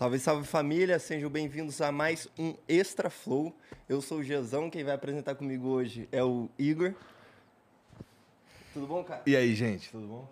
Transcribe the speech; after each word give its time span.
Salve, 0.00 0.18
salve 0.18 0.46
família, 0.46 0.98
sejam 0.98 1.28
bem-vindos 1.28 1.78
a 1.82 1.92
mais 1.92 2.26
um 2.38 2.54
Extra 2.66 3.10
Flow. 3.10 3.54
Eu 3.86 4.00
sou 4.00 4.20
o 4.20 4.22
Gezão, 4.22 4.70
quem 4.70 4.82
vai 4.82 4.94
apresentar 4.94 5.34
comigo 5.34 5.68
hoje 5.68 6.08
é 6.10 6.24
o 6.24 6.48
Igor. 6.58 6.94
Tudo 8.72 8.86
bom, 8.86 9.04
cara? 9.04 9.20
E 9.26 9.36
aí, 9.36 9.54
gente, 9.54 9.90
tudo 9.90 10.06
bom? 10.06 10.28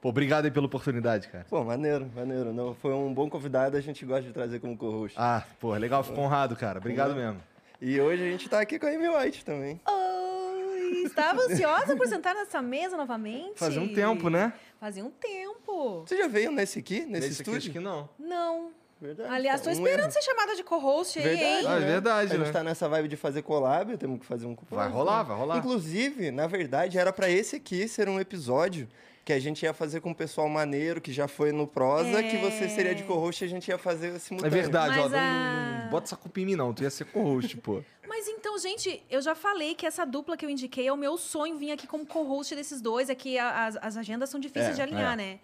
Pô, 0.00 0.08
obrigado 0.08 0.46
aí 0.46 0.50
pela 0.50 0.66
oportunidade, 0.66 1.28
cara. 1.28 1.46
Pô, 1.48 1.62
maneiro, 1.62 2.10
maneiro. 2.16 2.52
Não, 2.52 2.74
foi 2.74 2.92
um 2.92 3.14
bom 3.14 3.30
convidado, 3.30 3.76
a 3.76 3.80
gente 3.80 4.04
gosta 4.04 4.22
de 4.22 4.32
trazer 4.32 4.58
como 4.58 4.76
co-host. 4.76 5.16
Ah, 5.16 5.44
pô, 5.60 5.72
legal, 5.76 6.02
fico 6.02 6.20
honrado, 6.20 6.56
cara. 6.56 6.80
Obrigado 6.80 7.14
mesmo. 7.14 7.40
E 7.80 8.00
hoje 8.00 8.24
a 8.24 8.28
gente 8.28 8.48
tá 8.48 8.60
aqui 8.60 8.76
com 8.76 8.86
a 8.86 8.90
Amy 8.90 9.08
White 9.08 9.44
também. 9.44 9.80
Oi! 9.86 11.02
Estava 11.04 11.40
ansiosa 11.42 11.94
por 11.94 12.08
sentar 12.08 12.34
nessa 12.34 12.60
mesa 12.60 12.96
novamente. 12.96 13.56
Fazia 13.56 13.80
um 13.80 13.94
tempo, 13.94 14.28
né? 14.28 14.52
Fazia 14.80 15.04
um 15.04 15.10
tempo. 15.12 16.00
Você 16.04 16.16
já 16.16 16.26
veio 16.26 16.50
nesse 16.50 16.80
aqui, 16.80 17.02
nesse, 17.02 17.10
Nesse 17.10 17.24
aqui, 17.26 17.32
estúdio? 17.34 17.58
acho 17.58 17.70
que 17.70 17.78
não. 17.78 18.08
Não. 18.18 18.79
Verdade. 19.00 19.32
Aliás, 19.32 19.60
tô 19.62 19.70
Um 19.70 19.72
esperando 19.72 20.00
erro. 20.02 20.10
ser 20.12 20.22
chamada 20.22 20.54
de 20.54 20.62
co-host 20.62 21.18
aí, 21.18 21.24
Verdade, 21.24 21.44
hein? 21.46 21.64
Ah, 21.66 21.76
é 21.76 21.80
né? 21.80 21.86
verdade, 21.86 22.32
A 22.32 22.36
gente 22.36 22.46
né? 22.46 22.52
tá 22.52 22.62
nessa 22.62 22.88
vibe 22.88 23.08
de 23.08 23.16
fazer 23.16 23.42
collab, 23.42 23.96
temos 23.96 24.20
que 24.20 24.26
fazer 24.26 24.46
um 24.46 24.54
Vai 24.70 24.88
rolar, 24.90 25.22
vai 25.22 25.36
rolar. 25.36 25.56
Inclusive, 25.58 26.30
na 26.30 26.46
verdade, 26.46 26.98
era 26.98 27.12
pra 27.12 27.30
esse 27.30 27.56
aqui 27.56 27.88
ser 27.88 28.08
um 28.10 28.20
episódio 28.20 28.86
que 29.24 29.32
a 29.32 29.38
gente 29.40 29.62
ia 29.62 29.72
fazer 29.72 30.00
com 30.00 30.10
o 30.10 30.14
pessoal 30.14 30.48
maneiro 30.48 31.00
que 31.00 31.12
já 31.12 31.26
foi 31.28 31.50
no 31.52 31.66
Prosa, 31.66 32.20
É. 32.20 32.22
que 32.22 32.36
você 32.38 32.68
seria 32.68 32.94
de 32.94 33.02
co-host 33.04 33.42
e 33.42 33.46
a 33.46 33.48
gente 33.48 33.68
ia 33.68 33.78
fazer 33.78 34.16
É 34.16 34.18
simultâneo. 34.18 34.52
verdade, 34.52 34.98
ó. 34.98 35.02
Mas 35.04 35.12
Não, 35.12 35.18
a- 35.18 35.22
não- 35.76 35.82
não 35.84 35.90
bota 35.90 36.06
essa 36.06 36.16
culpa 36.16 36.40
em 36.40 36.46
mim, 36.46 36.56
não. 36.56 36.72
Tu 36.74 36.82
ia 36.82 36.90
ser 36.90 37.04
co-host, 37.06 37.56
pô. 37.58 37.82
Mas 38.08 38.26
então, 38.28 38.58
gente, 38.58 39.02
eu 39.08 39.22
já 39.22 39.34
falei 39.34 39.74
que 39.74 39.86
essa 39.86 40.04
dupla 40.04 40.36
que 40.36 40.44
eu 40.44 40.50
indiquei 40.50 40.88
é 40.88 40.92
o 40.92 40.96
meu 40.96 41.16
sonho 41.16 41.56
vir 41.56 41.70
aqui 41.70 41.86
como 41.86 42.04
co-host 42.04 42.54
desses 42.54 42.80
dois. 42.82 43.08
É 43.08 43.14
que 43.14 43.38
a- 43.38 43.66
as, 43.66 43.76
as 43.80 43.96
agendas 43.96 44.28
são 44.28 44.38
difíceis 44.40 44.72
É, 44.72 44.74
de 44.74 44.82
alinhar, 44.82 45.14
é. 45.14 45.16
né? 45.16 45.38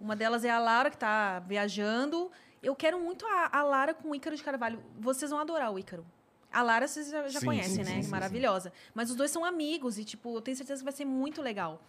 Uma 0.00 0.16
delas 0.16 0.44
é 0.44 0.50
a 0.50 0.58
Lara, 0.58 0.90
que 0.90 0.96
tá 0.98 1.40
viajando. 1.46 2.30
Eu 2.62 2.74
quero 2.74 2.98
muito 3.00 3.26
a, 3.26 3.50
a 3.58 3.62
Lara 3.62 3.94
com 3.94 4.10
o 4.10 4.14
Ícaro 4.14 4.34
de 4.36 4.42
Carvalho. 4.42 4.82
Vocês 4.98 5.30
vão 5.30 5.40
adorar 5.40 5.72
o 5.72 5.78
Ícaro. 5.78 6.04
A 6.52 6.62
Lara 6.62 6.88
vocês 6.88 7.10
já, 7.10 7.28
já 7.28 7.40
Sim, 7.40 7.46
conhecem, 7.46 7.84
sim, 7.84 7.94
né? 7.96 8.02
sim, 8.02 8.10
Maravilhosa. 8.10 8.72
Mas 8.94 9.10
os 9.10 9.16
dois 9.16 9.30
são 9.30 9.44
amigos 9.44 9.98
e, 9.98 10.04
tipo, 10.04 10.36
eu 10.36 10.40
tenho 10.40 10.56
certeza 10.56 10.80
que 10.80 10.84
vai 10.84 10.92
ser 10.92 11.04
muito 11.04 11.42
legal. 11.42 11.80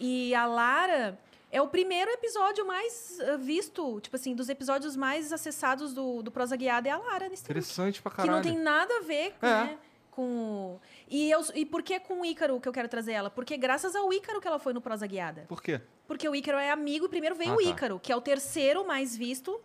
E 0.00 0.34
a 0.34 0.46
Lara 0.46 1.18
é 1.52 1.60
o 1.60 1.68
primeiro 1.68 2.10
episódio 2.10 2.66
mais 2.66 3.18
eh, 3.20 3.36
visto, 3.36 4.00
tipo 4.00 4.16
assim, 4.16 4.34
dos 4.34 4.48
episódios 4.48 4.96
mais 4.96 5.32
acessados 5.32 5.92
do, 5.92 6.22
do 6.22 6.30
Prosa 6.30 6.56
Guiada 6.56 6.88
é 6.88 6.92
a 6.92 6.96
Lara 6.98 7.28
nesse 7.28 7.42
Interessante 7.44 8.00
pra 8.02 8.10
que 8.10 8.16
caralho. 8.16 8.36
não 8.36 8.42
tem 8.42 8.58
nada 8.58 8.92
a 8.96 9.00
ver 9.02 9.34
É. 9.42 9.46
né, 9.46 9.78
com. 10.10 10.78
E, 11.08 11.30
eu, 11.30 11.44
e 11.54 11.66
por 11.66 11.82
que 11.82 12.00
com 12.00 12.22
o 12.22 12.24
Ícaro 12.24 12.58
que 12.60 12.68
eu 12.68 12.72
quero 12.72 12.88
trazer 12.88 13.12
ela? 13.12 13.28
Porque 13.30 13.56
graças 13.56 13.94
ao 13.94 14.12
Ícaro 14.12 14.40
que 14.40 14.48
ela 14.48 14.58
foi 14.58 14.72
no 14.72 14.80
Prosa 14.80 15.06
Guiada. 15.06 15.44
Por 15.48 15.60
quê? 15.62 15.80
Porque 16.08 16.28
o 16.28 16.34
Ícaro 16.34 16.56
é 16.58 16.70
amigo 16.70 17.06
e 17.06 17.08
primeiro 17.08 17.34
veio 17.36 17.52
Ah, 17.52 17.56
o 17.56 17.62
tá. 17.62 17.68
Ícaro, 17.68 18.00
que 18.00 18.10
é 18.10 18.16
o 18.16 18.20
terceiro 18.20 18.86
mais 18.86 19.14
visto. 19.16 19.60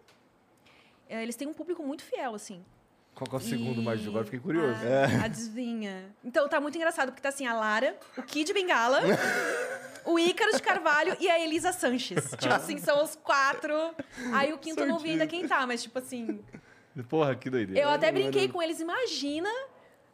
É, 1.09 1.23
Eles 1.23 1.35
têm 1.35 1.47
um 1.47 1.53
público 1.53 1.83
muito 1.83 2.03
fiel, 2.03 2.35
assim. 2.35 2.63
Qual 3.15 3.27
que 3.27 3.35
é 3.35 3.39
o 3.39 3.41
segundo 3.41 3.81
E- 3.81 3.83
mais 3.83 3.99
Agora 4.05 4.21
eu 4.21 4.25
fiquei 4.25 4.39
curioso. 4.39 4.79
Ah, 5.21 5.25
Adivinha. 5.25 6.05
Então 6.23 6.47
tá 6.47 6.61
muito 6.61 6.75
engraçado, 6.77 7.07
porque 7.09 7.21
tá 7.21 7.29
assim, 7.29 7.45
a 7.47 7.53
Lara, 7.53 7.97
o 8.17 8.21
Kid 8.23 8.53
Bengala, 8.53 9.01
o 10.05 10.17
Ícaro 10.17 10.53
de 10.55 10.61
Carvalho 10.61 11.17
e 11.19 11.29
a 11.29 11.37
Elisa 11.43 11.73
Sanches. 11.73 12.31
Tipo 12.39 12.53
assim, 12.53 12.77
são 12.77 13.03
os 13.03 13.15
quatro. 13.17 13.73
Aí 14.33 14.53
o 14.53 14.57
quinto 14.57 14.81
eu 14.81 14.87
não 14.87 14.99
vi 14.99 15.11
ainda 15.11 15.27
quem 15.27 15.47
tá, 15.47 15.65
mas 15.67 15.83
tipo 15.83 15.99
assim. 15.99 16.39
Porra, 17.09 17.35
que 17.35 17.49
doideira. 17.49 17.81
Eu 17.81 17.89
até 17.89 18.11
brinquei 18.11 18.47
com 18.47 18.61
eles. 18.61 18.79
Imagina 18.79 19.49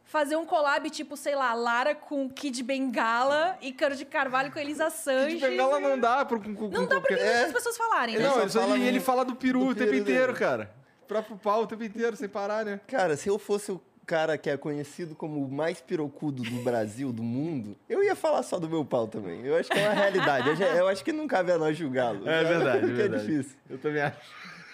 fazer 0.03 0.35
um 0.35 0.45
collab, 0.45 0.87
tipo, 0.89 1.17
sei 1.17 1.35
lá, 1.35 1.53
Lara 1.53 1.93
com 1.95 2.29
Kid 2.29 2.63
Bengala, 2.63 3.57
Ícaro 3.61 3.95
de 3.95 4.05
Carvalho 4.05 4.51
com 4.51 4.59
Elisa 4.59 4.89
Sanches. 4.89 5.39
De 5.39 5.47
bengala 5.47 5.79
não 5.79 5.99
dá 5.99 6.23
pro, 6.25 6.39
com, 6.39 6.55
com, 6.55 6.67
Não 6.69 6.83
com 6.83 6.85
dá 6.87 6.95
qualquer... 7.01 7.17
deixa 7.17 7.45
as 7.47 7.53
pessoas 7.53 7.77
falarem, 7.77 8.17
né? 8.17 8.23
Não, 8.27 8.39
ele, 8.41 8.49
fala 8.49 8.77
ele, 8.79 8.99
fala 8.99 9.25
do 9.25 9.35
peru 9.35 9.59
do 9.59 9.67
o 9.69 9.75
tempo 9.75 9.93
inteiro, 9.93 10.27
dele. 10.33 10.39
cara. 10.39 10.75
Próprio 11.07 11.37
pau 11.37 11.63
o 11.63 11.67
tempo 11.67 11.83
inteiro, 11.83 12.15
sem 12.15 12.27
parar, 12.27 12.65
né? 12.65 12.79
Cara, 12.87 13.15
se 13.15 13.29
eu 13.29 13.37
fosse 13.39 13.71
o 13.71 13.81
cara 14.05 14.37
que 14.37 14.49
é 14.49 14.55
conhecido 14.57 15.15
como 15.15 15.43
o 15.43 15.51
mais 15.51 15.81
pirocudo 15.81 16.43
do 16.43 16.63
Brasil, 16.63 17.11
do 17.11 17.23
mundo, 17.23 17.75
eu 17.89 18.03
ia 18.03 18.15
falar 18.15 18.43
só 18.43 18.59
do 18.59 18.69
meu 18.69 18.85
pau 18.85 19.07
também. 19.07 19.41
Eu 19.43 19.55
acho 19.55 19.69
que 19.69 19.77
é 19.79 19.83
uma 19.87 19.93
realidade. 19.93 20.49
Eu, 20.49 20.55
já- 20.55 20.65
eu 20.75 20.87
acho 20.87 21.03
que 21.03 21.11
não 21.11 21.27
cabe 21.27 21.51
a 21.51 21.57
nós 21.57 21.75
julgá-lo. 21.77 22.27
É 22.29 22.43
verdade, 22.43 22.77
é 22.85 22.87
Porque 22.87 22.91
é 23.01 23.07
verdade. 23.07 23.25
difícil. 23.27 23.57
Eu 23.69 23.77
também 23.79 24.01
acho. 24.03 24.17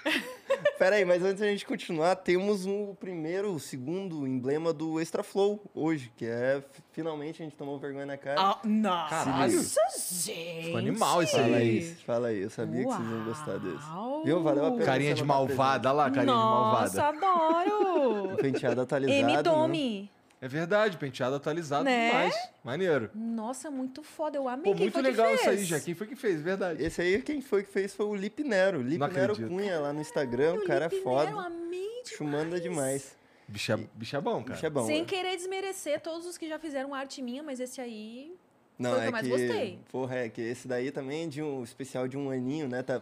Pera 0.78 0.96
aí, 0.96 1.06
mas 1.06 1.24
antes 1.24 1.40
da 1.40 1.48
gente 1.48 1.66
continuar, 1.66 2.16
temos 2.16 2.66
um, 2.66 2.90
o 2.90 2.96
primeiro, 2.96 3.52
o 3.54 3.60
segundo 3.60 4.26
emblema 4.28 4.74
do 4.74 5.00
Extra 5.00 5.22
Flow 5.24 5.62
hoje, 5.76 6.12
que 6.18 6.26
é, 6.26 6.64
finalmente, 6.92 7.42
a 7.42 7.46
gente 7.46 7.56
tomou 7.56 7.78
vergonha 7.80 8.06
na 8.06 8.18
cara. 8.18 8.42
Ah, 8.42 8.60
nossa, 8.64 9.10
Caralho. 9.10 9.52
gente. 9.62 10.64
Ficou 10.64 10.78
animal 10.78 11.24
isso 11.24 11.34
Fala 11.34 11.46
aí. 11.46 11.54
aí, 11.54 11.96
fala 12.06 12.28
aí. 12.30 12.42
Eu 12.42 12.50
sabia 12.50 12.80
que 12.84 12.92
vocês 12.92 13.10
iam 13.10 13.24
gostar 13.26 13.58
desse. 13.60 13.90
Uau. 13.90 14.24
Viu? 14.24 14.42
Valeu 14.42 14.66
a 14.66 14.72
pena 14.72 14.86
Carinha 14.86 15.14
de 15.14 15.24
malvada, 15.24 15.90
olha 15.90 15.96
lá, 15.98 16.12
carinha 16.12 16.34
Nossa, 16.34 16.90
de 16.90 17.12
malvada. 17.12 17.28
adoro. 17.28 18.28
presente. 18.36 18.42
Penteado 18.52 18.82
atualizado. 18.82 19.50
M. 19.70 20.04
né? 20.04 20.10
É 20.42 20.48
verdade, 20.48 20.98
penteado 20.98 21.36
atualizado 21.36 21.84
Né? 21.84 22.08
demais. 22.08 22.50
Maneiro. 22.64 23.12
Nossa, 23.14 23.70
muito 23.70 24.02
foda. 24.02 24.38
Eu 24.38 24.50
amei. 24.50 24.64
Pô, 24.64 24.72
Quem 24.72 24.86
muito 24.86 24.94
foi 24.94 25.04
que 25.04 25.10
legal 25.10 25.36
isso 25.36 25.50
aí, 25.50 25.64
já. 25.64 25.80
Quem 25.80 25.94
foi 25.94 26.08
que 26.08 26.16
fez? 26.16 26.42
Verdade. 26.42 26.84
Esse 26.84 27.00
aí, 27.00 27.22
quem 27.22 27.42
foi 27.42 27.64
que 27.64 27.72
fez 27.72 27.94
foi 27.94 28.08
o 28.08 28.16
Lip 28.16 28.44
Nero. 28.44 28.82
Lip 28.82 28.98
Não 28.98 29.08
Nero 29.08 29.34
acredito. 29.34 29.56
Cunha 29.56 29.80
lá 29.80 29.94
no 29.94 30.02
Instagram. 30.02 30.56
O 30.56 30.66
cara 30.66 30.86
é 30.86 30.88
Lipe 30.88 31.04
foda. 31.04 31.26
Nero, 31.26 31.40
amei 31.40 32.02
Chumanda 32.08 32.60
demais. 32.60 33.16
Bicho 33.48 33.72
é, 33.72 33.78
bicho 33.94 34.16
é 34.16 34.22
bom, 34.22 34.42
cara. 34.42 34.56
Bicho 34.56 34.66
é 34.66 34.70
bom. 34.70 34.86
Sem 34.88 35.02
né? 35.02 35.06
querer 35.06 35.36
desmerecer 35.36 36.02
todos 36.02 36.26
os 36.26 36.38
que 36.40 36.48
já 36.48 36.58
fizeram 36.58 36.96
arte 36.96 37.22
minha, 37.22 37.44
mas 37.44 37.60
esse 37.60 37.80
aí. 37.80 38.36
Não, 38.80 38.92
foi 38.92 38.98
o 38.98 39.02
que 39.02 39.06
é 39.06 39.08
eu 39.08 39.12
mais 39.12 39.28
que, 39.28 39.30
gostei. 39.30 39.80
Porra, 39.92 40.16
é 40.16 40.30
que 40.30 40.42
esse 40.42 40.68
daí 40.68 40.90
também 40.90 41.26
é 41.26 41.28
de 41.28 41.42
um 41.44 41.64
especial 41.64 42.08
de 42.08 42.18
um 42.18 42.32
aninho, 42.32 42.68
né? 42.68 42.82
Tá 42.82 43.00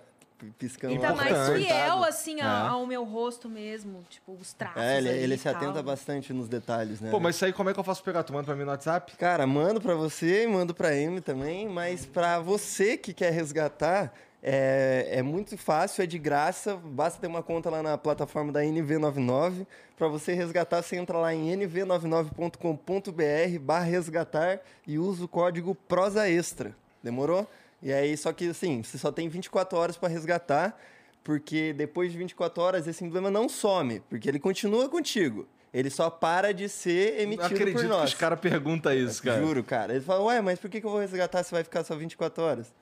piscando 0.57 0.93
E 0.93 0.97
lá. 0.97 1.07
tá 1.09 1.15
mais 1.15 1.49
fiel, 1.49 2.03
assim, 2.03 2.39
É. 2.39 2.43
ao 2.43 2.85
meu 2.85 3.03
rosto 3.03 3.49
mesmo. 3.49 4.03
Tipo, 4.09 4.33
os 4.33 4.53
traços. 4.53 4.81
É, 4.81 4.97
ele, 4.97 5.09
ali 5.09 5.19
ele 5.19 5.35
e 5.35 5.37
se 5.37 5.43
tal. 5.43 5.55
atenta 5.55 5.83
bastante 5.83 6.31
nos 6.33 6.47
detalhes, 6.47 7.01
né? 7.01 7.11
Pô, 7.11 7.19
mas 7.19 7.35
isso 7.35 7.45
aí 7.45 7.53
como 7.53 7.69
é 7.69 7.73
que 7.73 7.79
eu 7.79 7.83
faço 7.83 8.01
pra 8.03 8.13
pegar? 8.13 8.23
Tu 8.23 8.33
manda 8.33 8.45
pra 8.45 8.55
mim 8.55 8.63
no 8.63 8.71
WhatsApp? 8.71 9.15
Cara, 9.17 9.45
mando 9.45 9.81
pra 9.81 9.93
você 9.95 10.43
e 10.43 10.47
mando 10.47 10.73
pra 10.73 10.89
Amy 10.89 11.21
também, 11.21 11.67
mas 11.67 12.05
pra 12.05 12.39
você 12.39 12.97
que 12.97 13.13
quer 13.13 13.31
resgatar, 13.31 14.13
É, 14.41 15.09
é 15.17 15.21
muito 15.21 15.57
fácil, 15.57 16.01
é 16.01 16.05
de 16.07 16.17
graça, 16.17 16.77
basta 16.77 17.19
ter 17.19 17.27
uma 17.27 17.43
conta 17.43 17.69
lá 17.69 17.83
na 17.83 17.97
plataforma 17.97 18.53
da 18.53 18.61
NV99. 18.63 19.67
Para 19.97 20.07
você 20.07 20.33
resgatar, 20.33 20.81
você 20.81 20.95
entra 20.95 21.17
lá 21.17 21.35
em 21.35 21.51
nv99.com.br 21.57 23.59
barra 23.61 23.83
resgatar 23.83 24.61
e 24.87 24.97
usa 24.97 25.25
o 25.25 25.27
código 25.27 25.75
prosa 25.75 26.29
extra. 26.29 26.73
Demorou? 27.03 27.45
E 27.81 27.93
aí, 27.93 28.15
só 28.17 28.33
que 28.33 28.49
assim, 28.49 28.83
você 28.83 28.97
só 28.97 29.11
tem 29.11 29.29
24 29.29 29.77
horas 29.77 29.97
para 29.97 30.09
resgatar, 30.09 30.77
porque 31.23 31.73
depois 31.73 32.11
de 32.11 32.17
24 32.17 32.61
horas 32.61 32.87
esse 32.87 33.03
emblema 33.03 33.31
não 33.31 33.47
some, 33.47 34.01
porque 34.09 34.27
ele 34.27 34.39
continua 34.39 34.89
contigo. 34.89 35.47
Ele 35.73 35.89
só 35.89 36.09
para 36.09 36.51
de 36.53 36.67
ser 36.67 37.19
emitido 37.21 37.45
acredito 37.45 37.75
por 37.75 37.81
que 37.83 37.87
nós. 37.87 38.09
os 38.09 38.15
caras 38.15 38.39
perguntam 38.39 38.91
isso, 38.91 39.21
cara. 39.21 39.39
Juro, 39.39 39.63
cara. 39.63 39.93
Eles 39.93 40.03
falam, 40.05 40.25
ué, 40.25 40.41
mas 40.41 40.59
por 40.59 40.69
que 40.69 40.81
que 40.81 40.85
eu 40.85 40.89
vou 40.89 40.99
resgatar 40.99 41.43
se 41.43 41.51
vai 41.51 41.63
ficar 41.63 41.83
só 41.83 41.95
24 41.95 42.43
horas? 42.43 42.73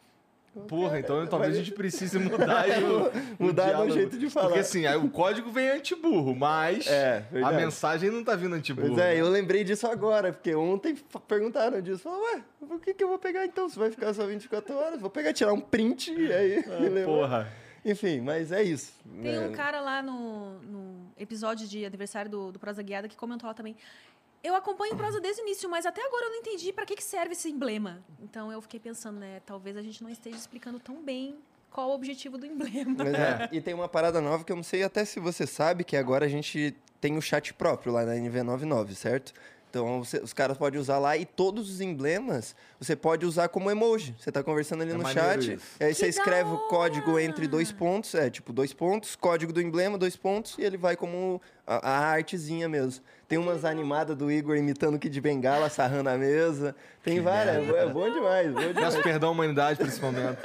Porra, 0.68 1.00
então 1.00 1.26
talvez 1.28 1.54
a 1.56 1.58
gente 1.58 1.72
precise 1.72 2.18
mudar 2.18 2.66
o, 3.40 3.44
Mudar 3.44 3.82
o 3.82 3.90
jeito 3.90 4.18
de 4.18 4.30
falar. 4.30 4.48
Porque 4.48 4.60
assim, 4.60 4.86
aí 4.86 4.98
o 4.98 5.10
código 5.10 5.52
vem 5.52 5.70
anti-burro, 5.70 6.36
mas 6.36 6.88
É, 6.88 7.24
a 7.44 7.52
mensagem 7.52 8.10
não 8.10 8.24
tá 8.24 8.36
vindo 8.36 8.56
anti-burro. 8.56 8.90
Pois 8.90 9.00
é, 9.00 9.16
né? 9.16 9.22
eu 9.22 9.30
lembrei 9.30 9.64
disso 9.64 9.88
agora, 9.88 10.32
porque 10.32 10.54
ontem 10.56 10.96
perguntaram 11.28 11.82
disso. 11.82 12.04
Falaram, 12.04 12.24
ué, 12.24 12.44
por 12.68 12.80
que, 12.80 12.94
que 12.94 13.04
eu 13.04 13.08
vou 13.08 13.20
pegar 13.20 13.46
então? 13.46 13.70
Se 13.70 13.78
vai 13.78 13.92
ficar 13.92 14.14
só 14.14 14.26
24 14.26 14.76
horas? 14.76 15.02
Vou 15.02 15.10
pegar, 15.10 15.34
tirar 15.34 15.54
um 15.54 15.62
print 15.62 16.12
e 16.12 16.32
aí. 16.32 16.64
levar. 16.90 17.06
Porra. 17.06 17.68
Enfim, 17.86 18.20
mas 18.20 18.52
é 18.52 18.62
isso. 18.64 18.92
Tem 19.22 19.32
né? 19.32 19.48
um 19.48 19.54
cara 19.54 19.80
lá 19.80 20.02
no, 20.02 20.60
no 20.60 21.12
episódio 21.18 21.66
de 21.66 21.86
aniversário 21.86 22.30
do, 22.30 22.52
do 22.52 22.60
Prosa 22.60 22.84
Guiada 22.84 23.08
que 23.08 23.16
comentou 23.16 23.48
lá 23.48 23.54
também. 23.54 23.78
Eu 24.48 24.56
acompanho 24.56 24.94
o 24.94 24.98
Prosa 24.98 25.20
desde 25.20 25.42
o 25.42 25.44
início, 25.44 25.70
mas 25.70 25.86
até 25.86 26.02
agora 26.06 26.28
eu 26.28 26.30
não 26.30 26.38
entendi 26.38 26.72
para 26.72 26.86
que, 26.86 26.96
que 26.96 27.04
serve 27.04 27.34
esse 27.34 27.50
emblema. 27.50 28.00
Então 28.24 28.50
eu 28.50 28.62
fiquei 28.62 28.80
pensando, 28.80 29.20
né? 29.20 29.42
Talvez 29.46 29.76
a 29.76 29.82
gente 29.82 30.02
não 30.02 30.10
esteja 30.10 30.38
explicando 30.38 30.80
tão 30.80 31.04
bem 31.04 31.36
qual 31.70 31.90
o 31.90 31.94
objetivo 31.94 32.38
do 32.38 32.46
emblema. 32.46 32.96
Mas 32.98 33.14
é, 33.14 33.50
E 33.52 33.60
tem 33.60 33.74
uma 33.74 33.90
parada 33.90 34.22
nova 34.22 34.46
que 34.46 34.52
eu 34.54 34.56
não 34.56 34.64
sei 34.64 34.84
até 34.84 35.04
se 35.04 35.20
você 35.20 35.46
sabe, 35.46 35.84
que 35.84 35.98
agora 35.98 36.26
a 36.26 36.30
gente 36.30 36.74
tem 37.02 37.18
o 37.18 37.22
chat 37.22 37.54
próprio 37.54 37.92
lá 37.92 38.06
na 38.06 38.14
NV99, 38.16 38.96
certo? 38.96 39.34
Então 39.70 40.02
você- 40.02 40.20
os 40.20 40.32
caras 40.32 40.58
podem 40.58 40.80
usar 40.80 40.98
lá 40.98 41.18
e 41.18 41.26
todos 41.26 41.70
os 41.70 41.82
emblemas 41.82 42.56
você 42.80 42.96
pode 42.96 43.26
usar 43.26 43.50
como 43.50 43.70
emoji. 43.70 44.16
Você 44.18 44.32
tá 44.32 44.42
conversando 44.42 44.82
ali 44.84 44.92
É 44.92 44.96
no 44.96 45.06
chat, 45.10 45.56
isso. 45.56 45.66
e 45.78 45.84
aí 45.84 45.94
você 45.94 46.04
da 46.04 46.08
escreve 46.08 46.50
o 46.52 46.58
código 46.70 47.20
entre 47.20 47.50
dois 47.50 47.70
pontos, 47.70 48.16
é 48.16 48.30
tipo 48.30 48.54
dois 48.54 48.72
pontos, 48.72 49.14
código 49.18 49.52
do 49.52 49.62
emblema, 49.62 49.98
dois 49.98 50.16
pontos, 50.16 50.58
e 50.58 50.62
ele 50.62 50.78
vai 50.78 50.96
como 50.96 51.42
a, 51.68 51.86
a 51.90 51.98
artezinha 52.12 52.70
mesmo. 52.70 53.04
Tem 53.28 53.38
umas 53.38 53.66
animadas 53.66 54.16
do 54.16 54.32
Igor 54.32 54.56
imitando 54.56 54.96
o 54.96 55.00
Kid 55.00 55.20
Bengala, 55.20 55.70
sarrando 55.70 56.10
a 56.10 56.18
mesa. 56.18 56.74
Tem 57.04 57.20
várias, 57.20 57.68
é 57.70 57.86
bom 57.86 58.10
demais, 58.10 58.54
bom 58.54 58.60
demais. 58.60 58.76
Peço 58.76 59.02
perdão 59.02 59.30
à 59.30 59.32
humanidade 59.34 59.78
por 59.78 59.88
esse 59.88 60.02
momento. 60.02 60.38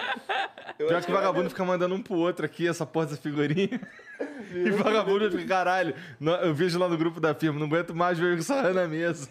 Pior 0.76 1.02
que 1.04 1.10
o 1.10 1.14
vagabundo 1.14 1.48
fica 1.48 1.64
mandando 1.64 1.94
um 1.94 2.02
pro 2.02 2.16
outro 2.16 2.44
aqui, 2.44 2.66
essa 2.66 2.84
porra 2.84 3.06
dessa 3.06 3.20
figurinha. 3.20 3.80
E 4.54 4.70
o 4.70 4.76
vagabundo 4.76 5.30
fica, 5.30 5.46
caralho, 5.46 5.94
eu 6.42 6.54
vejo 6.54 6.78
lá 6.78 6.86
no 6.86 6.96
grupo 6.96 7.18
da 7.18 7.34
firma, 7.34 7.58
não 7.58 7.66
aguento 7.66 7.92
mais 7.94 8.18
ver 8.18 8.38
o 8.38 8.42
sarrando 8.42 8.74
na 8.74 8.86
mesa. 8.86 9.28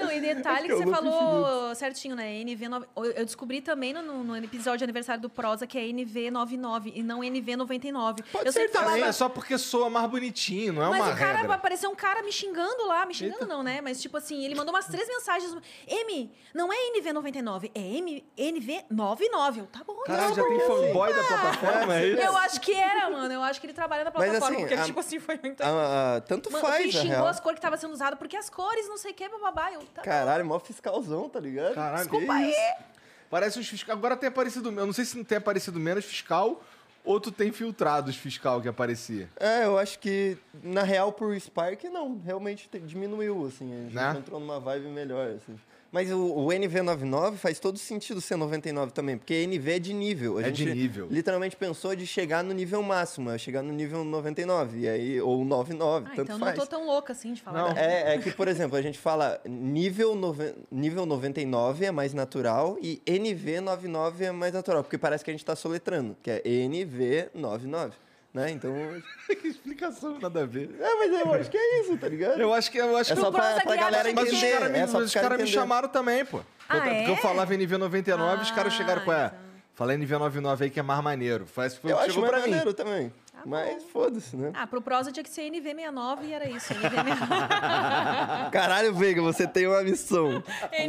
Não, 0.00 0.12
e 0.12 0.20
detalhe 0.20 0.66
que 0.66 0.72
eu 0.72 0.78
você 0.78 0.86
falou 0.86 1.74
certinho, 1.74 2.14
né? 2.16 2.24
NV9. 2.44 2.84
Eu 3.16 3.24
descobri 3.24 3.60
também 3.60 3.92
no, 3.92 4.24
no 4.24 4.36
episódio 4.36 4.78
de 4.78 4.84
aniversário 4.84 5.20
do 5.20 5.28
Prosa 5.30 5.66
que 5.66 5.78
é 5.78 5.82
NV99 5.82 6.92
e 6.94 7.02
não 7.02 7.20
NV99. 7.20 8.24
Pode 8.32 8.46
eu 8.46 8.52
ser 8.52 8.60
sempre 8.68 8.72
falava. 8.78 8.98
É 8.98 9.12
só 9.12 9.28
porque 9.28 9.56
soa 9.58 9.88
mais 9.90 10.08
bonitinho, 10.10 10.72
não 10.72 10.82
é 10.86 10.88
Mas 10.90 11.00
uma 11.04 11.14
o 11.14 11.16
cara 11.16 11.38
regra. 11.38 11.54
apareceu 11.54 11.90
um 11.90 11.94
cara 11.94 12.22
me 12.22 12.32
xingando 12.32 12.86
lá, 12.86 13.04
me 13.06 13.14
xingando 13.14 13.46
não, 13.46 13.62
né? 13.62 13.80
Mas 13.80 14.00
tipo 14.00 14.16
assim, 14.16 14.44
ele 14.44 14.54
mandou 14.54 14.74
umas 14.74 14.86
três 14.86 15.06
mensagens. 15.08 15.54
M, 15.86 16.32
não 16.54 16.72
é 16.72 16.76
NV99, 16.98 17.70
é 17.74 17.80
M, 17.80 18.24
NV99. 18.36 19.58
Eu, 19.58 19.66
tá 19.66 19.82
bom, 19.84 19.96
Caralho, 20.04 20.28
não, 20.28 20.34
já 20.36 20.42
tem 20.44 20.58
porque- 20.58 20.66
fanboy 20.86 21.12
da 21.14 21.24
plataforma, 21.24 21.94
é 21.96 22.06
isso? 22.08 22.20
Eu 22.22 22.36
acho 22.38 22.60
que 22.60 22.72
era, 22.72 23.10
mano. 23.10 23.32
Eu 23.32 23.42
acho 23.42 23.60
que 23.60 23.66
ele 23.66 23.74
trabalha 23.74 24.04
na 24.04 24.10
Mas, 24.14 24.30
plataforma. 24.30 24.56
assim, 24.56 24.66
porque, 24.66 24.74
a- 24.80 24.84
tipo 24.84 25.00
assim, 25.00 25.18
foi 25.18 25.38
muito. 25.42 25.60
Ah, 25.62 26.16
ah, 26.16 26.20
tanto 26.22 26.50
Mano, 26.50 26.64
faz, 26.66 26.80
ele 26.80 26.92
xingou 26.92 27.26
as 27.26 27.40
cores 27.40 27.56
que 27.56 27.58
estavam 27.60 27.78
sendo 27.78 27.92
usadas, 27.92 28.18
porque 28.18 28.36
as 28.36 28.48
cores, 28.50 28.88
não 28.88 28.96
sei 28.96 29.12
o 29.12 29.14
que, 29.14 29.28
bababá. 29.28 29.72
Eu, 29.72 29.80
tá 29.94 30.02
Caralho, 30.02 30.44
mó 30.44 30.58
fiscalzão, 30.58 31.28
tá 31.28 31.38
ligado? 31.40 31.74
Caralho, 31.74 32.08
Que 32.08 32.16
desculpa 32.18 32.42
isso? 32.42 32.90
Parece 33.28 33.58
os 33.60 33.68
fiscal. 33.68 33.96
Agora 33.96 34.16
tem 34.16 34.28
aparecido. 34.28 34.68
Eu 34.70 34.86
não 34.86 34.92
sei 34.92 35.04
se 35.04 35.16
não 35.16 35.24
tem 35.24 35.38
aparecido 35.38 35.78
menos 35.78 36.04
fiscal 36.04 36.62
ou 37.04 37.18
tu 37.20 37.30
tem 37.30 37.50
filtrado 37.52 38.10
os 38.10 38.16
fiscal 38.16 38.60
que 38.60 38.68
aparecia. 38.68 39.28
É, 39.38 39.64
eu 39.64 39.78
acho 39.78 39.98
que, 40.00 40.36
na 40.62 40.82
real, 40.82 41.12
por 41.12 41.38
Spark, 41.38 41.84
não. 41.84 42.20
Realmente 42.24 42.68
te- 42.68 42.78
diminuiu, 42.80 43.46
assim. 43.46 43.72
A 43.72 43.82
gente 43.84 43.94
Né? 43.94 44.14
entrou 44.18 44.40
numa 44.40 44.58
vibe 44.60 44.88
melhor, 44.88 45.28
assim. 45.30 45.58
Mas 45.92 46.08
o, 46.12 46.18
o 46.20 46.46
NV99 46.48 47.34
faz 47.34 47.58
todo 47.58 47.76
sentido 47.76 48.20
ser 48.20 48.36
99 48.36 48.92
também, 48.92 49.18
porque 49.18 49.34
NV 49.44 49.72
é 49.72 49.78
de 49.80 49.92
nível. 49.92 50.38
A 50.38 50.42
É 50.42 50.50
de 50.50 50.64
gente 50.64 50.76
nível. 50.78 51.08
literalmente 51.10 51.56
pensou 51.56 51.96
de 51.96 52.06
chegar 52.06 52.44
no 52.44 52.54
nível 52.54 52.80
máximo, 52.80 53.28
é 53.30 53.36
chegar 53.36 53.60
no 53.60 53.72
nível 53.72 54.04
99, 54.04 54.78
e 54.80 54.88
aí, 54.88 55.20
ou 55.20 55.44
99, 55.44 56.06
Ah, 56.06 56.10
tanto 56.14 56.22
então 56.22 56.38
faz. 56.38 56.56
não 56.56 56.64
tô 56.64 56.70
tão 56.70 56.86
louca 56.86 57.12
assim 57.12 57.32
de 57.32 57.42
falar. 57.42 57.62
Não. 57.68 57.74
da- 57.74 57.80
É, 57.80 58.14
é 58.14 58.18
que, 58.18 58.30
por 58.30 58.46
exemplo, 58.46 58.76
a 58.76 58.82
gente 58.82 58.98
fala 59.00 59.40
nível, 59.44 60.14
nove... 60.14 60.54
nível 60.70 61.04
99 61.04 61.84
é 61.84 61.90
mais 61.90 62.14
natural 62.14 62.76
e 62.80 63.02
NV99 63.04 64.20
é 64.20 64.30
mais 64.30 64.52
natural, 64.54 64.84
porque 64.84 64.96
parece 64.96 65.24
que 65.24 65.30
a 65.30 65.34
gente 65.34 65.44
tá 65.44 65.56
soletrando, 65.56 66.16
que 66.22 66.30
é 66.30 66.40
NV99, 66.44 67.92
né? 68.32 68.50
Então... 68.50 68.72
que 69.40 69.48
explicação, 69.48 70.18
nada 70.20 70.42
a 70.42 70.46
ver. 70.46 70.70
É, 70.80 70.94
mas 70.96 71.20
eu 71.20 71.34
acho 71.34 71.50
que 71.50 71.56
é 71.56 71.80
isso, 71.80 71.96
tá 71.96 72.08
ligado? 72.08 72.40
Eu 72.40 72.52
acho 72.54 72.70
que 72.70 72.78
eu 72.78 72.96
acho 72.96 73.12
É 73.12 73.14
que 73.16 73.20
só 73.20 73.28
eu- 73.28 73.32
pra, 73.32 73.40
Prosa 73.42 73.60
pra 73.62 73.72
Guiada 73.76 73.80
galera 73.90 74.04
tem 74.04 74.14
Mas 74.14 74.24
que 74.28 74.30
os 74.30 74.36
entender. 74.42 74.52
caras 74.58 74.72
me, 74.72 74.78
é 74.78 74.84
os 74.84 75.12
cara 75.14 75.28
me 75.30 75.34
entender. 75.42 75.50
chamaram 75.50 75.88
também, 75.88 76.24
pô. 76.24 76.40
Ah, 76.68 76.74
Porque 76.76 76.88
é? 76.88 77.10
eu 77.10 77.16
falava 77.16 77.52
NV99 77.54 78.42
os 78.42 78.50
caras 78.52 78.72
Ah, 78.72 78.76
chegaram 78.76 79.02
com 79.04 79.12
é. 79.12 79.26
então. 79.26 79.50
Falei 79.74 79.96
NV99 79.96 80.60
aí 80.62 80.70
que 80.70 80.78
é 80.78 80.82
mais 80.82 81.02
maneiro. 81.02 81.46
Foi, 81.46 81.64
Eu 81.84 81.98
acho 81.98 82.12
chegou 82.12 82.28
pra 82.28 82.38
mim. 82.40 82.50
maneiro 82.50 82.74
também. 82.74 83.12
Tá 83.40 83.46
mas 83.46 83.82
foda-se, 83.84 84.36
né? 84.36 84.52
Ah, 84.54 84.66
pro 84.66 84.82
Prosa 84.82 85.10
tinha 85.10 85.24
que 85.24 85.30
ser 85.30 85.50
NV69 85.50 86.24
e 86.24 86.32
era 86.32 86.48
isso. 86.48 86.72
NV69. 86.74 88.50
Caralho, 88.52 88.94
Veiga, 88.94 89.22
você 89.22 89.46
tem 89.46 89.66
uma 89.66 89.82
missão. 89.82 90.42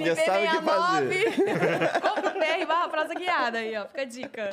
Já 0.04 0.16
sabe 0.16 0.48
o 0.48 0.52
que 0.52 0.62
fazer. 0.62 1.30
NV69. 1.30 2.02
Compra 2.02 2.30
o 2.30 2.34
BR 2.34 2.66
barra 2.68 2.90
Prosa 2.90 3.14
Guiada 3.14 3.60
aí, 3.60 3.78
ó. 3.78 3.86
Fica 3.86 4.02
a 4.02 4.06
dica. 4.06 4.50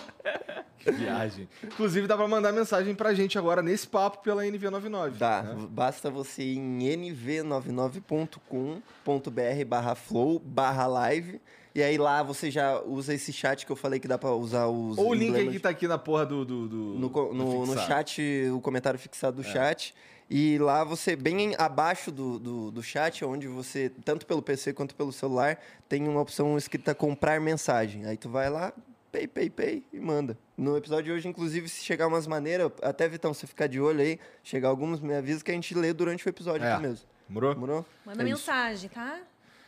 Que 0.79 0.93
viagem. 0.93 1.49
Inclusive, 1.65 2.07
dá 2.07 2.17
pra 2.17 2.29
mandar 2.29 2.53
mensagem 2.53 2.95
pra 2.95 3.13
gente 3.15 3.37
agora 3.37 3.61
nesse 3.63 3.89
papo 3.89 4.23
pela 4.23 4.45
NV99. 4.45 5.11
Dá, 5.19 5.43
né? 5.43 5.57
basta 5.69 6.09
você 6.11 6.43
ir 6.43 6.59
em 6.59 6.79
nv99.com.br 6.79 9.65
barra 9.67 9.95
flow 9.97 10.39
barra 10.39 10.87
live 10.87 11.41
e 11.79 11.83
aí 11.83 11.97
lá 11.99 12.23
você 12.23 12.51
já 12.51 12.81
usa 12.83 13.15
esse 13.15 13.33
chat 13.33 13.65
que 13.65 13.71
eu 13.73 13.77
falei 13.77 14.01
que 14.01 14.09
dá 14.09 14.19
pra 14.19 14.33
usar 14.33 14.67
os 14.67 14.99
Ou 14.99 15.11
o 15.11 15.15
link 15.15 15.35
aí 15.37 15.51
que 15.51 15.59
tá 15.61 15.69
aqui 15.69 15.87
na 15.87 15.97
porra 15.99 16.27
do. 16.27 16.45
do, 16.45 16.69
do- 16.69 16.99
no, 16.99 17.33
no, 17.35 17.67
no 17.67 17.79
chat, 17.79 18.21
o 18.53 18.61
comentário 18.61 18.99
fixado 18.99 19.41
É. 19.41 19.43
do 19.45 19.49
chat. 19.49 19.95
E 20.31 20.59
lá 20.59 20.85
você, 20.85 21.17
bem 21.17 21.41
em- 21.41 21.55
abaixo 21.57 22.11
do, 22.13 22.39
do, 22.39 22.71
do 22.71 22.83
chat, 22.83 23.25
onde 23.25 23.47
você, 23.49 23.91
tanto 24.05 24.27
pelo 24.27 24.43
PC 24.43 24.73
quanto 24.75 24.95
pelo 24.95 25.11
celular, 25.13 25.59
tem 25.89 26.07
uma 26.07 26.21
opção 26.21 26.59
escrita 26.59 26.95
comprar 26.95 27.41
mensagem. 27.41 28.05
Aí 28.05 28.17
tu 28.19 28.29
vai 28.29 28.51
lá, 28.51 28.73
pay, 29.11 29.27
pay, 29.27 29.49
pay 29.49 29.85
e 29.91 29.99
manda. 29.99 30.37
No 30.57 30.77
episódio 30.77 31.05
de 31.05 31.13
hoje, 31.13 31.29
inclusive, 31.29 31.67
se 31.69 31.83
chegar 31.83 32.07
umas 32.09 32.27
maneiras, 32.27 32.71
até 32.83 33.09
Vitão, 33.09 33.33
você 33.33 33.47
ficar 33.47 33.69
de 33.69 33.81
olho 33.81 34.01
aí, 34.01 34.19
chegar 34.43 34.69
alguns, 34.69 35.01
me 35.01 35.15
avisa 35.15 35.43
que 35.43 35.51
a 35.51 35.55
gente 35.55 35.75
lê 35.75 35.95
durante 35.95 36.27
o 36.27 36.29
episódio 36.29 36.67
É. 36.67 36.73
aqui 36.73 36.83
mesmo. 36.83 37.07
Demorou? 37.27 37.55
Demorou? 37.55 37.87
Manda 38.05 38.23
É 38.23 38.27
isso. 38.27 38.35
mensagem, 38.47 38.91
tá? 38.91 39.21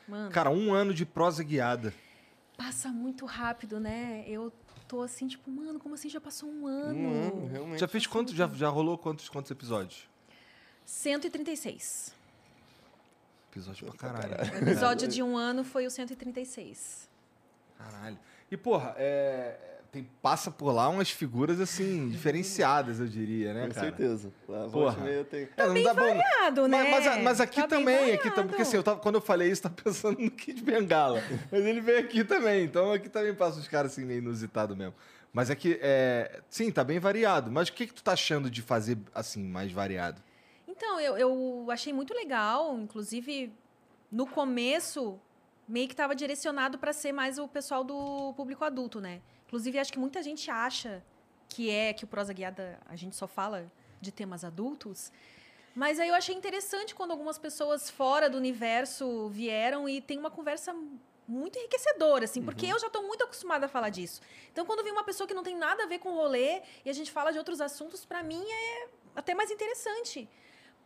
Manda. 0.06 0.30
Cara, 0.30 0.50
um 0.50 0.74
ano 0.74 0.92
de 0.92 1.06
prosa 1.06 1.42
guiada. 1.42 1.94
Passa 2.60 2.90
muito 2.90 3.24
rápido, 3.24 3.80
né? 3.80 4.22
Eu 4.26 4.52
tô 4.86 5.00
assim, 5.00 5.26
tipo, 5.26 5.50
mano, 5.50 5.78
como 5.78 5.94
assim 5.94 6.10
já 6.10 6.20
passou 6.20 6.46
um 6.46 6.66
ano? 6.66 6.98
Um 6.98 7.10
ano, 7.10 7.46
realmente. 7.46 7.80
Já 7.80 7.88
fez 7.88 8.06
quantos? 8.06 8.34
Já, 8.34 8.46
já 8.48 8.68
rolou 8.68 8.98
quantos, 8.98 9.30
quantos 9.30 9.50
episódios? 9.50 10.06
136. 10.84 12.14
Episódio 13.50 13.86
pra 13.86 13.96
caralho. 13.96 14.34
O 14.52 14.56
episódio 14.58 15.08
de 15.08 15.22
um 15.22 15.38
ano 15.38 15.64
foi 15.64 15.86
o 15.86 15.90
136. 15.90 17.08
Caralho. 17.78 18.18
E, 18.50 18.58
porra, 18.58 18.94
é, 18.98 19.69
tem, 19.92 20.08
passa 20.22 20.50
por 20.50 20.70
lá 20.72 20.88
umas 20.88 21.10
figuras, 21.10 21.60
assim, 21.60 22.08
diferenciadas, 22.10 23.00
eu 23.00 23.06
diria, 23.06 23.52
né, 23.52 23.66
Com 23.66 23.74
cara? 23.74 23.86
certeza. 23.86 24.32
Lá, 24.48 24.68
Porra. 24.68 25.02
meia 25.04 25.24
tem... 25.24 25.48
É, 25.56 25.66
não 25.66 25.74
bem 25.74 25.82
dá 25.84 25.94
bom- 25.94 26.00
variado, 26.00 26.62
Mas, 26.68 26.70
né? 26.70 26.90
mas, 26.90 27.06
a- 27.06 27.16
mas 27.18 27.40
aqui 27.40 27.60
Tá 27.60 27.68
também, 27.68 28.12
aqui 28.12 28.30
também, 28.30 28.46
porque 28.48 28.62
assim, 28.62 28.76
eu 28.76 28.82
tava, 28.82 29.00
quando 29.00 29.16
eu 29.16 29.20
falei 29.20 29.50
isso, 29.50 29.60
eu 29.66 29.70
tava 29.70 29.76
pensando 29.84 30.20
no 30.20 30.30
Kid 30.30 30.62
Bengala. 30.62 31.22
Mas 31.50 31.64
ele 31.64 31.80
veio 31.80 31.98
aqui 32.00 32.22
também, 32.24 32.64
então 32.64 32.92
aqui 32.92 33.08
também 33.08 33.34
passa 33.34 33.58
os 33.58 33.68
caras 33.68 33.92
assim, 33.92 34.04
meio 34.04 34.18
inusitado 34.18 34.76
mesmo. 34.76 34.94
Mas 35.32 35.48
aqui, 35.50 35.78
é, 35.80 36.40
sim, 36.48 36.70
tá 36.72 36.82
bem 36.82 36.98
variado. 36.98 37.50
Mas 37.52 37.68
o 37.68 37.72
que, 37.72 37.86
que 37.86 37.94
tu 37.94 38.02
tá 38.02 38.12
achando 38.12 38.50
de 38.50 38.62
fazer 38.62 38.98
assim, 39.14 39.42
mais 39.44 39.70
variado? 39.70 40.20
Então, 40.66 40.98
eu, 41.00 41.16
eu 41.16 41.66
achei 41.70 41.92
muito 41.92 42.12
legal. 42.12 42.76
Inclusive, 42.78 43.52
no 44.10 44.26
começo, 44.26 45.20
meio 45.68 45.86
que 45.86 45.92
estava 45.94 46.16
direcionado 46.16 46.78
para 46.78 46.92
ser 46.92 47.12
mais 47.12 47.38
o 47.38 47.46
pessoal 47.46 47.84
do 47.84 48.32
público 48.36 48.64
adulto, 48.64 49.00
né? 49.00 49.20
Inclusive, 49.50 49.80
acho 49.80 49.92
que 49.92 49.98
muita 49.98 50.22
gente 50.22 50.48
acha 50.48 51.02
que 51.48 51.68
é 51.68 51.92
que 51.92 52.04
o 52.04 52.06
Prosa 52.06 52.32
Guiada 52.32 52.78
a 52.86 52.94
gente 52.94 53.16
só 53.16 53.26
fala 53.26 53.68
de 54.00 54.12
temas 54.12 54.44
adultos. 54.44 55.10
Mas 55.74 55.98
aí 55.98 56.08
eu 56.08 56.14
achei 56.14 56.36
interessante 56.36 56.94
quando 56.94 57.10
algumas 57.10 57.36
pessoas 57.36 57.90
fora 57.90 58.30
do 58.30 58.36
universo 58.36 59.28
vieram 59.30 59.88
e 59.88 60.00
tem 60.00 60.18
uma 60.20 60.30
conversa 60.30 60.72
muito 61.26 61.58
enriquecedor, 61.58 62.22
assim, 62.22 62.40
porque 62.44 62.64
eu 62.66 62.78
já 62.78 62.86
estou 62.86 63.02
muito 63.02 63.24
acostumada 63.24 63.66
a 63.66 63.68
falar 63.68 63.88
disso. 63.88 64.20
Então, 64.52 64.64
quando 64.64 64.84
vem 64.84 64.92
uma 64.92 65.02
pessoa 65.02 65.26
que 65.26 65.34
não 65.34 65.42
tem 65.42 65.56
nada 65.56 65.82
a 65.82 65.86
ver 65.86 65.98
com 65.98 66.10
o 66.10 66.14
rolê 66.14 66.62
e 66.84 66.88
a 66.88 66.92
gente 66.92 67.10
fala 67.10 67.32
de 67.32 67.38
outros 67.38 67.60
assuntos, 67.60 68.04
para 68.04 68.22
mim 68.22 68.44
é 68.48 68.88
até 69.16 69.34
mais 69.34 69.50
interessante. 69.50 70.28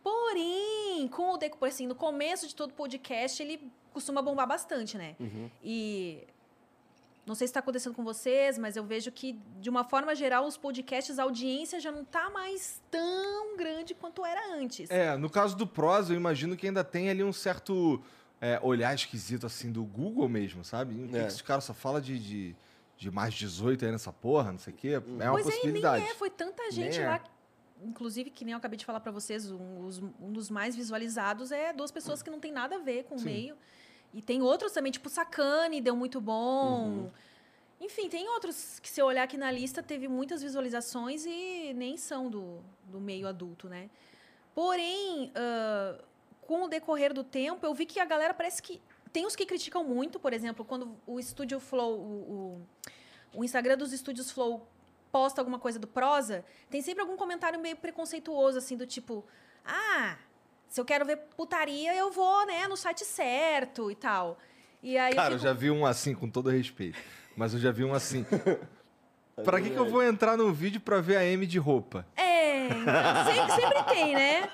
Porém, 0.01 1.07
com 1.09 1.33
o 1.33 1.37
deco, 1.37 1.63
assim, 1.63 1.85
no 1.85 1.93
começo 1.95 2.47
de 2.47 2.55
todo 2.55 2.73
podcast, 2.73 3.43
ele 3.43 3.71
costuma 3.93 4.23
bombar 4.23 4.47
bastante, 4.47 4.97
né? 4.97 5.15
E 5.63 6.27
não 7.25 7.33
sei 7.33 7.47
se 7.47 7.49
está 7.49 7.59
acontecendo 7.59 7.95
com 7.95 8.03
vocês, 8.03 8.57
mas 8.57 8.75
eu 8.75 8.83
vejo 8.83 9.11
que, 9.11 9.39
de 9.59 9.69
uma 9.69 9.83
forma 9.83 10.13
geral, 10.13 10.45
os 10.45 10.57
podcasts, 10.57 11.17
a 11.17 11.23
audiência 11.23 11.79
já 11.79 11.91
não 11.91 12.03
está 12.03 12.29
mais 12.29 12.81
tão 12.91 13.57
grande 13.57 13.95
quanto 13.95 14.23
era 14.23 14.53
antes. 14.55 14.89
É, 14.91 15.17
no 15.17 15.29
caso 15.29 15.55
do 15.57 15.65
Prós, 15.65 16.09
eu 16.09 16.15
imagino 16.15 16.55
que 16.55 16.67
ainda 16.67 16.83
tem 16.83 17.09
ali 17.09 17.23
um 17.23 17.33
certo 17.33 18.01
é, 18.39 18.59
olhar 18.61 18.93
esquisito, 18.93 19.45
assim, 19.47 19.71
do 19.71 19.83
Google 19.83 20.29
mesmo, 20.29 20.63
sabe? 20.63 20.93
O 21.03 21.07
que 21.07 21.15
É. 21.17 21.21
que 21.21 21.27
Esse 21.27 21.43
cara 21.43 21.61
só 21.61 21.73
fala 21.73 21.99
de, 21.99 22.19
de, 22.19 22.55
de 22.95 23.09
mais 23.09 23.33
18 23.33 23.85
aí 23.85 23.91
nessa 23.91 24.13
porra, 24.13 24.51
não 24.51 24.59
sei 24.59 24.73
o 24.73 24.75
quê. 24.75 24.87
É 24.89 24.99
uma 24.99 25.31
pois 25.31 25.47
é, 25.47 25.51
possibilidade. 25.51 26.03
nem 26.03 26.11
é, 26.11 26.15
foi 26.15 26.29
tanta 26.29 26.69
gente 26.71 26.97
Nem 26.97 27.05
é. 27.07 27.09
lá. 27.09 27.23
Inclusive, 27.83 28.29
que 28.29 28.45
nem 28.45 28.53
eu 28.53 28.57
acabei 28.57 28.77
de 28.77 28.85
falar 28.85 28.99
para 28.99 29.11
vocês, 29.11 29.51
um, 29.51 29.89
um 30.21 30.31
dos 30.31 30.49
mais 30.49 30.75
visualizados 30.75 31.51
é 31.51 31.73
duas 31.73 31.91
pessoas 31.91 32.21
que 32.23 32.29
não 32.29 32.39
tem 32.39 32.51
nada 32.51 32.75
a 32.75 32.79
ver 32.79 33.03
com 33.03 33.15
o 33.15 33.19
Sim. 33.19 33.25
meio. 33.25 33.55
E 34.15 34.21
tem 34.21 34.41
outros 34.41 34.71
também, 34.71 34.93
tipo 34.93 35.09
Sacane, 35.09 35.81
deu 35.81 35.93
muito 35.93 36.21
bom. 36.21 36.85
Uhum. 36.85 37.11
Enfim, 37.81 38.07
tem 38.07 38.29
outros 38.29 38.79
que, 38.79 38.89
se 38.89 39.01
eu 39.01 39.05
olhar 39.05 39.23
aqui 39.23 39.37
na 39.37 39.51
lista, 39.51 39.83
teve 39.83 40.07
muitas 40.07 40.41
visualizações 40.41 41.25
e 41.25 41.73
nem 41.75 41.97
são 41.97 42.29
do, 42.29 42.63
do 42.85 43.01
meio 43.01 43.27
adulto, 43.27 43.67
né? 43.67 43.89
Porém, 44.55 45.33
ah, 45.35 46.01
com 46.47 46.63
o 46.63 46.67
decorrer 46.69 47.13
do 47.13 47.25
tempo, 47.25 47.65
eu 47.65 47.73
vi 47.73 47.85
que 47.85 47.99
a 47.99 48.05
galera 48.05 48.33
parece 48.33 48.61
que. 48.63 48.81
Tem 49.11 49.25
os 49.25 49.35
que 49.35 49.45
criticam 49.45 49.83
muito, 49.83 50.17
por 50.17 50.31
exemplo, 50.31 50.63
quando 50.63 50.95
o 51.05 51.19
Estúdio 51.19 51.59
Flow, 51.59 51.99
o, 51.99 52.57
o, 53.33 53.39
o 53.39 53.43
Instagram 53.43 53.77
dos 53.77 53.91
Estúdios 53.91 54.31
Flow 54.31 54.65
posta 55.11 55.39
alguma 55.39 55.59
coisa 55.59 55.77
do 55.79 55.87
prosa, 55.87 56.43
tem 56.69 56.81
sempre 56.81 57.01
algum 57.01 57.15
comentário 57.15 57.59
meio 57.59 57.77
preconceituoso, 57.77 58.57
assim, 58.57 58.75
do 58.75 58.85
tipo, 58.85 59.25
ah, 59.65 60.17
se 60.67 60.79
eu 60.79 60.85
quero 60.85 61.05
ver 61.05 61.17
putaria, 61.35 61.95
eu 61.95 62.11
vou, 62.11 62.45
né, 62.45 62.67
no 62.67 62.75
site 62.77 63.05
certo 63.05 63.89
e 63.89 63.95
tal. 63.95 64.37
E 64.81 64.97
aí 64.97 65.15
Cara, 65.15 65.29
eu 65.29 65.33
eu 65.33 65.39
fico, 65.39 65.47
já 65.47 65.53
vi 65.53 65.71
um 65.71 65.85
assim, 65.85 66.13
com 66.13 66.29
todo 66.29 66.49
respeito. 66.49 66.99
Mas 67.35 67.53
eu 67.53 67.59
já 67.59 67.71
vi 67.71 67.83
um 67.83 67.93
assim. 67.93 68.25
pra 69.43 69.59
que, 69.59 69.69
que 69.69 69.75
eu 69.75 69.89
vou 69.89 70.03
entrar 70.03 70.37
num 70.37 70.53
vídeo 70.53 70.79
pra 70.79 71.01
ver 71.01 71.17
a 71.17 71.25
M 71.25 71.45
de 71.45 71.57
roupa? 71.57 72.05
É, 72.15 72.69
sempre, 72.69 73.55
sempre 73.55 73.83
tem, 73.83 74.13
né? 74.15 74.49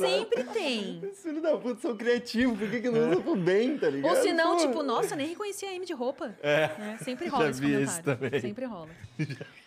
Sempre 0.00 0.44
tem. 0.44 1.00
Os 1.04 1.22
filhos 1.22 1.42
da 1.42 1.56
puta 1.56 1.80
são 1.80 1.96
criativos, 1.96 2.58
por 2.58 2.68
que, 2.68 2.80
que 2.80 2.90
não 2.90 3.10
usa 3.10 3.20
pro 3.20 3.36
bem, 3.36 3.78
tá 3.78 3.88
ligado? 3.88 4.10
Ou 4.10 4.22
se 4.22 4.32
não, 4.32 4.56
tipo, 4.56 4.82
nossa, 4.82 5.14
nem 5.14 5.28
reconheci 5.28 5.64
a 5.66 5.72
M 5.74 5.84
de 5.84 5.92
roupa. 5.92 6.36
É. 6.42 6.96
Sempre 7.02 7.28
rola 7.28 7.44
já 7.44 7.50
esse 7.50 7.60
vi 7.60 7.72
comentário. 7.72 7.90
esse 7.90 8.02
também. 8.02 8.40
Sempre 8.40 8.64
rola. 8.64 8.88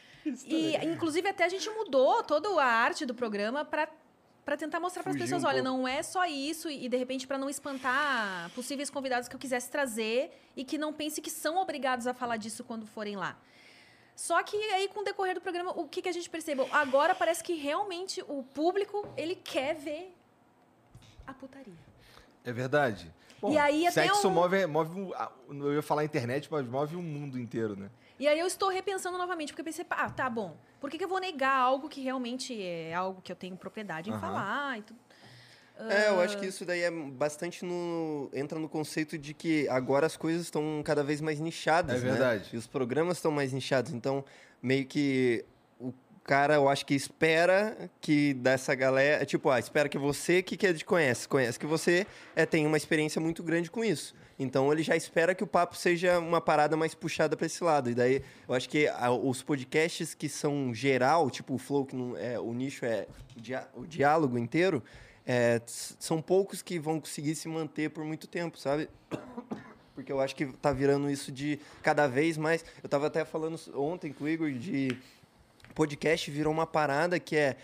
E, 0.46 0.76
inclusive, 0.86 1.28
até 1.28 1.46
a 1.46 1.50
gente 1.50 1.68
mudou 1.72 2.22
toda 2.24 2.48
a 2.62 2.66
arte 2.66 3.08
do 3.08 3.16
programa 3.16 3.66
para 3.66 3.90
para 4.52 4.58
tentar 4.58 4.82
mostrar 4.82 5.02
para 5.02 5.14
as 5.14 5.18
pessoas, 5.18 5.46
um 5.46 5.48
olha, 5.48 5.64
pouco. 5.64 5.78
não 5.78 5.88
é 5.88 6.04
só 6.04 6.26
isso 6.26 6.70
e 6.70 6.90
de 6.90 6.98
repente 6.98 7.26
para 7.26 7.38
não 7.38 7.50
espantar 7.50 8.50
possíveis 8.54 8.90
convidados 8.90 9.30
que 9.30 9.36
eu 9.36 9.40
quisesse 9.40 9.72
trazer 9.72 10.30
e 10.58 10.66
que 10.66 10.78
não 10.78 10.92
pense 10.92 11.22
que 11.22 11.30
são 11.30 11.56
obrigados 11.56 12.06
a 12.06 12.14
falar 12.14 12.36
disso 12.36 12.62
quando 12.66 12.86
forem 12.86 13.16
lá. 13.16 13.38
Só 14.14 14.44
que 14.44 14.58
aí 14.58 14.90
com 14.90 15.00
o 15.00 15.04
decorrer 15.06 15.36
do 15.36 15.40
programa, 15.40 15.72
o 15.72 15.88
que, 15.88 16.02
que 16.02 16.10
a 16.10 16.12
gente 16.12 16.30
percebeu? 16.30 16.68
Agora 16.70 17.16
parece 17.16 17.42
que 17.42 17.54
realmente 17.54 18.22
o 18.28 18.44
público, 18.44 19.08
ele 19.16 19.36
quer 19.36 19.74
ver 19.74 20.14
a 21.26 21.34
putaria. 21.34 21.74
É 22.44 22.52
verdade. 22.52 23.10
E 23.50 23.58
aí 23.58 23.88
até 23.88 24.04
sexo 24.04 24.28
um- 24.28 24.32
move, 24.32 24.66
move 24.66 25.14
eu 25.50 25.76
ia 25.76 25.82
falar 25.82 26.04
internet, 26.04 26.50
mas 26.52 26.68
move 26.68 26.98
o 26.98 27.02
mundo 27.02 27.40
inteiro, 27.40 27.78
né? 27.78 27.90
E 28.22 28.28
aí 28.28 28.38
eu 28.38 28.46
estou 28.46 28.70
repensando 28.70 29.18
novamente, 29.18 29.52
porque 29.52 29.62
eu 29.62 29.66
pensei, 29.66 29.84
ah, 29.90 30.08
tá 30.08 30.30
bom. 30.30 30.56
Por 30.80 30.92
que, 30.92 30.98
que 31.00 31.04
eu 31.04 31.08
vou 31.08 31.20
negar 31.20 31.56
algo 31.56 31.90
que 31.90 32.02
realmente 32.02 32.62
é 32.62 32.94
algo 32.94 33.20
que 33.20 33.32
eu 33.32 33.36
tenho 33.36 33.58
propriedade 33.58 34.12
em 34.12 34.14
Aham. 34.14 34.22
falar 34.22 34.78
e 34.78 34.84
tudo? 34.84 35.00
É, 35.90 36.10
eu 36.10 36.22
acho 36.22 36.38
que 36.38 36.46
isso 36.46 36.64
daí 36.64 36.82
é 36.82 36.92
bastante 36.92 37.66
no. 37.66 38.30
entra 38.32 38.60
no 38.60 38.70
conceito 38.70 39.18
de 39.18 39.34
que 39.34 39.68
agora 39.70 40.06
as 40.06 40.16
coisas 40.16 40.44
estão 40.44 40.84
cada 40.86 41.04
vez 41.04 41.20
mais 41.20 41.40
nichadas. 41.40 42.00
É 42.00 42.06
né? 42.06 42.12
verdade. 42.12 42.50
E 42.54 42.58
os 42.58 42.68
programas 42.68 43.18
estão 43.18 43.32
mais 43.32 43.52
nichados. 43.52 43.92
Então, 43.92 44.24
meio 44.62 44.86
que 44.86 45.44
o 45.80 45.92
cara, 46.24 46.54
eu 46.54 46.70
acho 46.70 46.86
que 46.86 46.94
espera 46.94 47.90
que 48.00 48.36
dessa 48.36 48.76
galera. 48.76 49.26
Tipo, 49.26 49.50
ah, 49.50 49.58
espera 49.58 49.90
que 49.90 49.98
você 49.98 50.44
que, 50.44 50.56
que 50.56 50.72
te 50.76 50.86
conhece, 50.86 51.28
conhece 51.28 51.58
que 51.58 51.66
você 51.66 52.06
é, 52.36 52.46
tem 52.46 52.68
uma 52.68 52.78
experiência 52.78 53.20
muito 53.20 53.42
grande 53.42 53.72
com 53.72 53.84
isso. 53.84 54.14
Então 54.44 54.72
ele 54.72 54.82
já 54.82 54.96
espera 54.96 55.36
que 55.36 55.44
o 55.44 55.48
papo 55.48 55.76
seja 55.76 56.18
uma 56.20 56.42
parada 56.42 56.76
mais 56.76 56.96
puxada 56.96 57.38
para 57.38 57.46
esse 57.46 57.64
lado. 57.64 57.90
E 57.90 57.94
daí 57.96 58.24
eu 58.48 58.56
acho 58.56 58.68
que 58.68 58.88
a- 58.88 59.12
os 59.12 59.44
podcasts 59.44 60.14
que 60.14 60.28
são 60.28 60.74
geral, 60.74 61.30
tipo 61.30 61.54
o 61.54 61.58
Flow, 61.58 61.86
que 61.86 61.96
não 61.96 62.18
é, 62.18 62.40
o 62.40 62.52
nicho 62.54 62.84
é 62.86 63.08
o 63.38 63.42
dia- 63.42 63.68
o 63.76 63.86
diálogo 63.86 64.38
inteiro, 64.38 64.84
é, 65.26 65.62
são 65.66 66.22
poucos 66.22 66.62
que 66.62 66.80
vão 66.80 67.00
conseguir 67.00 67.36
se 67.36 67.48
manter 67.48 67.90
por 67.92 68.04
muito 68.04 68.28
tempo, 68.28 68.58
sabe? 68.58 68.90
Porque 69.94 70.12
eu 70.12 70.20
acho 70.20 70.36
que 70.36 70.48
tá 70.48 70.72
virando 70.72 71.10
isso 71.12 71.32
de 71.32 71.60
cada 71.84 72.08
vez 72.08 72.38
mais. 72.38 72.66
Eu 72.82 72.90
tava 72.90 73.08
até 73.08 73.24
falando 73.24 73.60
ontem 73.76 74.12
com 74.12 74.24
o 74.24 74.28
Igor 74.30 74.52
de 74.52 74.98
podcast 75.76 76.32
virou 76.32 76.52
uma 76.52 76.66
parada 76.66 77.20
que 77.20 77.36
é, 77.36 77.56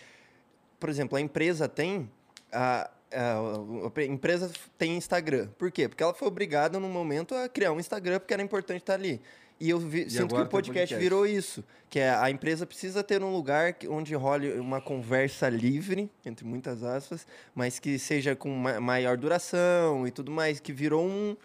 por 0.79 0.89
exemplo, 0.89 1.17
a 1.17 1.21
empresa 1.21 1.67
tem 1.67 2.09
a, 2.51 2.89
a, 3.11 3.99
a 3.99 4.03
empresa 4.03 4.51
tem 4.77 4.95
Instagram. 4.97 5.47
Por 5.57 5.71
quê? 5.71 5.87
Porque 5.87 6.03
ela 6.03 6.13
foi 6.13 6.27
obrigada 6.27 6.79
no 6.79 6.87
momento 6.89 7.33
a 7.35 7.47
criar 7.49 7.71
um 7.71 7.79
Instagram 7.79 8.19
porque 8.19 8.33
era 8.33 8.43
importante 8.43 8.81
estar 8.81 8.93
ali. 8.95 9.21
E 9.59 9.71
eu 9.71 9.79
vi- 9.79 10.07
sinto 10.07 10.35
que 10.35 10.41
o 10.41 10.45
podcast, 10.45 10.93
podcast. 10.93 10.95
virou 10.97 11.25
isso, 11.25 11.63
que 11.89 11.97
é 11.99 12.11
a 12.11 12.29
empresa 12.29 12.63
precisa 12.65 13.03
ter 13.03 13.23
um 13.23 13.31
lugar 13.33 13.75
onde 13.89 14.13
role 14.13 14.51
uma 14.59 14.79
conversa 14.79 15.49
livre, 15.49 16.11
entre 16.23 16.45
muitas 16.45 16.83
aspas, 16.83 17.25
mas 17.55 17.79
que 17.79 17.97
seja 17.97 18.35
com 18.35 18.49
ma- 18.49 18.79
maior 18.79 19.17
duração 19.17 20.05
e 20.07 20.11
tudo 20.11 20.31
mais, 20.31 20.59
que 20.59 20.71
virou 20.71 21.03
um 21.07 21.35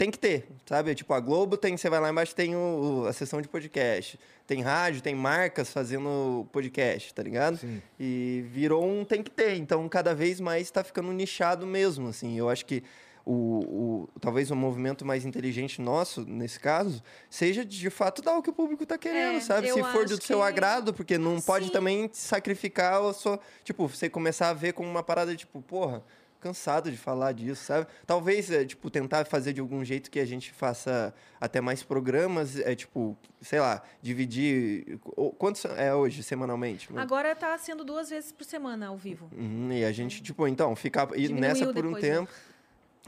tem 0.00 0.10
que 0.10 0.18
ter, 0.18 0.46
sabe? 0.64 0.94
Tipo, 0.94 1.12
a 1.12 1.20
Globo 1.20 1.58
tem, 1.58 1.76
você 1.76 1.90
vai 1.90 2.00
lá 2.00 2.08
embaixo, 2.10 2.34
tem 2.34 2.56
o, 2.56 3.04
a 3.06 3.12
sessão 3.12 3.42
de 3.42 3.48
podcast. 3.48 4.18
Tem 4.46 4.62
rádio, 4.62 5.02
tem 5.02 5.14
marcas 5.14 5.70
fazendo 5.70 6.46
podcast, 6.50 7.12
tá 7.12 7.22
ligado? 7.22 7.58
Sim. 7.58 7.82
E 7.98 8.42
virou 8.50 8.82
um 8.82 9.04
tem 9.04 9.22
que 9.22 9.30
ter. 9.30 9.56
Então, 9.56 9.86
cada 9.90 10.14
vez 10.14 10.40
mais 10.40 10.62
está 10.62 10.82
ficando 10.82 11.12
nichado 11.12 11.66
mesmo, 11.66 12.08
assim. 12.08 12.38
Eu 12.38 12.48
acho 12.48 12.64
que 12.64 12.82
o, 13.26 13.34
o- 13.34 14.08
talvez 14.20 14.50
o 14.50 14.56
movimento 14.56 15.04
mais 15.04 15.26
inteligente 15.26 15.82
nosso, 15.82 16.24
nesse 16.26 16.58
caso, 16.58 17.02
seja 17.28 17.62
de, 17.62 17.78
de 17.78 17.90
fato 17.90 18.22
dar 18.22 18.38
o 18.38 18.42
que 18.42 18.48
o 18.48 18.54
público 18.54 18.86
tá 18.86 18.96
querendo, 18.96 19.36
É, 19.36 19.40
sabe? 19.40 19.70
Se 19.70 19.82
for 19.84 20.06
do 20.06 20.14
acho 20.14 20.26
seu 20.26 20.38
que- 20.38 20.44
agrado, 20.44 20.94
porque 20.94 21.18
não 21.18 21.42
pode 21.42 21.66
Sim. 21.66 21.72
também 21.72 22.08
sacrificar 22.10 23.02
a 23.04 23.12
sua... 23.12 23.38
Tipo, 23.62 23.86
você 23.86 24.08
começar 24.08 24.48
a 24.48 24.54
ver 24.54 24.72
como 24.72 24.88
uma 24.88 25.02
parada, 25.02 25.36
tipo, 25.36 25.60
porra 25.60 26.02
cansado 26.40 26.90
de 26.90 26.96
falar 26.96 27.32
disso, 27.32 27.64
sabe? 27.64 27.86
Talvez, 28.06 28.50
é, 28.50 28.64
tipo, 28.64 28.90
tentar 28.90 29.24
fazer 29.26 29.52
de 29.52 29.60
algum 29.60 29.84
jeito 29.84 30.10
que 30.10 30.18
a 30.18 30.24
gente 30.24 30.52
faça 30.52 31.14
até 31.40 31.60
mais 31.60 31.82
programas, 31.82 32.58
é 32.58 32.74
tipo, 32.74 33.16
sei 33.40 33.60
lá, 33.60 33.82
dividir... 34.02 34.98
Quantos 35.38 35.64
é 35.64 35.94
hoje, 35.94 36.22
semanalmente? 36.22 36.88
Agora 36.96 37.34
tá 37.34 37.56
sendo 37.58 37.84
duas 37.84 38.10
vezes 38.10 38.32
por 38.32 38.44
semana 38.44 38.88
ao 38.88 38.96
vivo. 38.96 39.30
Uhum, 39.36 39.70
e 39.72 39.84
a 39.84 39.92
gente, 39.92 40.22
tipo, 40.22 40.48
então, 40.48 40.74
ficar 40.74 41.08
e 41.16 41.28
nessa 41.28 41.72
por 41.72 41.84
um 41.86 41.92
né? 41.92 42.00
tempo... 42.00 42.32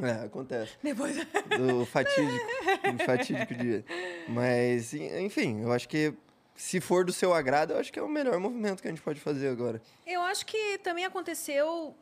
É, 0.00 0.24
acontece. 0.24 0.72
Depois. 0.82 1.14
Do 1.16 1.84
fatídico, 1.84 2.46
do 2.96 3.04
fatídico 3.04 3.54
dia. 3.54 3.84
Mas, 4.26 4.94
en- 4.94 5.26
enfim, 5.26 5.60
eu 5.60 5.70
acho 5.70 5.86
que 5.86 6.14
se 6.54 6.80
for 6.80 7.04
do 7.04 7.12
seu 7.12 7.34
agrado, 7.34 7.74
eu 7.74 7.78
acho 7.78 7.92
que 7.92 7.98
é 7.98 8.02
o 8.02 8.08
melhor 8.08 8.40
movimento 8.40 8.80
que 8.80 8.88
a 8.88 8.90
gente 8.90 9.02
pode 9.02 9.20
fazer 9.20 9.48
agora. 9.48 9.82
Eu 10.06 10.22
acho 10.22 10.46
que 10.46 10.78
também 10.78 11.04
aconteceu 11.04 11.94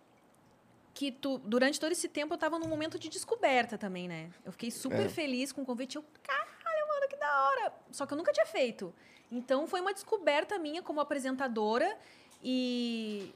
que 1.01 1.11
tu, 1.11 1.39
durante 1.39 1.81
todo 1.81 1.93
esse 1.93 2.09
tempo 2.11 2.35
eu 2.35 2.37
tava 2.37 2.59
num 2.59 2.69
momento 2.69 2.99
de 2.99 3.09
descoberta 3.09 3.79
também, 3.79 4.07
né? 4.07 4.31
Eu 4.45 4.53
fiquei 4.53 4.71
super 4.71 5.07
É. 5.07 5.09
feliz 5.09 5.51
com 5.51 5.63
o 5.63 5.65
convite. 5.65 5.97
Eu, 5.97 6.05
caralho, 6.23 6.89
mano, 6.89 7.09
que 7.09 7.17
da 7.17 7.43
hora! 7.45 7.73
Só 7.91 8.05
que 8.05 8.13
eu 8.13 8.19
nunca 8.19 8.31
tinha 8.35 8.45
feito. 8.45 8.93
Então 9.33 9.67
foi 9.67 9.81
uma 9.81 9.95
descoberta 9.95 10.59
minha 10.59 10.83
como 10.83 11.01
apresentadora 11.01 11.97
e, 12.45 13.33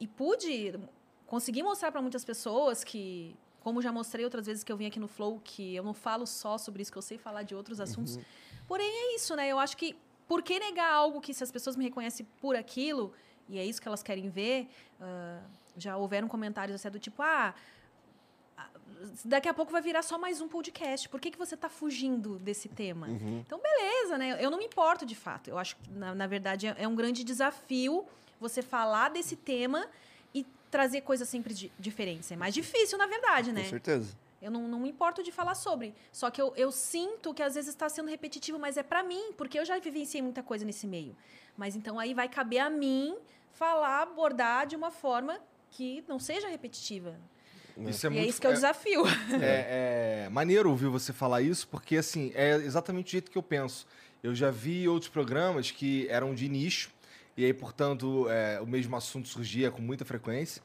e 0.00 0.06
pude 0.08 0.80
conseguir 1.28 1.62
mostrar 1.62 1.92
para 1.92 2.02
muitas 2.02 2.24
pessoas 2.24 2.82
que, 2.82 3.36
como 3.60 3.80
já 3.80 3.92
mostrei 3.92 4.24
outras 4.24 4.44
vezes 4.46 4.64
que 4.64 4.72
eu 4.72 4.76
vim 4.76 4.86
aqui 4.86 4.98
no 4.98 5.06
Flow, 5.06 5.40
que 5.44 5.76
eu 5.76 5.84
não 5.84 5.94
falo 5.94 6.26
só 6.26 6.58
sobre 6.58 6.82
isso, 6.82 6.90
que 6.90 6.98
eu 6.98 7.02
sei 7.02 7.18
falar 7.18 7.44
de 7.44 7.54
outros 7.54 7.78
assuntos. 7.80 8.18
Porém, 8.66 8.84
é 8.88 9.14
isso, 9.14 9.36
né? 9.36 9.46
Eu 9.46 9.60
acho 9.60 9.76
que 9.76 9.96
por 10.26 10.42
que 10.42 10.58
negar 10.58 10.92
algo 10.92 11.20
que 11.20 11.32
se 11.32 11.44
as 11.44 11.52
pessoas 11.52 11.76
me 11.76 11.84
reconhecem 11.84 12.26
por 12.40 12.56
aquilo, 12.56 13.12
e 13.48 13.58
é 13.60 13.64
isso 13.64 13.80
que 13.80 13.86
elas 13.86 14.02
querem 14.02 14.28
ver, 14.28 14.68
ah, 15.00 15.40
já 15.76 15.96
houveram 15.96 16.28
comentários 16.28 16.74
assim 16.74 16.90
do 16.90 16.98
tipo, 16.98 17.22
ah, 17.22 17.54
daqui 19.24 19.48
a 19.48 19.54
pouco 19.54 19.70
vai 19.72 19.82
virar 19.82 20.02
só 20.02 20.18
mais 20.18 20.40
um 20.40 20.48
podcast. 20.48 21.08
Por 21.08 21.20
que, 21.20 21.30
que 21.30 21.38
você 21.38 21.54
está 21.54 21.68
fugindo 21.68 22.38
desse 22.38 22.68
tema? 22.68 23.08
Então, 23.10 23.60
beleza, 23.60 24.16
né? 24.18 24.36
Eu 24.42 24.50
não 24.50 24.58
me 24.58 24.64
importo 24.64 25.04
de 25.04 25.14
fato. 25.14 25.48
Eu 25.50 25.58
acho 25.58 25.76
que, 25.76 25.90
na, 25.90 26.14
na 26.14 26.26
verdade, 26.26 26.66
é, 26.66 26.74
é 26.78 26.88
um 26.88 26.94
grande 26.94 27.22
desafio 27.24 28.04
você 28.40 28.62
falar 28.62 29.10
desse 29.10 29.36
tema 29.36 29.86
e 30.34 30.44
trazer 30.70 31.02
coisas 31.02 31.28
sempre 31.28 31.52
di- 31.54 31.72
diferentes. 31.78 32.30
É 32.32 32.36
mais 32.36 32.54
difícil, 32.54 32.96
na 32.98 33.06
verdade, 33.06 33.52
né? 33.52 33.62
Com 33.64 33.70
certeza. 33.70 34.16
Eu 34.40 34.50
não, 34.50 34.68
não 34.68 34.80
me 34.80 34.90
importo 34.90 35.22
de 35.22 35.32
falar 35.32 35.54
sobre. 35.54 35.94
Só 36.12 36.30
que 36.30 36.40
eu, 36.40 36.52
eu 36.56 36.70
sinto 36.70 37.32
que 37.32 37.42
às 37.42 37.54
vezes 37.54 37.70
está 37.70 37.88
sendo 37.88 38.08
repetitivo, 38.08 38.58
mas 38.58 38.76
é 38.76 38.82
para 38.82 39.02
mim, 39.02 39.32
porque 39.36 39.58
eu 39.58 39.64
já 39.64 39.78
vivenciei 39.78 40.22
muita 40.22 40.42
coisa 40.42 40.64
nesse 40.64 40.86
meio. 40.86 41.16
Mas 41.56 41.74
então 41.74 41.98
aí 41.98 42.12
vai 42.12 42.28
caber 42.28 42.58
a 42.60 42.68
mim 42.68 43.16
falar, 43.52 44.02
abordar 44.02 44.66
de 44.66 44.76
uma 44.76 44.90
forma 44.90 45.40
que 45.70 46.04
não 46.08 46.18
seja 46.18 46.48
repetitiva. 46.48 47.16
Isso 47.88 48.06
é 48.06 48.10
e 48.10 48.12
muito 48.12 48.24
é 48.24 48.28
isso 48.28 48.40
que 48.40 48.46
é 48.46 48.50
o 48.50 48.54
desafio. 48.54 49.02
É, 49.40 50.24
é 50.24 50.28
maneiro 50.30 50.70
ouvir 50.70 50.88
você 50.88 51.12
falar 51.12 51.42
isso, 51.42 51.68
porque 51.68 51.96
assim, 51.96 52.32
é 52.34 52.56
exatamente 52.56 53.08
o 53.08 53.10
jeito 53.10 53.30
que 53.30 53.36
eu 53.36 53.42
penso. 53.42 53.86
Eu 54.22 54.34
já 54.34 54.50
vi 54.50 54.88
outros 54.88 55.10
programas 55.10 55.70
que 55.70 56.08
eram 56.08 56.34
de 56.34 56.48
nicho, 56.48 56.90
e 57.36 57.44
aí, 57.44 57.52
portanto, 57.52 58.26
é, 58.30 58.60
o 58.60 58.66
mesmo 58.66 58.96
assunto 58.96 59.28
surgia 59.28 59.70
com 59.70 59.82
muita 59.82 60.04
frequência, 60.04 60.62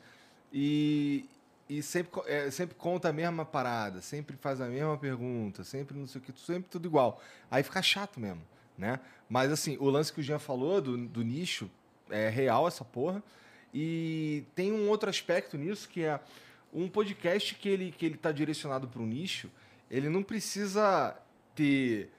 e, 0.54 1.26
e 1.70 1.84
sempre, 1.84 2.22
é, 2.28 2.50
sempre 2.50 2.76
conta 2.76 3.10
a 3.10 3.14
mesma 3.14 3.46
parada, 3.46 4.02
sempre 4.02 4.38
faz 4.38 4.62
a 4.62 4.68
mesma 4.68 4.98
pergunta, 4.98 5.64
sempre 5.64 5.98
não 5.98 6.08
sei 6.08 6.22
o 6.22 6.24
que, 6.24 6.34
sempre 6.40 6.70
tudo 6.70 6.88
igual. 6.88 7.22
Aí 7.50 7.62
fica 7.62 7.82
chato 7.82 8.20
mesmo, 8.20 8.42
né? 8.78 9.00
Mas 9.30 9.52
assim, 9.52 9.78
o 9.80 9.90
lance 9.90 10.12
que 10.14 10.22
o 10.22 10.24
Jean 10.24 10.40
falou 10.40 10.82
do, 10.82 10.98
do 10.98 11.24
nicho 11.24 11.70
é 12.10 12.30
real 12.30 12.68
essa 12.68 12.84
porra. 12.84 13.22
E 13.74 14.44
tem 14.54 14.72
um 14.72 14.90
outro 14.90 15.10
aspecto 15.10 15.58
nisso 15.58 15.88
que 15.88 16.04
é 16.04 16.20
um 16.74 16.88
podcast 16.88 17.56
que 17.56 17.70
ele 17.70 17.94
que 17.98 18.06
ele 18.06 18.18
tá 18.18 18.32
direcionado 18.32 18.88
para 18.88 19.02
o 19.02 19.06
nicho, 19.06 19.50
ele 19.90 20.10
não 20.10 20.24
precisa 20.24 21.16
ter 21.56 22.10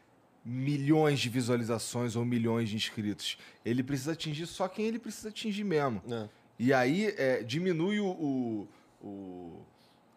milhões 0.44 1.21
de 1.21 1.28
visualizações 1.28 2.16
ou 2.16 2.25
milhões 2.25 2.68
de 2.68 2.76
inscritos. 2.76 3.38
Ele 3.64 3.82
precisa 3.82 4.12
atingir 4.12 4.47
só 4.47 4.66
quem 4.68 4.87
ele 4.87 4.99
precisa 4.99 5.28
atingir 5.28 5.64
mesmo. 5.64 6.02
É. 6.11 6.28
E 6.59 6.73
aí 6.73 7.14
é, 7.16 7.42
diminui 7.42 8.00
o, 8.00 8.06
o, 8.06 8.68
o, 9.00 9.62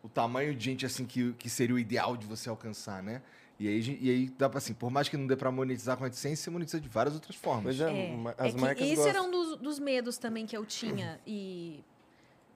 o 0.04 0.10
tamanho 0.10 0.54
de 0.56 0.64
gente 0.64 0.86
assim 0.86 1.06
que, 1.06 1.34
que 1.34 1.50
seria 1.50 1.76
o 1.76 1.80
ideal 1.80 2.18
de 2.18 2.26
você 2.26 2.50
alcançar, 2.50 3.02
né? 3.02 3.22
E 3.60 3.68
aí, 3.70 3.98
e 4.02 4.10
aí 4.10 4.30
dá 4.38 4.50
pra 4.50 4.58
assim, 4.58 4.74
por 4.74 4.92
mais 4.92 5.08
que 5.08 5.16
não 5.16 5.26
dê 5.28 5.36
pra 5.36 5.50
monetizar 5.52 5.96
com 5.98 6.04
a 6.04 6.08
AdSense, 6.08 6.42
você 6.44 6.50
monetiza 6.50 6.80
de 6.80 6.90
várias 6.90 7.14
outras 7.16 7.36
formas. 7.38 7.64
Pois 7.78 7.80
é, 7.82 7.90
É, 7.92 8.14
é 8.14 8.48
as 8.48 8.54
que 8.54 8.60
marcas 8.62 8.86
esse 8.86 8.96
gostam. 8.96 9.10
era 9.10 9.22
um 9.24 9.32
dos, 9.32 9.58
dos 9.58 9.80
medos 9.80 10.18
também 10.18 10.46
que 10.46 10.56
eu 10.58 10.66
tinha. 10.66 11.20
E. 11.26 11.84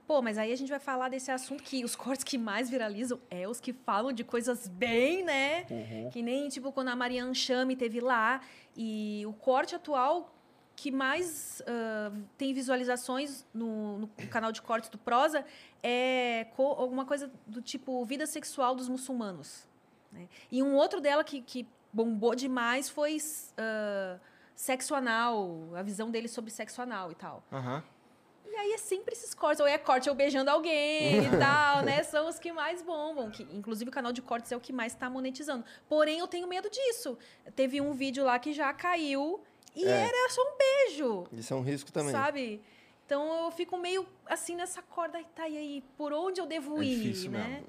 Pô, 0.06 0.20
mas 0.20 0.36
aí 0.38 0.52
a 0.52 0.56
gente 0.56 0.68
vai 0.68 0.80
falar 0.80 1.08
desse 1.08 1.30
assunto 1.30 1.62
que 1.62 1.84
os 1.84 1.94
cortes 1.94 2.24
que 2.24 2.36
mais 2.36 2.68
viralizam 2.68 3.20
é 3.30 3.46
os 3.48 3.60
que 3.60 3.72
falam 3.72 4.12
de 4.12 4.24
coisas 4.24 4.66
bem, 4.66 5.22
né? 5.24 5.64
Uhum. 5.70 6.10
Que 6.10 6.20
nem, 6.20 6.48
tipo, 6.48 6.72
quando 6.72 6.88
a 6.88 6.96
Marianne 6.96 7.32
Chame 7.34 7.76
teve 7.76 8.00
lá. 8.00 8.40
E 8.76 9.22
o 9.24 9.32
corte 9.32 9.74
atual 9.76 10.34
que 10.74 10.90
mais 10.90 11.62
ah, 11.66 12.10
tem 12.36 12.52
visualizações 12.52 13.46
no, 13.54 13.98
no 13.98 14.08
canal 14.30 14.50
de 14.50 14.60
cortes 14.60 14.90
do 14.90 14.98
Prosa 14.98 15.44
é 15.82 16.46
co- 16.56 16.72
alguma 16.72 17.04
coisa 17.04 17.30
do 17.46 17.62
tipo 17.62 18.04
vida 18.04 18.26
sexual 18.26 18.74
dos 18.74 18.88
muçulmanos. 18.88 19.68
Né? 20.12 20.28
E 20.50 20.62
um 20.62 20.74
outro 20.74 21.00
dela 21.00 21.22
que, 21.24 21.40
que 21.40 21.66
bombou 21.92 22.34
demais 22.34 22.88
foi 22.88 23.16
ah, 23.58 24.18
sexo 24.54 24.94
anal, 24.94 25.68
a 25.74 25.82
visão 25.82 26.10
dele 26.10 26.28
sobre 26.28 26.50
sexo 26.50 26.82
anal 26.82 27.10
e 27.10 27.14
tal. 27.14 27.42
Aham. 27.52 27.82
E 28.46 28.54
aí 28.56 28.72
é 28.72 28.78
sempre 28.78 29.14
esses 29.14 29.32
cortes, 29.32 29.60
ou 29.60 29.66
é 29.66 29.78
corte 29.78 30.08
ou 30.08 30.14
beijando 30.14 30.50
alguém 30.50 31.24
e 31.24 31.30
tal, 31.38 31.82
né? 31.84 32.02
São 32.02 32.28
os 32.28 32.38
que 32.38 32.52
mais 32.52 32.82
bombam. 32.82 33.30
Que, 33.30 33.44
inclusive 33.44 33.88
o 33.88 33.92
canal 33.92 34.12
de 34.12 34.20
cortes 34.20 34.50
é 34.50 34.56
o 34.56 34.60
que 34.60 34.72
mais 34.72 34.92
está 34.92 35.08
monetizando. 35.08 35.64
Porém, 35.88 36.18
eu 36.18 36.26
tenho 36.26 36.48
medo 36.48 36.68
disso. 36.68 37.16
Teve 37.54 37.80
um 37.80 37.92
vídeo 37.92 38.24
lá 38.24 38.38
que 38.40 38.52
já 38.52 38.72
caiu 38.74 39.40
e 39.74 39.84
É. 39.84 39.88
era 40.08 40.30
só 40.30 40.42
um 40.42 40.56
beijo, 40.58 41.26
Isso 41.32 41.54
é 41.54 41.56
um 41.56 41.62
risco 41.62 41.92
também. 41.92 42.10
sabe? 42.10 42.60
Então 43.06 43.44
eu 43.44 43.50
fico 43.52 43.78
meio 43.78 44.04
assim 44.26 44.56
nessa 44.56 44.82
corda, 44.82 45.22
tá, 45.34 45.48
e 45.48 45.56
aí, 45.56 45.84
por 45.96 46.12
onde 46.12 46.40
eu 46.40 46.46
devo 46.46 46.82
É 46.82 46.86
ir, 46.86 46.96
difícil 46.96 47.30
né? 47.30 47.44
mesmo. 47.48 47.66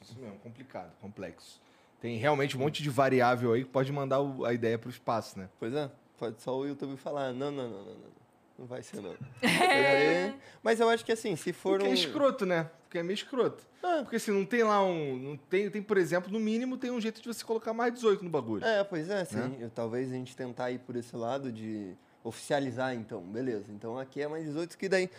Difícil 0.00 0.22
mesmo, 0.22 0.38
complicado, 0.40 0.92
complexo. 1.00 1.60
Tem 2.06 2.16
realmente 2.18 2.56
um 2.56 2.60
monte 2.60 2.84
de 2.84 2.88
variável 2.88 3.52
aí 3.52 3.64
que 3.64 3.70
pode 3.70 3.90
mandar 3.90 4.20
o- 4.20 4.44
a 4.44 4.54
ideia 4.54 4.78
pro 4.78 4.88
espaço, 4.88 5.36
né? 5.36 5.48
Pois 5.58 5.74
é, 5.74 5.90
pode 6.16 6.40
só 6.40 6.56
o 6.56 6.64
YouTube 6.64 6.96
falar, 6.96 7.32
não, 7.32 7.50
não, 7.50 7.68
não, 7.68 7.78
não, 7.78 7.94
não. 7.94 8.16
Não 8.60 8.64
vai 8.66 8.80
ser, 8.80 9.00
não. 9.02 9.12
É. 9.42 10.32
Mas 10.62 10.78
eu 10.78 10.88
acho 10.88 11.04
que 11.04 11.10
assim, 11.10 11.34
se 11.34 11.52
for 11.52 11.72
Porque 11.72 11.88
um... 11.88 11.90
é 11.90 11.94
escroto, 11.94 12.46
né? 12.46 12.70
Porque 12.84 12.98
é 12.98 13.02
meio 13.02 13.14
escroto. 13.14 13.66
Ah. 13.82 13.98
Porque 14.02 14.14
assim, 14.16 14.30
não 14.30 14.44
tem 14.44 14.62
lá 14.62 14.82
um. 14.84 15.16
Não 15.16 15.36
tem, 15.36 15.68
tem, 15.68 15.82
por 15.82 15.98
exemplo, 15.98 16.30
no 16.32 16.38
mínimo, 16.38 16.76
tem 16.78 16.92
um 16.92 17.00
jeito 17.00 17.20
de 17.20 17.26
você 17.26 17.44
colocar 17.44 17.72
mais 17.74 17.92
18 17.92 18.22
no 18.22 18.30
bagulho. 18.30 18.64
É, 18.64 18.84
pois 18.84 19.10
é, 19.10 19.24
sim. 19.24 19.36
Né? 19.36 19.56
Eu- 19.58 19.70
talvez 19.70 20.08
a 20.10 20.14
gente 20.14 20.36
tentar 20.36 20.70
ir 20.70 20.78
por 20.78 20.94
esse 20.94 21.14
lado 21.16 21.50
de 21.50 21.92
oficializar, 22.22 22.94
então, 22.94 23.20
beleza. 23.20 23.66
Então 23.70 23.98
aqui 23.98 24.22
é 24.22 24.28
mais 24.28 24.44
18, 24.44 24.78
que 24.78 24.88
daí. 24.88 25.10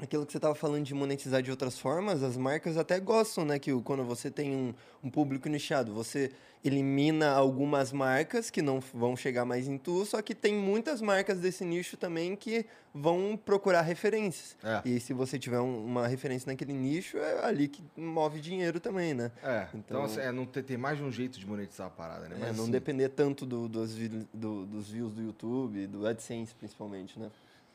Aquilo 0.00 0.26
que 0.26 0.32
você 0.32 0.38
estava 0.38 0.54
falando 0.56 0.84
de 0.84 0.92
monetizar 0.92 1.40
de 1.40 1.50
outras 1.52 1.78
formas, 1.78 2.22
as 2.22 2.36
marcas 2.36 2.76
até 2.76 2.98
gostam, 2.98 3.44
né? 3.44 3.58
Que 3.60 3.72
quando 3.82 4.02
você 4.04 4.28
tem 4.28 4.52
um, 4.54 4.74
um 5.04 5.08
público 5.08 5.48
nichado, 5.48 5.94
você 5.94 6.32
elimina 6.64 7.30
algumas 7.30 7.92
marcas 7.92 8.50
que 8.50 8.60
não 8.62 8.80
vão 8.92 9.14
chegar 9.16 9.44
mais 9.44 9.68
em 9.68 9.76
tu, 9.78 10.04
só 10.04 10.20
que 10.22 10.34
tem 10.34 10.54
muitas 10.54 11.00
marcas 11.00 11.38
desse 11.38 11.62
nicho 11.64 11.96
também 11.96 12.34
que 12.34 12.64
vão 12.92 13.36
procurar 13.36 13.82
referências. 13.82 14.56
É. 14.64 14.80
E 14.84 14.98
se 14.98 15.12
você 15.12 15.38
tiver 15.38 15.60
um- 15.60 15.84
uma 15.84 16.08
referência 16.08 16.50
naquele 16.50 16.72
nicho, 16.72 17.18
é 17.18 17.44
ali 17.44 17.68
que 17.68 17.82
move 17.96 18.40
dinheiro 18.40 18.80
também, 18.80 19.12
né? 19.14 19.30
É, 19.42 19.66
então, 19.74 19.80
Então- 19.80 20.04
assim, 20.04 20.20
é, 20.20 20.32
não 20.32 20.46
tem, 20.46 20.62
tem 20.62 20.76
mais 20.78 20.96
de 20.98 21.04
um 21.04 21.12
jeito 21.12 21.38
de 21.38 21.46
monetizar 21.46 21.86
a 21.86 21.90
parada, 21.90 22.28
né? 22.28 22.36
É, 22.40 22.52
não 22.52 22.62
assim, 22.64 22.70
depender 22.70 23.10
tanto 23.10 23.44
do- 23.44 23.68
dos, 23.68 23.94
do- 24.32 24.64
dos 24.66 24.88
views 24.90 25.12
do 25.12 25.22
YouTube, 25.22 25.86
do 25.86 26.06
AdSense 26.06 26.54
principalmente, 26.54 27.18
né? 27.18 27.30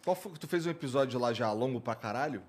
Qual 0.09 0.15
foi 0.15 0.31
que 0.31 0.39
tu 0.39 0.47
fez 0.47 0.65
um 0.65 0.71
episódio 0.71 1.19
lá 1.19 1.31
já 1.33 1.51
longo 1.51 1.79
pra 1.79 1.93
caralho? 1.93 2.41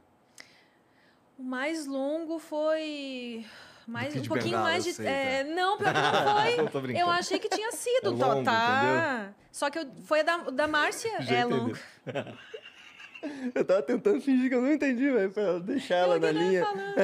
O 1.39 1.43
mais 1.43 1.85
longo 1.87 2.39
foi. 2.39 3.45
Mais, 3.87 4.17
um 4.17 4.23
pouquinho 4.25 4.59
mais 4.61 4.87
eu 4.87 4.91
de. 4.93 4.97
sei, 4.97 5.07
é, 5.07 5.45
Não, 5.45 5.77
pior 5.77 5.93
que 5.93 6.01
não 6.01 6.69
foi. 6.71 6.81
Brincando. 6.81 7.05
Eu 7.07 7.11
achei 7.11 7.39
que 7.39 7.51
tinha 7.51 7.71
sido, 7.73 8.07
É 8.07 8.25
longo, 8.25 8.45
tá? 8.45 9.29
Só 9.53 9.69
que 9.69 9.79
eu- 9.79 9.91
foi 10.05 10.21
a 10.21 10.23
da, 10.23 10.37
da 10.39 10.67
Márcia. 10.67 11.21
Já 11.21 11.35
é 11.37 11.41
entendeu. 11.41 11.59
longo. 11.59 11.79
Eu 13.55 13.63
tava 13.67 13.83
tentando 13.83 14.19
fingir 14.23 14.49
que 14.49 14.55
eu 14.55 14.63
não 14.63 14.73
entendi, 14.73 15.11
velho, 15.11 15.31
pra 15.31 15.59
deixar 15.59 15.97
ela 15.97 16.15
Eu 16.17 16.21
na 16.21 16.29
que 16.29 16.35
tava 16.35 16.47
linha. 16.49 16.65
falando. 16.65 16.95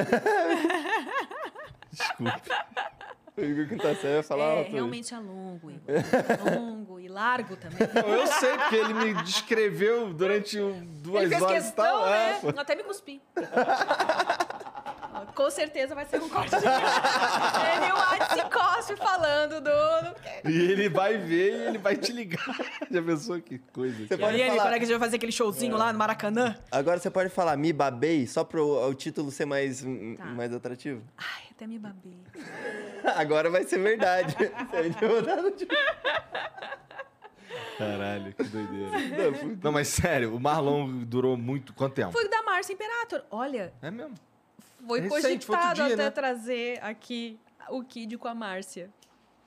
O 3.37 3.41
Igor 3.43 3.67
Quinta 3.67 3.93
Série 3.95 4.13
vai 4.15 4.23
falar 4.23 4.43
É, 4.45 4.57
alto. 4.59 4.71
realmente 4.71 5.13
é 5.13 5.19
longo, 5.19 5.69
Igor. 5.69 5.83
É 5.87 6.55
longo 6.59 6.99
e 6.99 7.07
largo 7.07 7.55
também. 7.55 7.77
Eu 8.07 8.25
sei, 8.25 8.57
porque 8.57 8.75
ele 8.75 8.93
me 8.95 9.13
descreveu 9.23 10.11
durante 10.11 10.57
duas 10.57 11.21
Ele 11.21 11.29
fez 11.29 11.41
horas 11.43 11.63
e 11.63 11.65
questão, 11.67 11.85
tal. 11.85 12.05
né? 12.09 12.39
é, 12.55 12.59
até 12.59 12.75
me 12.75 12.83
cuspi. 12.83 13.21
Com 15.33 15.49
certeza 15.49 15.93
vai 15.95 16.05
ser 16.05 16.21
um 16.21 16.29
corte 16.29 16.49
de 16.51 16.55
Ele 16.57 16.65
e 17.87 17.91
o 17.91 17.95
Adi 17.97 18.33
se 18.33 18.49
cospe 18.49 18.95
falando 18.95 19.61
do... 19.61 19.69
E 20.49 20.71
ele 20.71 20.89
vai 20.89 21.17
ver 21.17 21.53
e 21.53 21.63
ele 21.67 21.77
vai 21.77 21.95
te 21.95 22.11
ligar. 22.11 22.45
Já 22.91 23.01
pensou 23.01 23.39
que 23.41 23.59
coisa? 23.73 23.95
Você 24.07 24.13
E 24.13 24.17
pode 24.17 24.35
aí, 24.35 24.41
ele, 24.41 24.49
falar. 24.51 24.63
quando 24.63 24.73
é 24.73 24.77
que 24.77 24.83
a 24.83 24.87
gente 24.87 24.97
vai 24.97 25.07
fazer 25.07 25.15
aquele 25.17 25.31
showzinho 25.31 25.75
lá 25.77 25.91
no 25.93 25.99
Maracanã? 25.99 26.55
Agora 26.71 26.99
você 26.99 27.09
pode 27.09 27.29
falar 27.29 27.57
me 27.57 27.71
babei, 27.73 28.25
só 28.27 28.43
pro 28.43 28.65
o 28.87 28.93
título 28.93 29.31
ser 29.31 29.45
mais, 29.45 29.81
Tá. 29.81 30.25
mais 30.25 30.53
atrativo. 30.53 31.01
Ai, 31.17 31.43
até 31.51 31.65
me 31.67 31.77
babei. 31.79 32.17
Agora 33.15 33.49
vai 33.49 33.63
ser 33.63 33.79
verdade. 33.79 34.35
Caralho, 37.77 38.33
que 38.33 38.43
doideira. 38.43 38.91
Não, 39.61 39.71
mas 39.71 39.87
sério, 39.87 40.35
o 40.35 40.39
Marlon 40.39 41.03
durou 41.03 41.37
muito. 41.37 41.73
Quanto 41.73 41.93
tempo? 41.93 42.11
Foi 42.11 42.25
o 42.25 42.29
da 42.29 42.41
Márcia 42.43 42.73
Imperator. 42.73 43.23
Olha, 43.29 43.71
É 43.81 43.91
mesmo. 43.91 44.15
Foi 44.85 44.99
Recente, 45.01 45.45
foi 45.45 45.55
cogitado 45.55 45.75
dia, 45.85 45.93
até 45.93 46.03
né? 46.03 46.11
trazer 46.11 46.79
aqui 46.83 47.39
o 47.69 47.83
Kid 47.83 48.17
com 48.17 48.27
a 48.27 48.35
Márcia. 48.35 48.89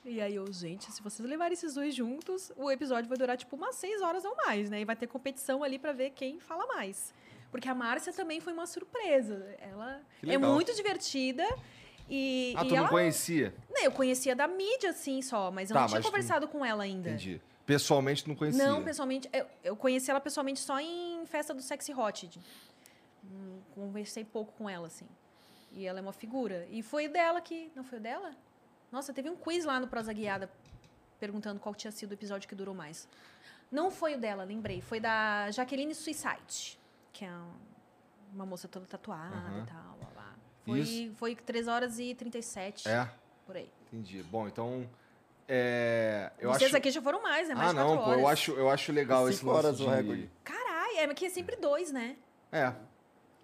E 0.05 0.21
aí 0.21 0.35
eu, 0.35 0.51
gente, 0.53 0.91
se 0.91 1.03
vocês 1.03 1.29
levarem 1.29 1.53
esses 1.53 1.75
dois 1.75 1.95
juntos, 1.95 2.51
o 2.57 2.71
episódio 2.71 3.09
vai 3.09 3.19
durar 3.19 3.37
tipo 3.37 3.55
umas 3.55 3.77
seis 3.77 4.01
horas 4.01 4.25
ou 4.25 4.35
mais, 4.37 4.71
né? 4.71 4.81
E 4.81 4.85
vai 4.85 4.97
ter 4.97 5.07
competição 5.07 5.63
ali 5.63 5.79
pra 5.79 5.93
ver 5.93 6.11
quem 6.11 6.41
fala 6.41 6.67
mais. 6.67 7.13
Porque 7.51 7.69
a 7.69 7.75
Márcia 7.75 8.13
também 8.13 8.41
foi 8.41 8.53
uma 8.53 8.67
surpresa. 8.67 9.55
Ela 9.61 10.01
é 10.27 10.39
muito 10.39 10.75
divertida. 10.75 11.45
E, 12.09 12.55
Ah, 12.57 12.65
e 12.65 12.69
tu 12.69 12.71
não 12.71 12.79
ela. 12.79 12.89
conhecia? 12.89 13.55
Né, 13.71 13.81
eu 13.87 13.93
conhecia 13.93 14.35
da 14.35 14.49
mídia, 14.49 14.91
assim, 14.91 15.21
só, 15.23 15.51
mas 15.51 15.71
eu 15.71 15.75
Tá, 15.75 15.81
não 15.83 15.87
tinha 15.89 15.99
mas 15.99 16.05
tu- 16.07 16.11
conversado 16.11 16.49
com 16.49 16.65
ela 16.65 16.83
ainda. 16.83 17.11
Entendi. 17.11 17.41
Pessoalmente 17.67 18.27
não 18.27 18.35
conhecia? 18.35 18.65
Não, 18.67 18.83
pessoalmente. 18.83 19.29
Eu, 19.33 19.47
eu 19.63 19.77
conheci 19.77 20.11
ela 20.11 20.21
pessoalmente 20.21 20.59
só 20.59 20.81
em 20.81 21.25
festa 21.27 21.55
do 21.55 21.63
Sexy 21.63 21.95
Hot. 21.95 22.29
Hum, 23.25 23.61
Conversei 23.75 24.25
pouco 24.25 24.53
com 24.53 24.69
ela, 24.69 24.87
assim. 24.87 25.07
E 25.73 25.87
ela 25.87 25.99
é 25.99 26.03
uma 26.03 26.13
figura. 26.13 26.67
E 26.71 26.83
foi 26.83 27.09
dela 27.09 27.41
que. 27.41 27.71
Não 27.75 27.85
foi 27.85 27.99
o 27.99 28.01
dela? 28.01 28.33
Nossa, 28.91 29.13
teve 29.13 29.31
um 29.31 29.37
quiz 29.37 29.65
lá 29.65 29.79
no 29.79 29.87
Prosa 29.87 30.13
Guiada 30.13 30.51
perguntando 31.19 31.61
qual 31.61 31.75
tinha 31.75 31.91
sido 31.93 32.11
o 32.11 32.15
episódio 32.15 32.49
que 32.49 32.55
durou 32.55 32.75
mais. 32.75 33.07
Não 33.71 33.91
foi 33.91 34.15
o 34.15 34.19
dela, 34.19 34.43
lembrei. 34.43 34.81
Foi 34.81 34.99
da 34.99 35.51
Jaqueline 35.51 35.95
Suicide, 35.95 36.79
que 37.13 37.25
é 37.25 37.31
um- 37.31 37.55
uma 38.35 38.45
moça 38.47 38.67
toda 38.67 38.87
tatuada 38.87 39.35
Aham. 39.37 39.63
e 39.63 39.67
tal. 39.67 39.97
Blá, 39.99 40.09
blá. 40.13 40.35
Foi, 40.65 40.81
Isso. 40.81 41.15
foi 41.15 41.37
3 41.37 41.69
horas 41.69 41.99
e 41.99 42.15
37 42.15 42.89
É, 42.89 43.09
por 43.47 43.57
aí. 43.57 43.71
entendi. 43.87 44.23
Bom, 44.25 44.49
então. 44.49 44.89
É, 45.49 46.31
eu 46.39 46.51
Vocês 46.53 46.69
acho. 46.71 46.77
aqui 46.77 46.91
já 46.91 47.03
foram 47.03 47.23
mais, 47.23 47.49
né? 47.49 47.55
Mais 47.55 47.71
ah, 47.71 47.73
de 47.73 47.79
4 47.79 47.97
não, 47.97 48.05
pô, 48.05 48.13
eu 48.21 48.29
acho, 48.29 48.53
eu 48.53 48.71
acho 48.71 48.93
legal 48.93 49.29
esse 49.29 49.45
horas 49.47 49.81
o 49.81 49.85
de... 49.85 49.91
recorde. 49.91 50.31
Caralho, 50.45 50.97
é 51.11 51.15
que 51.15 51.27
é 51.27 51.29
sempre 51.29 51.57
dois, 51.57 51.91
né? 51.91 52.17
É. 52.53 52.73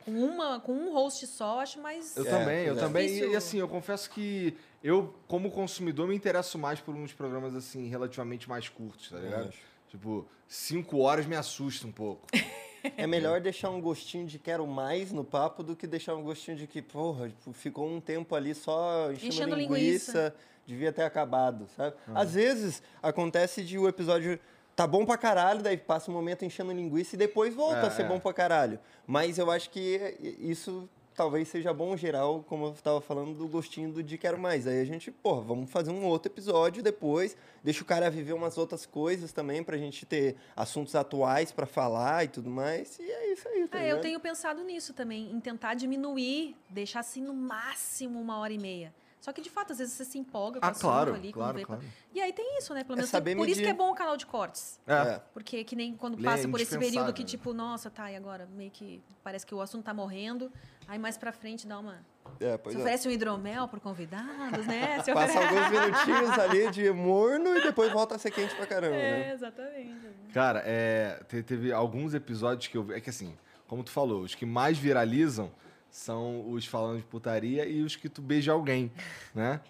Com, 0.06 0.12
uma, 0.12 0.58
com 0.60 0.72
um 0.72 0.92
host 0.94 1.26
só, 1.26 1.60
acho 1.60 1.78
mais. 1.80 2.16
Eu 2.16 2.26
É, 2.26 2.30
também, 2.30 2.64
eu 2.64 2.74
é. 2.74 2.78
também. 2.78 3.08
E, 3.08 3.32
e, 3.32 3.36
assim, 3.36 3.58
eu 3.58 3.68
confesso 3.68 4.08
que 4.08 4.56
eu, 4.82 5.12
como 5.28 5.50
consumidor, 5.50 6.06
me 6.08 6.14
interesso 6.16 6.58
mais 6.58 6.80
por 6.80 6.94
uns 6.94 7.12
programas 7.12 7.54
assim, 7.54 7.88
relativamente 7.88 8.48
mais 8.48 8.68
curtos, 8.68 9.10
tá 9.10 9.18
ligado? 9.18 9.52
Tipo, 9.88 10.26
cinco 10.48 10.98
horas 11.00 11.26
me 11.26 11.36
assusta 11.36 11.86
um 11.86 11.92
pouco. 11.92 12.26
É 12.96 13.04
melhor 13.04 13.40
deixar 13.40 13.70
um 13.70 13.80
gostinho 13.80 14.28
de 14.28 14.38
quero 14.38 14.64
mais 14.64 15.10
no 15.10 15.24
papo 15.24 15.64
do 15.64 15.74
que 15.74 15.88
deixar 15.88 16.14
um 16.14 16.22
gostinho 16.22 16.56
de 16.56 16.68
que, 16.68 16.80
porra, 16.80 17.28
tipo, 17.30 17.52
ficou 17.52 17.88
um 17.88 18.00
tempo 18.00 18.32
ali 18.32 18.54
só 18.54 19.10
enchendo, 19.10 19.26
Enchendo 19.34 19.56
linguiça, 19.56 20.12
linguiça. 20.12 20.34
devia 20.64 20.92
ter 20.92 21.02
acabado, 21.02 21.66
sabe? 21.76 21.96
Às 22.14 22.34
vezes 22.34 22.80
acontece 23.02 23.64
de 23.64 23.76
o 23.76 23.88
episódio 23.88 24.38
tá 24.76 24.86
bom 24.86 25.04
pra 25.06 25.16
caralho, 25.16 25.62
daí 25.62 25.76
passa 25.78 26.10
um 26.10 26.14
momento 26.14 26.44
enchendo 26.44 26.70
linguiça 26.70 27.16
e 27.16 27.18
depois 27.18 27.54
volta 27.54 27.80
É, 27.80 27.86
a 27.86 27.90
ser 27.90 28.02
é. 28.02 28.08
bom 28.08 28.20
pra 28.20 28.32
caralho. 28.32 28.78
Mas 29.06 29.38
eu 29.38 29.50
acho 29.50 29.70
que 29.70 30.14
isso 30.38 30.88
talvez 31.14 31.48
seja 31.48 31.72
bom 31.72 31.96
geral, 31.96 32.44
como 32.46 32.66
eu 32.66 32.72
tava 32.72 33.00
falando, 33.00 33.32
do 33.32 33.48
gostinho 33.48 33.90
do 33.90 34.02
de 34.02 34.18
quero 34.18 34.38
mais. 34.38 34.66
Aí 34.66 34.78
a 34.78 34.84
gente, 34.84 35.10
porra, 35.10 35.40
vamos 35.40 35.70
fazer 35.70 35.90
um 35.90 36.04
outro 36.04 36.30
episódio 36.30 36.82
depois, 36.82 37.34
deixa 37.64 37.82
o 37.82 37.86
cara 37.86 38.10
viver 38.10 38.34
umas 38.34 38.58
outras 38.58 38.84
coisas 38.84 39.32
também 39.32 39.64
pra 39.64 39.78
gente 39.78 40.04
ter 40.04 40.36
assuntos 40.54 40.94
atuais 40.94 41.50
pra 41.50 41.64
falar 41.64 42.24
e 42.24 42.28
tudo 42.28 42.50
mais. 42.50 42.98
E 42.98 43.10
é 43.10 43.32
isso 43.32 43.48
aí, 43.48 43.66
tá 43.66 43.78
Ah, 43.78 43.86
eu 43.86 43.98
tenho 44.02 44.20
pensado 44.20 44.62
nisso 44.62 44.92
também, 44.92 45.30
em 45.32 45.40
tentar 45.40 45.72
diminuir, 45.72 46.54
deixar 46.68 47.00
assim 47.00 47.22
no 47.22 47.32
máximo 47.32 48.20
uma 48.20 48.36
hora 48.38 48.52
e 48.52 48.58
meia. 48.58 48.92
Só 49.20 49.32
que, 49.32 49.40
de 49.40 49.50
fato, 49.50 49.72
às 49.72 49.78
vezes 49.78 49.94
você 49.94 50.04
se 50.04 50.18
empolga 50.18 50.60
com 50.60 50.66
o 50.66 50.70
Ah, 50.70 50.72
claro, 50.72 51.14
ali. 51.14 51.32
claro, 51.32 51.60
claro. 51.62 51.82
E 52.14 52.20
aí 52.20 52.32
tem 52.32 52.58
isso, 52.58 52.72
né? 52.72 52.84
Pelo 52.84 52.94
É 52.94 52.96
menos 52.98 53.10
saber 53.10 53.34
por 53.36 53.48
isso 53.48 53.60
que 53.60 53.66
é 53.66 53.72
bom 53.74 53.90
o 53.90 53.94
canal 53.94 54.16
de 54.16 54.24
cortes. 54.24 54.78
É. 54.86 55.20
Porque 55.32 55.64
que 55.64 55.74
nem 55.74 55.96
quando 55.96 56.14
Ele 56.14 56.22
passa 56.24 56.46
é 56.46 56.50
por 56.50 56.60
esse 56.60 56.78
período 56.78 57.12
que, 57.12 57.22
indispensável. 57.22 57.26
tipo, 57.26 57.52
nossa, 57.52 57.90
tá, 57.90 58.10
e 58.12 58.14
agora? 58.16 58.46
Meio 58.54 58.70
que 58.70 59.02
parece 59.24 59.44
que 59.44 59.54
o 59.54 59.60
assunto 59.60 59.84
tá 59.84 59.92
morrendo. 59.92 60.52
Aí 60.86 60.98
mais 60.98 61.18
pra 61.18 61.32
frente 61.32 61.66
dá 61.66 61.78
uma. 61.80 61.98
É, 62.38 62.56
pois 62.56 62.74
Se 62.74 62.80
é. 62.80 62.84
oferece 62.84 63.08
um 63.08 63.10
hidromel 63.10 63.66
por 63.66 63.80
convidados, 63.80 64.64
né? 64.66 65.00
Se 65.02 65.12
Passa 65.12 65.38
oferece... 65.38 65.38
alguns 65.38 65.70
minutinhos 65.70 66.38
ali 66.38 66.70
de 66.70 66.90
morno 66.92 67.56
e 67.56 67.62
depois 67.62 67.90
volta 67.92 68.14
a 68.14 68.18
ser 68.18 68.30
quente 68.30 68.54
pra 68.54 68.66
caramba, 68.66 68.94
É, 68.94 69.10
né? 69.28 69.32
exatamente. 69.32 70.32
Cara, 70.32 70.62
é, 70.64 71.20
te- 71.28 71.42
teve 71.42 71.72
alguns 71.72 72.14
episódios 72.14 72.68
que 72.68 72.76
eu 72.76 72.84
vi. 72.84 72.94
É 72.94 73.00
que 73.00 73.10
assim, 73.10 73.36
como 73.66 73.82
tu 73.82 73.90
falou, 73.90 74.22
os 74.22 74.34
que 74.36 74.46
mais 74.46 74.78
viralizam 74.78 75.50
são 75.96 76.50
os 76.50 76.66
falando 76.66 76.98
de 76.98 77.04
putaria 77.04 77.66
e 77.66 77.82
os 77.82 77.96
que 77.96 78.08
tu 78.08 78.20
beija 78.20 78.52
alguém, 78.52 78.92
né? 79.34 79.60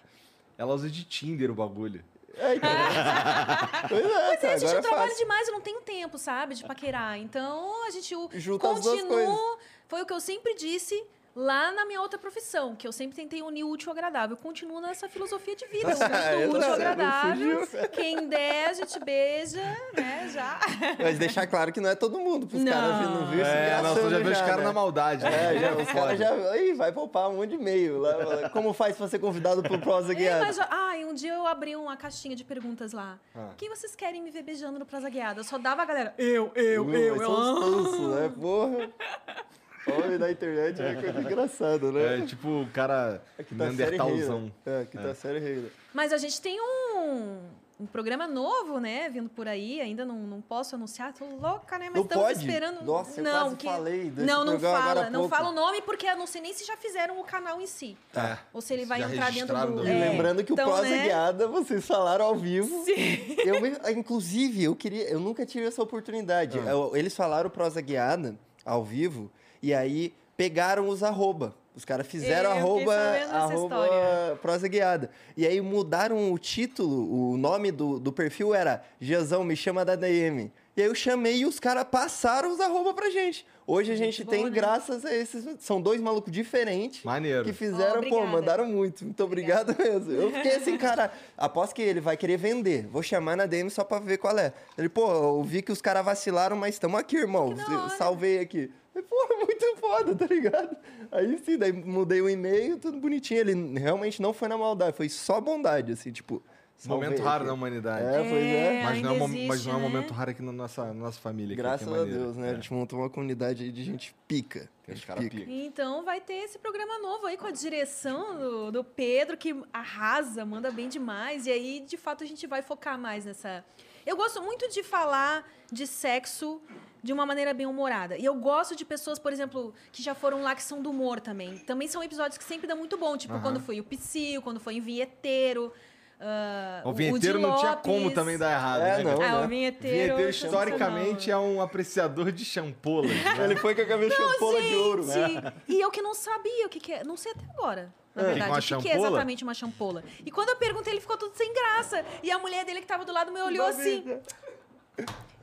Ela 0.57 0.73
usa 0.73 0.89
de 0.89 1.03
Tinder 1.05 1.49
o 1.49 1.55
bagulho. 1.55 2.03
É, 2.35 2.55
então. 2.55 2.69
pois 3.89 4.05
é, 4.05 4.27
Mas 4.31 4.43
é, 4.43 4.57
gente, 4.59 4.75
é 4.75 4.81
trabalho 4.81 5.09
fácil. 5.09 5.17
demais, 5.23 5.47
eu 5.47 5.53
não 5.53 5.61
tenho 5.61 5.81
tempo, 5.81 6.17
sabe, 6.17 6.53
de 6.55 6.63
paquerar. 6.65 7.17
Então, 7.17 7.87
a 7.87 7.91
gente 7.91 8.13
o- 8.15 8.29
Junta 8.33 8.67
continua. 8.67 9.57
Foi 9.87 10.01
o 10.01 10.05
que 10.05 10.13
eu 10.13 10.19
sempre 10.19 10.53
disse 10.55 11.01
lá 11.39 11.71
na 11.71 11.85
minha 11.85 12.01
outra 12.01 12.17
profissão, 12.17 12.75
que 12.75 12.87
eu 12.87 12.91
sempre 12.91 13.15
tentei 13.15 13.43
unir 13.43 13.63
o 13.63 13.69
útil 13.69 13.91
ao 13.91 13.95
agradável. 13.95 14.35
Eu 14.35 14.41
continuo 14.41 14.81
nessa 14.81 15.07
filosofia 15.07 15.55
de 15.55 15.67
vida. 15.67 15.91
Eu 15.91 16.41
É, 16.41 16.47
uso 16.47 16.55
o 16.55 16.57
útil 16.57 16.67
ao 16.69 16.73
agradável. 16.73 17.67
Quem 17.91 18.27
der, 18.27 18.69
a 18.69 18.73
gente 18.73 18.99
beija, 18.99 19.61
né? 19.95 20.27
Já. 20.33 20.59
Mas 20.99 21.19
deixar 21.19 21.45
claro 21.45 21.71
que 21.71 21.79
não 21.79 21.89
é 21.91 21.95
todo 21.95 22.17
mundo, 22.19 22.47
pros 22.47 22.63
Não. 22.63 22.71
caras 22.71 23.01
não 23.09 23.27
ver 23.27 23.45
se 23.45 23.51
É, 23.51 23.79
não, 23.83 23.95
tu 23.95 24.09
já 24.09 24.17
vê 24.19 24.29
os 24.31 24.41
caras 24.41 24.57
né? 24.57 24.63
na 24.63 24.73
maldade. 24.73 25.23
né? 25.23 25.55
É, 25.55 25.59
já, 25.59 25.67
É 25.67 25.75
os 25.75 25.91
caras 25.91 26.17
já. 26.19 26.57
Ih, 26.57 26.73
vai 26.73 26.91
poupar 26.91 27.29
um 27.29 27.35
monte 27.35 27.49
de 27.49 27.55
e-mail. 27.55 27.99
lá. 27.99 28.49
Como 28.49 28.73
faz 28.73 28.95
pra 28.97 29.07
ser 29.07 29.19
convidado 29.19 29.61
pro 29.61 29.77
Prosa 29.79 30.13
É, 30.13 30.15
Guiada? 30.15 30.45
mas, 30.45 30.55
já- 30.55 30.67
ai, 30.71 31.05
um 31.05 31.13
dia 31.13 31.33
eu 31.35 31.45
abri 31.45 31.75
uma 31.75 31.95
caixinha 31.95 32.35
de 32.35 32.43
perguntas 32.43 32.93
lá. 32.93 33.19
Ah. 33.35 33.49
Quem 33.57 33.69
vocês 33.69 33.95
querem 33.95 34.23
me 34.23 34.31
ver 34.31 34.41
beijando 34.41 34.79
no 34.79 34.85
Prosa 34.87 35.07
Guiada? 35.07 35.39
Eu 35.41 35.43
só 35.43 35.59
dava 35.59 35.83
a 35.83 35.85
galera. 35.85 36.15
Eu, 36.17 36.51
eu, 36.55 36.83
Uh, 36.85 36.93
eu, 36.95 37.15
eu. 37.15 37.21
são 37.21 37.53
os 37.53 37.59
tansos, 37.85 38.15
né? 38.15 38.31
Porra. 38.41 38.89
Homem 39.95 40.17
na 40.17 40.31
internet 40.31 40.81
é 40.81 40.93
coisa 40.95 41.19
engraçada, 41.21 41.91
né? 41.91 42.19
É 42.19 42.25
tipo 42.25 42.47
o 42.61 42.67
cara 42.71 43.21
Aqui 43.39 43.55
tá 43.55 43.65
a 43.65 43.67
série 43.73 43.89
rei, 43.89 43.97
Neandertalzão. 43.97 44.41
né? 44.41 44.51
É, 44.65 44.81
aqui 44.81 44.97
tá 44.97 45.09
a 45.11 45.15
série 45.15 45.39
rei. 45.39 45.55
né? 45.57 45.69
Mas 45.93 46.11
a 46.13 46.17
gente 46.17 46.41
tem 46.41 46.59
um, 46.61 47.39
um 47.79 47.85
programa 47.85 48.27
novo, 48.27 48.79
né? 48.79 49.09
Vindo 49.09 49.29
por 49.29 49.47
aí. 49.47 49.79
Ainda 49.81 50.05
não, 50.05 50.15
não 50.17 50.41
posso 50.41 50.75
anunciar. 50.75 51.13
Tô 51.13 51.25
louca, 51.25 51.77
né? 51.79 51.85
Mas 51.85 51.95
Não 51.95 52.01
estamos 52.03 52.25
pode? 52.27 52.39
esperando. 52.39 52.83
Nossa, 52.83 53.19
eu 53.19 53.23
não, 53.23 53.31
quase 53.31 53.55
que... 53.55 53.65
falei 53.67 54.09
desse 54.09 54.27
Não, 54.27 54.45
não 54.45 54.59
fala. 54.59 55.09
Não 55.09 55.19
pouco. 55.21 55.35
fala 55.35 55.49
o 55.49 55.53
nome, 55.53 55.81
porque 55.81 56.05
eu 56.07 56.17
não 56.17 56.27
sei 56.27 56.41
nem 56.41 56.53
se 56.53 56.65
já 56.65 56.75
fizeram 56.77 57.19
o 57.19 57.23
canal 57.23 57.59
em 57.61 57.67
si. 57.67 57.97
Tá. 58.11 58.39
Ou 58.53 58.61
se 58.61 58.73
ele 58.73 58.85
vai 58.85 58.99
Já 58.99 59.09
entrar 59.09 59.31
dentro 59.31 59.55
do. 59.57 59.71
do- 59.81 59.87
E 59.87 59.91
É, 59.91 60.09
lembrando 60.09 60.43
que 60.43 60.51
o 60.51 60.53
então, 60.53 60.65
Prosa 60.67 60.89
né? 60.89 61.03
Guiada, 61.03 61.47
vocês 61.47 61.85
falaram 61.85 62.25
ao 62.25 62.35
vivo. 62.35 62.67
Sim. 62.85 63.35
Eu, 63.45 63.91
inclusive, 63.91 64.63
eu 64.63 64.75
queria, 64.75 65.09
eu 65.09 65.19
nunca 65.19 65.45
tive 65.45 65.65
essa 65.65 65.81
oportunidade. 65.81 66.59
Ah. 66.59 66.69
Eu- 66.71 66.91
eles 66.95 67.15
falaram 67.15 67.49
prosa 67.49 67.79
guiada 67.81 68.35
ao 68.65 68.83
vivo 68.83 69.31
e 69.61 69.73
aí 69.73 70.13
pegaram 70.35 70.87
os 70.87 71.03
arroba. 71.03 71.55
Os 71.75 71.85
caras 71.85 72.07
fizeram 72.07 72.49
eu 72.49 72.57
arroba, 72.57 72.93
arroba 73.31 74.39
prosa 74.41 74.67
guiada. 74.67 75.11
E 75.35 75.45
aí 75.45 75.61
mudaram 75.61 76.33
o 76.33 76.37
título, 76.39 77.33
o 77.33 77.37
nome 77.37 77.71
do, 77.71 77.99
do 77.99 78.11
perfil 78.11 78.55
era 78.55 78.83
Jezão, 78.99 79.43
me 79.43 79.55
chama 79.55 79.85
da 79.85 79.95
DM. 79.95 80.51
E 80.75 80.81
aí 80.81 80.87
eu 80.87 80.95
chamei 80.95 81.37
e 81.37 81.45
os 81.45 81.59
caras 81.59 81.83
passaram 81.83 82.51
os 82.51 82.59
arroba 82.59 82.93
pra 82.95 83.09
gente. 83.11 83.45
Hoje 83.65 83.91
a 83.91 83.95
gente 83.95 84.17
Gente 84.17 84.29
tem, 84.29 84.39
boa, 84.41 84.49
né? 84.49 84.55
graças 84.55 85.05
a 85.05 85.13
esses. 85.13 85.45
São 85.59 85.79
dois 85.81 85.99
malucos 86.01 86.31
diferentes. 86.31 87.03
Maneiro. 87.03 87.43
Que 87.43 87.53
fizeram, 87.53 88.01
Oh, 88.05 88.09
pô, 88.09 88.25
mandaram 88.25 88.65
muito. 88.65 89.03
Muito 89.03 89.23
obrigado 89.23 89.75
mesmo. 89.77 90.11
Eu 90.11 90.31
fiquei 90.31 90.55
assim, 90.55 90.77
cara, 90.77 91.11
aposto 91.37 91.75
que 91.75 91.81
ele 91.81 91.99
vai 91.99 92.15
querer 92.15 92.37
vender. 92.37 92.87
Vou 92.87 93.03
chamar 93.03 93.35
na 93.35 93.45
DM 93.45 93.69
só 93.69 93.83
pra 93.83 93.99
ver 93.99 94.17
qual 94.17 94.37
é. 94.37 94.53
Ele, 94.77 94.87
pô, 94.89 95.11
eu 95.11 95.43
vi 95.43 95.61
que 95.61 95.71
os 95.71 95.81
caras 95.81 96.05
vacilaram, 96.05 96.55
mas 96.55 96.75
estamos 96.75 96.99
aqui, 96.99 97.17
irmão. 97.17 97.53
Salvei 97.97 98.39
aqui. 98.39 98.71
Eu, 98.97 99.03
Pô, 99.03 99.15
muito 99.45 99.75
foda, 99.77 100.15
tá 100.15 100.25
ligado? 100.25 100.75
Aí 101.11 101.37
sim, 101.39 101.57
daí 101.57 101.71
mudei 101.71 102.21
o 102.21 102.29
e-mail, 102.29 102.77
tudo 102.79 102.97
bonitinho. 102.97 103.39
Ele 103.39 103.79
realmente 103.79 104.21
não 104.21 104.33
foi 104.33 104.47
na 104.47 104.57
maldade, 104.57 104.97
foi 104.97 105.09
só 105.09 105.39
bondade, 105.39 105.91
assim, 105.91 106.11
tipo. 106.11 106.41
Momento 106.85 107.23
raro 107.23 107.37
aqui. 107.37 107.47
na 107.47 107.53
humanidade. 107.53 108.05
É, 108.05 108.19
pois 108.19 108.33
é. 108.33 108.81
É, 108.81 108.83
Mas 108.83 109.01
não, 109.01 109.09
é 109.09 109.13
um, 109.13 109.25
existe, 109.25 109.47
mas 109.47 109.65
não 109.65 109.73
é 109.73 109.75
um 109.77 109.79
né? 109.79 109.87
momento 109.89 110.13
raro 110.13 110.29
aqui 110.29 110.43
na 110.43 110.51
nossa, 110.51 110.85
na 110.85 110.93
nossa 110.93 111.19
família. 111.19 111.53
aqui, 111.53 111.55
Graças 111.55 111.87
que 111.87 111.93
é 111.93 111.97
a. 111.97 112.03
Deus, 112.03 112.37
né? 112.37 112.49
É. 112.49 112.51
A 112.51 112.53
gente 112.53 112.71
montou 112.71 112.99
uma 112.99 113.09
comunidade 113.09 113.63
aí 113.63 113.71
de 113.71 113.83
gente 113.83 114.15
pica. 114.27 114.69
Gente 114.87 115.07
cara 115.07 115.19
pica. 115.19 115.37
Então 115.49 116.05
vai 116.05 116.21
ter 116.21 116.33
esse 116.33 116.59
programa 116.59 116.99
novo 116.99 117.25
aí 117.25 117.35
com 117.35 117.47
a 117.47 117.51
direção 117.51 118.37
do, 118.37 118.71
do 118.71 118.83
Pedro, 118.83 119.35
que 119.35 119.55
arrasa, 119.73 120.45
manda 120.45 120.69
bem 120.69 120.87
demais. 120.87 121.47
E 121.47 121.51
aí, 121.51 121.79
de 121.79 121.97
fato, 121.97 122.23
a 122.23 122.27
gente 122.27 122.45
vai 122.45 122.61
focar 122.61 122.99
mais 122.99 123.25
nessa. 123.25 123.65
Eu 124.05 124.15
gosto 124.15 124.39
muito 124.43 124.69
de 124.69 124.83
falar 124.83 125.51
de 125.71 125.87
sexo 125.87 126.61
de 127.03 127.13
uma 127.13 127.25
maneira 127.25 127.53
bem 127.53 127.65
humorada. 127.65 128.17
E 128.17 128.25
eu 128.25 128.35
gosto 128.35 128.75
de 128.75 128.83
pessoas, 128.85 129.17
por 129.19 129.31
exemplo, 129.31 129.73
que 129.91 130.01
já 130.03 130.13
foram 130.15 130.41
lá 130.41 130.55
que 130.55 130.63
são 130.63 130.81
do 130.81 130.89
humor 130.89 131.19
também. 131.19 131.57
Também 131.59 131.87
são 131.87 132.03
episódios 132.03 132.37
que 132.37 132.43
sempre 132.43 132.67
dão 132.67 132.77
muito 132.77 132.97
bom. 132.97 133.15
Tipo, 133.17 133.33
Aham. 133.33 133.41
quando 133.43 133.59
foi 133.59 133.79
o 133.79 133.83
Psyu, 133.83 134.41
quando 134.41 134.59
foi 134.59 134.79
o 134.79 134.83
Vinheteiro. 134.83 135.71
ah, 136.19 136.81
O 136.83 136.91
vinheteiro 136.93 137.37
de 137.37 137.45
não 137.45 137.55
tinha 137.57 137.71
Lopes. 137.71 137.85
como 137.85 138.11
também 138.11 138.37
dar 138.37 138.51
errado. 138.51 138.81
É, 138.81 138.97
né, 138.97 139.03
não. 139.03 139.21
Ah, 139.21 139.39
né? 139.39 139.45
o 139.45 139.47
vinheteiro. 139.47 139.95
Vinheteiro, 140.15 140.29
historicamente, 140.29 141.29
é 141.29 141.37
um 141.37 141.61
apreciador 141.61 142.31
de 142.31 142.43
champolas. 142.43 143.11
né? 143.11 143.43
Ele 143.43 143.55
foi 143.55 143.75
com 143.75 143.81
a 143.81 143.85
cabeça 143.85 144.15
champola 144.15 144.61
de 144.61 144.75
ouro. 144.75 145.05
né? 145.05 145.13
Gente, 145.13 145.53
e 145.67 145.79
eu 145.79 145.91
que 145.91 146.01
não 146.01 146.13
sabia 146.15 146.65
o 146.65 146.69
que, 146.69 146.79
que 146.79 146.91
é. 146.93 147.03
Não 147.03 147.15
sei 147.15 147.31
até 147.33 147.45
agora. 147.53 147.93
Na 148.15 148.23
É. 148.23 148.25
verdade, 148.33 148.49
Uma 148.49 148.57
o 148.57 148.81
que, 148.81 148.89
que 148.89 148.95
é 148.95 148.97
exatamente 148.97 149.43
uma 149.43 149.53
champola. 149.53 150.03
E 150.25 150.31
quando 150.31 150.49
eu 150.49 150.55
perguntei, 150.55 150.91
ele 150.93 151.01
ficou 151.01 151.17
tudo 151.17 151.35
sem 151.35 151.53
graça. 151.53 152.03
E 152.23 152.31
a 152.31 152.39
mulher 152.39 152.65
dele 152.65 152.81
que 152.81 152.87
tava 152.87 153.05
do 153.05 153.13
lado 153.13 153.31
me 153.31 153.39
olhou 153.39 153.67
assim. 153.67 154.03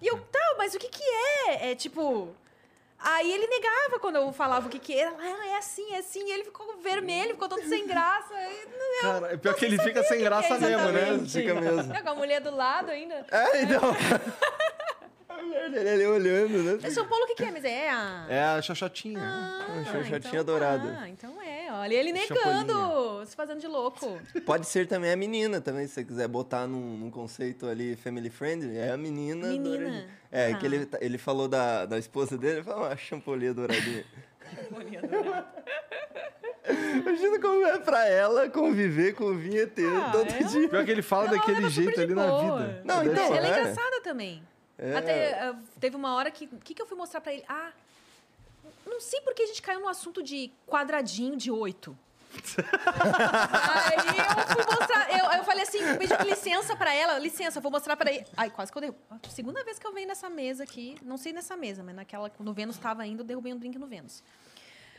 E 0.00 0.06
eu, 0.06 0.18
tá, 0.18 0.54
mas 0.58 0.74
o 0.74 0.78
que 0.78 0.88
que 0.88 1.02
é? 1.48 1.70
É 1.70 1.74
tipo. 1.74 2.34
Aí 2.98 3.30
ele 3.30 3.46
negava 3.46 3.98
quando 4.00 4.16
eu 4.16 4.32
falava 4.32 4.66
o 4.66 4.70
que 4.70 4.78
que 4.78 4.98
era. 4.98 5.10
Ela 5.10 5.46
é 5.48 5.56
assim, 5.58 5.92
é 5.92 5.98
assim. 5.98 6.26
E 6.26 6.32
ele 6.32 6.44
ficou 6.44 6.76
vermelho, 6.78 7.32
ficou 7.32 7.48
todo 7.48 7.62
sem 7.68 7.86
graça. 7.86 8.32
E 8.34 8.66
não- 8.66 9.12
Cara, 9.12 9.34
é 9.34 9.36
pior 9.36 9.54
que 9.54 9.64
ele 9.64 9.78
fica 9.78 10.02
sem 10.04 10.20
graça 10.20 10.54
é 10.54 10.58
mesmo, 10.58 10.88
né? 10.90 11.26
Fica 11.28 11.54
mesmo. 11.54 11.92
É, 11.94 12.00
com 12.00 12.08
a 12.10 12.14
mulher 12.14 12.40
do 12.40 12.54
lado 12.54 12.90
ainda. 12.90 13.26
É, 13.30 13.62
então. 13.62 13.80
A 15.28 15.66
ali 15.66 16.06
olhando, 16.06 16.62
né? 16.80 16.90
São 16.90 17.06
Paulo, 17.06 17.24
o 17.24 17.26
que 17.26 17.34
que 17.34 17.44
é? 17.44 17.50
Mas 17.50 17.64
é 17.64 17.90
a... 17.90 18.26
É 18.28 18.42
a 18.44 18.62
xoxotinha. 18.62 19.20
Ah, 19.20 19.66
Uma 19.72 19.84
xoxotinha 19.84 20.40
então, 20.40 20.44
dourada. 20.44 20.98
Ah, 21.00 21.08
então 21.08 21.42
é. 21.42 21.43
Olha 21.80 21.94
ele 21.94 22.16
Champolinha. 22.16 22.62
negando, 22.64 23.26
se 23.26 23.34
fazendo 23.37 23.60
de 23.60 23.66
louco. 23.66 24.20
Pode 24.46 24.66
ser 24.66 24.87
também 24.87 25.10
a 25.12 25.16
menina, 25.16 25.60
também, 25.60 25.87
se 25.87 25.94
você 25.94 26.04
quiser 26.04 26.28
botar 26.28 26.66
num, 26.66 26.96
num 26.96 27.10
conceito 27.10 27.66
ali 27.66 27.96
family 27.96 28.30
friendly, 28.30 28.76
é 28.76 28.90
a 28.90 28.96
menina. 28.96 29.48
Menina. 29.48 29.76
douradinha. 29.78 30.08
É, 30.30 30.50
Tá. 30.52 30.58
que 30.58 30.66
ele, 30.66 30.88
ele 31.00 31.18
falou 31.18 31.46
da, 31.48 31.84
da 31.87 31.98
esposa 31.98 32.37
dele, 32.38 32.56
ele 32.58 32.62
falou, 32.64 32.87
uma 32.87 32.96
champolinha 32.96 33.52
douradinha. 33.54 34.04
Imagina 36.96 37.38
como 37.40 37.66
é 37.66 37.78
pra 37.78 38.06
ela 38.08 38.48
conviver 38.48 39.14
com 39.14 39.24
o 39.24 39.34
vinheteiro 39.34 39.96
Ah, 40.00 40.10
todo 40.10 40.30
é? 40.32 40.42
dia. 40.44 40.68
Pior 40.68 40.84
que 40.84 40.90
ele 40.90 41.02
fala 41.02 41.26
Ela 41.28 41.37
daquele 41.37 41.68
jeito 41.68 42.00
ali 42.00 42.14
na 42.14 42.26
boa. 42.26 42.58
vida. 42.66 42.82
Não, 42.84 43.02
então. 43.04 43.34
Ela 43.34 43.46
é 43.46 43.50
é. 43.50 43.60
engraçada 43.60 44.00
também. 44.02 44.42
É. 44.78 44.96
Até 44.96 45.34
ah, 45.40 45.56
teve 45.78 45.94
uma 45.96 46.14
hora 46.14 46.30
que. 46.30 46.46
O 46.46 46.58
que, 46.58 46.74
que 46.74 46.82
eu 46.82 46.87
fui 46.87 46.96
mostrar 46.96 47.20
pra 47.20 47.32
ele? 47.32 47.44
Ah. 47.48 47.70
Não 48.94 49.00
sei 49.00 49.20
por 49.22 49.35
que 49.35 49.42
a 49.42 49.46
gente 49.46 49.61
caiu 49.61 49.80
no 49.80 49.88
assunto 49.88 50.22
de 50.22 50.52
quadradinho 50.68 51.37
de 51.37 51.50
oito. 51.50 51.98
Aí 52.54 53.96
eu 53.96 54.46
fui 54.54 54.76
mostrar. 54.78 55.11
Eu, 55.11 55.38
eu 55.38 55.44
falei 55.44 55.62
assim, 55.64 55.78
pedi 55.98 56.14
licença 56.30 56.76
pra 56.76 56.94
ela, 56.94 57.18
licença, 57.18 57.59
eu 57.59 57.62
vou 57.62 57.72
mostrar 57.72 57.96
pra 57.96 58.12
ele. 58.12 58.24
Ai, 58.37 58.50
quase 58.50 58.70
que 58.70 58.78
eu 58.78 58.83
derrubo. 58.83 59.00
A 59.11 59.28
Segunda 59.28 59.64
vez 59.64 59.80
que 59.80 59.87
eu 59.87 59.92
venho 59.92 60.07
nessa 60.07 60.30
mesa 60.30 60.62
aqui, 60.62 60.96
não 61.02 61.16
sei 61.16 61.33
nessa 61.33 61.57
mesa, 61.57 61.83
mas 61.83 61.96
naquela, 61.96 62.30
quando 62.30 62.48
o 62.50 62.54
Vênus 62.54 62.78
tava 62.78 63.02
ainda, 63.02 63.22
eu 63.22 63.26
derrubei 63.26 63.52
um 63.52 63.59
drink 63.59 63.76
no 63.78 63.87
Vênus. 63.88 64.22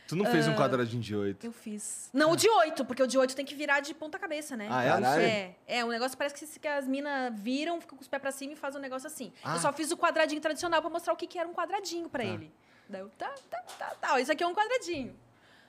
Tu 0.06 0.14
não 0.14 0.26
fez 0.26 0.46
um 0.46 0.54
quadradinho 0.54 1.02
de 1.02 1.16
oito. 1.16 1.46
Eu 1.46 1.52
fiz. 1.52 2.10
Não, 2.12 2.32
o 2.32 2.36
de 2.36 2.48
8, 2.48 2.84
porque 2.84 3.02
o 3.02 3.06
de 3.06 3.16
8 3.18 3.34
tem 3.34 3.46
que 3.46 3.54
virar 3.54 3.80
de 3.80 3.94
ponta 3.94 4.18
cabeça, 4.18 4.56
né? 4.56 4.68
Ah, 4.70 4.84
é? 4.84 4.88
Caralho. 4.88 5.22
É, 5.22 5.56
é, 5.66 5.84
o 5.84 5.88
negócio 5.88 6.18
parece 6.18 6.34
que, 6.34 6.60
que 6.60 6.68
as 6.68 6.86
minas 6.86 7.32
viram, 7.34 7.80
ficam 7.80 7.96
com 7.96 8.02
os 8.02 8.08
pés 8.08 8.20
pra 8.20 8.30
cima 8.30 8.52
e 8.52 8.56
fazem 8.56 8.78
um 8.78 8.82
negócio 8.82 9.06
assim. 9.06 9.32
Ah. 9.42 9.54
Eu 9.54 9.60
só 9.60 9.72
fiz 9.72 9.90
o 9.90 9.96
quadradinho 9.96 10.40
tradicional 10.40 10.82
pra 10.82 10.90
mostrar 10.90 11.14
o 11.14 11.16
que, 11.16 11.26
que 11.26 11.38
era 11.38 11.48
um 11.48 11.54
quadradinho 11.54 12.08
pra 12.08 12.24
ele. 12.24 12.52
Daí 12.88 13.00
eu, 13.00 13.08
tá, 13.10 13.34
tá, 13.50 13.62
tá, 13.78 13.94
tá. 14.00 14.20
Isso 14.20 14.30
aqui 14.30 14.44
é 14.44 14.46
um 14.46 14.54
quadradinho. 14.54 15.14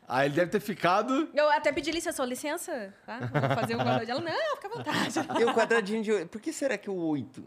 Ah, 0.08 0.25
ele 0.25 0.36
deve 0.36 0.51
ter 0.51 0.60
ficado. 0.62 1.30
Eu 1.34 1.49
até 1.49 1.71
pedi 1.71 1.91
licença, 1.91 2.23
licença, 2.23 2.93
tá? 3.06 3.19
Vou 3.19 3.56
fazer 3.56 3.75
um 3.75 3.80
quadradinho. 3.80 4.12
Ela, 4.12 4.21
não, 4.21 4.56
fica 4.56 4.67
à 4.67 4.71
vontade. 4.71 5.41
E 5.41 5.45
o 5.45 5.53
quadradinho 5.53 6.01
de 6.01 6.12
oito. 6.12 6.30
Por 6.30 6.39
que 6.39 6.53
será 6.53 6.77
que 6.77 6.88
é 6.88 6.91
o 6.91 6.95
oito? 6.95 7.43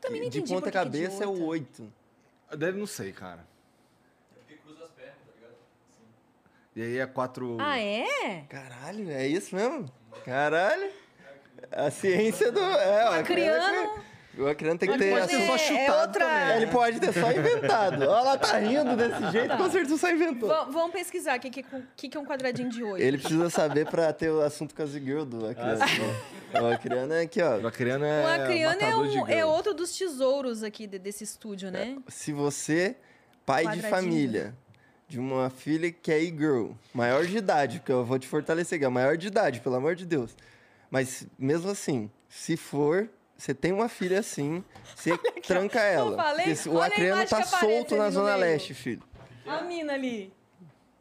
Também 0.00 0.20
não 0.20 0.28
de 0.28 0.40
entendi 0.40 0.60
de 0.60 0.70
cabeça 0.70 1.24
é 1.24 1.26
o 1.26 1.42
oito. 1.44 1.90
Deve, 2.56 2.78
não 2.78 2.86
sei, 2.86 3.12
cara. 3.12 3.46
E 6.74 6.82
aí 6.82 6.98
é 6.98 7.06
quatro. 7.06 7.58
Ah, 7.60 7.78
é? 7.78 8.44
Caralho, 8.48 9.10
é 9.10 9.26
isso 9.26 9.54
mesmo? 9.54 9.90
Caralho. 10.24 10.90
A 11.70 11.90
ciência 11.90 12.50
do. 12.50 12.60
É, 12.60 13.10
o 13.10 13.12
Acriano. 13.12 14.02
O 14.38 14.46
Acriano 14.46 14.78
tem 14.78 14.90
que 14.90 14.96
ter. 14.98 15.10
pode 15.12 15.28
ter 15.28 15.46
só 15.46 15.54
É, 15.54 15.58
chutado 15.58 16.00
outra- 16.06 16.24
também. 16.26 16.56
Ele 16.56 16.66
pode 16.68 17.00
ter 17.00 17.12
só 17.12 17.30
inventado. 17.30 18.02
Olha 18.02 18.22
lá, 18.22 18.38
tá 18.38 18.58
rindo 18.58 18.96
desse 18.96 19.30
jeito, 19.30 19.56
com 19.58 19.70
certeza 19.70 19.98
só 19.98 20.10
inventou. 20.10 20.48
Va- 20.48 20.64
Vamos 20.64 20.92
pesquisar 20.92 21.36
o 21.36 21.40
que, 21.40 21.50
que, 21.50 21.64
que, 21.96 22.08
que 22.08 22.16
é 22.16 22.20
um 22.20 22.24
quadradinho 22.24 22.70
de 22.70 22.82
8. 22.82 23.02
Ele 23.02 23.18
precisa 23.18 23.50
saber 23.50 23.86
pra 23.88 24.10
ter 24.12 24.30
o 24.30 24.40
assunto 24.40 24.74
com 24.74 24.82
a 24.82 24.86
Zigirl 24.86 25.24
do 25.24 25.46
Acriano. 25.46 25.80
o 26.62 26.66
Acriano 26.66 27.12
é 27.12 27.20
aqui, 27.22 27.42
ó. 27.42 27.58
O 27.58 27.66
acriano 27.66 28.04
é. 28.06 28.22
O 28.24 28.42
acriano 28.42 28.80
é, 28.80 28.96
um, 28.96 29.28
é 29.28 29.44
outro 29.44 29.74
dos 29.74 29.96
tesouros 29.96 30.62
aqui 30.62 30.86
de- 30.86 30.98
desse 30.98 31.24
estúdio, 31.24 31.70
né? 31.70 31.98
Se 32.08 32.32
você, 32.32 32.96
pai 33.44 33.66
de 33.68 33.82
família, 33.82 34.54
de 35.08 35.18
uma 35.18 35.50
filha 35.50 35.92
que 35.92 36.10
é 36.10 36.22
e-girl, 36.22 36.70
maior 36.94 37.26
de 37.26 37.36
idade, 37.36 37.80
porque 37.80 37.92
eu 37.92 38.02
vou 38.02 38.18
te 38.18 38.26
fortalecer, 38.26 38.78
que 38.78 38.84
é 38.86 38.88
maior 38.88 39.14
de 39.18 39.26
idade, 39.26 39.60
pelo 39.60 39.74
amor 39.74 39.94
de 39.94 40.06
Deus. 40.06 40.34
Mas 40.90 41.26
mesmo 41.38 41.70
assim, 41.70 42.10
se 42.30 42.56
for, 42.56 43.08
você 43.42 43.52
tem 43.52 43.72
uma 43.72 43.88
filha 43.88 44.20
assim, 44.20 44.64
você 44.94 45.18
tranca 45.44 45.80
ela. 45.80 46.16
falei? 46.16 46.54
O 46.68 46.74
Olha 46.74 46.84
a 46.84 46.86
acriano 46.86 47.22
imagem 47.22 47.38
tá 47.38 47.42
solto 47.42 47.96
na 47.96 48.08
Zona 48.08 48.36
meio. 48.36 48.40
Leste, 48.40 48.72
filho. 48.72 49.02
A 49.44 49.62
mina 49.62 49.94
ali. 49.94 50.32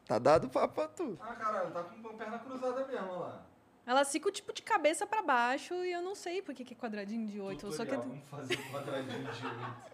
Tá 0.07 0.17
dado 0.17 0.49
pra, 0.49 0.67
pra 0.67 0.87
tu. 0.87 1.19
Ah, 1.21 1.35
caralho, 1.35 1.69
tá 1.69 1.83
com 1.83 2.07
a 2.09 2.13
perna 2.13 2.39
cruzada 2.39 2.87
mesmo, 2.87 3.11
olha 3.11 3.19
lá. 3.19 3.45
Elas 3.85 4.11
ficam, 4.11 4.31
tipo, 4.31 4.53
de 4.53 4.61
cabeça 4.61 5.05
pra 5.07 5.21
baixo 5.21 5.73
e 5.73 5.91
eu 5.91 6.01
não 6.01 6.13
sei 6.15 6.41
por 6.41 6.53
que 6.53 6.63
que 6.63 6.73
é 6.73 6.77
quadradinho 6.77 7.25
de 7.27 7.39
8. 7.41 7.65
Eu 7.65 7.71
só 7.71 7.83
que... 7.83 7.95
Vamos 7.95 8.19
fazer 8.29 8.57
quadradinho 8.71 9.23
de 9.23 9.45
oito. 9.45 9.91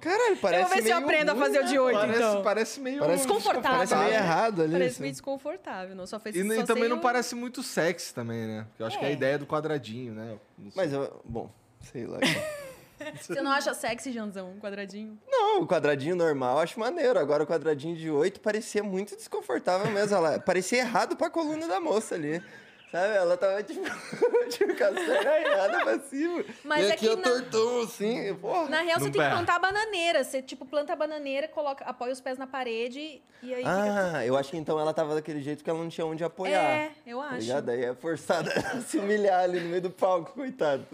Caralho, 0.00 0.36
parece 0.36 0.62
eu 0.64 0.68
vou 0.68 0.76
ver 0.76 0.82
se 0.82 0.90
eu 0.90 0.96
meio 0.96 1.04
aprendo 1.06 1.28
a 1.30 1.32
ruim, 1.32 1.42
fazer 1.42 1.58
o 1.58 1.62
né? 1.62 1.68
de 1.68 1.78
8, 1.78 1.98
Parece, 1.98 2.18
então. 2.18 2.42
parece 2.42 2.80
meio. 2.80 2.98
Parece 3.00 3.26
Desconfortável. 3.26 3.70
Parece 3.78 3.94
meio 3.96 4.12
errado 4.12 4.62
ali. 4.62 4.72
Parece 4.72 4.90
assim. 4.94 5.02
meio 5.02 5.12
desconfortável, 5.12 5.96
não 5.96 6.06
só 6.06 6.18
fez 6.20 6.36
E, 6.36 6.46
só 6.46 6.60
e 6.60 6.64
também 6.64 6.88
não 6.88 6.98
o- 6.98 7.00
parece 7.00 7.34
muito 7.34 7.62
sexy 7.62 8.12
também, 8.14 8.46
né? 8.46 8.66
Porque 8.68 8.82
eu 8.82 8.86
acho 8.86 8.98
que 8.98 9.04
é 9.04 9.08
a 9.08 9.10
É. 9.10 9.14
ideia 9.14 9.38
do 9.38 9.46
quadradinho, 9.46 10.12
né? 10.12 10.36
Mas, 10.74 10.92
eu- 10.92 11.20
bom, 11.24 11.50
sei 11.80 12.06
lá. 12.06 12.18
Você 13.20 13.40
não 13.42 13.50
acha 13.50 13.72
sexy, 13.74 14.12
Janzão, 14.12 14.50
um 14.52 14.60
quadradinho? 14.60 15.18
Não, 15.26 15.62
o 15.62 15.66
quadradinho 15.66 16.14
normal 16.14 16.56
eu 16.56 16.62
acho 16.62 16.78
maneiro. 16.78 17.18
Agora 17.18 17.42
o 17.42 17.46
quadradinho 17.46 17.96
de 17.96 18.10
8 18.10 18.40
parecia 18.40 18.82
muito 18.82 19.16
desconfortável 19.16 19.90
mesmo. 19.90 20.14
Ela, 20.16 20.38
parecia 20.40 20.78
errado 20.80 21.16
pra 21.16 21.28
coluna 21.30 21.66
da 21.66 21.80
moça 21.80 22.14
ali. 22.14 22.42
Sabe? 22.94 23.14
Ela 23.16 23.36
tava 23.36 23.62
tipo, 23.62 23.80
tipo 24.50 24.72
erradas 24.72 25.82
pra 25.82 25.98
cima. 25.98 26.44
Mas 26.64 26.84
e 26.86 26.90
é 26.90 26.92
aqui 26.92 26.98
que 27.00 27.06
eu 27.06 27.16
na- 27.16 27.22
tortão 27.24 27.80
assim. 27.82 28.34
Porra. 28.36 28.68
Na 28.68 28.80
real, 28.82 28.98
você 29.00 29.04
tem 29.06 29.12
que 29.12 29.18
berra. 29.18 29.30
plantar 29.36 29.56
a 29.56 29.58
bananeira. 29.58 30.22
Você, 30.22 30.40
tipo, 30.40 30.64
planta 30.64 30.92
a 30.92 30.96
bananeira, 30.96 31.48
coloca, 31.48 31.84
apoia 31.84 32.12
os 32.12 32.20
pés 32.20 32.38
na 32.38 32.46
parede 32.46 33.20
e 33.42 33.52
aí 33.52 33.64
fica... 33.64 34.12
Ah, 34.18 34.24
eu 34.24 34.36
acho 34.36 34.50
que 34.52 34.56
então 34.56 34.78
ela 34.78 34.94
tava 34.94 35.14
daquele 35.14 35.40
jeito 35.42 35.64
que 35.64 35.68
ela 35.68 35.78
não 35.80 35.88
tinha 35.88 36.06
onde 36.06 36.22
apoiar. 36.22 36.60
É, 36.62 36.92
eu 37.04 37.18
Tá 37.18 37.24
acho. 37.30 37.38
ligado? 37.38 37.68
Aí 37.70 37.84
é 37.84 37.94
forçada 37.94 38.50
a 38.72 38.80
se 38.80 38.96
humilhar 38.98 39.40
ali 39.42 39.58
no 39.58 39.68
meio 39.68 39.82
do 39.82 39.90
palco, 39.90 40.32
coitado. 40.32 40.86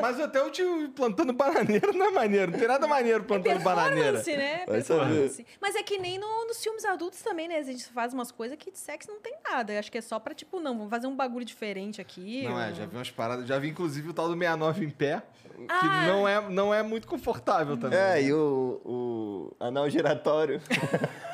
Mas 0.00 0.20
até 0.20 0.42
o 0.42 0.50
tio 0.50 0.88
plantando 0.94 1.32
bananeira 1.32 1.92
não 1.92 2.06
é 2.06 2.10
maneiro. 2.10 2.52
Não 2.52 2.58
tem 2.58 2.68
nada 2.68 2.86
maneiro 2.86 3.24
plantando 3.24 3.62
bananeira. 3.62 4.12
Performance, 4.22 4.36
né? 4.36 4.64
Vai 4.66 4.80
saber. 4.82 5.46
Mas 5.60 5.74
é 5.74 5.82
que 5.82 5.98
nem 5.98 6.18
no- 6.18 6.46
nos 6.46 6.62
filmes 6.62 6.84
adultos 6.84 7.20
também, 7.22 7.48
né? 7.48 7.56
A 7.58 7.62
gente 7.62 7.84
faz 7.86 8.12
umas 8.14 8.30
coisas 8.30 8.56
que 8.58 8.70
de 8.70 8.78
sexo 8.78 9.10
não 9.10 9.20
tem 9.20 9.34
nada. 9.44 9.72
Eu 9.72 9.78
acho 9.78 9.90
que 9.90 9.98
é 9.98 10.00
só 10.00 10.18
pra, 10.18 10.34
tipo, 10.34 10.60
não, 10.60 10.74
vamos 10.76 10.90
fazer 10.90 11.06
um 11.06 11.16
bagulho 11.16 11.44
diferente 11.44 12.00
aqui. 12.00 12.44
Não 12.44 12.60
é, 12.60 12.70
um- 12.70 12.74
já 12.74 12.86
vi 12.86 12.96
umas 12.96 13.10
paradas. 13.10 13.46
Já 13.46 13.58
vi 13.58 13.68
inclusive 13.68 14.08
o 14.10 14.12
tal 14.14 14.28
do 14.28 14.34
69 14.34 14.84
em 14.84 14.90
pé, 14.90 15.22
que 15.56 15.66
Ah. 15.68 16.04
não, 16.06 16.28
é, 16.28 16.40
não 16.48 16.72
é 16.74 16.82
muito 16.82 17.06
confortável 17.08 17.76
também. 17.76 17.98
É, 17.98 18.22
e 18.22 18.32
o, 18.32 18.80
o 18.84 19.56
anal 19.58 19.88
giratório. 19.90 20.60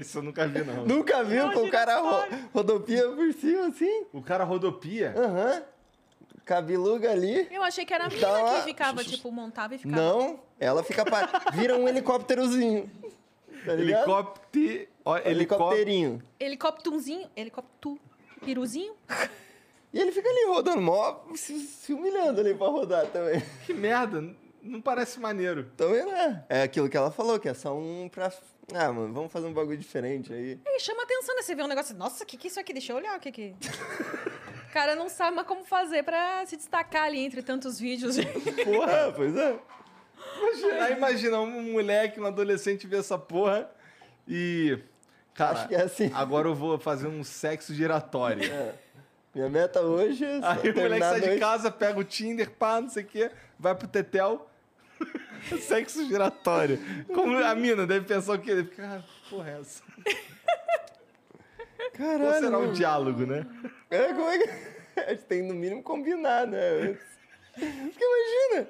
Isso 0.00 0.18
eu 0.18 0.22
nunca 0.22 0.46
vi, 0.46 0.64
não. 0.64 0.86
Nunca 0.86 1.22
viu 1.22 1.46
o 1.46 1.70
cara 1.70 1.98
ro 2.00 2.08
giratório. 2.22 2.48
rodopia 2.54 3.06
por 3.10 3.32
cima 3.34 3.66
assim? 3.66 4.06
O 4.14 4.22
cara 4.22 4.42
rodopia. 4.44 5.14
Aham. 5.16 5.62
Cabeluga 6.44 7.10
ali. 7.10 7.48
Eu 7.50 7.62
achei 7.62 7.84
que 7.84 7.92
era 7.94 8.04
a 8.04 8.08
mina 8.08 8.20
Tá 8.20 8.30
lá. 8.42 8.54
que 8.58 8.62
ficava, 8.64 9.02
tipo, 9.04 9.30
montava 9.32 9.74
e 9.74 9.78
ficava. 9.78 9.96
Não, 10.00 10.40
ela 10.60 10.82
fica 10.82 11.04
pa... 11.04 11.26
vira 11.52 11.76
um 11.76 11.88
helicópterozinho. 11.88 12.90
Tá? 13.64 13.72
Helicóptero. 13.72 14.88
Helicópterinho. 15.24 16.22
Helicópterozinho, 16.38 17.28
helicóptero, 17.36 17.98
piruzinho. 18.44 18.94
E 19.92 19.98
ele 20.00 20.12
fica 20.12 20.28
ali 20.28 20.46
rodando, 20.48 20.80
mó 20.82 21.20
se, 21.34 21.58
se 21.60 21.92
humilhando 21.92 22.40
ali 22.40 22.54
pra 22.54 22.66
rodar 22.66 23.06
também. 23.06 23.42
Que 23.64 23.72
merda. 23.72 24.34
Não 24.62 24.80
parece 24.80 25.20
maneiro. 25.20 25.70
Também 25.76 26.04
não 26.04 26.16
é. 26.16 26.44
É 26.48 26.62
aquilo 26.62 26.88
que 26.88 26.96
ela 26.96 27.10
falou, 27.10 27.38
que 27.38 27.48
é 27.48 27.54
só 27.54 27.76
um 27.76 28.08
pra. 28.08 28.32
Ah, 28.72 28.90
mano, 28.92 29.12
vamos 29.12 29.30
fazer 29.30 29.46
um 29.46 29.52
bagulho 29.52 29.76
diferente 29.76 30.32
aí. 30.32 30.58
Aí 30.66 30.80
chama 30.80 31.02
atenção, 31.02 31.36
né? 31.36 31.42
Você 31.42 31.54
vê 31.54 31.62
um 31.62 31.66
negócio, 31.66 31.94
nossa, 31.96 32.24
o 32.24 32.26
que, 32.26 32.36
que 32.38 32.46
é 32.46 32.50
isso 32.50 32.58
aqui? 32.58 32.72
Deixa 32.72 32.92
eu 32.92 32.96
olhar 32.96 33.16
o 33.16 33.20
que 33.20 33.30
que... 33.30 33.54
O 34.74 34.76
cara 34.76 34.96
não 34.96 35.08
sabe 35.08 35.36
mais 35.36 35.46
como 35.46 35.64
fazer 35.64 36.02
pra 36.02 36.44
se 36.46 36.56
destacar 36.56 37.04
ali 37.04 37.20
entre 37.20 37.42
tantos 37.42 37.78
vídeos. 37.78 38.16
Porra, 38.64 39.12
pois 39.14 39.36
é. 39.36 39.56
Imagina, 40.36 40.84
aí 40.84 40.92
imagina 40.94 41.38
um 41.38 41.72
moleque, 41.74 42.18
um 42.18 42.26
adolescente 42.26 42.84
ver 42.84 42.98
essa 42.98 43.16
porra 43.16 43.70
e. 44.26 44.76
Cara, 45.32 45.60
Acho 45.60 45.68
que 45.68 45.76
é 45.76 45.82
assim. 45.82 46.10
agora 46.12 46.48
eu 46.48 46.56
vou 46.56 46.76
fazer 46.76 47.06
um 47.06 47.22
sexo 47.22 47.72
giratório. 47.72 48.42
Minha 49.32 49.48
meta 49.48 49.80
hoje 49.80 50.24
é. 50.24 50.40
Aí 50.42 50.70
o 50.70 50.74
moleque 50.74 51.04
sai 51.04 51.20
de 51.20 51.38
casa, 51.38 51.70
pega 51.70 52.00
o 52.00 52.02
Tinder, 52.02 52.50
pá, 52.50 52.80
não 52.80 52.88
sei 52.88 53.04
o 53.04 53.06
quê, 53.06 53.30
vai 53.56 53.76
pro 53.76 53.86
Tetel. 53.86 54.50
Sexo 55.60 56.04
giratório. 56.08 56.80
Como 57.14 57.36
a 57.36 57.54
mina 57.54 57.86
deve 57.86 58.06
pensar 58.06 58.32
o 58.32 58.38
quê? 58.40 58.56
Deve 58.56 58.70
ficar, 58.70 58.98
ah, 58.98 59.04
porra, 59.30 59.50
é 59.50 59.60
essa? 59.60 59.82
Caralho. 61.96 62.44
será 62.44 62.58
o 62.58 62.62
mano. 62.62 62.72
diálogo, 62.72 63.26
né? 63.26 63.46
É, 63.90 64.08
como 64.12 64.28
é 64.28 64.38
que. 64.38 64.74
A 65.00 65.10
gente 65.10 65.24
tem 65.24 65.42
no 65.42 65.54
mínimo 65.54 65.82
combinar, 65.82 66.46
né? 66.46 66.96
Porque 67.52 68.04
imagina. 68.04 68.68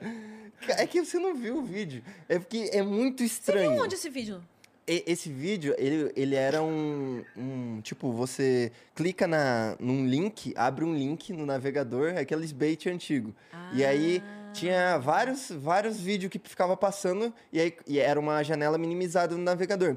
É 0.80 0.86
que 0.86 1.04
você 1.04 1.18
não 1.18 1.34
viu 1.34 1.58
o 1.58 1.62
vídeo. 1.62 2.02
É 2.28 2.38
porque 2.38 2.70
é 2.72 2.82
muito 2.82 3.18
Você 3.18 3.24
estranho. 3.26 3.72
viu 3.72 3.82
onde 3.82 3.94
esse 3.94 4.08
vídeo? 4.08 4.42
E- 4.86 5.04
Esse 5.06 5.30
vídeo, 5.30 5.74
ele, 5.78 6.12
ele 6.16 6.34
era 6.34 6.62
um, 6.62 7.22
um- 7.36 7.80
Tipo, 7.82 8.10
você 8.12 8.72
clica 8.94 9.26
na, 9.26 9.76
num 9.78 10.06
link, 10.06 10.52
abre 10.56 10.84
um 10.84 10.94
link 10.94 11.32
no 11.32 11.44
navegador, 11.46 12.08
é 12.10 12.20
aqueles 12.20 12.52
bait 12.52 12.86
antigo. 12.88 13.34
E 13.74 13.84
aí 13.84 14.22
tinha 14.52 14.96
vários, 14.98 15.50
vários 15.50 16.00
vídeos 16.00 16.30
que 16.30 16.38
ficava 16.38 16.76
passando 16.76 17.32
e, 17.52 17.60
aí, 17.60 17.74
e 17.86 17.98
era 17.98 18.18
uma 18.20 18.42
janela 18.42 18.78
minimizada 18.78 19.36
no 19.36 19.42
navegador. 19.42 19.96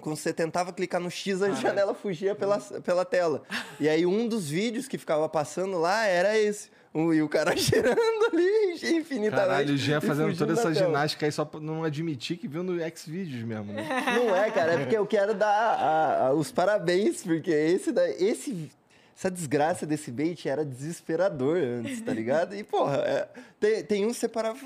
Quando 0.00 0.16
você 0.16 0.32
tentava 0.32 0.72
clicar 0.72 1.00
no 1.00 1.10
X, 1.10 1.42
a 1.42 1.50
janela 1.52 1.94
fugia 1.94 2.34
pela, 2.34 2.58
pela 2.58 3.04
tela. 3.04 3.42
E 3.78 3.88
aí 3.88 4.04
um 4.04 4.26
dos 4.26 4.48
vídeos 4.48 4.88
que 4.88 4.98
ficava 4.98 5.28
passando 5.28 5.78
lá 5.78 6.06
era 6.06 6.36
esse. 6.36 6.70
O- 6.92 7.14
E 7.14 7.22
o 7.22 7.28
cara 7.28 7.54
girando 7.56 7.98
ali 8.32 8.72
infinitamente. 8.96 9.30
Caralho, 9.30 9.74
o 9.74 9.76
Jean 9.76 10.00
fazendo 10.00 10.36
toda 10.36 10.54
da 10.54 10.60
essa 10.60 10.72
tela. 10.72 10.86
ginástica 10.86 11.24
aí 11.26 11.30
só 11.32 11.44
pra 11.44 11.60
não 11.60 11.84
admitir 11.84 12.36
que 12.36 12.48
viu 12.48 12.62
no 12.64 12.74
Xvideos 12.96 13.44
mesmo, 13.44 13.72
né? 13.72 13.86
Não 14.18 14.34
é, 14.36 14.50
cara, 14.50 14.72
é 14.74 14.78
porque 14.78 14.96
eu 14.96 15.06
quero 15.06 15.34
dar 15.34 15.48
a- 15.48 16.26
a- 16.26 16.32
os 16.34 16.50
parabéns, 16.50 17.22
porque 17.22 17.50
esse, 17.50 17.90
esse, 18.18 18.70
essa 19.16 19.30
desgraça 19.30 19.86
desse 19.86 20.10
bait 20.10 20.46
era 20.48 20.64
desesperador 20.64 21.56
antes, 21.58 22.00
tá 22.02 22.12
ligado? 22.12 22.54
E, 22.56 22.62
porra, 22.64 22.96
é, 23.06 23.28
tem, 23.60 23.84
tem 23.84 24.06
um 24.06 24.12
separado. 24.12 24.58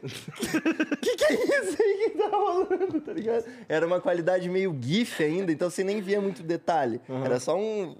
Que 0.00 1.16
que 1.16 1.24
é 1.24 1.60
isso 1.60 1.82
aí 1.82 2.10
que 2.10 2.18
tá 2.18 2.28
rolando, 2.28 3.00
tá 3.00 3.12
ligado? 3.12 3.44
Era 3.68 3.86
uma 3.86 4.00
qualidade 4.00 4.48
meio 4.48 4.76
GIF 4.80 5.22
ainda, 5.22 5.50
então 5.50 5.68
você 5.68 5.82
nem 5.82 6.00
via 6.00 6.20
muito 6.20 6.42
detalhe. 6.42 7.00
Era 7.24 7.40
só 7.40 7.58
um. 7.58 7.96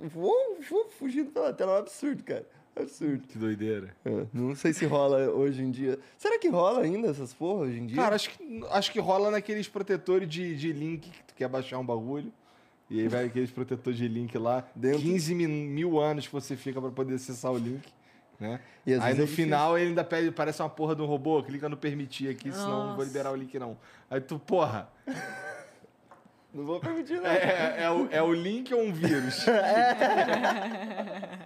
fugindo 0.98 1.30
pela 1.30 1.52
tela, 1.52 1.74
um 1.74 1.78
absurdo, 1.78 2.22
cara. 2.22 2.46
Absurdo. 2.76 3.26
Que 3.26 3.36
doideira. 3.36 3.94
É, 4.04 4.26
não 4.32 4.54
sei 4.54 4.72
se 4.72 4.86
rola 4.86 5.28
hoje 5.30 5.62
em 5.62 5.70
dia. 5.70 5.98
Será 6.16 6.38
que 6.38 6.48
rola 6.48 6.82
ainda 6.82 7.08
essas 7.08 7.34
porra 7.34 7.62
hoje 7.62 7.78
em 7.80 7.86
dia? 7.86 7.96
Cara, 7.96 8.14
acho 8.14 8.30
que, 8.30 8.64
acho 8.70 8.92
que 8.92 9.00
rola 9.00 9.32
naqueles 9.32 9.66
protetores 9.66 10.28
de, 10.28 10.54
de 10.54 10.72
link 10.72 11.10
que 11.10 11.22
tu 11.24 11.34
quer 11.34 11.48
baixar 11.48 11.78
um 11.78 11.84
bagulho. 11.84 12.32
E 12.90 13.00
aí 13.00 13.08
vai 13.08 13.26
aqueles 13.26 13.50
protetores 13.50 13.98
de 13.98 14.08
link 14.08 14.36
lá. 14.38 14.66
Dentro. 14.74 15.00
15 15.00 15.34
mil, 15.34 15.48
mil 15.48 16.00
anos 16.00 16.26
que 16.26 16.32
você 16.32 16.56
fica 16.56 16.80
pra 16.80 16.90
poder 16.90 17.14
acessar 17.14 17.52
o 17.52 17.58
link. 17.58 17.82
Né? 18.38 18.60
E 18.86 18.94
Aí 18.94 19.14
no 19.14 19.24
é 19.24 19.26
final 19.26 19.76
ele 19.76 19.88
ainda 19.88 20.04
pede, 20.04 20.30
parece 20.30 20.62
uma 20.62 20.68
porra 20.70 20.94
de 20.94 21.02
um 21.02 21.06
robô, 21.06 21.42
clica 21.42 21.68
no 21.68 21.76
permitir 21.76 22.28
aqui, 22.28 22.52
senão 22.52 22.68
não 22.68 22.86
vou 22.86 22.96
Nossa. 22.96 23.04
liberar 23.04 23.32
o 23.32 23.36
link 23.36 23.58
não. 23.58 23.76
Aí 24.10 24.20
tu, 24.20 24.38
porra. 24.38 24.88
Não 26.50 26.64
vou 26.64 26.80
permitir, 26.80 27.20
não. 27.20 27.26
É, 27.26 27.82
é, 27.82 27.90
o, 27.90 28.08
é 28.10 28.22
o 28.22 28.32
link 28.32 28.72
ou 28.72 28.82
um 28.82 28.90
vírus? 28.90 29.44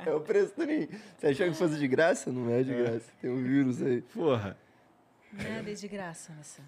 É 0.06 0.12
o 0.12 0.20
preço 0.20 0.54
do 0.56 0.64
Ninho. 0.64 0.88
Você 1.18 1.26
achou 1.28 1.46
que 1.46 1.54
fosse 1.54 1.78
de 1.78 1.86
graça? 1.88 2.30
Não 2.30 2.50
é 2.52 2.62
de 2.62 2.74
graça. 2.74 3.10
Tem 3.20 3.30
um 3.30 3.42
vírus 3.42 3.80
aí. 3.82 4.00
Porra. 4.00 4.56
Nada 5.32 5.70
é 5.70 5.74
de 5.74 5.88
graça 5.88 6.32
nessa. 6.32 6.62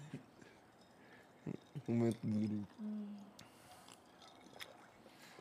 Momento 1.87 2.17
do 2.23 2.39
Ninho. 2.39 2.67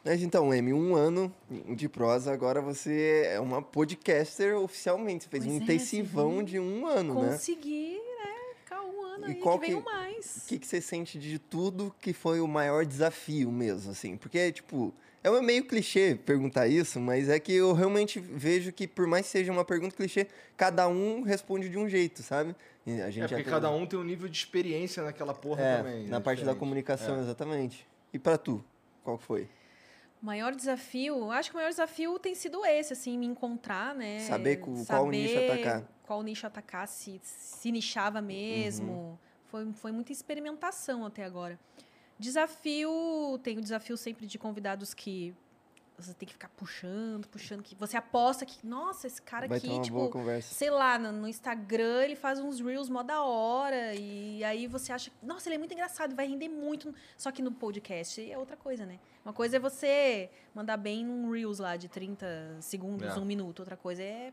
Mas 0.05 0.23
então, 0.23 0.53
Emi, 0.53 0.73
um 0.75 0.95
ano 0.95 1.33
de 1.75 1.89
prosa, 1.89 2.31
agora 2.33 2.61
você 2.61 3.23
é 3.27 3.41
uma 3.41 3.63
podcaster 3.63 4.55
oficialmente. 4.59 5.25
Você 5.25 5.31
fez 5.31 5.45
Pois 5.45 5.55
um 5.57 5.59
é, 5.61 5.63
intensivão 5.63 6.43
de 6.45 6.59
um 6.59 6.87
ano, 6.87 7.23
né? 7.23 7.31
Consegui, 7.33 7.95
né? 7.95 8.55
Ficar 8.63 8.83
um 8.83 9.03
ano 9.03 9.27
E 9.27 9.31
aí 9.31 9.35
qual 9.37 9.59
que 9.59 9.67
veio 9.69 9.79
que- 9.79 9.85
mais. 9.85 10.37
O 10.45 10.47
que, 10.49 10.59
que 10.59 10.67
você 10.67 10.81
sente 10.81 11.19
de 11.19 11.39
tudo 11.39 11.95
que 12.01 12.13
foi 12.13 12.41
o 12.41 12.47
maior 12.47 12.85
desafio 12.85 13.51
mesmo, 13.51 13.93
assim? 13.93 14.17
Porque, 14.19 14.53
tipo, 14.53 14.93
é 15.23 15.31
meio 15.41 15.65
clichê 15.65 16.15
perguntar 16.15 16.69
isso, 16.69 17.01
mas 17.01 17.31
é 17.31 17.41
que 17.41 17.55
eu 17.55 17.73
realmente 17.73 18.21
vejo 18.21 18.73
que, 18.73 18.87
por 18.87 19.07
mais 19.07 19.25
que 19.25 19.33
seja 19.33 19.51
uma 19.51 19.65
pergunta 19.65 19.97
clichê, 19.97 20.27
cada 20.55 20.87
um 20.87 21.23
responde 21.23 21.71
de 21.71 21.79
um 21.79 21.89
jeito, 21.89 22.23
sabe? 22.23 22.55
E 22.87 23.01
a 23.01 23.11
gente 23.11 23.25
É 23.25 23.29
porque 23.29 23.45
cada 23.51 23.71
um 23.71 23.87
tem 23.87 23.99
um 23.99 24.05
nível 24.05 24.29
de 24.29 24.37
experiência 24.37 25.03
naquela 25.03 25.33
porra 25.33 25.63
É, 25.63 25.77
também. 25.79 26.07
na 26.09 26.19
é 26.19 26.21
parte 26.21 26.45
da 26.45 26.55
comunicação, 26.55 27.17
É. 27.17 27.21
exatamente. 27.21 27.87
E 28.13 28.19
pra 28.19 28.37
tu, 28.37 28.63
qual 29.03 29.17
que 29.17 29.25
foi? 29.25 29.49
O 30.25 30.27
maior 30.27 30.55
desafio, 30.55 31.31
acho 31.31 31.51
que 31.51 31.55
o 31.55 31.59
maior 31.59 31.69
desafio 31.69 32.19
tem 32.19 32.35
sido 32.35 32.65
esse, 32.65 32.95
assim, 32.95 33.19
me 33.19 33.27
encontrar, 33.27 33.95
né? 33.95 34.21
Saber 34.21 34.57
co- 34.57 34.73
qual 34.87 35.11
nicho 35.11 35.39
atacar. 35.39 35.83
Qual 36.03 36.23
nicho 36.23 36.47
atacar, 36.47 36.89
se, 36.89 37.21
se 37.23 37.71
nichava 37.71 38.23
mesmo. 38.23 38.91
Uhum. 38.91 39.19
Foi, 39.45 39.73
foi 39.75 39.93
muita 39.93 40.13
experimentação 40.13 41.05
até 41.05 41.25
agora. 41.25 41.61
Desafio, 42.19 43.39
tem 43.43 43.59
o 43.59 43.61
desafio 43.61 43.99
sempre 43.99 44.27
de 44.27 44.39
convidados 44.39 44.95
que 44.95 45.35
você 45.97 46.13
tem 46.15 46.27
que 46.27 46.33
ficar 46.33 46.49
puxando, 46.57 47.27
puxando, 47.29 47.63
que 47.63 47.75
você 47.77 47.97
aposta 47.97 48.45
que, 48.45 48.67
nossa, 48.67 49.07
esse 49.07 49.23
cara 49.23 49.47
Vai 49.47 49.61
ter 49.61 49.67
aqui, 49.69 49.77
uma 49.77 49.83
tipo, 49.83 49.97
boa 49.97 50.11
conversa. 50.11 50.53
sei 50.55 50.71
lá, 50.71 50.99
no, 50.99 51.13
no 51.13 51.29
Instagram 51.29 52.03
ele 52.03 52.17
faz 52.17 52.41
uns 52.41 52.61
reels 52.61 52.89
mó 52.89 53.03
da 53.03 53.23
hora 53.23 53.95
e 53.95 54.43
aí 54.45 54.67
você 54.67 54.93
acha, 54.93 55.11
nossa, 55.23 55.49
ele 55.49 55.55
é 55.55 55.59
muito 55.59 55.73
engraçado, 55.73 56.15
vai 56.17 56.27
render 56.27 56.49
muito. 56.49 56.95
Só 57.17 57.31
que 57.31 57.41
no 57.43 57.53
podcast 57.53 58.31
é 58.31 58.37
outra 58.37 58.57
coisa, 58.57 58.85
né? 58.85 58.99
Uma 59.25 59.33
coisa 59.33 59.57
é 59.57 59.61
você 59.61 60.29
mandar 60.55 60.77
bem 60.77 61.05
num 61.05 61.31
reels 61.31 61.59
lá 61.59 61.77
de 61.77 61.89
30 61.89 62.57
segundos, 62.61 63.17
É. 63.17 63.19
um 63.21 63.25
minuto. 63.25 63.61
Outra 63.61 63.77
coisa 63.77 64.03
é 64.03 64.33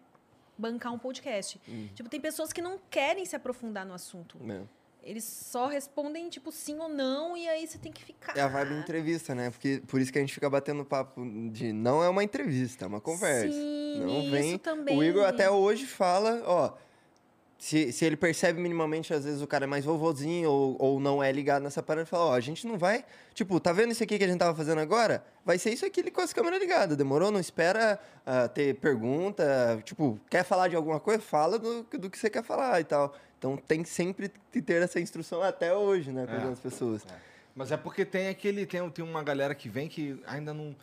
bancar 0.58 0.91
um 0.93 1.00
podcast. 1.00 1.62
Hum. 1.67 1.88
Tipo, 1.95 2.10
tem 2.10 2.19
pessoas 2.19 2.52
que 2.52 2.62
não 2.62 2.80
querem 2.89 3.26
se 3.26 3.36
aprofundar 3.36 3.86
no 3.86 3.93
assunto. 3.93 4.38
É. 4.50 4.62
Eles 5.04 5.24
só 5.24 5.66
respondem, 5.68 6.30
tipo, 6.30 6.52
sim 6.52 6.78
ou 6.78 6.88
não, 6.88 7.36
e 7.36 7.48
aí 7.48 7.66
você 7.66 7.78
tem 7.80 7.92
que 7.92 8.04
ficar. 8.04 8.38
É 8.38 8.42
a 8.42 8.48
vibe 8.48 8.76
entrevista, 8.76 9.34
né? 9.34 9.50
Porque 9.50 9.82
por 9.88 10.00
isso 10.00 10.12
que 10.12 10.20
a 10.20 10.22
gente 10.22 10.34
fica 10.34 10.48
batendo 10.48 10.86
papo 10.86 11.22
de 11.52 11.74
não 11.74 12.04
é 12.04 12.10
uma 12.10 12.24
entrevista, 12.24 12.86
é 12.86 12.88
uma 12.88 13.02
conversa. 13.02 13.52
Sim, 13.52 14.00
Não 14.00 14.22
isso 14.22 14.32
vem. 14.32 14.58
também. 14.60 14.98
O 14.98 15.04
Igor 15.04 15.26
até 15.26 15.50
hoje 15.50 15.88
fala, 15.88 16.44
ó. 16.46 16.74
Se, 17.58 17.92
se 17.92 18.06
ele 18.06 18.18
percebe 18.18 18.60
minimamente, 18.60 19.14
às 19.14 19.24
vezes 19.24 19.40
o 19.40 19.46
cara 19.46 19.66
é 19.66 19.68
mais 19.68 19.86
vovozinho 19.86 20.50
ou, 20.50 20.76
ou 20.80 21.00
não 21.00 21.22
é 21.22 21.32
ligado 21.32 21.62
nessa 21.62 21.84
parada, 21.84 22.02
ele 22.02 22.10
fala, 22.10 22.26
ó, 22.26 22.34
a 22.34 22.40
gente 22.40 22.66
não 22.66 22.76
vai. 22.76 23.06
Tipo, 23.36 23.60
tá 23.60 23.72
vendo 23.72 23.92
isso 23.92 24.04
aqui 24.04 24.18
que 24.18 24.24
a 24.24 24.28
gente 24.28 24.40
tava 24.40 24.58
fazendo 24.58 24.82
agora? 24.82 25.24
Vai 25.46 25.60
ser 25.60 25.72
isso 25.72 25.86
aqui 25.86 26.10
com 26.10 26.22
as 26.22 26.34
câmeras 26.34 26.60
ligadas, 26.60 26.98
demorou? 26.98 27.30
Não 27.30 27.40
espera 27.40 28.00
ah, 28.26 28.48
ter 28.48 28.76
pergunta. 28.78 29.80
Tipo, 29.84 30.20
quer 30.28 30.44
falar 30.44 30.70
de 30.70 30.76
alguma 30.76 31.00
coisa? 31.00 31.22
Fala 31.22 31.60
do, 31.60 31.84
do 31.84 32.10
que 32.10 32.18
você 32.18 32.32
quer 32.32 32.44
falar 32.44 32.82
e 32.82 32.84
tal. 32.84 33.14
Então 33.42 33.58
tem 33.58 33.84
sempre 33.84 34.32
que 34.52 34.62
ter 34.62 34.84
essa 34.84 35.00
instrução 35.00 35.42
até 35.42 35.74
hoje, 35.74 36.12
né, 36.12 36.28
com 36.28 36.34
É. 36.34 36.52
as 36.52 36.60
pessoas. 36.60 37.04
Mas 37.56 37.72
é 37.72 37.76
porque 37.78 38.06
tem 38.06 38.28
aquele. 38.28 38.68
Tem, 38.68 38.88
tem 38.92 39.04
uma 39.04 39.24
galera 39.24 39.56
que 39.56 39.68
vem 39.68 39.88
que 39.90 40.22
ainda 40.28 40.54
não. 40.54 40.76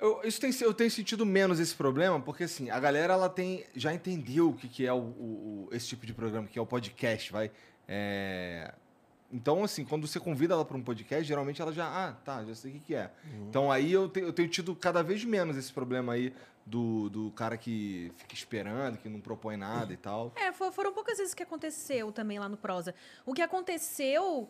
Eu, 0.00 0.20
isso 0.24 0.40
tem, 0.40 0.50
eu 0.62 0.74
tenho 0.74 0.90
sentido 0.90 1.24
menos 1.24 1.60
esse 1.60 1.74
problema, 1.74 2.18
porque 2.20 2.42
assim, 2.44 2.70
a 2.70 2.80
galera 2.80 3.12
ela 3.12 3.28
tem, 3.28 3.64
já 3.76 3.94
entendeu 3.94 4.48
o 4.48 4.54
que, 4.54 4.66
que 4.66 4.84
é 4.84 4.92
o, 4.92 4.96
o- 4.98 5.68
esse 5.70 5.86
tipo 5.86 6.04
de 6.04 6.12
programa, 6.12 6.48
que 6.48 6.58
é 6.58 6.62
o 6.62 6.66
podcast, 6.66 7.30
vai. 7.30 7.50
É, 7.86 8.72
Então, 9.32 9.62
assim, 9.62 9.84
quando 9.84 10.08
você 10.08 10.18
convida 10.18 10.54
ela 10.54 10.64
para 10.64 10.76
um 10.76 10.82
podcast, 10.82 11.22
geralmente 11.24 11.62
ela 11.62 11.72
já, 11.72 11.86
ah, 11.86 12.12
tá, 12.24 12.44
já 12.44 12.54
sei 12.54 12.72
o 12.72 12.74
que, 12.74 12.80
que 12.80 12.94
é. 12.96 13.10
Então 13.48 13.70
aí 13.70 13.92
eu, 13.92 14.08
te- 14.08 14.20
eu 14.20 14.32
tenho 14.32 14.48
tido 14.48 14.74
cada 14.74 15.02
vez 15.04 15.24
menos 15.24 15.56
esse 15.56 15.72
problema 15.72 16.14
aí 16.14 16.32
do, 16.66 17.08
do 17.10 17.30
cara 17.32 17.56
que 17.56 18.12
fica 18.16 18.34
esperando, 18.34 18.98
que 18.98 19.08
não 19.08 19.20
propõe 19.20 19.56
nada 19.56 19.92
e 19.92 19.96
tal. 19.96 20.32
É, 20.36 20.52
fo- 20.52 20.70
foram 20.70 20.92
poucas 20.92 21.18
vezes 21.18 21.34
que 21.34 21.42
aconteceu 21.42 22.12
também 22.12 22.38
lá 22.38 22.48
no 22.48 22.56
Prosa. 22.56 22.94
O 23.26 23.32
que 23.34 23.42
aconteceu 23.42 24.48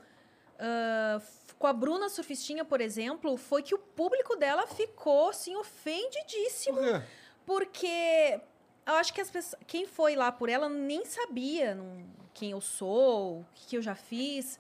f- 1.18 1.54
com 1.58 1.66
a 1.66 1.72
Bruna 1.72 2.08
Surfistinha, 2.08 2.64
por 2.64 2.80
exemplo, 2.80 3.36
foi 3.36 3.62
que 3.62 3.74
o 3.74 3.78
público 3.78 4.36
dela 4.36 4.66
ficou, 4.66 5.30
assim, 5.30 5.56
ofendidíssimo. 5.56 6.78
Por? 6.78 7.02
Porque 7.46 8.40
eu 8.86 8.94
acho 8.94 9.12
que 9.14 9.20
as 9.20 9.30
pessoas, 9.30 9.60
quem 9.66 9.86
foi 9.86 10.14
lá 10.14 10.30
por 10.30 10.48
ela 10.48 10.68
nem 10.68 11.04
sabia 11.04 11.74
não- 11.74 12.04
quem 12.34 12.50
eu 12.52 12.60
sou, 12.60 13.40
o 13.40 13.46
que, 13.54 13.66
que 13.68 13.76
eu 13.76 13.82
já 13.82 13.94
fiz. 13.94 14.58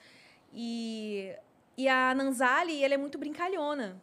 E, 0.52 1.34
e 1.76 1.88
a 1.88 2.14
Nanzali, 2.14 2.82
ela 2.82 2.94
é 2.94 2.96
muito 2.96 3.18
brincalhona. 3.18 4.00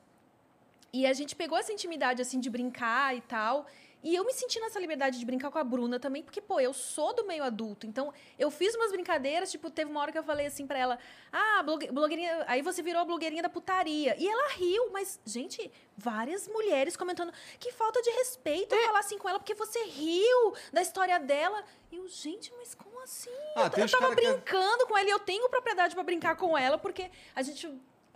E 0.98 1.06
a 1.06 1.14
gente 1.14 1.36
pegou 1.36 1.58
essa 1.58 1.72
intimidade, 1.72 2.22
assim, 2.24 2.40
de 2.40 2.50
brincar 2.50 3.16
e 3.16 3.22
tal. 3.22 3.68
E 4.04 4.16
eu 4.16 4.24
me 4.24 4.32
senti 4.34 4.60
nessa 4.60 4.80
liberdade 4.80 5.20
de 5.20 5.26
brincar 5.26 5.50
com 5.52 5.58
a 5.58 5.64
Bruna 5.64 6.00
também, 6.00 6.24
porque, 6.24 6.40
pô, 6.40 6.60
eu 6.60 6.72
sou 6.74 7.14
do 7.14 7.26
meio 7.26 7.44
adulto. 7.44 7.86
Então, 7.86 8.14
eu 8.38 8.50
fiz 8.50 8.74
umas 8.76 8.92
brincadeiras, 8.92 9.52
tipo, 9.52 9.70
teve 9.70 9.90
uma 9.92 10.00
hora 10.02 10.12
que 10.12 10.18
eu 10.18 10.24
falei 10.24 10.46
assim 10.46 10.66
pra 10.66 10.78
ela: 10.80 10.98
Ah, 11.32 11.62
blogue- 11.64 11.92
blogueirinha. 11.92 12.46
Aí 12.48 12.62
você 12.62 12.82
virou 12.82 13.02
a 13.02 13.06
blogueirinha 13.06 13.44
da 13.44 13.50
putaria. 13.50 14.16
E 14.18 14.28
ela 14.28 14.50
riu, 14.54 14.90
mas, 14.92 15.20
gente, 15.26 15.72
várias 15.98 16.48
mulheres 16.48 16.96
comentando 16.96 17.32
que 17.60 17.72
falta 17.72 18.02
de 18.02 18.10
respeito 18.12 18.74
É. 18.74 18.86
falar 18.86 19.00
assim 19.00 19.18
com 19.20 19.28
ela, 19.30 19.40
porque 19.40 19.56
você 19.56 19.84
riu 19.86 20.54
da 20.72 20.82
história 20.82 21.20
dela. 21.20 21.64
E 21.92 21.98
eu, 21.98 22.08
gente, 22.08 22.52
mas 22.58 22.74
como 22.76 23.00
assim? 23.02 23.30
Ah, 23.56 23.70
eu 23.78 23.86
os 23.86 23.92
tava 23.92 24.16
que- 24.16 24.22
brincando 24.22 24.88
com 24.88 24.98
ela 24.98 25.08
e 25.10 25.12
eu 25.12 25.20
tenho 25.20 25.48
propriedade 25.50 25.94
pra 25.96 26.04
brincar 26.04 26.36
com 26.38 26.58
ela, 26.58 26.78
porque 26.78 27.10
a 27.36 27.42
gente. 27.44 27.68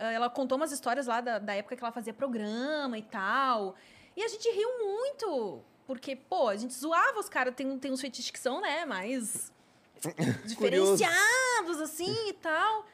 Eh, 0.02 0.14
Ela 0.14 0.28
contou 0.30 0.56
umas 0.56 0.72
histórias 0.72 1.06
lá 1.06 1.20
da, 1.20 1.38
da 1.38 1.54
época 1.54 1.76
que 1.76 1.82
ela 1.82 1.92
fazia 1.92 2.12
programa 2.12 2.96
e 2.98 3.02
tal. 3.02 3.74
E 4.16 4.22
a 4.22 4.28
gente 4.28 4.48
riu 4.50 4.68
muito. 4.78 5.62
Porque, 5.86 6.14
pô, 6.16 6.48
a 6.48 6.56
gente 6.56 6.74
zoava 6.74 7.18
os 7.18 7.28
caras, 7.28 7.54
tem, 7.54 7.78
tem 7.78 7.90
uns 7.92 8.00
fetiches 8.00 8.30
que 8.30 8.38
são, 8.38 8.60
né, 8.60 8.84
mais 8.84 9.52
diferenciados, 10.46 11.80
assim 11.80 12.28
e 12.28 12.32
tal. 12.34 12.86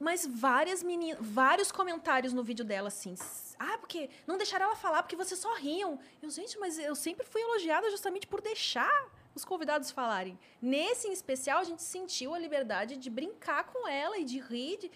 Mas 0.00 0.24
várias 0.26 0.82
meninas, 0.82 1.18
vários 1.20 1.72
comentários 1.72 2.32
no 2.32 2.42
vídeo 2.44 2.64
dela, 2.64 2.88
assim. 2.88 3.14
Ah, 3.58 3.76
porque 3.78 4.08
não 4.26 4.36
deixaram 4.36 4.66
ela 4.66 4.76
falar 4.76 5.02
porque 5.02 5.16
vocês 5.16 5.40
só 5.40 5.54
riam. 5.54 5.98
Eu, 6.22 6.30
gente, 6.30 6.56
mas 6.58 6.78
eu 6.78 6.94
sempre 6.94 7.26
fui 7.26 7.42
elogiada 7.42 7.90
justamente 7.90 8.26
por 8.26 8.40
deixar 8.40 9.06
os 9.34 9.44
convidados 9.44 9.90
falarem. 9.90 10.38
Nesse 10.62 11.08
em 11.08 11.12
especial, 11.12 11.58
a 11.58 11.64
gente 11.64 11.82
sentiu 11.82 12.32
a 12.32 12.38
liberdade 12.38 12.96
de 12.96 13.10
brincar 13.10 13.64
com 13.64 13.88
ela 13.88 14.16
e 14.18 14.24
de 14.24 14.38
rir. 14.38 14.76
de- 14.78 14.90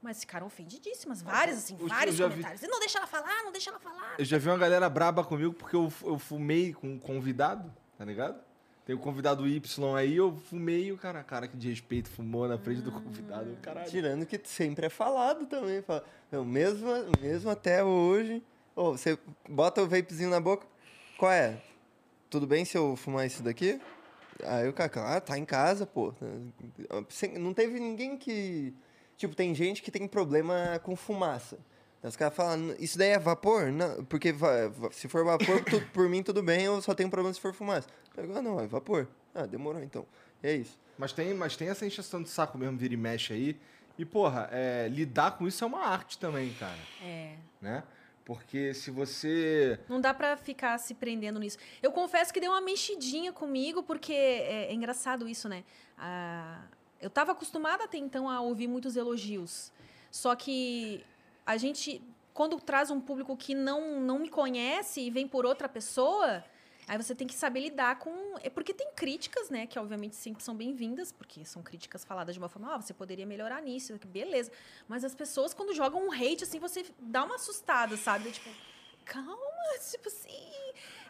Mas 0.00 0.20
ficaram 0.20 0.46
ofendidíssimas, 0.46 1.20
várias, 1.20 1.58
assim, 1.58 1.76
eu 1.80 1.88
vários 1.88 2.14
já 2.16 2.26
vi- 2.28 2.34
comentários. 2.34 2.62
Não 2.62 2.78
deixa 2.78 2.98
ela 2.98 3.06
falar, 3.06 3.42
não 3.44 3.50
deixa 3.52 3.70
ela 3.70 3.80
falar. 3.80 4.14
Eu 4.18 4.24
já 4.24 4.38
vi 4.38 4.48
uma 4.48 4.56
galera 4.58 4.88
braba 4.88 5.24
comigo 5.24 5.52
porque 5.52 5.74
eu, 5.74 5.92
eu 6.04 6.18
fumei 6.18 6.72
com 6.72 6.88
um 6.88 6.98
convidado, 6.98 7.72
tá 7.96 8.04
ligado? 8.04 8.38
Tem 8.86 8.94
o 8.94 8.98
convidado 8.98 9.46
Y 9.46 9.96
aí, 9.96 10.16
eu 10.16 10.34
fumei 10.48 10.86
e 10.86 10.92
o 10.92 10.96
cara, 10.96 11.22
cara 11.24 11.46
que 11.48 11.56
de 11.56 11.68
respeito 11.68 12.08
fumou 12.08 12.48
na 12.48 12.56
frente 12.56 12.80
do 12.80 12.90
convidado. 12.92 13.54
Caralho. 13.60 13.90
Tirando 13.90 14.24
que 14.24 14.40
sempre 14.44 14.86
é 14.86 14.88
falado 14.88 15.44
também. 15.46 15.82
Fala, 15.82 16.02
"Meu, 16.32 16.42
mesmo, 16.44 16.88
mesmo 17.20 17.50
até 17.50 17.84
hoje. 17.84 18.42
Ô, 18.74 18.92
você 18.92 19.18
bota 19.48 19.82
o 19.82 19.88
vapezinho 19.88 20.30
na 20.30 20.40
boca. 20.40 20.66
Qual 21.18 21.30
é? 21.30 21.60
Tudo 22.30 22.46
bem 22.46 22.64
se 22.64 22.78
eu 22.78 22.94
fumar 22.96 23.26
isso 23.26 23.42
daqui? 23.42 23.78
Aí 24.44 24.68
o 24.68 24.72
cara, 24.72 25.16
ah, 25.16 25.20
tá 25.20 25.36
em 25.36 25.44
casa, 25.44 25.84
pô. 25.84 26.14
Não 27.38 27.52
teve 27.52 27.78
ninguém 27.80 28.16
que. 28.16 28.72
Tipo, 29.18 29.34
tem 29.34 29.54
gente 29.54 29.82
que 29.82 29.90
tem 29.90 30.06
problema 30.08 30.80
com 30.82 30.96
fumaça. 30.96 31.58
Os 32.02 32.16
caras 32.16 32.34
falam, 32.34 32.74
isso 32.78 32.96
daí 32.96 33.10
é 33.10 33.18
vapor? 33.18 33.72
Não, 33.72 34.04
porque 34.04 34.30
va- 34.32 34.70
se 34.92 35.08
for 35.08 35.24
vapor, 35.24 35.62
tu- 35.64 35.80
por 35.92 36.08
mim 36.08 36.22
tudo 36.22 36.40
bem, 36.42 36.62
eu 36.64 36.80
só 36.80 36.94
tenho 36.94 37.10
problema 37.10 37.34
se 37.34 37.40
for 37.40 37.52
fumaça. 37.52 37.88
Eu 38.16 38.22
digo, 38.22 38.38
ah, 38.38 38.40
não, 38.42 38.60
é 38.60 38.66
vapor. 38.68 39.08
Ah, 39.34 39.44
demorou 39.44 39.82
então. 39.82 40.06
É 40.42 40.54
isso. 40.54 40.78
Mas 40.96 41.12
tem, 41.12 41.34
mas 41.34 41.56
tem 41.56 41.68
essa 41.68 41.84
encheção 41.84 42.22
de 42.22 42.28
saco 42.28 42.56
mesmo, 42.56 42.78
vira 42.78 42.94
e 42.94 42.96
mexe 42.96 43.32
aí. 43.32 43.56
E, 43.98 44.04
porra, 44.04 44.48
é, 44.52 44.86
lidar 44.88 45.32
com 45.36 45.46
isso 45.48 45.64
é 45.64 45.66
uma 45.66 45.84
arte 45.84 46.16
também, 46.18 46.52
cara. 46.54 46.78
É. 47.02 47.34
Né? 47.60 47.82
Porque 48.24 48.72
se 48.74 48.90
você. 48.92 49.80
Não 49.88 50.00
dá 50.00 50.14
pra 50.14 50.36
ficar 50.36 50.78
se 50.78 50.94
prendendo 50.94 51.40
nisso. 51.40 51.58
Eu 51.82 51.90
confesso 51.90 52.32
que 52.32 52.38
deu 52.40 52.52
uma 52.52 52.60
mexidinha 52.60 53.32
comigo, 53.32 53.82
porque 53.82 54.12
é, 54.12 54.66
é 54.70 54.72
engraçado 54.74 55.28
isso, 55.28 55.48
né? 55.48 55.64
Ah, 55.96 56.62
eu 57.00 57.10
tava 57.10 57.32
acostumada 57.32 57.84
até 57.84 57.98
então 57.98 58.28
a 58.28 58.40
ouvir 58.40 58.68
muitos 58.68 58.96
elogios. 58.96 59.72
Só 60.10 60.34
que 60.34 61.04
a 61.44 61.56
gente, 61.56 62.02
quando 62.32 62.58
traz 62.60 62.90
um 62.90 63.00
público 63.00 63.36
que 63.36 63.54
não, 63.54 64.00
não 64.00 64.18
me 64.18 64.28
conhece 64.28 65.00
e 65.00 65.10
vem 65.10 65.26
por 65.28 65.44
outra 65.46 65.68
pessoa, 65.68 66.44
Aí 66.88 66.96
você 66.96 67.14
tem 67.14 67.26
que 67.26 67.34
saber 67.34 67.60
lidar 67.60 67.98
com. 67.98 68.10
É 68.42 68.48
porque 68.48 68.72
tem 68.72 68.90
críticas, 68.96 69.50
né? 69.50 69.66
Que 69.66 69.78
obviamente 69.78 70.16
sempre 70.16 70.42
são 70.42 70.56
bem-vindas, 70.56 71.12
porque 71.12 71.44
são 71.44 71.62
críticas 71.62 72.02
faladas 72.02 72.34
de 72.34 72.38
uma 72.38 72.48
forma, 72.48 72.74
ah, 72.74 72.80
você 72.80 72.94
poderia 72.94 73.26
melhorar 73.26 73.60
nisso, 73.60 73.92
beleza. 74.06 74.50
Mas 74.88 75.04
as 75.04 75.14
pessoas, 75.14 75.52
quando 75.52 75.74
jogam 75.74 76.08
um 76.08 76.10
hate, 76.10 76.44
assim, 76.44 76.58
você 76.58 76.86
dá 76.98 77.24
uma 77.24 77.34
assustada, 77.34 77.94
sabe? 77.98 78.30
Tipo, 78.30 78.48
calma, 79.04 79.38
tipo 79.90 80.08
assim. 80.08 80.50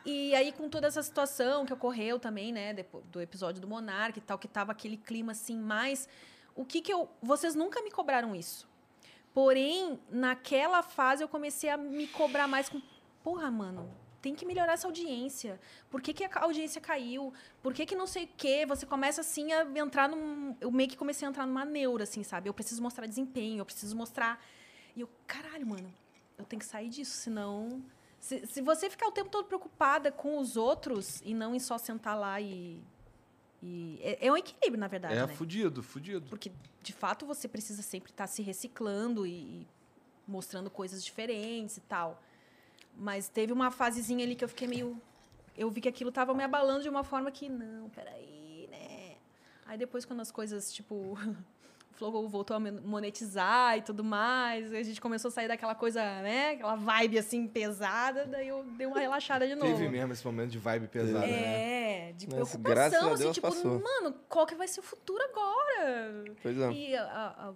E 0.04 0.34
aí, 0.34 0.52
com 0.52 0.68
toda 0.68 0.86
essa 0.86 1.02
situação 1.02 1.66
que 1.66 1.72
ocorreu 1.72 2.18
também, 2.18 2.52
né, 2.52 2.74
do 3.10 3.20
episódio 3.20 3.60
do 3.60 3.68
Monark 3.68 4.18
e 4.18 4.22
tal, 4.22 4.38
que 4.38 4.48
tava 4.48 4.72
aquele 4.72 4.96
clima 4.96 5.32
assim, 5.32 5.56
mais. 5.58 6.08
O 6.54 6.64
que 6.64 6.80
que 6.80 6.92
eu. 6.92 7.08
Vocês 7.22 7.54
nunca 7.54 7.82
me 7.82 7.90
cobraram 7.90 8.34
isso. 8.34 8.68
Porém, 9.32 10.00
naquela 10.10 10.82
fase 10.82 11.22
eu 11.22 11.28
comecei 11.28 11.70
a 11.70 11.76
me 11.76 12.06
cobrar 12.06 12.48
mais 12.48 12.68
com. 12.68 12.80
Porra, 13.22 13.50
mano, 13.50 13.88
tem 14.20 14.34
que 14.34 14.44
melhorar 14.44 14.72
essa 14.72 14.86
audiência. 14.86 15.60
Por 15.90 16.00
que, 16.00 16.12
que 16.12 16.24
a 16.24 16.30
audiência 16.42 16.80
caiu? 16.80 17.32
Por 17.62 17.72
que, 17.72 17.86
que 17.86 17.94
não 17.94 18.06
sei 18.06 18.24
o 18.24 18.28
quê? 18.36 18.66
Você 18.66 18.84
começa 18.84 19.20
assim 19.20 19.52
a 19.52 19.62
entrar 19.78 20.08
num. 20.08 20.56
Eu 20.60 20.70
meio 20.70 20.88
que 20.88 20.96
comecei 20.96 21.26
a 21.26 21.30
entrar 21.30 21.46
numa 21.46 21.64
neura, 21.64 22.04
assim, 22.04 22.22
sabe? 22.22 22.48
Eu 22.48 22.54
preciso 22.54 22.82
mostrar 22.82 23.06
desempenho, 23.06 23.60
eu 23.60 23.64
preciso 23.64 23.96
mostrar. 23.96 24.42
E 24.96 25.00
eu, 25.00 25.08
caralho, 25.26 25.66
mano, 25.66 25.94
eu 26.36 26.44
tenho 26.44 26.58
que 26.58 26.66
sair 26.66 26.88
disso, 26.88 27.16
senão. 27.16 27.82
Se, 28.20 28.46
se 28.46 28.60
você 28.60 28.90
ficar 28.90 29.06
o 29.06 29.12
tempo 29.12 29.30
todo 29.30 29.46
preocupada 29.46 30.10
com 30.10 30.38
os 30.38 30.56
outros 30.56 31.20
e 31.24 31.32
não 31.34 31.54
em 31.54 31.58
só 31.58 31.78
sentar 31.78 32.18
lá 32.18 32.40
e. 32.40 32.82
e 33.62 33.98
é, 34.02 34.26
é 34.26 34.32
um 34.32 34.36
equilíbrio, 34.36 34.78
na 34.78 34.88
verdade. 34.88 35.14
É 35.14 35.26
né? 35.26 35.28
fudido, 35.28 35.82
fudido. 35.82 36.28
Porque, 36.28 36.50
de 36.82 36.92
fato, 36.92 37.24
você 37.24 37.46
precisa 37.46 37.82
sempre 37.82 38.10
estar 38.10 38.26
se 38.26 38.42
reciclando 38.42 39.26
e, 39.26 39.30
e 39.30 39.66
mostrando 40.26 40.68
coisas 40.70 41.04
diferentes 41.04 41.76
e 41.76 41.80
tal. 41.82 42.22
Mas 42.96 43.28
teve 43.28 43.52
uma 43.52 43.70
fasezinha 43.70 44.24
ali 44.24 44.34
que 44.34 44.44
eu 44.44 44.48
fiquei 44.48 44.66
meio. 44.66 45.00
Eu 45.56 45.70
vi 45.70 45.80
que 45.80 45.88
aquilo 45.88 46.10
tava 46.10 46.34
me 46.34 46.42
abalando 46.42 46.82
de 46.82 46.88
uma 46.88 47.04
forma 47.04 47.30
que, 47.30 47.48
não, 47.48 47.88
peraí, 47.90 48.68
né? 48.70 49.16
Aí 49.66 49.78
depois, 49.78 50.04
quando 50.04 50.20
as 50.20 50.30
coisas, 50.30 50.72
tipo. 50.72 51.16
O 51.98 52.10
Flow 52.10 52.28
voltou 52.28 52.56
a 52.56 52.60
monetizar 52.60 53.76
e 53.76 53.82
tudo 53.82 54.04
mais. 54.04 54.72
A 54.72 54.82
gente 54.84 55.00
começou 55.00 55.30
a 55.30 55.32
sair 55.32 55.48
daquela 55.48 55.74
coisa, 55.74 56.00
né? 56.22 56.50
Aquela 56.52 56.76
vibe 56.76 57.18
assim 57.18 57.46
pesada, 57.48 58.24
daí 58.24 58.46
eu 58.46 58.62
dei 58.62 58.86
uma 58.86 59.00
relaxada 59.00 59.48
de 59.48 59.56
novo. 59.56 59.72
Teve 59.76 59.88
mesmo 59.88 60.12
esse 60.12 60.24
momento 60.24 60.50
de 60.50 60.58
vibe 60.58 60.86
pesada, 60.86 61.26
né? 61.26 62.08
É, 62.08 62.12
de 62.12 62.26
Mas, 62.26 62.34
preocupação, 62.34 62.62
graças 62.62 63.02
a 63.02 63.12
assim, 63.14 63.32
tipo, 63.32 63.48
passou. 63.48 63.80
mano, 63.80 64.14
qual 64.28 64.46
que 64.46 64.54
vai 64.54 64.68
ser 64.68 64.78
o 64.78 64.82
futuro 64.84 65.20
agora? 65.24 66.24
Pois 66.40 66.56
é. 66.56 66.70
E 66.70 66.96
a, 66.96 67.02
a- 67.04 67.52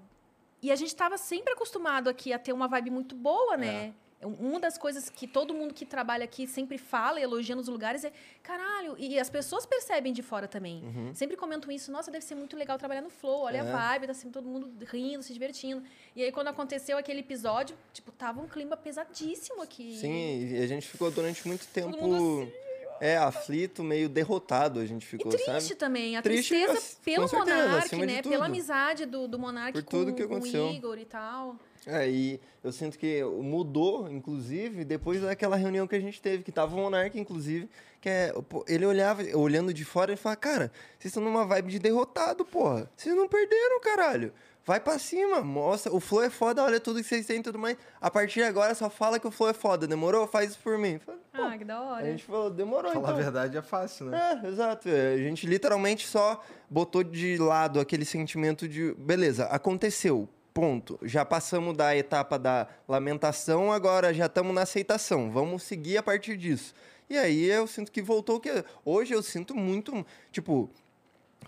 e 0.60 0.70
a 0.72 0.76
gente 0.76 0.88
estava 0.88 1.16
sempre 1.18 1.52
acostumado 1.52 2.08
aqui 2.08 2.32
a 2.32 2.38
ter 2.38 2.52
uma 2.52 2.66
vibe 2.68 2.90
muito 2.90 3.14
boa, 3.14 3.56
né? 3.56 3.92
Uma 4.24 4.60
das 4.60 4.78
coisas 4.78 5.08
que 5.10 5.26
todo 5.26 5.52
mundo 5.52 5.74
que 5.74 5.84
trabalha 5.84 6.24
aqui 6.24 6.46
sempre 6.46 6.78
fala 6.78 7.18
e 7.18 7.22
elogia 7.22 7.56
nos 7.56 7.68
lugares 7.68 8.04
é 8.04 8.12
caralho, 8.42 8.94
e 8.98 9.18
as 9.18 9.28
pessoas 9.28 9.66
percebem 9.66 10.12
de 10.12 10.22
fora 10.22 10.46
também. 10.46 10.82
Sempre 11.14 11.36
comentam 11.36 11.70
isso, 11.72 11.90
nossa, 11.90 12.10
deve 12.10 12.24
ser 12.24 12.34
muito 12.34 12.56
legal 12.56 12.78
trabalhar 12.78 13.02
no 13.02 13.10
Flow, 13.10 13.40
olha 13.42 13.58
É. 13.58 13.60
a 13.60 13.64
vibe, 13.64 14.06
tá 14.06 14.14
sempre 14.14 14.32
todo 14.32 14.48
mundo 14.48 14.70
rindo, 14.86 15.22
se 15.22 15.32
divertindo. 15.32 15.82
E 16.14 16.22
aí 16.22 16.30
quando 16.30 16.48
aconteceu 16.48 16.96
aquele 16.96 17.20
episódio, 17.20 17.76
tipo, 17.92 18.12
tava 18.12 18.40
um 18.40 18.46
clima 18.48 18.76
pesadíssimo 18.76 19.60
aqui. 19.62 19.96
Sim, 19.96 20.46
e 20.54 20.62
a 20.62 20.66
gente 20.66 20.86
ficou 20.88 21.10
durante 21.10 21.46
muito 21.48 21.66
tempo. 21.68 21.96
mundo 21.96 22.42
assim, 22.42 22.52
É, 23.00 23.16
aflito, 23.16 23.82
meio 23.82 24.08
derrotado 24.08 24.78
a 24.78 24.86
gente 24.86 25.02
E 25.02 25.06
ficou, 25.06 25.32
triste 25.32 25.46
sabe? 25.50 25.74
também, 25.74 26.16
a 26.16 26.22
Triste, 26.22 26.50
tristeza 26.54 26.96
pelo 27.04 27.26
certeza, 27.26 27.56
Monark, 27.56 27.96
né? 28.06 28.22
Pela 28.22 28.46
amizade 28.46 29.06
do, 29.06 29.26
do 29.26 29.38
Monark 29.40 29.72
Por 29.72 29.82
com, 29.82 29.90
tudo 29.90 30.14
que 30.14 30.24
com 30.24 30.38
o. 30.38 30.46
Igor 30.72 30.96
e 30.98 31.04
tal. 31.04 31.56
É, 31.86 32.08
e 32.08 32.40
eu 32.62 32.70
sinto 32.70 32.96
que 32.96 33.24
mudou, 33.24 34.08
inclusive, 34.08 34.84
depois 34.84 35.20
daquela 35.20 35.56
reunião 35.56 35.86
que 35.86 35.96
a 35.96 36.00
gente 36.00 36.22
teve, 36.22 36.44
que 36.44 36.52
tava 36.52 36.74
o 36.74 36.78
Monark, 36.78 37.18
inclusive, 37.18 37.68
que 38.00 38.08
é, 38.08 38.32
ele 38.68 38.86
olhava, 38.86 39.22
olhando 39.36 39.74
de 39.74 39.84
fora, 39.84 40.12
ele 40.12 40.16
falava, 40.20 40.40
cara, 40.40 40.72
vocês 40.98 41.06
estão 41.10 41.22
numa 41.22 41.44
vibe 41.44 41.72
de 41.72 41.78
derrotado, 41.80 42.44
porra. 42.44 42.88
Vocês 42.96 43.14
não 43.16 43.28
perderam, 43.28 43.80
caralho. 43.80 44.32
Vai 44.64 44.78
pra 44.78 44.96
cima, 44.96 45.40
mostra, 45.40 45.92
o 45.92 45.98
Flow 45.98 46.22
é 46.22 46.30
foda, 46.30 46.62
olha 46.62 46.78
tudo 46.78 47.00
que 47.02 47.08
vocês 47.08 47.26
têm 47.26 47.40
e 47.40 47.42
tudo 47.42 47.58
mais. 47.58 47.76
A 48.00 48.08
partir 48.08 48.34
de 48.34 48.44
agora, 48.44 48.76
só 48.76 48.88
fala 48.88 49.18
que 49.18 49.26
o 49.26 49.30
Flow 49.32 49.50
é 49.50 49.52
foda, 49.52 49.84
demorou? 49.88 50.24
Faz 50.28 50.50
isso 50.50 50.60
por 50.62 50.78
mim. 50.78 51.00
Falei, 51.00 51.20
Ah, 51.32 51.58
que 51.58 51.64
da 51.64 51.78
a 51.78 51.82
hora. 51.82 52.04
gente 52.06 52.22
falou, 52.22 52.48
demorou, 52.48 52.92
Falar 52.92 53.08
então. 53.08 53.18
a 53.18 53.22
verdade 53.22 53.56
é 53.56 53.62
fácil, 53.62 54.06
né? 54.06 54.40
É, 54.44 54.46
exato. 54.46 54.88
É, 54.88 55.14
A 55.14 55.18
gente 55.18 55.48
literalmente 55.48 56.06
só 56.06 56.40
botou 56.70 57.02
de 57.02 57.36
lado 57.38 57.80
aquele 57.80 58.04
sentimento 58.04 58.68
de, 58.68 58.94
beleza, 58.94 59.46
aconteceu, 59.46 60.28
ponto. 60.52 60.98
Já 61.02 61.24
passamos 61.24 61.76
da 61.76 61.96
etapa 61.96 62.38
da 62.38 62.68
lamentação, 62.88 63.72
agora 63.72 64.12
já 64.12 64.26
estamos 64.26 64.54
na 64.54 64.62
aceitação. 64.62 65.30
Vamos 65.30 65.62
seguir 65.62 65.96
a 65.96 66.02
partir 66.02 66.36
disso. 66.36 66.74
E 67.08 67.16
aí 67.16 67.44
eu 67.44 67.66
sinto 67.66 67.90
que 67.92 68.00
voltou 68.02 68.40
que 68.40 68.64
hoje 68.84 69.12
eu 69.14 69.22
sinto 69.22 69.54
muito, 69.54 70.04
tipo, 70.30 70.70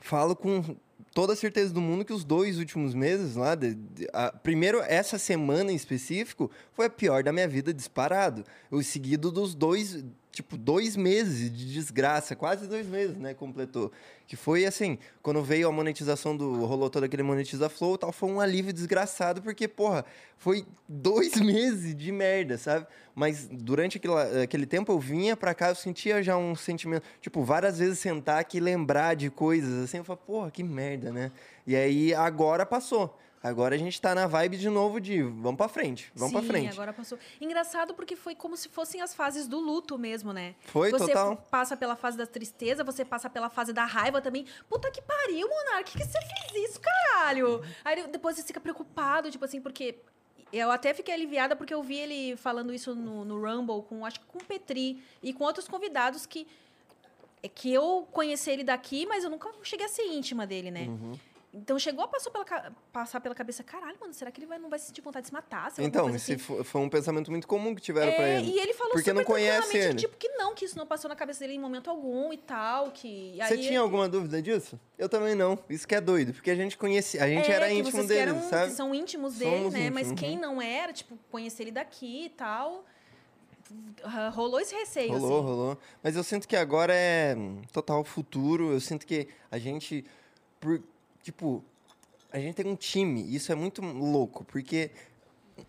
falo 0.01 0.35
com 0.37 0.77
toda 1.15 1.37
certeza 1.37 1.73
do 1.73 1.81
mundo 1.81 2.05
que 2.05 2.13
os 2.13 2.25
dois 2.25 2.59
últimos 2.59 2.93
meses 2.93 3.37
lá, 3.37 3.55
de- 3.55 3.75
de- 3.75 4.09
a- 4.13 4.33
primeiro 4.33 4.81
essa 4.83 5.17
semana 5.19 5.71
em 5.73 5.77
específico, 5.77 6.51
foi 6.73 6.87
a 6.87 6.91
pior 6.91 7.23
da 7.23 7.33
minha 7.33 7.47
vida 7.49 7.73
disparado. 7.73 8.45
O 8.71 8.83
seguido 8.83 9.31
dos 9.31 9.55
dois, 9.55 10.05
tipo, 10.35 10.57
dois 10.57 10.97
meses 10.97 11.51
de 11.51 11.73
desgraça, 11.73 12.35
quase 12.35 12.67
dois 12.67 12.87
meses, 12.87 13.17
né, 13.17 13.33
completou. 13.35 13.93
Que 14.27 14.37
foi 14.37 14.65
assim, 14.65 14.99
quando 15.23 15.43
veio 15.43 15.69
a 15.69 15.73
monetização 15.73 16.37
do, 16.37 16.65
rolou 16.65 16.91
todo 16.91 17.05
aquele 17.05 17.23
monetiza 17.23 17.69
flow 17.69 17.97
tal, 17.97 18.11
foi 18.13 18.31
um 18.31 18.41
alívio 18.41 18.73
desgraçado, 18.73 19.41
porque, 19.43 19.69
porra, 19.69 20.05
foi 20.37 20.67
dois 20.89 21.37
meses 21.41 21.95
de 21.95 22.11
merda, 22.11 22.59
sabe? 22.59 22.87
Mas 23.15 23.47
durante 23.51 23.99
aquele, 23.99 24.43
aquele 24.43 24.67
tempo 24.67 24.91
eu 24.91 24.99
vinha 24.99 25.37
pra 25.37 25.55
cá, 25.55 25.69
eu 25.69 25.75
sentia 25.75 26.23
já 26.23 26.37
um 26.37 26.57
sentimento, 26.57 27.05
tipo, 27.21 27.45
várias 27.45 27.79
vezes 27.79 27.99
sentar 27.99 28.41
aqui 28.41 28.57
e 28.57 28.61
lembrar 28.61 29.15
de 29.15 29.31
coisas, 29.31 29.85
assim, 29.85 29.99
eu 29.99 30.05
falava, 30.05 30.25
porra, 30.27 30.51
que 30.51 30.63
merda, 30.63 31.13
né? 31.13 31.31
E 31.67 31.77
aí 31.77 32.13
agora 32.15 32.67
passou. 32.67 33.17
Agora 33.45 33.75
a 33.75 33.79
gente 33.79 34.01
tá 34.01 34.15
na 34.15 34.27
vibe 34.27 34.57
de 34.57 34.71
novo 34.71 34.99
de 34.99 35.23
vamos 35.23 35.59
pra 35.59 35.69
frente, 35.69 36.11
vamos 36.15 36.33
pra 36.33 36.43
frente. 36.43 36.73
agora 36.73 36.95
passou. 36.95 37.19
Engraçado 37.39 37.93
porque 37.93 38.17
foi 38.17 38.35
como 38.35 38.57
se 38.57 38.71
fossem 38.71 39.03
as 39.03 39.15
fases 39.15 39.47
do 39.47 39.61
luto 39.61 39.99
mesmo, 39.99 40.33
né? 40.33 40.55
Foi, 40.65 40.91
você 40.91 41.09
total. 41.09 41.37
passa 41.51 41.77
pela 41.77 41.95
fase 41.95 42.17
da 42.17 42.27
tristeza, 42.27 42.83
você 42.83 43.05
passa 43.05 43.29
pela 43.29 43.51
fase 43.51 43.75
da 43.75 43.85
raiva 43.85 44.23
também. 44.23 44.47
Puta 44.67 44.91
que 44.91 45.03
pariu, 45.03 45.47
Monark, 45.47 45.93
que, 45.93 45.99
que 45.99 46.05
você 46.07 46.19
fez 46.23 46.71
isso, 46.71 46.81
caralho? 46.81 47.63
Aí 47.85 48.07
depois 48.07 48.35
você 48.35 48.43
fica 48.43 48.59
preocupado, 48.59 49.31
tipo 49.31 49.45
assim, 49.45 49.61
porque 49.61 49.97
eu 50.51 50.71
até 50.71 50.95
fiquei 50.95 51.13
aliviada 51.13 51.55
porque 51.55 51.75
eu 51.75 51.83
vi 51.83 51.99
ele 51.99 52.39
falando 52.39 52.73
isso 52.73 52.95
no, 52.95 53.27
no 53.27 53.39
Rumble 53.39 53.83
com, 53.83 54.07
acho 54.07 54.21
que 54.21 54.27
com 54.27 54.39
o 54.39 54.45
Petri 54.45 55.03
e 55.23 55.35
com 55.35 55.45
outros 55.45 55.69
convidados 55.69 56.25
que 56.25 56.47
é 57.43 57.49
que 57.49 57.71
eu 57.71 58.09
conheci 58.11 58.51
ele 58.51 58.65
daqui, 58.65 59.05
mas 59.05 59.23
eu 59.23 59.29
nunca 59.29 59.51
cheguei 59.63 59.85
a 59.85 59.89
ser 59.91 60.05
íntima 60.05 60.47
dele, 60.47 60.71
né? 60.71 60.87
Uhum. 60.89 61.13
Então 61.57 61.79
chegou 61.79 62.05
a 62.05 62.09
passar 62.09 62.31
pela, 62.33 62.73
passar 62.93 63.21
pela 63.21 63.35
cabeça, 63.35 63.63
caralho, 63.63 63.97
mano, 64.01 64.13
será 64.13 64.31
que 64.33 64.41
ele 64.41 64.47
vai, 64.47 64.59
não 64.59 64.69
vai 64.69 64.79
sentir 64.79 65.01
vontade 65.01 65.23
de 65.23 65.29
se 65.29 65.33
matar? 65.33 65.73
Então, 65.79 66.11
esse 66.11 66.33
assim. 66.33 66.39
fo- 66.43 66.65
foi 66.65 66.81
um 66.81 66.89
pensamento 66.89 67.31
muito 67.31 67.47
comum 67.47 67.75
que 67.77 67.81
tiveram 67.81 68.13
pra 68.13 68.27
É, 68.27 68.39
ele. 68.39 68.51
e 68.51 68.59
ele 68.59 68.73
falou 68.75 68.93
Porque 68.93 69.11
super 69.11 69.15
não 69.15 69.25
conhece 69.25 69.77
ele. 69.77 69.95
tipo, 69.95 70.17
que 70.17 70.29
não, 70.31 70.53
que 70.53 70.65
isso 70.65 70.77
não 70.77 70.85
passou 70.85 71.09
na 71.09 71.15
cabeça 71.15 71.39
dele 71.41 71.53
em 71.55 71.61
momento 71.61 71.89
algum 71.89 72.33
e 72.33 72.39
tal, 72.39 72.91
que... 72.91 73.37
Você 73.47 73.57
tinha 73.59 73.79
alguma 73.79 74.09
dúvida 74.09 74.43
disso? 74.43 74.79
Eu 74.99 75.09
também 75.09 75.37
não. 75.37 75.57
Isso 75.71 75.87
que 75.87 75.95
é 75.95 76.01
doido, 76.01 76.33
porque 76.35 76.51
a 76.51 76.57
gente 76.57 76.77
conhecia, 76.77 77.23
a 77.23 77.29
gente 77.29 77.49
É, 77.49 77.55
era 77.55 77.69
que 77.69 77.75
íntimo 77.75 78.05
deles, 78.05 78.35
eram- 78.35 78.49
sabe? 78.51 78.73
São 78.73 78.93
íntimos 78.93 79.37
dele, 79.37 79.57
Somos 79.59 79.73
né? 79.75 79.91
Mas 79.91 80.09
íntimos, 80.11 80.21
quem 80.21 80.35
uhum. 80.35 80.41
não 80.41 80.61
era, 80.61 80.93
tipo, 80.93 81.17
conhecer 81.31 81.63
ele 81.63 81.73
daqui 81.73 82.25
e 82.27 82.31
tal... 82.31 82.85
Rolou 84.35 84.61
esse 84.61 84.75
receio, 84.75 85.13
Rolou, 85.13 85.39
assim. 85.39 85.47
rolou. 85.47 85.79
Mas 86.03 86.17
eu 86.17 86.23
sinto 86.23 86.47
que 86.47 86.55
agora 86.55 86.93
é 86.95 87.35
hum, 87.37 87.63
total 87.73 88.05
futuro. 88.05 88.73
Eu 88.73 88.79
sinto 88.81 89.07
que 89.07 89.27
a 89.51 89.59
gente, 89.59 90.05
por, 90.61 90.83
tipo, 91.25 91.65
a 92.31 92.39
gente 92.39 92.55
tem 92.55 92.67
um 92.67 92.77
time. 92.77 93.35
Isso 93.35 93.51
é 93.51 93.55
muito 93.55 93.81
louco, 93.83 94.45
porque 94.45 94.91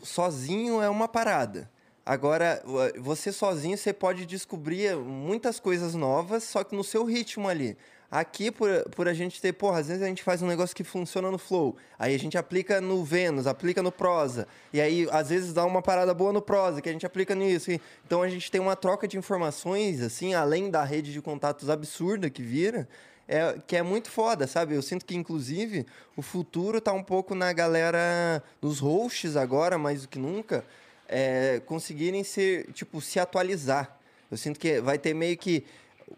sozinho 0.04 0.82
é 0.82 0.90
uma 0.90 1.08
parada. 1.08 1.70
Agora, 2.06 2.62
vo- 2.64 3.02
você 3.02 3.32
sozinho, 3.32 3.78
você 3.78 3.92
pode 3.92 4.26
descobrir 4.26 4.96
muitas 4.96 5.60
coisas 5.60 5.96
novas, 5.96 6.44
só 6.44 6.64
que 6.64 6.76
no 6.76 6.84
seu 6.84 7.04
ritmo 7.06 7.48
ali. 7.48 7.76
Aqui, 8.12 8.52
por, 8.52 8.70
por 8.92 9.08
a 9.08 9.14
gente 9.14 9.42
ter, 9.42 9.52
porra, 9.54 9.80
às 9.80 9.88
vezes 9.88 10.04
a 10.04 10.06
gente 10.06 10.22
faz 10.22 10.42
um 10.42 10.48
negócio 10.48 10.76
que 10.76 10.84
funciona 10.84 11.32
no 11.32 11.40
Flow, 11.40 11.76
aí 11.98 12.14
a 12.14 12.20
gente 12.20 12.38
aplica 12.38 12.80
no 12.80 13.04
Vênus, 13.04 13.48
aplica 13.48 13.82
no 13.82 13.92
Prosa, 13.92 14.48
e 14.72 14.80
aí 14.80 15.08
às 15.12 15.30
vezes 15.30 15.52
dá 15.52 15.66
uma 15.66 15.82
parada 15.82 16.14
boa 16.14 16.32
no 16.32 16.42
Prosa, 16.42 16.82
que 16.82 16.88
a 16.88 16.92
gente 16.92 17.06
aplica 17.06 17.34
nisso. 17.34 17.72
Então 18.06 18.22
a 18.22 18.30
gente 18.30 18.52
tem 18.52 18.62
uma 18.62 18.76
troca 18.76 19.08
de 19.08 19.18
informações, 19.18 20.02
assim, 20.02 20.36
além 20.36 20.70
da 20.70 20.84
rede 20.84 21.12
de 21.12 21.22
contatos 21.22 21.68
absurda 21.68 22.30
que 22.30 22.44
vira, 22.44 22.88
é, 23.28 23.56
que 23.66 23.76
é 23.76 23.82
muito 23.82 24.10
foda, 24.10 24.46
sabe? 24.48 24.76
Eu 24.76 24.82
sinto 24.82 25.06
que, 25.06 25.16
inclusive, 25.16 25.86
o 26.16 26.22
futuro 26.22 26.80
tá 26.80 26.94
um 26.94 27.04
pouco 27.04 27.34
na 27.36 27.52
galera, 27.54 28.44
nos 28.62 28.80
hosts 28.80 29.36
agora, 29.36 29.78
mais 29.78 30.04
do 30.04 30.08
que 30.08 30.20
nunca, 30.20 30.64
é, 31.08 31.62
conseguirem 31.66 32.24
ser, 32.24 32.72
tipo, 32.74 33.02
se 33.02 33.20
atualizar. 33.20 33.98
Eu 34.30 34.38
sinto 34.38 34.60
que 34.60 34.80
vai 34.82 34.98
ter 34.98 35.14
meio 35.14 35.38
que 35.38 35.64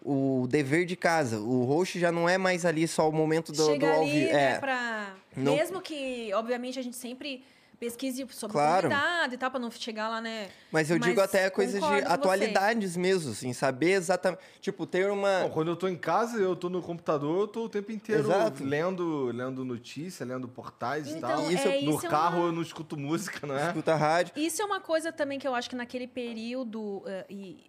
o 0.03 0.47
dever 0.49 0.85
de 0.85 0.95
casa. 0.95 1.39
O 1.39 1.63
host 1.63 1.99
já 1.99 2.11
não 2.11 2.27
é 2.27 2.37
mais 2.37 2.65
ali 2.65 2.87
só 2.87 3.07
o 3.09 3.11
momento 3.11 3.51
do, 3.51 3.57
do 3.65 3.71
Chega 3.71 3.89
ao 3.93 4.01
ali, 4.01 4.11
vivo. 4.11 4.33
né, 4.33 4.51
É, 4.53 4.59
pra... 4.59 5.13
Não- 5.35 5.55
Mesmo 5.55 5.81
que, 5.81 6.31
obviamente, 6.33 6.77
a 6.79 6.81
gente 6.81 6.95
sempre 6.97 7.43
pesquise 7.79 8.25
sobre 8.31 8.53
Claro. 8.53 8.87
o 8.87 8.89
convidado 8.91 9.33
e 9.35 9.37
tal, 9.37 9.51
pra 9.51 9.59
não 9.59 9.69
chegar 9.69 10.09
lá, 10.09 10.19
né? 10.19 10.49
Mas 10.71 10.89
eu 10.89 10.97
Mas 10.97 11.07
digo 11.07 11.21
até 11.21 11.49
coisas 11.49 11.75
de 11.75 11.79
com 11.79 11.87
você. 11.95 12.03
atualidades 12.05 12.97
mesmo, 12.97 13.31
assim, 13.31 13.53
saber 13.53 13.91
exatamente. 13.91 14.41
Tipo, 14.59 14.85
ter 14.85 15.09
uma. 15.11 15.41
Bom, 15.43 15.49
quando 15.51 15.67
eu 15.69 15.75
tô 15.75 15.87
em 15.87 15.95
casa, 15.95 16.37
eu 16.39 16.55
tô 16.55 16.69
no 16.69 16.81
computador, 16.81 17.41
eu 17.41 17.47
tô 17.47 17.65
o 17.65 17.69
tempo 17.69 17.91
inteiro 17.91 18.23
Exato. 18.23 18.63
lendo, 18.63 19.25
lendo 19.27 19.63
notícia, 19.63 20.25
lendo 20.25 20.47
portais 20.47 21.07
e 21.07 21.17
Então, 21.17 21.29
tal. 21.29 21.51
Isso- 21.51 21.67
é, 21.67 21.81
no 21.81 21.95
isso 21.97 22.05
é 22.05 22.09
carro 22.09 22.37
uma- 22.39 22.45
eu 22.47 22.51
não 22.51 22.61
escuto 22.61 22.97
música, 22.97 23.45
não 23.45 23.57
é? 23.57 23.67
Escuta 23.67 23.95
rádio. 23.95 24.33
Isso 24.35 24.61
é 24.61 24.65
uma 24.65 24.79
coisa 24.81 25.11
também 25.11 25.37
que 25.37 25.47
eu 25.47 25.53
acho 25.53 25.69
que 25.69 25.75
naquele 25.75 26.07
período, 26.07 27.03
eh, 27.05 27.25
e 27.29 27.63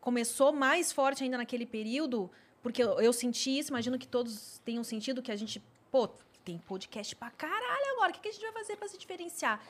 começou 0.00 0.52
mais 0.52 0.92
forte 0.92 1.22
ainda 1.22 1.36
naquele 1.36 1.66
período, 1.66 2.30
porque 2.62 2.82
eu, 2.82 3.00
eu 3.00 3.12
senti 3.12 3.58
isso, 3.58 3.70
imagino 3.70 3.98
que 3.98 4.06
todos 4.06 4.60
tenham 4.64 4.82
sentido 4.84 5.22
que 5.22 5.30
a 5.32 5.36
gente, 5.36 5.62
pô, 5.90 6.08
tem 6.44 6.58
podcast 6.58 7.14
pra 7.16 7.30
caralho 7.30 7.92
agora, 7.94 8.10
o 8.10 8.14
que, 8.14 8.20
que 8.20 8.28
a 8.28 8.32
gente 8.32 8.42
vai 8.42 8.52
fazer 8.52 8.76
pra 8.76 8.88
se 8.88 8.98
diferenciar? 8.98 9.60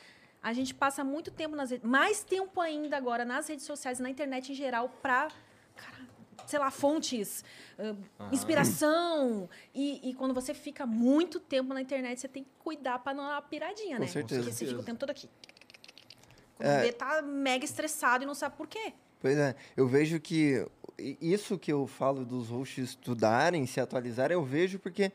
A 0.43 0.53
gente 0.53 0.75
passa 0.75 1.05
muito 1.05 1.31
tempo 1.31 1.55
nas 1.55 1.71
redes, 1.71 1.89
mais 1.89 2.25
tempo 2.25 2.61
ainda 2.61 2.97
agora 2.97 3.25
nas 3.25 3.47
redes 3.49 3.65
sociais 3.65 4.01
e 4.01 4.03
na 4.03 4.11
internet 4.11 4.51
em 4.51 4.55
geral 4.55 4.89
pra, 5.01 5.29
cara, 5.77 5.99
sei 6.47 6.59
lá, 6.59 6.71
fontes, 6.71 7.45
eh, 7.79 7.95
inspiração. 8.33 9.49
E, 9.75 10.11
e 10.11 10.15
quando 10.15 10.35
você 10.35 10.53
fica 10.53 10.85
muito 10.85 11.39
tempo 11.39 11.73
na 11.73 11.81
internet, 11.81 12.21
você 12.21 12.27
tem 12.29 12.43
que 12.43 12.51
cuidar 12.59 12.99
pra 12.99 13.15
não 13.15 13.25
dar 13.25 13.35
uma 13.35 13.43
piradinha, 13.43 13.97
Com 13.97 14.03
né? 14.03 14.09
certeza. 14.09 14.41
Porque 14.43 14.57
você 14.57 14.67
fica 14.67 14.81
o 14.81 14.85
tempo 14.85 14.99
todo 14.99 15.11
aqui. 15.11 15.29
Quando 16.57 16.69
É. 16.69 16.83
vê, 16.83 16.93
tá 16.93 17.23
mega 17.23 17.65
estressado 17.65 18.25
e 18.25 18.27
não 18.27 18.35
sabe 18.35 18.57
por 18.57 18.67
quê. 18.67 18.93
Pois 19.21 19.37
é, 19.39 19.55
eu 19.77 19.87
vejo 19.87 20.19
que 20.19 20.67
isso 20.99 21.57
que 21.57 21.73
eu 21.73 21.87
falo 21.87 22.25
dos 22.25 22.49
hosts 22.49 22.91
estudarem, 22.91 23.65
se 23.67 23.81
atualizarem, 23.81 24.35
eu 24.35 24.45
vejo 24.45 24.81
porque, 24.81 25.13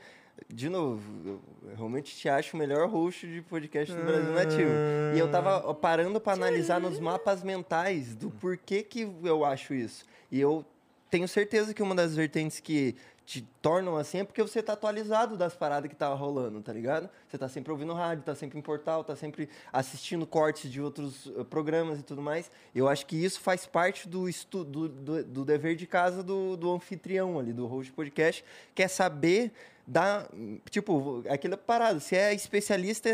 de 0.48 0.70
novo, 0.70 1.02
eu 1.26 1.42
realmente 1.76 2.16
te 2.16 2.30
acho 2.30 2.56
o 2.56 2.60
melhor 2.60 2.88
host 2.88 3.28
de 3.28 3.42
podcast 3.42 3.94
do 3.94 4.02
Brasil 4.04 4.34
Nativo. 4.34 4.72
E 5.16 5.20
eu 5.20 5.30
tava 5.30 5.74
parando 5.74 6.20
para 6.20 6.34
analisar 6.34 6.80
nos 6.80 7.00
mapas 7.00 7.44
mentais 7.44 8.16
do 8.16 8.30
porquê 8.30 8.84
que 8.84 9.10
eu 9.24 9.44
acho 9.44 9.74
isso. 9.74 10.06
E 10.32 10.40
eu 10.40 10.66
tenho 11.10 11.28
certeza 11.28 11.74
que 11.74 11.82
uma 11.82 11.96
das 11.96 12.16
vertentes 12.16 12.60
que 12.60 12.96
te 13.28 13.42
tornam 13.62 13.98
assim 13.98 14.20
é 14.20 14.24
porque 14.24 14.42
você 14.42 14.64
tá 14.64 14.72
atualizado 14.72 15.36
das 15.36 15.54
paradas 15.54 15.90
que 15.90 15.96
tava 15.98 16.16
rolando, 16.16 16.62
tá 16.62 16.72
ligado? 16.72 17.10
Você 17.28 17.38
tá 17.38 17.50
sempre 17.50 17.74
ouvindo 17.74 17.94
rádio, 17.94 18.24
tá 18.24 18.34
sempre 18.34 18.58
em 18.58 18.62
portal, 18.62 19.04
tá 19.04 19.18
sempre 19.18 19.50
assistindo 19.72 20.26
cortes 20.26 20.72
de 20.72 20.82
outros 20.82 21.30
eh, 21.38 21.44
programas 21.44 22.00
e 22.00 22.04
tudo 22.04 22.22
mais. 22.22 22.50
Eu 22.74 22.88
acho 22.88 23.06
que 23.06 23.22
isso 23.22 23.42
faz 23.42 23.66
parte 23.66 24.08
do 24.08 24.30
estudo, 24.30 24.88
do, 24.88 25.24
do 25.26 25.44
dever 25.44 25.76
de 25.76 25.86
casa 25.86 26.24
do, 26.24 26.56
do 26.56 26.72
anfitrião 26.72 27.38
ali, 27.38 27.52
do 27.52 27.68
host 27.68 27.92
podcast, 27.92 28.46
que 28.74 28.82
é 28.82 28.88
saber 28.88 29.52
dar, 29.86 30.30
tipo, 30.70 31.22
aquela 31.28 31.58
parada, 31.58 32.00
você 32.00 32.16
é 32.16 32.34
especialista 32.34 33.10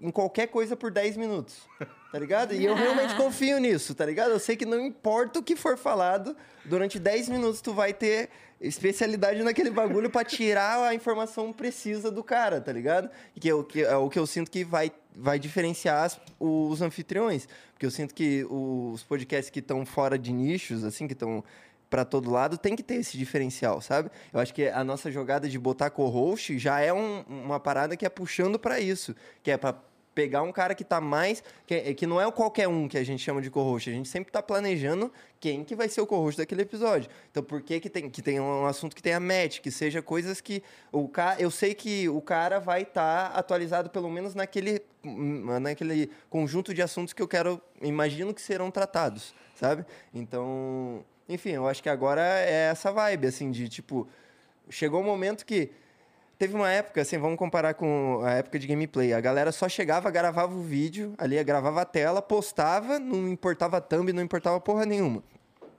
em 0.00 0.12
qualquer 0.12 0.46
coisa 0.46 0.76
por 0.76 0.92
10 0.92 1.16
minutos, 1.16 1.68
tá 2.16 2.20
ligado? 2.20 2.54
E 2.54 2.64
eu 2.64 2.74
realmente 2.74 3.14
confio 3.16 3.58
nisso, 3.58 3.94
tá 3.94 4.06
ligado? 4.06 4.30
Eu 4.30 4.38
sei 4.38 4.56
que 4.56 4.64
não 4.64 4.80
importa 4.80 5.38
o 5.38 5.42
que 5.42 5.54
for 5.54 5.76
falado, 5.76 6.34
durante 6.64 6.98
10 6.98 7.28
minutos 7.28 7.60
tu 7.60 7.74
vai 7.74 7.92
ter 7.92 8.30
especialidade 8.58 9.42
naquele 9.42 9.68
bagulho 9.68 10.08
pra 10.08 10.24
tirar 10.24 10.82
a 10.82 10.94
informação 10.94 11.52
precisa 11.52 12.10
do 12.10 12.24
cara, 12.24 12.58
tá 12.58 12.72
ligado? 12.72 13.10
Que 13.38 13.50
é 13.50 13.54
o 13.54 13.62
que, 13.62 13.82
é 13.82 13.94
o 13.96 14.08
que 14.08 14.18
eu 14.18 14.26
sinto 14.26 14.50
que 14.50 14.64
vai, 14.64 14.90
vai 15.14 15.38
diferenciar 15.38 16.04
as- 16.04 16.18
os 16.40 16.80
anfitriões. 16.80 17.46
Porque 17.74 17.84
eu 17.84 17.90
sinto 17.90 18.14
que 18.14 18.46
os 18.48 19.02
podcasts 19.02 19.50
que 19.50 19.58
estão 19.58 19.84
fora 19.84 20.18
de 20.18 20.32
nichos, 20.32 20.84
assim, 20.84 21.06
que 21.06 21.12
estão 21.12 21.44
para 21.90 22.02
todo 22.02 22.30
lado, 22.30 22.56
tem 22.56 22.74
que 22.74 22.82
ter 22.82 22.94
esse 22.94 23.18
diferencial, 23.18 23.82
sabe? 23.82 24.10
Eu 24.32 24.40
acho 24.40 24.54
que 24.54 24.66
a 24.68 24.82
nossa 24.82 25.10
jogada 25.12 25.46
de 25.50 25.58
botar 25.58 25.90
co-host 25.90 26.58
já 26.58 26.80
é 26.80 26.92
um- 26.94 27.24
uma 27.28 27.60
parada 27.60 27.94
que 27.94 28.06
é 28.06 28.08
puxando 28.08 28.58
para 28.58 28.80
isso, 28.80 29.14
que 29.42 29.50
é 29.50 29.58
para 29.58 29.74
pegar 30.16 30.40
um 30.40 30.50
cara 30.50 30.74
que 30.74 30.82
tá 30.82 30.98
mais 30.98 31.44
que, 31.66 31.74
é- 31.74 31.92
que 31.92 32.06
não 32.06 32.18
é 32.18 32.26
o 32.26 32.32
qualquer 32.32 32.66
um 32.66 32.88
que 32.88 32.96
a 32.96 33.04
gente 33.04 33.22
chama 33.22 33.42
de 33.42 33.50
co-host, 33.50 33.90
a 33.90 33.92
gente 33.92 34.08
sempre 34.08 34.32
tá 34.32 34.42
planejando 34.42 35.12
quem 35.38 35.62
que 35.62 35.76
vai 35.76 35.90
ser 35.90 36.00
o 36.00 36.06
co-host 36.06 36.38
daquele 36.38 36.62
episódio. 36.62 37.10
Então 37.30 37.42
por 37.42 37.60
que 37.60 37.78
que 37.78 37.90
tem 37.90 38.08
que 38.08 38.22
tem 38.22 38.40
um 38.40 38.64
assunto 38.64 38.96
que 38.96 39.02
tenha 39.02 39.20
match, 39.20 39.60
que 39.60 39.70
seja 39.70 40.00
coisas 40.00 40.40
que 40.40 40.62
o 40.90 41.06
cara, 41.06 41.38
eu 41.40 41.50
sei 41.50 41.74
que 41.74 42.08
o 42.08 42.22
cara 42.22 42.58
vai 42.58 42.82
estar 42.82 43.26
atualizado 43.26 43.90
pelo 43.90 44.08
menos 44.08 44.34
naquele 44.34 44.80
hum, 45.04 45.60
naquele 45.60 46.10
conjunto 46.30 46.72
de 46.72 46.80
assuntos 46.80 47.12
que 47.12 47.20
eu 47.20 47.28
quero, 47.28 47.60
imagino 47.82 48.32
que 48.32 48.40
serão 48.40 48.70
tratados, 48.70 49.34
sabe? 49.54 49.84
Então, 50.14 51.04
enfim, 51.28 51.50
eu 51.50 51.68
acho 51.68 51.82
que 51.82 51.90
agora 51.90 52.22
é 52.22 52.70
essa 52.70 52.90
vibe 52.90 53.26
assim 53.26 53.50
de 53.50 53.68
tipo 53.68 54.08
chegou 54.70 55.00
um 55.02 55.04
momento 55.04 55.44
que 55.44 55.70
Teve 56.38 56.54
uma 56.54 56.70
época, 56.70 57.00
assim, 57.00 57.16
vamos 57.16 57.38
comparar 57.38 57.72
com 57.72 58.20
a 58.22 58.32
época 58.32 58.58
de 58.58 58.66
gameplay. 58.66 59.14
A 59.14 59.20
galera 59.20 59.50
só 59.50 59.68
chegava, 59.70 60.10
gravava 60.10 60.54
o 60.54 60.62
vídeo, 60.62 61.14
ali 61.16 61.42
gravava 61.42 61.80
a 61.80 61.84
tela, 61.86 62.20
postava, 62.20 62.98
não 62.98 63.26
importava 63.26 63.80
thumb, 63.80 64.12
não 64.12 64.22
importava 64.22 64.60
porra 64.60 64.84
nenhuma. 64.84 65.22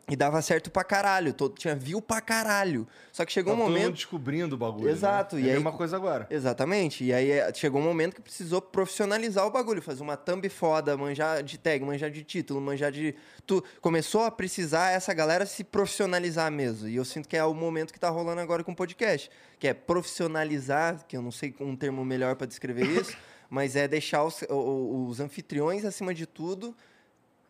E 0.10 0.16
dava 0.16 0.42
certo 0.42 0.72
pra 0.72 0.86
caralho, 0.86 1.34
todo, 1.34 1.56
tinha 1.56 1.76
view 1.76 2.02
pra 2.02 2.22
caralho. 2.22 2.88
Só 3.12 3.26
que 3.26 3.32
chegou 3.34 3.52
Tá 3.52 3.58
um 3.60 3.64
todo 3.64 3.72
mundo 3.72 3.80
momento. 3.82 3.96
descobrindo 3.96 4.56
o 4.56 4.58
bagulho. 4.58 4.88
Exato, 4.90 5.36
Né? 5.36 5.42
e 5.42 5.44
é 5.44 5.48
a 5.48 5.52
aí- 5.52 5.54
mesma 5.56 5.74
coisa 5.74 5.98
agora. 5.98 6.26
Exatamente. 6.30 7.04
E 7.04 7.12
aí 7.12 7.30
é, 7.30 7.54
chegou 7.54 7.82
um 7.82 7.84
momento 7.84 8.16
que 8.16 8.22
precisou 8.22 8.62
profissionalizar 8.62 9.46
o 9.46 9.52
bagulho, 9.52 9.82
fazer 9.82 10.02
uma 10.04 10.16
thumb 10.16 10.48
foda, 10.48 10.96
manjar 10.96 11.44
de 11.44 11.58
tag, 11.58 11.84
manjar 11.84 12.10
de 12.10 12.24
título, 12.24 12.62
manjar 12.62 12.90
de. 12.90 13.16
Tu 13.46 13.62
começou 13.82 14.22
a 14.24 14.32
precisar 14.32 14.92
essa 14.92 15.14
galera 15.14 15.46
se 15.46 15.62
profissionalizar 15.62 16.50
mesmo. 16.50 16.88
E 16.88 16.96
eu 16.96 17.04
sinto 17.04 17.28
que 17.28 17.36
é 17.36 17.44
o 17.44 17.54
momento 17.54 17.92
que 17.92 18.00
tá 18.00 18.08
rolando 18.10 18.40
agora 18.40 18.64
com 18.64 18.72
o 18.72 18.76
podcast. 18.76 19.30
Que 19.60 19.68
é 19.68 19.74
profissionalizar, 19.74 21.06
que 21.06 21.18
eu 21.18 21.22
não 21.22 21.32
sei 21.32 21.54
um 21.60 21.76
termo 21.76 22.06
melhor 22.06 22.38
para 22.38 22.48
descrever 22.48 22.86
isso, 22.86 23.16
mas 23.50 23.76
é 23.76 23.90
deixar 23.90 24.24
os, 24.24 24.42
os 24.50 25.20
anfitriões, 25.20 25.84
acima 25.84 26.14
de 26.14 26.26
tudo, 26.26 26.74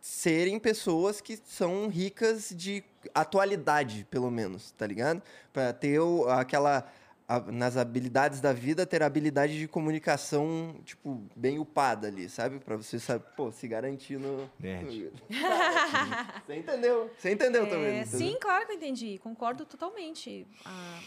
serem 0.07 0.57
pessoas 0.57 1.19
que 1.19 1.37
são 1.43 1.89
ricas 1.89 2.53
de 2.55 2.81
atualidade, 3.13 4.07
pelo 4.09 4.31
menos, 4.31 4.71
tá 4.71 4.87
ligado? 4.87 5.21
Pra 5.51 5.73
ter 5.73 5.99
aquela 6.29 6.89
nas 7.51 7.75
habilidades 7.75 8.39
da 8.39 8.53
vida 8.53 8.85
ter 8.85 9.03
a 9.03 9.05
habilidade 9.05 9.59
de 9.59 9.67
comunicação, 9.67 10.79
tipo, 10.85 11.21
bem 11.35 11.59
upada 11.59 12.07
ali, 12.07 12.29
sabe? 12.29 12.57
Pra 12.59 12.77
você 12.77 12.97
saber, 13.01 13.25
pô, 13.35 13.51
se 13.51 13.67
garantir 13.67 14.17
no 14.17 14.49
Nerd. 14.57 15.11
Você 16.45 16.55
entendeu? 16.55 17.11
Você 17.17 17.31
entendeu 17.33 17.65
É, 17.65 17.69
também? 17.69 17.99
entendeu? 17.99 18.17
sim, 18.17 18.37
claro 18.39 18.65
que 18.65 18.71
eu 18.71 18.75
entendi. 18.77 19.17
Concordo 19.21 19.65
totalmente. 19.65 20.47
A, 20.63 20.99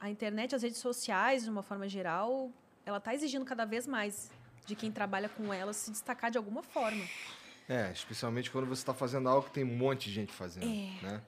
a 0.00 0.10
internet, 0.10 0.54
as 0.54 0.62
redes 0.62 0.76
sociais, 0.78 1.44
de 1.44 1.48
uma 1.50 1.62
forma 1.62 1.88
geral, 1.88 2.50
ela 2.84 2.98
está 2.98 3.14
exigindo 3.14 3.46
cada 3.46 3.64
vez 3.64 3.86
mais 3.86 4.30
de 4.66 4.74
quem 4.76 4.92
trabalha 4.92 5.30
com 5.30 5.54
elas 5.54 5.76
se 5.76 5.90
destacar 5.90 6.30
de 6.30 6.36
alguma 6.36 6.62
forma. 6.62 7.02
É, 7.68 7.90
especialmente 7.92 8.50
quando 8.50 8.66
você 8.66 8.84
tá 8.84 8.94
fazendo 8.94 9.28
algo 9.28 9.46
que 9.48 9.52
tem 9.54 9.64
um 9.64 9.76
monte 9.76 10.08
de 10.08 10.14
gente 10.14 10.32
fazendo, 10.32 10.66
É. 10.66 11.02
né? 11.06 11.22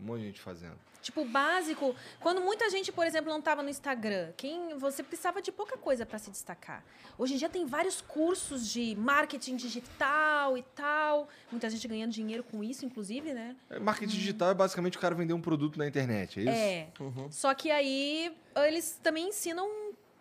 Um 0.00 0.04
monte 0.06 0.20
de 0.20 0.26
gente 0.26 0.40
fazendo. 0.40 0.76
Tipo, 1.00 1.20
o 1.20 1.24
básico, 1.26 1.94
quando 2.18 2.40
muita 2.40 2.70
gente, 2.70 2.90
por 2.90 3.06
exemplo, 3.06 3.30
não 3.30 3.38
estava 3.38 3.62
no 3.62 3.68
Instagram, 3.68 4.32
quem 4.38 4.78
você 4.78 5.02
precisava 5.02 5.42
de 5.42 5.52
pouca 5.52 5.76
coisa 5.76 6.06
para 6.06 6.18
se 6.18 6.30
destacar. 6.30 6.82
Hoje 7.18 7.34
em 7.34 7.36
dia 7.36 7.48
tem 7.50 7.66
vários 7.66 8.00
cursos 8.00 8.66
de 8.72 8.96
marketing 8.96 9.56
digital 9.56 10.56
e 10.56 10.62
tal. 10.74 11.28
Muita 11.50 11.68
gente 11.68 11.86
ganhando 11.86 12.10
dinheiro 12.10 12.42
com 12.42 12.64
isso, 12.64 12.86
inclusive, 12.86 13.34
né? 13.34 13.54
É, 13.68 13.78
Marketing 13.78 14.16
digital 14.16 14.50
é 14.50 14.54
basicamente 14.54 14.96
o 14.96 15.00
cara 15.00 15.14
vender 15.14 15.34
um 15.34 15.42
produto 15.42 15.78
na 15.78 15.86
internet, 15.86 16.40
é 16.40 16.42
isso? 16.42 16.50
É. 16.50 16.88
Uhum. 16.98 17.30
Só 17.30 17.52
que 17.52 17.70
aí 17.70 18.34
eles 18.56 18.98
também 19.02 19.28
ensinam 19.28 19.68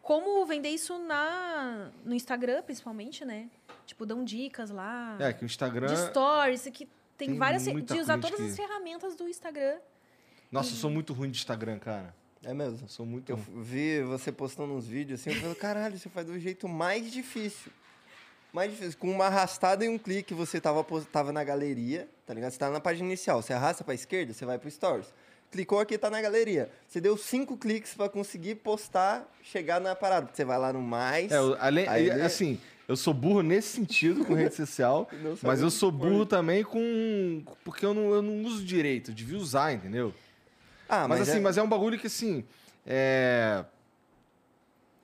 como 0.01 0.45
vender 0.45 0.67
isso 0.69 0.99
na, 0.99 1.89
no 2.03 2.13
Instagram, 2.13 2.61
principalmente, 2.61 3.23
né? 3.23 3.49
Tipo, 3.86 4.05
dão 4.05 4.23
dicas 4.23 4.69
lá. 4.69 5.17
É, 5.19 5.34
que 5.34 5.43
o 5.43 5.45
Instagram. 5.45 5.88
De 5.88 5.97
stories, 6.09 6.63
que 6.73 6.86
tem, 7.17 7.29
tem 7.29 7.38
várias. 7.38 7.67
muita 7.67 7.93
De 7.93 7.99
usar 7.99 8.19
todas 8.19 8.39
que- 8.39 8.45
as 8.47 8.55
ferramentas 8.55 9.15
do 9.15 9.27
Instagram. 9.27 9.77
Nossa, 10.51 10.71
eu 10.71 10.75
sou 10.75 10.89
muito 10.89 11.13
ruim 11.13 11.29
de 11.31 11.38
Instagram, 11.38 11.79
cara. 11.79 12.13
É 12.43 12.53
mesmo. 12.53 12.79
Eu 12.84 12.88
sou 12.89 13.05
muito 13.05 13.29
Eu 13.31 13.36
ruim. 13.38 13.63
vi 13.63 14.01
você 14.03 14.31
postando 14.31 14.73
uns 14.73 14.86
vídeos 14.88 15.19
assim, 15.19 15.31
eu 15.31 15.39
falei, 15.41 15.55
caralho, 15.55 15.97
você 15.97 16.09
faz 16.09 16.27
do 16.27 16.38
jeito 16.39 16.67
mais 16.67 17.11
difícil. 17.11 17.71
Mais 18.51 18.69
difícil. 18.69 18.97
Com 18.99 19.09
uma 19.09 19.25
arrastada 19.25 19.84
e 19.84 19.89
um 19.89 19.97
clique, 19.97 20.34
você 20.34 20.61
tava, 20.61 20.86
tava 21.11 21.31
na 21.31 21.43
galeria, 21.43 22.07
tá 22.25 22.34
ligado? 22.34 22.51
Você 22.51 22.59
tá 22.59 22.69
na 22.69 22.79
página 22.79 23.07
inicial. 23.07 23.41
Você 23.41 23.51
arrasta 23.53 23.84
pra 23.84 23.93
esquerda, 23.95 24.31
você 24.34 24.45
vai 24.45 24.59
pro 24.59 24.69
Stories. 24.69 25.07
Clicou 25.51 25.79
aqui, 25.79 25.97
tá 25.97 26.09
na 26.09 26.21
galeria. 26.21 26.69
Você 26.88 26.99
deu 27.01 27.15
cinco 27.17 27.55
cliques 27.57 27.93
pra 27.95 28.09
conseguir 28.09 28.55
postar, 28.55 29.27
chegar 29.41 29.79
na 29.79 29.95
parada. 29.95 30.25
Porque 30.27 30.36
você 30.36 30.45
vai 30.45 30.57
lá 30.59 30.71
no 30.73 30.81
mais. 30.81 31.31
É, 31.31 31.38
além, 31.59 31.88
Aí 31.88 32.07
e, 32.07 32.11
assim, 32.21 32.59
eu 32.88 32.95
sou 32.95 33.13
burro 33.13 33.41
nesse 33.41 33.69
sentido 33.69 34.25
com 34.25 34.34
rede 34.34 34.55
social, 34.55 35.09
mas 35.41 35.61
eu 35.61 35.69
sou 35.71 35.91
burro 35.91 36.25
também 36.25 36.63
com. 36.63 37.43
Porque 37.63 37.86
eu 37.86 37.93
não, 37.93 38.13
eu 38.13 38.21
não 38.21 38.43
uso 38.43 38.63
direito, 38.63 39.11
eu 39.11 39.15
devia 39.15 39.38
usar, 39.38 39.73
entendeu? 39.73 40.13
Ah, 40.89 41.07
mas, 41.07 41.19
mas, 41.19 41.29
assim, 41.29 41.38
é- 41.39 41.41
mas 41.41 41.57
é 41.57 41.63
um 41.63 41.69
bagulho 41.69 41.97
que 41.97 42.07
assim. 42.07 42.43
É. 42.86 43.63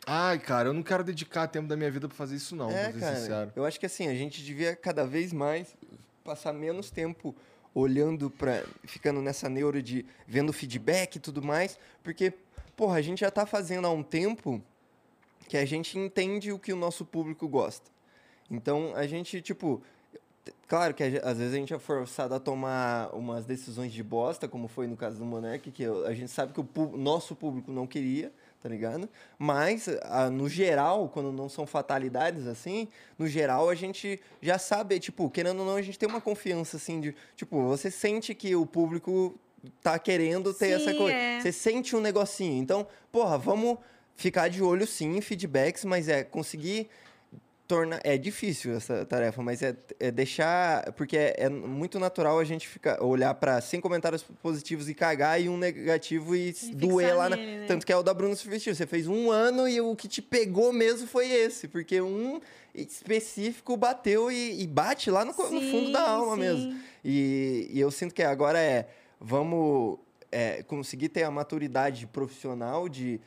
Ai, 0.06 0.40
cara, 0.40 0.70
eu 0.70 0.74
não 0.74 0.82
quero 0.82 1.04
dedicar 1.04 1.48
tempo 1.48 1.68
da 1.68 1.76
minha 1.76 1.92
vida 1.92 2.08
pra 2.08 2.18
fazer 2.18 2.36
isso, 2.36 2.56
não, 2.56 2.72
É, 2.72 2.84
pra 2.86 2.94
ser 2.94 3.00
cara. 3.00 3.16
sincero. 3.16 3.52
Eu 3.56 3.66
acho 3.66 3.80
que 3.80 3.86
assim, 3.86 4.08
a 4.08 4.16
gente 4.16 4.44
devia 4.44 4.76
cada 4.76 5.06
vez 5.06 5.32
mais 5.32 5.76
passar 6.24 6.52
menos 6.54 6.90
tempo 6.90 7.36
olhando 7.76 8.30
pra. 8.30 8.64
ficando 8.86 9.22
nessa 9.22 9.48
neura 9.48 9.82
de 9.84 10.06
vendo 10.28 10.52
feedback 10.52 11.18
e 11.18 11.20
tudo 11.20 11.42
mais, 11.44 11.78
porque, 12.04 12.34
porra, 12.76 12.98
a 12.98 13.02
gente 13.02 13.20
já 13.20 13.30
tá 13.30 13.46
fazendo 13.46 13.86
há 13.86 13.92
um 13.92 14.02
tempo 14.04 14.62
que 15.50 15.58
a 15.58 15.66
gente 15.66 16.00
entende 16.00 16.54
o 16.54 16.58
que 16.58 16.72
o 16.72 16.78
nosso 16.78 17.04
público 17.04 17.46
gosta. 17.50 17.92
Então, 18.50 18.94
a 18.96 19.06
gente, 19.06 19.42
tipo... 19.42 19.82
Claro 20.68 20.94
que 20.94 21.04
às 21.04 21.38
vezes 21.38 21.54
a 21.54 21.58
gente 21.58 21.74
é 21.74 21.80
forçado 21.80 22.34
a 22.34 22.40
tomar 22.40 23.14
umas 23.14 23.46
decisões 23.46 23.92
de 23.92 24.02
bosta, 24.02 24.48
como 24.48 24.68
foi 24.68 24.88
no 24.88 24.96
caso 24.96 25.18
do 25.18 25.26
Monark, 25.26 25.70
que 25.70 25.86
a 25.86 26.14
gente 26.14 26.30
sabe 26.32 26.54
que 26.54 26.60
o 26.60 26.98
nosso 26.98 27.36
público 27.36 27.72
não 27.72 27.86
queria, 27.86 28.32
tá 28.62 28.70
ligado? 28.70 29.08
Mas, 29.38 29.88
no 30.32 30.50
geral, 30.50 31.10
quando 31.10 31.32
não 31.32 31.50
são 31.50 31.68
fatalidades 31.68 32.48
assim, 32.48 32.88
no 33.18 33.28
geral 33.28 33.70
a 33.70 33.76
gente 33.76 34.20
já 34.42 34.58
sabe, 34.58 35.00
tipo, 35.00 35.30
querendo 35.30 35.60
ou 35.60 35.66
não, 35.66 35.76
a 35.76 35.82
gente 35.82 36.00
tem 36.00 36.10
uma 36.10 36.22
confiança 36.22 36.78
assim 36.78 37.00
de, 37.00 37.16
tipo, 37.36 37.68
você 37.68 37.92
sente 37.92 38.34
que 38.34 38.56
o 38.56 38.66
público 38.66 39.36
tá 39.84 40.00
querendo 40.00 40.52
ter 40.54 40.70
essa 40.70 40.92
Sim, 40.92 40.98
coisa. 40.98 41.16
é. 41.16 41.42
Você 41.42 41.52
sente 41.52 41.96
um 41.96 42.02
negocinho. 42.02 42.62
Então, 42.62 42.88
porra, 43.12 43.38
vamos 43.38 43.78
ficar 44.20 44.50
de 44.50 44.62
olho 44.62 44.86
sim 44.86 45.16
em 45.18 45.22
feedbacks, 45.22 45.86
mas 45.86 46.08
é 46.10 46.24
conseguir 46.24 46.90
tornar. 47.68 48.00
É 48.04 48.18
difícil 48.18 48.76
essa 48.76 49.06
tarefa, 49.06 49.42
mas 49.42 49.62
é, 49.64 49.76
é 50.00 50.12
deixar. 50.12 50.92
Porque 50.94 51.16
é, 51.18 51.36
é 51.38 51.50
muito 51.50 51.98
natural 52.00 52.38
a 52.38 52.44
gente 52.44 52.68
ficar, 52.68 53.02
olhar 53.02 53.34
para 53.36 53.62
100 53.62 53.80
comentários 53.80 54.22
positivos 54.44 54.90
e 54.90 54.94
cagar 54.94 55.42
e 55.42 55.48
um 55.48 55.58
negativo 55.58 56.36
e, 56.36 56.52
fixar 56.52 56.76
doer 56.76 57.16
lá. 57.16 57.30
na- 57.30 57.36
nele, 57.38 57.60
né? 57.62 57.66
Tanto 57.66 57.86
que 57.86 57.94
é 57.94 57.96
o 57.96 58.04
da 58.04 58.14
Bruna 58.14 58.36
Surfistil. 58.36 58.76
Você 58.76 58.86
fez 58.86 59.08
um 59.08 59.32
ano 59.32 59.68
e 59.70 59.80
o 59.80 59.96
que 59.96 60.08
te 60.08 60.22
pegou 60.22 60.74
mesmo 60.74 61.08
foi 61.08 61.30
esse, 61.32 61.68
porque 61.68 62.02
um 62.02 62.42
específico 62.76 63.78
bateu 63.78 64.30
e, 64.32 64.62
e 64.62 64.68
bate 64.68 65.10
lá 65.10 65.24
no, 65.24 65.34
co- 65.34 65.50
no 65.50 65.62
fundo 65.62 65.92
da 65.92 66.00
Sim, 66.04 66.06
alma 66.10 66.34
sim. 66.36 66.40
mesmo. 66.42 66.74
E, 67.06 67.70
e 67.72 67.80
eu 67.80 67.90
sinto 67.90 68.14
que 68.14 68.22
agora 68.24 68.60
é. 68.60 68.88
Vamos 69.22 70.00
é, 70.32 70.64
conseguir 70.64 71.10
ter 71.10 71.24
a 71.24 71.32
maturidade 71.32 72.08
profissional 72.08 72.88
de 72.88 73.20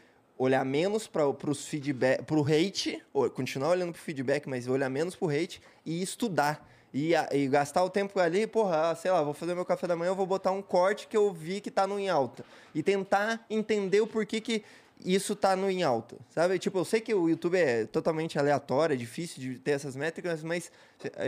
olhar 0.42 0.64
menos 0.64 1.06
para 1.06 1.28
os 1.28 1.66
feedback, 1.66 2.22
para 2.24 2.36
o 2.36 2.44
hate, 2.44 3.00
continuar 3.34 3.70
olhando 3.70 3.92
para 3.92 4.00
o 4.00 4.02
feedback, 4.02 4.48
mas 4.48 4.66
olhar 4.66 4.90
menos 4.90 5.14
para 5.14 5.26
o 5.26 5.30
hate 5.30 5.62
e 5.86 6.02
estudar. 6.02 6.68
E, 6.92 7.12
e 7.32 7.48
gastar 7.48 7.82
o 7.84 7.88
tempo 7.88 8.20
ali, 8.20 8.46
porra, 8.46 8.90
ah, 8.90 8.94
sei 8.94 9.10
lá, 9.10 9.22
vou 9.22 9.32
fazer 9.32 9.54
meu 9.54 9.64
café 9.64 9.86
da 9.86 9.96
manhã, 9.96 10.10
eu 10.10 10.14
vou 10.14 10.26
botar 10.26 10.50
um 10.50 10.60
corte 10.60 11.06
que 11.06 11.16
eu 11.16 11.32
vi 11.32 11.58
que 11.58 11.70
tá 11.70 11.86
no 11.86 11.98
em 11.98 12.10
alta. 12.10 12.44
E 12.74 12.82
tentar 12.82 13.46
entender 13.48 14.02
o 14.02 14.06
porquê 14.06 14.42
que 14.42 14.62
isso 15.04 15.34
tá 15.36 15.54
no 15.56 15.70
em 15.70 15.82
alta, 15.82 16.16
sabe? 16.30 16.58
Tipo, 16.58 16.78
eu 16.78 16.84
sei 16.84 17.00
que 17.00 17.14
o 17.14 17.28
YouTube 17.28 17.56
é 17.58 17.86
totalmente 17.86 18.38
aleatório, 18.38 18.94
é 18.94 18.96
difícil 18.96 19.40
de 19.40 19.58
ter 19.58 19.72
essas 19.72 19.96
métricas, 19.96 20.42
mas 20.42 20.70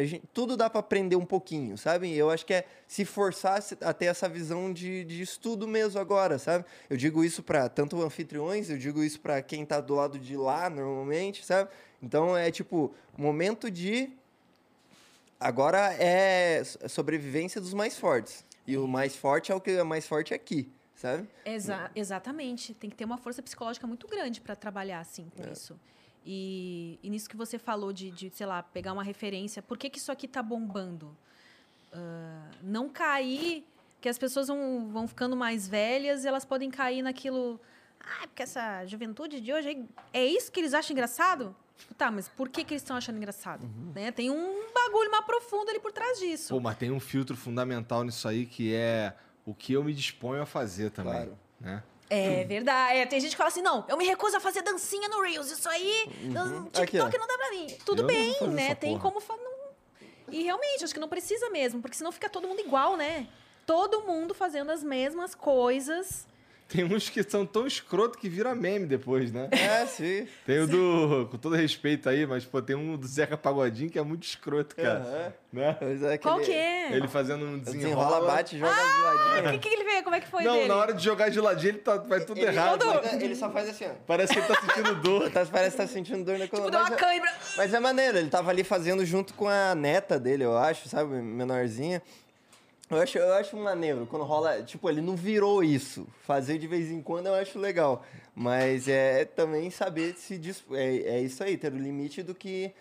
gente- 0.04 0.22
tudo 0.32 0.56
dá 0.56 0.68
para 0.70 0.80
aprender 0.80 1.16
um 1.16 1.24
pouquinho, 1.24 1.76
sabe? 1.78 2.12
Eu 2.16 2.30
acho 2.30 2.44
que 2.46 2.54
é 2.54 2.64
se 2.86 3.04
forçar 3.04 3.62
a 3.80 3.92
ter 3.92 4.06
essa 4.06 4.28
visão 4.28 4.72
de, 4.72 5.04
de 5.04 5.22
estudo 5.22 5.66
mesmo 5.66 6.00
agora, 6.00 6.38
sabe? 6.38 6.64
Eu 6.88 6.96
digo 6.96 7.24
isso 7.24 7.42
para 7.42 7.68
tanto 7.68 8.00
anfitriões, 8.02 8.70
eu 8.70 8.78
digo 8.78 9.02
isso 9.02 9.20
para 9.20 9.40
quem 9.42 9.64
tá 9.64 9.80
do 9.80 9.94
lado 9.94 10.18
de 10.18 10.36
lá 10.36 10.68
normalmente, 10.70 11.44
sabe? 11.44 11.70
Então 12.02 12.36
é 12.36 12.50
tipo, 12.50 12.94
momento 13.16 13.70
de 13.70 14.10
agora 15.38 15.94
é 15.98 16.62
sobrevivência 16.88 17.60
dos 17.60 17.74
mais 17.74 17.96
fortes. 17.98 18.44
E 18.66 18.76
o 18.78 18.86
mais 18.88 19.14
forte 19.14 19.52
é 19.52 19.54
o 19.54 19.60
que 19.60 19.72
é 19.72 19.82
mais 19.82 20.06
forte 20.06 20.32
aqui, 20.32 20.68
sabe? 20.94 21.28
Exa- 21.44 21.90
exatamente. 21.94 22.74
Tem 22.74 22.88
que 22.90 22.96
ter 22.96 23.04
uma 23.04 23.18
força 23.18 23.42
psicológica 23.42 23.86
muito 23.86 24.06
grande 24.06 24.40
para 24.40 24.54
trabalhar 24.56 25.00
assim 25.00 25.30
com 25.36 25.42
isso. 25.52 25.78
E, 26.26 26.98
e 27.02 27.10
nisso 27.10 27.28
que 27.28 27.36
você 27.36 27.58
falou 27.58 27.92
de, 27.92 28.10
de, 28.10 28.30
sei 28.30 28.46
lá, 28.46 28.62
pegar 28.62 28.92
uma 28.92 29.02
referência. 29.04 29.60
Por 29.62 29.76
que, 29.76 29.90
que 29.90 29.98
isso 29.98 30.10
aqui 30.10 30.26
tá 30.26 30.42
bombando? 30.42 31.14
Ah, 31.92 32.48
não 32.62 32.88
cair, 32.88 33.64
que 34.00 34.08
as 34.08 34.18
pessoas 34.18 34.48
vão, 34.48 34.88
vão 34.90 35.06
ficando 35.06 35.36
mais 35.36 35.68
velhas 35.68 36.24
e 36.24 36.28
elas 36.28 36.44
podem 36.44 36.70
cair 36.70 37.02
naquilo. 37.02 37.60
Ah, 38.00 38.26
porque 38.26 38.42
essa 38.42 38.84
juventude 38.86 39.40
de 39.40 39.52
hoje 39.52 39.86
é 40.12 40.24
isso 40.26 40.50
que 40.52 40.60
eles 40.60 40.74
acham 40.74 40.92
engraçado? 40.92 41.54
Tipo, 41.76 41.94
Tá, 41.94 42.10
mas 42.10 42.28
por 42.28 42.48
que, 42.48 42.64
que 42.64 42.72
eles 42.74 42.82
estão 42.82 42.96
achando 42.96 43.16
engraçado? 43.16 43.66
Né? 43.94 44.10
Tem 44.12 44.30
um 44.30 44.72
bagulho 44.72 45.10
mais 45.10 45.24
profundo 45.24 45.68
ali 45.70 45.80
por 45.80 45.90
trás 45.92 46.18
disso. 46.18 46.54
Pô, 46.54 46.60
mas 46.60 46.76
tem 46.76 46.90
um 46.90 47.00
filtro 47.00 47.36
fundamental 47.36 48.04
nisso 48.04 48.26
aí 48.28 48.46
que 48.46 48.74
é 48.74 49.14
o 49.46 49.54
que 49.54 49.72
eu 49.72 49.84
me 49.84 49.92
disponho 49.92 50.42
a 50.42 50.46
fazer 50.46 50.90
também. 50.90 51.12
Claro. 51.12 51.38
Né? 51.60 51.82
É 52.10 52.44
verdade. 52.44 52.98
É, 52.98 53.06
tem 53.06 53.18
gente 53.20 53.30
que 53.32 53.36
fala 53.36 53.48
assim: 53.48 53.62
não, 53.62 53.84
eu 53.88 53.96
me 53.96 54.04
recuso 54.04 54.36
a 54.36 54.40
fazer 54.40 54.62
dancinha 54.62 55.08
no 55.08 55.22
Reels. 55.22 55.50
Isso 55.50 55.68
aí, 55.68 56.04
no 56.22 56.64
TikTok 56.70 57.06
Aqui, 57.06 57.18
não 57.18 57.26
dá 57.26 57.36
pra 57.38 57.50
mim. 57.50 57.66
Tudo 57.84 58.02
Eu 58.02 58.06
bem, 58.06 58.36
né? 58.50 58.74
Tem 58.74 58.90
porra. 58.98 59.02
como. 59.02 59.20
Fa... 59.20 59.36
não- 59.36 59.54
E 60.30 60.42
realmente, 60.42 60.84
acho 60.84 60.92
que 60.94 61.00
não 61.00 61.08
precisa 61.08 61.48
mesmo, 61.50 61.80
porque 61.80 61.96
senão 61.96 62.12
fica 62.12 62.28
todo 62.28 62.46
mundo 62.46 62.60
igual, 62.60 62.96
né? 62.96 63.26
Todo 63.66 64.02
mundo 64.02 64.34
fazendo 64.34 64.70
as 64.70 64.82
mesmas 64.82 65.34
coisas. 65.34 66.26
Tem 66.66 66.82
uns 66.82 67.08
que 67.10 67.22
são 67.22 67.44
tão 67.44 67.66
escroto 67.66 68.18
que 68.18 68.28
vira 68.28 68.54
meme 68.54 68.86
depois, 68.86 69.30
né? 69.30 69.48
É, 69.52 69.86
sim. 69.86 70.26
Tem 70.46 70.58
o 70.60 70.66
do. 70.66 71.28
Com 71.30 71.36
todo 71.36 71.54
respeito 71.54 72.08
aí, 72.08 72.26
mas 72.26 72.44
pô, 72.44 72.60
tem 72.62 72.74
um 72.74 72.96
do 72.96 73.06
Zeca 73.06 73.36
Pagodinho 73.36 73.90
que 73.90 73.98
é 73.98 74.02
muito 74.02 74.24
escroto, 74.24 74.74
cara. 74.74 75.00
Aham. 75.00 75.32
Né? 75.52 75.76
É, 76.12 76.18
Qual 76.18 76.40
que 76.40 76.50
é? 76.50 76.92
Ele 76.92 77.06
fazendo 77.06 77.44
um 77.44 77.58
Desenrola, 77.58 78.06
desenrola. 78.06 78.26
bate, 78.32 78.58
joga 78.58 78.74
de 78.74 78.80
O 78.80 79.04
ladinho. 79.44 79.60
que, 79.60 79.68
que 79.68 79.74
ele 79.74 79.84
vê? 79.84 80.02
Como 80.02 80.16
é 80.16 80.20
que 80.20 80.26
foi 80.26 80.42
Não, 80.42 80.54
dele? 80.54 80.68
na 80.68 80.76
hora 80.76 80.92
de 80.94 81.04
jogar 81.04 81.28
de 81.28 81.40
ladinho 81.40 81.70
ele 81.70 81.78
tá, 81.78 81.96
vai 81.98 82.24
tudo 82.24 82.38
Ele- 82.40 82.46
errado. 82.48 82.84
ele- 83.12 83.24
Ele 83.24 83.36
só 83.36 83.50
faz 83.50 83.68
assim, 83.68 83.84
ó. 83.84 83.90
Parece 84.06 84.32
que 84.32 84.38
ele 84.40 84.48
tá 84.48 84.60
sentindo 84.60 84.94
dor. 84.96 85.30
Tá- 85.30 85.46
Parece 85.46 85.76
que 85.76 85.82
tá 85.82 85.86
sentindo 85.86 86.24
dor 86.24 86.38
na 86.38 86.46
Tipo, 86.46 86.56
coluna. 86.56 86.70
deu 86.72 86.80
uma 86.80 86.90
mas, 86.90 86.98
é, 86.98 87.00
cãibra. 87.00 87.32
mas 87.56 87.74
é 87.74 87.78
maneiro, 87.78 88.18
ele 88.18 88.30
tava 88.30 88.50
ali 88.50 88.64
fazendo 88.64 89.04
junto 89.04 89.32
com 89.34 89.46
a 89.46 89.74
neta 89.76 90.18
dele, 90.18 90.44
eu 90.44 90.56
acho, 90.58 90.88
sabe? 90.88 91.14
Menorzinha. 91.22 92.02
Eu 92.94 93.02
acho, 93.02 93.18
eu 93.18 93.34
acho 93.34 93.56
maneiro 93.56 94.06
quando 94.06 94.24
rola. 94.24 94.62
Tipo, 94.62 94.88
ele 94.88 95.00
não 95.00 95.16
virou 95.16 95.62
isso. 95.62 96.06
Fazer 96.22 96.58
de 96.58 96.66
vez 96.66 96.90
em 96.90 97.02
quando 97.02 97.26
eu 97.26 97.34
acho 97.34 97.58
legal. 97.58 98.04
Mas 98.34 98.88
é 98.88 99.24
também 99.24 99.70
saber 99.70 100.16
se. 100.16 100.40
É, 100.72 101.16
é 101.16 101.20
isso 101.20 101.42
aí, 101.42 101.56
ter 101.56 101.72
o 101.72 101.78
limite 101.78 102.22
do 102.22 102.34
que. 102.34 102.72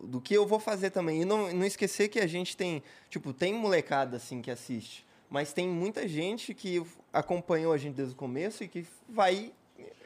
Do 0.00 0.20
que 0.20 0.34
eu 0.34 0.46
vou 0.46 0.58
fazer 0.58 0.90
também. 0.90 1.22
E 1.22 1.24
não, 1.24 1.52
não 1.52 1.66
esquecer 1.66 2.08
que 2.08 2.18
a 2.20 2.26
gente 2.26 2.56
tem. 2.56 2.82
Tipo, 3.08 3.32
tem 3.32 3.52
molecada 3.52 4.16
assim 4.16 4.40
que 4.40 4.50
assiste. 4.50 5.06
Mas 5.28 5.52
tem 5.52 5.68
muita 5.68 6.08
gente 6.08 6.54
que 6.54 6.82
acompanhou 7.12 7.72
a 7.72 7.78
gente 7.78 7.94
desde 7.94 8.14
o 8.14 8.16
começo 8.16 8.64
e 8.64 8.68
que 8.68 8.86
vai 9.08 9.52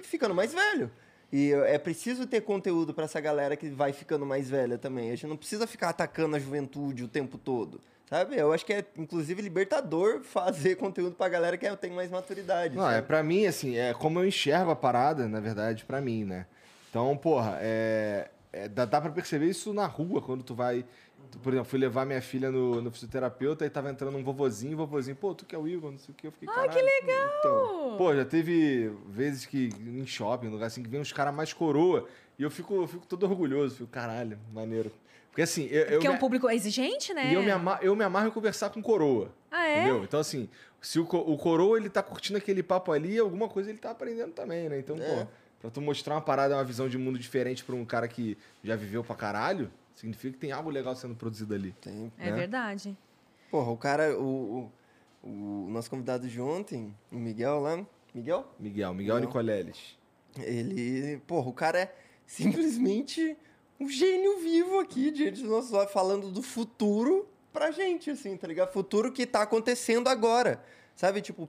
ficando 0.02 0.34
mais 0.34 0.52
velho. 0.52 0.90
E 1.32 1.52
é 1.52 1.78
preciso 1.78 2.26
ter 2.26 2.42
conteúdo 2.42 2.92
para 2.94 3.04
essa 3.04 3.20
galera 3.20 3.56
que 3.56 3.68
vai 3.68 3.92
ficando 3.92 4.26
mais 4.26 4.48
velha 4.50 4.78
também. 4.78 5.10
A 5.10 5.14
gente 5.14 5.26
não 5.26 5.36
precisa 5.36 5.66
ficar 5.66 5.88
atacando 5.88 6.36
a 6.36 6.38
juventude 6.38 7.02
o 7.02 7.08
tempo 7.08 7.38
todo. 7.38 7.80
Sabe? 8.08 8.36
Eu 8.36 8.52
acho 8.52 8.64
que 8.64 8.72
é, 8.72 8.84
inclusive, 8.96 9.40
libertador 9.40 10.20
fazer 10.24 10.76
conteúdo 10.76 11.14
pra 11.14 11.28
galera 11.28 11.56
que 11.56 11.76
tem 11.76 11.90
mais 11.90 12.10
maturidade. 12.10 12.76
Não, 12.76 12.88
é 12.88 12.96
sabe? 12.96 13.06
pra 13.06 13.22
mim, 13.22 13.46
assim, 13.46 13.76
é 13.76 13.94
como 13.94 14.18
eu 14.18 14.26
enxergo 14.26 14.70
a 14.70 14.76
parada, 14.76 15.28
na 15.28 15.40
verdade, 15.40 15.84
pra 15.84 16.00
mim, 16.00 16.24
né? 16.24 16.46
Então, 16.90 17.16
porra, 17.16 17.58
é, 17.60 18.28
é, 18.52 18.68
dá, 18.68 18.84
dá 18.84 19.00
pra 19.00 19.10
perceber 19.10 19.46
isso 19.46 19.72
na 19.72 19.86
rua, 19.86 20.22
quando 20.22 20.44
tu 20.44 20.54
vai. 20.54 20.84
tu, 21.30 21.38
por 21.40 21.52
exemplo, 21.52 21.68
fui 21.68 21.78
levar 21.78 22.04
minha 22.04 22.22
filha 22.22 22.52
no, 22.52 22.80
no 22.80 22.90
fisioterapeuta 22.92 23.66
e 23.66 23.70
tava 23.70 23.90
entrando 23.90 24.16
um 24.16 24.22
vovozinho, 24.22 24.76
vovozinho, 24.76 25.16
pô, 25.16 25.34
tu 25.34 25.44
que 25.44 25.56
é 25.56 25.58
o 25.58 25.66
Igor, 25.66 25.90
não 25.90 25.98
sei 25.98 26.12
o 26.12 26.16
que. 26.16 26.26
Eu 26.28 26.30
fiquei, 26.30 26.48
ah, 26.48 26.68
que 26.68 26.80
legal! 26.80 27.30
Então, 27.40 27.96
Pô, 27.96 28.14
já 28.14 28.24
teve 28.24 28.92
vezes 29.08 29.44
que 29.44 29.70
em 29.84 30.06
shopping, 30.06 30.48
lugar 30.48 30.66
assim, 30.66 30.82
que 30.82 30.88
vem 30.88 31.00
uns 31.00 31.12
caras 31.12 31.34
mais 31.34 31.52
coroa. 31.52 32.06
E 32.38 32.42
eu 32.42 32.50
fico, 32.50 32.74
eu 32.74 32.86
fico 32.86 33.06
todo 33.06 33.24
orgulhoso, 33.24 33.76
fico, 33.76 33.88
caralho, 33.90 34.38
maneiro. 34.52 34.92
Porque 35.34 35.42
assim, 35.42 35.64
eu, 35.66 35.80
eu 35.82 35.90
Porque 35.94 36.06
é 36.06 36.10
me- 36.10 36.16
um 36.16 36.18
público 36.20 36.48
exigente, 36.48 37.12
né? 37.12 37.32
e 37.32 37.34
eu 37.34 37.42
me, 37.42 37.50
ama- 37.50 37.80
eu 37.82 37.96
me 37.96 38.04
amarro 38.04 38.28
em 38.28 38.30
conversar 38.30 38.70
com 38.70 38.80
coroa. 38.80 39.34
Ah, 39.50 39.66
é? 39.66 39.78
Entendeu? 39.80 40.04
Então, 40.04 40.20
assim, 40.20 40.48
se 40.80 41.00
o, 41.00 41.04
co- 41.04 41.18
o 41.18 41.36
coroa 41.36 41.76
ele 41.76 41.90
tá 41.90 42.04
curtindo 42.04 42.38
aquele 42.38 42.62
papo 42.62 42.92
ali, 42.92 43.18
alguma 43.18 43.48
coisa 43.48 43.68
ele 43.68 43.78
tá 43.78 43.90
aprendendo 43.90 44.30
também, 44.32 44.68
né? 44.68 44.78
Então, 44.78 44.96
É. 44.96 45.24
pô, 45.24 45.30
pra 45.60 45.70
tu 45.70 45.80
mostrar 45.80 46.14
uma 46.14 46.20
parada, 46.20 46.54
uma 46.54 46.62
visão 46.62 46.88
de 46.88 46.96
mundo 46.96 47.18
diferente 47.18 47.64
pra 47.64 47.74
um 47.74 47.84
cara 47.84 48.06
que 48.06 48.38
já 48.62 48.76
viveu 48.76 49.02
pra 49.02 49.16
caralho, 49.16 49.68
significa 49.92 50.32
que 50.34 50.38
tem 50.38 50.52
algo 50.52 50.70
legal 50.70 50.94
sendo 50.94 51.16
produzido 51.16 51.52
ali. 51.52 51.72
tem- 51.80 52.12
É 52.16 52.30
né? 52.30 52.36
verdade. 52.36 52.96
Porra, 53.50 53.72
o 53.72 53.76
cara, 53.76 54.16
o, 54.16 54.70
o, 55.22 55.28
o 55.28 55.66
nosso 55.68 55.90
convidado 55.90 56.28
de 56.28 56.40
ontem, 56.40 56.94
o 57.10 57.16
Miguel 57.16 57.58
lá. 57.58 57.84
Miguel? 58.14 58.46
Miguel, 58.60 58.94
Miguel. 58.94 59.18
Nicoleles. 59.18 59.98
Ele, 60.38 61.20
porra, 61.26 61.48
o 61.48 61.52
cara 61.52 61.78
é 61.80 61.94
simplesmente 62.24 63.36
um 63.80 63.88
gênio 63.88 64.38
vivo 64.38 64.78
aqui 64.80 65.10
diante 65.10 65.42
nossos 65.42 65.72
olhos, 65.72 65.92
falando 65.92 66.30
do 66.30 66.42
futuro 66.42 67.28
pra 67.52 67.70
gente, 67.70 68.10
assim, 68.10 68.36
tá 68.36 68.46
ligado? 68.46 68.72
Futuro 68.72 69.12
que 69.12 69.26
tá 69.26 69.42
acontecendo 69.42 70.08
agora. 70.08 70.62
Sabe, 70.96 71.20
tipo, 71.20 71.48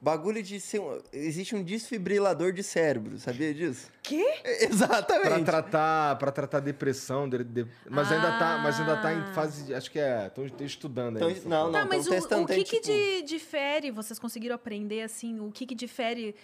bagulho 0.00 0.42
de 0.42 0.60
ser. 0.60 0.78
um- 0.80 1.00
Existe 1.14 1.54
um 1.56 1.62
desfibrilador 1.62 2.52
de 2.52 2.62
cérebro, 2.62 3.18
sabia 3.18 3.54
disso? 3.54 3.88
Quê? 4.02 4.22
Exatamente. 4.44 5.28
Pra 5.28 5.40
tratar, 5.42 6.18
pra 6.18 6.30
tratar 6.30 6.60
depressão, 6.60 7.26
de- 7.26 7.42
de- 7.42 7.66
mas, 7.88 8.12
ainda 8.12 8.38
tá, 8.38 8.58
mas 8.62 8.78
ainda 8.78 8.96
tá 8.98 9.08
Ah. 9.08 9.14
em 9.14 9.32
fase. 9.34 9.64
de- 9.64 9.74
Acho 9.74 9.90
que 9.90 9.98
é. 9.98 10.26
Estão 10.26 10.44
estudando 10.66 11.16
Então, 11.16 11.30
não, 11.46 11.66
porra. 11.70 11.80
Tá, 11.82 11.86
mas 11.88 12.06
o, 12.06 12.10
testando, 12.10 12.42
o 12.42 12.46
que, 12.46 12.54
tem, 12.54 12.64
que 12.64 12.80
tipo- 12.80 12.86
di- 12.86 13.22
difere, 13.22 13.90
vocês 13.90 14.18
conseguiram 14.18 14.54
aprender, 14.56 15.00
assim, 15.02 15.40
o 15.40 15.50
que, 15.50 15.64
que 15.64 15.74
difere 15.74 16.34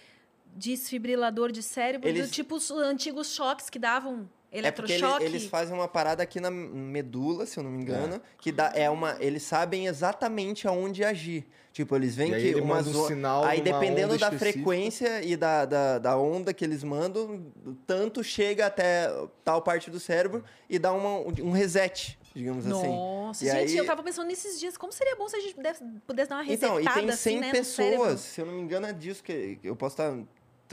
desfibrilador 0.55 1.51
de 1.51 1.61
cérebro 1.61 2.09
Eles- 2.09 2.29
do 2.29 2.33
tipo 2.33 2.55
os 2.55 2.71
antigos 2.71 3.27
choques 3.33 3.69
que 3.69 3.77
davam 3.79 4.27
É 4.51 4.71
porque 4.71 4.93
ele- 4.93 5.05
eles 5.25 5.45
fazem 5.45 5.75
uma 5.75 5.87
parada 5.87 6.23
aqui 6.23 6.39
na 6.39 6.49
medula, 6.49 7.45
se 7.45 7.57
eu 7.59 7.63
não 7.63 7.69
me 7.71 7.81
engano, 7.83 8.19
que 8.39 8.51
dá, 8.51 8.71
é 8.73 8.89
uma. 8.89 9.15
Eles 9.19 9.43
sabem 9.43 9.85
exatamente 9.85 10.67
aonde 10.67 11.03
agir. 11.03 11.45
Tipo, 11.71 11.95
eles 11.95 12.15
veem 12.15 12.31
que 12.31 12.37
ele 12.47 12.61
uma 12.61 12.77
manda 12.77 12.89
um 12.89 12.93
zo- 12.93 13.07
sinal 13.07 13.43
Aí, 13.45 13.61
dependendo 13.61 14.13
onda 14.13 14.17
da 14.17 14.27
específica. 14.33 14.51
frequência 14.53 15.21
e 15.23 15.37
da, 15.37 15.65
da, 15.65 15.99
da 15.99 16.17
onda 16.17 16.51
que 16.51 16.65
eles 16.65 16.83
mandam, 16.83 17.45
tanto 17.85 18.23
chega 18.23 18.65
até 18.65 19.07
tal 19.45 19.61
parte 19.61 19.91
do 19.91 19.99
cérebro 19.99 20.43
e 20.67 20.79
dá 20.79 20.91
uma, 20.91 21.19
um 21.19 21.51
reset, 21.51 22.17
digamos 22.35 22.65
assim. 22.65 22.87
Nossa, 22.87 23.45
gente, 23.45 23.55
aí- 23.55 23.77
eu 23.77 23.85
tava 23.85 24.01
pensando 24.01 24.27
nesses 24.27 24.59
dias, 24.59 24.75
como 24.77 24.91
seria 24.91 25.15
bom 25.15 25.29
se 25.29 25.35
a 25.37 25.39
gente 25.39 25.53
pudesse, 25.53 25.83
pudesse 26.07 26.27
dar 26.29 26.37
uma 26.37 26.51
Então, 26.51 26.73
resetada 26.75 26.99
e 26.99 27.05
tem 27.05 27.15
100 27.15 27.35
assim, 27.35 27.39
né, 27.39 27.51
pessoas, 27.51 28.19
se 28.19 28.41
eu 28.41 28.47
não 28.47 28.53
me 28.53 28.61
engano 28.61 28.87
é 28.87 28.91
disso 28.91 29.23
que 29.23 29.59
eu 29.63 29.75
posso 29.75 29.93
estar 29.93 30.17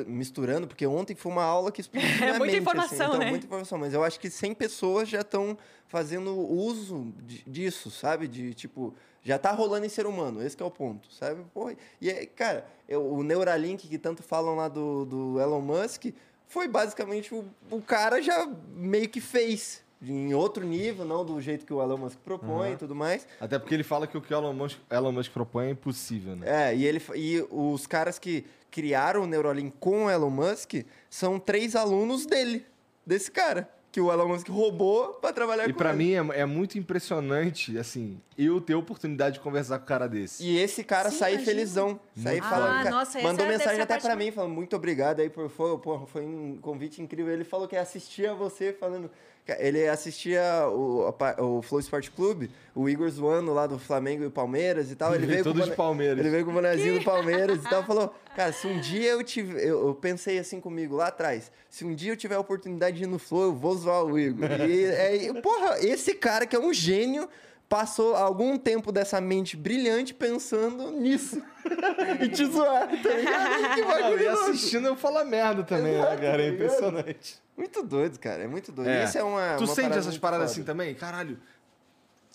misturando, 0.05 0.66
porque 0.66 0.86
ontem 0.86 1.14
foi 1.14 1.30
uma 1.32 1.44
aula 1.44 1.70
que 1.72 1.80
explodiu 1.80 2.09
É 2.22 2.38
muita 2.38 2.44
mente, 2.47 2.59
informação, 2.59 3.07
então, 3.09 3.18
né? 3.18 3.30
muita 3.30 3.47
informação, 3.47 3.78
mas 3.78 3.92
eu 3.94 4.03
acho 4.05 4.18
que 4.20 4.28
100 4.28 4.55
pessoas 4.55 5.09
já 5.09 5.20
estão 5.20 5.57
fazendo 5.88 6.36
uso 6.36 7.12
de- 7.22 7.42
disso, 7.47 7.90
sabe? 7.90 8.26
De, 8.28 8.53
tipo, 8.55 8.94
já 9.22 9.38
tá 9.38 9.53
rolando 9.53 9.86
em 9.86 9.88
ser 9.88 10.07
humano, 10.07 10.42
esse 10.44 10.61
é 10.61 10.64
o 10.64 10.70
ponto, 10.70 11.12
sabe? 11.12 11.42
Porra, 11.55 11.74
e, 12.01 12.11
aí, 12.11 12.26
cara, 12.26 12.66
eu- 12.88 13.07
o 13.07 13.22
Neuralink 13.22 13.86
que 13.88 13.99
tanto 13.99 14.22
falam 14.22 14.57
lá 14.57 14.68
do, 14.68 15.05
do 15.05 15.40
Elon 15.40 15.61
Musk, 15.61 16.07
foi 16.49 16.68
basicamente 16.68 17.34
o, 17.34 17.44
o 17.70 17.80
cara 17.82 18.20
já 18.22 18.47
meio 18.74 19.09
que 19.09 19.20
fez, 19.20 19.82
em 20.03 20.34
outro 20.34 20.64
nível, 20.64 21.05
não 21.05 21.24
do 21.24 21.40
jeito 21.40 21.64
que 21.64 21.72
o 21.72 21.82
Elon 21.82 21.97
Musk 21.97 22.18
propõe 22.18 22.72
e 22.72 22.76
tudo 22.76 22.94
mais, 22.94 23.26
Até 23.40 23.59
porque 23.59 23.74
ele 23.74 23.82
fala 23.82 24.07
que 24.07 24.16
o 24.16 24.20
que 24.20 24.32
o 24.32 24.36
Elon 24.36 24.53
Musk, 24.53 24.78
Elon 24.90 25.12
Musk 25.12 25.32
propõe 25.32 25.66
é 25.66 25.70
impossível, 25.70 26.36
né? 26.36 26.70
é, 26.70 26.76
e, 26.76 26.84
ele, 26.84 27.03
e 27.14 27.44
os 27.51 27.86
caras 27.86 28.18
que 28.18 28.44
criaram 28.70 29.22
o 29.22 29.26
Neuralink 29.26 29.74
com 29.80 30.05
o 30.05 30.11
Elon 30.11 30.28
Musk 30.30 30.74
são 31.09 31.38
três 31.38 31.74
alunos 31.74 32.26
dele, 32.26 32.66
desse 33.07 33.30
cara, 33.30 33.70
que 33.90 34.01
o 34.01 34.12
Elon 34.12 34.28
Musk 34.28 34.47
roubou 34.51 35.14
pra 35.14 35.32
trabalhar 35.32 35.66
E 35.66 35.72
com 35.72 35.78
pra 35.78 35.94
ele. 35.94 35.99
mim 36.20 36.30
é, 36.34 36.40
é 36.40 36.44
muito 36.44 36.76
impressionante, 36.78 37.78
assim, 37.78 38.20
eu 38.36 38.61
ter 38.61 38.74
a 38.74 38.78
oportunidade 38.78 39.36
de 39.36 39.40
conversar 39.40 39.78
com 39.78 39.84
um 39.84 39.88
cara 39.88 40.07
desse. 40.07 40.44
E 40.44 40.59
esse 40.59 40.84
cara 40.84 41.11
Sim, 41.11 41.16
sai 41.16 41.32
imagina. 41.34 41.51
felizão. 41.51 42.01
Sai 42.14 42.32
Muito 42.34 42.44
falando. 42.51 42.68
Ah, 42.70 42.76
cara, 42.82 42.90
nossa, 42.90 43.22
mandou 43.22 43.47
mensagem 43.47 43.80
até 43.80 43.99
mais- 43.99 44.18
mim, 44.18 44.30
falando 44.30 44.53
muito 44.53 44.76
obrigado 44.76 45.20
aí 45.20 45.30
por 45.30 45.49
foi, 45.49 45.78
foi 46.09 46.22
um 46.26 46.59
convite 46.61 47.01
incrível. 47.01 47.32
Ele 47.32 47.44
falou 47.44 47.66
que 47.66 47.74
assistia 47.76 48.34
você 48.34 48.70
falando. 48.74 49.11
Ele 49.59 49.86
assistia 49.88 50.42
o, 50.68 51.14
o 51.38 51.62
Flow 51.62 51.80
Sport 51.80 52.11
Clube, 52.11 52.51
o 52.74 52.88
Igor 52.88 53.09
zoando 53.09 53.53
lá 53.55 53.66
do 53.66 53.78
Flamengo 53.78 54.24
e 54.24 54.30
Palmeiras 54.30 54.90
e 54.90 54.97
tal. 54.97 55.14
Ele 55.14 55.24
veio 55.26 55.44
todo 55.44 55.61
com 55.61 55.66
o 55.66 55.70
de 55.70 55.76
Palmeiras. 55.76 56.18
Ele 56.18 56.30
veio 56.30 56.44
com 56.44 56.51
o 56.51 56.55
bonezinho 56.55 56.99
do 56.99 57.05
Palmeiras 57.05 57.59
e 57.59 57.68
tal. 57.68 57.82
Falou, 57.86 58.14
cara, 58.34 58.53
se 58.53 58.66
um 58.66 58.80
dia 58.80 59.11
eu 59.11 59.22
tiver. 59.22 59.61
Eu, 59.64 59.88
eu 59.88 59.94
pensei 59.94 60.38
assim 60.38 60.61
comigo 60.61 60.97
lá 60.97 61.09
atrás. 61.09 61.51
Se 61.70 61.84
um 61.84 61.94
dia 61.94 62.12
eu 62.12 62.16
tiver 62.16 62.34
a 62.34 62.40
oportunidade 62.40 62.97
de 62.97 63.05
ir 63.05 63.07
no 63.07 63.18
Flow, 63.18 63.44
eu 63.44 63.55
vou 63.55 63.74
zoar 63.76 64.05
o 64.05 64.18
Igor. 64.18 64.51
E, 64.68 64.84
é, 64.84 65.32
porra, 65.40 65.78
esse 65.80 66.14
cara 66.14 66.47
que 66.47 66.57
é 66.57 66.59
um 66.59 66.72
gênio. 66.72 67.28
Passou 67.69 68.14
algum 68.14 68.57
tempo 68.57 68.93
dessa 68.93 69.21
mente 69.21 69.57
brilhante 69.57 70.14
pensando 70.14 70.91
nisso. 70.93 71.43
e 72.23 72.29
te 72.29 72.45
zoar, 72.47 72.89
tá 73.03 73.09
ligado? 73.11 73.75
Que 73.75 73.83
bagulho 73.83 74.23
e 74.23 74.29
assistindo 74.29 74.87
eu 74.87 74.97
falo 74.97 75.25
merda 75.25 75.64
também, 75.64 75.95
Exato, 75.95 76.11
né, 76.11 76.17
cara? 76.17 76.43
É 76.43 76.49
tá 76.49 76.55
impressionante. 76.55 77.43
Muito 77.57 77.83
doido, 77.83 78.19
cara. 78.21 78.45
É 78.45 78.47
muito 78.47 78.71
doido. 78.71 78.89
É. 78.89 79.05
Isso 79.05 79.19
é 79.19 79.25
uma. 79.25 79.57
tu 79.57 79.64
uma 79.64 79.75
sente 79.75 79.83
parada 79.89 80.01
essas 80.01 80.19
paradas 80.19 80.51
foda. 80.51 80.53
assim 80.53 80.64
também? 80.64 80.95
Caralho, 80.95 81.41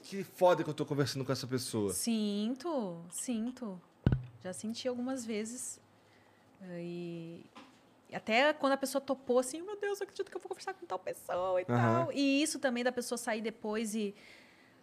que 0.03 0.23
foda 0.23 0.63
que 0.63 0.69
eu 0.69 0.73
tô 0.73 0.85
conversando 0.85 1.23
com 1.23 1.31
essa 1.31 1.47
pessoa. 1.47 1.93
Sinto, 1.93 3.01
sinto. 3.09 3.79
Já 4.43 4.51
senti 4.51 4.87
algumas 4.87 5.23
vezes. 5.25 5.79
E 6.77 7.45
até 8.13 8.51
quando 8.53 8.73
a 8.73 8.77
pessoa 8.77 9.01
topou 9.01 9.39
assim, 9.39 9.61
meu 9.61 9.79
Deus, 9.79 9.99
eu 9.99 10.03
acredito 10.03 10.29
que 10.29 10.35
eu 10.35 10.41
vou 10.41 10.49
conversar 10.49 10.73
com 10.73 10.85
tal 10.85 10.99
pessoa 10.99 11.61
e 11.61 11.65
Aham. 11.69 12.05
tal. 12.05 12.11
E 12.11 12.43
isso 12.43 12.59
também 12.59 12.83
da 12.83 12.91
pessoa 12.91 13.17
sair 13.17 13.41
depois 13.41 13.95
e. 13.95 14.13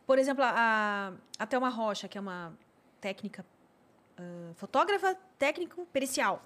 Por 0.09 0.18
exemplo, 0.18 0.42
a, 0.42 1.12
a 1.38 1.46
Thelma 1.46 1.68
Rocha, 1.68 2.09
que 2.09 2.16
é 2.16 2.20
uma 2.20 2.54
técnica. 2.98 3.44
ah, 4.16 4.52
fotógrafa 4.56 5.14
técnico 5.38 5.84
pericial. 5.92 6.42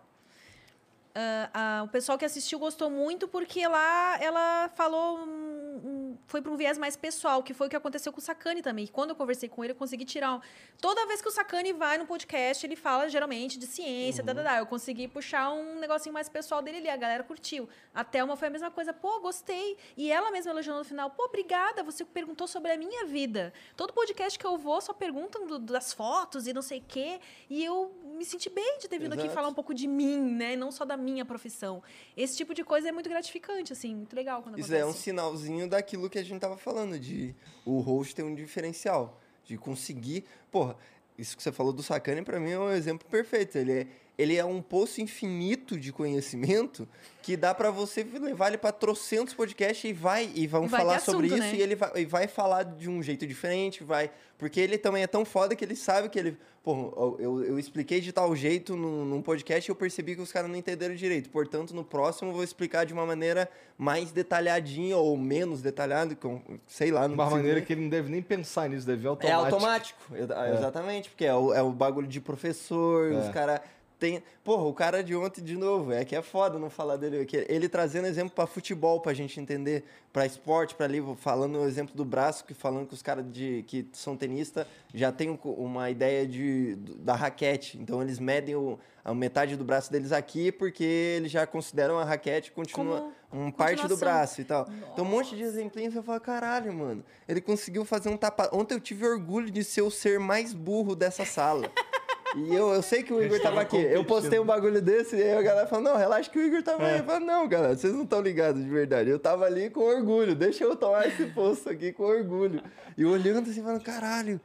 Ah, 1.15 1.51
ah, 1.55 1.83
o 1.85 1.89
pessoal 1.89 2.19
que 2.19 2.25
assistiu 2.25 2.59
gostou 2.59 2.91
muito 2.91 3.29
porque 3.29 3.65
lá 3.69 4.19
ela 4.21 4.69
falou. 4.75 5.19
um- 5.21 5.81
um- 5.89 6.02
foi 6.27 6.41
para 6.43 6.51
um 6.53 6.57
viés 6.57 6.79
mais 6.79 6.97
pessoal, 6.97 7.43
que 7.43 7.53
foi 7.55 7.67
o 7.67 7.71
que 7.71 7.77
aconteceu 7.77 8.13
com 8.13 8.19
o 8.19 8.23
Sakane 8.23 8.63
também. 8.63 8.87
Quando 8.87 9.11
eu 9.11 9.17
conversei 9.17 9.49
com 9.49 9.63
ele, 9.65 9.73
eu 9.73 9.77
consegui 9.77 10.05
tirar. 10.05 10.35
um- 10.35 10.41
Toda 10.81 11.07
vez 11.07 11.21
que 11.23 11.29
o 11.29 11.31
Sakane 11.31 11.73
vai 11.73 11.99
no 11.99 12.07
podcast, 12.07 12.65
ele 12.67 12.77
fala 12.77 13.09
geralmente 13.09 13.59
de 13.59 13.67
ciência, 13.67 14.25
tá, 14.25 14.35
tá, 14.35 14.43
tá. 14.43 14.59
eu 14.59 14.67
consegui 14.67 15.07
puxar 15.09 15.51
um 15.53 15.79
negocinho 15.79 16.13
mais 16.13 16.29
pessoal 16.29 16.61
dele 16.63 16.79
ali. 16.79 16.89
A 16.89 16.97
galera 16.97 17.23
curtiu. 17.23 17.69
A 17.95 18.03
Thelma 18.05 18.37
foi 18.37 18.49
a 18.49 18.51
mesma 18.51 18.71
coisa. 18.71 18.93
Pô, 18.93 19.21
gostei. 19.21 19.77
E 19.97 20.11
ela 20.11 20.31
mesma 20.31 20.51
elogiou 20.53 20.79
no 20.79 20.85
final. 20.85 21.11
Pô, 21.11 21.25
obrigada, 21.25 21.83
você 21.83 22.05
perguntou 22.05 22.47
sobre 22.47 22.73
a 22.73 22.77
minha 22.77 23.05
vida. 23.07 23.53
Todo 23.77 23.93
podcast 23.93 24.39
que 24.39 24.47
eu 24.47 24.57
vou 24.59 24.81
só 24.81 24.93
perguntam 24.93 25.47
do- 25.47 25.59
das 25.59 25.93
fotos 25.93 26.47
e 26.47 26.53
não 26.53 26.63
sei 26.63 26.79
o 26.81 26.85
quê. 26.89 27.21
E 27.49 27.65
eu 27.65 27.93
me 28.17 28.25
senti 28.25 28.51
bem 28.51 28.79
de 28.79 28.89
ter 28.89 28.99
vindo 28.99 29.13
aqui 29.13 29.23
Exato. 29.23 29.35
falar 29.35 29.49
um 29.49 29.55
pouco 29.55 29.73
de 29.75 29.87
mim, 29.87 30.19
né? 30.21 30.55
Não 30.57 30.71
só 30.71 30.85
da 30.85 30.97
minha 30.97 31.25
profissão. 31.25 31.83
Esse 32.17 32.37
tipo 32.37 32.53
de 32.55 32.63
coisa 32.65 32.89
é 32.89 32.93
muito 32.93 33.09
gratificante, 33.09 33.73
assim, 33.73 33.95
muito 33.95 34.15
legal 34.15 34.43
quando 34.43 34.59
Isso 34.59 34.73
é 34.75 34.79
um 34.79 34.83
acontece. 34.89 35.03
sinalzinho 35.05 35.69
daquilo 35.69 36.02
que 36.11 36.19
a 36.19 36.23
gente 36.23 36.41
tava 36.41 36.57
falando, 36.57 36.99
de 36.99 37.35
o 37.65 37.81
host 37.81 38.15
ter 38.15 38.23
um 38.23 38.35
diferencial. 38.35 39.21
De 39.45 39.57
conseguir. 39.59 40.25
Porra, 40.51 40.77
isso 41.19 41.37
que 41.37 41.43
você 41.43 41.53
falou 41.53 41.73
do 41.73 41.83
Sakane, 41.83 42.23
pra 42.23 42.41
mim, 42.41 42.51
é 42.51 42.59
um 42.59 42.71
exemplo 42.71 43.07
perfeito. 43.09 43.57
Ele 43.59 43.73
é, 43.73 43.87
ele 44.17 44.37
é 44.37 44.45
um 44.45 44.63
poço 44.63 45.01
infinito 45.01 45.79
de 45.79 45.93
conhecimento 45.93 46.89
que 47.23 47.37
dá 47.37 47.55
pra 47.55 47.71
você 47.71 48.03
levar 48.03 48.49
ele 48.49 48.59
pra 48.59 48.73
trocentos 48.73 49.35
podcasts 49.35 49.89
e 49.89 49.93
vai 49.93 50.31
e 50.35 50.47
vão 50.47 50.69
vai 50.69 50.81
falar 50.81 50.99
ter 50.99 51.05
sobre 51.05 51.27
assunto, 51.27 51.43
isso 51.43 51.53
né? 51.53 51.59
e 51.59 51.63
ele 51.63 51.75
vai, 51.75 51.91
e 51.97 52.05
vai 52.05 52.27
falar 52.27 52.63
de 52.65 52.89
um 52.89 53.03
jeito 53.03 53.27
diferente, 53.27 53.85
vai. 53.85 54.11
Porque 54.39 54.61
ele 54.61 54.79
também 54.79 55.03
é 55.03 55.07
tão 55.07 55.25
foda 55.25 55.55
que 55.55 55.65
ele 55.65 55.77
sabe 55.77 56.09
que 56.09 56.19
ele. 56.19 56.37
Pô, 56.65 57.17
eu, 57.19 57.43
eu 57.45 57.59
expliquei 57.59 58.01
de 58.01 58.13
tal 58.13 58.37
jeito 58.37 58.77
num, 58.77 59.05
num 59.05 59.21
podcast 59.21 59.69
e 59.69 59.71
eu 59.71 59.75
percebi 59.75 60.15
que 60.15 60.21
os 60.23 60.31
caras 60.31 60.49
não 60.49 60.57
entenderam 60.57 60.95
direito. 60.95 61.29
Portanto, 61.29 61.75
no 61.75 61.83
próximo 61.83 62.31
eu 62.31 62.35
vou 62.35 62.45
explicar 62.45 62.87
de 62.87 62.93
uma 62.93 63.05
maneira 63.05 63.51
mais 63.77 64.13
detalhadinha 64.13 64.97
ou 64.97 65.17
menos 65.17 65.61
detalhada, 65.61 66.15
com, 66.15 66.41
sei 66.69 66.93
lá. 66.93 67.09
Não 67.09 67.15
uma 67.15 67.29
maneira 67.29 67.57
nem- 67.57 67.65
que 67.67 67.73
ele 67.73 67.81
não 67.83 67.89
deve 67.89 68.09
nem 68.09 68.23
pensar 68.23 68.69
nisso, 68.71 68.87
deve 68.87 69.01
vir 69.01 69.07
É 69.07 69.33
automático. 69.33 69.55
automático, 69.57 70.01
exa- 70.17 70.51
exatamente, 70.55 71.09
porque 71.11 71.25
é 71.25 71.35
o, 71.35 71.53
é 71.53 71.61
o 71.63 71.71
bagulho 71.73 72.07
de 72.07 72.21
professor, 72.21 73.11
É. 73.13 73.17
os 73.19 73.29
caras 73.31 73.61
tem... 74.03 74.21
Porra, 74.43 74.65
o 74.65 74.75
cara 74.75 75.05
de 75.05 75.15
ontem 75.15 75.41
de 75.41 75.57
novo, 75.57 75.93
é 75.93 76.05
que 76.05 76.17
é 76.17 76.21
foda 76.21 76.59
não 76.59 76.69
falar 76.69 76.97
dele, 76.97 77.25
que 77.25 77.47
ele 77.49 77.69
trazendo 77.69 78.09
exemplo 78.09 78.33
pra 78.35 78.45
futebol 78.45 78.99
pra 78.99 79.15
gente 79.15 79.39
entender, 79.39 79.85
pra 80.13 80.27
esporte, 80.27 80.75
pra 80.75 80.89
livro, 80.89 81.15
falando 81.15 81.61
o 81.61 81.65
exemplo 81.65 81.95
do 81.95 82.05
braço, 82.05 82.45
que 82.45 82.53
falando 82.53 82.89
que 82.89 82.95
os 82.95 83.03
caras 83.03 83.25
de 83.31 83.65
que 83.69 83.87
são 83.93 84.17
tenista 84.17 84.67
já 84.93 85.13
tem 85.13 85.31
um 85.31 85.39
uma 85.53 85.89
ideia 85.89 86.27
de 86.27 86.75
da 86.99 87.15
raquete, 87.15 87.79
então 87.79 88.03
eles 88.03 88.19
medem 88.19 88.57
o, 88.57 88.77
a 89.05 89.15
metade 89.15 89.57
do 89.57 89.65
braço 89.65 89.93
deles 89.93 90.11
aqui 90.11 90.51
porque 90.51 90.83
eles 90.83 91.31
já 91.31 91.47
consideram 91.47 91.97
a 91.97 92.05
raquete 92.05 92.51
continua 92.51 93.13
Como 93.31 93.45
um 93.45 93.51
parte 93.53 93.87
do 93.87 93.97
braço 93.97 94.41
e 94.41 94.45
tal. 94.45 94.69
Então 94.93 95.05
um 95.05 95.09
monte 95.09 95.37
de 95.37 95.43
exemplinhos 95.43 95.95
eu 95.95 96.03
falo, 96.03 96.21
caralho, 96.21 96.73
mano, 96.73 97.05
ele 97.29 97.41
conseguiu 97.41 97.85
fazer 97.85 98.09
um 98.09 98.17
tapa. 98.17 98.51
Ontem 98.53 98.75
eu 98.75 98.81
tive 98.81 99.07
orgulho 99.07 99.51
de 99.53 99.63
ser 99.63 99.83
o 99.83 99.91
ser 99.91 100.19
mais 100.19 100.53
burro 100.53 100.97
dessa 100.97 101.25
sala. 101.25 101.71
E 102.37 102.55
eu, 102.55 102.73
eu 102.73 102.83
sei 102.83 103.03
que 103.03 103.13
o 103.13 103.23
Igor 103.23 103.41
tava 103.41 103.61
aqui. 103.61 103.77
Eu 103.77 104.05
postei 104.05 104.39
um 104.39 104.45
bagulho 104.45 104.81
desse 104.81 105.17
e 105.17 105.23
aí 105.23 105.37
a 105.37 105.43
galera 105.43 105.67
falou, 105.67 105.85
não, 105.85 105.97
relaxa 105.97 106.31
que 106.31 106.39
o 106.39 106.43
Igor 106.43 106.63
tava 106.63 106.87
aí. 106.87 106.99
Eu 106.99 107.05
falo, 107.05 107.25
não, 107.25 107.47
galera, 107.47 107.77
vocês 107.77 107.93
não 107.93 108.05
estão 108.05 108.21
ligados 108.21 108.63
de 108.63 108.71
verdade. 108.71 109.11
Eu 109.11 109.19
tava 109.19 109.45
ali 109.45 109.69
com 109.71 109.81
orgulho. 109.81 110.35
Deixa 110.35 110.65
eu 110.65 110.75
tomar 110.75 111.07
esse 111.07 111.27
posto 111.27 111.69
aqui 111.69 111.93
com 111.93 112.05
orgulho. 112.05 112.63
E 112.97 113.05
olhando 113.05 113.51
assim, 113.51 113.63
falando, 113.63 113.83
caralho, 113.83 114.41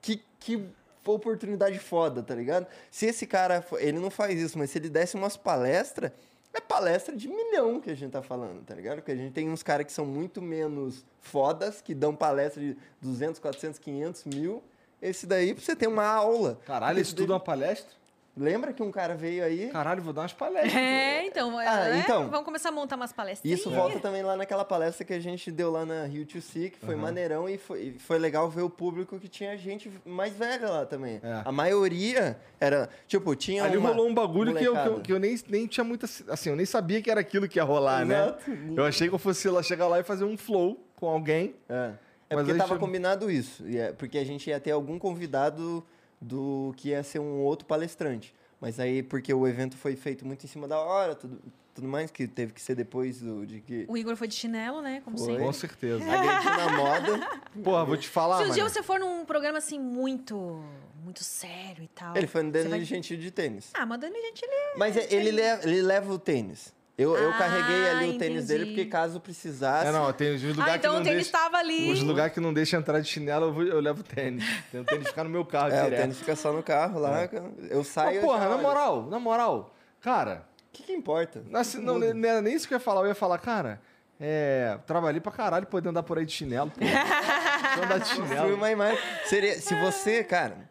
que, 0.00 0.22
que 0.40 0.64
oportunidade 1.04 1.78
foda, 1.78 2.22
tá 2.22 2.34
ligado? 2.34 2.66
Se 2.90 3.06
esse 3.06 3.26
cara, 3.26 3.64
ele 3.78 3.98
não 3.98 4.10
faz 4.10 4.40
isso, 4.40 4.58
mas 4.58 4.70
se 4.70 4.78
ele 4.78 4.88
desse 4.88 5.16
umas 5.16 5.36
palestras, 5.36 6.12
é 6.52 6.60
palestra 6.60 7.14
de 7.14 7.28
milhão 7.28 7.80
que 7.80 7.90
a 7.90 7.94
gente 7.94 8.10
tá 8.10 8.22
falando, 8.22 8.62
tá 8.64 8.74
ligado? 8.74 8.96
Porque 8.96 9.12
a 9.12 9.16
gente 9.16 9.32
tem 9.32 9.48
uns 9.48 9.62
caras 9.62 9.86
que 9.86 9.92
são 9.92 10.04
muito 10.04 10.40
menos 10.40 11.04
fodas, 11.20 11.80
que 11.80 11.94
dão 11.94 12.14
palestra 12.14 12.62
de 12.62 12.76
200, 13.00 13.38
400, 13.38 13.78
500 13.78 14.24
mil. 14.24 14.62
Esse 15.00 15.26
daí, 15.26 15.54
pra 15.54 15.62
você 15.64 15.76
ter 15.76 15.86
uma 15.86 16.04
aula. 16.06 16.58
Caralho, 16.66 17.00
isso 17.00 17.14
tudo 17.14 17.32
é 17.32 17.34
uma 17.34 17.40
palestra? 17.40 17.96
Lembra 18.40 18.72
que 18.72 18.80
um 18.80 18.92
cara 18.92 19.16
veio 19.16 19.42
aí? 19.44 19.68
Caralho, 19.68 20.00
vou 20.00 20.12
dar 20.12 20.20
umas 20.22 20.32
palestras. 20.32 20.72
É, 20.72 21.26
então, 21.26 21.58
Ah, 21.58 21.88
é, 21.88 21.98
então. 21.98 22.28
vamos 22.28 22.44
começar 22.44 22.68
a 22.68 22.72
montar 22.72 22.94
umas 22.94 23.12
palestrinhas. 23.12 23.58
Isso 23.58 23.68
volta 23.68 23.98
também 23.98 24.22
lá 24.22 24.36
naquela 24.36 24.64
palestra 24.64 25.04
que 25.04 25.12
a 25.12 25.18
gente 25.18 25.50
deu 25.50 25.72
lá 25.72 25.84
na 25.84 26.04
Rio 26.04 26.24
to 26.24 26.40
See, 26.40 26.70
que 26.70 26.78
foi 26.78 26.94
maneirão 26.94 27.48
e 27.48 27.58
foi, 27.58 27.80
e 27.82 27.98
foi 27.98 28.16
legal 28.16 28.48
ver 28.48 28.62
o 28.62 28.70
público 28.70 29.18
que 29.18 29.26
tinha 29.26 29.56
gente 29.58 29.90
mais 30.06 30.32
velha 30.36 30.70
lá 30.70 30.86
também. 30.86 31.20
É. 31.20 31.42
A 31.44 31.50
maioria 31.50 32.38
era, 32.60 32.88
tipo, 33.08 33.34
tinha 33.34 33.64
Ali 33.64 33.76
uma 33.76 33.88
rolou 33.88 34.06
um 34.08 34.14
bagulho 34.14 34.54
que 34.54 34.62
eu, 34.64 34.70
que 34.72 34.78
eu, 34.78 34.82
molecada. 34.84 35.00
que 35.02 35.12
eu 35.12 35.18
nem, 35.18 35.36
nem 35.48 35.66
tinha 35.66 35.82
muita. 35.82 36.06
Assim, 36.28 36.50
eu 36.50 36.54
nem 36.56 36.66
sabia 36.66 37.02
que 37.02 37.10
era 37.10 37.18
aquilo 37.20 37.48
que 37.48 37.58
ia 37.58 37.64
rolar, 37.64 38.02
Exato. 38.06 38.48
né? 38.48 38.74
Eu 38.76 38.84
achei 38.84 39.08
que 39.08 39.14
eu 39.16 39.18
fosse 39.18 39.48
lá 39.48 39.64
chegar 39.64 39.88
lá 39.88 39.98
e 39.98 40.04
fazer 40.04 40.22
um 40.24 40.36
flow 40.36 40.78
com 40.94 41.08
alguém. 41.08 41.56
É, 41.68 41.90
é 42.30 42.34
Mas 42.36 42.44
porque 42.44 42.52
aí 42.52 42.58
tava 42.58 42.74
chegou- 42.74 42.86
combinado 42.86 43.30
isso. 43.30 43.66
e 43.68 43.78
é 43.78 43.92
porque 43.92 44.18
a 44.18 44.24
gente 44.24 44.48
ia 44.50 44.60
ter 44.60 44.70
algum 44.72 44.98
convidado 44.98 45.84
do 46.20 46.74
que 46.76 46.90
ia 46.90 47.02
ser 47.02 47.18
um 47.20 47.40
outro 47.40 47.66
palestrante. 47.66 48.34
Mas 48.60 48.80
aí, 48.80 49.02
porque 49.02 49.32
o 49.32 49.46
evento 49.46 49.76
foi 49.76 49.94
feito 49.94 50.26
muito 50.26 50.44
em 50.44 50.48
cima 50.48 50.66
da 50.66 50.78
hora, 50.80 51.14
tudo, 51.14 51.40
tudo 51.72 51.86
mais, 51.86 52.10
que 52.10 52.26
teve 52.26 52.52
que 52.52 52.60
ser 52.60 52.74
depois 52.74 53.20
do, 53.20 53.46
de 53.46 53.60
que 53.60 53.84
O 53.88 53.96
Igor 53.96 54.16
foi 54.16 54.26
de 54.26 54.34
chinelo, 54.34 54.82
né? 54.82 55.00
Como 55.04 55.16
Foi. 55.16 55.26
sempre. 55.28 55.44
Com 55.44 55.52
certeza. 55.52 56.04
agrediu 56.04 56.50
na 56.56 56.70
moda. 56.76 57.28
Porra, 57.62 57.84
vou 57.84 57.96
te 57.96 58.08
falar, 58.08 58.38
Se 58.38 58.50
um 58.50 58.52
dia 58.52 58.64
mano. 58.64 58.74
você 58.74 58.82
for 58.82 58.98
num 58.98 59.24
programa 59.24 59.58
assim 59.58 59.78
muito, 59.78 60.60
muito 61.04 61.22
sério 61.22 61.84
e 61.84 61.88
tal. 61.88 62.16
Ele 62.16 62.26
foi 62.26 62.42
no 62.42 62.50
Danilo 62.50 62.70
vai- 62.70 62.84
Gentili 62.84 63.22
de 63.22 63.30
tênis. 63.30 63.70
Ah, 63.74 63.86
mas 63.86 64.00
Danilo 64.00 64.20
Gentili 64.26 64.50
Mas 64.76 64.96
é- 64.96 65.06
ele, 65.14 65.30
leva, 65.30 65.62
ele 65.62 65.80
leva 65.82 66.12
o 66.12 66.18
tênis. 66.18 66.74
Eu, 66.98 67.16
eu 67.16 67.30
Ah, 67.30 67.38
carreguei 67.38 67.88
ali 67.90 68.08
o 68.10 68.18
tênis 68.18 68.48
dele, 68.48 68.66
porque 68.66 68.84
caso 68.86 69.20
precisasse. 69.20 69.86
É, 69.86 69.92
não, 69.92 70.12
tem 70.12 70.34
os 70.34 70.42
lugares 70.42 70.72
Ah, 70.74 70.76
então 70.76 70.90
que 70.90 70.96
o 70.96 70.98
não 70.98 71.04
tênis 71.04 71.24
deixa... 71.24 71.38
estava 71.38 71.56
ali. 71.58 71.92
Os 71.92 72.02
lugares 72.02 72.34
que 72.34 72.40
não 72.40 72.52
deixa 72.52 72.76
entrar 72.76 72.98
de 73.00 73.08
chinelo, 73.08 73.46
eu, 73.46 73.52
vou- 73.52 73.62
eu 73.62 73.78
levo 73.80 74.02
tênis. 74.02 74.44
Tem 74.72 74.80
o 74.80 74.84
tênis 74.84 75.06
ficar 75.06 75.22
no 75.22 75.30
meu 75.30 75.44
carro 75.44 75.68
É, 75.72 75.80
o 75.80 75.84
direto. 75.84 76.00
tênis 76.00 76.18
fica 76.18 76.34
só 76.34 76.52
no 76.52 76.60
carro 76.60 76.98
lá. 76.98 77.28
Eu 77.70 77.84
saio. 77.84 78.16
Mas, 78.16 78.24
porra, 78.24 78.40
já 78.40 78.48
na 78.48 78.54
olho. 78.56 78.62
moral, 78.62 79.02
na 79.06 79.18
moral, 79.20 79.74
cara, 80.00 80.44
O 80.68 80.72
que, 80.72 80.82
que 80.82 80.92
importa? 80.92 81.40
assim, 81.54 81.78
não, 81.80 81.94
Muda. 81.94 82.12
não 82.12 82.28
era 82.28 82.42
nem 82.42 82.52
isso 82.54 82.66
que 82.66 82.74
eu 82.74 82.78
ia 82.78 82.80
falar. 82.84 83.02
Eu 83.02 83.06
ia 83.06 83.14
falar, 83.14 83.38
cara, 83.38 83.80
é, 84.20 84.76
trabalhei 84.84 85.20
pra 85.20 85.30
caralho 85.30 85.66
podendo 85.66 85.90
andar 85.90 86.02
por 86.02 86.18
aí 86.18 86.26
de 86.26 86.32
chinelo, 86.32 86.68
pô. 86.72 86.84
Andar 86.84 87.98
de 88.00 88.08
chinelo. 88.10 88.54
uma 88.56 88.70
imagem. 88.72 88.98
Seria, 89.26 89.60
se 89.60 89.72
você, 89.80 90.24
cara, 90.24 90.68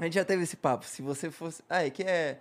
a 0.00 0.02
gente 0.04 0.14
já 0.14 0.24
teve 0.24 0.42
esse 0.42 0.56
papo. 0.56 0.84
Se 0.84 1.02
você 1.02 1.30
fosse. 1.30 1.62
Ah, 1.70 1.84
é 1.86 1.90
que 1.90 2.02
é. 2.02 2.38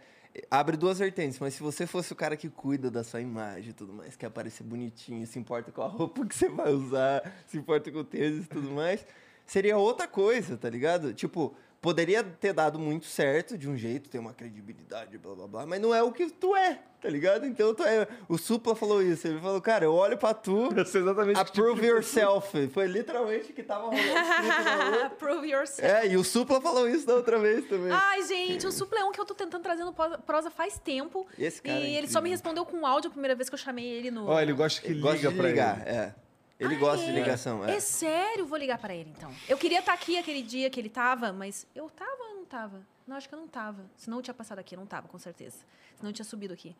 Abre 0.50 0.78
duas 0.78 1.00
vertentes, 1.00 1.40
mas 1.40 1.54
se 1.54 1.64
você 1.64 1.88
fosse 1.88 2.14
o 2.14 2.16
cara 2.16 2.38
que 2.38 2.50
cuida 2.50 2.92
da 2.92 3.04
sua 3.04 3.22
imagem 3.22 3.72
e 3.72 3.74
tudo 3.74 3.94
mais, 3.94 4.16
quer 4.16 4.28
aparecer 4.28 4.64
bonitinho, 4.64 5.26
se 5.26 5.40
importa 5.40 5.72
com 5.72 5.82
a 5.82 5.88
roupa 5.90 6.26
que 6.26 6.36
você 6.36 6.50
vai 6.50 6.72
usar, 6.72 7.22
se 7.48 7.58
importa 7.58 7.92
com 7.92 8.00
o 8.00 8.04
tênis 8.04 8.46
e 8.46 8.50
tudo 8.50 8.70
mais, 8.72 9.06
seria 9.46 9.78
outra 9.78 10.08
coisa, 10.08 10.58
tá 10.58 10.70
ligado? 10.70 11.14
Tipo, 11.14 11.56
poderia 11.82 12.24
ter 12.24 12.54
dado 12.54 12.78
muito 12.80 13.06
certo 13.06 13.58
de 13.58 13.70
um 13.70 13.78
jeito, 13.78 14.10
ter 14.10 14.20
uma 14.20 14.34
credibilidade, 14.34 15.18
blá 15.18 15.36
blá 15.36 15.48
blá, 15.48 15.66
mas 15.66 15.80
não 15.82 15.94
é 15.94 16.02
o 16.04 16.12
que 16.12 16.30
tu 16.30 16.56
é, 16.56 16.80
tá 17.02 17.08
ligado? 17.10 17.46
Então 17.46 17.74
tu 17.74 17.84
é. 17.84 18.08
O 18.28 18.38
Supla 18.38 18.76
falou 18.76 19.02
isso, 19.02 19.28
ele 19.28 19.40
falou, 19.40 19.62
cara, 19.62 19.86
eu 19.86 19.94
olho 19.94 20.18
pra 20.18 20.34
tu. 20.34 20.70
Eu 20.76 20.86
sei 20.86 21.02
exatamente 21.02 21.38
tipo 21.44 21.62
Approve 21.62 21.86
yourself. 21.88 22.68
Foi 22.70 22.88
literalmente 22.88 23.52
o 23.52 23.54
que 23.54 23.64
tava 23.64 23.84
rolando 23.86 24.02
escrito 24.04 24.64
na 24.64 24.86
outra. 24.90 25.10
Prove 25.12 25.48
yourself. 25.52 25.82
É, 25.86 26.08
e 26.08 26.18
o 26.18 26.24
Supla 26.24 26.60
falou 26.60 26.90
isso 26.90 27.06
da 27.06 27.16
outra 27.16 27.38
vez 27.40 27.68
também. 27.68 27.92
Ai, 27.92 28.24
gente, 28.24 28.66
o 28.68 28.72
supleão 28.72 29.12
que 29.12 29.20
eu 29.22 29.26
tô 29.26 29.34
tentando 29.36 29.62
trazer 29.64 29.84
no 29.86 29.94
prosa- 29.94 30.50
faz 30.52 30.80
tempo. 30.80 31.28
E 31.38 31.46
esse 31.46 31.62
cara 31.62 31.78
é 31.78 31.80
E 31.80 31.84
ele 31.84 31.90
incrível. 31.92 32.10
só 32.14 32.22
me 32.22 32.30
respondeu 32.30 32.66
com 32.66 32.86
áudio 32.86 33.10
a 33.10 33.12
primeira 33.12 33.36
vez 33.36 33.50
que 33.50 33.56
eu 33.56 33.60
chamei 33.60 33.86
ele 33.86 34.12
no. 34.12 34.28
Ó, 34.28 34.40
ele 34.42 34.54
gosta 34.54 34.82
que 34.82 34.88
Ele 34.88 34.96
liga 34.96 35.10
gosta 35.12 35.30
de 35.30 35.36
pra 35.36 35.48
ligar, 35.48 35.82
ele. 35.88 35.96
é. 35.96 36.16
Ele 36.60 36.76
Ah, 36.76 36.80
gosta 36.80 37.06
de 37.06 37.12
é? 37.12 37.14
ligação, 37.14 37.64
é. 37.66 37.76
É 37.76 37.80
sério? 37.80 38.46
Vou 38.46 38.58
ligar 38.58 38.78
pra 38.80 38.94
ele 38.96 39.14
então. 39.16 39.32
Eu 39.48 39.58
queria 39.58 39.80
estar 39.80 39.94
aqui 39.94 40.18
aquele 40.18 40.42
dia 40.42 40.70
que 40.70 40.80
ele 40.80 40.90
tava, 40.90 41.32
mas 41.32 41.68
eu 41.76 41.90
tava 41.90 42.24
ou 42.30 42.36
não 42.36 42.46
tava? 42.46 42.82
Não, 43.08 43.16
acho 43.16 43.30
que 43.30 43.36
eu 43.36 43.40
não 43.40 43.48
tava. 43.48 43.86
Senão 43.96 44.18
eu 44.18 44.22
tinha 44.24 44.34
passado 44.34 44.60
aqui, 44.60 44.76
eu 44.76 44.80
não 44.80 44.88
tava, 44.88 45.08
com 45.08 45.18
certeza. 45.20 45.58
Senão 45.96 46.10
eu 46.10 46.14
tinha 46.14 46.26
subido 46.26 46.54
aqui. 46.54 46.76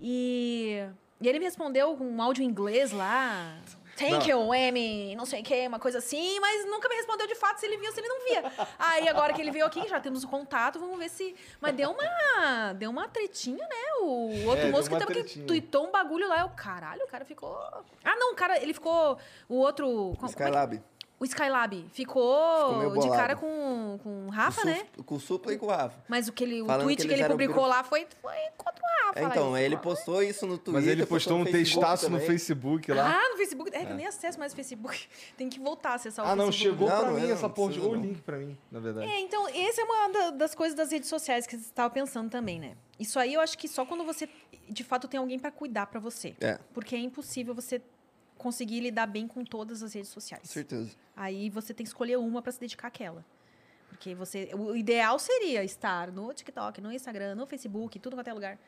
E, 0.00 0.78
e 1.20 1.28
ele 1.28 1.38
me 1.38 1.44
respondeu 1.44 1.94
com 1.96 2.04
um 2.04 2.22
áudio 2.22 2.42
em 2.42 2.46
inglês 2.46 2.90
lá. 2.92 3.58
Thank 4.00 4.30
you, 4.30 4.54
M, 4.54 5.14
não 5.14 5.26
sei 5.26 5.42
o 5.42 5.44
que, 5.44 5.66
uma 5.68 5.78
coisa 5.78 5.98
assim, 5.98 6.40
mas 6.40 6.64
nunca 6.64 6.88
me 6.88 6.94
respondeu 6.94 7.26
de 7.26 7.34
fato 7.34 7.58
se 7.60 7.66
ele 7.66 7.76
via 7.76 7.88
ou 7.88 7.94
se 7.94 8.00
ele 8.00 8.08
não 8.08 8.24
via. 8.24 8.52
Aí 8.78 9.08
agora 9.08 9.32
que 9.34 9.40
ele 9.42 9.50
veio 9.50 9.66
aqui, 9.66 9.86
já 9.88 10.00
temos 10.00 10.24
o 10.24 10.28
contato, 10.28 10.78
vamos 10.78 10.98
ver 10.98 11.10
se. 11.10 11.34
Mas 11.60 11.74
deu 11.74 11.90
uma. 11.90 12.72
Deu 12.72 12.90
uma 12.90 13.08
tretinha, 13.08 13.58
né? 13.66 13.92
O 14.00 14.46
outro 14.46 14.66
É, 14.66 14.70
moço 14.70 14.88
que 14.88 14.98
tava 14.98 15.12
que 15.12 15.40
tuitou 15.40 15.86
um 15.86 15.90
bagulho 15.90 16.26
lá. 16.28 16.40
Eu, 16.40 16.48
caralho, 16.50 17.04
o 17.04 17.08
cara 17.08 17.24
ficou. 17.24 17.54
Ah, 18.02 18.16
não, 18.16 18.32
o 18.32 18.34
cara, 18.36 18.60
ele 18.62 18.72
ficou. 18.72 19.18
O 19.48 19.56
outro. 19.56 20.16
é 20.22 20.26
Skylab. 20.26 20.82
O 21.20 21.24
Skylab 21.26 21.86
Ficou 21.92 22.80
ficou, 22.80 22.98
de 22.98 23.10
cara 23.10 23.36
com, 23.36 24.00
com 24.02 24.26
o 24.26 24.30
Rafa, 24.30 24.62
o 24.62 24.64
né? 24.64 24.86
Com 25.04 25.14
o 25.16 25.20
Supla 25.20 25.52
e 25.52 25.58
com 25.58 25.66
o 25.66 25.68
Rafa. 25.68 26.02
Mas 26.08 26.26
o, 26.28 26.32
que 26.32 26.42
ele, 26.42 26.62
o 26.62 26.66
Falando 26.66 26.84
tweet 26.84 27.02
que 27.02 27.06
que, 27.06 27.12
eles 27.12 27.20
ele 27.26 27.28
publicou 27.32 27.66
lá 27.66 27.84
foi, 27.84 28.06
foi 28.22 28.32
contra 28.56 28.82
o 28.82 29.06
Rafa. 29.06 29.20
É, 29.20 29.24
então, 29.24 29.56
Ele 29.56 29.66
ele 29.66 29.76
postou 29.76 30.22
isso 30.22 30.46
no 30.46 30.56
Twitter. 30.56 30.72
Mas 30.72 30.86
ele 30.86 31.04
postou 31.04 31.36
um 31.36 31.40
no 31.40 31.44
Facebook 31.46 31.80
textaço 31.80 32.08
no. 32.10 32.20
Facebook 32.20 32.92
lá. 32.92 33.20
Ah, 33.22 33.28
no 33.30 33.36
Facebook. 33.36 33.70
É, 33.76 33.84
que 33.84 33.92
eu 33.92 33.96
nem 33.96 34.06
acesso 34.06 34.38
mais 34.38 34.52
o 34.52 34.56
Facebook. 34.56 35.08
Tem 35.36 35.48
que 35.50 35.60
voltar 35.60 35.90
a 35.90 35.94
acessar 35.96 36.24
o 36.24 36.28
Ah, 36.28 36.34
não, 36.34 36.46
Facebook. 36.46 36.70
chegou 36.78 36.88
Não, 36.88 36.98
pra 37.00 37.10
não 37.12 37.20
mim 37.20 37.28
é, 37.28 37.32
essa 37.32 37.42
não 37.48 37.50
porra. 37.54 37.72
Chegou 37.74 37.90
o 37.92 37.96
não. 37.96 38.02
link 38.02 38.22
pra 38.22 38.38
mim, 38.38 38.56
na 38.70 38.80
verdade. 38.80 39.06
É, 39.06 39.20
então, 39.20 39.46
essa 39.48 39.82
é 39.82 39.84
uma 39.84 40.08
da- 40.08 40.30
das 40.30 40.54
coisas 40.54 40.74
das 40.76 40.90
redes 40.90 41.08
sociais 41.08 41.46
que 41.46 41.54
você 41.56 41.62
estava 41.64 41.90
pensando 41.92 42.30
também, 42.30 42.58
né? 42.58 42.76
Isso 42.98 43.18
aí 43.18 43.34
eu 43.34 43.40
acho 43.40 43.58
que 43.58 43.68
só 43.68 43.84
quando 43.84 44.04
você, 44.04 44.26
de 44.68 44.82
fato, 44.84 45.06
tem 45.06 45.18
alguém 45.20 45.38
para 45.38 45.50
cuidar 45.50 45.86
para 45.86 46.00
você. 46.00 46.34
É, 46.40 46.58
Porque 46.72 46.94
é 46.94 46.98
impossível 46.98 47.54
você 47.54 47.82
conseguir 48.40 48.80
lidar 48.80 49.06
bem 49.06 49.28
com 49.28 49.44
todas 49.44 49.82
as 49.82 49.92
redes 49.92 50.10
sociais. 50.10 50.42
com 50.42 50.48
certeza. 50.48 50.90
Aí 51.16 51.50
você 51.50 51.74
tem 51.74 51.84
que 51.84 51.88
escolher 51.90 52.16
uma 52.18 52.40
para 52.42 52.50
se 52.52 52.58
dedicar 52.60 52.88
àquela. 52.88 53.24
Porque 53.88 54.14
você. 54.14 54.50
O 54.54 54.74
ideal 54.74 55.18
seria 55.18 55.62
estar 55.62 56.10
no 56.10 56.32
TikTok, 56.32 56.80
no 56.80 56.90
Instagram, 56.92 57.34
no 57.34 57.46
Facebook, 57.46 57.98
tudo 57.98 58.16
quanto 58.16 58.28
é 58.28 58.32
lugar. 58.32 58.58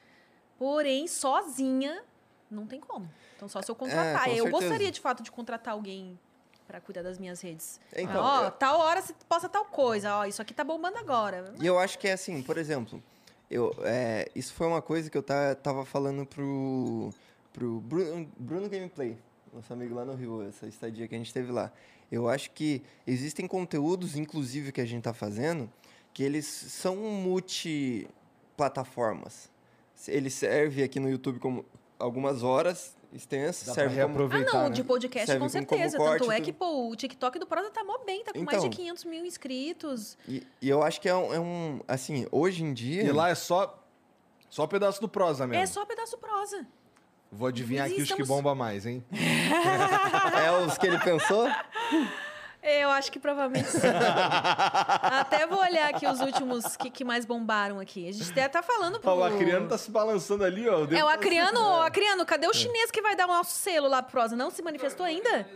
Porém, 0.59 1.07
sozinha, 1.09 2.03
não 2.51 2.67
tem 2.67 2.81
como. 2.81 3.09
Então, 3.37 3.49
só 3.49 3.63
se 3.63 3.71
eu 3.71 3.75
contratar. 3.75 4.29
É, 4.29 4.35
eu 4.39 4.51
gostaria, 4.51 4.91
de 4.91 5.01
fato, 5.01 5.23
de 5.23 5.31
contratar 5.31 5.75
alguém 5.75 6.19
para 6.67 6.81
cuidar 6.81 7.03
das 7.03 7.19
minhas 7.19 7.41
redes. 7.41 7.81
Então, 7.97 8.23
ó, 8.23 8.45
eu- 8.45 8.51
tal 8.53 8.79
hora 8.81 9.01
você 9.03 9.15
posta 9.29 9.49
tal 9.49 9.65
coisa. 9.65 10.17
Ó, 10.19 10.25
isso 10.27 10.41
aqui 10.43 10.53
tá 10.55 10.63
bombando 10.65 10.99
agora. 10.99 11.53
E 11.61 11.67
eu 11.67 11.79
acho 11.79 11.99
que 11.99 12.07
é 12.09 12.13
assim, 12.13 12.43
por 12.43 12.59
exemplo, 12.59 13.03
eu, 13.51 13.75
é, 13.85 14.31
isso 14.35 14.53
foi 14.55 14.67
uma 14.67 14.83
coisa 14.83 15.09
que 15.11 15.17
eu 15.17 15.23
ta- 15.23 15.55
tava 15.55 15.85
falando 15.85 16.25
pro, 16.27 17.11
pro 17.53 17.81
Bruno, 17.81 18.31
Bruno 18.39 18.69
Gameplay, 18.69 19.17
nosso 19.53 19.73
amigo 19.73 19.95
lá 19.95 20.05
no 20.05 20.15
Rio, 20.15 20.43
essa 20.47 20.67
estadia 20.67 21.07
que 21.09 21.15
a 21.15 21.19
gente 21.19 21.33
teve 21.33 21.51
lá. 21.53 21.71
Eu 22.11 22.29
acho 22.29 22.51
que 22.51 22.83
existem 23.07 23.47
conteúdos, 23.47 24.17
inclusive, 24.17 24.73
que 24.73 24.81
a 24.81 24.85
gente 24.85 25.03
tá 25.03 25.15
fazendo, 25.15 25.71
que 26.13 26.23
eles 26.23 26.45
são 26.47 26.97
multiplataformas. 26.97 29.51
Ele 30.09 30.29
serve 30.31 30.83
aqui 30.83 30.99
no 30.99 31.09
YouTube 31.09 31.39
como 31.39 31.65
algumas 31.99 32.43
horas 32.43 32.97
extensas, 33.13 33.69
Dá 33.69 33.75
pra 33.75 33.83
serve 33.85 33.95
como... 33.95 34.05
Ah, 34.05 34.09
reaproveitar, 34.09 34.53
não, 34.55 34.69
né? 34.71 34.75
de 34.75 34.83
podcast 34.83 35.27
Serve 35.27 35.45
com 35.45 35.51
como- 35.51 35.67
como 35.67 35.79
certeza. 35.81 35.99
corte, 35.99 36.19
Tanto 36.21 36.33
é 36.33 36.41
que, 36.41 36.53
pô, 36.53 36.89
o 36.89 36.97
TikTok 36.97 37.39
do 37.39 37.47
Prosa 37.47 37.71
tá 37.71 37.85
mó 37.85 37.99
bem, 38.05 38.25
tá 38.25 38.33
com 38.33 38.41
mais 38.43 38.61
de 38.63 38.67
Então. 38.67 38.77
500 38.79 39.05
mil 39.05 39.25
inscritos. 39.27 40.17
E, 40.27 40.45
e 40.63 40.69
eu 40.69 40.83
acho 40.83 40.99
que 41.01 41.09
é 41.09 41.15
um, 41.15 41.33
é 41.35 41.39
um- 41.39 41.81
assim, 41.87 42.27
hoje 42.33 42.65
em 42.65 42.73
dia... 42.73 43.03
E 43.05 43.13
lá 43.13 43.29
é 43.29 43.35
só, 43.35 43.79
só 44.49 44.67
pedaço 44.67 44.99
do 45.01 45.09
prosa 45.09 45.47
mesmo. 45.47 45.63
É 45.63 45.67
só 45.67 45.85
pedaço 45.85 46.17
prosa. 46.19 46.67
Vou 47.35 47.49
adivinhar 47.49 47.87
aqui 47.87 47.95
os 47.95 48.09
que 48.09 48.13
estamos- 48.13 48.29
bomba 48.29 48.55
mais, 48.55 48.85
hein? 48.85 49.03
É 49.11 50.51
os 50.67 50.77
que 50.77 50.87
ele 50.87 50.99
pensou? 50.99 51.49
Eu 52.63 52.91
acho 52.91 53.11
que 53.11 53.19
provavelmente 53.19 53.69
sim. 53.71 53.81
Até 55.03 55.47
vou 55.47 55.59
olhar 55.59 55.89
aqui 55.89 56.07
os 56.07 56.21
últimos 56.21 56.77
que, 56.77 56.91
que 56.91 57.05
mais 57.05 57.25
bombaram 57.25 57.81
aqui. 57.81 58.07
A 58.09 58.13
gente 58.13 58.31
até 58.31 58.47
tá 58.49 58.63
falando 58.63 59.01
pro... 59.01 59.11
O 59.15 59.25
Acriano 59.25 59.67
tá 59.67 59.77
se 59.79 59.91
balançando 59.91 60.45
ali, 60.45 60.69
ó. 60.69 60.83
É, 60.85 61.03
o 61.03 61.07
tá- 61.09 61.13
Acriano, 61.15 61.59
o 61.61 61.83
Acriano, 61.83 62.25
cadê 62.27 62.47
o 62.47 62.53
chinês 62.55 62.91
que 62.91 63.01
vai 63.03 63.17
dar 63.17 63.25
o 63.25 63.29
nosso 63.33 63.55
selo 63.57 63.89
lá 63.89 64.01
pro 64.03 64.13
Prosa? 64.13 64.37
Não 64.37 64.51
se 64.51 64.63
manifestou 64.63 65.05
ainda? 65.05 65.49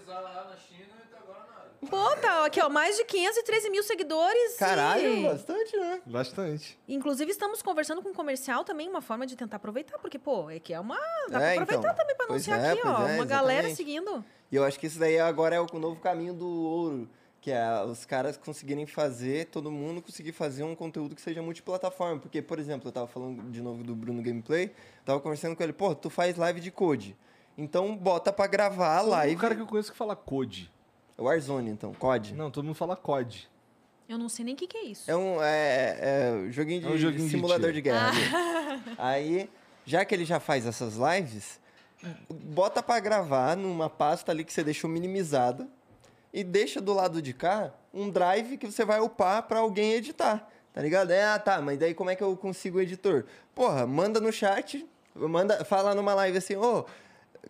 Pô, 1.89 2.17
tá 2.17 2.45
aqui, 2.47 2.61
ó, 2.61 2.69
mais 2.69 2.97
de 2.97 3.05
513 3.05 3.71
mil 3.71 3.83
seguidores. 3.83 4.57
Caralho, 4.57 5.07
e- 5.07 5.23
bastante, 5.25 5.77
né? 5.77 6.01
Bastante. 6.07 6.79
Inclusive, 6.89 7.31
estamos 7.31 7.63
conversando 7.63 8.03
com 8.03 8.09
um 8.09 8.15
comercial 8.15 8.65
também, 8.65 8.89
uma 8.89 9.01
forma 9.03 9.27
de 9.27 9.37
tentar 9.37 9.57
aproveitar, 9.57 9.99
porque, 9.99 10.19
pô, 10.19 10.49
é 10.51 10.59
que 10.59 10.73
é 10.73 10.81
uma. 10.81 10.97
Dá 11.29 11.39
pra 11.39 11.43
É, 11.43 11.53
aproveitar 11.55 11.81
então. 11.83 11.95
também 11.97 12.17
pra 12.17 12.27
anunciar 12.27 12.61
é, 12.61 12.71
aqui, 12.73 12.81
ó. 12.85 13.07
é, 13.09 13.15
uma 13.17 13.25
galera 13.25 13.69
exatamente. 13.69 13.77
seguindo. 13.77 14.25
E 14.51 14.57
eu 14.57 14.65
acho 14.65 14.79
que 14.81 14.87
isso 14.87 14.99
daí 14.99 15.19
agora 15.19 15.55
é 15.57 15.61
o 15.61 15.67
novo 15.79 16.01
caminho 16.01 16.35
do 16.35 16.49
ouro. 16.49 17.09
Que 17.41 17.53
é 17.53 17.85
os 17.85 18.05
caras 18.05 18.37
conseguirem 18.37 18.87
fazer, 18.87 19.47
todo 19.47 19.71
mundo 19.71 20.03
conseguir 20.03 20.33
fazer 20.33 20.65
um 20.65 20.75
conteúdo 20.75 21.15
que 21.15 21.23
seja 21.23 21.41
multiplataforma. 21.41 22.19
Porque, 22.19 22.43
por 22.43 22.59
exemplo, 22.59 22.89
eu 22.89 22.93
tava 22.93 23.07
falando 23.07 23.41
de 23.53 23.63
novo 23.63 23.85
do 23.85 23.95
Bruno 23.95 24.21
Gameplay, 24.21 24.73
tava 25.05 25.21
conversando 25.21 25.55
com 25.55 25.63
ele, 25.63 25.73
pô, 25.73 25.95
tu 25.95 26.11
faz 26.11 26.37
live 26.37 26.59
de 26.61 26.73
code. 26.73 27.17
Então 27.57 27.97
bota 27.97 28.33
pra 28.33 28.49
gravar 28.49 28.99
a 28.99 29.03
O 29.05 29.09
live. 29.11 29.37
cara 29.41 29.55
que 29.55 29.61
eu 29.63 29.67
conheço 29.67 29.93
que 29.93 29.97
fala 29.97 30.17
code. 30.17 30.73
Warzone, 31.19 31.71
então, 31.71 31.93
COD. 31.95 32.35
Não, 32.35 32.51
todo 32.51 32.65
mundo 32.65 32.75
fala 32.75 32.97
COD. 32.97 33.49
Eu 34.09 34.19
não 34.19 34.29
sei 34.29 34.45
nem 34.45 34.55
o 34.55 34.57
que, 34.57 34.67
que 34.67 34.77
é 34.77 34.85
isso. 34.85 35.11
É 35.11 35.17
um 35.17 35.43
é, 35.43 35.99
é, 36.01 36.53
joguinho 36.53 36.81
de 36.81 36.87
É 36.87 36.91
um 36.91 36.99
joguinho 36.99 37.25
de 37.25 37.31
simulador 37.31 37.73
tiro. 37.73 37.73
de, 37.73 37.81
guerra. 37.83 38.09
ali. 38.09 38.83
Aí, 38.99 39.51
já 39.85 40.05
que 40.05 40.15
ele 40.15 40.25
já 40.25 40.39
faz 40.39 40.65
essas 40.65 40.95
lives, 40.97 41.59
bota 42.31 42.83
pra 42.83 43.01
gravar 43.01 43.57
numa 43.57 43.91
pasta 43.91 44.31
ali 44.31 44.45
que 44.45 44.53
você 44.53 44.63
deixou 44.63 44.89
minimizada 44.89 45.67
e 46.33 46.45
deixa 46.45 46.81
do 46.81 46.93
lado 46.93 47.21
de 47.21 47.33
cá 47.33 47.73
um 47.93 48.11
drive 48.11 48.59
que 48.59 48.71
você 48.71 48.85
vai 48.85 49.01
upar 49.01 49.43
pra 49.45 49.59
alguém 49.59 49.93
editar. 49.95 50.49
Tá 50.73 50.83
ligado? 50.83 51.11
É, 51.11 51.25
ah, 51.25 51.39
tá, 51.39 51.61
mas 51.61 51.79
daí 51.79 51.95
como 51.95 52.11
é 52.11 52.15
que 52.15 52.23
eu 52.23 52.37
consigo 52.37 52.79
o 52.79 52.81
editor? 52.83 53.25
Porra, 53.55 53.87
manda 53.87 54.21
no 54.21 54.31
chat, 54.31 54.87
manda, 55.15 55.65
fala 55.65 55.95
numa 55.95 56.13
live 56.13 56.37
assim, 56.37 56.55
ô, 56.55 56.85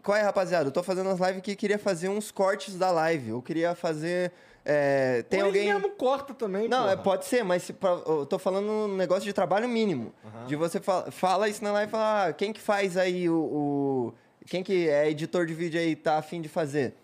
qual 0.02 0.16
é, 0.16 0.22
rapaziada? 0.22 0.68
Eu 0.68 0.72
tô 0.72 0.82
fazendo 0.82 1.08
as 1.10 1.18
lives 1.18 1.42
que 1.42 1.54
queria 1.56 1.78
fazer 1.78 2.08
uns 2.08 2.30
cortes 2.30 2.76
da 2.76 2.90
live. 2.90 3.30
Eu 3.30 3.42
queria 3.42 3.74
fazer. 3.74 4.32
é, 4.64 5.22
tem 5.24 5.40
Ou 5.40 5.46
alguém. 5.46 5.72
mesmo 5.72 5.90
corta 5.90 6.34
também, 6.34 6.68
Não, 6.68 6.88
é, 6.88 6.96
pode 6.96 7.24
ser, 7.26 7.44
mas 7.44 7.62
se 7.62 7.72
pra- 7.72 8.00
eu 8.06 8.26
tô 8.26 8.38
falando 8.38 8.68
um 8.68 8.96
negócio 8.96 9.24
de 9.24 9.32
trabalho 9.32 9.68
mínimo. 9.68 10.12
De 10.46 10.56
você 10.56 10.80
fa 10.80 11.10
fala 11.10 11.48
isso 11.48 11.62
na 11.62 11.70
live 11.72 11.88
e 11.88 11.92
fala, 11.92 12.26
ah, 12.26 12.32
quem 12.32 12.52
que 12.52 12.60
faz 12.60 12.96
aí 12.96 13.28
o, 13.28 13.36
o- 13.36 14.14
Quem 14.46 14.62
que 14.62 14.88
é 14.88 15.08
editor 15.10 15.44
de 15.46 15.54
vídeo 15.54 15.80
aí 15.80 15.94
tá 15.96 16.18
afim 16.18 16.40
de 16.40 16.48
fazer? 16.48 16.94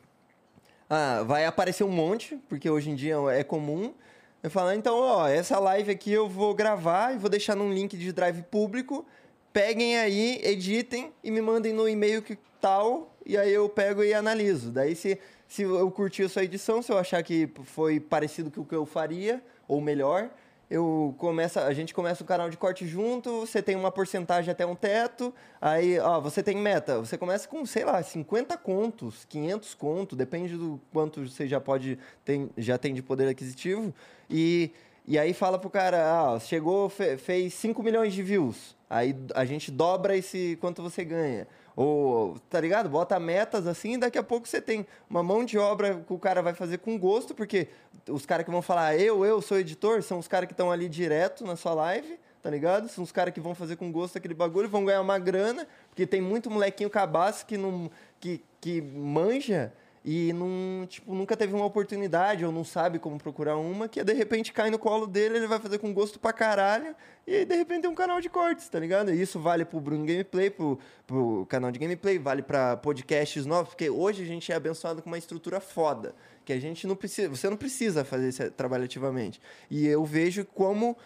Ah, 0.89 1.23
vai 1.25 1.45
aparecer 1.47 1.85
um 1.85 1.89
monte, 1.91 2.37
porque 2.49 2.69
hoje 2.69 2.91
em 2.91 2.95
dia 2.95 3.17
é 3.31 3.43
comum. 3.43 3.95
Eu 4.43 4.51
falo, 4.51 4.73
então, 4.73 4.99
ó, 4.99 5.29
essa 5.29 5.59
live 5.59 5.91
aqui 5.93 6.13
eu 6.13 6.29
vou 6.29 6.53
gravar 6.55 7.15
e 7.15 7.19
vou 7.19 7.31
deixar 7.31 7.55
num 7.57 7.73
link 7.73 7.97
de 7.97 8.13
drive 8.13 8.43
público. 8.43 9.07
Peguem 9.53 9.99
aí, 9.99 10.41
editem 10.43 11.13
e 11.23 11.31
me 11.31 11.41
mandem 11.41 11.73
no 11.73 11.89
e-mail 11.89 12.23
que 12.23 12.39
tal, 12.61 13.15
e 13.27 13.37
aí 13.37 13.53
eu 13.53 13.69
pego 13.69 14.03
e 14.03 14.15
analiso. 14.15 14.71
Daí 14.71 14.95
se, 14.95 15.19
se 15.47 15.63
eu 15.63 15.91
curtir 15.91 16.25
a 16.25 16.29
sua 16.29 16.45
edição, 16.45 16.81
se 16.81 16.91
eu 16.91 16.99
achar 16.99 17.23
que 17.23 17.51
foi 17.65 18.01
parecido 18.01 18.51
com 18.51 18.63
o 18.63 18.65
que 18.65 18.75
eu 18.75 18.87
faria, 18.87 19.43
ou 19.69 19.81
melhor, 19.81 20.31
eu 20.73 21.15
começo, 21.19 21.61
a 21.61 21.73
gente 21.75 21.93
começa 21.93 22.23
o 22.23 22.27
canal 22.27 22.49
de 22.49 22.57
corte 22.57 22.87
junto, 22.87 23.41
você 23.41 23.61
tem 23.61 23.77
uma 23.77 23.91
porcentagem 23.91 24.51
até 24.51 24.65
um 24.65 24.75
teto, 24.75 25.35
aí, 25.61 25.99
ó, 25.99 26.19
você 26.19 26.43
tem 26.43 26.57
meta, 26.57 26.99
você 26.99 27.19
começa 27.19 27.47
com, 27.47 27.67
sei 27.67 27.85
lá, 27.85 28.03
50 28.03 28.57
contos, 28.57 29.27
500 29.27 29.75
contos, 29.75 30.17
depende 30.17 30.57
do 30.57 30.81
quanto 30.91 31.29
você 31.29 31.47
já 31.47 31.61
pode, 31.61 31.99
tem, 32.25 32.49
já 32.57 32.79
tem 32.79 32.95
de 32.95 33.03
poder 33.03 33.29
aquisitivo, 33.29 33.93
e, 34.31 34.71
e 35.07 35.19
aí 35.19 35.35
fala 35.35 35.59
pro 35.59 35.69
cara, 35.69 36.33
ah, 36.35 36.41
chegou, 36.41 36.89
fe, 36.89 37.19
fez 37.19 37.53
5 37.53 37.83
milhões 37.83 38.15
de 38.15 38.23
views, 38.23 38.75
aí 38.93 39.17
a 39.35 39.45
gente 39.47 39.71
dobra 39.71 40.15
esse 40.15 40.59
quanto 40.61 40.83
você 40.83 41.03
ganha. 41.03 41.49
Ou, 41.75 42.39
tá 42.51 42.61
ligado? 42.61 42.91
Bota 42.91 43.19
metas 43.19 43.67
assim, 43.67 43.95
e 43.95 43.99
daqui 43.99 44.19
a 44.19 44.23
pouco 44.23 44.47
você 44.47 44.61
tem 44.61 44.87
uma 45.09 45.23
mão 45.23 45.43
de 45.43 45.57
obra 45.59 46.05
que 46.07 46.13
o 46.13 46.19
cara 46.19 46.43
vai 46.43 46.53
fazer 46.53 46.79
com 46.79 46.99
gosto, 46.99 47.35
porque 47.35 47.69
os 48.07 48.27
caras 48.27 48.45
que 48.45 48.51
vão 48.51 48.61
falar, 48.61 48.95
eu, 48.97 49.25
eu 49.25 49.41
sou 49.41 49.59
editor, 49.59 50.03
são 50.03 50.19
os 50.19 50.29
caras 50.29 50.47
que 50.47 50.53
estão 50.53 50.71
ali 50.71 50.91
direto 50.91 51.47
na 51.47 51.57
sua 51.57 51.73
live, 51.73 52.19
tá 52.43 52.51
ligado? 52.51 52.89
São 52.89 53.03
os 53.03 53.11
caras 53.11 53.33
que 53.33 53.41
vão 53.41 53.55
fazer 53.55 53.77
com 53.77 53.91
gosto 53.91 54.19
aquele 54.19 54.35
bagulho, 54.35 54.69
vão 54.69 54.85
ganhar 54.85 55.01
uma 55.01 55.19
grana, 55.19 55.67
porque 55.89 56.07
tem 56.07 56.21
muito 56.21 56.51
molequinho 56.51 56.91
cabaço 56.91 57.47
que, 57.47 57.57
não, 57.57 57.91
que, 58.21 58.45
que 58.61 58.83
manja 58.83 59.73
e 60.05 60.33
não, 60.33 60.85
tipo, 60.87 61.15
nunca 61.15 61.37
teve 61.37 61.55
uma 61.55 61.65
oportunidade 61.65 62.45
ou 62.45 62.51
não 62.51 62.65
sabe 62.65 62.99
como 62.99 63.19
procurar 63.19 63.57
uma, 63.57 63.89
que 63.89 64.03
de 64.03 64.13
repente 64.13 64.53
cai 64.53 64.69
no 64.69 64.79
colo 64.79 65.07
dele, 65.07 65.37
ele 65.37 65.47
vai 65.47 65.61
fazer 65.61 65.79
com 65.79 65.93
gosto 65.95 66.19
pra 66.19 66.33
caralho, 66.33 66.95
e 67.25 67.37
aí 67.37 67.45
de 67.45 67.55
repente 67.55 67.83
tem 67.83 67.91
um 67.91 67.95
canal 67.95 68.21
de 68.21 68.29
cortes, 68.29 68.69
tá 68.69 68.81
ligado? 68.81 69.13
E 69.13 69.21
isso 69.21 69.39
vale 69.39 69.65
pro 69.65 69.81
Bruno 69.81 70.05
Gameplay, 70.05 70.51
pro, 70.51 70.79
pro 71.07 71.47
canal 71.49 71.71
de 71.71 71.79
gameplay, 71.79 72.19
vale 72.19 72.43
pra 72.43 72.77
podcasts 72.77 73.47
novos, 73.47 73.71
porque 73.71 73.89
hoje 73.89 74.23
a 74.25 74.27
gente 74.27 74.51
é 74.51 74.57
abençoado 74.57 75.01
com 75.01 75.09
uma 75.09 75.19
estrutura 75.19 75.61
foda, 75.61 76.15
que 76.45 76.53
a 76.53 76.61
gente 76.61 76.85
não 76.85 76.97
precisa, 76.97 77.29
você 77.29 77.49
não 77.49 77.57
precisa 77.57 78.05
fazer 78.05 78.29
esse 78.29 78.51
trabalho 78.51 78.85
ativamente. 78.85 79.41
E 79.71 79.87
eu 79.87 80.05
vejo 80.05 80.45
como 80.45 80.97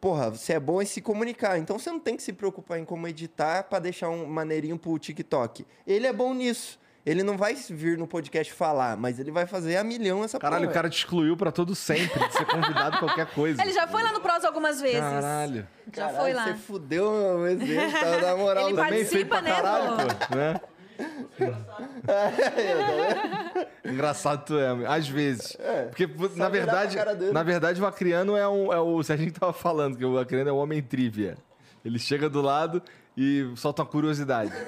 porra, 0.00 0.30
você 0.30 0.54
é 0.54 0.60
bom 0.60 0.80
em 0.80 0.86
se 0.86 1.02
comunicar. 1.02 1.58
Então 1.58 1.78
você 1.78 1.90
não 1.90 2.00
tem 2.00 2.16
que 2.16 2.22
se 2.22 2.32
preocupar 2.32 2.78
em 2.78 2.86
como 2.86 3.06
editar 3.06 3.64
para 3.64 3.80
deixar 3.80 4.08
um 4.08 4.24
maneirinho 4.24 4.78
pro 4.78 4.98
TikTok. 4.98 5.66
Ele 5.86 6.06
é 6.06 6.12
bom 6.12 6.32
nisso. 6.32 6.79
Ele 7.04 7.22
não 7.22 7.36
vai 7.36 7.54
vir 7.54 7.96
no 7.96 8.06
podcast 8.06 8.52
falar, 8.52 8.96
mas 8.96 9.18
ele 9.18 9.30
vai 9.30 9.46
fazer 9.46 9.76
a 9.76 9.84
milhão 9.84 10.22
essa 10.22 10.38
Caralho, 10.38 10.64
porra. 10.64 10.70
o 10.70 10.74
cara 10.74 10.90
te 10.90 10.98
excluiu 10.98 11.34
pra 11.34 11.50
todo 11.50 11.74
sempre 11.74 12.18
de 12.28 12.32
ser 12.34 12.44
convidado 12.44 12.96
a 12.96 12.98
qualquer 12.98 13.26
coisa. 13.26 13.62
Ele 13.62 13.72
já 13.72 13.86
foi 13.86 14.02
lá 14.02 14.12
no 14.12 14.20
Prosa 14.20 14.46
algumas 14.46 14.82
vezes. 14.82 15.00
Caralho. 15.00 15.66
Já 15.92 16.06
Caralho, 16.06 16.18
foi 16.18 16.32
lá. 16.34 16.44
Você 16.44 16.54
fudeu 16.54 17.10
o 17.10 17.46
exemplo, 17.46 18.00
tá? 18.00 18.20
na 18.20 18.36
moral. 18.36 18.68
Ele 18.68 18.76
também. 18.76 18.90
Participa, 18.90 19.40
né, 19.40 19.50
caralho, 19.50 19.96
pô? 19.96 20.36
né? 20.36 20.60
Engraçado 23.84 24.44
tu 24.44 24.58
é, 24.58 24.86
às 24.86 25.08
vezes. 25.08 25.56
Porque, 25.88 26.06
na 26.36 26.50
verdade, 26.50 26.98
na 27.32 27.42
verdade, 27.42 27.80
o 27.80 27.86
Acriano 27.86 28.36
é, 28.36 28.46
um, 28.46 28.70
é 28.72 28.78
o 28.78 29.02
Serginho 29.02 29.32
que 29.32 29.40
tava 29.40 29.54
falando, 29.54 29.96
que 29.96 30.04
o 30.04 30.18
Acriano 30.18 30.50
é 30.50 30.52
o 30.52 30.56
homem 30.56 30.82
trivia. 30.82 31.38
Ele 31.82 31.98
chega 31.98 32.28
do 32.28 32.42
lado 32.42 32.82
e 33.16 33.50
solta 33.56 33.80
uma 33.82 33.88
curiosidade. 33.88 34.52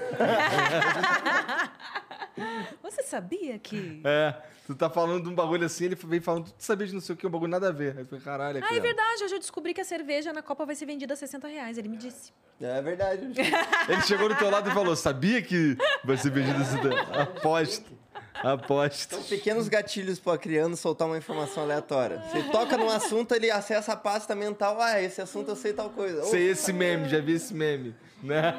Você 2.83 3.03
sabia 3.03 3.59
que. 3.59 4.01
É, 4.05 4.35
tu 4.67 4.75
tá 4.75 4.89
falando 4.89 5.23
de 5.25 5.29
um 5.29 5.35
bagulho 5.35 5.65
assim, 5.67 5.87
ele 5.87 5.95
vem 5.95 6.21
falando, 6.21 6.47
tu 6.47 6.55
sabia 6.59 6.87
de 6.87 6.95
não 6.95 7.01
sei 7.01 7.15
o 7.15 7.19
que, 7.19 7.27
um 7.27 7.31
bagulho 7.31 7.51
nada 7.51 7.69
a 7.69 7.73
ver. 7.73 7.95
Aí 7.97 8.03
eu 8.03 8.07
falei, 8.07 8.25
caralho, 8.25 8.65
Ah, 8.65 8.75
é 8.75 8.81
verdade. 8.81 9.25
Hoje 9.25 9.35
eu 9.35 9.39
descobri 9.39 9.75
que 9.75 9.81
a 9.81 9.85
cerveja 9.85 10.33
na 10.33 10.43
Copa 10.43 10.65
vai 10.65 10.75
ser 10.75 10.87
vendida 10.87 11.15
a 11.15 11.17
60 11.17 11.47
reais. 11.49 11.79
Ele 11.79 11.89
me 11.89 11.97
disse. 11.97 12.33
É 12.61 12.81
verdade. 12.81 13.27
Ele 13.89 14.03
chegou 14.03 14.29
do 14.29 14.37
teu 14.37 14.51
lado 14.51 14.71
e 14.71 14.73
falou, 14.73 14.95
sabia 14.95 15.43
que 15.43 15.77
vai 16.05 16.17
ser 16.17 16.31
vendido 16.31 16.63
esse... 16.63 16.77
Aposto. 17.19 18.03
Aposto. 18.35 19.15
São 19.15 19.23
pequenos 19.25 19.69
gatilhos 19.69 20.19
pra 20.19 20.39
criando 20.39 20.77
soltar 20.77 21.07
uma 21.07 21.19
informação 21.19 21.63
aleatória. 21.63 22.21
Você 22.31 22.43
toca 22.45 22.77
num 22.77 22.89
assunto, 22.89 23.35
ele 23.35 23.51
acessa 23.51 23.93
a 23.93 23.97
pasta 23.97 24.35
mental. 24.35 24.81
Ah, 24.81 25.01
esse 25.01 25.21
assunto 25.21 25.51
eu 25.51 25.57
sei 25.57 25.73
tal 25.73 25.91
coisa. 25.91 26.23
Sei 26.25 26.51
esse 26.51 26.73
meme, 26.73 27.09
já 27.09 27.21
vi 27.21 27.33
esse 27.33 27.53
meme, 27.53 27.95
né? 28.23 28.55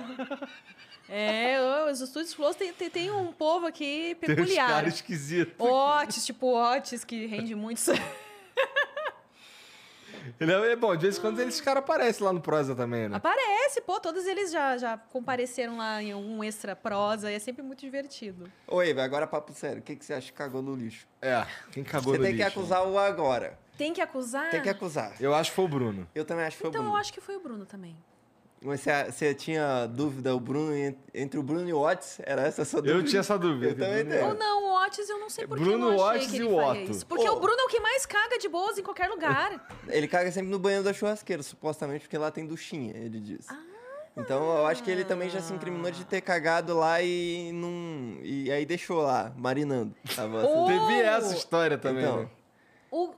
É, 1.15 1.59
os 1.91 2.01
estúdios 2.01 2.33
Flows 2.33 2.55
tem, 2.55 2.73
tem, 2.73 2.89
tem 2.89 3.11
um 3.11 3.31
povo 3.31 3.67
aqui 3.67 4.17
Tem 4.19 4.35
peculiar. 4.35 4.67
caras 4.67 4.95
esquisitos. 4.95 5.53
Otis, 5.59 6.25
tipo 6.25 6.47
Otis, 6.57 7.03
que 7.03 7.27
rende 7.27 7.53
muito. 7.53 7.81
Ele 10.39 10.51
é, 10.51 10.71
é 10.71 10.75
bom, 10.75 10.95
de 10.95 11.01
vez 11.03 11.17
em 11.17 11.21
quando 11.21 11.39
esses 11.41 11.59
caras 11.61 11.83
aparecem 11.83 12.25
lá 12.25 12.31
no 12.33 12.41
Prosa 12.41 12.73
também, 12.73 13.07
né? 13.09 13.17
Aparece, 13.17 13.81
pô, 13.81 13.99
todos 13.99 14.25
eles 14.25 14.51
já, 14.51 14.75
já 14.77 14.97
compareceram 14.97 15.77
lá 15.77 16.01
em 16.01 16.15
um 16.15 16.43
extra 16.43 16.75
prosa 16.75 17.29
e 17.31 17.35
é 17.35 17.39
sempre 17.39 17.61
muito 17.61 17.81
divertido. 17.81 18.49
Oi, 18.67 18.91
agora 18.99 19.27
papo 19.27 19.51
sério. 19.53 19.79
O 19.79 19.81
que, 19.83 19.95
que 19.95 20.03
você 20.05 20.13
acha 20.13 20.31
que 20.31 20.37
cagou 20.37 20.61
no 20.61 20.73
lixo? 20.75 21.05
É, 21.21 21.45
quem 21.71 21.83
cagou 21.83 22.13
Você 22.13 22.17
no 22.19 22.23
tem 22.23 22.35
que 22.37 22.43
lixo? 22.43 22.57
acusar 22.59 22.87
o 22.87 22.97
agora. 22.97 23.59
Tem 23.77 23.93
que 23.93 24.01
acusar? 24.01 24.49
Tem 24.49 24.61
que 24.61 24.69
acusar. 24.69 25.13
Eu 25.19 25.33
acho 25.35 25.51
que 25.51 25.55
foi 25.57 25.65
o 25.65 25.67
Bruno. 25.67 26.07
Eu 26.15 26.23
também 26.25 26.45
acho 26.45 26.55
que 26.57 26.61
foi 26.61 26.69
Então 26.69 26.81
o 26.81 26.83
eu 26.85 26.87
Bruno. 26.89 26.99
acho 27.01 27.13
que 27.13 27.21
foi 27.21 27.35
o 27.35 27.39
Bruno 27.39 27.65
também. 27.65 27.95
Mas 28.63 28.79
você, 28.81 29.03
você 29.11 29.33
tinha 29.35 29.85
dúvida, 29.87 30.33
o 30.35 30.39
Bruno, 30.39 30.73
en- 30.75 30.95
entre 31.13 31.37
o 31.39 31.43
Bruno 31.43 31.67
e 31.67 31.73
o 31.73 31.79
Otis? 31.81 32.19
Era 32.23 32.43
essa 32.43 32.61
a 32.61 32.65
sua 32.65 32.81
dúvida? 32.81 32.99
Eu 32.99 33.03
tinha 33.05 33.19
essa 33.19 33.37
dúvida. 33.37 33.67
Eu 33.67 33.75
também 33.77 34.05
tenho. 34.05 34.27
Ou 34.27 34.33
não, 34.35 34.63
o 34.63 34.85
Otis 34.85 35.09
eu 35.09 35.19
não 35.19 35.29
sei 35.29 35.45
por 35.45 35.57
que 35.57 35.63
Bruno, 35.63 35.87
eu 35.89 35.91
não 35.97 36.05
achei 36.05 36.17
Otis 36.19 36.31
que 36.31 36.37
e 36.37 36.39
ele 36.39 36.45
o 36.53 36.55
faria 36.55 36.81
Otto. 36.83 36.91
isso. 36.91 37.05
Porque 37.05 37.29
Ô. 37.29 37.33
o 37.33 37.39
Bruno 37.39 37.59
é 37.59 37.63
o 37.63 37.67
que 37.67 37.79
mais 37.79 38.05
caga 38.05 38.37
de 38.39 38.47
boas 38.47 38.77
em 38.77 38.83
qualquer 38.83 39.09
lugar. 39.09 39.67
Ele 39.87 40.07
caga 40.07 40.31
sempre 40.31 40.49
no 40.49 40.59
banheiro 40.59 40.83
da 40.83 40.93
churrasqueira, 40.93 41.43
supostamente, 41.43 42.01
porque 42.05 42.17
lá 42.17 42.31
tem 42.31 42.45
duchinha, 42.45 42.93
ele 42.95 43.19
diz. 43.19 43.47
Ah. 43.49 43.57
Então 44.15 44.57
eu 44.59 44.65
acho 44.67 44.83
que 44.83 44.91
ele 44.91 45.03
também 45.03 45.27
já 45.29 45.41
se 45.41 45.51
incriminou 45.53 45.89
de 45.91 46.05
ter 46.05 46.21
cagado 46.21 46.77
lá 46.77 47.01
e 47.01 47.51
não. 47.51 48.17
E 48.23 48.51
aí 48.51 48.65
deixou 48.65 49.01
lá, 49.01 49.33
marinando. 49.35 49.93
Tava 50.15 50.41
assim. 50.43 50.53
Ô. 50.53 50.65
Teve 50.67 51.01
essa 51.01 51.33
história 51.35 51.77
também, 51.77 52.03
Então. 52.03 52.19
né? 52.19 52.29
O... 52.91 53.11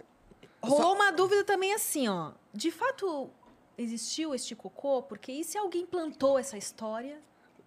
Rolou 0.63 0.95
uma 0.95 1.11
dúvida 1.11 1.43
também 1.43 1.73
assim, 1.73 2.07
ó. 2.07 2.31
De 2.53 2.71
fato, 2.71 3.29
existiu 3.77 4.33
este 4.35 4.55
cocô? 4.55 5.01
Porque 5.03 5.31
e 5.31 5.43
se 5.43 5.57
alguém 5.57 5.85
plantou 5.85 6.37
essa 6.39 6.57
história? 6.57 7.17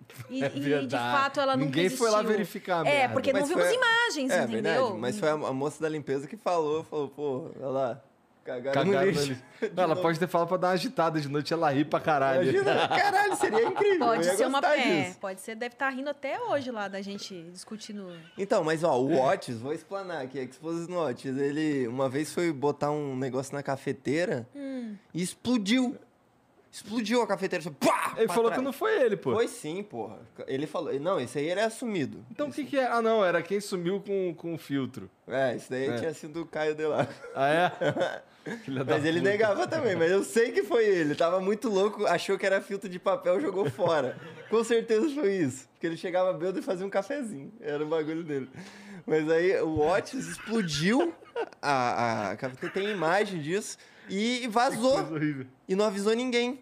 E, 0.30 0.42
É 0.42 0.46
e, 0.54 0.86
de 0.86 0.96
fato 0.96 1.38
ela 1.38 1.54
nunca 1.54 1.66
Ninguém 1.66 1.90
foi 1.90 2.08
lá 2.10 2.18
existiu? 2.20 2.32
verificar 2.36 2.76
a 2.84 2.88
É, 2.88 2.98
merda. 3.00 3.12
porque 3.12 3.30
não 3.32 3.40
Mas 3.40 3.48
vimos 3.50 3.64
foi- 3.64 3.74
imagens, 3.76 4.30
É, 4.32 4.42
entendeu? 4.44 4.62
verdade. 4.62 4.98
Mas 4.98 5.18
foi 5.18 5.28
a, 5.28 5.32
a 5.32 5.52
moça 5.52 5.82
da 5.82 5.88
limpeza 5.88 6.26
que 6.26 6.36
falou, 6.36 6.82
falou, 6.84 7.08
pô, 7.10 7.50
olha 7.56 7.68
lá, 7.68 8.04
cagaram, 8.48 8.82
Cagaram 8.84 9.06
no 9.06 9.12
no 9.12 9.20
lixo. 9.26 9.42
ela 9.76 9.96
pode 9.96 10.18
ter 10.18 10.26
falado 10.28 10.48
pra 10.48 10.56
dar 10.56 10.68
uma 10.68 10.72
agitada 10.74 11.20
de 11.20 11.28
noite, 11.28 11.52
ela 11.52 11.70
ri 11.70 11.84
pra 11.84 12.00
caralho. 12.00 12.42
Imagina, 12.42 12.88
caralho, 12.88 13.36
seria 13.36 13.64
incrível. 13.64 14.06
Pode 14.06 14.24
ser 14.24 14.46
uma 14.46 14.60
gostar 14.60 14.78
é, 14.78 15.02
disso. 15.04 15.18
pode 15.18 15.40
ser, 15.40 15.54
deve 15.54 15.74
estar 15.74 15.90
rindo 15.90 16.08
até 16.10 16.40
hoje 16.40 16.70
lá 16.70 16.88
da 16.88 17.02
gente 17.02 17.42
discutindo. 17.52 18.10
Então, 18.36 18.64
mas 18.64 18.82
ó, 18.82 18.98
o 18.98 19.20
Otis, 19.20 19.58
vou 19.58 19.72
explanar 19.72 20.22
aqui, 20.22 20.38
Exposes 20.38 20.88
no 20.88 20.98
Otis, 21.00 21.36
ele 21.36 21.86
uma 21.88 22.08
vez 22.08 22.32
foi 22.32 22.52
botar 22.52 22.90
um 22.90 23.16
negócio 23.16 23.54
na 23.54 23.62
cafeteira 23.62 24.48
Hum. 24.54 24.94
e 25.12 25.22
explodiu. 25.22 25.96
Explodiu 26.70 27.22
a 27.22 27.26
cafeteira. 27.26 27.64
assim, 27.64 27.72
Pá, 27.72 28.12
Ele 28.18 28.28
falou 28.28 28.44
trás. 28.44 28.58
que 28.58 28.64
não 28.64 28.74
foi 28.74 29.00
ele, 29.02 29.16
pô. 29.16 29.32
Foi 29.34 29.48
sim, 29.48 29.82
porra. 29.82 30.18
Ele 30.46 30.66
falou. 30.66 30.92
Não, 31.00 31.18
esse 31.18 31.38
aí 31.38 31.48
ele 31.50 31.60
é 31.60 31.64
assumido. 31.64 32.22
Então 32.30 32.48
o 32.48 32.52
que 32.52 32.62
que 32.62 32.78
é? 32.78 32.86
Ah, 32.86 33.00
não, 33.00 33.24
era 33.24 33.42
quem 33.42 33.58
sumiu 33.58 34.00
com, 34.06 34.34
com 34.34 34.54
o 34.54 34.58
filtro. 34.58 35.10
É, 35.26 35.56
esse 35.56 35.70
daí 35.70 35.88
É. 35.88 35.96
tinha 35.96 36.12
sido 36.14 36.42
o 36.42 36.46
Caio 36.46 36.74
de 36.74 36.84
lá. 36.84 37.08
Ah, 37.34 37.48
é? 37.48 38.22
Mas 38.86 39.04
ele 39.04 39.18
puta. 39.18 39.30
negava 39.30 39.66
também, 39.66 39.96
mas 39.96 40.10
eu 40.10 40.22
sei 40.24 40.52
que 40.52 40.62
foi 40.62 40.86
ele. 40.86 41.14
Tava 41.14 41.40
muito 41.40 41.68
louco, 41.68 42.06
achou 42.06 42.38
que 42.38 42.46
era 42.46 42.60
filtro 42.60 42.88
de 42.88 42.98
papel, 42.98 43.40
jogou 43.40 43.68
fora. 43.70 44.16
Com 44.48 44.62
certeza 44.64 45.08
foi 45.10 45.34
isso. 45.36 45.68
Porque 45.72 45.86
ele 45.86 45.96
chegava 45.96 46.32
bêbado 46.32 46.58
e 46.58 46.62
fazia 46.62 46.86
um 46.86 46.90
cafezinho. 46.90 47.52
Era 47.60 47.84
o 47.84 47.88
bagulho 47.88 48.24
dele. 48.24 48.48
Mas 49.06 49.28
aí 49.30 49.58
o 49.60 49.78
Otis 49.80 50.26
explodiu 50.26 51.14
a, 51.62 52.30
a 52.30 52.36
cafeteira, 52.36 52.74
tem 52.74 52.90
imagem 52.90 53.40
disso, 53.40 53.78
e 54.08 54.46
vazou. 54.48 54.98
E 55.68 55.74
não 55.74 55.84
avisou 55.84 56.14
ninguém. 56.14 56.60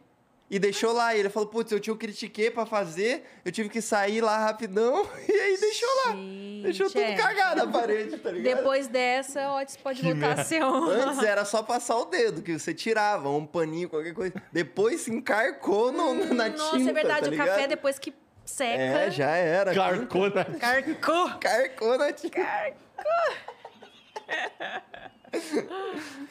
E 0.49 0.59
deixou 0.59 0.93
lá. 0.93 1.15
E 1.15 1.21
ele 1.21 1.29
falou, 1.29 1.49
putz, 1.49 1.73
eu 1.73 1.81
tinha 1.81 1.93
o 1.93 1.97
critiquei 1.97 2.51
pra 2.51 2.65
fazer, 2.65 3.25
eu 3.45 3.51
tive 3.51 3.69
que 3.69 3.81
sair 3.81 4.21
lá 4.21 4.39
rapidão, 4.39 5.07
e 5.29 5.33
aí 5.33 5.59
deixou 5.59 5.89
lá. 6.05 6.13
Gente, 6.13 6.63
Deixou 6.63 6.87
tudo 6.89 7.01
é. 7.01 7.17
cagado 7.17 7.65
na 7.65 7.73
parede, 7.73 8.17
tá 8.19 8.31
ligado? 8.31 8.57
Depois 8.57 8.89
dessa, 8.89 9.51
o 9.51 9.61
Otis 9.61 9.77
pode 9.77 10.03
voltar 10.03 10.41
a 10.41 10.45
ser 10.45 10.65
um. 10.65 10.85
Antes 10.85 11.23
era 11.23 11.45
só 11.45 11.63
passar 11.63 11.97
o 11.97 12.07
dedo, 12.07 12.43
que 12.43 12.59
você 12.59 12.73
tirava, 12.73 13.29
um 13.29 13.47
paninho, 13.47 13.89
qualquer 13.89 14.15
coisa. 14.15 14.35
Depois 14.53 15.03
se 15.03 15.13
encarcou 15.13 15.93
no, 15.93 16.15
na 16.35 16.51
tinta, 16.51 16.63
Nossa, 16.63 16.91
é 16.91 16.93
verdade, 16.93 17.21
tá 17.23 17.27
o 17.27 17.31
ligado? 17.31 17.49
café 17.49 17.69
depois 17.69 17.99
que 17.99 18.15
seca. 18.45 18.83
É, 18.83 19.11
já 19.11 19.31
era. 19.31 19.75
Carcou 19.75 20.31
na... 20.31 20.45
Carcou. 20.45 21.39
Carcou 21.39 21.99
na 21.99 22.13
tinta. 22.13 22.41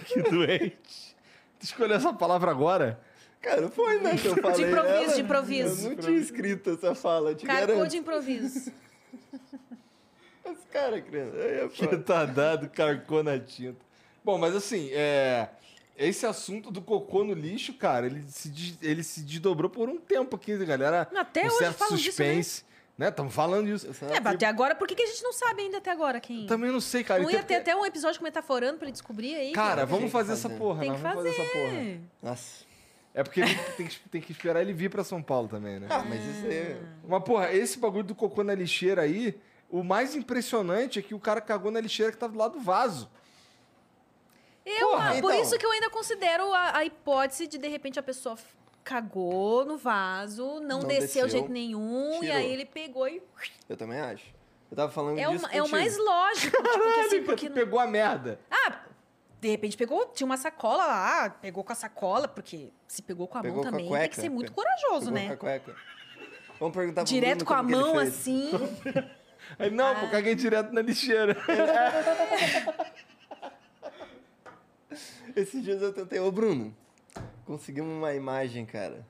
Que 0.05 0.21
doente. 0.21 1.15
Tu 1.59 1.63
escolheu 1.63 1.95
essa 1.95 2.13
palavra 2.13 2.51
agora? 2.51 2.99
Cara, 3.45 3.69
foi, 3.69 3.99
né, 3.99 4.17
que 4.17 4.27
eu 4.27 4.35
falei 4.37 4.65
improviso, 4.65 5.03
ela. 5.03 5.13
de 5.13 5.21
improviso. 5.21 5.85
Eu 5.87 5.89
não 5.91 5.97
tinha 5.97 6.17
escrito 6.17 6.69
essa 6.71 6.95
fala, 6.95 7.29
eu 7.31 7.35
te 7.35 7.45
Carcou 7.45 7.67
garanto. 7.67 7.91
de 7.91 7.97
improviso. 7.97 8.71
Esse 10.45 10.65
cara, 10.71 11.01
criança, 11.01 11.35
eu 11.37 11.63
ia 11.63 11.69
Que 11.69 11.85
falar. 11.85 12.03
tá 12.03 12.25
dado, 12.25 12.69
carcou 12.69 13.23
na 13.23 13.39
tinta. 13.39 13.79
Bom, 14.23 14.37
mas 14.37 14.55
assim, 14.55 14.89
é... 14.93 15.49
esse 15.97 16.25
assunto 16.25 16.69
do 16.71 16.81
cocô 16.81 17.23
no 17.23 17.33
lixo, 17.33 17.73
cara, 17.73 18.05
ele 18.07 18.23
se, 18.27 18.77
ele 18.81 19.03
se 19.03 19.21
desdobrou 19.21 19.69
por 19.69 19.89
um 19.89 19.97
tempo 19.97 20.35
aqui, 20.35 20.55
galera. 20.65 21.07
Até 21.15 21.43
um 21.43 21.47
hoje 21.47 21.57
certo 21.57 21.77
falam 21.77 21.95
disso, 21.95 22.09
suspense. 22.09 22.63
né? 22.97 23.09
Estamos 23.09 23.33
falando 23.33 23.65
disso. 23.67 23.87
É, 24.11 24.19
mas 24.19 24.35
até 24.35 24.45
agora, 24.45 24.75
por 24.75 24.87
que, 24.87 24.95
que 24.95 25.03
a 25.03 25.07
gente 25.07 25.23
não 25.23 25.33
sabe 25.33 25.63
ainda 25.63 25.77
até 25.77 25.89
agora 25.91 26.19
quem? 26.19 26.45
Também 26.47 26.71
não 26.71 26.81
sei, 26.81 27.03
cara. 27.03 27.21
não 27.23 27.29
ia 27.31 27.43
ter 27.43 27.55
até 27.55 27.75
um 27.75 27.85
episódio 27.85 28.19
com 28.19 28.23
metaforando 28.23 28.77
pra 28.77 28.85
ele 28.85 28.91
descobrir 28.93 29.35
aí? 29.35 29.51
Cara, 29.51 29.77
Tem 29.81 29.85
vamos 29.87 30.05
que 30.05 30.11
fazer, 30.11 30.33
essa 30.33 30.47
fazer. 30.49 30.59
porra. 30.59 30.79
tem 30.81 30.93
que 30.93 30.99
vamos 31.01 31.15
fazer. 31.17 31.31
fazer 31.33 31.41
essa 31.41 31.51
porra. 31.51 31.99
Nossa. 32.21 32.64
É 33.15 33.23
porque 33.23 33.39
ele 33.39 33.55
tem 33.77 33.87
que, 33.87 33.99
tem 34.09 34.21
que 34.21 34.31
esperar 34.33 34.61
ele 34.61 34.73
vir 34.73 34.89
pra 34.89 35.01
São 35.03 35.23
Paulo 35.23 35.47
também, 35.47 35.79
né? 35.79 35.87
Ah, 35.89 36.03
mas 36.07 36.21
isso 36.23 36.45
é. 36.47 36.77
Mas, 37.07 37.23
porra, 37.23 37.51
esse 37.53 37.79
bagulho 37.79 38.03
do 38.03 38.13
cocô 38.13 38.43
na 38.43 38.53
lixeira 38.53 39.03
aí, 39.03 39.39
o 39.69 39.83
mais 39.83 40.15
impressionante 40.15 40.99
é 40.99 41.01
que 41.01 41.15
o 41.15 41.19
cara 41.19 41.39
cagou 41.39 41.71
na 41.71 41.79
lixeira 41.79 42.11
que 42.11 42.17
tava 42.17 42.33
do 42.33 42.39
lado 42.39 42.53
do 42.55 42.59
vaso. 42.59 43.09
Eu, 44.65 44.89
Porra, 44.89 45.09
ah, 45.11 45.21
por 45.21 45.31
então. 45.31 45.41
isso 45.41 45.57
que 45.57 45.65
eu 45.65 45.71
ainda 45.71 45.89
considero 45.89 46.51
a, 46.53 46.77
a 46.77 46.85
hipótese 46.85 47.47
de 47.47 47.57
de 47.57 47.67
repente 47.67 47.97
a 47.99 48.03
pessoa 48.03 48.35
cagou 48.83 49.63
no 49.63 49.77
vaso, 49.77 50.59
não, 50.59 50.79
Não 50.79 50.87
desceu 50.87 50.97
de 50.97 51.05
desceu, 51.05 51.29
jeito 51.29 51.51
nenhum, 51.51 52.15
e 52.17 52.19
tirou. 52.21 52.35
aí 52.35 52.51
ele 52.51 52.65
pegou 52.65 53.07
e. 53.07 53.21
Eu 53.69 53.77
também 53.77 53.99
acho. 53.99 54.25
Eu 54.69 54.75
tava 54.75 54.91
falando 54.91 55.19
É 55.19 55.29
o, 55.29 55.31
disso 55.31 55.47
é 55.51 55.61
o 55.61 55.69
mais 55.69 55.97
lógico. 55.97 56.57
Tipo, 56.57 56.63
porque, 56.73 56.99
assim, 56.99 57.23
porque 57.23 57.49
Pegou 57.49 57.79
a 57.79 57.87
merda. 57.87 58.39
Ah, 58.51 58.79
de 59.45 59.51
repente 59.51 59.77
pegou, 59.77 60.07
tinha 60.07 60.25
uma 60.25 60.37
sacola 60.37 60.87
lá, 60.87 61.29
pegou 61.29 61.63
com 61.63 61.71
a 61.71 61.75
sacola, 61.75 62.27
porque 62.27 62.71
se 62.87 63.03
pegou 63.03 63.27
com 63.27 63.37
a 63.37 63.41
Pegou 63.41 63.57
mão 63.57 63.63
com 63.63 63.69
a 63.69 63.71
também, 63.79 63.99
tem 63.99 64.09
que 64.09 64.15
ser 64.15 64.29
muito 64.29 64.51
corajoso, 64.51 65.11
Pegou 65.11 65.13
né? 65.13 65.27
com 65.27 65.33
a 65.33 65.37
cueca. 65.37 65.75
Vamos 66.59 66.75
perguntar 66.75 67.01
pro 67.03 67.09
Direto 67.13 67.45
Bruno 67.45 67.47
com 67.47 67.53
a 67.53 67.61
mão 67.63 67.99
assim. 67.99 68.49
Aí, 69.59 69.69
não, 69.69 69.85
Ah. 69.91 69.95
pô, 69.99 70.07
caguei 70.09 70.33
direto 70.33 70.73
na 70.73 70.81
lixeira. 70.81 71.37
Esses 75.35 75.63
dias 75.63 75.79
eu 75.81 75.93
tentei. 75.93 76.19
Ô, 76.19 76.31
Bruno, 76.31 76.75
conseguimos 77.45 77.91
uma 77.95 78.13
imagem, 78.13 78.65
cara. 78.65 79.05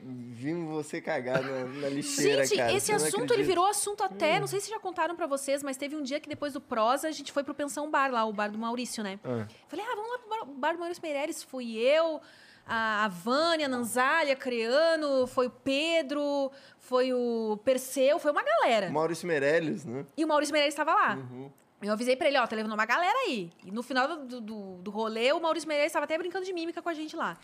Vimos 0.00 0.70
você 0.72 1.00
cagar 1.00 1.42
na, 1.42 1.64
na 1.64 1.88
lixeira, 1.88 2.44
Gente, 2.44 2.58
cara. 2.58 2.72
esse 2.72 2.86
Você 2.86 2.92
não 2.92 2.98
assunto 2.98 3.14
ele 3.16 3.24
acredita. 3.24 3.46
virou 3.48 3.66
assunto 3.66 4.02
até, 4.04 4.40
não 4.40 4.46
sei 4.46 4.60
se 4.60 4.70
já 4.70 4.78
contaram 4.78 5.14
pra 5.16 5.26
vocês, 5.26 5.62
mas 5.62 5.76
teve 5.76 5.96
um 5.96 6.02
dia 6.02 6.18
que 6.20 6.28
depois 6.28 6.52
do 6.52 6.60
Prosa 6.60 7.08
a 7.08 7.12
gente 7.12 7.32
foi 7.32 7.42
pro 7.44 7.54
Pensão 7.54 7.90
Bar 7.90 8.10
lá, 8.10 8.24
o 8.24 8.32
bar 8.32 8.50
do 8.50 8.58
Maurício, 8.58 9.02
né? 9.02 9.18
Ah. 9.24 9.46
Falei, 9.68 9.84
ah, 9.88 9.94
vamos 9.94 10.10
lá 10.10 10.18
pro 10.18 10.28
bar, 10.28 10.44
bar 10.46 10.72
do 10.74 10.78
Maurício 10.78 11.02
Meirelles. 11.02 11.42
Fui 11.42 11.76
eu, 11.76 12.20
a, 12.66 13.04
a 13.04 13.08
Vânia, 13.08 13.66
a 13.66 13.68
Nanzália, 13.68 14.36
Creano, 14.36 15.26
foi 15.26 15.46
o 15.48 15.50
Pedro, 15.50 16.50
foi 16.78 17.12
o 17.12 17.58
Perseu, 17.64 18.18
foi 18.18 18.30
uma 18.30 18.42
galera. 18.42 18.90
Maurício 18.90 19.26
Meirelles, 19.26 19.84
né? 19.84 20.06
E 20.16 20.24
o 20.24 20.28
Maurício 20.28 20.52
Meirelles 20.52 20.74
estava 20.74 20.94
lá. 20.94 21.14
Uhum. 21.16 21.50
Eu 21.82 21.92
avisei 21.92 22.14
pra 22.14 22.28
ele, 22.28 22.38
ó, 22.38 22.46
tá 22.46 22.54
levando 22.54 22.74
uma 22.74 22.86
galera 22.86 23.18
aí. 23.26 23.50
E 23.64 23.72
no 23.72 23.82
final 23.82 24.06
do, 24.06 24.40
do, 24.40 24.76
do 24.76 24.90
rolê, 24.92 25.32
o 25.32 25.40
Maurício 25.40 25.68
Meirelles 25.68 25.90
estava 25.90 26.04
até 26.04 26.16
brincando 26.16 26.44
de 26.44 26.52
mímica 26.52 26.80
com 26.80 26.88
a 26.88 26.94
gente 26.94 27.16
lá. 27.16 27.36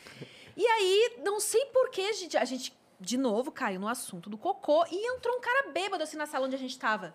E 0.59 0.67
aí, 0.67 1.21
não 1.23 1.39
sei 1.39 1.67
por 1.67 1.89
que 1.89 2.01
a 2.01 2.13
gente, 2.13 2.37
a 2.37 2.45
gente, 2.45 2.77
de 2.99 3.17
novo, 3.17 3.53
caiu 3.53 3.79
no 3.79 3.87
assunto 3.87 4.29
do 4.29 4.37
cocô 4.37 4.85
e 4.91 5.15
entrou 5.15 5.37
um 5.37 5.41
cara 5.41 5.69
bêbado 5.71 6.03
assim 6.03 6.17
na 6.17 6.27
sala 6.27 6.47
onde 6.47 6.57
a 6.57 6.59
gente 6.59 6.77
tava. 6.77 7.15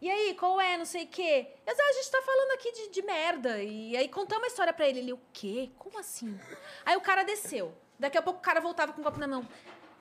E 0.00 0.10
aí, 0.10 0.32
qual 0.32 0.58
é, 0.58 0.78
não 0.78 0.86
sei 0.86 1.04
o 1.04 1.08
quê? 1.08 1.46
Eu 1.66 1.74
ah, 1.78 1.88
a 1.90 1.92
gente 1.92 2.10
tá 2.10 2.22
falando 2.22 2.52
aqui 2.52 2.72
de, 2.72 2.88
de 2.88 3.02
merda. 3.02 3.62
E 3.62 3.94
aí 3.94 4.08
contamos 4.08 4.44
a 4.44 4.46
história 4.46 4.72
pra 4.72 4.88
ele. 4.88 5.00
Ele, 5.00 5.12
o 5.12 5.20
quê? 5.30 5.70
Como 5.78 5.98
assim? 5.98 6.40
Aí 6.82 6.96
o 6.96 7.02
cara 7.02 7.22
desceu. 7.22 7.76
Daqui 7.98 8.16
a 8.16 8.22
pouco 8.22 8.38
o 8.38 8.42
cara 8.42 8.62
voltava 8.62 8.94
com 8.94 9.02
o 9.02 9.04
copo 9.04 9.20
na 9.20 9.28
mão. 9.28 9.46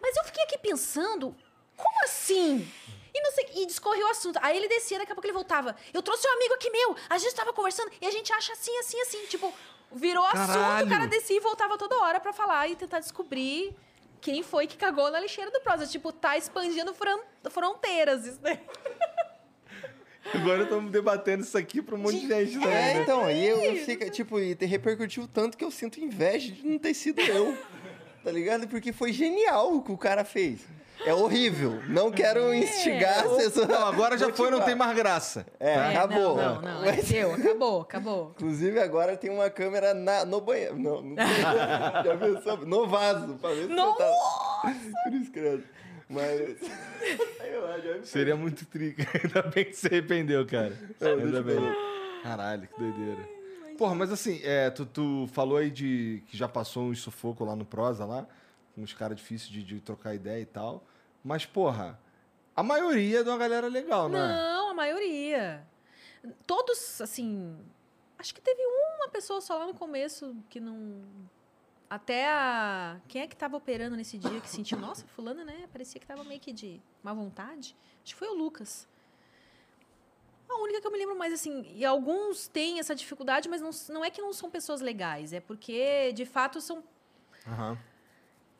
Mas 0.01 0.15
eu 0.15 0.23
fiquei 0.23 0.45
aqui 0.45 0.57
pensando, 0.57 1.35
como 1.75 2.03
assim? 2.05 2.65
E 3.13 3.21
não 3.21 3.31
sei, 3.33 3.49
e 3.55 3.65
discorreu 3.65 4.07
o 4.07 4.11
assunto. 4.11 4.39
Aí 4.41 4.55
ele 4.55 4.69
descia, 4.69 4.99
daqui 4.99 5.11
a 5.11 5.15
pouco 5.15 5.27
ele 5.27 5.33
voltava. 5.33 5.75
Eu 5.93 6.01
trouxe 6.01 6.25
um 6.25 6.31
amigo 6.31 6.53
aqui 6.53 6.69
meu, 6.69 6.95
a 7.09 7.17
gente 7.17 7.35
tava 7.35 7.51
conversando 7.51 7.91
e 7.99 8.07
a 8.07 8.11
gente 8.11 8.31
acha 8.31 8.53
assim, 8.53 8.77
assim, 8.77 9.01
assim. 9.01 9.25
Tipo, 9.25 9.53
virou 9.91 10.23
assunto, 10.25 10.47
Caralho. 10.47 10.87
o 10.87 10.89
cara 10.89 11.07
descia 11.07 11.37
e 11.37 11.39
voltava 11.39 11.77
toda 11.77 11.95
hora 12.01 12.19
pra 12.19 12.31
falar 12.33 12.67
e 12.69 12.75
tentar 12.75 12.99
descobrir 12.99 13.75
quem 14.21 14.43
foi 14.43 14.67
que 14.67 14.77
cagou 14.77 15.09
na 15.11 15.19
lixeira 15.19 15.49
do 15.51 15.61
Prosa. 15.61 15.87
Tipo, 15.87 16.11
tá 16.11 16.37
expandindo 16.37 16.93
fron- 16.93 17.21
fronteiras 17.49 18.25
isso 18.25 18.39
daí. 18.41 18.59
Agora 20.33 20.63
estamos 20.63 20.91
debatendo 20.91 21.43
isso 21.43 21.57
aqui 21.57 21.81
pra 21.81 21.95
um 21.95 21.97
monte 21.97 22.19
de 22.19 22.27
gente 22.27 22.53
também, 22.53 22.67
É, 22.69 22.93
né? 22.95 23.01
então, 23.01 23.31
e 23.31 23.47
eu, 23.47 23.57
eu 23.63 23.75
fico, 23.83 24.07
tipo, 24.11 24.39
e 24.39 24.53
repercutiu 24.65 25.27
tanto 25.27 25.57
que 25.57 25.63
eu 25.65 25.71
sinto 25.71 25.99
inveja 25.99 26.51
de 26.51 26.65
não 26.67 26.77
ter 26.77 26.93
sido 26.93 27.19
eu. 27.21 27.57
Tá 28.23 28.31
ligado? 28.31 28.67
Porque 28.67 28.91
foi 28.93 29.11
genial 29.11 29.73
o 29.73 29.81
que 29.81 29.91
o 29.91 29.97
cara 29.97 30.23
fez. 30.23 30.59
É 31.05 31.13
horrível. 31.13 31.81
Não 31.87 32.11
quero 32.11 32.53
instigar 32.53 33.25
as 33.25 33.31
pessoas. 33.37 33.67
Não, 33.67 33.87
agora 33.87 34.17
já 34.17 34.31
foi, 34.33 34.51
não 34.51 34.61
tem 34.61 34.75
mais 34.75 34.95
graça. 34.95 35.45
É, 35.59 35.75
acabou. 35.95 36.35
Não, 36.35 36.55
não, 36.55 36.61
não. 36.61 36.81
Mas- 36.85 37.07
Deu, 37.07 37.33
acabou, 37.33 37.81
acabou. 37.81 38.31
Inclusive, 38.35 38.79
agora 38.79 39.15
tem 39.15 39.29
uma 39.29 39.49
câmera 39.49 39.93
na- 39.93 40.25
no 40.25 40.41
banheiro. 40.41 40.77
Não, 40.77 41.01
não 41.01 41.15
tem. 41.15 41.25
Já 42.05 42.17
pensou? 42.17 42.57
No 42.65 42.87
vaso. 42.87 43.35
Pra 43.35 43.49
ver 43.51 43.67
se 43.67 43.73
Nossa! 43.73 43.97
tá... 44.03 44.75
Cruz 45.05 45.29
credo. 45.29 45.63
Mas... 46.09 46.57
Sei 46.59 47.59
lá, 47.59 47.79
já 47.79 47.93
me 47.97 48.05
Seria 48.05 48.35
muito 48.35 48.65
trica. 48.65 49.05
Ainda 49.23 49.43
bem 49.43 49.65
que 49.65 49.73
se 49.73 49.87
arrependeu, 49.87 50.45
cara. 50.45 50.77
Não, 50.99 51.11
Ainda 51.11 51.41
bem. 51.41 51.55
eu 51.55 52.21
Caralho, 52.23 52.67
que 52.67 52.77
doideira. 52.79 53.21
Porra, 53.77 53.95
mas 53.95 54.11
assim, 54.11 54.41
é, 54.43 54.69
tu, 54.69 54.85
tu 54.85 55.29
falou 55.31 55.57
aí 55.57 55.71
de 55.71 56.21
que 56.27 56.35
já 56.35 56.49
passou 56.49 56.83
um 56.89 56.95
sufoco 56.95 57.45
lá 57.45 57.55
no 57.55 57.63
Prosa, 57.63 58.03
lá, 58.05 58.27
uns 58.81 58.93
caras 58.93 59.17
difíceis 59.17 59.49
de, 59.51 59.63
de 59.63 59.81
trocar 59.81 60.15
ideia 60.15 60.41
e 60.41 60.45
tal. 60.45 60.83
Mas, 61.23 61.45
porra, 61.45 61.99
a 62.55 62.63
maioria 62.63 63.19
é 63.19 63.23
de 63.23 63.29
uma 63.29 63.37
galera 63.37 63.67
legal, 63.67 64.09
né? 64.09 64.17
Não, 64.17 64.71
a 64.71 64.73
maioria. 64.73 65.65
Todos, 66.45 67.01
assim. 67.01 67.57
Acho 68.17 68.33
que 68.33 68.41
teve 68.41 68.61
uma 68.97 69.07
pessoa 69.09 69.39
só 69.39 69.57
lá 69.57 69.65
no 69.65 69.73
começo 69.73 70.35
que 70.49 70.59
não. 70.59 71.01
Até 71.89 72.27
a. 72.27 72.99
Quem 73.07 73.21
é 73.21 73.27
que 73.27 73.35
tava 73.35 73.57
operando 73.57 73.95
nesse 73.95 74.17
dia 74.17 74.39
que 74.41 74.49
sentiu? 74.49 74.77
Nossa, 74.77 75.05
fulana, 75.07 75.43
né? 75.43 75.67
Parecia 75.71 75.99
que 75.99 76.05
tava 76.05 76.23
meio 76.23 76.39
que 76.39 76.51
de 76.51 76.81
má 77.01 77.13
vontade. 77.13 77.75
Acho 78.03 78.13
que 78.13 78.19
foi 78.19 78.27
o 78.27 78.33
Lucas. 78.33 78.87
A 80.49 80.55
única 80.61 80.81
que 80.81 80.87
eu 80.87 80.91
me 80.91 80.97
lembro 80.97 81.17
mais, 81.17 81.33
assim. 81.33 81.71
E 81.75 81.85
alguns 81.85 82.47
têm 82.47 82.79
essa 82.79 82.95
dificuldade, 82.95 83.47
mas 83.47 83.61
não, 83.61 83.69
não 83.89 84.03
é 84.03 84.09
que 84.09 84.21
não 84.21 84.33
são 84.33 84.49
pessoas 84.49 84.81
legais. 84.81 85.31
É 85.31 85.39
porque, 85.39 86.11
de 86.13 86.25
fato, 86.25 86.59
são 86.59 86.83
Aham. 87.47 87.77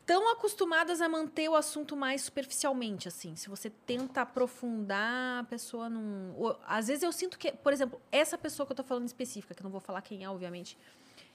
Tão 0.10 0.28
acostumadas 0.28 1.02
a 1.02 1.08
manter 1.08 1.48
o 1.50 1.56
assunto 1.56 1.96
mais 1.96 2.24
superficialmente, 2.24 3.08
assim. 3.08 3.36
Se 3.36 3.48
você 3.48 3.70
tenta 3.70 4.22
aprofundar, 4.22 5.42
a 5.42 5.44
pessoa 5.44 5.88
não. 5.88 6.58
às 6.66 6.88
vezes 6.88 7.04
eu 7.04 7.12
sinto 7.12 7.38
que, 7.38 7.52
por 7.52 7.72
exemplo, 7.72 8.02
essa 8.12 8.36
pessoa 8.36 8.66
que 8.66 8.72
eu 8.72 8.76
tô 8.76 8.84
falando 8.84 9.06
específica, 9.06 9.54
que 9.54 9.62
eu 9.62 9.66
não 9.66 9.70
vou 9.70 9.80
falar 9.80 10.02
quem 10.02 10.24
é, 10.24 10.28
obviamente, 10.28 10.76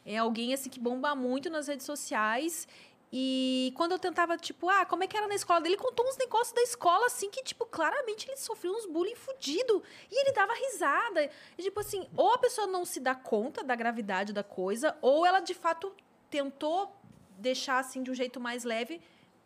é 0.05 0.17
alguém 0.17 0.53
assim 0.53 0.69
que 0.69 0.81
bomba 0.81 1.15
muito 1.15 1.49
nas 1.49 1.69
redes 1.69 1.87
sociais. 1.87 2.67
E 3.13 3.73
quando 3.77 3.93
eu 3.93 3.99
tentava, 4.01 4.37
tipo, 4.37 4.69
ah, 4.69 4.85
como 4.85 5.05
é 5.05 5.07
que 5.07 5.17
era 5.17 5.29
na 5.29 5.37
escola 5.37 5.61
dele, 5.61 5.77
ele 5.77 5.81
contou 5.81 6.05
uns 6.09 6.17
negócios 6.17 6.53
da 6.53 6.63
escola, 6.63 7.07
assim, 7.07 7.31
que, 7.31 7.45
tipo, 7.45 7.65
claramente 7.67 8.29
ele 8.29 8.37
sofreu 8.37 8.73
uns 8.73 8.87
bullying 8.87 9.15
fudido. 9.15 9.85
E 10.11 10.21
ele 10.21 10.33
dava 10.33 10.53
risada. 10.53 11.31
E, 11.57 11.63
tipo 11.63 11.79
assim, 11.79 12.09
ou 12.17 12.33
a 12.33 12.39
pessoa 12.39 12.67
não 12.67 12.85
se 12.85 12.99
dá 12.99 13.15
conta 13.15 13.63
da 13.63 13.77
gravidade 13.77 14.33
da 14.33 14.43
coisa, 14.43 14.99
ou 15.01 15.25
ela, 15.25 15.39
de 15.39 15.55
fato, 15.55 15.95
tentou 16.29 16.93
deixar 17.39 17.79
assim 17.79 18.03
de 18.03 18.11
um 18.11 18.15
jeito 18.15 18.41
mais 18.41 18.65
leve 18.65 19.01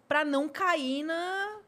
pra 0.06 0.24
não 0.24 0.48
cair 0.48 1.02
na 1.02 1.58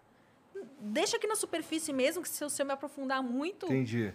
deixa 0.80 1.16
aqui 1.16 1.26
na 1.26 1.36
superfície 1.36 1.92
mesmo 1.92 2.22
que 2.22 2.28
se 2.28 2.42
eu, 2.44 2.50
se 2.50 2.60
eu 2.60 2.66
me 2.66 2.72
aprofundar 2.72 3.22
muito 3.22 3.66
Entendi. 3.66 4.12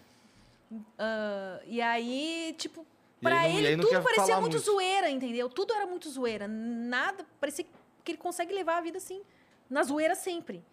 ah, 1.00 1.60
e 1.66 1.82
aí 1.82 2.56
tipo 2.58 2.86
pra 3.22 3.40
aí 3.42 3.52
não- 3.52 3.58
aí 3.60 3.66
ele 3.66 3.76
não 3.78 3.86
tudo 3.90 4.04
parecia 4.04 4.40
muito. 4.42 4.58
zoeira 4.60 5.10
entendeu 5.10 5.50
tudo 5.50 5.74
era 5.74 5.86
muito 5.88 6.10
zoeira 6.10 6.48
nada 6.48 7.26
parecia 7.40 7.66
que 8.04 8.12
ele 8.12 8.18
consegue 8.18 8.54
levar 8.54 8.78
a 8.78 8.82
vida 8.82 8.98
assim 8.98 9.22
na 9.70 9.82
zoeira 9.84 10.14
sempre 10.16 10.64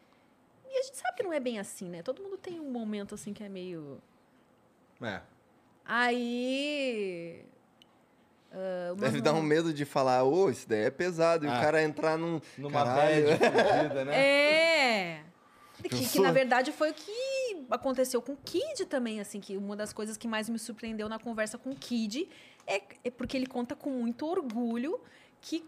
e 0.68 0.78
a 0.78 0.82
gente 0.82 0.96
sabe 0.96 1.16
que 1.16 1.22
não 1.22 1.32
é 1.32 1.40
bem 1.40 1.58
assim 1.58 1.88
né 1.88 2.02
todo 2.02 2.22
mundo 2.22 2.36
tem 2.36 2.58
um 2.60 2.70
momento 2.70 3.14
assim 3.14 3.32
que 3.32 3.42
é 3.44 3.48
meio 3.48 4.00
É. 5.00 5.20
aí 5.84 7.44
ah, 8.52 8.94
Deve 8.96 9.20
dar 9.20 9.32
um 9.32 9.42
medo 9.42 9.72
de 9.72 9.84
falar, 9.84 10.22
ô, 10.24 10.50
isso 10.50 10.68
daí 10.68 10.84
é 10.84 10.90
pesado. 10.90 11.44
E 11.46 11.48
Ah. 11.48 11.58
o 11.58 11.60
cara 11.60 11.82
entrar 11.82 12.16
num. 12.18 12.40
Numa 12.58 12.84
bad 12.84 13.22
fodida, 13.38 14.04
né? 14.04 14.14
É. 14.16 15.22
Que, 15.82 16.08
que, 16.08 16.20
na 16.20 16.30
verdade 16.30 16.70
foi 16.70 16.90
o 16.90 16.94
que 16.94 17.66
aconteceu 17.68 18.22
com 18.22 18.32
o 18.34 18.36
Kid 18.36 18.84
também, 18.86 19.20
assim, 19.20 19.40
que 19.40 19.56
uma 19.56 19.74
das 19.74 19.92
coisas 19.92 20.16
que 20.16 20.28
mais 20.28 20.48
me 20.48 20.56
surpreendeu 20.58 21.08
na 21.08 21.18
conversa 21.18 21.58
com 21.58 21.70
o 21.70 21.74
Kid 21.76 22.28
é, 22.68 22.80
é 23.02 23.10
porque 23.10 23.36
ele 23.36 23.46
conta 23.46 23.74
com 23.74 23.90
muito 23.90 24.24
orgulho 24.24 25.00
que, 25.40 25.64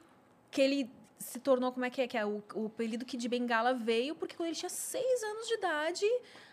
que 0.53 0.61
ele 0.61 0.91
se 1.19 1.41
tornou, 1.41 1.73
como 1.73 1.85
é 1.85 1.91
que 1.91 2.01
é? 2.01 2.07
Que 2.07 2.17
é 2.17 2.25
o, 2.25 2.45
o 2.55 2.67
apelido 2.67 3.05
Kid 3.05 3.27
Bengala 3.29 3.75
veio 3.75 4.15
porque 4.15 4.37
quando 4.37 4.49
ele 4.51 4.57
tinha 4.57 4.69
seis 4.69 5.23
anos 5.25 5.49
de 5.49 5.55
idade, 5.55 6.05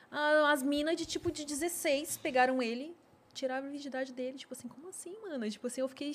a- 0.10 0.52
as 0.52 0.64
minas 0.64 0.96
de 0.96 1.06
tipo 1.06 1.32
de 1.32 1.46
16 1.46 2.18
pegaram 2.18 2.64
ele, 2.64 2.96
tiraram 3.34 3.68
a 3.68 3.70
virgindade 3.72 4.12
dele. 4.14 4.38
Tipo 4.38 4.54
assim, 4.54 4.68
como 4.68 4.90
assim, 4.90 5.16
mano? 5.22 5.50
Tipo 5.50 5.68
assim, 5.68 5.82
eu 5.82 5.88
fiquei. 5.88 6.12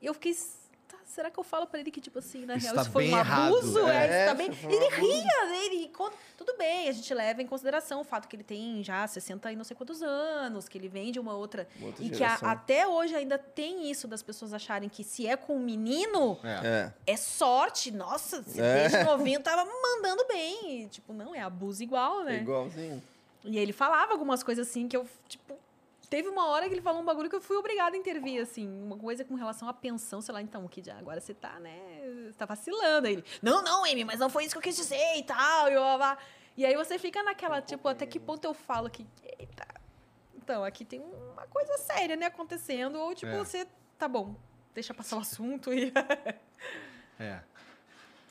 Eu 0.00 0.12
fiquei 0.14 0.34
tá, 0.88 0.98
será 1.06 1.30
que 1.30 1.38
eu 1.38 1.44
falo 1.44 1.66
pra 1.66 1.78
ele 1.80 1.90
que, 1.90 2.00
tipo 2.00 2.18
assim, 2.18 2.44
na 2.44 2.56
Isso 2.56 2.64
real, 2.66 2.74
tá 2.74 2.82
isso 2.82 2.90
foi 2.90 3.08
um 3.08 3.16
errado. 3.16 3.56
abuso? 3.56 3.78
É, 3.88 4.06
É, 4.22 4.26
tá 4.26 4.34
bem... 4.34 4.48
Ele 4.48 4.88
ria, 4.96 5.64
ele 5.64 5.88
conta... 5.88 6.16
Tudo 6.36 6.56
bem, 6.58 6.88
a 6.88 6.92
gente 6.92 7.14
leva 7.14 7.40
em 7.40 7.46
consideração 7.46 8.00
o 8.00 8.04
fato 8.04 8.26
que 8.26 8.34
ele 8.34 8.42
tem 8.42 8.82
já 8.82 9.06
60 9.06 9.52
e 9.52 9.56
não 9.56 9.62
sei 9.64 9.76
quantos 9.76 10.02
anos, 10.02 10.68
que 10.68 10.76
ele 10.76 10.88
vem 10.88 11.12
de 11.12 11.20
uma 11.20 11.34
outra... 11.36 11.68
Uma 11.76 11.86
outra 11.86 12.04
e 12.04 12.08
que 12.10 12.16
a- 12.16 12.28
geração. 12.30 12.48
até 12.48 12.86
hoje 12.86 13.14
ainda 13.14 13.38
tem 13.38 13.88
isso 13.90 14.08
das 14.08 14.22
pessoas 14.24 14.52
acharem 14.52 14.88
que 14.88 15.04
se 15.04 15.24
é 15.26 15.36
com 15.36 15.54
um 15.56 15.60
menino, 15.60 16.36
É. 16.42 16.92
É. 17.06 17.12
é 17.12 17.16
sorte. 17.16 17.92
Nossa, 17.92 18.42
se 18.42 18.60
É. 18.60 18.88
desde 18.88 19.04
novinho 19.04 19.40
tava 19.40 19.64
mandando 19.64 20.26
bem. 20.26 20.82
E, 20.82 20.88
tipo, 20.88 21.12
não, 21.12 21.32
é 21.32 21.40
abuso 21.40 21.80
igual, 21.82 22.24
né? 22.24 22.38
É 22.38 22.40
igualzinho. 22.40 23.00
E 23.44 23.56
ele 23.56 23.72
falava 23.72 24.12
algumas 24.12 24.42
coisas 24.42 24.68
assim 24.68 24.88
que 24.88 24.96
eu, 24.96 25.06
tipo. 25.28 25.56
Teve 26.12 26.28
uma 26.28 26.46
hora 26.48 26.68
que 26.68 26.74
ele 26.74 26.82
falou 26.82 27.00
um 27.00 27.04
bagulho 27.06 27.30
que 27.30 27.36
eu 27.36 27.40
fui 27.40 27.56
obrigada 27.56 27.96
a 27.96 27.98
intervir, 27.98 28.42
assim. 28.42 28.68
Uma 28.68 28.98
coisa 28.98 29.24
com 29.24 29.34
relação 29.34 29.66
à 29.66 29.72
pensão, 29.72 30.20
sei 30.20 30.34
lá, 30.34 30.42
então, 30.42 30.68
que 30.68 30.82
agora 30.90 31.18
você 31.18 31.32
tá, 31.32 31.58
né? 31.58 31.80
Você 32.26 32.36
tá 32.36 32.44
vacilando. 32.44 33.06
Aí 33.06 33.14
ele, 33.14 33.24
não, 33.40 33.62
não, 33.62 33.82
Amy, 33.82 34.04
mas 34.04 34.20
não 34.20 34.28
foi 34.28 34.44
isso 34.44 34.52
que 34.52 34.58
eu 34.58 34.62
quis 34.62 34.76
dizer 34.76 35.16
e 35.16 35.22
tal. 35.22 35.70
E, 35.70 35.74
blá, 35.74 35.96
blá. 35.96 36.18
e 36.54 36.66
aí 36.66 36.76
você 36.76 36.98
fica 36.98 37.22
naquela, 37.22 37.62
tipo, 37.62 37.88
até 37.88 38.04
que 38.04 38.20
ponto 38.20 38.44
eu 38.44 38.52
falo 38.52 38.90
que. 38.90 39.06
Eita. 39.38 39.66
Então, 40.36 40.62
aqui 40.62 40.84
tem 40.84 41.00
uma 41.00 41.46
coisa 41.46 41.78
séria, 41.78 42.14
né, 42.14 42.26
acontecendo. 42.26 42.96
Ou, 42.96 43.14
tipo, 43.14 43.32
É. 43.32 43.38
você. 43.38 43.66
Tá 43.96 44.06
bom, 44.06 44.36
deixa 44.74 44.92
passar 44.92 45.16
o 45.16 45.20
assunto 45.20 45.72
e. 45.72 45.94
É. 47.18 47.40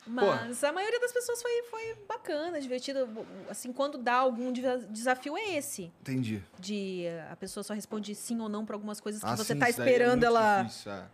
Mas 0.06 0.64
a 0.64 0.72
maioria 0.72 0.98
das 1.00 1.12
pessoas 1.12 1.40
foi, 1.40 1.62
foi 1.70 1.94
bacana, 2.08 2.60
divertida. 2.60 3.08
Assim, 3.48 3.72
quando 3.72 3.96
dá 3.98 4.14
algum 4.14 4.52
desa- 4.52 4.86
desafio 4.90 5.36
é 5.36 5.56
esse. 5.56 5.92
Entendi. 6.00 6.42
De 6.58 7.04
eh, 7.06 7.26
a 7.30 7.36
pessoa 7.36 7.62
só 7.62 7.72
responde 7.72 8.12
sim 8.14 8.40
ou 8.40 8.48
não 8.48 8.66
para 8.66 8.74
algumas 8.74 9.00
coisas 9.00 9.22
que 9.22 9.28
Ah, 9.28 9.36
você 9.36 9.54
tá 9.54 9.60
daí 9.60 9.68
é 9.68 9.70
esperando 9.70 10.12
muito 10.12 10.24
ela, 10.26 10.62
difícil, 10.64 10.92
é. 10.92 11.04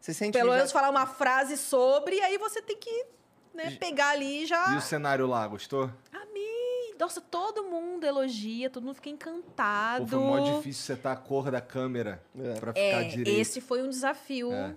Você 0.00 0.14
sente 0.14 0.38
pelo 0.38 0.52
menos, 0.52 0.70
já... 0.70 0.72
falar 0.72 0.90
uma 0.90 1.04
frase 1.06 1.56
sobre, 1.56 2.16
e 2.16 2.20
aí 2.20 2.38
você 2.38 2.62
tem 2.62 2.76
que 2.76 3.06
né, 3.52 3.72
pegar 3.72 4.10
ali 4.10 4.44
e 4.44 4.46
já. 4.46 4.72
E 4.72 4.76
o 4.76 4.80
cenário 4.80 5.26
lá, 5.26 5.44
gostou? 5.48 5.90
Amei! 6.12 6.94
Nossa, 6.98 7.20
todo 7.20 7.64
mundo 7.64 8.04
elogia, 8.06 8.70
todo 8.70 8.84
mundo 8.84 8.94
fica 8.94 9.10
encantado. 9.10 10.04
Pô, 10.04 10.10
foi 10.10 10.18
mó 10.20 10.56
difícil 10.58 10.84
setar 10.84 11.12
a 11.12 11.16
cor 11.16 11.50
da 11.50 11.60
câmera 11.60 12.22
É. 12.40 12.54
pra 12.60 12.72
ficar 12.72 12.80
É, 13.02 13.04
direito. 13.08 13.40
esse 13.40 13.60
foi 13.60 13.82
um 13.82 13.88
desafio 13.90 14.52
É. 14.52 14.74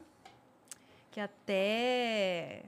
que 1.12 1.20
até. 1.20 2.64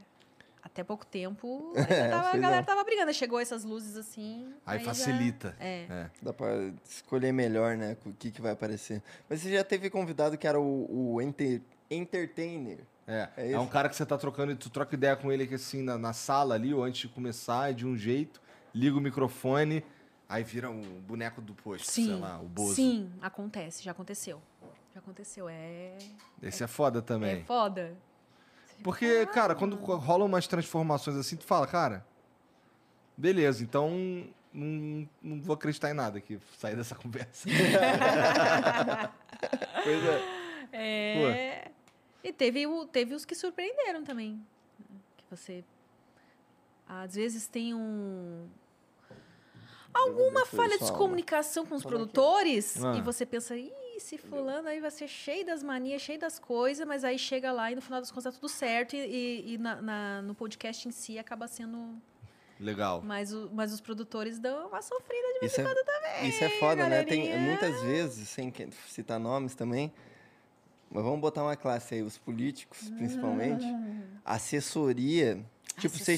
Até 0.74 0.84
pouco 0.84 1.06
tempo 1.06 1.72
É, 1.78 2.10
tava- 2.10 2.30
a 2.30 2.38
galera 2.38 2.62
é. 2.62 2.66
tava 2.66 2.84
brigando. 2.84 3.10
Aí 3.10 3.14
Chegou 3.14 3.40
essas 3.40 3.64
luzes 3.64 3.96
assim. 3.96 4.52
Aí 4.66 4.80
já- 4.80 4.86
facilita. 4.86 5.56
É. 5.60 5.86
É. 5.90 6.10
Dá 6.22 6.34
pra 6.34 6.48
escolher 6.84 7.32
melhor, 7.32 7.78
né? 7.78 7.96
O 8.06 8.12
que, 8.14 8.32
que 8.32 8.42
vai 8.42 8.52
aparecer. 8.54 9.02
Mas 9.30 9.42
você 9.42 9.54
já 9.54 9.64
teve 9.64 9.90
convidado 9.92 10.36
que 10.38 10.48
era 10.48 10.60
o, 10.60 11.14
o 11.14 11.22
enter- 11.22 11.62
entertainer. 11.92 12.80
É, 13.08 13.30
É 13.38 13.52
é, 13.52 13.60
um 13.60 13.68
cara 13.68 13.88
que 13.88 13.96
você 13.96 14.06
tá 14.06 14.18
trocando 14.18 14.52
e 14.52 14.56
tu 14.56 14.70
troca 14.70 14.96
ideia 14.96 15.16
com 15.16 15.32
ele 15.32 15.44
aqui 15.44 15.56
assim 15.56 15.84
na, 15.84 15.98
na 15.98 16.12
sala 16.14 16.56
ali, 16.56 16.74
ou 16.74 16.84
antes 16.84 17.02
de 17.02 17.08
começar, 17.10 17.70
é 17.70 17.74
de 17.74 17.86
um 17.86 17.96
jeito, 17.98 18.42
liga 18.74 18.98
o 18.98 19.02
microfone, 19.02 19.84
aí 20.28 20.42
vira 20.44 20.70
um 20.72 20.82
boneco 21.02 21.42
do 21.42 21.54
posto, 21.54 21.92
sei 21.92 22.06
Sim, 22.06 22.20
lá, 22.20 22.40
o 22.40 22.46
Bozo. 22.46 22.76
sim, 22.76 23.12
acontece, 23.22 23.84
já 23.84 23.92
aconteceu. 23.92 24.42
Já 24.94 25.00
aconteceu, 25.02 25.50
é, 25.50 25.98
Esse 26.42 26.64
é 26.64 26.68
foda 26.68 27.00
é 27.00 27.02
também. 27.02 27.44
foda. 27.44 27.94
Porque, 28.84 29.26
cara, 29.28 29.56
quando 29.56 29.76
rolam 29.76 30.28
umas 30.28 30.48
transformações 30.48 31.18
assim, 31.18 31.36
tu 31.36 31.44
fala, 31.46 31.68
cara, 31.68 32.06
beleza, 33.18 33.64
então 33.64 33.92
não, 34.54 35.08
não 35.22 35.42
vou 35.42 35.54
acreditar 35.56 35.90
em 35.90 35.94
nada 35.94 36.20
que 36.22 36.40
sair 36.58 36.76
dessa 36.76 36.96
conversa. 36.96 37.48
Pois 39.84 40.04
é. 40.06 40.44
É. 40.72 41.72
E 42.24 42.32
teve, 42.32 42.66
o, 42.66 42.86
teve 42.86 43.14
os 43.14 43.26
que 43.26 43.36
surpreenderam 43.36 44.04
também. 44.04 44.42
Que 45.18 45.24
você. 45.30 45.64
Às 46.88 47.16
vezes 47.16 47.48
tem 47.48 47.74
um. 47.74 48.48
Alguma 49.94 50.46
falha 50.46 50.78
de 50.80 50.92
comunicação 50.94 51.66
com 51.66 51.76
os 51.76 51.84
produtores 51.84 52.84
Ah. 52.84 52.96
e 52.96 53.02
você 53.02 53.26
pensa, 53.28 53.56
ih, 53.56 53.72
esse 54.04 54.18
fulano 54.18 54.68
aí 54.68 54.80
vai 54.82 54.92
ser 54.92 55.08
cheio 55.08 55.46
das 55.46 55.64
manias, 55.64 56.02
cheio 56.02 56.20
das 56.20 56.38
coisas, 56.38 56.86
mas 56.86 57.04
aí 57.04 57.18
chega 57.18 57.52
lá 57.52 57.72
e 57.72 57.76
no 57.76 57.82
final 57.82 58.00
das 58.02 58.12
contas 58.12 58.26
tá 58.26 58.32
tudo 58.32 58.50
certo 58.50 58.96
e, 58.96 59.54
e- 59.54 59.58
na- 59.58 59.82
na- 59.82 60.22
no 60.22 60.36
podcast 60.36 60.88
em 60.88 60.92
si 60.92 61.18
acaba 61.18 61.48
sendo. 61.48 61.96
Legal. 62.60 63.02
Mas, 63.04 63.34
o- 63.34 63.50
mas 63.54 63.74
os 63.74 63.82
produtores 63.82 64.40
dão 64.40 64.68
uma 64.68 64.82
sofrida 64.82 65.28
de 65.40 65.46
Isso 65.48 65.62
é, 65.62 66.28
isso 66.28 66.44
é 66.44 66.50
foda, 66.60 66.88
né? 66.88 67.04
Tem 67.04 67.24
galerinha. 67.24 67.48
muitas 67.50 67.82
vezes, 67.82 68.30
sem 68.30 68.54
citar 68.88 69.20
nomes 69.20 69.56
também, 69.56 69.92
mas 70.90 71.04
vamos 71.04 71.20
botar 71.20 71.42
uma 71.44 71.56
classe 71.56 71.96
aí, 71.96 72.02
os 72.04 72.18
políticos, 72.18 72.90
principalmente. 72.92 73.66
Assessoria. 74.24 75.44
Tipo, 75.78 75.98
você, 75.98 76.18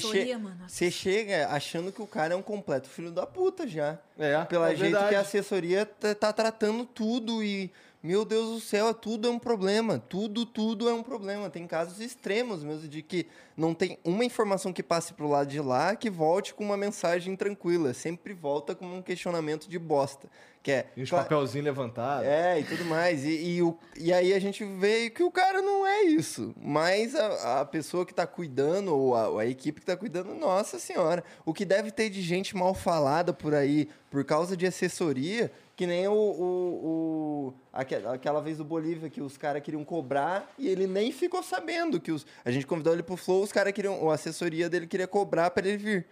che 0.68 0.90
chega 0.90 1.48
achando 1.48 1.90
que 1.90 2.02
o 2.02 2.06
cara 2.06 2.34
é 2.34 2.36
um 2.36 2.42
completo 2.42 2.88
filho 2.88 3.10
da 3.10 3.26
puta 3.26 3.66
já. 3.66 3.98
É, 4.18 4.44
Pela 4.44 4.70
é 4.70 4.76
jeito 4.76 4.92
verdade. 4.92 5.08
que 5.08 5.14
a 5.14 5.20
assessoria 5.20 5.86
tá, 5.86 6.14
tá 6.14 6.32
tratando 6.32 6.84
tudo 6.84 7.42
e, 7.42 7.72
meu 8.02 8.24
Deus 8.24 8.50
do 8.50 8.60
céu, 8.60 8.92
tudo 8.92 9.28
é 9.28 9.30
um 9.30 9.38
problema. 9.38 9.98
Tudo, 9.98 10.44
tudo 10.44 10.88
é 10.88 10.92
um 10.92 11.02
problema. 11.02 11.48
Tem 11.48 11.66
casos 11.66 12.00
extremos 12.00 12.62
mesmo 12.62 12.86
de 12.86 13.02
que 13.02 13.26
não 13.56 13.74
tem 13.74 13.98
uma 14.04 14.24
informação 14.24 14.72
que 14.72 14.82
passe 14.82 15.14
pro 15.14 15.28
lado 15.28 15.48
de 15.48 15.60
lá 15.60 15.96
que 15.96 16.10
volte 16.10 16.52
com 16.52 16.62
uma 16.62 16.76
mensagem 16.76 17.34
tranquila. 17.34 17.94
Sempre 17.94 18.34
volta 18.34 18.74
com 18.74 18.86
um 18.86 19.02
questionamento 19.02 19.68
de 19.68 19.78
bosta. 19.78 20.28
Que 20.66 20.72
é. 20.72 20.86
E 20.96 21.02
os 21.04 21.08
cla- 21.10 21.22
papelzinhos 21.22 21.64
levantados. 21.64 22.26
é, 22.26 22.58
e 22.58 22.64
tudo 22.64 22.84
mais. 22.86 23.24
E, 23.24 23.28
e, 23.28 23.62
o, 23.62 23.78
e 23.96 24.12
aí 24.12 24.34
a 24.34 24.38
gente 24.40 24.64
vê 24.64 25.08
que 25.10 25.22
o 25.22 25.30
cara 25.30 25.62
não 25.62 25.86
é 25.86 26.02
isso. 26.02 26.52
Mas 26.60 27.14
a, 27.14 27.60
a 27.60 27.64
pessoa 27.64 28.04
que 28.04 28.12
tá 28.12 28.26
cuidando, 28.26 28.92
ou 28.92 29.14
a, 29.14 29.42
a 29.42 29.46
equipe 29.46 29.78
que 29.78 29.86
tá 29.86 29.96
cuidando, 29.96 30.34
nossa 30.34 30.80
senhora. 30.80 31.22
O 31.44 31.54
que 31.54 31.64
deve 31.64 31.92
ter 31.92 32.10
de 32.10 32.20
gente 32.20 32.56
mal 32.56 32.74
falada 32.74 33.32
por 33.32 33.54
aí, 33.54 33.88
por 34.10 34.24
causa 34.24 34.56
de 34.56 34.66
assessoria, 34.66 35.52
que 35.76 35.86
nem 35.86 36.08
o. 36.08 36.12
o, 36.12 36.84
o 36.84 37.54
aquela, 37.72 38.14
aquela 38.14 38.40
vez 38.40 38.58
do 38.58 38.64
Bolívia, 38.64 39.08
que 39.08 39.20
os 39.20 39.36
caras 39.36 39.62
queriam 39.62 39.84
cobrar 39.84 40.52
e 40.58 40.66
ele 40.68 40.88
nem 40.88 41.12
ficou 41.12 41.44
sabendo 41.44 42.00
que 42.00 42.10
os. 42.10 42.26
A 42.44 42.50
gente 42.50 42.66
convidou 42.66 42.92
ele 42.92 43.04
pro 43.04 43.16
Flow, 43.16 43.40
os 43.40 43.52
caras 43.52 43.72
queriam. 43.72 44.10
A 44.10 44.14
assessoria 44.14 44.68
dele 44.68 44.88
queria 44.88 45.06
cobrar 45.06 45.48
para 45.50 45.68
ele 45.68 45.76
vir. 45.76 46.06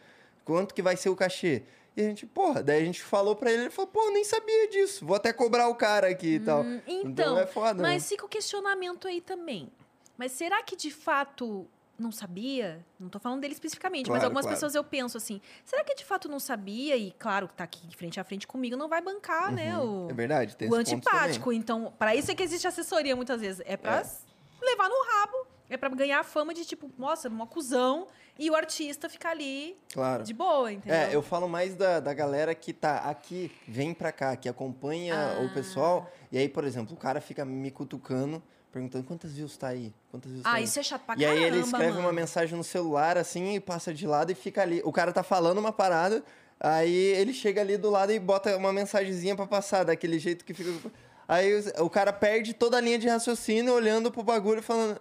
Quanto 0.44 0.72
que 0.72 0.80
vai 0.80 0.96
ser 0.96 1.08
o 1.08 1.16
cachê? 1.16 1.62
E 1.96 2.00
a 2.02 2.04
gente, 2.04 2.26
porra, 2.26 2.62
daí 2.62 2.82
a 2.82 2.84
gente 2.84 3.02
falou 3.02 3.36
pra 3.36 3.52
ele, 3.52 3.62
ele 3.64 3.70
falou, 3.70 3.88
pô, 3.90 4.10
nem 4.10 4.24
sabia 4.24 4.68
disso, 4.68 5.06
vou 5.06 5.14
até 5.16 5.32
cobrar 5.32 5.68
o 5.68 5.74
cara 5.76 6.08
aqui 6.08 6.34
e 6.34 6.40
tal. 6.40 6.64
Então, 6.86 7.38
é 7.38 7.46
foda. 7.46 7.80
mas 7.82 8.02
né? 8.02 8.08
fica 8.08 8.26
o 8.26 8.28
questionamento 8.28 9.06
aí 9.06 9.20
também. 9.20 9.70
Mas 10.18 10.32
será 10.32 10.62
que 10.62 10.74
de 10.76 10.90
fato 10.90 11.66
não 11.96 12.10
sabia? 12.10 12.84
Não 12.98 13.08
tô 13.08 13.20
falando 13.20 13.40
dele 13.40 13.54
especificamente, 13.54 14.06
mas 14.08 14.16
Claro, 14.18 14.24
algumas 14.24 14.44
claro. 14.44 14.56
pessoas 14.56 14.74
eu 14.74 14.82
penso 14.82 15.16
assim: 15.16 15.40
será 15.64 15.84
que 15.84 15.94
de 15.94 16.04
fato 16.04 16.28
não 16.28 16.40
sabia? 16.40 16.96
E 16.96 17.12
claro, 17.12 17.46
que 17.46 17.54
tá 17.54 17.62
aqui 17.64 17.86
de 17.86 17.96
frente 17.96 18.18
a 18.18 18.24
frente 18.24 18.46
comigo, 18.46 18.76
não 18.76 18.88
vai 18.88 19.00
bancar, 19.00 19.52
né? 19.52 19.78
O, 19.78 20.08
É 20.10 20.12
verdade, 20.12 20.56
tem 20.56 20.68
o 20.68 20.74
antipático. 20.74 21.52
Então, 21.52 21.92
para 21.98 22.14
isso 22.16 22.30
é 22.30 22.34
que 22.34 22.42
existe 22.42 22.66
assessoria 22.66 23.14
muitas 23.14 23.40
vezes. 23.40 23.62
É 23.64 23.76
pra 23.76 24.00
É. 24.00 24.64
levar 24.64 24.88
no 24.88 25.04
rabo, 25.04 25.46
é 25.70 25.76
pra 25.76 25.88
ganhar 25.88 26.20
a 26.20 26.24
fama 26.24 26.52
de 26.54 26.64
tipo, 26.64 26.90
nossa, 26.98 27.28
uma 27.28 27.46
cuzão, 27.46 28.06
e 28.38 28.50
o 28.50 28.54
artista 28.54 29.08
ficar 29.08 29.30
ali 29.30 29.76
Claro. 29.92 30.24
de 30.24 30.34
boa, 30.34 30.72
entendeu? 30.72 30.98
É, 30.98 31.14
eu 31.14 31.22
falo 31.22 31.48
mais 31.48 31.74
da, 31.76 32.00
da 32.00 32.12
galera 32.12 32.54
que 32.54 32.72
tá 32.72 32.98
aqui, 32.98 33.50
vem 33.66 33.94
pra 33.94 34.10
cá, 34.12 34.36
que 34.36 34.48
acompanha 34.48 35.14
Ah. 35.38 35.42
o 35.42 35.52
pessoal. 35.54 36.10
E 36.32 36.38
aí, 36.38 36.48
por 36.48 36.64
exemplo, 36.64 36.94
o 36.94 36.96
cara 36.98 37.20
fica 37.20 37.44
me 37.44 37.70
cutucando, 37.70 38.42
perguntando 38.72 39.04
quantas 39.04 39.32
views 39.34 39.56
tá 39.56 39.68
aí? 39.68 39.94
Quantas 40.10 40.32
views 40.32 40.42
tá 40.42 40.50
Ah, 40.50 40.54
aí? 40.54 40.64
isso 40.64 40.80
é 40.80 40.82
chato 40.82 41.02
pra 41.02 41.14
E 41.14 41.20
caramba, 41.20 41.38
aí 41.38 41.44
ele 41.44 41.60
escreve 41.60 41.86
mano. 41.92 42.00
uma 42.00 42.12
mensagem 42.12 42.56
no 42.58 42.64
celular, 42.64 43.16
assim, 43.16 43.54
e 43.54 43.60
passa 43.60 43.94
de 43.94 44.04
lado 44.06 44.32
e 44.32 44.34
fica 44.34 44.62
ali. 44.62 44.82
O 44.84 44.90
cara 44.92 45.12
tá 45.12 45.22
falando 45.22 45.58
uma 45.58 45.72
parada, 45.72 46.24
aí 46.58 46.92
ele 46.92 47.32
chega 47.32 47.60
ali 47.60 47.76
do 47.76 47.88
lado 47.88 48.10
e 48.12 48.18
bota 48.18 48.56
uma 48.56 48.72
mensagenzinha 48.72 49.36
pra 49.36 49.46
passar, 49.46 49.84
daquele 49.84 50.18
jeito 50.18 50.44
que 50.44 50.52
fica... 50.52 50.90
Aí 51.28 51.52
o 51.78 51.88
cara 51.88 52.12
perde 52.12 52.52
toda 52.52 52.76
a 52.76 52.80
linha 52.80 52.98
de 52.98 53.08
raciocínio 53.08 53.72
olhando 53.72 54.10
pro 54.10 54.22
bagulho 54.24 54.58
e 54.58 54.62
falando... 54.62 54.98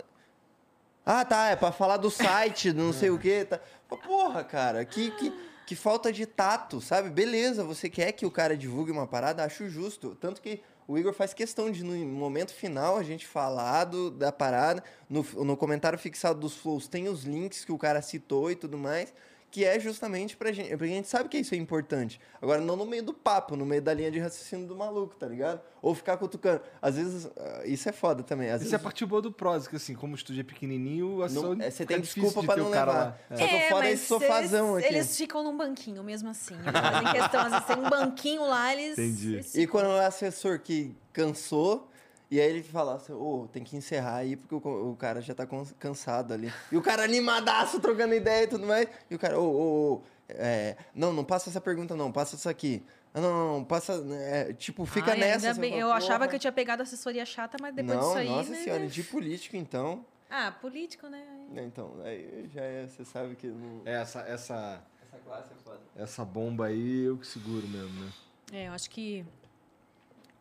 Ah, 1.05 1.25
tá, 1.25 1.49
é 1.49 1.55
pra 1.55 1.71
falar 1.71 1.97
do 1.97 2.09
site, 2.09 2.71
não 2.71 2.93
sei 2.93 3.09
o 3.09 3.19
quê. 3.19 3.45
Tá. 3.45 3.59
Porra, 3.89 4.43
cara, 4.43 4.85
que, 4.85 5.11
que, 5.11 5.33
que 5.65 5.75
falta 5.75 6.13
de 6.13 6.25
tato, 6.25 6.79
sabe? 6.79 7.09
Beleza, 7.09 7.63
você 7.63 7.89
quer 7.89 8.13
que 8.13 8.25
o 8.25 8.31
cara 8.31 8.55
divulgue 8.55 8.91
uma 8.91 9.05
parada, 9.05 9.43
acho 9.43 9.67
justo. 9.67 10.15
Tanto 10.15 10.41
que 10.41 10.61
o 10.87 10.97
Igor 10.97 11.13
faz 11.13 11.33
questão 11.33 11.69
de, 11.69 11.83
no 11.83 11.93
momento 12.05 12.53
final, 12.53 12.97
a 12.97 13.03
gente 13.03 13.27
falar 13.27 13.83
do, 13.85 14.09
da 14.09 14.31
parada. 14.31 14.83
No, 15.09 15.23
no 15.43 15.57
comentário 15.57 15.99
fixado 15.99 16.39
dos 16.39 16.55
flows 16.55 16.87
tem 16.87 17.09
os 17.09 17.23
links 17.23 17.65
que 17.65 17.71
o 17.71 17.77
cara 17.77 18.01
citou 18.01 18.49
e 18.49 18.55
tudo 18.55 18.77
mais. 18.77 19.13
Que 19.53 19.63
é 19.63 19.79
justamente 19.79 20.35
pra 20.35 20.51
gente. 20.51 20.69
Porque 20.69 20.85
a 20.85 20.95
gente 20.95 21.07
sabe 21.07 21.29
que 21.29 21.37
isso 21.37 21.53
é 21.53 21.57
importante. 21.59 22.19
Agora, 22.41 22.59
não 22.59 22.75
no 22.75 22.87
meio 22.87 23.03
do 23.03 23.13
papo, 23.13 23.55
no 23.55 23.63
meio 23.67 23.83
da 23.83 23.93
linha 23.93 24.09
de 24.09 24.17
raciocínio 24.17 24.65
do 24.67 24.75
maluco, 24.75 25.15
tá 25.15 25.27
ligado? 25.27 25.61
Ou 25.79 25.93
ficar 25.93 26.17
cutucando. 26.17 26.59
Às 26.81 26.95
vezes, 26.95 27.29
ah, 27.37 27.61
isso 27.63 27.87
é 27.87 27.91
foda 27.91 28.23
também. 28.23 28.49
Às 28.49 28.61
Isso 28.61 28.61
é 28.61 28.71
vezes, 28.71 28.73
a 28.73 28.79
parte 28.79 29.05
boa 29.05 29.21
do 29.21 29.31
Prose, 29.31 29.69
que 29.69 29.75
assim, 29.75 29.93
como 29.93 30.13
o 30.13 30.15
estúdio 30.15 30.41
é 30.41 30.43
pequenininho, 30.43 31.21
a 31.21 31.29
não- 31.29 31.53
é, 31.61 31.69
você 31.69 31.85
tem 31.85 32.01
desculpa 32.01 32.41
de 32.41 32.47
pra 32.47 32.55
não 32.57 32.67
o 32.69 32.71
cara 32.71 32.91
levar. 32.91 33.05
lá. 33.05 33.17
É. 33.29 33.37
Só 33.37 33.47
que 33.47 33.55
o 33.55 33.69
foda 33.69 33.87
é 33.87 33.91
esse 33.91 34.05
sofazão 34.07 34.73
eles, 34.73 34.85
aqui. 34.87 34.95
eles 34.95 35.17
ficam 35.17 35.43
num 35.43 35.55
banquinho 35.55 36.03
mesmo 36.03 36.29
assim. 36.29 36.55
Eles 36.55 36.71
fazem 36.71 37.11
questão, 37.13 37.41
às 37.41 37.51
vezes 37.51 37.65
tem 37.67 37.77
um 37.77 37.89
banquinho 37.89 38.41
lá, 38.47 38.73
eles. 38.73 38.97
Entendi. 38.97 39.33
eles 39.35 39.53
E 39.53 39.67
quando 39.67 39.91
é 39.91 40.05
assessor 40.07 40.57
que 40.61 40.95
cansou 41.13 41.91
E 42.33 42.41
aí 42.41 42.49
ele 42.49 42.63
fala 42.63 42.95
assim, 42.95 43.13
ô, 43.13 43.47
tem 43.53 43.63
que 43.63 43.77
encerrar 43.77 44.15
aí 44.15 44.35
porque 44.35 44.55
o, 44.55 44.91
o 44.91 44.95
cara 44.95 45.21
já 45.21 45.35
tá 45.35 45.47
cansado 45.77 46.33
ali. 46.33 46.51
E 46.71 46.75
o 46.75 46.81
cara 46.81 47.03
animadaço, 47.03 47.79
trocando 47.79 48.15
ideia 48.15 48.45
e 48.45 48.47
tudo 48.47 48.65
mais. 48.65 48.87
E 49.07 49.13
o 49.13 49.19
cara, 49.19 49.39
ô, 49.39 49.43
ô, 49.43 49.93
ô, 49.93 50.01
é, 50.27 50.75
não, 50.95 51.13
não 51.13 51.23
passa 51.23 51.51
essa 51.51 51.61
pergunta 51.61 51.95
não, 51.95 52.11
passa 52.11 52.35
isso 52.35 52.49
aqui. 52.49 52.83
Ah, 53.13 53.21
não, 53.21 53.29
não, 53.29 53.53
não, 53.59 53.63
passa, 53.63 54.03
é, 54.13 54.51
tipo, 54.51 54.83
fica 54.83 55.11
Ai, 55.11 55.19
nessa. 55.19 55.53
bem. 55.53 55.73
fala, 55.73 55.81
Eu 55.83 55.91
achava 55.93 56.27
que 56.27 56.33
eu 56.33 56.39
tinha 56.39 56.51
pegado 56.51 56.81
assessoria 56.81 57.23
chata, 57.23 57.55
mas 57.61 57.75
depois 57.75 57.99
não, 57.99 58.07
disso 58.07 58.17
aí. 58.17 58.29
nossa 58.29 58.49
né? 58.49 58.63
senhora, 58.63 58.87
de 58.87 59.03
político 59.03 59.55
então. 59.55 60.03
Ah, 60.27 60.51
político, 60.51 61.05
né? 61.05 61.23
Então, 61.57 62.01
aí 62.03 62.49
já 62.51 62.63
é, 62.63 62.87
você 62.87 63.05
sabe 63.05 63.35
que 63.35 63.45
não... 63.45 63.83
É, 63.85 64.01
essa, 64.01 64.21
essa, 64.21 64.81
essa 65.03 65.17
classe 65.23 65.53
é 65.53 65.63
foda. 65.63 65.79
essa 65.95 66.25
bomba 66.25 66.65
aí 66.65 67.03
eu 67.03 67.15
que 67.15 67.27
seguro 67.27 67.67
mesmo, 67.67 68.05
né? 68.05 68.11
É, 68.51 68.67
eu 68.69 68.71
acho 68.71 68.89
que. 68.89 69.23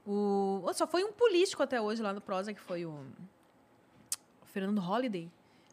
O... 0.06 0.62
oh, 0.64 0.72
Só 0.74 0.86
foi 0.86 1.04
um 1.04 1.12
político 1.12 1.62
até 1.62 1.80
hoje 1.80 2.02
lá 2.02 2.12
no 2.12 2.20
Prosa, 2.20 2.52
que 2.52 2.60
foi 2.60 2.84
o. 2.84 2.90
o 2.90 4.46
Fernando 4.46 4.80
Holliday. 4.80 5.30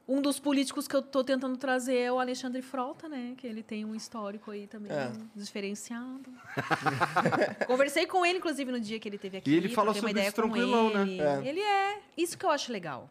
Um 0.08 0.22
dos 0.22 0.40
políticos 0.40 0.88
que 0.88 0.96
eu 0.96 1.04
tô 1.04 1.24
tentando 1.24 1.56
trazer 1.56 1.96
é 1.96 2.12
o 2.12 2.20
Alexandre 2.20 2.64
Frota, 2.64 3.08
né? 3.08 3.36
Que 3.38 3.46
ele 3.46 3.62
tem 3.62 3.86
um 3.86 3.94
histórico 3.94 4.50
aí 4.50 4.66
também 4.66 4.92
É. 4.92 5.12
diferenciado. 5.36 6.26
Conversei 7.68 8.08
com 8.08 8.26
ele, 8.26 8.40
inclusive, 8.40 8.72
no 8.72 8.80
dia 8.80 9.00
que 9.00 9.08
ele 9.08 9.20
teve 9.20 9.38
aqui. 9.38 9.52
E 9.52 9.54
ele 9.56 9.70
falou 9.70 9.94
troquei 9.94 10.02
uma 10.02 10.08
sobre 10.10 10.12
ideia 10.20 10.28
isso 10.30 10.36
com 10.36 10.42
tranquilão, 10.42 10.90
né? 10.92 11.02
ele. 11.04 11.22
É. 11.22 11.48
Ele 11.48 11.60
é. 11.60 12.02
Isso 12.18 12.36
que 12.38 12.44
eu 12.46 12.50
acho 12.50 12.72
legal. 12.72 13.08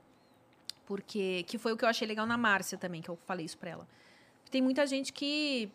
Porque. 0.86 1.45
Que 1.47 1.57
foi 1.57 1.73
o 1.73 1.77
que 1.77 1.85
eu 1.85 1.89
achei 1.89 2.07
legal 2.07 2.27
na 2.27 2.36
Márcia 2.36 2.77
também, 2.77 3.01
que 3.01 3.09
eu 3.09 3.16
falei 3.27 3.47
isso 3.47 3.59
pra 3.59 3.70
ela. 3.70 3.89
Tem 4.51 4.61
muita 4.61 4.85
gente 4.85 5.12
que 5.12 5.70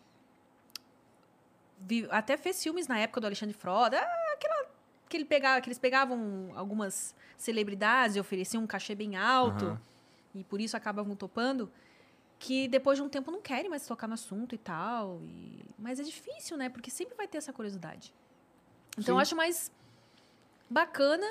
até 2.10 2.36
fez 2.36 2.62
filmes 2.62 2.86
na 2.86 2.98
época 2.98 3.20
do 3.20 3.26
Alexandre 3.26 3.54
Frota, 3.54 3.98
ah, 3.98 4.23
que, 5.14 5.18
ele 5.18 5.24
pegava, 5.24 5.60
que 5.60 5.68
eles 5.68 5.78
pegavam 5.78 6.50
algumas 6.56 7.14
celebridades 7.38 8.16
e 8.16 8.20
ofereciam 8.20 8.64
um 8.64 8.66
cachê 8.66 8.96
bem 8.96 9.14
alto 9.14 9.66
Aham. 9.66 9.80
e 10.34 10.42
por 10.42 10.60
isso 10.60 10.76
acabavam 10.76 11.14
topando, 11.14 11.70
que 12.36 12.66
depois 12.66 12.98
de 12.98 13.04
um 13.04 13.08
tempo 13.08 13.30
não 13.30 13.40
querem 13.40 13.70
mais 13.70 13.86
tocar 13.86 14.08
no 14.08 14.14
assunto 14.14 14.56
e 14.56 14.58
tal. 14.58 15.20
e- 15.22 15.64
Mas 15.78 16.00
é 16.00 16.02
difícil, 16.02 16.56
né? 16.56 16.68
Porque 16.68 16.90
sempre 16.90 17.14
vai 17.16 17.28
ter 17.28 17.38
essa 17.38 17.52
curiosidade. 17.52 18.12
Então 18.94 19.04
Sim. 19.04 19.10
eu 19.12 19.18
acho 19.18 19.36
mais 19.36 19.70
bacana. 20.68 21.26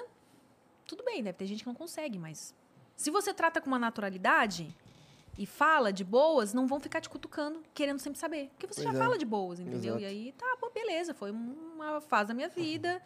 Tudo 0.87 1.03
bem, 1.03 1.21
deve 1.21 1.37
ter 1.37 1.45
gente 1.45 1.61
que 1.63 1.67
não 1.67 1.75
consegue, 1.75 2.17
mas 2.17 2.55
se 2.95 3.11
você 3.11 3.33
trata 3.33 3.59
com 3.59 3.67
uma 3.67 3.79
naturalidade 3.79 4.73
e 5.37 5.45
fala 5.45 5.91
de 5.91 6.03
boas, 6.05 6.53
não 6.53 6.67
vão 6.67 6.79
ficar 6.79 7.01
te 7.01 7.09
cutucando, 7.09 7.61
querendo 7.73 7.99
sempre 7.99 8.19
saber. 8.19 8.49
Porque 8.53 8.67
você 8.67 8.81
Pois 8.83 8.93
já 8.93 8.99
é. 8.99 9.03
fala 9.03 9.17
de 9.17 9.25
boas, 9.25 9.59
entendeu? 9.59 9.95
Exato. 9.97 10.01
E 10.01 10.05
aí, 10.05 10.31
tá, 10.37 10.57
pô, 10.59 10.69
beleza, 10.69 11.13
foi 11.13 11.31
uma 11.31 11.99
fase 11.99 12.29
da 12.29 12.33
minha 12.33 12.47
vida. 12.49 13.01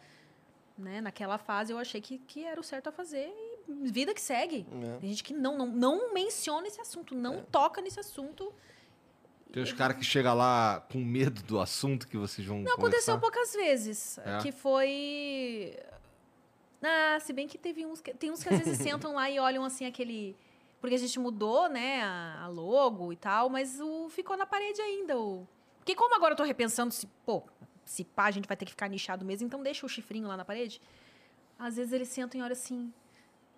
Né? 0.78 1.00
Naquela 1.00 1.38
fase 1.38 1.72
eu 1.72 1.78
achei 1.78 2.00
que, 2.00 2.18
que 2.18 2.44
era 2.44 2.60
o 2.60 2.62
certo 2.62 2.88
a 2.88 2.92
fazer 2.92 3.26
e 3.26 3.90
vida 3.90 4.14
que 4.14 4.20
segue. 4.20 4.64
É. 4.70 4.98
Tem 4.98 5.08
gente 5.10 5.24
que 5.24 5.34
não, 5.34 5.58
não, 5.58 5.66
não 5.66 6.14
menciona 6.14 6.68
esse 6.68 6.80
assunto, 6.80 7.16
não 7.16 7.42
toca 7.42 7.82
nesse 7.82 7.98
assunto. 7.98 8.52
Tem 9.52 9.62
os 9.62 9.72
caras 9.72 9.96
que 9.96 10.04
chegam 10.04 10.34
lá 10.36 10.80
com 10.92 10.98
medo 10.98 11.42
do 11.42 11.58
assunto 11.58 12.06
que 12.06 12.16
vocês 12.16 12.46
vão 12.46 12.60
Não 12.60 12.74
aconteceu 12.74 13.14
conversar. 13.14 13.18
poucas 13.18 13.52
vezes. 13.54 14.18
É? 14.18 14.38
Que 14.38 14.52
foi. 14.52 15.76
Ah, 16.82 17.18
se 17.20 17.32
bem 17.32 17.48
que 17.48 17.58
teve 17.58 17.84
uns. 17.84 18.00
Que... 18.00 18.14
Tem 18.14 18.30
uns 18.30 18.42
que 18.42 18.48
às 18.48 18.58
vezes 18.58 18.78
sentam 18.78 19.14
lá 19.14 19.28
e 19.30 19.38
olham 19.38 19.64
assim 19.64 19.86
aquele. 19.86 20.36
Porque 20.80 20.94
a 20.94 20.98
gente 20.98 21.18
mudou, 21.18 21.68
né, 21.68 22.02
a, 22.02 22.42
a 22.44 22.46
logo 22.46 23.12
e 23.12 23.16
tal, 23.16 23.48
mas 23.48 23.80
o 23.80 24.08
ficou 24.10 24.36
na 24.36 24.46
parede 24.46 24.80
ainda. 24.80 25.18
O... 25.18 25.46
Porque 25.78 25.94
como 25.94 26.14
agora 26.14 26.34
eu 26.34 26.36
tô 26.36 26.44
repensando 26.44 26.92
se, 26.94 27.06
pô, 27.26 27.42
se 27.88 28.04
pá, 28.04 28.26
a 28.26 28.30
gente 28.30 28.46
vai 28.46 28.54
ter 28.56 28.66
que 28.66 28.70
ficar 28.72 28.86
nichado 28.86 29.24
mesmo, 29.24 29.46
então 29.46 29.62
deixa 29.62 29.86
o 29.86 29.88
chifrinho 29.88 30.28
lá 30.28 30.36
na 30.36 30.44
parede. 30.44 30.78
Às 31.58 31.76
vezes 31.76 31.90
eles 31.92 32.08
sentam 32.08 32.38
e 32.38 32.42
olham 32.44 32.52
assim. 32.52 32.92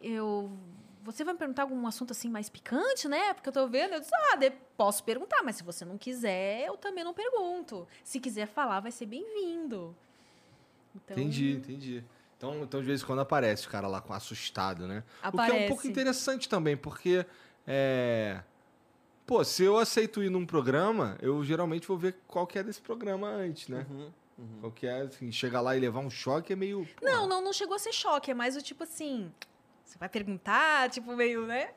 Eu. 0.00 0.50
Você 1.02 1.24
vai 1.24 1.32
me 1.34 1.38
perguntar 1.38 1.62
algum 1.62 1.84
assunto 1.86 2.12
assim 2.12 2.28
mais 2.28 2.48
picante, 2.48 3.08
né? 3.08 3.34
Porque 3.34 3.48
eu 3.48 3.52
tô 3.52 3.66
vendo. 3.66 3.94
Eu 3.94 4.00
disse, 4.00 4.12
ah, 4.32 4.36
de- 4.36 4.52
posso 4.76 5.02
perguntar, 5.02 5.42
mas 5.42 5.56
se 5.56 5.64
você 5.64 5.84
não 5.84 5.98
quiser, 5.98 6.66
eu 6.66 6.76
também 6.76 7.02
não 7.02 7.12
pergunto. 7.12 7.88
Se 8.04 8.20
quiser 8.20 8.46
falar, 8.46 8.78
vai 8.80 8.92
ser 8.92 9.06
bem-vindo. 9.06 9.96
Então, 10.94 11.16
Entendi, 11.16 11.52
entendi. 11.52 12.04
Então, 12.36 12.62
então, 12.62 12.80
de 12.80 12.86
vez 12.86 13.02
em 13.02 13.04
quando 13.04 13.18
aparece 13.20 13.66
o 13.66 13.70
cara 13.70 13.88
lá 13.88 14.00
com 14.00 14.12
assustado, 14.12 14.86
né? 14.86 15.02
O 15.26 15.32
que 15.32 15.38
é 15.38 15.40
um 15.42 15.44
Aparece. 15.44 15.68
pouco 15.68 15.86
interessante 15.88 16.48
também, 16.48 16.76
porque. 16.76 17.26
É... 17.66 18.42
Pô, 19.26 19.44
se 19.44 19.62
eu 19.64 19.76
aceito 19.76 20.22
ir 20.22 20.30
num 20.30 20.46
programa, 20.46 21.16
eu 21.20 21.44
geralmente 21.44 21.86
vou 21.86 21.96
ver 21.98 22.16
qual 22.26 22.46
que 22.46 22.58
é 22.58 22.62
desse 22.62 22.80
programa 22.80 23.28
antes, 23.28 23.68
né? 23.68 23.86
Uhum. 23.90 24.10
Qual 24.60 24.72
que 24.72 24.86
é, 24.86 25.02
assim, 25.02 25.30
chegar 25.30 25.60
lá 25.60 25.76
e 25.76 25.80
levar 25.80 26.00
um 26.00 26.10
choque 26.10 26.52
é 26.52 26.56
meio. 26.56 26.86
pô, 26.96 27.04
Não, 27.04 27.26
não, 27.26 27.42
não 27.42 27.52
chegou 27.52 27.74
a 27.74 27.78
ser 27.78 27.92
choque. 27.92 28.30
É 28.30 28.34
mais 28.34 28.56
o 28.56 28.62
tipo 28.62 28.84
assim. 28.84 29.32
Você 29.84 29.98
vai 29.98 30.08
perguntar, 30.08 30.88
tipo, 30.90 31.14
meio, 31.16 31.46
né? 31.46 31.74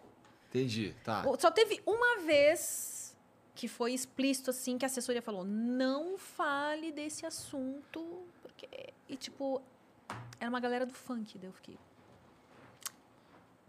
Entendi, 0.49 0.95
tá. 1.03 1.23
Só 1.39 1.49
teve 1.49 1.81
uma 1.85 2.19
vez 2.19 3.17
que 3.55 3.67
foi 3.67 3.93
explícito, 3.93 4.49
assim, 4.49 4.77
que 4.77 4.85
a 4.85 4.87
assessoria 4.87 5.21
falou: 5.21 5.43
não 5.43 6.17
fale 6.17 6.91
desse 6.91 7.25
assunto. 7.25 8.23
Porque. 8.41 8.67
E, 9.09 9.15
tipo, 9.15 9.61
era 10.39 10.49
uma 10.49 10.59
galera 10.59 10.85
do 10.85 10.93
funk. 10.93 11.37
Daí 11.37 11.49
eu 11.49 11.53
fiquei. 11.53 11.77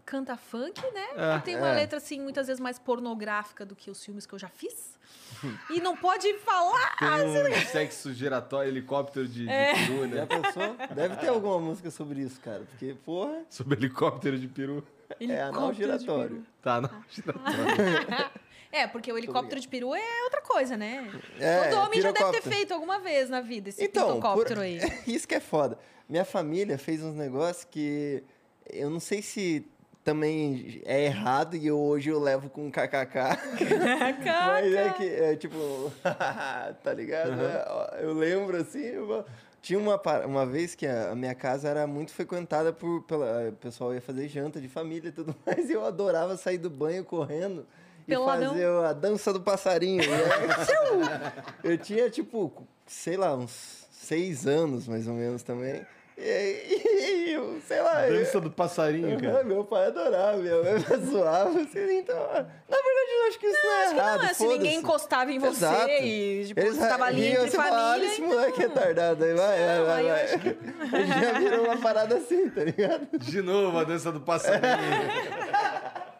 Canta 0.05 0.37
funk, 0.37 0.79
né? 0.93 1.05
É, 1.15 1.37
E 1.37 1.41
tem 1.41 1.55
uma 1.57 1.69
é. 1.69 1.75
letra, 1.75 1.97
assim, 1.97 2.19
muitas 2.21 2.45
vezes 2.47 2.59
mais 2.59 2.77
pornográfica 2.77 3.65
do 3.65 3.75
que 3.75 3.89
os 3.89 4.03
filmes 4.05 4.25
que 4.25 4.33
eu 4.35 4.39
já 4.39 4.49
fiz. 4.49 4.93
e 5.71 5.79
não 5.81 5.97
pode 5.97 6.31
falar! 6.39 6.95
Tem 6.97 7.53
um 7.53 7.65
sexo 7.67 8.13
giratório, 8.13 8.69
helicóptero 8.69 9.27
de, 9.27 9.41
de 9.41 9.45
peru, 9.47 10.01
Já 10.07 10.15
né? 10.15 10.25
pensou? 10.27 10.75
Deve 10.95 11.15
ter 11.17 11.27
alguma 11.29 11.59
música 11.59 11.89
sobre 11.89 12.21
isso, 12.21 12.39
cara. 12.39 12.63
Porque, 12.69 12.95
porra, 13.03 13.43
Sobre 13.49 13.77
helicóptero 13.77 14.37
de 14.37 14.47
peru. 14.47 14.85
é 15.19 15.41
anal 15.41 15.69
Helicóptero 15.69 15.73
de 15.73 15.77
giratório. 15.99 16.29
peru. 16.29 16.45
Tá, 16.61 16.81
não, 16.81 17.03
giratório. 17.09 18.31
É, 18.71 18.85
porque 18.87 19.09
o 19.09 19.17
helicóptero 19.17 19.61
de 19.61 19.69
peru 19.69 19.95
é 19.95 20.23
outra 20.25 20.41
coisa, 20.41 20.75
né? 20.75 21.09
É, 21.39 21.69
Todo 21.69 21.81
homem 21.85 22.01
já 22.01 22.11
deve 22.11 22.31
ter 22.33 22.41
feito 22.41 22.73
alguma 22.73 22.99
vez 22.99 23.29
na 23.29 23.39
vida 23.39 23.69
esse 23.69 23.81
Então, 23.81 24.07
pirocóptero 24.19 24.55
por- 24.55 24.63
aí. 24.63 24.79
isso 25.07 25.25
que 25.25 25.35
é 25.35 25.39
foda. 25.39 25.79
Minha 26.09 26.25
família 26.25 26.77
fez 26.77 27.01
uns 27.01 27.15
negócios 27.15 27.63
que 27.63 28.21
eu 28.69 28.89
não 28.89 28.99
sei 28.99 29.21
se 29.21 29.65
também 30.05 30.81
é 30.85 31.05
errado 31.05 31.57
e 31.57 31.65
eu, 31.67 31.77
hoje 31.79 32.09
eu 32.11 32.19
levo 32.19 32.47
com 32.49 32.71
kkk. 32.71 33.17
Mas 34.47 34.73
é 34.73 34.89
que, 34.93 35.03
é 35.03 35.35
tipo, 35.35 35.91
tá 36.83 36.93
ligado? 36.93 37.33
É, 37.41 38.03
Eu 38.03 38.13
lembro 38.13 38.55
assim, 38.55 38.83
eu- 38.83 39.25
tinha 39.61 39.79
uma, 39.79 39.99
uma 40.27 40.45
vez 40.45 40.75
que 40.75 40.85
a 40.85 41.15
minha 41.15 41.33
casa 41.33 41.67
era 41.67 41.87
muito 41.87 42.13
frequentada 42.13 42.71
por, 42.71 43.01
pela, 43.01 43.49
o 43.49 43.53
pessoal 43.53 43.95
ia 43.95 43.99
fazer 44.01 44.27
janta 44.27 44.61
de 44.61 44.67
família 44.69 45.09
e 45.09 45.11
tudo 45.11 45.35
mais, 45.43 45.67
e 45.69 45.73
eu 45.73 45.83
adorava 45.83 46.37
sair 46.37 46.59
do 46.59 46.69
banho 46.69 47.03
correndo 47.03 47.65
e 48.07 48.11
Peladão. 48.11 48.49
fazer 48.51 48.67
a 48.67 48.93
dança 48.93 49.33
do 49.33 49.41
passarinho. 49.41 50.03
E 50.03 50.65
tchiu! 50.65 51.71
eu 51.71 51.77
tinha, 51.79 52.07
tipo, 52.11 52.53
sei 52.85 53.17
lá, 53.17 53.35
uns 53.35 53.87
seis 53.89 54.45
anos 54.45 54.87
mais 54.87 55.07
ou 55.07 55.15
menos 55.15 55.41
também. 55.41 55.83
E 56.17 56.21
aí, 56.21 57.33
eu, 57.35 57.59
sei 57.67 57.81
lá. 57.81 58.07
eu- 58.07 58.17
Dança 58.19 58.39
do 58.39 58.49
passarinho, 58.49 59.19
cara. 59.21 59.43
Meu 59.43 59.65
pai 59.65 59.87
adorava, 59.87 60.37
minha 60.37 60.55
mãe 60.63 60.79
zoava. 61.05 61.59
Assim, 61.59 61.97
então, 61.97 62.15
na 62.17 62.77
verdade, 62.77 63.11
eu 63.17 63.27
acho 63.27 63.39
que 63.39 63.47
isso 63.47 63.59
não, 63.65 63.71
é 63.73 63.81
Acho 63.83 63.93
que 63.93 63.99
errado. 63.99 64.17
não, 64.21 64.25
é, 64.29 64.33
se 64.33 64.47
ninguém 64.47 64.75
encostava 64.77 65.31
em 65.31 65.39
você 65.39 65.65
Exato. 65.65 65.89
e 65.89 66.45
tipo, 66.47 66.59
Eles 66.61 66.75
você 66.77 66.87
tava 66.87 67.03
ali 67.05 67.27
entre 67.27 67.49
você 67.49 67.57
fala, 67.57 67.69
"Olha 67.71 67.81
família. 67.91 68.07
esse 68.07 68.21
então- 68.21 68.33
moleque 68.35 68.59
retardado 68.61 69.23
aí, 69.25 69.33
vai, 69.33 69.57
vai, 69.59 69.77
Não, 69.77 69.85
vai. 69.85 70.03
vai. 70.03 70.23
acho 70.23 70.39
que 70.39 70.55
Já 71.21 71.39
virou 71.39 71.65
uma 71.65 71.77
parada 71.77 72.15
assim, 72.15 72.49
tá 72.49 72.63
ligado? 72.63 73.07
De 73.19 73.41
novo 73.41 73.77
a 73.77 73.83
dança 73.83 74.11
do 74.11 74.21
passarinho. 74.21 74.61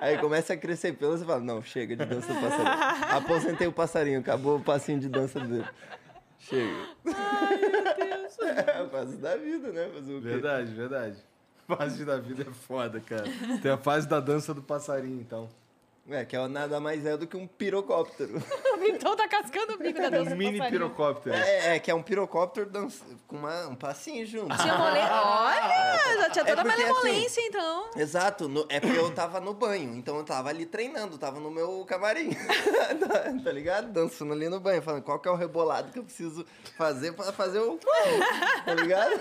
Aí 0.00 0.18
começa 0.18 0.52
a 0.52 0.56
crescer 0.56 0.92
pelo, 0.94 1.16
você 1.16 1.24
fala, 1.24 1.40
não, 1.40 1.62
chega 1.62 1.94
de 1.96 2.04
dança 2.04 2.26
do 2.32 2.40
passarinho. 2.40 3.16
Aposentei 3.16 3.66
o 3.66 3.72
passarinho, 3.72 4.20
acabou 4.20 4.56
o 4.56 4.60
passinho 4.60 4.98
de 4.98 5.08
dança 5.08 5.38
dele. 5.40 5.64
Chega. 6.40 6.88
Ai, 7.06 7.73
Deus. 7.96 8.38
É 8.66 8.80
a 8.80 8.88
fase 8.88 9.16
da 9.16 9.36
vida, 9.36 9.72
né? 9.72 9.90
Fazer 9.94 10.14
o 10.14 10.20
quê? 10.22 10.28
Verdade, 10.28 10.74
verdade. 10.74 11.16
Fase 11.66 12.04
da 12.04 12.18
vida 12.18 12.42
é 12.42 12.52
foda, 12.52 13.00
cara. 13.00 13.24
Tem 13.62 13.70
a 13.70 13.78
fase 13.78 14.06
da 14.06 14.20
dança 14.20 14.52
do 14.52 14.62
passarinho, 14.62 15.20
então. 15.20 15.48
É, 16.10 16.22
que 16.22 16.36
é 16.36 16.48
nada 16.48 16.78
mais 16.80 17.06
é 17.06 17.16
do 17.16 17.26
que 17.26 17.34
um 17.34 17.46
pirocóptero. 17.46 18.36
o 18.36 18.76
Vitão 18.78 19.16
tá 19.16 19.26
cascando 19.26 19.72
o 19.72 19.78
bico 19.78 19.98
da 20.02 20.10
dança 20.10 20.34
Um 20.34 20.36
mini 20.36 20.58
passarinho. 20.58 20.80
pirocóptero. 20.82 21.34
É, 21.34 21.76
é, 21.76 21.78
que 21.78 21.90
é 21.90 21.94
um 21.94 22.02
pirocóptero 22.02 22.68
dança, 22.68 23.02
com 23.26 23.36
uma- 23.36 23.68
um 23.68 23.74
passinho 23.74 24.26
junto. 24.26 24.54
Tinha 24.54 24.76
mole... 24.76 24.98
Olha, 25.00 26.20
já 26.20 26.30
tinha 26.30 26.44
É 26.44 26.48
toda 26.48 26.60
a 26.60 26.64
porque, 26.64 26.82
malemolência, 26.82 27.40
então. 27.46 27.90
Exato, 27.96 28.48
no- 28.50 28.66
é 28.68 28.80
porque 28.80 28.98
eu 28.98 29.14
tava 29.14 29.40
no 29.40 29.54
banho, 29.54 29.94
então 29.96 30.18
eu 30.18 30.24
tava 30.24 30.50
ali 30.50 30.66
treinando, 30.66 31.16
tava 31.16 31.40
no 31.40 31.50
meu 31.50 31.82
camarim, 31.86 32.30
tá, 33.00 33.42
tá 33.42 33.50
ligado? 33.52 33.90
Dançando 33.90 34.34
ali 34.34 34.48
no 34.50 34.60
banho, 34.60 34.82
falando 34.82 35.02
qual 35.02 35.18
que 35.18 35.26
é 35.28 35.30
o 35.32 35.36
rebolado 35.36 35.90
que 35.90 35.98
eu 35.98 36.04
preciso 36.04 36.44
fazer 36.76 37.12
pra 37.14 37.32
fazer 37.32 37.60
o... 37.60 37.78
tá 38.66 38.74
ligado? 38.74 39.12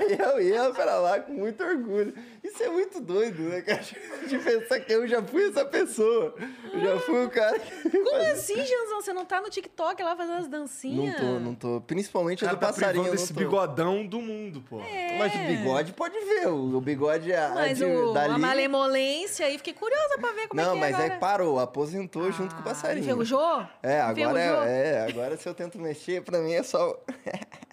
Aí 0.00 0.18
eu 0.18 0.40
ia 0.42 0.70
pra 0.72 0.96
lá 0.98 1.20
com 1.20 1.32
muito 1.32 1.62
orgulho. 1.62 2.12
Isso 2.44 2.62
é 2.62 2.68
muito 2.68 3.00
doido, 3.00 3.42
né, 3.44 3.62
cara? 3.62 3.80
De 4.28 4.38
pensar 4.38 4.78
que 4.80 4.92
eu 4.92 5.06
já 5.08 5.22
fui 5.22 5.48
essa 5.48 5.64
pessoa. 5.64 6.34
Eu 6.72 6.80
já 6.80 7.00
fui 7.00 7.24
o 7.24 7.30
cara 7.30 7.58
que. 7.58 7.88
Como 7.90 8.16
assim, 8.32 8.56
Janzão? 8.56 9.00
Você 9.00 9.12
não 9.14 9.24
tá 9.24 9.40
no 9.40 9.48
TikTok 9.48 10.02
lá 10.02 10.14
fazendo 10.14 10.36
as 10.38 10.44
Não 10.48 10.60
dancinhas? 10.60 11.16
tô, 11.16 11.24
não 11.40 11.54
tô. 11.54 11.80
Principalmente 11.80 12.44
a 12.44 12.48
cara 12.48 12.56
do 12.56 12.60
tá 12.60 12.66
passarinho. 12.66 13.04
não 13.04 13.10
desse 13.10 13.32
tô. 13.32 13.40
bigodão 13.40 14.06
do 14.06 14.20
mundo, 14.20 14.62
pô. 14.68 14.78
Mas 15.18 15.34
o 15.34 15.38
bigode 15.38 15.92
pode 15.94 16.18
ver. 16.20 16.46
O 16.48 16.80
bigode 16.80 17.32
é 17.32 17.44
a 17.44 17.48
Mas 17.48 17.78
de, 17.78 17.84
o, 17.84 18.12
dali. 18.12 18.34
a 18.34 18.38
malemolência 18.38 19.46
aí, 19.46 19.56
fiquei 19.56 19.72
curiosa 19.72 20.18
pra 20.18 20.32
ver 20.32 20.48
como 20.48 20.60
não, 20.60 20.72
é 20.72 20.74
que 20.74 20.80
mas 20.80 20.98
é 21.00 21.02
aí 21.14 21.18
parou, 21.18 21.58
aposentou 21.58 22.30
junto 22.30 22.54
com 22.54 22.60
o 22.60 22.64
Ah, 22.64 22.68
passarinho. 22.68 23.04
Enferrujou? 23.04 23.66
É, 23.82 24.00
agora 24.00 24.40
é, 24.40 24.94
é, 24.94 25.06
agora 25.08 25.36
se 25.36 25.48
eu 25.48 25.54
tento 25.54 25.78
mexer, 25.78 26.22
pra 26.22 26.38
mim 26.40 26.52
é 26.52 26.62
só. 26.62 26.98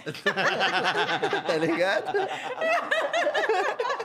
tá 1.45 1.57
ligado? 1.57 2.11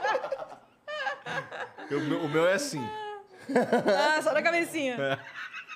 Eu- 1.89 1.99
o 1.99 2.03
meu- 2.03 2.19
o 2.25 2.29
meu 2.29 2.47
é 2.47 2.53
assim. 2.53 2.81
Ah, 3.55 4.21
só 4.21 4.33
na 4.33 4.41
cabecinha. 4.41 5.19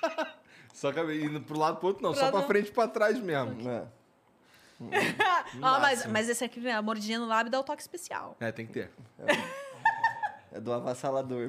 Só 0.74 0.92
que 0.92 1.00
indo 1.00 1.40
pro 1.42 1.56
lado 1.56 1.76
pro 1.76 1.88
outro, 1.88 2.02
não. 2.02 2.10
Pro 2.10 2.18
só 2.18 2.24
lado 2.24 2.32
pra 2.32 2.40
não. 2.40 2.48
frente 2.48 2.68
e 2.68 2.72
pra 2.72 2.88
trás 2.88 3.16
mesmo. 3.20 3.70
É. 3.70 3.84
Ó, 5.62 5.78
mas, 5.78 6.04
mas 6.06 6.28
esse 6.28 6.42
aqui, 6.44 6.68
a 6.68 6.82
mordidinha 6.82 7.20
no 7.20 7.26
lábio 7.26 7.52
dá 7.52 7.60
o 7.60 7.62
toque 7.62 7.80
especial. 7.80 8.36
É, 8.40 8.50
tem 8.50 8.66
que 8.66 8.72
ter. 8.72 8.90
É 10.50 10.58
do 10.58 10.72
avassalador. 10.72 11.48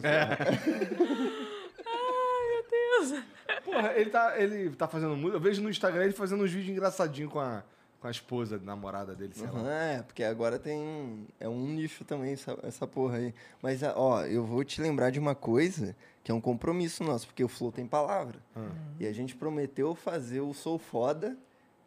Porra, 3.66 3.94
ele 3.96 4.10
tá, 4.10 4.40
ele 4.40 4.70
tá 4.76 4.88
fazendo 4.88 5.16
muito. 5.16 5.36
Eu 5.36 5.40
vejo 5.40 5.62
no 5.62 5.70
Instagram 5.70 6.04
ele 6.04 6.14
fazendo 6.14 6.44
uns 6.44 6.52
vídeos 6.52 6.70
engraçadinhos 6.72 7.32
com 7.32 7.40
a, 7.40 7.64
com 8.04 8.08
a 8.10 8.12
esposa, 8.12 8.60
namorada 8.62 9.16
dele, 9.16 9.32
sei 9.34 9.48
lá. 9.48 9.60
Aham, 9.62 9.72
é, 9.72 10.02
porque 10.02 10.26
agora 10.26 10.60
tem. 10.60 11.26
É 11.40 11.48
um 11.48 11.70
nicho 11.70 12.04
também 12.04 12.34
essa, 12.34 12.60
essa 12.62 12.86
porra 12.86 13.16
aí. 13.16 13.34
Mas, 13.62 13.80
ó, 13.96 14.26
eu 14.26 14.46
vou 14.46 14.62
te 14.66 14.82
lembrar 14.82 15.10
de 15.10 15.20
uma 15.20 15.34
coisa 15.34 15.96
que 16.22 16.30
é 16.30 16.34
um 16.36 16.42
compromisso 16.42 17.02
nosso, 17.02 17.28
porque 17.28 17.42
o 17.42 17.48
Flow 17.48 17.72
tem 17.72 17.88
palavra. 17.88 18.40
Ah. 18.54 18.68
E 19.00 19.08
a 19.08 19.14
gente 19.14 19.38
prometeu 19.38 19.96
fazer 19.96 20.42
o 20.42 20.54
Sou 20.54 20.78
Foda 20.78 21.38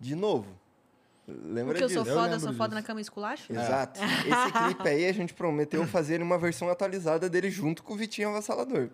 de 0.00 0.14
novo. 0.14 0.48
Lembra 1.28 1.74
Porque 1.74 1.82
eu 1.82 1.88
disso? 1.88 2.04
sou 2.04 2.14
foda, 2.14 2.34
eu 2.34 2.40
sou 2.40 2.52
foda 2.52 2.68
disso. 2.68 2.74
na 2.76 2.82
cama 2.82 3.00
e 3.00 3.02
esculacho? 3.02 3.52
Exato. 3.52 3.98
Esse 4.24 4.52
clipe 4.52 4.88
aí 4.88 5.06
a 5.06 5.12
gente 5.12 5.34
prometeu 5.34 5.84
fazer 5.84 6.22
uma 6.22 6.38
versão 6.38 6.70
atualizada 6.70 7.28
dele 7.28 7.50
junto 7.50 7.82
com 7.82 7.94
o 7.94 7.96
Vitinho 7.96 8.28
Avassalador. 8.28 8.90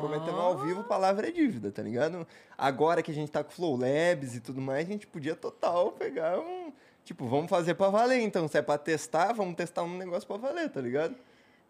Prometemos 0.00 0.40
ao 0.40 0.64
vivo, 0.64 0.82
palavra 0.84 1.28
é 1.28 1.30
dívida, 1.30 1.70
tá 1.70 1.82
ligado? 1.82 2.26
Agora 2.56 3.02
que 3.02 3.10
a 3.10 3.14
gente 3.14 3.30
tá 3.30 3.44
com 3.44 3.50
Flow 3.50 3.76
Labs 3.76 4.34
e 4.34 4.40
tudo 4.40 4.62
mais, 4.62 4.88
a 4.88 4.90
gente 4.90 5.06
podia 5.06 5.36
total 5.36 5.92
pegar 5.92 6.38
um. 6.38 6.63
Tipo, 7.04 7.26
vamos 7.26 7.50
fazer 7.50 7.74
pra 7.74 7.90
valer 7.90 8.20
então. 8.20 8.48
Se 8.48 8.58
é 8.58 8.62
pra 8.62 8.78
testar, 8.78 9.32
vamos 9.32 9.54
testar 9.54 9.82
um 9.82 9.98
negócio 9.98 10.26
pra 10.26 10.36
valer, 10.36 10.70
tá 10.70 10.80
ligado? 10.80 11.14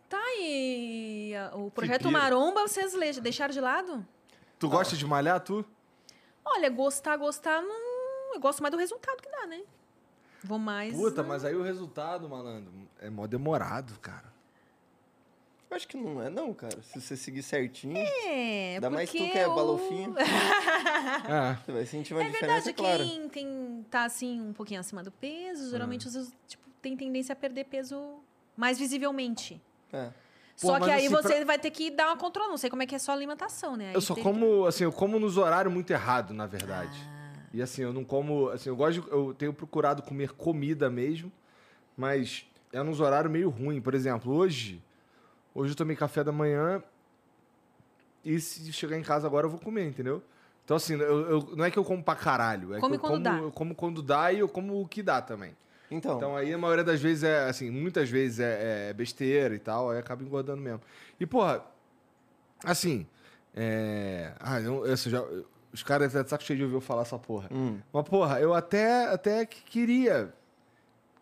Tá, 0.09 0.23
e 0.39 1.33
o 1.55 1.71
projeto. 1.71 2.11
Maromba 2.11 2.63
vocês 2.63 2.95
deixaram 3.21 3.53
de 3.53 3.61
lado? 3.61 4.07
Tu 4.59 4.69
gosta 4.69 4.97
de 4.97 5.05
malhar, 5.05 5.41
tu? 5.41 5.65
Olha, 6.45 6.71
gostar, 6.71 7.17
gostar, 7.17 7.63
não... 7.63 8.35
eu 8.35 8.41
gosto 8.41 8.63
mais 8.63 8.71
do 8.71 8.79
resultado 8.79 9.21
que 9.21 9.31
dá, 9.31 9.47
né? 9.47 9.63
Vou 10.43 10.59
mais... 10.59 10.95
Puta, 10.95 11.23
mas 11.23 11.43
aí 11.45 11.57
o 11.57 11.63
resultado, 11.63 12.29
malandro, 12.29 12.71
é 13.01 13.09
mó 13.09 13.27
demorado, 13.27 13.99
cara. 13.99 14.34
Eu 15.71 15.77
acho 15.77 15.89
que 15.89 15.97
não 15.97 16.23
é, 16.23 16.31
não, 16.31 16.53
cara. 16.55 16.81
Se 16.83 17.01
você 17.01 17.17
seguir 17.17 17.43
certinho, 17.43 17.97
É, 17.97 18.75
Ainda 18.75 18.91
mais 18.91 19.11
tu 19.11 19.17
que 19.17 19.23
é 19.39 19.45
eu- 19.45 19.55
balofinho. 19.55 20.15
É. 20.19 20.25
você 21.65 21.73
vai 21.73 21.87
sentir 21.87 22.15
uma 22.15 22.23
É 22.23 22.27
diferença 22.31 22.65
verdade, 22.67 22.73
clara. 22.75 23.05
quem 23.05 23.29
tem, 23.29 23.87
tá 23.91 24.05
assim 24.05 24.41
um 24.41 24.53
pouquinho 24.53 24.81
acima 24.81 25.03
do 25.03 25.11
peso, 25.11 25.71
geralmente 25.71 26.07
os, 26.07 26.33
tipo, 26.47 26.63
tem 26.81 26.97
tendência 26.97 27.33
a 27.33 27.37
perder 27.37 27.65
peso 27.65 28.19
mais 28.57 28.79
visivelmente. 28.79 29.61
É. 29.93 30.11
Pô, 30.61 30.69
só 30.69 30.79
que 30.79 30.91
aí 30.91 31.07
assim, 31.07 31.09
você 31.15 31.45
vai 31.45 31.59
ter 31.59 31.71
que 31.73 31.91
dar 31.91 32.07
uma 32.07 32.17
controle, 32.17 32.49
não 32.51 32.57
sei 32.57 32.71
como 32.71 32.83
é 32.83 32.87
que 32.87 32.95
é 32.95 32.97
a 32.97 33.01
sua 33.01 33.15
alimentação, 33.15 33.75
né? 33.77 33.89
Aí 33.89 33.95
Eu 33.95 34.01
só 34.01 34.15
como, 34.15 34.67
assim, 34.67 34.85
eu 34.85 34.93
como 34.93 35.19
nos 35.19 35.37
horários 35.37 35.73
muito 35.75 35.91
errados, 35.93 36.37
na 36.37 36.47
verdade. 36.47 36.97
E 37.53 37.61
assim, 37.61 37.83
eu 37.83 37.93
não 37.93 38.05
como, 38.05 38.49
assim, 38.51 38.69
eu 38.69 38.77
gosto, 38.77 39.01
de- 39.01 39.11
eu 39.11 39.35
tenho 39.35 39.53
procurado 39.53 40.03
comer 40.03 40.31
comida 40.33 40.89
mesmo, 40.89 41.33
mas 41.97 42.47
é 42.73 42.81
nos 42.85 43.01
horários 43.01 43.33
meio 43.33 43.49
ruim. 43.51 43.81
Por 43.81 43.95
exemplo, 43.95 44.33
hoje, 44.33 44.81
hoje 45.55 45.73
eu 45.73 45.77
tomei 45.77 45.97
café 45.97 46.23
da 46.25 46.33
manhã 46.33 46.83
e 48.25 48.41
se 48.41 48.73
chegar 48.73 48.97
em 48.99 49.03
casa 49.03 49.27
agora 49.27 49.47
eu 49.47 49.51
vou 49.51 49.61
comer, 49.61 49.87
entendeu? 49.87 50.23
Então 50.65 50.77
assim, 50.77 50.95
eu, 50.95 51.31
eu- 51.31 51.57
não 51.57 51.65
é 51.65 51.71
que 51.71 51.79
eu 51.79 51.85
como 51.85 52.03
pra 52.03 52.17
caralho, 52.17 52.75
é 52.75 52.81
Come 52.81 52.99
que 52.99 53.05
eu 53.05 53.11
quando 53.11 53.23
como, 53.25 53.25
dá. 53.25 53.39
eu 53.45 53.53
como 53.53 53.75
quando 53.75 54.03
dá 54.03 54.33
e 54.33 54.39
eu 54.39 54.49
como 54.49 54.81
o 54.81 54.89
que 54.89 55.03
dá 55.03 55.21
também. 55.21 55.55
Então, 55.91 56.17
Então 56.17 56.37
aí 56.37 56.53
a 56.53 56.59
maioria 56.59 56.83
das 56.85 57.01
vezes 57.01 57.23
é, 57.25 57.49
assim, 57.49 57.71
muitas 57.71 58.09
vezes 58.09 58.41
é, 58.41 58.89
é 58.91 58.93
besteira 58.93 59.55
e 59.55 59.59
tal, 59.59 59.91
aí 59.91 59.99
acaba 59.99 60.23
engordando 60.23 60.61
mesmo. 60.63 60.81
E, 61.21 61.27
porra, 61.27 61.63
assim, 62.65 63.07
é. 63.55 64.33
Ah, 64.41 64.61
eu, 64.61 64.87
eu, 64.87 64.97
já, 64.97 65.23
os 65.73 65.83
caras 65.83 66.09
até 66.15 66.25
de 66.25 66.31
saco 66.31 66.43
cheio 66.45 66.57
de 66.57 66.63
ouvir 66.65 66.77
eu 66.77 66.81
falar 66.81 67.03
essa 67.03 67.19
porra. 67.19 67.49
hum, 67.53 67.79
Mas, 67.93 68.09
porra, 68.09 68.41
eu 68.41 68.55
até, 68.55 69.07
até 69.09 69.45
que 69.47 69.63
queria 69.63 70.33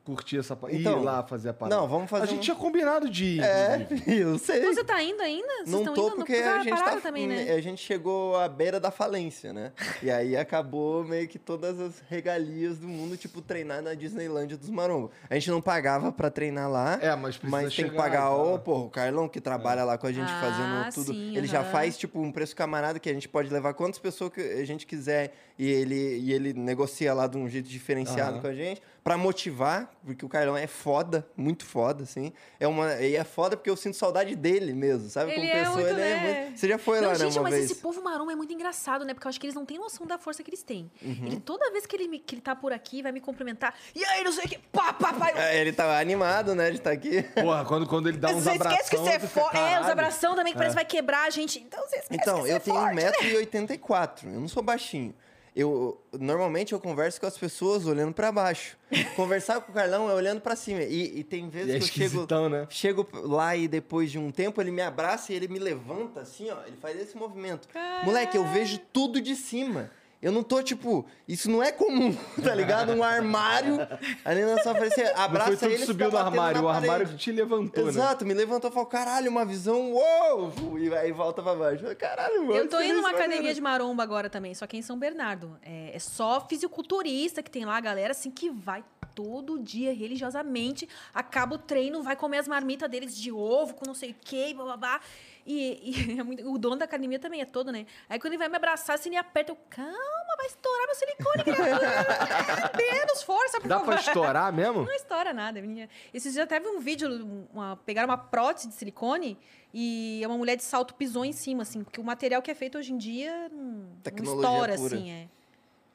curtir 0.04 0.38
essa 0.38 0.56
parada. 0.56 0.78
Então, 0.78 1.00
ir 1.00 1.04
lá 1.04 1.22
fazer 1.22 1.50
a 1.50 1.52
parada. 1.54 1.80
não, 1.80 1.86
vamos 1.88 2.10
fazer 2.10 2.24
A 2.24 2.26
gente 2.26 2.38
um- 2.38 2.42
tinha 2.42 2.56
combinado 2.56 3.08
de 3.08 3.24
ir. 3.36 3.40
É, 3.42 3.86
eu 4.08 4.38
sei. 4.38 4.60
Você 4.66 4.82
tá 4.82 5.02
indo 5.02 5.20
ainda? 5.22 5.46
Vocês 5.58 5.68
Não 5.70 5.78
estão 5.80 5.94
tô 5.94 6.06
indo? 6.08 6.16
porque 6.16 6.32
Porque 6.34 6.48
a 6.48 6.62
gente 6.62 6.78
tá, 6.82 6.96
também, 7.00 7.26
né? 7.28 7.52
a 7.52 7.60
gente 7.60 7.80
chegou 7.82 8.36
à 8.36 8.48
beira 8.48 8.80
da 8.80 8.90
falência, 8.90 9.52
né? 9.52 9.72
E 10.02 10.10
aí 10.10 10.36
acabou 10.36 11.04
meio 11.04 11.28
que 11.28 11.38
todas 11.38 11.78
as 11.80 12.02
regalias 12.08 12.78
do 12.78 12.88
mundo, 12.88 13.16
tipo 13.16 13.40
treinar 13.40 13.80
na 13.82 13.94
Disneylândia 13.94 14.56
dos 14.56 14.70
Marombos. 14.70 15.10
A 15.30 15.34
gente 15.34 15.50
não 15.50 15.60
pagava 15.62 16.10
pra 16.10 16.30
treinar 16.30 16.70
lá, 16.70 16.98
É, 17.00 17.14
mas 17.14 17.36
precisa 17.36 17.62
mas 17.62 17.74
tem 17.76 17.88
que 17.88 17.94
pagar 17.96 18.30
o, 18.32 18.58
porra, 18.58 18.84
o 18.84 18.90
Carlão 18.90 19.28
que 19.28 19.40
trabalha 19.40 19.84
lá 19.84 19.96
com 19.98 20.06
a 20.06 20.12
gente 20.12 20.30
Ah, 20.30 20.40
fazendo 20.40 20.94
tudo. 20.94 21.14
sim, 21.14 21.36
ele 21.36 21.46
já 21.46 21.62
faz 21.64 21.96
tipo 21.96 22.20
um 22.20 22.32
preço 22.32 22.56
camarada 22.56 22.98
que 22.98 23.08
a 23.08 23.14
gente 23.14 23.28
pode 23.28 23.52
levar 23.52 23.74
quantas 23.74 23.98
pessoas 23.98 24.32
que 24.32 24.40
a 24.40 24.64
gente 24.64 24.86
quiser 24.86 25.32
e 25.58 25.68
ele 25.70 26.18
e 26.18 26.32
ele 26.32 26.52
negocia 26.52 27.12
lá 27.14 27.26
de 27.26 27.36
um 27.36 27.48
jeito 27.48 27.68
diferenciado 27.68 28.40
com 28.40 28.46
a 28.46 28.54
gente 28.54 28.82
pra 29.04 29.16
motivar, 29.16 29.90
porque 30.06 30.24
o 30.24 30.28
Carlão 30.28 30.56
é 30.56 30.66
foda, 30.68 31.26
muito 31.36 31.64
foda 31.64 32.04
assim. 32.04 32.32
É 32.60 32.68
uma 32.68 32.94
e 33.00 33.16
é 33.16 33.24
foda 33.24 33.56
porque 33.56 33.68
eu 33.68 33.76
sinto 33.76 33.96
saudade 33.96 34.36
dele 34.36 34.72
mesmo, 34.72 35.08
sabe? 35.10 35.32
Ele 35.32 35.40
Como 35.40 35.50
é 35.50 35.52
pessoa, 35.58 35.76
muito, 35.76 35.88
ele 35.90 36.00
é 36.00 36.04
né? 36.14 36.42
muito. 36.44 36.58
Você 36.58 36.68
já 36.68 36.78
foi 36.78 37.00
Não, 37.00 37.08
lá, 37.08 37.12
né, 37.14 37.18
gente, 37.18 37.34
uma 37.38 37.42
mas 37.42 37.54
vez? 37.54 37.70
esse 37.72 37.80
povo 37.80 38.00
maromba 38.02 38.30
é 38.32 38.36
muito 38.36 38.52
engraçado, 38.52 39.04
né? 39.04 39.12
Porque 39.12 39.26
eu 39.26 39.28
acho 39.30 39.40
que 39.40 39.46
eles 39.46 39.54
não 39.56 39.66
têm 39.66 39.76
noção 39.78 40.06
da 40.06 40.18
força 40.18 40.42
que 40.42 40.50
eles 40.50 40.62
têm. 40.62 40.88
Uhum. 41.02 41.26
Ele, 41.26 41.40
toda 41.40 41.70
vez 41.72 41.84
que 41.84 41.96
ele, 41.96 42.06
me- 42.06 42.18
que 42.20 42.34
ele 42.36 42.42
tá 42.42 42.54
por 42.54 42.72
aqui, 42.72 43.02
vai 43.02 43.10
me 43.10 43.20
cumprimentar. 43.20 43.74
E 43.94 44.04
aí, 44.04 44.22
não 44.22 44.30
sei 44.32 44.44
o 44.44 44.48
que. 44.48 44.58
Pá, 44.70 44.92
pá, 44.92 45.12
pá. 45.12 45.30
É, 45.30 45.60
ele 45.60 45.72
tava 45.72 45.98
animado, 45.98 46.54
né, 46.54 46.70
de 46.70 46.76
estar 46.76 46.92
aqui. 46.92 47.22
Porra, 47.22 47.64
quando, 47.64 47.86
quando 47.88 48.08
ele 48.08 48.18
dá 48.18 48.28
uns 48.28 48.44
Você 48.44 48.50
abraços. 48.50 48.80
esquece 48.82 48.90
que 48.90 48.96
você 48.98 49.10
é 49.10 49.18
forte. 49.18 49.56
É, 49.56 49.80
os 49.80 49.88
abração 49.88 50.36
também 50.36 50.52
que 50.52 50.58
parece 50.58 50.74
que 50.76 50.80
vai 50.82 50.84
quebrar 50.84 51.26
a 51.26 51.30
gente. 51.30 51.58
Então 51.58 51.80
você 51.88 51.96
esquece 51.96 52.20
Então, 52.20 52.36
que 52.36 52.42
você 52.46 52.52
eu 52.52 52.56
é 52.56 52.60
tenho 52.60 52.76
forte. 52.76 53.36
1,84m, 53.56 54.32
eu 54.34 54.40
não 54.40 54.48
sou 54.48 54.62
baixinho. 54.62 55.12
Eu 55.54 56.00
normalmente 56.18 56.72
eu 56.72 56.80
converso 56.80 57.20
com 57.20 57.26
as 57.26 57.36
pessoas 57.36 57.86
olhando 57.86 58.14
pra 58.14 58.32
baixo. 58.32 58.76
Conversar 59.16 59.60
com 59.60 59.70
o 59.70 59.74
Carlão 59.74 60.08
é 60.08 60.14
olhando 60.14 60.40
pra 60.40 60.56
cima. 60.56 60.82
E, 60.82 61.18
e 61.18 61.24
tem 61.24 61.48
vezes 61.50 61.68
E 61.68 61.76
é 61.76 61.78
que 61.78 61.84
eu 62.02 62.08
chego, 62.26 62.48
né? 62.48 62.66
chego 62.70 63.06
lá 63.12 63.54
e 63.54 63.68
depois 63.68 64.10
de 64.10 64.18
um 64.18 64.30
tempo 64.30 64.60
ele 64.62 64.70
me 64.70 64.80
abraça 64.80 65.32
e 65.32 65.36
ele 65.36 65.48
me 65.48 65.58
levanta 65.58 66.20
assim, 66.20 66.48
ó. 66.50 66.56
Ele 66.66 66.76
faz 66.80 66.98
esse 66.98 67.16
movimento. 67.16 67.68
Moleque, 68.04 68.36
eu 68.36 68.46
vejo 68.46 68.78
tudo 68.92 69.20
de 69.20 69.36
cima. 69.36 69.90
Eu 70.22 70.30
não 70.30 70.44
tô, 70.44 70.62
tipo, 70.62 71.04
isso 71.26 71.50
não 71.50 71.60
é 71.60 71.72
comum, 71.72 72.14
tá 72.40 72.54
ligado? 72.54 72.92
Um 72.92 73.02
armário 73.02 73.76
ali 74.24 74.44
na 74.44 74.62
sua 74.62 74.72
frente, 74.72 74.94
você 74.94 75.12
Não 75.12 75.20
abraça 75.20 75.48
foi 75.48 75.56
tu 75.56 75.64
ele 75.64 75.82
e 75.82 75.86
subiu 75.86 76.12
no 76.12 76.16
armário, 76.16 76.62
o 76.62 76.68
armário 76.68 77.16
te 77.16 77.32
levantou, 77.32 77.82
né? 77.82 77.90
Exato, 77.90 78.24
me 78.24 78.32
levantou 78.32 78.70
e 78.70 78.72
falou, 78.72 78.88
caralho, 78.88 79.28
uma 79.28 79.44
visão, 79.44 79.92
uou! 79.92 80.78
E 80.78 80.94
aí 80.94 81.10
volta 81.10 81.42
pra 81.42 81.56
baixo. 81.56 81.84
Caralho, 81.96 82.46
mano. 82.46 82.54
Eu 82.54 82.68
tô 82.68 82.80
indo 82.80 82.94
numa 82.94 83.10
academia 83.10 83.52
de 83.52 83.60
maromba 83.60 84.04
agora 84.04 84.30
também, 84.30 84.54
só 84.54 84.64
que 84.64 84.76
em 84.76 84.82
São 84.82 84.96
Bernardo. 84.96 85.58
É, 85.60 85.96
é 85.96 85.98
só 85.98 86.46
fisiculturista 86.48 87.42
que 87.42 87.50
tem 87.50 87.64
lá, 87.64 87.76
a 87.76 87.80
galera 87.80 88.12
assim 88.12 88.30
que 88.30 88.48
vai 88.48 88.84
todo 89.14 89.58
dia 89.58 89.92
religiosamente, 89.94 90.88
acaba 91.12 91.56
o 91.56 91.58
treino, 91.58 92.02
vai 92.02 92.16
comer 92.16 92.38
as 92.38 92.48
marmitas 92.48 92.88
deles 92.90 93.16
de 93.16 93.30
ovo 93.30 93.74
com 93.74 93.86
não 93.86 93.94
sei 93.94 94.12
o 94.12 94.16
que, 94.20 94.54
bababá. 94.54 95.00
E, 95.46 96.14
e 96.14 96.18
é 96.20 96.22
muito- 96.22 96.48
o 96.50 96.56
dono 96.58 96.76
da 96.76 96.84
academia 96.84 97.18
também 97.18 97.40
é 97.40 97.44
todo, 97.44 97.72
né? 97.72 97.86
Aí 98.08 98.18
quando 98.18 98.32
ele 98.34 98.38
vai 98.38 98.48
me 98.48 98.56
abraçar, 98.56 98.94
assim, 98.96 99.08
ele 99.10 99.16
aperta, 99.18 99.52
eu, 99.52 99.56
calma, 99.68 100.36
vai 100.36 100.46
estourar 100.46 100.86
meu 100.86 100.94
silicone, 100.94 101.44
criatura. 101.44 102.72
Menos 102.76 103.22
força, 103.22 103.60
por 103.60 103.68
Dá 103.68 103.78
favor. 103.80 103.92
pra 103.92 104.00
estourar 104.00 104.52
mesmo? 104.54 104.82
Não 104.84 104.92
estoura 104.94 105.32
nada, 105.32 105.60
menina. 105.60 105.88
Esses 106.12 106.32
dias 106.32 106.46
teve 106.48 106.66
um 106.68 106.78
vídeo, 106.80 107.46
uma, 107.52 107.76
pegaram 107.84 108.08
uma 108.08 108.18
prótese 108.18 108.68
de 108.68 108.74
silicone 108.74 109.38
e 109.74 110.22
uma 110.26 110.36
mulher 110.36 110.56
de 110.56 110.62
salto 110.62 110.94
pisou 110.94 111.24
em 111.24 111.32
cima, 111.32 111.62
assim, 111.62 111.82
porque 111.82 112.00
o 112.00 112.04
material 112.04 112.40
que 112.42 112.50
é 112.50 112.54
feito 112.54 112.78
hoje 112.78 112.92
em 112.92 112.98
dia 112.98 113.48
não, 113.50 113.62
não 113.62 114.22
estoura, 114.22 114.74
pura. 114.76 114.94
assim, 114.96 115.10
é. 115.10 115.28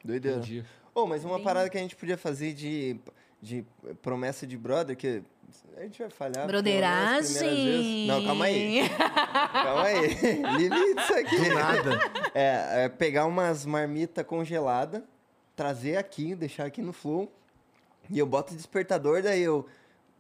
Doideira. 0.04 0.38
Entendi. 0.38 0.66
Ô, 0.94 1.06
mas 1.06 1.24
uma 1.24 1.36
Bem- 1.36 1.44
parada 1.44 1.70
que 1.70 1.78
a 1.78 1.82
gente 1.82 1.96
podia 1.96 2.18
fazer 2.18 2.54
de, 2.54 3.00
de 3.42 3.64
promessa 4.02 4.48
de 4.48 4.58
brother, 4.58 4.96
que 4.96 5.22
a 5.76 5.82
gente 5.82 6.00
vai 6.00 6.10
falhar. 6.10 6.46
vezes. 6.48 7.38
Broderagem. 7.38 8.08
Não, 8.08 8.26
calma 8.26 8.46
aí. 8.46 8.82
Calma 9.54 9.84
aí. 9.84 10.08
Limites 10.58 11.12
aqui. 11.12 11.36
Do 11.38 11.54
nada. 11.54 12.00
É, 12.34 12.84
é 12.86 12.90
pegar 12.90 13.26
umas 13.26 13.66
marmitas 13.66 14.26
congeladas, 14.26 15.02
trazer 15.56 15.98
aqui, 15.98 16.36
deixar 16.36 16.66
aqui 16.66 16.82
no 16.82 16.92
flow. 16.94 17.32
E 18.10 18.18
eu 18.20 18.26
boto 18.26 18.54
o 18.54 18.58
despertador, 18.58 19.22
daí 19.22 19.42
eu 19.42 19.66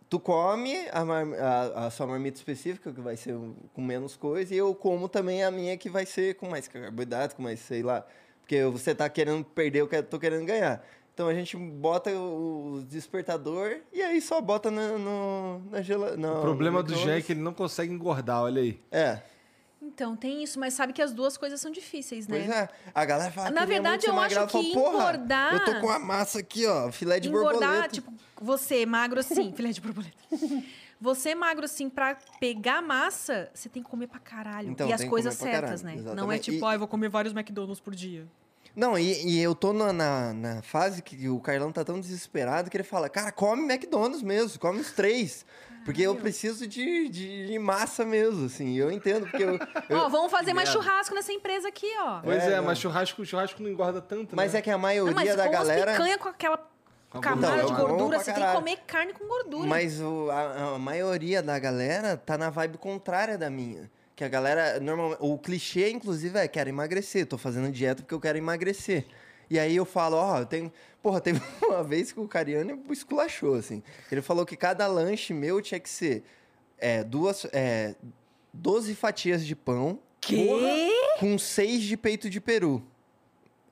tu 0.09 0.19
come 0.19 0.87
a, 0.91 1.03
mar- 1.05 1.33
a- 1.39 1.87
a 1.87 1.89
sua 1.89 2.07
marmita 2.07 2.37
específica, 2.37 2.91
que 2.93 3.01
vai 3.01 3.15
ser 3.17 3.35
com 3.73 3.81
menos 3.81 4.15
coisa, 4.15 4.53
e 4.53 4.57
eu 4.57 4.73
como 4.75 5.07
também 5.09 5.43
a 5.43 5.51
minha, 5.51 5.77
que 5.77 5.89
vai 5.89 6.05
ser 6.05 6.35
com 6.35 6.49
mais 6.49 6.67
carboidrato, 6.67 7.35
com 7.35 7.41
mais, 7.43 7.59
sei 7.59 7.83
lá. 7.83 8.05
Porque 8.41 8.63
você 8.65 8.95
tá 8.95 9.09
querendo 9.09 9.43
perder, 9.43 9.81
eu 9.81 10.03
tô 10.03 10.17
querendo 10.19 10.45
ganhar. 10.45 10.81
Então 11.17 11.27
a 11.27 11.33
gente 11.33 11.57
bota 11.57 12.11
o 12.11 12.83
despertador 12.87 13.77
e 13.91 14.03
aí 14.03 14.21
só 14.21 14.39
bota 14.39 14.69
na, 14.69 14.99
no, 14.99 15.59
na 15.71 15.81
geladeira. 15.81 16.31
O 16.31 16.41
problema 16.41 16.83
do 16.83 16.93
Jean 16.93 17.15
é 17.15 17.21
que 17.23 17.33
ele 17.33 17.39
não 17.41 17.55
consegue 17.55 17.91
engordar, 17.91 18.43
olha 18.43 18.61
aí. 18.61 18.79
É, 18.91 19.19
Então, 19.81 20.15
tem 20.15 20.43
isso, 20.43 20.59
mas 20.59 20.75
sabe 20.75 20.93
que 20.93 21.01
as 21.01 21.11
duas 21.11 21.35
coisas 21.35 21.59
são 21.59 21.71
difíceis, 21.71 22.27
né? 22.27 22.37
pois 22.37 22.49
é. 22.51 22.69
A 22.93 23.03
galera 23.03 23.31
fala 23.31 23.49
Na 23.49 23.61
"Queria 23.61 23.81
muito 23.81 23.83
verdade, 23.83 24.07
eu 24.07 24.13
magrelo." 24.13 24.45
acho 24.45 24.59
que 24.59 24.73
"Porra, 24.75 24.93
engordar- 24.95 25.53
Eu 25.55 25.65
tô 25.65 25.81
com 25.81 25.89
a 25.89 25.97
massa 25.97 26.37
aqui, 26.37 26.67
ó, 26.67 26.91
filé 26.91 27.19
de 27.19 27.29
Engordar, 27.29 27.53
borboleta. 27.61 27.87
tipo, 27.95 28.13
você 28.39 28.85
magro 28.85 29.19
assim, 29.19 29.51
filé 29.57 29.71
de 29.71 29.81
borboleta. 29.81 30.15
Você 31.01 31.33
magro 31.33 31.65
assim, 31.65 31.89
pra 31.89 32.15
pegar 32.39 32.83
massa, 32.83 33.49
você 33.55 33.67
tem 33.69 33.81
que 33.81 33.89
comer 33.89 34.05
pra 34.05 34.19
caralho. 34.19 34.69
Então, 34.69 34.87
e 34.87 34.93
as 34.93 35.03
coisas 35.03 35.33
certas, 35.33 35.81
né? 35.81 35.93
Não 35.93 35.97
é 35.97 36.01
exatamente. 36.13 36.51
tipo, 36.51 36.63
E- 36.63 36.69
ah, 36.69 36.73
eu 36.75 36.79
vou 36.79 36.87
comer 36.87 37.09
vários 37.09 37.33
McDonald's 37.33 37.79
por 37.79 37.95
dia. 37.95 38.27
Não, 38.77 38.95
e, 38.97 39.27
e 39.27 39.41
eu 39.41 39.55
tô 39.55 39.73
na, 39.73 39.91
na, 39.91 40.33
na 40.33 40.61
fase 40.61 41.01
que 41.01 41.27
o 41.27 41.39
Carlão 41.39 41.71
tá 41.71 41.83
tão 41.83 41.99
desesperado 41.99 42.69
que 42.69 42.77
ele 42.77 42.83
fala, 42.83 43.09
cara, 43.09 43.31
come 43.31 43.63
McDonald's 43.63 44.21
mesmo, 44.21 44.59
come 44.59 44.79
os 44.79 44.91
três. 44.91 45.43
Porque 45.83 46.03
eu 46.03 46.13
preciso 46.15 46.67
de, 46.67 47.09
de, 47.09 47.47
de 47.47 47.57
massa 47.59 48.05
mesmo, 48.05 48.45
assim. 48.45 48.75
Eu 48.75 48.91
entendo, 48.91 49.25
porque 49.27 49.41
eu. 49.43 49.57
eu- 49.89 49.97
Ó, 49.97 50.09
vamos 50.09 50.29
fazer 50.29 50.53
mais 50.53 50.69
churrasco 50.69 51.15
nessa 51.15 51.31
empresa 51.33 51.69
aqui, 51.69 51.87
ó. 52.01 52.19
Pois 52.21 52.43
É, 52.43 52.53
é, 52.53 52.61
mas 52.61 52.77
churrasco, 52.77 53.25
churrasco 53.25 53.63
não 53.63 53.69
engorda 53.69 53.99
tanto, 53.99 54.35
mas 54.35 54.53
né? 54.53 54.59
é 54.59 54.61
que 54.61 54.69
a 54.69 54.77
maioria 54.77 55.11
Não, 55.15 55.23
mas 55.25 55.35
da 55.35 55.45
com 55.45 55.51
galera. 55.51 55.91
picanha 55.93 56.17
com 56.19 56.27
aquela 56.29 56.59
camada 57.19 57.47
gordura. 57.47 57.65
de 57.65 57.81
gordura, 57.81 58.19
você 58.19 58.31
tem 58.33 58.45
que 58.45 58.53
comer 58.53 58.77
carne 58.85 59.13
com 59.13 59.25
gordura. 59.27 59.67
Mas 59.67 59.99
o- 60.01 60.29
a, 60.29 60.75
a 60.75 60.77
maioria 60.79 61.41
da 61.41 61.57
galera 61.57 62.15
tá 62.15 62.37
na 62.37 62.49
vibe 62.51 62.77
contrária 62.77 63.37
da 63.39 63.49
minha. 63.49 63.89
Que 64.17 64.23
a 64.23 64.27
galera, 64.27 64.79
normalmente, 64.79 65.19
o 65.21 65.37
clichê, 65.37 65.91
inclusive, 65.91 66.39
é 66.39 66.47
quero 66.47 66.67
emagrecer. 66.67 67.27
Tô 67.27 67.37
fazendo 67.37 67.71
dieta 67.71 68.01
porque 68.01 68.15
eu 68.15 68.19
quero 68.19 68.35
emagrecer. 68.35 69.05
E 69.47 69.59
aí 69.59 69.75
eu 69.75 69.85
falo, 69.85 70.17
ó, 70.17 70.39
eu 70.39 70.45
tenho. 70.47 70.73
Porra, 71.03 71.21
teve 71.21 71.39
uma 71.61 71.83
vez 71.83 72.11
que 72.11 72.19
o 72.19 72.27
Cariano 72.27 72.83
esculachou, 72.89 73.53
assim. 73.53 73.83
Ele 74.11 74.23
falou 74.23 74.43
que 74.43 74.57
cada 74.57 74.87
lanche 74.87 75.35
meu 75.35 75.61
tinha 75.61 75.79
que 75.79 75.87
ser 75.87 76.23
é, 76.79 77.03
duas. 77.03 77.45
É, 77.53 77.93
12 78.51 78.95
fatias 78.95 79.45
de 79.45 79.55
pão 79.55 79.99
Quê? 80.19 80.89
com 81.19 81.37
seis 81.37 81.83
de 81.83 81.95
peito 81.95 82.27
de 82.27 82.41
peru. 82.41 82.83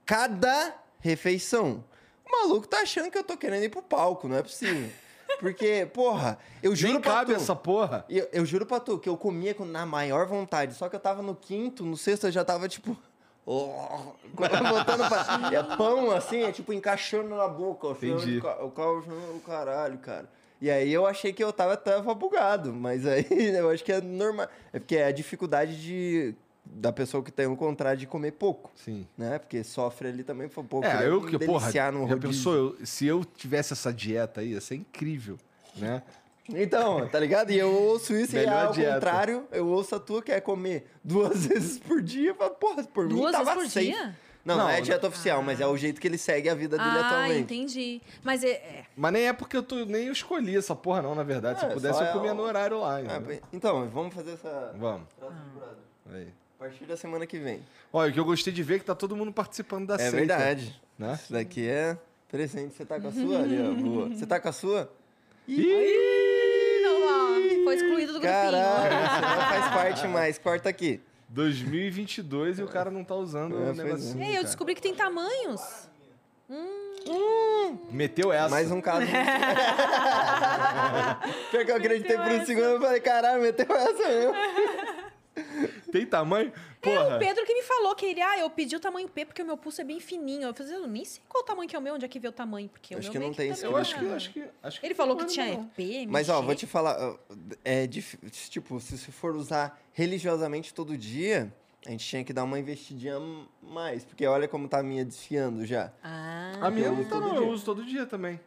Cada 0.06 0.80
refeição. 1.00 1.84
O 2.24 2.32
maluco 2.32 2.68
tá 2.68 2.82
achando 2.82 3.10
que 3.10 3.18
eu 3.18 3.24
tô 3.24 3.36
querendo 3.36 3.64
ir 3.64 3.70
pro 3.70 3.82
palco, 3.82 4.28
não 4.28 4.38
é 4.38 4.44
possível. 4.44 4.92
Porque, 5.40 5.88
porra, 5.94 6.38
eu 6.64 6.76
juro 6.76 6.94
Nem 6.94 7.02
pra 7.02 7.12
cabe 7.14 7.34
tu, 7.34 7.38
essa 7.38 7.56
porra. 7.56 8.06
eu, 8.10 8.28
eu 8.32 8.46
juro 8.46 8.66
pra 8.66 8.80
tu 8.80 8.98
que 8.98 9.10
eu 9.10 9.18
comia 9.18 9.54
com- 9.54 9.66
na 9.66 9.86
maior 9.86 10.26
vontade. 10.28 10.74
Só 10.76 10.88
que 10.90 10.96
eu 10.96 11.00
tava 11.00 11.22
no 11.22 11.36
quinto, 11.36 11.84
no 11.86 11.98
sexto 11.98 12.28
eu 12.28 12.32
já 12.32 12.44
tava 12.46 12.68
tipo. 12.68 12.96
Oh, 13.48 13.70
botando 14.34 15.08
pra. 15.08 15.52
É 15.54 15.62
pão 15.78 16.10
assim, 16.10 16.42
é 16.42 16.52
tipo 16.52 16.74
encaixando 16.74 17.30
na 17.36 17.48
boca. 17.48 17.92
Assim, 17.92 18.10
Entendi. 18.12 18.40
O 18.40 18.42
ca- 18.42 18.64
o 18.64 18.72
carro 18.72 19.04
o 19.36 19.40
caralho, 19.46 20.00
cara. 20.00 20.28
E 20.60 20.72
aí 20.72 20.92
eu 20.92 21.06
achei 21.06 21.32
que 21.32 21.44
eu 21.44 21.54
tava, 21.54 21.78
tava 21.78 22.12
bugado, 22.16 22.74
mas 22.74 23.06
aí 23.06 23.24
eu 23.56 23.70
acho 23.70 23.84
que 23.84 23.92
é 23.92 24.02
normal. 24.02 24.48
É 24.74 24.80
porque 24.80 24.96
é 24.96 25.06
a 25.06 25.12
dificuldade 25.12 25.80
de, 25.80 26.34
da 26.66 26.92
pessoa 26.92 27.22
que 27.24 27.32
tem 27.32 27.46
o 27.48 27.56
contrário 27.56 28.00
de 28.00 28.08
comer 28.08 28.32
pouco, 28.32 28.72
Sim. 28.76 29.08
né? 29.18 29.38
Porque 29.40 29.64
sofre 29.64 30.08
ali 30.10 30.24
também, 30.24 30.50
foi 30.50 30.64
pouco. 30.64 30.86
É, 30.88 31.08
eu 31.08 31.22
que, 31.26 31.38
porra, 31.40 31.72
já 31.72 31.92
pensou, 32.20 32.54
eu- 32.56 32.78
se 32.86 33.06
eu 33.06 33.24
tivesse 33.24 33.74
essa 33.74 33.94
dieta 33.94 34.42
aí, 34.42 34.52
ia 34.54 34.62
ser 34.62 34.76
incrível, 34.76 35.38
né? 35.76 36.02
Então, 36.50 37.08
tá 37.08 37.20
ligado? 37.20 37.50
E 37.52 37.58
eu 37.58 37.72
ouço 37.72 38.14
isso 38.16 38.34
e 38.36 38.40
Melhor 38.40 38.68
ao 38.68 38.72
dieta. 38.72 38.94
contrário, 38.96 39.48
eu 39.52 39.68
ouço 39.68 39.96
a 39.96 40.00
tua 40.00 40.22
que 40.22 40.32
é 40.32 40.40
comer 40.40 40.86
duas 41.04 41.46
vezes 41.48 41.80
por 41.80 42.02
dia. 42.02 42.30
Eu 42.32 42.36
falo, 42.36 42.52
Porra, 42.52 42.84
por 42.84 43.08
mim 43.08 43.16
Duas 43.16 43.32
tava 43.32 43.46
vezes 43.56 43.64
por 43.64 43.70
safe. 43.72 43.86
dia? 43.88 44.16
Não, 44.46 44.56
não, 44.58 44.66
Não, 44.66 44.70
é 44.70 44.80
dieta 44.80 45.08
oficial, 45.08 45.42
mas 45.42 45.60
é 45.60 45.66
o 45.66 45.76
jeito 45.76 46.00
que 46.00 46.08
ele 46.08 46.20
segue 46.20 46.48
a 46.48 46.54
vida 46.54 46.78
dele 46.78 46.88
Ah, 47.00 47.08
atualmente. 47.08 47.40
entendi. 47.42 48.00
Mas 48.24 48.44
é, 48.44 48.50
é, 48.52 48.86
Mas 48.96 49.12
nem 49.12 49.24
é 49.28 49.34
porque 49.34 49.58
eu 49.58 49.64
tô, 49.64 49.86
nem 49.86 50.06
eu 50.06 50.14
escolhi 50.14 50.56
essa 50.56 50.76
porra 50.76 51.02
não, 51.02 51.16
na 51.16 51.24
verdade. 51.24 51.60
Se 51.62 51.66
É, 51.66 51.70
eu 51.70 51.74
pudesse, 51.74 51.98
só 51.98 52.04
eu 52.06 52.10
é 52.12 52.14
comia 52.14 52.32
o- 52.32 52.36
no 52.36 52.44
horário 52.44 52.80
lá. 52.80 52.98
Ah, 52.98 53.40
então, 53.52 53.90
vamos 53.90 54.14
fazer 54.14 54.34
essa. 54.34 54.72
Vamos. 54.78 55.08
Aí. 56.14 56.32
A 56.58 56.64
partir 56.64 56.86
da 56.86 56.96
semana 56.96 57.26
que 57.28 57.38
vem. 57.38 57.62
Olha, 57.92 58.10
o 58.10 58.14
que 58.14 58.20
eu 58.20 58.24
gostei 58.26 58.54
de 58.54 58.64
ver 58.64 58.76
é 58.76 58.80
que 58.80 58.86
tá 58.86 58.96
todo 58.96 59.14
mundo 59.16 59.32
participando 59.32 59.88
da 59.88 59.96
é 59.96 59.98
seita. 59.98 60.16
verdade. 60.16 60.82
Né? 60.98 61.14
Isso 61.14 61.34
daqui 61.34 61.68
é 61.68 61.98
presente. 62.32 62.74
Você 62.76 62.86
tá 62.86 63.00
com 63.00 63.10
a 63.10 63.12
sua 63.12 63.40
ali, 63.40 63.62
ó. 63.62 63.74
Boa. 63.74 64.08
Você 64.16 64.26
tá 64.26 64.40
com 64.40 64.48
a 64.50 64.52
sua? 64.54 64.90
não, 65.48 67.04
ó, 67.08 67.64
foi 67.66 67.76
excluído 67.76 68.14
do 68.14 68.20
grupinho. 68.20 68.42
Caralho, 68.42 68.96
você 68.96 69.22
não 69.22 69.48
faz 69.48 69.74
parte 69.74 70.08
mais. 70.08 70.38
Corta 70.38 70.70
aqui. 70.70 71.02
2022 71.30 72.60
e 72.60 72.64
o 72.64 72.68
cara 72.68 72.90
não 72.90 73.04
tá 73.04 73.16
usando 73.16 73.56
É, 73.56 73.72
o 73.72 73.74
negocinho. 73.74 74.24
Ei, 74.24 74.38
eu 74.38 74.44
descobri 74.44 74.74
que 74.76 74.82
tem 74.82 74.96
tamanhos. 74.96 75.62
Meteu 77.92 78.32
essa. 78.32 78.50
Mais 78.50 78.72
um 78.72 78.80
caso. 78.82 79.06
Pior 81.52 81.66
que 81.66 81.72
eu 81.72 81.76
acreditei 81.76 82.18
por 82.18 82.32
um 82.32 82.46
segundo, 82.46 82.66
eu 82.66 82.82
falei, 82.82 83.00
caralho, 83.02 83.42
meteu 83.42 83.66
essa 83.76 84.08
mesmo. 84.08 84.34
Tem 85.92 86.06
tamanho? 86.06 86.52
É, 86.82 86.90
Porra. 86.96 87.16
o 87.16 87.20
Pedro 87.20 87.46
que 87.46 87.54
me 87.54 87.62
falou 87.64 87.96
que 87.96 88.06
ele, 88.06 88.22
ah, 88.22 88.40
eu 88.40 88.50
pedi 88.50 88.76
o 88.76 88.80
tamanho 88.80 89.08
P 89.10 89.26
porque 89.26 89.42
o 89.42 89.46
meu 89.46 89.58
pulso 89.58 89.82
é 89.82 89.84
bem 89.84 90.00
fininho. 90.00 90.44
Eu 90.48 90.54
falei, 90.54 90.76
eu 90.76 90.88
nem 90.88 91.04
sei 91.06 91.22
qual 91.28 91.44
o 91.44 91.46
tamanho 91.46 91.68
que 91.70 91.76
é 91.76 91.80
o 91.80 91.82
meu, 91.82 91.96
onde 91.96 92.06
é 92.06 92.08
que 92.08 92.20
vê 92.20 92.28
o 92.28 92.32
tamanho, 92.32 92.68
porque 92.70 92.94
Acho 92.96 93.10
o 93.10 93.12
meu 93.14 93.22
que 93.22 93.28
não 93.28 93.34
tem 93.34 93.54
também 93.54 93.72
eu 93.72 93.78
é. 93.78 93.82
acho 93.82 93.98
que, 94.00 94.06
acho 94.06 94.34
que, 94.34 94.44
acho 94.64 94.80
que 94.80 94.86
Ele 94.86 94.94
falou 94.96 95.16
que 95.18 95.24
é 95.24 95.28
tinha 95.28 95.46
não. 95.58 95.66
P, 95.68 96.06
Mas, 96.10 96.30
ó, 96.30 96.42
vou 96.42 96.54
te 96.56 96.66
falar, 96.68 97.16
é 97.64 97.88
dif- 97.88 98.18
tipo, 98.50 98.80
se 98.80 98.98
você 98.98 99.12
for 99.12 99.36
usar 99.36 99.80
religiosamente 99.94 100.74
todo 100.74 100.98
dia, 100.98 101.52
a 101.86 101.92
gente 101.92 102.06
tinha 102.06 102.24
que 102.24 102.34
dar 102.34 102.44
uma 102.44 102.60
investidinha 102.60 103.16
mais, 103.62 104.04
porque 104.04 104.26
olha 104.26 104.48
como 104.48 104.68
tá 104.68 104.80
a 104.80 104.84
minha 104.84 105.06
desfiando 105.06 105.66
já. 105.66 105.92
Ah, 106.04 106.58
A 106.62 106.72
minha 106.72 106.88
Eu 106.88 106.94
não 106.94 107.00
uso 107.02 107.10
tá 107.10 107.16
todo 107.16 107.28
não, 107.28 107.36
dia. 107.36 107.42
eu 107.42 107.50
uso 107.50 107.66
todo 107.66 107.86
dia 107.86 108.06
também. 108.06 108.40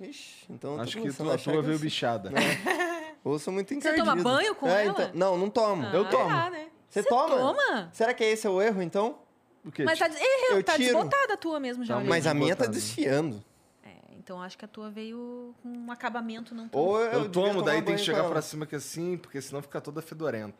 Ixi, 0.00 0.46
então 0.48 0.80
acho 0.80 0.98
que 1.00 1.08
a 1.08 1.38
tua 1.38 1.60
veio 1.62 1.78
bichada. 1.78 2.30
eu 3.24 3.38
sou 3.38 3.52
muito 3.52 3.68
Você 3.68 3.74
encardido. 3.74 4.04
toma 4.04 4.22
banho 4.22 4.54
com 4.54 4.66
É, 4.68 4.86
ela? 4.86 4.92
então- 4.92 5.10
não, 5.14 5.36
não 5.38 5.50
tomo. 5.50 5.86
Ah, 5.86 5.92
eu 5.94 6.08
tomo. 6.08 6.28
tá, 6.28 6.50
né? 6.50 6.68
Você 6.88 7.02
toma? 7.02 7.36
toma? 7.36 7.90
Será 7.92 8.12
que 8.14 8.24
esse 8.24 8.46
é 8.46 8.50
o 8.50 8.60
erro, 8.60 8.82
então? 8.82 9.18
O 9.64 9.70
quê? 9.70 9.84
Mas 9.84 9.98
tá, 9.98 10.06
errou, 10.06 10.56
Eu 10.58 10.64
tá 10.64 10.72
tiro. 10.76 10.84
desbotada 10.94 11.34
a 11.34 11.36
tua 11.36 11.60
mesmo 11.60 11.84
já. 11.84 11.96
Tá, 11.96 12.04
Mas 12.04 12.26
a 12.26 12.32
minha 12.34 12.56
tá 12.56 12.64
botado. 12.64 12.74
desfiando. 12.78 13.44
É, 13.84 13.90
então 14.18 14.40
acho 14.42 14.56
que 14.58 14.64
a 14.64 14.68
tua 14.68 14.90
veio 14.90 15.54
com 15.62 15.68
um 15.68 15.92
acabamento 15.92 16.54
não 16.54 16.68
tão... 16.68 16.80
Ou 16.80 16.98
eu, 17.00 17.12
Eu 17.24 17.28
tomo, 17.30 17.62
daí 17.62 17.82
tem 17.82 17.94
que 17.94 18.00
chegar 18.02 18.24
pra 18.28 18.40
cima 18.42 18.64
aqui 18.64 18.74
assim, 18.76 19.16
porque 19.18 19.40
senão 19.40 19.60
fica 19.62 19.80
toda 19.80 20.00
fedorenta, 20.02 20.56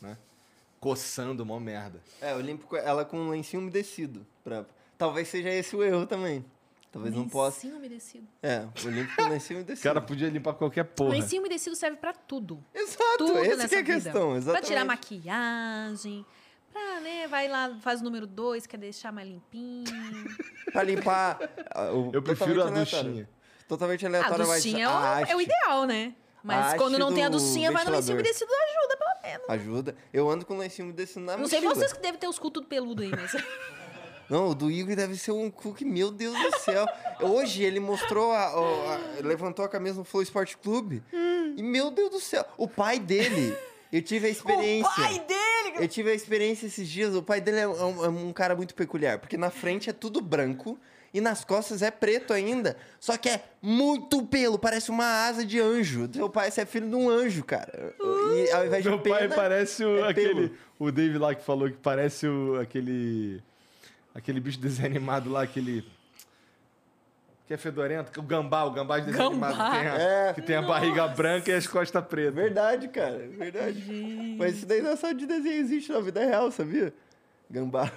né? 0.00 0.16
Coçando, 0.80 1.44
mó 1.44 1.58
merda. 1.60 2.00
É, 2.20 2.32
eu 2.32 2.40
limpo 2.40 2.66
com 2.66 2.76
ela 2.76 3.04
com 3.04 3.18
um 3.18 3.30
lencinho 3.30 3.60
umedecido. 3.62 4.24
Pra... 4.44 4.64
Talvez 4.96 5.28
seja 5.28 5.50
esse 5.50 5.74
o 5.76 5.82
erro 5.82 6.06
também. 6.06 6.44
Talvez 6.90 7.14
não 7.14 7.28
possa. 7.28 7.56
Lencinho 7.58 7.76
umedecido. 7.76 8.26
É, 8.42 8.64
eu 8.84 8.90
limpo 8.90 9.14
com 9.14 9.28
lencinho 9.28 9.58
O 9.58 9.62
umedecido. 9.62 9.84
cara 9.88 10.00
podia 10.00 10.28
limpar 10.30 10.54
qualquer 10.54 10.84
porra. 10.84 11.10
Lencinho 11.10 11.42
umedecido 11.42 11.76
serve 11.76 11.96
pra 11.98 12.12
tudo. 12.14 12.64
Exato, 12.74 13.18
Tudo 13.18 13.38
essa 13.38 13.56
nessa 13.56 13.68
que 13.68 13.74
é 13.74 13.78
a 13.78 13.82
vida. 13.82 13.94
questão, 13.94 14.36
exatamente. 14.36 14.60
Pra 14.62 14.68
tirar 14.68 14.84
maquiagem, 14.86 16.24
pra, 16.72 17.00
né, 17.00 17.28
vai 17.28 17.46
lá, 17.48 17.76
faz 17.82 18.00
o 18.00 18.04
número 18.04 18.26
dois, 18.26 18.66
quer 18.66 18.78
deixar 18.78 19.12
mais 19.12 19.28
limpinho. 19.28 19.84
Pra 20.72 20.82
limpar. 20.82 21.38
ah, 21.74 21.90
o- 21.92 22.10
Eu 22.12 22.22
prefiro 22.22 22.52
a 22.60 22.64
totalmente 22.66 22.94
aleatório. 22.94 23.10
duchinha. 23.10 23.28
Totalmente 23.68 24.04
A 24.06 24.08
aleatório, 24.08 24.46
mas 24.48 24.62
duchinha 24.64 24.84
é 24.84 24.88
o, 24.88 24.92
a 24.92 25.20
é 25.28 25.36
o 25.36 25.40
ideal, 25.40 25.84
né? 25.84 26.14
Mas 26.42 26.74
A 26.74 26.76
quando 26.78 26.98
não 26.98 27.12
tem 27.12 27.24
a 27.24 27.28
duchinha, 27.28 27.70
vai 27.72 27.84
no 27.84 27.90
lencinho 27.90 28.14
umedecido, 28.14 28.50
ajuda 28.50 28.96
pelo 28.96 29.22
menos. 29.22 29.50
Ajuda. 29.50 29.96
Eu 30.12 30.30
ando 30.30 30.46
com 30.46 30.56
lencinho 30.56 30.86
umedecido 30.88 31.20
na 31.20 31.36
Não 31.36 31.46
sei 31.46 31.60
mochila. 31.60 31.74
vocês 31.74 31.92
que 31.92 32.00
devem 32.00 32.18
ter 32.18 32.28
os 32.28 32.38
cu 32.38 32.50
tudo 32.50 32.66
peludo 32.66 33.02
aí, 33.02 33.10
mas... 33.10 33.32
Não, 34.28 34.48
o 34.50 34.54
do 34.54 34.70
Igor 34.70 34.94
deve 34.94 35.16
ser 35.16 35.32
um 35.32 35.50
cu 35.50 35.72
que, 35.72 35.84
meu 35.84 36.10
Deus 36.10 36.36
do 36.38 36.58
céu. 36.60 36.86
Hoje 37.20 37.62
ele 37.62 37.80
mostrou, 37.80 38.30
a, 38.32 38.44
a- 38.44 38.94
a- 38.94 39.00
levantou 39.22 39.64
a 39.64 39.68
camisa 39.68 39.96
no 39.98 40.04
Flow 40.04 40.22
Sport 40.22 40.56
Clube. 40.62 41.02
Hum. 41.12 41.54
E, 41.56 41.62
meu 41.62 41.90
Deus 41.90 42.10
do 42.10 42.20
céu, 42.20 42.44
o 42.56 42.68
pai 42.68 42.98
dele, 42.98 43.56
eu 43.92 44.02
tive 44.02 44.26
a 44.26 44.30
experiência. 44.30 44.90
o 44.90 44.94
pai 44.96 45.18
dele! 45.20 45.48
Eu 45.80 45.88
tive 45.88 46.10
a 46.10 46.14
experiência 46.14 46.66
esses 46.66 46.88
dias. 46.88 47.14
O 47.14 47.22
pai 47.22 47.40
dele 47.40 47.60
é 47.60 47.68
um, 47.68 48.04
é 48.04 48.08
um 48.08 48.32
cara 48.32 48.54
muito 48.56 48.74
peculiar, 48.74 49.18
porque 49.18 49.36
na 49.36 49.48
frente 49.50 49.88
é 49.88 49.92
tudo 49.92 50.20
branco 50.20 50.76
e 51.14 51.20
nas 51.20 51.44
costas 51.44 51.80
é 51.82 51.90
preto 51.90 52.32
ainda. 52.32 52.76
Só 53.00 53.16
que 53.16 53.28
é 53.28 53.42
muito 53.62 54.26
pelo, 54.26 54.58
parece 54.58 54.90
uma 54.90 55.26
asa 55.26 55.44
de 55.44 55.58
anjo. 55.60 56.08
Seu 56.12 56.28
pai, 56.28 56.50
você 56.50 56.62
é 56.62 56.66
filho 56.66 56.88
de 56.88 56.96
um 56.96 57.08
anjo, 57.08 57.44
cara. 57.44 57.94
E 58.00 58.50
ao 58.50 58.66
invés 58.66 58.82
de 58.82 58.88
Meu 58.90 58.98
pai 58.98 59.20
pena, 59.22 59.34
parece 59.36 59.84
o, 59.84 60.04
é 60.04 60.08
aquele. 60.10 60.34
pelo. 60.48 60.50
O 60.80 60.90
Dave 60.92 61.16
lá 61.16 61.34
que 61.34 61.44
falou 61.44 61.70
que 61.70 61.76
parece 61.76 62.26
o, 62.26 62.58
aquele. 62.60 63.40
Aquele 64.14 64.40
bicho 64.40 64.58
desenho 64.60 64.88
animado 64.88 65.30
lá, 65.30 65.42
aquele. 65.42 65.84
Que 67.46 67.54
é 67.54 67.56
fedorento, 67.56 68.20
o 68.20 68.22
gambá, 68.22 68.64
o 68.64 68.70
gambá 68.72 68.98
de 68.98 69.06
desenho 69.06 69.30
Gambá. 69.30 69.48
animado 69.48 69.70
que 69.70 69.78
tem, 69.78 69.88
a, 69.88 69.94
É. 69.98 70.32
que 70.34 70.42
tem 70.42 70.56
a 70.56 70.62
barriga 70.62 71.08
branca 71.08 71.50
e 71.50 71.54
as 71.54 71.66
costas 71.66 72.04
pretas. 72.04 72.34
Verdade, 72.34 72.88
cara. 72.88 73.26
Verdade. 73.26 74.36
Mas 74.38 74.56
isso 74.58 74.66
daí 74.66 74.82
não 74.82 74.90
é 74.90 74.96
só 74.96 75.12
de 75.12 75.24
desenho, 75.26 75.54
existe 75.54 75.90
na 75.90 76.00
vida 76.00 76.20
real, 76.22 76.50
sabia? 76.50 76.92
Gambá. 77.50 77.90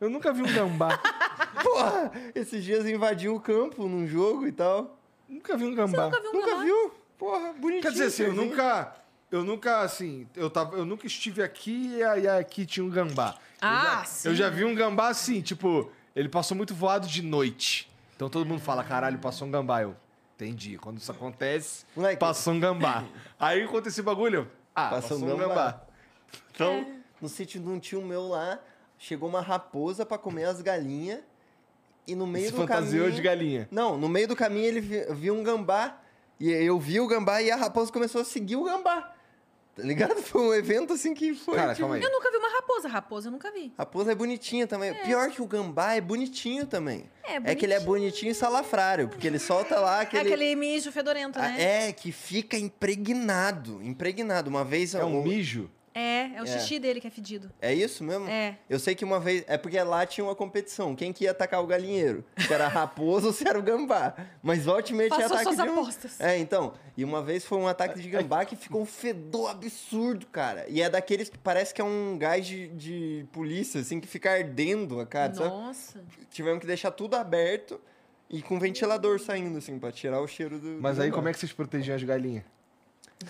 Eu 0.00 0.08
nunca 0.08 0.32
vi 0.32 0.42
um 0.42 0.52
gambá. 0.54 0.96
Porra! 1.64 2.12
Esses 2.32 2.62
dias 2.62 2.86
invadiu 2.86 3.34
o 3.34 3.40
campo 3.40 3.88
num 3.88 4.06
jogo 4.06 4.46
e 4.46 4.52
tal. 4.52 4.96
Nunca 5.28 5.56
vi 5.56 5.64
um 5.64 5.74
gambá. 5.74 6.04
Nunca 6.04 6.20
viu 6.20 6.30
um 6.30 6.32
Nunca 6.34 6.50
gambá? 6.50 6.62
viu? 6.62 6.92
Porra, 7.18 7.52
bonitinho. 7.54 7.82
Quer 7.82 7.90
dizer 7.90 8.04
assim, 8.04 8.22
eu 8.22 8.32
nunca. 8.32 8.94
Eu 9.32 9.44
nunca, 9.44 9.80
assim, 9.82 10.26
eu, 10.36 10.48
tava, 10.48 10.76
eu 10.76 10.84
nunca 10.84 11.06
estive 11.06 11.42
aqui 11.42 11.96
e 11.96 12.02
aí 12.04 12.26
aqui 12.28 12.64
tinha 12.64 12.84
um 12.84 12.88
gambá. 12.90 13.36
Ah, 13.60 13.82
eu 13.84 13.98
já, 14.00 14.04
sim. 14.04 14.28
Eu 14.28 14.34
já 14.34 14.48
vi 14.50 14.64
um 14.64 14.74
gambá 14.74 15.08
assim, 15.08 15.40
tipo, 15.40 15.90
ele 16.14 16.28
passou 16.28 16.56
muito 16.56 16.74
voado 16.74 17.06
de 17.06 17.22
noite. 17.22 17.90
Então 18.16 18.28
todo 18.28 18.46
mundo 18.46 18.60
fala, 18.60 18.82
caralho, 18.84 19.18
passou 19.18 19.46
um 19.48 19.50
gambá. 19.50 19.82
Eu, 19.82 19.96
entendi. 20.34 20.76
Quando 20.78 20.98
isso 20.98 21.10
acontece, 21.10 21.84
Moleque. 21.96 22.18
passou 22.20 22.52
um 22.54 22.60
gambá. 22.60 23.04
aí 23.38 23.62
aconteceu 23.62 23.88
esse 23.90 24.02
bagulho, 24.02 24.50
ah, 24.74 24.88
passou, 24.90 25.18
um 25.18 25.36
gambá. 25.36 25.80
Então, 26.54 26.86
No 27.20 27.28
sítio 27.28 27.60
de 27.60 27.68
um 27.68 27.78
tio 27.78 28.02
meu 28.02 28.28
lá, 28.28 28.58
chegou 28.98 29.28
uma 29.28 29.40
raposa 29.40 30.04
pra 30.06 30.16
comer 30.18 30.44
as 30.44 30.60
galinhas. 30.60 31.20
E 32.06 32.14
no 32.14 32.26
meio 32.26 32.46
se 32.46 32.52
do 32.52 32.58
fantasiou 32.58 33.04
caminho... 33.04 33.16
de 33.16 33.22
galinha. 33.22 33.68
Não, 33.70 33.96
no 33.96 34.08
meio 34.08 34.26
do 34.26 34.34
caminho 34.34 34.64
ele 34.66 34.80
vi- 34.80 35.04
viu 35.14 35.34
um 35.34 35.42
gambá. 35.44 35.98
E 36.40 36.50
eu 36.50 36.78
vi 36.80 36.98
o 36.98 37.06
gambá 37.06 37.42
e 37.42 37.50
a 37.50 37.56
raposa 37.56 37.92
começou 37.92 38.22
a 38.22 38.24
seguir 38.24 38.56
o 38.56 38.64
gambá. 38.64 39.14
Tá 39.76 39.82
ligado? 39.82 40.16
Foi 40.22 40.42
um 40.42 40.52
evento 40.54 40.92
assim 40.92 41.14
que 41.14 41.32
foi. 41.34 41.54
Cara, 41.56 41.68
tipo, 41.74 41.80
calma 41.82 41.94
aí. 41.96 42.02
Eu 42.02 42.10
nunca 42.10 42.30
vi 42.30 42.36
uma 42.36 42.48
raposa. 42.50 42.88
Raposa 42.88 43.28
eu 43.28 43.32
nunca 43.32 43.50
vi. 43.52 43.72
Raposa 43.78 44.12
é 44.12 44.14
bonitinha 44.14 44.66
também. 44.66 44.92
Pior 45.04 45.30
que 45.30 45.40
o 45.40 45.46
gambá 45.46 45.94
é 45.94 46.00
bonitinho 46.00 46.66
também. 46.66 47.08
É, 47.44 47.54
que 47.54 47.64
ele 47.64 47.74
é 47.74 47.80
bonitinho 47.80 48.32
e 48.32 48.34
salafrário, 48.34 49.08
porque 49.08 49.26
ele 49.26 49.38
solta 49.38 49.78
lá 49.78 50.00
É 50.00 50.02
aquele. 50.02 50.22
aquele 50.34 50.56
mijo 50.56 50.90
fedorento, 50.90 51.38
Ah, 51.38 51.48
né? 51.48 51.88
É, 51.88 51.92
que 51.92 52.10
fica 52.10 52.56
impregnado. 52.58 53.80
Impregnado. 53.82 54.50
Uma 54.50 54.64
vez. 54.64 54.94
É 54.94 55.04
um 55.04 55.20
o- 55.20 55.22
mijo? 55.22 55.70
É, 55.92 56.36
é 56.36 56.40
o 56.42 56.44
É. 56.44 56.46
xixi 56.46 56.78
dele 56.78 57.00
que 57.00 57.06
é 57.06 57.10
fedido. 57.10 57.50
É 57.60 57.74
isso 57.74 58.04
mesmo? 58.04 58.28
É. 58.28 58.58
Eu 58.68 58.78
sei 58.78 58.94
que 58.94 59.04
uma 59.04 59.18
vez. 59.18 59.44
É 59.48 59.58
porque 59.58 59.80
lá 59.82 60.06
tinha 60.06 60.24
uma 60.24 60.34
competição. 60.36 60.94
Quem 60.94 61.12
que 61.12 61.24
ia 61.24 61.32
atacar 61.32 61.62
o 61.62 61.66
galinheiro? 61.66 62.24
Se 62.38 62.52
era 62.52 62.66
a 62.66 62.68
raposa 62.68 63.26
ou 63.26 63.32
se 63.32 63.46
era 63.48 63.58
o 63.58 63.62
gambá. 63.62 64.14
Mas 64.42 64.66
e 64.66 64.82
tinha 64.82 65.08
Passou 65.08 65.26
ataque 65.26 65.42
suas 65.42 65.56
de 65.56 65.62
um... 65.62 65.72
apostas. 65.72 66.20
É, 66.20 66.38
então. 66.38 66.74
E 66.96 67.04
uma 67.04 67.22
vez 67.22 67.44
foi 67.44 67.58
um 67.58 67.66
ataque 67.66 68.00
de 68.00 68.08
gambá 68.08 68.44
que 68.44 68.54
ficou 68.54 68.82
um 68.82 68.86
fedor 68.86 69.50
absurdo, 69.50 70.26
cara. 70.26 70.64
E 70.68 70.80
é 70.80 70.88
daqueles 70.88 71.28
que 71.28 71.38
parece 71.38 71.74
que 71.74 71.80
é 71.80 71.84
um 71.84 72.16
gás 72.16 72.46
de, 72.46 72.68
de 72.68 73.26
polícia, 73.32 73.80
assim, 73.80 73.98
que 74.00 74.06
fica 74.06 74.30
ardendo 74.30 75.00
a 75.00 75.06
cara, 75.06 75.34
sabe? 75.34 75.48
Nossa. 75.48 76.00
Tivemos 76.30 76.60
que 76.60 76.66
deixar 76.66 76.92
tudo 76.92 77.16
aberto 77.16 77.80
e 78.28 78.40
com 78.42 78.60
ventilador 78.60 79.18
saindo, 79.18 79.58
assim, 79.58 79.78
pra 79.78 79.90
tirar 79.90 80.20
o 80.20 80.28
cheiro 80.28 80.58
do. 80.58 80.78
Mas 80.80 80.96
do 80.96 81.02
aí 81.02 81.08
gambá. 81.08 81.16
como 81.16 81.28
é 81.28 81.32
que 81.32 81.38
vocês 81.40 81.52
protegiam 81.52 81.96
as 81.96 82.02
galinhas? 82.04 82.44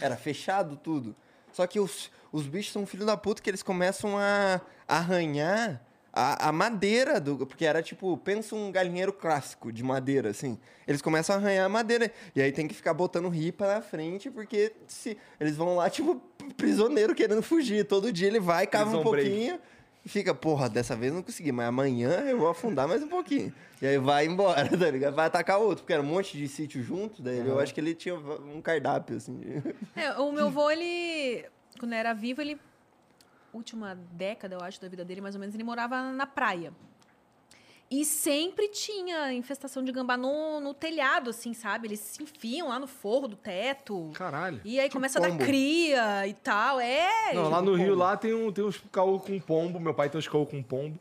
Era 0.01 0.17
fechado 0.17 0.77
tudo. 0.77 1.17
Só 1.53 1.67
que 1.67 1.81
os, 1.81 2.11
os 2.33 2.47
bichos 2.47 2.73
são 2.73 2.87
filho 2.87 3.05
da 3.07 3.17
puta 3.17 3.43
que 3.43 3.51
eles 3.51 3.63
começam 3.63 4.19
a 4.19 4.61
arranhar 4.87 5.83
a, 6.13 6.49
a 6.49 6.53
madeira 6.53 7.21
do. 7.21 7.47
Porque 7.47 7.65
era 7.65 7.83
tipo, 7.83 8.17
pensa 8.19 8.55
um 8.55 8.71
galinheiro 8.71 9.13
clássico 9.13 9.73
de 9.73 9.83
madeira, 9.83 10.31
assim. 10.31 10.59
Eles 10.87 11.01
começam 11.03 11.37
a 11.37 11.39
arranhar 11.39 11.67
a 11.67 11.69
madeira. 11.69 12.11
E 12.35 12.43
aí 12.43 12.53
tem 12.53 12.67
que 12.67 12.75
ficar 12.75 12.95
botando 12.95 13.29
ripa 13.29 13.67
na 13.67 13.81
frente, 13.81 14.31
porque 14.31 14.73
se 14.87 15.17
eles 15.39 15.57
vão 15.57 15.77
lá, 15.77 15.89
tipo, 15.89 16.21
prisioneiro 16.57 17.15
querendo 17.15 17.43
fugir. 17.43 17.85
Todo 17.85 18.13
dia 18.13 18.27
ele 18.29 18.41
vai, 18.41 18.67
cava 18.67 18.91
um 18.91 19.03
Prison 19.03 19.11
break. 19.11 19.29
pouquinho. 19.31 19.61
E 20.05 20.09
fica, 20.09 20.35
porra, 20.35 20.69
dessa 20.69 20.97
vez 20.97 21.13
eu 21.13 21.17
não 21.17 21.23
consegui, 21.23 21.53
mas 21.53 21.69
amanhã 21.69 22.11
eu 22.27 22.39
vou 22.39 22.49
afundar 22.49 22.89
mais 22.89 23.03
um 23.03 23.09
pouquinho. 23.09 23.53
E 23.83 23.87
aí 23.87 23.99
vai 23.99 24.27
embora, 24.27 24.67
tá 24.77 24.91
ligado? 24.91 25.15
Vai 25.15 25.27
atacar 25.27 25.59
outro, 25.59 25.83
porque 25.83 25.93
era 25.93 26.03
um 26.03 26.07
monte 26.07 26.39
de 26.39 26.49
sítio 26.49 26.83
junto, 26.83 27.21
daí 27.21 27.39
eu 27.47 27.61
acho 27.61 27.75
que 27.75 27.81
ele 27.81 27.95
tinha 27.95 28.15
um 28.15 28.63
cardápio, 28.63 29.17
assim. 29.19 29.39
É, 29.95 30.13
o 30.13 30.33
meu 30.33 30.47
avô, 30.47 30.71
ele. 30.71 31.45
Quando 31.81 31.95
era 31.95 32.13
vivo, 32.13 32.43
ele. 32.43 32.61
Última 33.55 33.99
década, 34.13 34.55
eu 34.55 34.61
acho, 34.61 34.79
da 34.79 34.87
vida 34.87 35.03
dele, 35.03 35.23
mais 35.23 35.35
ou 35.35 35.41
menos, 35.41 35.55
ele 35.55 35.65
morava 35.65 36.13
na 36.13 36.27
praia. 36.27 36.73
E 37.91 38.05
sempre 38.05 38.69
tinha 38.69 39.33
infestação 39.33 39.83
de 39.83 39.91
gambá 39.91 40.17
no, 40.17 40.61
no 40.61 40.75
telhado, 40.75 41.31
assim, 41.31 41.55
sabe? 41.55 41.89
Eles 41.89 42.01
se 42.01 42.23
enfiam 42.23 42.69
lá 42.69 42.79
no 42.79 42.87
forro 42.87 43.27
do 43.27 43.35
teto. 43.35 44.11
Caralho. 44.13 44.61
E 44.63 44.79
aí 44.79 44.91
começa 44.91 45.19
a 45.19 45.23
dar 45.23 45.31
pombo. 45.31 45.45
cria 45.45 46.27
e 46.29 46.35
tal. 46.35 46.79
É. 46.79 47.33
Não, 47.33 47.49
lá 47.49 47.63
no 47.63 47.73
pombo. 47.73 47.83
Rio, 47.83 47.95
lá 47.97 48.15
tem, 48.15 48.35
um, 48.35 48.53
tem 48.53 48.63
uns 48.63 48.81
caô 48.93 49.19
com 49.19 49.41
pombo. 49.41 49.81
Meu 49.81 49.95
pai 49.95 50.11
tem 50.11 50.19
uns 50.19 50.29
caô 50.29 50.45
com 50.45 50.63
pombo. 50.63 51.01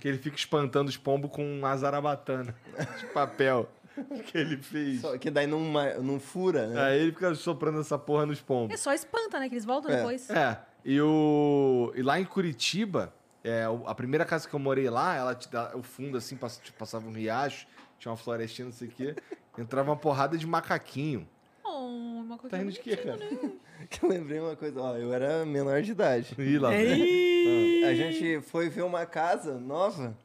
Que 0.00 0.08
ele 0.08 0.18
fica 0.18 0.36
espantando 0.36 0.88
os 0.88 0.96
pombos 0.96 1.30
com 1.30 1.58
uma 1.58 1.76
zarabatana 1.76 2.56
de 2.98 3.06
papel 3.08 3.68
que 4.26 4.36
ele 4.38 4.56
fez. 4.58 5.00
Só 5.00 5.16
que 5.18 5.30
daí 5.30 5.46
não, 5.46 5.60
não 6.02 6.20
fura, 6.20 6.66
né? 6.66 6.80
Aí 6.82 7.00
ele 7.00 7.12
fica 7.12 7.34
soprando 7.34 7.80
essa 7.80 7.98
porra 7.98 8.26
nos 8.26 8.38
É 8.38 8.42
pombos. 8.42 8.80
só 8.80 8.92
espanta, 8.92 9.38
né? 9.40 9.48
Que 9.48 9.54
eles 9.54 9.64
voltam 9.64 9.90
É. 9.90 9.96
depois. 9.96 10.28
É, 10.30 10.58
e, 10.84 11.00
o, 11.00 11.92
e 11.94 12.02
lá 12.02 12.18
em 12.20 12.24
Curitiba, 12.24 13.12
é, 13.42 13.64
a 13.86 13.94
primeira 13.94 14.24
casa 14.24 14.48
que 14.48 14.54
eu 14.54 14.58
morei 14.60 14.88
lá, 14.90 15.14
ela 15.16 15.34
te 15.34 15.48
dá 15.50 15.72
o 15.74 15.82
fundo 15.82 16.16
assim, 16.18 16.36
tipo, 16.62 16.78
passava 16.78 17.06
um 17.08 17.12
riacho, 17.12 17.66
tinha 17.98 18.10
uma 18.10 18.16
florestinha, 18.16 18.66
não 18.66 18.72
sei 18.72 18.88
o 18.88 18.90
quê. 18.90 19.14
Entrava 19.58 19.90
uma 19.90 19.96
porrada 19.96 20.36
de 20.36 20.46
macaquinho. 20.46 21.26
Oh, 21.64 21.78
uma 22.24 22.36
coisa 22.38 22.56
Tá 22.56 22.62
rindo 22.62 22.72
de 22.72 22.80
quê, 22.80 22.96
cara? 22.96 23.18
Que 23.90 24.02
eu 24.04 24.08
lembrei 24.08 24.40
uma 24.40 24.56
coisa, 24.56 24.80
ó, 24.80 24.96
eu 24.96 25.12
era 25.12 25.44
menor 25.44 25.80
de 25.82 25.92
idade. 25.92 26.34
Ih, 26.38 26.58
lá. 26.58 26.70
A 26.70 27.94
gente 27.94 28.40
foi 28.40 28.68
ver 28.70 28.82
uma 28.82 29.04
casa 29.06 29.58
nova 29.58 30.16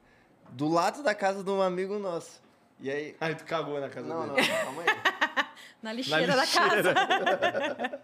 do 0.50 0.68
lado 0.68 1.02
da 1.02 1.14
casa 1.14 1.44
de 1.44 1.50
um 1.50 1.60
amigo 1.62 1.98
nosso. 1.98 2.41
E 2.82 2.90
aí. 2.90 3.16
Aí 3.20 3.34
tu 3.34 3.44
cagou 3.44 3.80
na 3.80 3.88
casa 3.88 4.06
Não, 4.06 4.26
não, 4.26 4.34
dele. 4.34 4.48
calma 4.48 4.82
aí. 4.82 4.88
Na 5.82 5.92
lixeira, 5.92 6.36
da 6.36 6.46
casa. 6.46 6.94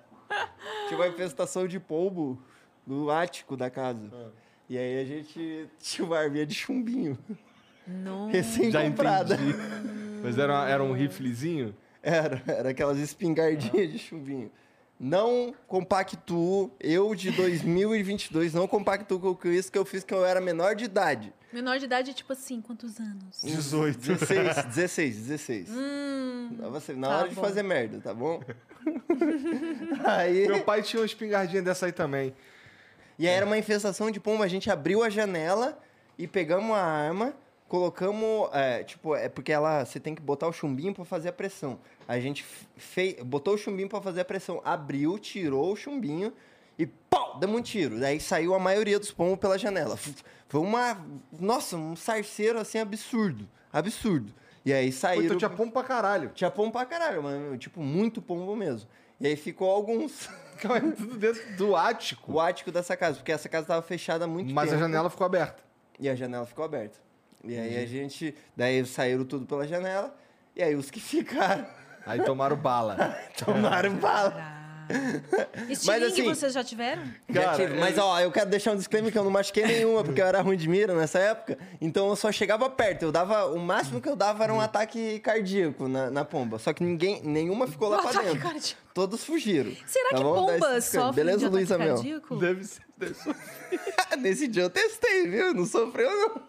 Tinha 0.88 0.98
uma 0.98 1.06
infestação 1.08 1.66
de 1.68 1.78
pombo 1.78 2.40
no 2.86 3.10
ático 3.10 3.56
da 3.56 3.68
casa. 3.70 4.10
Ah. 4.12 4.28
E 4.68 4.76
aí 4.76 5.00
a 5.00 5.04
gente 5.04 5.68
tinha 5.78 6.04
uma 6.06 6.18
arminha 6.18 6.44
de 6.44 6.54
chumbinho, 6.54 7.16
Não. 7.86 8.28
Recém-comprada. 8.30 9.38
Mas 10.22 10.36
era, 10.38 10.52
uma- 10.52 10.68
era 10.68 10.82
um 10.82 10.92
riflezinho? 10.92 11.74
Era, 12.02 12.42
era 12.46 12.70
aquelas 12.70 12.98
espingardinhas 12.98 13.90
de 13.92 13.98
chumbinho. 13.98 14.50
Não 14.98 15.54
compactuo, 15.68 16.72
eu 16.80 17.14
de 17.14 17.30
2022 17.30 18.52
não 18.52 18.66
compactuo 18.66 19.36
com 19.36 19.48
isso 19.48 19.70
que 19.70 19.78
eu 19.78 19.84
fiz 19.84 20.02
que 20.02 20.12
eu 20.12 20.24
era 20.24 20.40
menor 20.40 20.74
de 20.74 20.84
idade. 20.84 21.32
Menor 21.52 21.78
de 21.78 21.84
idade, 21.84 22.12
tipo 22.12 22.32
assim, 22.32 22.60
quantos 22.60 22.98
anos? 22.98 23.40
18. 23.42 23.96
16, 23.98 24.64
16, 24.66 25.16
16. 25.16 25.68
Hum. 25.70 26.50
Na 26.96 27.08
tá 27.08 27.18
hora 27.18 27.28
de 27.28 27.34
bom. 27.34 27.40
fazer 27.40 27.62
merda, 27.62 28.00
tá 28.00 28.12
bom? 28.12 28.42
aí, 30.04 30.46
Meu 30.46 30.62
pai 30.64 30.82
tinha 30.82 31.00
uma 31.00 31.06
espingardinha 31.06 31.62
dessa 31.62 31.86
aí 31.86 31.92
também. 31.92 32.34
e 33.18 33.26
aí 33.26 33.34
era 33.34 33.46
uma 33.46 33.56
infestação 33.56 34.10
de 34.10 34.20
pombo. 34.20 34.42
A 34.42 34.48
gente 34.48 34.70
abriu 34.70 35.02
a 35.02 35.08
janela 35.08 35.78
e 36.18 36.26
pegamos 36.26 36.76
a 36.76 36.82
arma, 36.82 37.34
colocamos. 37.66 38.50
é, 38.52 38.82
tipo, 38.82 39.14
é 39.14 39.28
porque 39.28 39.52
ela. 39.52 39.84
Você 39.84 39.98
tem 39.98 40.14
que 40.14 40.20
botar 40.20 40.48
o 40.48 40.52
chumbinho 40.52 40.92
pra 40.92 41.04
fazer 41.04 41.28
a 41.28 41.32
pressão. 41.32 41.78
A 42.08 42.18
gente 42.18 42.42
fez, 42.78 43.22
botou 43.22 43.54
o 43.54 43.58
chumbinho 43.58 43.86
pra 43.86 44.00
fazer 44.00 44.22
a 44.22 44.24
pressão, 44.24 44.62
abriu, 44.64 45.18
tirou 45.18 45.70
o 45.70 45.76
chumbinho 45.76 46.32
e 46.78 46.86
pau! 46.86 47.38
Deu 47.38 47.50
um 47.50 47.60
tiro. 47.60 48.00
Daí 48.00 48.18
saiu 48.18 48.54
a 48.54 48.58
maioria 48.58 48.98
dos 48.98 49.12
pombos 49.12 49.38
pela 49.38 49.58
janela. 49.58 49.96
Foi 50.48 50.60
uma. 50.60 51.04
Nossa, 51.38 51.76
um 51.76 51.94
sarceiro 51.94 52.58
assim 52.58 52.78
absurdo. 52.78 53.46
Absurdo. 53.70 54.32
E 54.64 54.72
aí 54.72 54.90
saíram. 54.90 55.26
então 55.26 55.36
tinha 55.36 55.50
pombo 55.50 55.70
pra 55.70 55.84
caralho. 55.84 56.30
Tinha 56.34 56.50
pombo 56.50 56.72
pra 56.72 56.86
caralho, 56.86 57.22
mano. 57.22 57.58
Tipo, 57.58 57.82
muito 57.82 58.22
pombo 58.22 58.56
mesmo. 58.56 58.88
E 59.20 59.26
aí 59.26 59.36
ficou 59.36 59.70
alguns. 59.70 60.30
Tudo 60.96 61.16
dentro 61.16 61.56
do 61.56 61.76
ático. 61.76 62.32
o 62.32 62.40
ático 62.40 62.72
dessa 62.72 62.96
casa, 62.96 63.16
porque 63.16 63.30
essa 63.30 63.48
casa 63.48 63.66
tava 63.66 63.82
fechada 63.82 64.24
há 64.24 64.28
muito 64.28 64.52
Mas 64.52 64.70
tempo. 64.70 64.76
a 64.76 64.86
janela 64.86 65.10
ficou 65.10 65.26
aberta. 65.26 65.62
E 66.00 66.08
a 66.08 66.14
janela 66.14 66.46
ficou 66.46 66.64
aberta. 66.64 66.98
E 67.44 67.56
aí 67.56 67.76
a 67.76 67.86
gente. 67.86 68.34
Daí 68.56 68.84
saíram 68.86 69.24
tudo 69.24 69.46
pela 69.46 69.66
janela. 69.66 70.16
E 70.56 70.62
aí 70.62 70.74
os 70.74 70.90
que 70.90 70.98
ficaram 71.00 71.66
Aí 72.08 72.22
tomaram 72.22 72.56
bala. 72.56 73.16
tomaram 73.44 73.94
bala. 73.96 74.58
Estilingue 75.68 76.04
assim- 76.06 76.24
vocês 76.24 76.54
já 76.54 76.64
tiveram? 76.64 77.02
Já 77.28 77.42
Cara, 77.42 77.56
tive. 77.56 77.78
Mas 77.78 77.98
ó, 77.98 78.18
eu 78.20 78.32
quero 78.32 78.48
deixar 78.48 78.72
um 78.72 78.76
disclaimer 78.76 79.12
que 79.12 79.18
eu 79.18 79.22
não 79.24 79.30
machuquei 79.30 79.66
nenhuma, 79.66 80.02
porque 80.02 80.18
eu 80.18 80.24
era 80.26 80.40
ruim 80.40 80.56
de 80.56 80.66
mira 80.66 80.94
nessa 80.94 81.18
época. 81.18 81.58
Então 81.78 82.08
eu 82.08 82.16
só 82.16 82.32
chegava 82.32 82.70
perto. 82.70 83.02
Eu 83.02 83.12
dava. 83.12 83.44
O 83.52 83.58
máximo 83.58 84.00
que 84.00 84.08
eu 84.08 84.16
dava 84.16 84.44
era 84.44 84.54
um 84.54 84.60
ataque 84.62 85.18
cardíaco 85.20 85.86
na, 85.88 86.10
na 86.10 86.24
pomba. 86.24 86.58
Só 86.58 86.72
que 86.72 86.82
ninguém, 86.82 87.20
nenhuma 87.22 87.66
ficou 87.66 87.90
lá 87.90 87.98
Um 87.98 88.00
pra 88.00 88.10
ataque 88.12 88.26
dentro. 88.28 88.42
cardíaco. 88.42 88.80
Todos 88.94 89.22
fugiram. 89.24 89.70
Será 89.86 90.08
Tá 90.10 90.16
que 90.16 90.22
disclaimer. 90.24 90.82
sofrem 90.82 91.12
Beleza, 91.12 91.38
de 91.38 91.44
ataque 91.44 91.54
Luísa 91.56 91.78
Mel? 91.78 91.94
cardíaco? 91.96 92.36
Deve 92.36 92.64
ser. 92.64 92.82
Deve 92.96 93.14
ser. 93.14 93.36
Nesse 94.18 94.48
dia 94.48 94.62
eu 94.62 94.70
testei, 94.70 95.28
viu? 95.28 95.52
Não 95.52 95.66
sofreu, 95.66 96.10
não. 96.10 96.42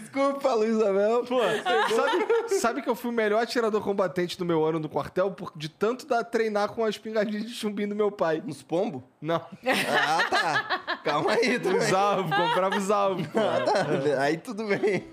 Desculpa, 0.00 0.54
Luísa 0.54 0.92
Mel. 0.92 1.24
Pô, 1.24 1.40
sabe, 1.94 2.54
sabe 2.60 2.82
que 2.82 2.88
eu 2.88 2.94
fui 2.94 3.10
o 3.10 3.14
melhor 3.14 3.42
atirador 3.42 3.82
combatente 3.82 4.38
do 4.38 4.44
meu 4.44 4.64
ano 4.64 4.78
no 4.78 4.88
quartel 4.88 5.30
por, 5.32 5.52
de 5.54 5.68
tanto 5.68 6.06
da, 6.06 6.24
treinar 6.24 6.68
com 6.70 6.84
a 6.84 6.88
espingardinha 6.88 7.42
de 7.42 7.52
chumbinho 7.52 7.90
do 7.90 7.94
meu 7.94 8.10
pai. 8.10 8.42
Nos 8.44 8.62
pombos? 8.62 9.02
Não. 9.20 9.36
Ah, 9.66 10.24
tá. 10.30 10.98
Calma 11.04 11.32
aí, 11.32 11.58
tudo 11.58 11.76
Os 11.76 11.92
alvos, 11.92 12.34
comprava 12.36 12.76
os 12.76 12.90
alvos. 12.90 13.26
Ah, 13.36 13.64
tá. 13.64 14.22
Aí 14.22 14.38
tudo 14.38 14.64
bem. 14.64 15.04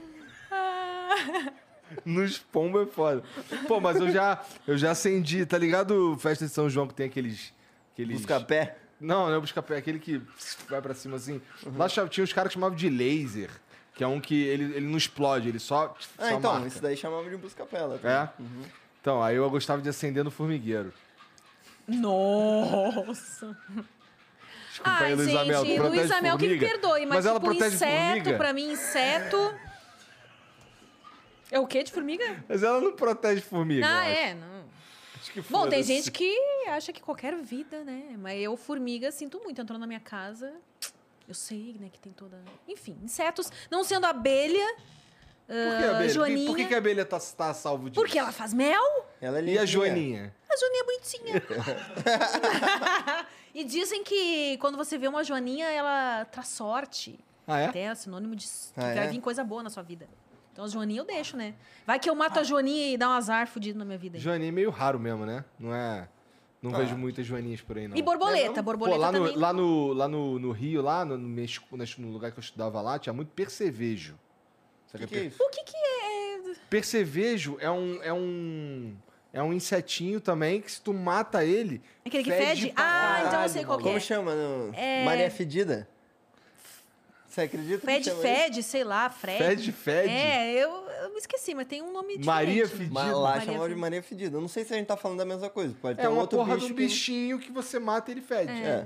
Nos 2.06 2.38
pombos 2.38 2.84
é 2.84 2.86
foda. 2.86 3.24
Pô, 3.68 3.80
mas 3.82 3.98
eu 3.98 4.12
já, 4.12 4.42
eu 4.68 4.78
já 4.78 4.92
acendi, 4.92 5.46
tá 5.46 5.58
ligado? 5.58 6.16
Festa 6.20 6.46
de 6.46 6.52
São 6.52 6.70
João 6.70 6.88
que 6.88 6.94
tem 6.94 7.08
aqueles. 7.08 7.52
aqueles... 7.94 8.18
Busca 8.18 8.40
pé. 8.40 8.78
Não, 9.02 9.28
não 9.28 9.36
é 9.36 9.40
busca 9.40 9.62
pé, 9.64 9.78
aquele 9.78 9.98
que 9.98 10.22
vai 10.70 10.82
pra 10.82 10.94
cima 10.94 11.16
assim. 11.16 11.42
Lá 11.76 11.88
cha- 11.90 12.08
tinha 12.08 12.24
os 12.24 12.32
caras 12.34 12.50
que 12.50 12.54
chamavam 12.56 12.76
de 12.78 12.90
laser. 12.90 13.50
Que 14.00 14.04
é 14.06 14.08
um 14.08 14.22
que 14.22 14.44
ele, 14.46 14.64
ele 14.78 14.88
não 14.88 14.98
explode, 14.98 15.50
ele 15.50 15.60
só, 15.60 15.94
Ah, 16.18 16.30
só 16.30 16.38
então, 16.38 16.54
marca. 16.54 16.68
isso 16.70 16.82
daí 16.82 16.96
chamava 16.96 17.30
de 17.30 17.36
busca-pela. 17.36 17.98
tá? 17.98 18.34
É? 18.40 18.44
Então, 19.02 19.22
aí 19.22 19.36
eu 19.36 19.50
gostava 19.50 19.82
de 19.82 19.90
acender 19.90 20.24
no 20.24 20.32
formigueiro. 20.32 20.94
Nossa. 21.86 23.58
Desculpa 24.70 24.90
Ai, 24.90 25.06
aí, 25.08 25.16
Luísa 25.16 25.44
Mel, 25.44 25.62
tu 25.64 25.68
gente, 25.68 25.80
protege 25.82 26.00
Luísa 26.00 26.22
Mel 26.22 26.38
que 26.38 26.48
me 26.48 26.58
perdoe, 26.60 27.06
mas, 27.06 27.10
Mas 27.18 27.26
ela 27.26 27.40
tipo, 27.42 27.52
protege 27.52 27.76
inseto, 27.76 27.94
formiga? 28.16 28.38
pra 28.38 28.54
mim, 28.54 28.72
inseto... 28.72 29.56
É 31.52 31.60
o 31.60 31.68
quê 31.68 31.84
de 31.84 31.92
formiga? 31.92 32.42
Mas 32.48 32.64
ela 32.64 32.80
não 32.80 32.94
protege 32.94 33.42
formiga. 33.42 33.86
ah, 33.86 34.00
acho. 34.04 34.10
é, 34.12 34.34
não. 34.34 34.64
Acho 35.20 35.32
que 35.34 35.42
Bom, 35.42 35.68
tem 35.68 35.84
gente 35.84 36.10
que 36.10 36.34
acha 36.70 36.94
que 36.94 37.02
qualquer 37.02 37.36
vida, 37.36 37.84
né? 37.84 38.16
Mas 38.18 38.42
eu, 38.42 38.56
formiga, 38.56 39.12
sinto 39.12 39.42
muito. 39.44 39.60
Entrou 39.60 39.78
na 39.78 39.86
minha 39.86 40.00
casa, 40.00 40.54
eu 41.30 41.36
sei, 41.36 41.78
né, 41.80 41.90
que 41.92 42.00
tem 42.00 42.12
toda... 42.12 42.44
Enfim, 42.68 42.98
insetos, 43.04 43.52
não 43.70 43.84
sendo 43.84 44.06
abelha, 44.06 44.66
Por 45.46 45.56
que 45.56 45.84
a 45.84 45.92
ah, 45.92 45.96
abelha? 45.96 46.10
joaninha... 46.10 46.48
Por 46.48 46.58
que, 46.58 46.66
que 46.66 46.74
a 46.74 46.78
abelha 46.80 47.06
tá, 47.06 47.20
tá 47.20 47.52
a 47.52 47.54
salvo 47.54 47.90
disso? 47.90 48.02
Porque 48.02 48.18
ela 48.18 48.32
faz 48.32 48.54
mel? 48.54 48.82
Ela 49.22 49.40
é 49.40 49.44
E 49.44 49.60
a 49.60 49.66
joaninha? 49.66 50.34
A 50.50 50.58
joaninha 50.58 50.82
é 50.82 50.86
bonitinha. 50.86 51.44
e 53.54 53.64
dizem 53.64 54.04
que 54.04 54.58
quando 54.58 54.76
você 54.76 54.98
vê 54.98 55.08
uma 55.08 55.24
joaninha, 55.24 55.68
ela 55.70 56.26
traz 56.26 56.48
sorte. 56.48 57.20
Ah, 57.48 57.60
é? 57.60 57.66
Até 57.68 57.82
é 57.82 57.96
sinônimo 57.96 58.36
de 58.36 58.46
que 58.46 58.52
Ah, 58.76 58.94
vai 58.94 59.06
é? 59.06 59.08
vir 59.08 59.22
coisa 59.22 59.44
boa 59.44 59.62
na 59.62 59.70
sua 59.70 59.84
vida. 59.84 60.08
Então 60.52 60.66
as 60.66 60.72
joaninhas 60.72 61.06
eu 61.06 61.06
deixo, 61.06 61.38
né? 61.38 61.54
Vai 61.86 62.00
que 62.00 62.10
eu 62.10 62.16
mato 62.16 62.40
a 62.40 62.44
joaninha 62.44 62.94
e 62.94 62.98
dá 62.98 63.08
um 63.08 63.14
azar 63.14 63.48
fudido 63.48 63.78
na 63.78 63.86
minha 63.86 63.98
vida. 63.98 64.18
aí. 64.18 64.22
Joaninha 64.22 64.50
é 64.50 64.52
meio 64.52 64.70
raro 64.72 65.00
mesmo, 65.00 65.26
né? 65.26 65.46
Não 65.58 65.74
é... 65.74 66.10
Não 66.62 66.76
Ah. 66.76 66.80
vejo 66.80 66.98
muitas 66.98 67.26
joaninhas 67.26 67.62
por 67.62 67.78
aí, 67.78 67.88
não. 67.88 67.96
E 67.96 68.02
borboleta, 68.02 68.60
É, 68.60 68.62
borboleta 68.64 68.98
Pô, 68.98 69.02
lá 69.02 69.12
no, 69.12 69.20
também. 69.20 69.38
lá, 69.38 69.54
no, 69.54 69.94
lá 69.94 70.08
no, 70.08 70.40
no 70.40 70.52
Rio, 70.52 70.82
lá 70.82 71.06
no, 71.06 71.18
no 71.18 71.28
México, 71.28 71.66
no 72.00 72.10
lugar 72.12 72.32
que 72.32 72.40
eu 72.40 72.42
estudava 72.42 72.82
lá, 72.82 73.00
tinha 73.00 73.14
muito 73.14 73.30
percevejo. 73.30 74.14
O 74.88 74.92
Sabe 74.92 75.00
que, 75.00 75.06
o 75.06 75.08
que 75.08 75.16
é 75.16 75.20
per- 75.20 75.28
isso? 75.32 75.44
O 75.44 75.50
que 75.50 75.64
que 75.64 75.78
é? 75.78 76.56
Percevejo 76.70 77.58
é 77.60 77.70
um, 77.72 78.04
é 78.04 78.14
um. 78.14 78.96
É 79.32 79.44
um 79.44 79.54
insetinho 79.54 80.20
também 80.20 80.60
que 80.60 80.72
se 80.72 80.82
tu 80.82 80.92
mata 80.92 81.46
ele. 81.46 81.82
Aquele 82.04 82.24
que 82.24 82.32
fede 82.32 82.62
fede? 82.62 82.74
pra 82.74 82.84
Ah, 82.84 83.24
então 83.28 83.44
eu 83.44 83.50
sei 83.50 83.64
qual 83.64 83.78
que 83.78 83.84
Como 83.84 83.98
é. 83.98 84.00
chama? 84.00 84.34
No... 84.34 84.74
É- 84.74 85.06
Maria 85.06 85.30
Fedida? 85.30 85.88
Você 87.30 87.42
acredita 87.42 88.04
chama 88.04 88.22
fede, 88.22 88.64
sei 88.64 88.84
lá, 88.84 89.08
Fred. 89.10 89.38
Fede, 89.38 89.72
fede. 89.72 90.10
É, 90.10 90.52
eu, 90.52 90.70
eu 91.04 91.12
me 91.12 91.18
esqueci, 91.20 91.54
mas 91.54 91.68
tem 91.68 91.80
um 91.82 91.92
nome 91.94 92.18
diferente. 92.18 92.26
Maria? 92.26 92.68
Fedida. 92.68 92.90
Mas 92.92 93.12
lá 93.14 93.30
Maria 93.30 93.46
chamava 93.46 93.70
de. 93.70 93.76
Maria 93.76 94.02
Fedida. 94.04 94.38
Eu 94.38 94.42
não 94.42 94.48
sei 94.48 94.66
se 94.66 94.74
a 94.74 94.78
gente 94.78 94.88
tá 94.88 94.98
falando 94.98 95.20
da 95.20 95.26
mesma 95.26 95.48
coisa. 95.50 95.76
Pode 95.80 95.98
ter 96.00 96.06
É 96.06 96.10
um 96.10 96.14
uma 96.14 96.22
outro 96.22 96.40
porra 96.40 96.56
bicho 96.56 96.66
de 96.68 96.74
um 96.74 96.76
que- 96.76 96.84
bichinho 96.84 97.40
que 97.40 97.52
você 97.52 97.78
mata 97.78 98.10
e 98.10 98.16
ele 98.16 98.22
fede. 98.22 98.52
É. 98.52 98.86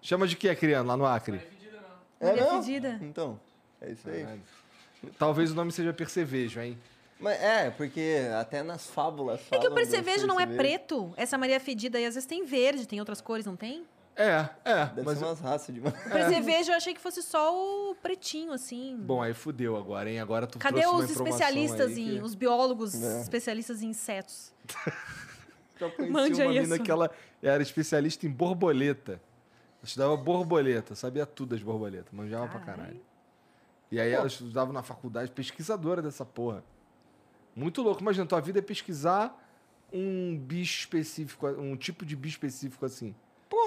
Chama 0.00 0.26
de 0.26 0.36
que, 0.36 0.52
criando 0.56 0.86
lá 0.88 0.96
no 0.96 1.04
Acre? 1.04 1.40
É 2.18 2.26
Maria 2.26 2.44
não? 2.46 2.62
Fedida. 2.62 2.98
Então, 3.02 3.38
é 3.80 3.90
isso 3.90 4.08
aí. 4.08 4.22
Caralho. 4.22 4.42
Talvez 5.18 5.52
o 5.52 5.54
nome 5.54 5.70
seja 5.70 5.92
percevejo, 5.92 6.58
hein? 6.60 6.78
Mas 7.20 7.40
é, 7.42 7.70
porque 7.70 8.20
até 8.40 8.62
nas 8.62 8.86
fábulas 8.86 9.40
É 9.40 9.42
que 9.42 9.48
falam 9.50 9.66
o 9.66 9.68
do 9.68 9.74
percevejo 9.74 10.26
não 10.26 10.40
é 10.40 10.46
percevejo. 10.46 10.78
preto. 10.78 11.14
Essa 11.16 11.36
Maria 11.36 11.60
Fedida 11.60 11.98
aí 11.98 12.06
às 12.06 12.14
vezes 12.14 12.26
tem 12.26 12.44
verde, 12.46 12.86
tem 12.88 13.00
outras 13.00 13.20
cores, 13.20 13.44
não 13.44 13.54
tem? 13.56 13.84
É, 14.16 14.48
é. 14.64 14.86
Deve 14.86 15.02
mas 15.02 15.18
ser 15.18 15.24
umas 15.26 15.40
raças 15.40 15.74
de... 15.74 15.80
Percevejo 15.80 16.70
eu 16.72 16.76
achei 16.76 16.94
que 16.94 17.00
fosse 17.00 17.22
só 17.22 17.54
o 17.90 17.94
pretinho, 17.96 18.52
assim. 18.52 18.96
Bom, 18.98 19.20
aí 19.22 19.34
fudeu 19.34 19.76
agora, 19.76 20.10
hein? 20.10 20.18
Agora 20.20 20.46
tu 20.46 20.58
Cadê 20.58 20.86
os 20.86 21.10
especialistas 21.10 21.92
aí 21.92 22.16
em. 22.16 22.18
que- 22.18 22.24
os 22.24 22.34
biólogos 22.34 22.94
É. 22.94 23.20
especialistas 23.20 23.82
em 23.82 23.88
insetos? 23.88 24.52
Eu 25.78 25.90
conheci 25.90 26.10
Mande 26.12 26.40
uma 26.40 26.50
aí 26.50 26.58
a 26.58 26.62
mina 26.62 26.76
sua. 26.76 26.84
que 26.84 26.90
ela 26.90 27.10
era 27.42 27.62
especialista 27.62 28.26
em 28.26 28.30
borboleta. 28.30 29.12
Ela 29.12 29.20
estudava 29.84 30.16
borboleta, 30.16 30.94
sabia 30.94 31.26
tudo 31.26 31.50
das 31.50 31.62
borboletas, 31.62 32.10
manjava 32.12 32.48
pra 32.48 32.60
Caralho. 32.60 32.78
caralho. 32.82 33.00
E 33.92 34.00
aí 34.00 34.10
ela 34.10 34.26
estudava 34.26 34.72
na 34.72 34.82
faculdade, 34.82 35.30
pesquisadora 35.30 36.00
dessa 36.00 36.24
porra. 36.24 36.64
Muito 37.54 37.82
louco. 37.82 38.00
Imagina, 38.00 38.24
tua 38.26 38.40
vida 38.40 38.58
é 38.58 38.62
pesquisar 38.62 39.38
um 39.92 40.36
bicho 40.38 40.80
específico, 40.80 41.46
um 41.46 41.76
tipo 41.76 42.06
de 42.06 42.16
bicho 42.16 42.36
específico 42.36 42.84
assim. 42.86 43.14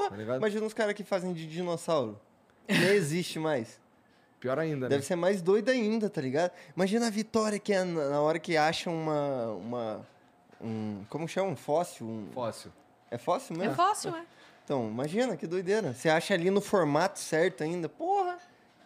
Tá 0.09 0.15
ligado? 0.15 0.37
imagina 0.37 0.65
os 0.65 0.73
caras 0.73 0.93
que 0.93 1.03
fazem 1.03 1.31
de 1.33 1.47
dinossauro. 1.47 2.19
Nem 2.67 2.89
existe 2.89 3.39
mais. 3.39 3.79
Pior 4.39 4.57
ainda, 4.57 4.87
Deve 4.87 5.01
né? 5.01 5.05
ser 5.07 5.15
mais 5.15 5.41
doido 5.41 5.69
ainda, 5.69 6.09
tá 6.09 6.21
ligado? 6.21 6.51
Imagina 6.75 7.07
a 7.07 7.09
vitória 7.09 7.59
que 7.59 7.73
é 7.73 7.83
na 7.83 8.21
hora 8.21 8.39
que 8.39 8.55
acham 8.57 8.93
uma... 8.93 9.47
uma 9.53 10.07
um, 10.61 11.03
como 11.09 11.27
chama? 11.27 11.49
Um 11.49 11.55
fóssil? 11.55 12.05
Um, 12.07 12.27
Fóssil. 12.33 12.71
é 13.11 13.17
fóssil 13.17 13.55
É 13.55 13.59
mesmo? 13.59 13.75
fóssil, 13.75 14.15
é. 14.15 14.23
Então, 14.63 14.87
imagina 14.87 15.35
que 15.35 15.45
doideira. 15.47 15.93
Você 15.93 16.09
acha 16.09 16.33
ali 16.33 16.49
no 16.51 16.61
formato 16.61 17.17
certo 17.19 17.63
ainda. 17.63 17.89
Porra, 17.89 18.37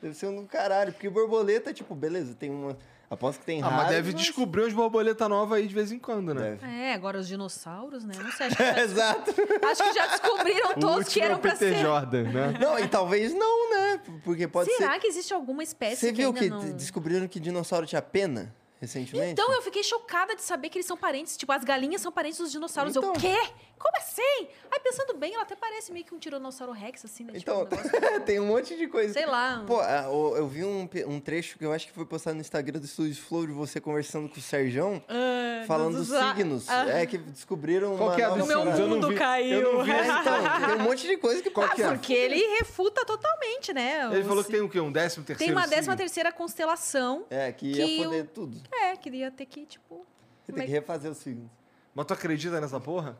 deve 0.01 0.13
ser 0.15 0.27
um 0.27 0.41
do 0.41 0.47
caralho. 0.47 0.91
Porque 0.93 1.09
borboleta, 1.09 1.73
tipo, 1.73 1.93
beleza, 1.95 2.33
tem 2.35 2.49
uma... 2.49 2.77
Aposto 3.13 3.39
que 3.39 3.45
tem 3.45 3.61
Ah, 3.61 3.69
mas 3.71 3.89
deve 3.89 4.13
descobrir 4.13 4.61
umas 4.63 4.73
borboletas 4.73 5.29
novas 5.29 5.59
aí 5.59 5.67
de 5.67 5.73
vez 5.73 5.91
em 5.91 5.99
quando, 5.99 6.33
né? 6.33 6.57
Deve. 6.57 6.65
É, 6.65 6.93
agora 6.93 7.17
os 7.19 7.27
dinossauros, 7.27 8.03
né? 8.03 8.13
Não 8.21 8.31
sei, 8.31 8.47
acho 8.47 8.55
que 8.57 8.63
já, 8.63 8.79
Exato. 8.81 9.31
acho 9.71 9.83
que 9.83 9.93
já 9.93 10.07
descobriram 10.07 10.71
O 10.71 10.79
todos 10.79 11.07
que 11.07 11.21
é 11.21 11.25
eram 11.25 11.35
o 11.35 11.39
pra 11.39 11.51
Peter 11.51 11.75
ser. 11.75 11.81
Jordan, 11.81 12.23
né? 12.23 12.57
Não, 12.59 12.77
e 12.79 12.87
talvez 12.87 13.33
não, 13.33 13.69
né? 13.71 14.01
Porque 14.23 14.47
pode 14.47 14.71
Será 14.75 14.93
ser... 14.93 14.99
que 14.99 15.07
existe 15.07 15.33
alguma 15.33 15.63
espécie 15.63 15.97
Você 15.97 16.11
que 16.11 16.17
viu 16.17 16.27
ainda 16.29 16.39
que 16.39 16.49
não... 16.49 16.71
descobriram 16.75 17.27
que 17.27 17.39
dinossauro 17.39 17.85
tinha 17.85 18.01
pena 18.01 18.53
recentemente? 18.83 19.31
Então, 19.31 19.51
eu 19.53 19.61
fiquei 19.61 19.83
chocada 19.83 20.35
de 20.35 20.41
saber 20.41 20.69
que 20.69 20.77
eles 20.77 20.85
são 20.85 20.97
parentes. 20.97 21.35
Tipo, 21.37 21.51
as 21.51 21.63
galinhas 21.63 22.01
são 22.01 22.11
parentes 22.11 22.37
dos 22.39 22.51
dinossauros. 22.51 22.95
Eu, 22.95 23.01
Então. 23.01 23.13
o 23.13 23.19
quê? 23.19 23.37
Como 23.79 23.97
assim? 23.97 24.47
Aí, 24.71 24.79
pensando 24.79 25.13
bem, 25.17 25.33
ela 25.33 25.43
até 25.43 25.55
parece 25.55 25.91
meio 25.91 26.05
que 26.05 26.13
um 26.15 26.19
tiranossauro 26.19 26.71
rex, 26.71 27.03
assim, 27.03 27.23
né? 27.25 27.33
Então, 27.35 27.65
tipo, 27.65 27.75
um 27.75 27.79
tem 28.21 28.39
um 28.39 28.45
monte 28.47 28.75
de 28.77 28.87
coisa. 28.87 29.13
sei 29.13 29.25
lá. 29.25 29.63
Pô, 29.67 29.79
ah, 29.81 30.09
o- 30.09 30.37
eu 30.37 30.47
vi 30.47 30.63
um, 30.63 30.87
um 31.07 31.19
trecho 31.19 31.57
que 31.57 31.65
eu 31.65 31.73
acho 31.73 31.87
que 31.87 31.93
foi 31.93 32.05
postado 32.05 32.35
no 32.35 32.41
Instagram 32.41 32.79
do 32.79 32.85
Estúdio 32.85 33.15
Flow 33.15 33.45
de 33.47 33.51
você 33.53 33.81
conversando 33.81 34.29
com 34.29 34.37
o 34.37 34.41
Serjão, 34.41 35.03
Ah, 35.09 35.63
falando 35.67 35.97
dos 35.97 36.11
ah, 36.13 36.33
signos. 36.35 36.69
ah. 36.69 36.87
É 36.89 37.05
que 37.05 37.17
descobriram 37.17 37.97
Qual 37.97 38.09
uma 38.09 38.15
que 38.15 38.21
é 38.21 38.25
a 38.25 38.29
nova 38.29 38.41
do 38.41 38.47
meu? 38.47 38.59
Eu 38.63 38.87
mundo 38.87 39.09
vi- 39.09 39.15
caiu. 39.15 39.59
Eu 39.61 39.73
não 39.77 39.83
vi 39.83 39.91
É, 39.91 40.07
então, 40.07 40.33
tem 40.67 40.75
um 40.75 40.83
monte 40.83 41.07
de 41.07 41.17
coisa 41.17 41.41
que 41.41 41.49
Qual 41.49 41.67
passa. 41.67 41.75
que 41.75 41.83
é? 41.83 41.89
Porque 41.91 42.13
ele 42.13 42.39
refuta 42.59 43.03
totalmente, 43.05 43.73
né? 43.73 44.09
Ele 44.13 44.23
falou 44.23 44.43
que 44.43 44.51
tem 44.51 44.61
o 44.61 44.69
quê? 44.69 44.79
Um 44.79 44.91
décimo 44.91 45.25
terceiro 45.25 45.39
Tem 45.49 45.53
uma 45.53 45.63
signo? 45.67 45.75
décima 45.75 45.97
terceira 45.97 46.31
constelação. 46.31 47.25
É, 47.29 47.51
que, 47.51 47.71
Que 47.73 47.81
ia 47.83 48.01
o- 48.01 48.03
foder 48.05 48.27
tudo. 48.33 48.61
É, 48.81 48.95
queria 48.95 49.31
ter 49.31 49.45
que, 49.45 49.65
tipo... 49.65 50.05
Você 50.43 50.51
tem 50.51 50.63
é 50.63 50.65
que 50.65 50.71
refazer 50.71 51.11
os 51.11 51.17
signos. 51.17 51.49
Mas 51.95 52.05
tu 52.05 52.13
acredita 52.13 52.59
nessa 52.59 52.79
porra? 52.79 53.17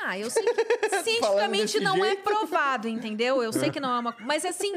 Ah, 0.00 0.16
eu 0.16 0.30
sei 0.30 0.44
que 0.44 0.54
cientificamente 1.02 1.80
não 1.80 1.96
é 2.04 2.10
jeito. 2.10 2.22
provado, 2.22 2.88
entendeu? 2.88 3.42
Eu 3.42 3.52
sei 3.52 3.70
que 3.70 3.80
não 3.80 3.96
é 3.96 3.98
uma... 3.98 4.14
Mas 4.20 4.44
assim, 4.44 4.74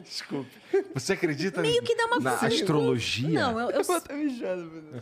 Você 0.94 1.14
acredita 1.14 1.62
Meio 1.62 1.84
que 1.84 1.96
dá 1.96 2.06
uma 2.08 2.20
na 2.20 2.34
astrologia? 2.34 3.40
não, 3.40 3.60
eu, 3.60 3.70
eu, 3.70 3.82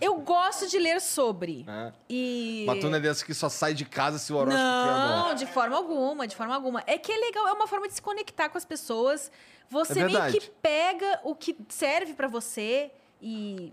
eu 0.02 0.16
gosto 0.16 0.68
de 0.68 0.78
ler 0.78 1.00
sobre. 1.00 1.66
É. 1.68 1.94
E... 2.10 2.66
Mas 2.68 2.80
tu 2.80 2.90
não 2.90 2.98
é 2.98 3.00
dessa 3.00 3.26
que 3.26 3.34
só 3.34 3.48
sai 3.48 3.74
de 3.74 3.86
casa 3.86 4.18
se 4.18 4.34
o 4.34 4.36
horóscopo 4.36 4.62
é 4.62 4.66
Não, 4.66 5.34
de 5.36 5.46
forma 5.46 5.78
alguma, 5.78 6.28
de 6.28 6.36
forma 6.36 6.54
alguma. 6.54 6.84
É 6.86 6.98
que 6.98 7.12
é 7.12 7.18
legal, 7.18 7.48
é 7.48 7.54
uma 7.54 7.68
forma 7.68 7.88
de 7.88 7.94
se 7.94 8.02
conectar 8.02 8.50
com 8.50 8.58
as 8.58 8.66
pessoas. 8.66 9.32
Você 9.70 10.02
É 10.02 10.06
meio 10.06 10.32
que 10.32 10.42
pega 10.62 11.22
o 11.24 11.34
que 11.34 11.56
serve 11.70 12.14
pra 12.14 12.28
você 12.28 12.92
e, 13.22 13.72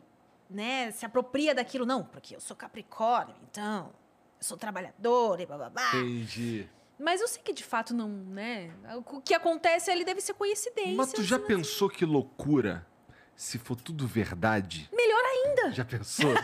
né, 0.49 0.91
se 0.91 1.05
apropria 1.05 1.55
daquilo. 1.55 1.87
Não, 1.87 2.05
porque 2.05 2.37
eu 2.37 2.41
sou 2.41 2.57
Capricórnio, 2.57 3.35
então, 3.51 3.93
eu 4.39 4.45
sou 4.45 4.57
trabalhador 4.57 5.41
e 5.41 5.47
blá 5.47 5.57
blá 5.57 5.71
blá. 5.71 5.89
Entendi. 5.97 6.69
Mas 6.99 7.21
eu 7.21 7.29
sei 7.29 7.43
que 7.43 7.53
de 7.53 7.65
fato 7.65 7.93
não, 7.93 8.09
né? 8.09 8.73
O 9.07 9.21
que 9.21 9.35
acontece 9.35 9.91
ali 9.91 10.05
deve 10.05 10.21
ser 10.21 10.33
coincidência. 10.33 10.97
Mas 10.97 11.13
tu 11.13 11.23
já 11.23 11.37
assim, 11.37 11.47
pensou 11.47 11.91
que 11.91 12.07
loucura 12.07 12.87
se 13.35 13.59
for 13.59 13.77
tudo 13.77 14.07
verdade? 14.07 14.89
Melhor 14.93 15.23
ainda. 15.23 15.73
Já 15.73 15.85
pensou? 15.85 16.31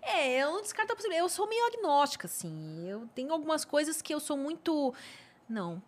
É, 0.00 0.42
eu 0.42 0.52
não 0.52 0.62
descarto 0.62 0.92
a 0.92 0.96
possibilidade. 0.96 1.22
Eu 1.22 1.28
sou 1.28 1.46
meio 1.46 1.66
agnóstica, 1.66 2.26
assim. 2.26 2.88
Eu 2.88 3.06
tenho 3.14 3.30
algumas 3.30 3.64
coisas 3.66 4.00
que 4.00 4.14
eu 4.14 4.18
sou 4.18 4.38
muito. 4.38 4.94
Não. 5.46 5.82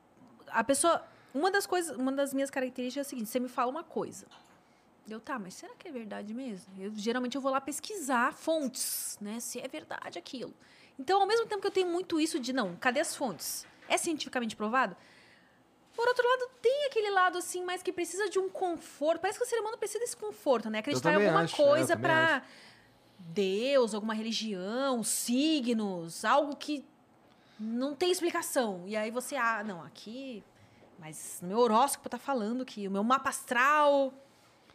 A 0.48 0.62
pessoa. 0.62 1.02
Uma 1.32 1.50
das 1.50 1.64
coisas, 1.64 1.96
uma 1.96 2.12
das 2.12 2.34
minhas 2.34 2.50
características 2.50 3.06
é 3.06 3.06
a 3.06 3.08
seguinte: 3.08 3.30
você 3.30 3.40
me 3.40 3.48
fala 3.48 3.70
uma 3.70 3.82
coisa. 3.82 4.26
Eu, 5.08 5.20
tá, 5.20 5.38
mas 5.38 5.54
será 5.54 5.74
que 5.74 5.88
é 5.88 5.92
verdade 5.92 6.32
mesmo? 6.32 6.72
Eu, 6.78 6.92
geralmente 6.94 7.34
eu 7.34 7.40
vou 7.40 7.50
lá 7.50 7.60
pesquisar 7.60 8.32
fontes, 8.32 9.18
né? 9.20 9.40
Se 9.40 9.60
é 9.60 9.66
verdade 9.66 10.18
aquilo. 10.18 10.54
Então, 10.98 11.20
ao 11.20 11.26
mesmo 11.26 11.46
tempo 11.46 11.60
que 11.60 11.66
eu 11.66 11.72
tenho 11.72 11.88
muito 11.88 12.20
isso 12.20 12.38
de, 12.38 12.52
não, 12.52 12.76
cadê 12.76 13.00
as 13.00 13.16
fontes? 13.16 13.66
É 13.88 13.96
cientificamente 13.96 14.54
provado? 14.54 14.96
Por 15.94 16.06
outro 16.06 16.26
lado, 16.26 16.50
tem 16.62 16.86
aquele 16.86 17.10
lado, 17.10 17.38
assim, 17.38 17.64
mais 17.64 17.82
que 17.82 17.92
precisa 17.92 18.28
de 18.28 18.38
um 18.38 18.48
conforto. 18.48 19.20
Parece 19.20 19.38
que 19.38 19.44
o 19.44 19.48
ser 19.48 19.58
humano 19.60 19.76
precisa 19.76 19.98
desse 19.98 20.16
conforto, 20.16 20.70
né? 20.70 20.78
Acreditar 20.78 21.12
em 21.12 21.16
alguma 21.16 21.42
acho, 21.42 21.60
é, 21.60 21.64
coisa 21.64 21.96
pra 21.96 22.42
Deus, 23.18 23.94
alguma 23.94 24.14
religião, 24.14 25.02
signos, 25.02 26.24
algo 26.24 26.54
que 26.56 26.84
não 27.58 27.94
tem 27.94 28.10
explicação. 28.10 28.84
E 28.86 28.96
aí 28.96 29.10
você, 29.10 29.36
ah, 29.36 29.62
não, 29.64 29.82
aqui. 29.82 30.42
Mas 30.98 31.40
meu 31.42 31.58
horóscopo 31.58 32.08
tá 32.08 32.18
falando 32.18 32.64
que 32.64 32.86
o 32.86 32.90
meu 32.90 33.02
mapa 33.02 33.30
astral, 33.30 34.12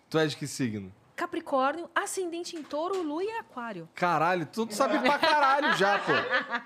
tu 0.09 0.17
és 0.19 0.31
de 0.31 0.37
que 0.37 0.47
signo? 0.47 0.93
Capricórnio, 1.15 1.89
ascendente 1.95 2.57
em 2.57 2.61
touro, 2.63 3.01
lua 3.01 3.23
e 3.23 3.29
aquário. 3.37 3.87
Caralho, 3.95 4.45
tu 4.45 4.67
sabe 4.69 4.99
pra 4.99 5.17
caralho 5.17 5.73
já, 5.77 5.97
pô. 5.99 6.11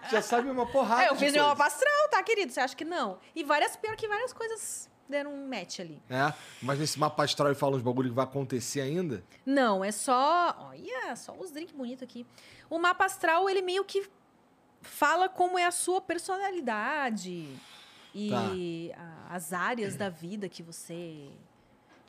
Já 0.09 0.21
sabe 0.23 0.49
uma 0.49 0.65
porrada 0.65 1.03
É, 1.03 1.09
eu 1.09 1.13
de 1.13 1.19
fiz 1.19 1.33
meu 1.33 1.45
mapa 1.45 1.65
astral, 1.67 2.09
tá, 2.09 2.23
querido? 2.23 2.51
Você 2.51 2.59
acha 2.59 2.75
que 2.75 2.83
não? 2.83 3.19
E 3.35 3.43
várias, 3.43 3.75
pior 3.75 3.95
que 3.95 4.07
várias 4.07 4.33
coisas 4.33 4.89
deram 5.07 5.31
um 5.33 5.47
match 5.47 5.79
ali. 5.81 6.01
É, 6.09 6.33
mas 6.63 6.79
nesse 6.79 6.97
mapa 6.99 7.23
astral 7.23 7.49
ele 7.49 7.55
fala 7.59 7.75
uns 7.75 7.83
bagulho 7.83 8.09
que 8.09 8.15
vai 8.15 8.25
acontecer 8.25 8.81
ainda? 8.81 9.23
Não, 9.45 9.83
é 9.85 9.91
só. 9.91 10.55
Olha, 10.71 11.15
só 11.15 11.33
os 11.33 11.51
drinks 11.51 11.75
bonitos 11.75 12.01
aqui. 12.01 12.25
O 12.71 12.79
mapa 12.79 13.05
astral, 13.05 13.47
ele 13.49 13.61
meio 13.61 13.83
que 13.85 14.09
fala 14.81 15.29
como 15.29 15.59
é 15.59 15.65
a 15.65 15.71
sua 15.71 16.01
personalidade 16.01 17.47
e 18.15 18.91
a- 18.95 19.27
as 19.35 19.53
áreas 19.53 19.95
da 19.95 20.09
vida 20.09 20.49
que 20.49 20.63
você. 20.63 21.29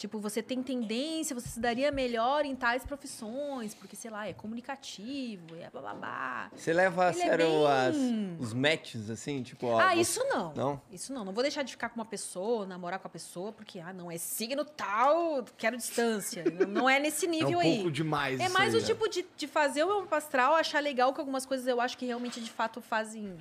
Tipo, 0.00 0.18
você 0.18 0.42
tem 0.42 0.62
tendência, 0.62 1.34
você 1.38 1.46
se 1.46 1.60
daria 1.60 1.92
melhor 1.92 2.46
em 2.46 2.56
tais 2.56 2.82
profissões, 2.86 3.74
porque, 3.74 3.94
sei 3.94 4.10
lá, 4.10 4.26
é 4.26 4.32
comunicativo, 4.32 5.54
é 5.56 5.68
bababá. 5.68 6.50
Você 6.56 6.72
leva 6.72 7.08
a 7.08 7.10
Ele 7.10 7.20
é 7.20 7.22
sério 7.26 7.46
bem- 7.46 8.36
as, 8.38 8.40
os 8.46 8.54
matches, 8.54 9.10
assim, 9.10 9.42
tipo... 9.42 9.66
ó, 9.66 9.78
Ah, 9.78 9.94
isso 9.94 10.24
não. 10.24 10.54
Não? 10.54 10.80
Isso 10.90 11.12
não. 11.12 11.22
Não 11.22 11.34
vou 11.34 11.42
deixar 11.42 11.62
de 11.64 11.72
ficar 11.72 11.90
com 11.90 11.96
uma 11.96 12.06
pessoa, 12.06 12.64
namorar 12.64 12.98
com 12.98 13.08
a 13.08 13.10
pessoa, 13.10 13.52
porque, 13.52 13.78
ah, 13.78 13.92
não, 13.92 14.10
é 14.10 14.16
signo 14.16 14.64
tal, 14.64 15.44
quero 15.58 15.76
distância. 15.76 16.44
Não- 16.66 16.88
é 16.88 16.98
nesse 16.98 17.26
É 17.28 17.28
um 17.28 17.32
nível 17.32 17.60
aí. 17.60 17.74
pouco 17.76 17.90
demais 17.90 18.40
É 18.40 18.48
mais 18.48 18.74
aí, 18.74 18.80
o 18.80 18.82
tipo 18.84 19.06
de, 19.06 19.26
de 19.36 19.46
fazer 19.46 19.84
o 19.84 20.00
mapa 20.00 20.16
astral, 20.16 20.54
achar 20.54 20.82
legal 20.82 21.12
que 21.12 21.20
algumas 21.20 21.44
coisas 21.44 21.66
eu 21.66 21.78
acho 21.78 21.98
que 21.98 22.06
realmente 22.06 22.40
de 22.40 22.50
fato 22.50 22.80
fazem. 22.80 23.36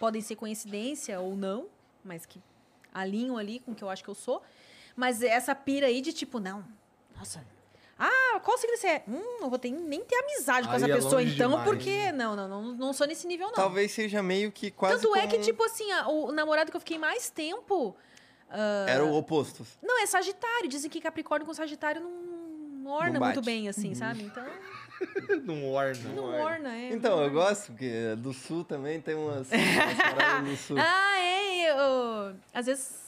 podem 0.00 0.22
ser 0.22 0.36
coincidência 0.36 1.20
ou 1.20 1.36
não, 1.36 1.66
mas 2.02 2.24
que 2.24 2.40
alinham 2.92 3.36
ali 3.36 3.58
com 3.60 3.72
o 3.72 3.74
que 3.74 3.84
eu 3.84 3.90
acho 3.90 4.02
que 4.02 4.08
eu 4.08 4.14
sou. 4.14 4.42
Mas 4.96 5.22
essa 5.22 5.54
pira 5.54 5.86
aí 5.86 6.00
de 6.00 6.12
tipo, 6.12 6.38
não, 6.38 6.64
nossa. 7.16 7.44
Ah, 7.98 8.40
qual 8.42 8.58
signo 8.58 8.76
você 8.76 8.86
é? 8.88 9.04
Hum, 9.08 9.38
não 9.40 9.48
vou 9.48 9.58
ter, 9.58 9.70
nem 9.70 10.00
ter 10.04 10.16
amizade 10.16 10.66
com 10.66 10.72
Aí 10.72 10.82
essa 10.82 10.90
é 10.90 10.94
pessoa, 10.94 11.22
então, 11.22 11.50
demais. 11.50 11.68
porque. 11.68 12.10
Não, 12.12 12.34
não, 12.34 12.48
não, 12.48 12.62
não 12.74 12.92
sou 12.92 13.06
nesse 13.06 13.26
nível, 13.26 13.46
não. 13.48 13.54
Talvez 13.54 13.92
seja 13.92 14.20
meio 14.22 14.50
que 14.50 14.70
quase 14.70 15.00
Tanto 15.02 15.14
é 15.16 15.26
que, 15.28 15.38
tipo 15.38 15.62
assim, 15.64 15.90
a- 15.92 16.08
o 16.08 16.32
namorado 16.32 16.70
que 16.72 16.76
eu 16.76 16.80
fiquei 16.80 16.98
mais 16.98 17.30
tempo. 17.30 17.94
ah, 18.50 18.86
Era 18.88 19.04
o 19.04 19.14
oposto. 19.14 19.64
Não, 19.82 20.00
é 20.02 20.06
Sagitário. 20.06 20.68
Dizem 20.68 20.90
que 20.90 21.00
Capricórnio 21.00 21.46
com 21.46 21.54
Sagitário 21.54 22.02
não 22.02 22.90
orna 22.90 23.18
Não 23.20 23.26
muito 23.26 23.40
bem, 23.42 23.68
assim, 23.68 23.94
sabe? 23.94 24.22
Então. 24.34 24.44
Não 25.44 25.70
orna. 25.72 26.08
Não 26.14 26.24
orna. 26.24 26.76
é. 26.76 26.88
Então, 26.92 27.22
eu 27.22 27.30
gosto, 27.30 27.66
porque 27.72 28.14
do 28.16 28.32
sul 28.32 28.64
também 28.64 29.00
tem 29.00 29.14
umas, 29.14 29.48
umas 30.42 30.60
sul. 30.60 30.76
Ah, 30.78 31.18
é. 31.18 31.70
Eu, 31.70 32.36
às 32.52 32.66
vezes 32.66 33.03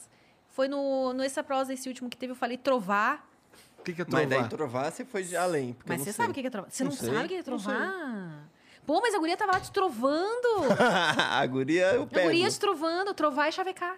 foi 0.57 0.67
no, 0.67 1.13
no 1.13 1.21
essa 1.23 1.43
prosa, 1.43 1.71
esse 1.71 1.87
último 1.87 2.09
que 2.09 2.17
teve, 2.17 2.31
eu 2.31 2.35
falei 2.35 2.57
trovar. 2.57 3.29
O 3.77 3.83
que, 3.83 3.93
que 3.93 4.01
é 4.01 4.05
Mas 4.09 4.27
daí 4.27 4.39
trovar? 4.39 4.49
trovar 4.49 4.91
você 4.91 5.05
foi 5.05 5.23
de 5.23 5.37
além. 5.37 5.77
Mas 5.85 5.99
não 5.99 6.05
você 6.05 6.11
sei. 6.11 6.13
sabe 6.13 6.31
o 6.31 6.33
que 6.33 6.47
é 6.47 6.49
trovar? 6.49 6.71
Você 6.71 6.83
Não 6.83 6.89
não, 6.89 6.97
sabe 6.97 7.25
o 7.25 7.27
que 7.27 7.33
é 7.35 7.37
não 7.37 7.43
trovar? 7.43 8.49
Pô, 8.87 8.99
mas 9.01 9.13
a 9.13 9.19
guria 9.19 9.37
tava 9.37 9.51
lá 9.51 9.59
te 9.59 9.71
trovando. 9.71 10.47
a 11.19 11.45
guria 11.45 11.93
eu 11.93 12.03
A 12.03 12.07
pego. 12.07 12.25
guria 12.25 12.49
te 12.49 12.59
trovando, 12.59 13.13
trovar 13.13 13.49
e 13.49 13.51
chavecar. 13.51 13.97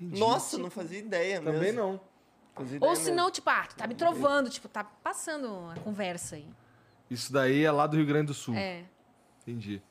Entendi. 0.00 0.18
Nossa, 0.18 0.56
não 0.56 0.70
fazia 0.70 0.98
ideia 1.00 1.38
mesmo. 1.40 1.52
Também 1.58 1.72
não. 1.72 2.00
Fazia 2.54 2.76
ideia 2.78 2.88
Ou 2.90 2.96
se 2.96 3.10
não, 3.10 3.16
mesmo. 3.24 3.30
tipo, 3.32 3.50
ah, 3.50 3.66
tu 3.68 3.76
tá 3.76 3.86
me 3.86 3.94
trovando, 3.94 4.48
tipo, 4.48 4.68
tá 4.68 4.84
passando 4.84 5.70
a 5.70 5.78
conversa 5.80 6.36
aí. 6.36 6.46
Isso 7.10 7.30
daí 7.30 7.62
é 7.62 7.70
lá 7.70 7.86
do 7.86 7.96
Rio 7.98 8.06
Grande 8.06 8.28
do 8.28 8.34
Sul. 8.34 8.54
É. 8.54 8.84
Entendi. 9.42 9.82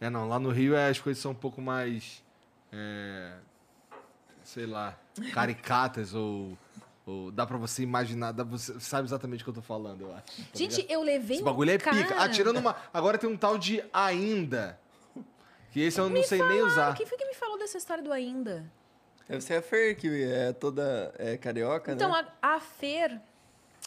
É, 0.00 0.08
não, 0.08 0.28
lá 0.28 0.38
no 0.38 0.50
Rio 0.50 0.76
é, 0.76 0.88
as 0.88 1.00
coisas 1.00 1.20
são 1.20 1.32
um 1.32 1.34
pouco 1.34 1.60
mais. 1.60 2.22
é, 2.72 3.32
sei 4.50 4.66
lá, 4.66 4.96
caricatas 5.32 6.14
ou. 6.14 6.56
ou 7.06 7.30
dá 7.30 7.46
pra 7.46 7.56
você 7.56 7.82
imaginar, 7.82 8.32
dá, 8.32 8.42
você 8.44 8.78
sabe 8.80 9.06
exatamente 9.06 9.42
o 9.42 9.44
que 9.44 9.50
eu 9.50 9.54
tô 9.54 9.62
falando, 9.62 10.02
eu 10.02 10.14
acho. 10.14 10.24
tá 10.24 10.42
Gente, 10.54 10.76
ligado? 10.82 10.90
eu 10.92 11.02
levei 11.02 11.36
Esse 11.36 11.42
um 11.42 11.46
bagulho 11.46 11.70
é 11.70 11.78
cara... 11.78 11.96
pica. 11.96 12.14
Ah, 12.18 12.28
tirando 12.28 12.56
uma. 12.58 12.74
Agora 12.92 13.16
tem 13.16 13.28
um 13.30 13.36
tal 13.36 13.56
de 13.58 13.82
ainda. 13.92 14.78
Que 15.72 15.80
esse 15.82 16.00
eu 16.00 16.10
não 16.10 16.22
sei 16.24 16.42
nem 16.42 16.62
usar. 16.62 16.94
Quem 16.96 17.06
foi 17.06 17.16
que 17.16 17.24
me 17.24 17.34
falou 17.34 17.56
dessa 17.56 17.78
história 17.78 18.02
do 18.02 18.12
ainda? 18.12 18.68
Deve 19.28 19.40
ser 19.40 19.54
a 19.54 19.62
Fer, 19.62 19.94
que 19.96 20.08
é 20.24 20.52
toda 20.52 21.14
é, 21.16 21.36
carioca, 21.36 21.92
Então, 21.92 22.10
né? 22.10 22.26
a, 22.42 22.56
a 22.56 22.60
Fer 22.60 23.20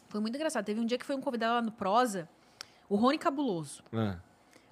foi 0.07 0.21
muito 0.21 0.33
engraçado. 0.35 0.63
Teve 0.63 0.79
um 0.79 0.85
dia 0.85 0.97
que 0.97 1.05
foi 1.05 1.13
um 1.17 1.19
convidado 1.19 1.55
lá 1.55 1.61
no 1.61 1.73
Prosa, 1.73 2.29
o 2.87 2.95
Rony 2.95 3.17
Cabuloso. 3.17 3.83
Ah, 3.91 4.15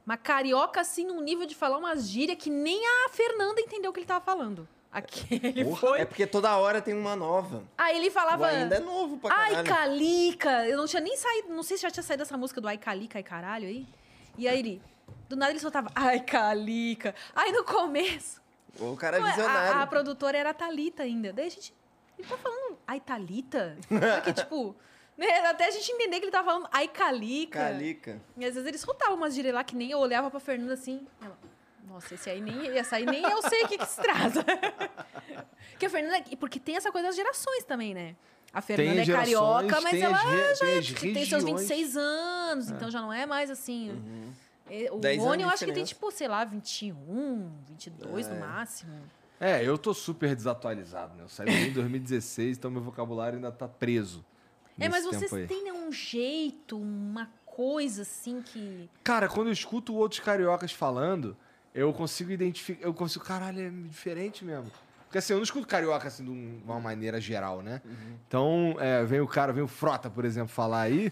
Uma 0.05 0.15
carioca, 0.15 0.79
assim, 0.79 1.03
num 1.05 1.19
nível 1.19 1.45
de 1.45 1.53
falar 1.53 1.77
umas 1.77 2.07
gírias 2.07 2.37
que 2.37 2.49
nem 2.49 2.81
a 3.05 3.09
Fernanda 3.09 3.59
entendeu 3.59 3.91
o 3.91 3.93
que 3.93 3.99
ele 3.99 4.07
tava 4.07 4.23
falando. 4.23 4.65
Aquele 4.91 5.63
Porra, 5.63 5.77
foi. 5.79 6.01
É 6.01 6.05
porque 6.05 6.27
toda 6.27 6.55
hora 6.57 6.81
tem 6.81 6.93
uma 6.93 7.15
nova. 7.15 7.63
Aí 7.77 7.97
ele 7.97 8.09
O 8.09 8.11
falava. 8.11 8.47
ainda 8.47 8.75
é 8.75 8.79
novo 8.79 9.17
pra 9.17 9.33
Ai, 9.33 9.51
caralho. 9.63 9.67
Calica! 9.69 10.67
Eu 10.67 10.77
não 10.77 10.85
tinha 10.85 11.01
nem 11.01 11.15
saído, 11.15 11.53
não 11.53 11.63
sei 11.63 11.77
se 11.77 11.83
já 11.83 11.91
tinha 11.91 12.03
saído 12.03 12.23
essa 12.23 12.35
música 12.37 12.59
do 12.59 12.67
Ai, 12.67 12.77
Calica, 12.77 13.17
ai, 13.17 13.23
caralho 13.23 13.67
aí. 13.67 13.87
E 14.37 14.47
aí 14.47 14.59
ele, 14.59 14.81
do 15.29 15.35
nada 15.37 15.51
ele 15.51 15.59
soltava, 15.59 15.89
ai, 15.95 16.19
Calica. 16.19 17.15
Aí 17.33 17.51
no 17.53 17.63
começo, 17.63 18.41
O 18.79 18.95
cara 18.97 19.17
é 19.17 19.21
visionário. 19.21 19.77
A, 19.79 19.81
a 19.83 19.87
produtora 19.87 20.37
era 20.37 20.49
a 20.49 20.53
Thalita 20.53 21.03
ainda. 21.03 21.31
Daí 21.31 21.47
a 21.47 21.49
gente. 21.49 21.73
Ele 22.19 22.27
tá 22.27 22.37
falando 22.37 22.77
ai 22.85 22.99
Thalita? 22.99 23.77
Porque, 23.87 24.33
tipo. 24.33 24.75
né, 25.17 25.39
até 25.47 25.67
a 25.67 25.71
gente 25.71 25.89
entender 25.91 26.19
que 26.19 26.25
ele 26.25 26.31
tava 26.31 26.45
falando 26.51 26.67
ai 26.71 26.87
Calica. 26.89 27.59
Calica. 27.59 28.21
E 28.37 28.45
às 28.45 28.53
vezes 28.55 28.67
ele 28.67 28.77
soltava 28.77 29.13
umas 29.13 29.33
gírias 29.33 29.53
lá 29.53 29.63
que 29.63 29.75
nem 29.75 29.91
eu 29.91 29.99
olhava 29.99 30.29
pra 30.29 30.39
Fernanda 30.39 30.73
assim. 30.73 31.05
Ela, 31.21 31.37
Nossa, 31.87 32.15
esse 32.15 32.29
aí 32.29 32.41
nem, 32.41 32.77
essa 32.77 32.95
aí 32.95 33.05
nem 33.05 33.23
eu 33.23 33.41
sei 33.41 33.63
o 33.63 33.67
que, 33.67 33.77
que 33.77 33.85
se 33.85 34.01
trata. 34.01 34.45
que 35.77 35.85
a 35.85 35.89
Fernanda. 35.89 36.23
Porque 36.39 36.59
tem 36.59 36.75
essa 36.75 36.91
coisa 36.91 37.07
das 37.07 37.15
gerações 37.15 37.63
também, 37.63 37.93
né? 37.93 38.15
A 38.53 38.61
Fernanda 38.61 38.91
Tem 38.91 38.99
é 38.99 39.05
gerações, 39.05 39.33
carioca, 39.33 39.81
mas 39.81 40.01
ela 40.01 40.17
as 40.17 40.59
já 40.59 40.65
tem 40.65 40.77
é, 40.77 40.81
porque 40.81 41.13
tem 41.13 41.25
seus 41.25 41.43
regiões. 41.43 41.61
26 41.61 41.97
anos, 41.97 42.69
então 42.69 42.91
já 42.91 43.01
não 43.01 43.13
é 43.13 43.25
mais 43.25 43.49
assim. 43.49 43.97
É, 44.69 44.91
O 44.91 44.99
10 44.99 45.21
Rony 45.21 45.43
eu 45.43 45.49
acho 45.49 45.65
que 45.65 45.71
tem, 45.71 45.83
tipo, 45.83 46.11
sei 46.11 46.27
lá, 46.27 46.43
21, 46.43 47.49
22 47.67 48.27
no 48.27 48.39
máximo. 48.39 48.93
É, 49.39 49.65
eu 49.65 49.77
tô 49.77 49.93
super 49.93 50.35
desatualizado, 50.35 51.15
né? 51.15 51.23
Eu 51.23 51.29
saí 51.29 51.69
em 51.69 51.73
2016, 51.73 52.57
então 52.57 52.69
meu 52.69 52.81
vocabulário 52.81 53.37
ainda 53.37 53.51
tá 53.51 53.67
preso. 53.67 54.23
É, 54.79 54.87
mas 54.87 55.03
vocês 55.05 55.31
aí. 55.33 55.47
têm 55.47 55.71
um 55.71 55.91
jeito, 55.91 56.77
uma 56.77 57.31
coisa 57.45 58.03
assim 58.03 58.41
que. 58.41 58.89
Cara, 59.03 59.27
quando 59.27 59.47
eu 59.47 59.53
escuto 59.53 59.95
outros 59.95 60.19
cariocas 60.19 60.71
falando, 60.71 61.37
eu 61.73 61.91
consigo 61.93 62.31
identificar. 62.31 62.85
Eu 62.85 62.93
consigo. 62.93 63.23
Caralho, 63.25 63.59
é 63.61 63.69
diferente 63.87 64.43
mesmo. 64.45 64.71
Porque 65.05 65.17
assim, 65.17 65.33
eu 65.33 65.37
não 65.37 65.43
escuto 65.43 65.67
carioca 65.67 66.07
assim 66.07 66.23
de 66.23 66.29
um- 66.29 66.61
uma 66.63 66.79
maneira 66.79 67.19
geral, 67.19 67.61
né? 67.61 67.81
Então, 68.27 68.75
é, 68.79 69.03
vem 69.03 69.19
o 69.19 69.27
cara, 69.27 69.51
vem 69.51 69.63
o 69.63 69.67
Frota, 69.67 70.09
por 70.09 70.23
exemplo, 70.23 70.49
falar 70.49 70.81
aí. 70.81 71.11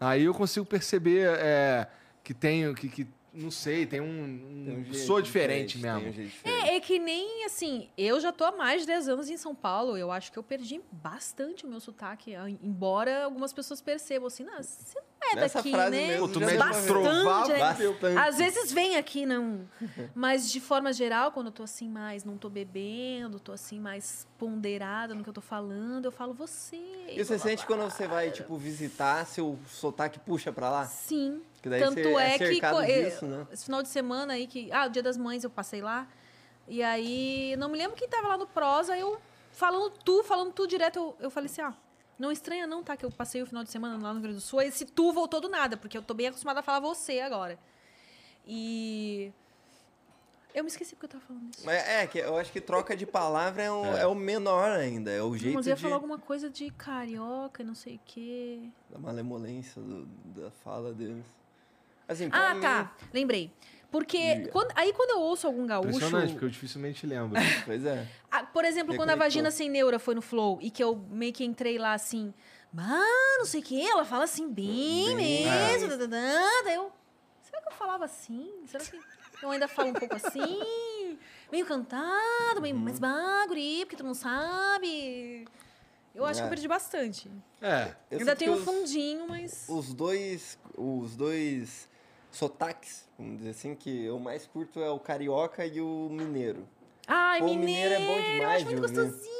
Aí 0.00 0.24
eu 0.24 0.34
consigo 0.34 0.66
perceber 0.66 1.28
é, 1.38 1.86
que 2.24 2.34
tem. 2.34 2.72
Que, 2.74 2.88
que, 2.88 3.06
não 3.38 3.50
sei, 3.50 3.86
tem 3.86 4.00
um. 4.00 4.04
um 4.04 4.64
Tem 4.64 4.78
um 4.78 4.84
jeito 4.84 4.98
sou 5.06 5.22
diferente, 5.22 5.80
tem 5.80 5.90
mesmo. 5.90 6.08
um 6.08 6.12
jeito 6.12 6.30
diferente. 6.30 6.68
É, 6.68 6.76
é 6.76 6.80
que 6.80 6.98
nem 6.98 7.44
assim, 7.44 7.88
eu 7.96 8.20
já 8.20 8.32
tô 8.32 8.44
há 8.44 8.52
mais 8.52 8.82
de 8.82 8.88
10 8.88 9.08
anos 9.08 9.30
em 9.30 9.36
São 9.36 9.54
Paulo, 9.54 9.96
eu 9.96 10.10
acho 10.10 10.32
que 10.32 10.38
eu 10.38 10.42
perdi 10.42 10.80
bastante 10.90 11.64
o 11.64 11.68
meu 11.68 11.80
sotaque, 11.80 12.34
embora 12.62 13.24
algumas 13.24 13.52
pessoas 13.52 13.80
percebam 13.80 14.26
assim, 14.26 14.44
não, 14.44 14.62
você 14.62 14.98
não 14.98 15.08
é 15.32 15.36
Nessa 15.36 15.58
daqui, 15.58 15.70
frase 15.70 15.90
né? 15.90 16.06
mesmo, 16.08 16.28
tu 16.28 16.40
trovava, 16.40 17.48
né? 17.48 17.58
Bastante. 17.58 18.18
Às 18.18 18.38
vezes 18.38 18.72
vem 18.72 18.96
aqui, 18.96 19.26
não. 19.26 19.68
Mas 20.14 20.50
de 20.50 20.60
forma 20.60 20.92
geral, 20.92 21.32
quando 21.32 21.46
eu 21.46 21.52
tô 21.52 21.62
assim 21.62 21.88
mais, 21.88 22.24
não 22.24 22.38
tô 22.38 22.48
bebendo, 22.48 23.38
tô 23.38 23.52
assim 23.52 23.78
mais 23.78 24.26
ponderada 24.38 25.14
no 25.14 25.22
que 25.22 25.28
eu 25.28 25.34
tô 25.34 25.40
falando, 25.40 26.06
eu 26.06 26.12
falo 26.12 26.32
você. 26.32 26.76
E 27.08 27.22
você 27.22 27.38
sente 27.38 27.66
quando 27.66 27.82
você 27.82 28.06
vai, 28.06 28.30
tipo, 28.30 28.56
visitar, 28.56 29.26
seu 29.26 29.58
sotaque 29.66 30.18
puxa 30.18 30.52
pra 30.52 30.70
lá? 30.70 30.86
Sim. 30.86 31.42
Que 31.68 31.70
daí 31.70 31.80
Tanto 31.80 32.02
você 32.02 32.22
é 32.22 32.34
é, 32.34 32.38
que 32.38 33.04
disso, 33.04 33.26
né? 33.26 33.46
esse 33.52 33.64
final 33.64 33.82
de 33.82 33.88
semana 33.88 34.32
aí 34.34 34.46
que. 34.46 34.70
Ah, 34.72 34.86
o 34.86 34.90
dia 34.90 35.02
das 35.02 35.16
mães 35.16 35.44
eu 35.44 35.50
passei 35.50 35.80
lá. 35.80 36.08
E 36.66 36.82
aí, 36.82 37.56
não 37.58 37.68
me 37.68 37.78
lembro 37.78 37.96
quem 37.96 38.08
tava 38.08 38.28
lá 38.28 38.36
no 38.36 38.46
prosa, 38.46 38.96
eu 38.96 39.18
falando 39.52 39.90
tu, 40.04 40.22
falando 40.22 40.52
tu 40.52 40.66
direto, 40.66 40.98
eu, 40.98 41.16
eu 41.20 41.30
falei 41.30 41.50
assim, 41.50 41.62
ah, 41.62 41.74
não 42.18 42.30
estranha 42.30 42.66
não, 42.66 42.82
tá? 42.82 42.96
Que 42.96 43.06
eu 43.06 43.10
passei 43.10 43.42
o 43.42 43.46
final 43.46 43.64
de 43.64 43.70
semana 43.70 43.94
lá 43.94 44.08
no 44.08 44.14
Rio 44.14 44.22
Grande 44.22 44.36
do 44.38 44.40
Sul. 44.42 44.60
Esse 44.60 44.84
tu 44.84 45.12
voltou 45.12 45.40
do 45.40 45.48
nada, 45.48 45.76
porque 45.76 45.96
eu 45.96 46.02
tô 46.02 46.12
bem 46.14 46.26
acostumada 46.26 46.60
a 46.60 46.62
falar 46.62 46.80
você 46.80 47.20
agora. 47.20 47.58
E. 48.46 49.32
Eu 50.54 50.64
me 50.64 50.70
esqueci 50.70 50.94
porque 50.96 51.06
eu 51.06 51.10
tava 51.20 51.24
falando 51.24 51.54
isso. 51.54 51.64
Mas 51.64 51.86
é, 51.86 52.06
que 52.06 52.18
eu 52.18 52.36
acho 52.36 52.50
que 52.50 52.60
troca 52.60 52.96
de 52.96 53.06
palavra 53.06 53.62
é, 53.62 53.70
o 53.70 53.84
é 53.84 54.06
o 54.06 54.14
menor 54.14 54.70
ainda. 54.70 55.10
É 55.10 55.22
o 55.22 55.36
jeito 55.36 55.54
Mas 55.54 55.66
eu 55.66 55.72
ia 55.72 55.76
de... 55.76 55.82
falar 55.82 55.94
alguma 55.94 56.18
coisa 56.18 56.50
de 56.50 56.70
carioca, 56.70 57.62
não 57.62 57.74
sei 57.74 57.96
o 57.96 58.00
quê. 58.04 58.68
da 58.90 58.98
malemolência 58.98 59.80
do- 59.80 60.06
da 60.06 60.50
fala 60.50 60.92
deles. 60.92 61.24
Assim, 62.08 62.28
Ah, 62.32 62.54
mim, 62.54 62.60
tá. 62.60 62.92
Lembrei. 63.12 63.52
Porque 63.90 64.48
quando- 64.52 64.70
aí 64.74 64.92
quando 64.92 65.10
eu 65.12 65.20
ouço 65.20 65.46
algum 65.46 65.66
gaúcho. 65.66 65.88
Impressionante, 65.90 66.32
porque 66.32 66.44
eu 66.44 66.50
dificilmente 66.50 67.06
lembro. 67.06 67.34
Pois 67.66 67.84
é. 67.86 68.06
Ah, 68.30 68.44
por 68.44 68.64
exemplo, 68.64 68.94
quando 68.96 69.10
a. 69.10 69.14
Vagina 69.16 69.50
Sem 69.50 69.70
Neura 69.70 69.98
foi 69.98 70.14
no 70.14 70.20
Flow 70.22 70.58
e 70.60 70.70
que 70.70 70.82
eu 70.84 70.96
meio 71.10 71.32
que 71.32 71.44
entrei 71.44 71.78
lá 71.78 71.94
assim, 71.94 72.32
mano, 72.72 73.38
não 73.38 73.46
sei 73.46 73.60
o 73.60 73.62
que, 73.64 73.80
ela 73.86 74.04
fala 74.04 74.24
assim 74.24 74.46
bem, 74.52 75.16
Bem, 75.16 75.46
mesmo, 75.46 75.88
dadadã", 75.88 76.20
daí 76.64 76.74
eu, 76.74 76.92
será 77.42 77.62
que 77.62 77.68
eu 77.68 77.72
falava 77.72 78.04
assim? 78.04 78.50
Será 78.66 78.84
que 78.84 78.98
eu 79.42 79.50
ainda 79.50 79.66
falo 79.68 79.88
um 79.88 79.94
pouco 79.94 80.14
assim? 80.16 81.16
Meio 81.50 81.64
cantado, 81.64 82.60
meio 82.60 82.74
Uhum. 82.76 82.82
mais 82.82 82.98
baguri, 82.98 83.80
porque 83.86 83.96
tu 83.96 84.04
não 84.04 84.12
sabe. 84.14 85.46
Eu 86.14 86.26
acho 86.26 86.40
que 86.40 86.42
eu 86.42 86.46
É. 86.46 86.50
perdi 86.50 86.68
bastante. 86.68 87.30
É. 87.62 87.94
Eu 88.10 88.18
ainda 88.18 88.36
tenho 88.36 88.52
um 88.52 88.58
fundinho, 88.58 89.26
mas... 89.28 89.64
Os 89.68 89.94
dois, 89.94 90.58
os 90.76 91.16
dois 91.16 91.88
sotaques, 92.38 93.04
vamos 93.18 93.38
dizer 93.38 93.50
assim, 93.50 93.74
que 93.74 94.04
eu 94.04 94.18
mais 94.18 94.46
curto 94.46 94.80
é 94.80 94.90
o 94.90 94.98
carioca 94.98 95.66
e 95.66 95.80
o 95.80 96.08
mineiro. 96.10 96.66
Ai, 97.06 97.40
Pô, 97.40 97.46
o 97.46 97.48
mineiro, 97.54 97.90
mineiro 97.90 97.94
é 97.94 98.06
bom 98.06 98.16
eu 98.18 98.22
demais 98.32 98.56
acho 98.56 98.64
muito 98.66 98.76
de 98.92 99.00
ouvir. 99.00 99.10
gostosinho. 99.10 99.38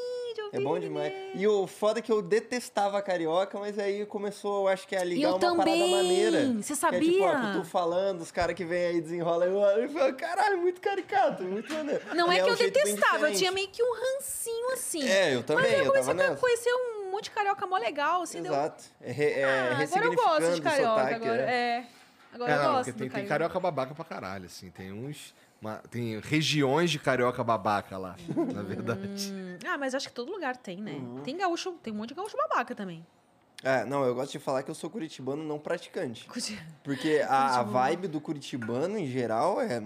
É 0.50 0.60
bom 0.60 0.78
demais. 0.78 1.12
E 1.34 1.46
o 1.46 1.66
foda 1.66 1.98
é 1.98 2.02
que 2.02 2.10
eu 2.10 2.22
detestava 2.22 3.02
carioca, 3.02 3.58
mas 3.58 3.78
aí 3.78 4.06
começou, 4.06 4.62
eu 4.62 4.68
acho 4.68 4.88
que 4.88 4.96
a 4.96 5.04
ligar 5.04 5.28
Eu 5.28 5.30
uma 5.32 5.38
parada 5.40 5.64
também. 5.64 5.90
maneira. 5.90 6.38
Você 6.62 6.74
Que 6.88 6.94
é 6.96 7.00
tipo, 7.00 7.22
ó, 7.22 7.32
sabia? 7.32 7.48
eu 7.50 7.52
tô 7.58 7.64
falando, 7.64 8.22
os 8.22 8.30
caras 8.30 8.56
que 8.56 8.64
vêm 8.64 8.86
aí 8.86 9.00
desenrola 9.00 9.44
eu 9.44 9.56
olho 9.58 9.84
e 9.84 9.88
falo, 9.88 10.14
caralho, 10.14 10.56
muito 10.58 10.80
caricato, 10.80 11.42
muito 11.42 11.70
maneiro. 11.74 12.02
Não 12.14 12.32
E 12.32 12.38
é 12.38 12.42
que 12.42 12.48
um 12.48 12.52
eu 12.52 12.56
detestava, 12.56 13.28
eu 13.30 13.36
tinha 13.36 13.52
meio 13.52 13.68
que 13.68 13.82
um 13.82 13.92
rancinho 13.94 14.70
assim. 14.72 15.06
É, 15.06 15.34
eu 15.34 15.42
também, 15.42 15.64
Mas 15.64 15.72
eu 15.74 15.78
eu 15.80 15.86
comecei 15.90 16.14
tava 16.14 16.24
a 16.24 16.28
nessa. 16.30 16.40
conhecer 16.40 16.70
um 16.72 17.10
monte 17.10 17.24
de 17.24 17.30
carioca 17.32 17.66
mó 17.66 17.76
legal, 17.76 18.22
assim. 18.22 18.40
deu- 18.40 18.52
Exato. 18.52 18.84
É, 19.02 19.12
re, 19.12 19.24
é 19.24 19.44
Ah, 19.44 19.78
agora 19.82 20.06
eu 20.06 20.14
gosto 20.14 20.52
de 20.54 20.60
o 20.60 20.62
carioca. 20.62 20.94
sotaque, 21.02 21.14
agora, 21.14 21.42
é. 21.42 21.54
é. 21.54 21.86
Agora 22.32 22.52
É, 22.52 22.54
eu 22.54 22.62
não, 22.62 22.72
gosto 22.72 22.84
porque 22.86 22.92
do 22.92 22.98
tem, 22.98 23.08
tem 23.10 23.26
carioca. 23.26 23.58
babaca 23.58 23.94
pra 23.94 24.04
caralho, 24.04 24.46
assim. 24.46 24.70
Tem 24.70 24.92
uns. 24.92 25.34
uma- 25.60 25.78
tem 25.90 26.18
regiões 26.20 26.90
de 26.90 26.98
carioca 26.98 27.42
babaca 27.42 27.96
lá, 27.98 28.16
na 28.54 28.62
verdade. 28.62 29.32
Hum, 29.32 29.58
ah, 29.66 29.76
mas 29.78 29.94
acho 29.94 30.08
que 30.08 30.14
todo 30.14 30.30
lugar 30.30 30.56
tem, 30.56 30.76
né? 30.80 30.92
Uhum. 30.92 31.22
Tem 31.22 31.36
gaúcho, 31.36 31.72
tem 31.82 31.92
um 31.92 31.96
monte 31.96 32.10
de 32.10 32.14
gaúcho 32.14 32.36
babaca 32.36 32.74
também. 32.74 33.04
É, 33.64 33.84
não, 33.84 34.04
eu 34.04 34.14
gosto 34.14 34.32
de 34.32 34.38
falar 34.38 34.62
que 34.62 34.70
eu 34.70 34.74
sou 34.74 34.88
curitibano 34.88 35.42
não 35.42 35.58
praticante. 35.58 36.28
Porque 36.84 37.24
a, 37.28 37.58
a 37.58 37.62
vibe 37.64 38.06
do 38.06 38.20
curitibano, 38.20 38.96
em 38.96 39.06
geral, 39.10 39.60
é... 39.60 39.82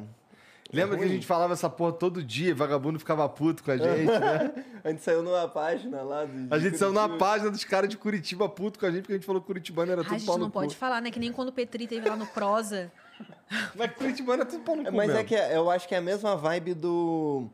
Lembra 0.73 0.97
que 0.97 1.05
a 1.05 1.09
gente 1.09 1.27
falava 1.27 1.53
essa 1.53 1.69
porra 1.69 1.93
todo 1.93 2.23
dia, 2.23 2.55
vagabundo 2.55 2.99
ficava 2.99 3.29
puto 3.29 3.63
com 3.63 3.71
a 3.71 3.77
gente, 3.79 4.07
né? 4.07 4.65
A 4.83 4.89
gente 4.91 5.03
saiu 5.03 5.23
numa 5.23 5.47
página 5.47 6.01
lá 6.03 6.25
do... 6.25 6.53
A 6.55 6.59
gente 6.59 6.79
saiu 6.79 6.93
na 6.93 7.03
Curitiba. 7.03 7.25
página 7.27 7.51
dos 7.51 7.65
caras 7.65 7.91
de 7.91 7.97
Curitiba 7.99 8.49
puto 8.49 8.79
com 8.79 8.87
a 8.87 8.91
gente, 8.91 9.03
porque 9.03 9.13
a 9.13 9.17
gente 9.17 9.27
falou 9.27 9.41
que 9.43 9.47
Curitibano 9.47 9.93
era 9.93 10.01
Ah, 10.01 10.05
a 10.05 10.05
tudo 10.05 10.19
gente 10.19 10.27
pau 10.27 10.37
no 10.39 10.45
não 10.45 10.51
cu. 10.51 10.55
pode 10.61 10.75
falar, 10.77 11.03
né? 11.03 11.11
Que 11.11 11.21
nem 11.21 11.31
quando 11.31 11.49
o 11.49 11.53
Petri 11.53 11.87
teve 11.87 12.09
lá 12.09 12.17
no 12.17 12.27
Prosa. 12.27 12.91
Mas 13.77 13.93
Curitibano 13.93 14.43
é 14.43 14.47
tudo 14.47 14.63
pau 14.65 14.75
no 14.77 14.83
É, 14.83 14.87
cu 14.91 14.97
Mas 14.97 15.11
é 15.11 15.13
mesmo. 15.15 15.29
que 15.29 15.35
eu 15.35 15.71
acho 15.71 15.87
que 15.87 15.95
é 15.95 15.99
a 15.99 16.03
mesma 16.03 16.35
vibe 16.37 16.75
do. 16.75 17.49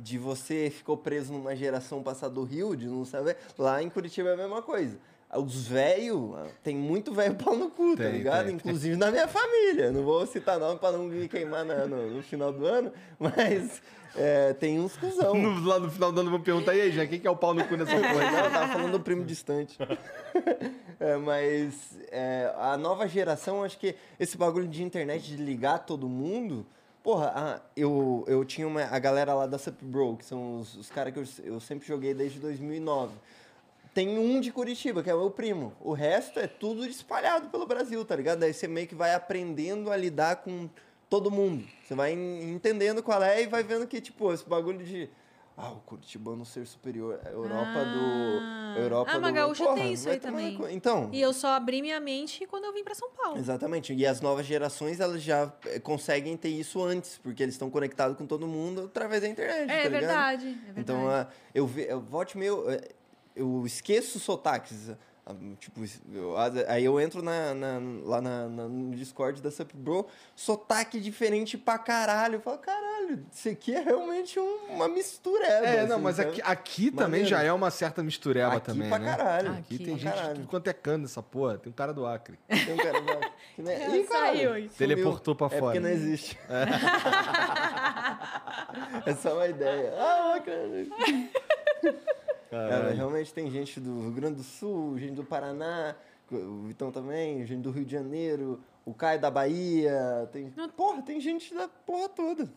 De 0.00 0.18
você 0.18 0.70
ficou 0.74 0.96
preso 0.96 1.32
numa 1.32 1.54
geração 1.56 2.02
passada 2.02 2.34
do 2.34 2.44
Rio, 2.44 2.74
de 2.76 2.86
não 2.86 3.04
saber. 3.04 3.36
Lá 3.58 3.82
em 3.82 3.88
Curitiba 3.88 4.30
é 4.30 4.34
a 4.34 4.36
mesma 4.36 4.60
coisa. 4.62 4.98
Os 5.36 5.66
velhos, 5.68 6.36
tem 6.64 6.74
muito 6.74 7.12
velho 7.12 7.34
pau 7.34 7.54
no 7.54 7.70
cu, 7.70 7.94
tá 7.96 8.04
Tem, 8.04 8.12
ligado? 8.12 8.46
tem. 8.46 8.54
Inclusive 8.54 8.96
na 8.96 9.10
minha 9.10 9.28
família. 9.28 9.92
Não 9.92 10.02
vou 10.02 10.26
citar 10.26 10.58
nome 10.58 10.78
pra 10.78 10.90
não 10.92 11.04
me 11.04 11.28
queimar 11.28 11.64
na- 11.66 11.86
no, 11.86 12.10
no 12.12 12.22
final 12.22 12.50
do 12.50 12.64
ano, 12.64 12.90
mas 13.18 13.82
é, 14.16 14.54
tem 14.54 14.80
uns 14.80 14.96
cuzão. 14.96 15.34
No- 15.36 15.64
lá 15.66 15.78
no 15.78 15.90
final 15.90 16.10
do 16.10 16.20
ano 16.20 16.30
vão 16.30 16.40
perguntar, 16.40 16.74
e 16.74 16.80
aí, 16.80 16.92
já 16.92 17.06
quem 17.06 17.20
que 17.20 17.26
é 17.26 17.30
o 17.30 17.36
pau 17.36 17.52
no 17.52 17.62
cu 17.66 17.76
nessa 17.76 17.92
Não, 17.94 18.00
porra? 18.00 18.24
eu 18.46 18.50
tava 18.50 18.72
falando 18.72 18.92
do 18.92 19.00
primo 19.00 19.24
distante. 19.24 19.76
É, 21.00 21.16
mas 21.16 21.96
é, 22.10 22.52
a 22.58 22.76
nova 22.76 23.06
geração, 23.06 23.62
acho 23.62 23.78
que 23.78 23.94
esse 24.18 24.36
bagulho 24.36 24.66
de 24.66 24.82
internet, 24.82 25.28
de 25.28 25.36
ligar 25.36 25.78
todo 25.86 26.08
mundo. 26.08 26.66
Porra, 27.04 27.32
ah, 27.36 27.60
eu, 27.76 28.24
eu 28.26 28.44
tinha 28.44 28.66
uma, 28.66 28.82
a 28.82 28.98
galera 28.98 29.32
lá 29.32 29.46
da 29.46 29.58
Sup 29.58 29.80
Bro, 29.80 30.16
que 30.16 30.24
são 30.24 30.58
os, 30.58 30.74
os 30.76 30.90
caras 30.90 31.12
que 31.14 31.20
eu, 31.20 31.52
eu 31.54 31.60
sempre 31.60 31.86
joguei 31.86 32.12
desde 32.14 32.40
2009. 32.40 33.12
Tem 33.98 34.16
um 34.16 34.38
de 34.40 34.52
Curitiba, 34.52 35.02
que 35.02 35.10
é 35.10 35.14
o 35.14 35.18
meu 35.18 35.28
primo. 35.32 35.72
O 35.80 35.92
resto 35.92 36.38
é 36.38 36.46
tudo 36.46 36.86
espalhado 36.86 37.48
pelo 37.48 37.66
Brasil, 37.66 38.04
tá 38.04 38.14
ligado? 38.14 38.38
Daí 38.38 38.54
você 38.54 38.68
meio 38.68 38.86
que 38.86 38.94
vai 38.94 39.12
aprendendo 39.12 39.90
a 39.90 39.96
lidar 39.96 40.36
com 40.36 40.70
todo 41.10 41.32
mundo. 41.32 41.64
Você 41.82 41.96
vai 41.96 42.12
en- 42.12 42.52
entendendo 42.54 43.02
qual 43.02 43.20
é 43.20 43.42
e 43.42 43.48
vai 43.48 43.64
vendo 43.64 43.88
que, 43.88 44.00
tipo, 44.00 44.32
esse 44.32 44.48
bagulho 44.48 44.84
de. 44.84 45.10
Ah, 45.56 45.72
o 45.72 45.80
Curitibano 45.80 46.46
ser 46.46 46.64
superior. 46.64 47.18
A 47.26 47.30
Europa 47.30 47.72
Ah. 47.74 48.74
do. 48.76 48.80
Europa 48.80 49.10
Ah, 49.10 49.14
do. 49.16 49.20
mas 49.20 49.34
gaúcho 49.34 49.64
Porra, 49.64 49.74
tem 49.74 49.92
isso 49.92 50.08
aí 50.08 50.20
também. 50.20 50.56
Então. 50.70 51.10
E 51.12 51.20
eu 51.20 51.32
só 51.32 51.48
abri 51.48 51.82
minha 51.82 51.98
mente 51.98 52.46
quando 52.46 52.66
eu 52.66 52.72
vim 52.72 52.84
pra 52.84 52.94
São 52.94 53.10
Paulo. 53.10 53.36
Exatamente. 53.36 53.92
E 53.92 54.06
as 54.06 54.20
novas 54.20 54.46
gerações, 54.46 55.00
elas 55.00 55.20
já 55.20 55.52
eh, 55.66 55.80
conseguem 55.80 56.36
ter 56.36 56.50
isso 56.50 56.80
antes, 56.80 57.18
porque 57.18 57.42
eles 57.42 57.56
estão 57.56 57.68
conectados 57.68 58.16
com 58.16 58.24
todo 58.24 58.46
mundo 58.46 58.82
através 58.82 59.22
da 59.22 59.26
internet. 59.28 59.62
É, 59.62 59.66
tá 59.66 59.72
ligado? 59.88 59.90
verdade, 59.90 60.46
é 60.46 60.50
verdade. 60.72 60.80
Então, 60.80 61.10
ah, 61.10 61.26
eu, 61.52 61.66
ve, 61.66 61.86
eu 61.88 62.00
volte 62.00 62.38
meio. 62.38 62.64
Eu 63.38 63.64
esqueço 63.64 64.18
sotaques. 64.18 64.90
ah, 64.90 65.34
Tipo, 65.60 65.82
eu- 66.14 66.34
aí 66.68 66.82
eu 66.86 66.98
entro 66.98 67.20
na, 67.22 67.52
na- 67.54 67.78
lá 68.02 68.18
na, 68.18 68.48
na- 68.48 68.66
no 68.66 68.96
Discord 68.96 69.42
da 69.42 69.50
Sup 69.50 69.72
Bro, 69.76 70.06
sotaque 70.34 70.98
diferente 70.98 71.58
pra 71.58 71.76
caralho. 71.76 72.36
Eu 72.36 72.40
falo, 72.40 72.56
caralho, 72.56 73.26
isso 73.30 73.46
aqui 73.50 73.74
é 73.74 73.80
realmente 73.80 74.40
um- 74.40 74.68
uma 74.70 74.88
mistura. 74.88 75.44
É, 75.46 75.86
não, 75.86 76.00
mas 76.00 76.18
aqui, 76.18 76.40
aqui 76.42 76.90
também 76.90 77.26
já 77.26 77.42
é 77.42 77.52
uma 77.52 77.70
certa 77.70 78.02
mistureba 78.02 78.54
Aqui 78.56 78.66
também, 78.68 78.88
pra 78.88 78.98
né? 78.98 79.14
caralho. 79.16 79.50
Aqui 79.50 79.74
Aqui 79.74 79.78
tem 79.84 79.86
pra 79.86 79.94
gente 79.96 80.12
de 80.12 80.16
caralho. 80.18 80.34
tudo 80.36 80.48
quanto 80.48 80.68
é 80.68 80.72
cano 80.72 81.02
nessa 81.02 81.22
porra. 81.22 81.58
Tem 81.58 81.70
um 81.70 81.74
cara 81.76 81.92
do 81.92 82.06
Acre. 82.06 82.38
Tem 82.48 82.72
um 82.72 82.76
cara 82.78 82.98
lá 82.98 83.20
que 83.54 83.60
não 83.62 83.70
é- 83.70 83.76
Ih, 84.00 84.06
Saiu. 84.06 84.48
caralho, 84.48 84.70
Teleportou 84.70 85.34
pra 85.34 85.46
É 85.48 85.50
fora. 85.50 85.60
porque 85.60 85.80
não 85.80 85.90
existe. 85.90 86.38
É, 89.06 89.14
só 89.14 89.34
uma 89.34 89.46
ideia. 89.46 89.92
Ah, 89.98 90.40
cara. 90.44 90.68
É, 92.50 92.82
mas 92.82 92.96
realmente 92.96 93.32
tem 93.32 93.50
gente 93.50 93.78
do 93.78 94.00
Rio 94.02 94.12
Grande 94.12 94.36
do 94.36 94.42
Sul, 94.42 94.98
gente 94.98 95.12
do 95.14 95.24
Paraná, 95.24 95.94
o 96.30 96.62
Vitão 96.66 96.90
também, 96.90 97.44
gente 97.46 97.60
do 97.62 97.70
Rio 97.70 97.84
de 97.84 97.92
Janeiro, 97.92 98.60
o 98.84 98.94
Caio 98.94 99.20
da 99.20 99.30
Bahia. 99.30 100.28
Tem... 100.32 100.50
Porra, 100.76 101.02
tem 101.02 101.20
gente 101.20 101.54
da 101.54 101.68
porra 101.68 102.08
toda. 102.08 102.50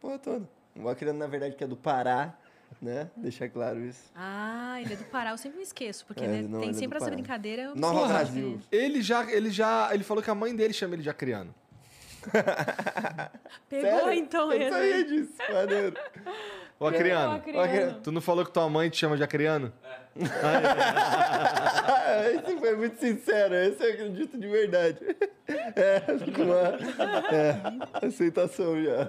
Porra 0.00 0.18
toda. 0.18 0.48
O 0.74 0.88
Acreano, 0.88 1.18
na 1.18 1.26
verdade, 1.26 1.54
que 1.54 1.62
é 1.62 1.66
do 1.66 1.76
Pará, 1.76 2.34
né? 2.80 3.10
Deixar 3.16 3.48
claro 3.48 3.78
isso. 3.84 4.10
Ah, 4.16 4.80
ele 4.80 4.94
é 4.94 4.96
do 4.96 5.04
Pará, 5.04 5.30
eu 5.30 5.38
sempre 5.38 5.58
me 5.58 5.62
esqueço, 5.64 6.04
porque 6.06 6.24
É, 6.24 6.26
né, 6.26 6.42
não, 6.42 6.60
tem 6.60 6.68
ele 6.68 6.76
é 6.76 6.80
sempre 6.80 6.98
do 6.98 7.02
essa 7.02 7.04
Pará. 7.10 7.16
brincadeira. 7.16 7.62
eu 7.62 7.76
Nova 7.76 8.08
Brasil. 8.08 8.58
Ele 8.72 9.02
já, 9.02 9.30
ele 9.30 9.50
já, 9.50 9.90
ele 9.94 10.02
falou 10.02 10.22
que 10.22 10.30
a 10.30 10.34
mãe 10.34 10.56
dele 10.56 10.72
chama 10.72 10.94
ele 10.94 11.02
de 11.02 11.10
acriano. 11.10 11.54
é. 12.32 13.30
Pegou 13.68 13.90
Sério? 13.90 14.12
então 14.14 14.52
Eu 14.52 14.58
não 14.58 14.66
esse. 14.66 14.70
sabia 14.76 15.04
disso. 15.04 15.52
Maneiro. 15.52 15.96
Ô, 16.82 16.86
acriano, 16.88 17.42
Ô, 17.54 17.60
acriano. 17.60 18.00
tu 18.02 18.10
não 18.12 18.20
falou 18.20 18.44
que 18.44 18.50
tua 18.50 18.68
mãe 18.68 18.90
te 18.90 18.96
chama 18.98 19.16
de 19.16 19.22
acriano? 19.22 19.72
Ah, 20.14 20.14
esse 22.34 22.56
foi 22.58 22.76
muito 22.76 22.98
sincero, 23.00 23.54
esse 23.54 23.82
eu 23.82 23.90
acredito 23.92 24.38
de 24.38 24.46
verdade. 24.48 24.98
É, 25.48 26.00
com 26.34 26.42
uma 26.42 27.34
é, 27.34 27.56
aceitação 28.06 28.74
já. 28.82 29.06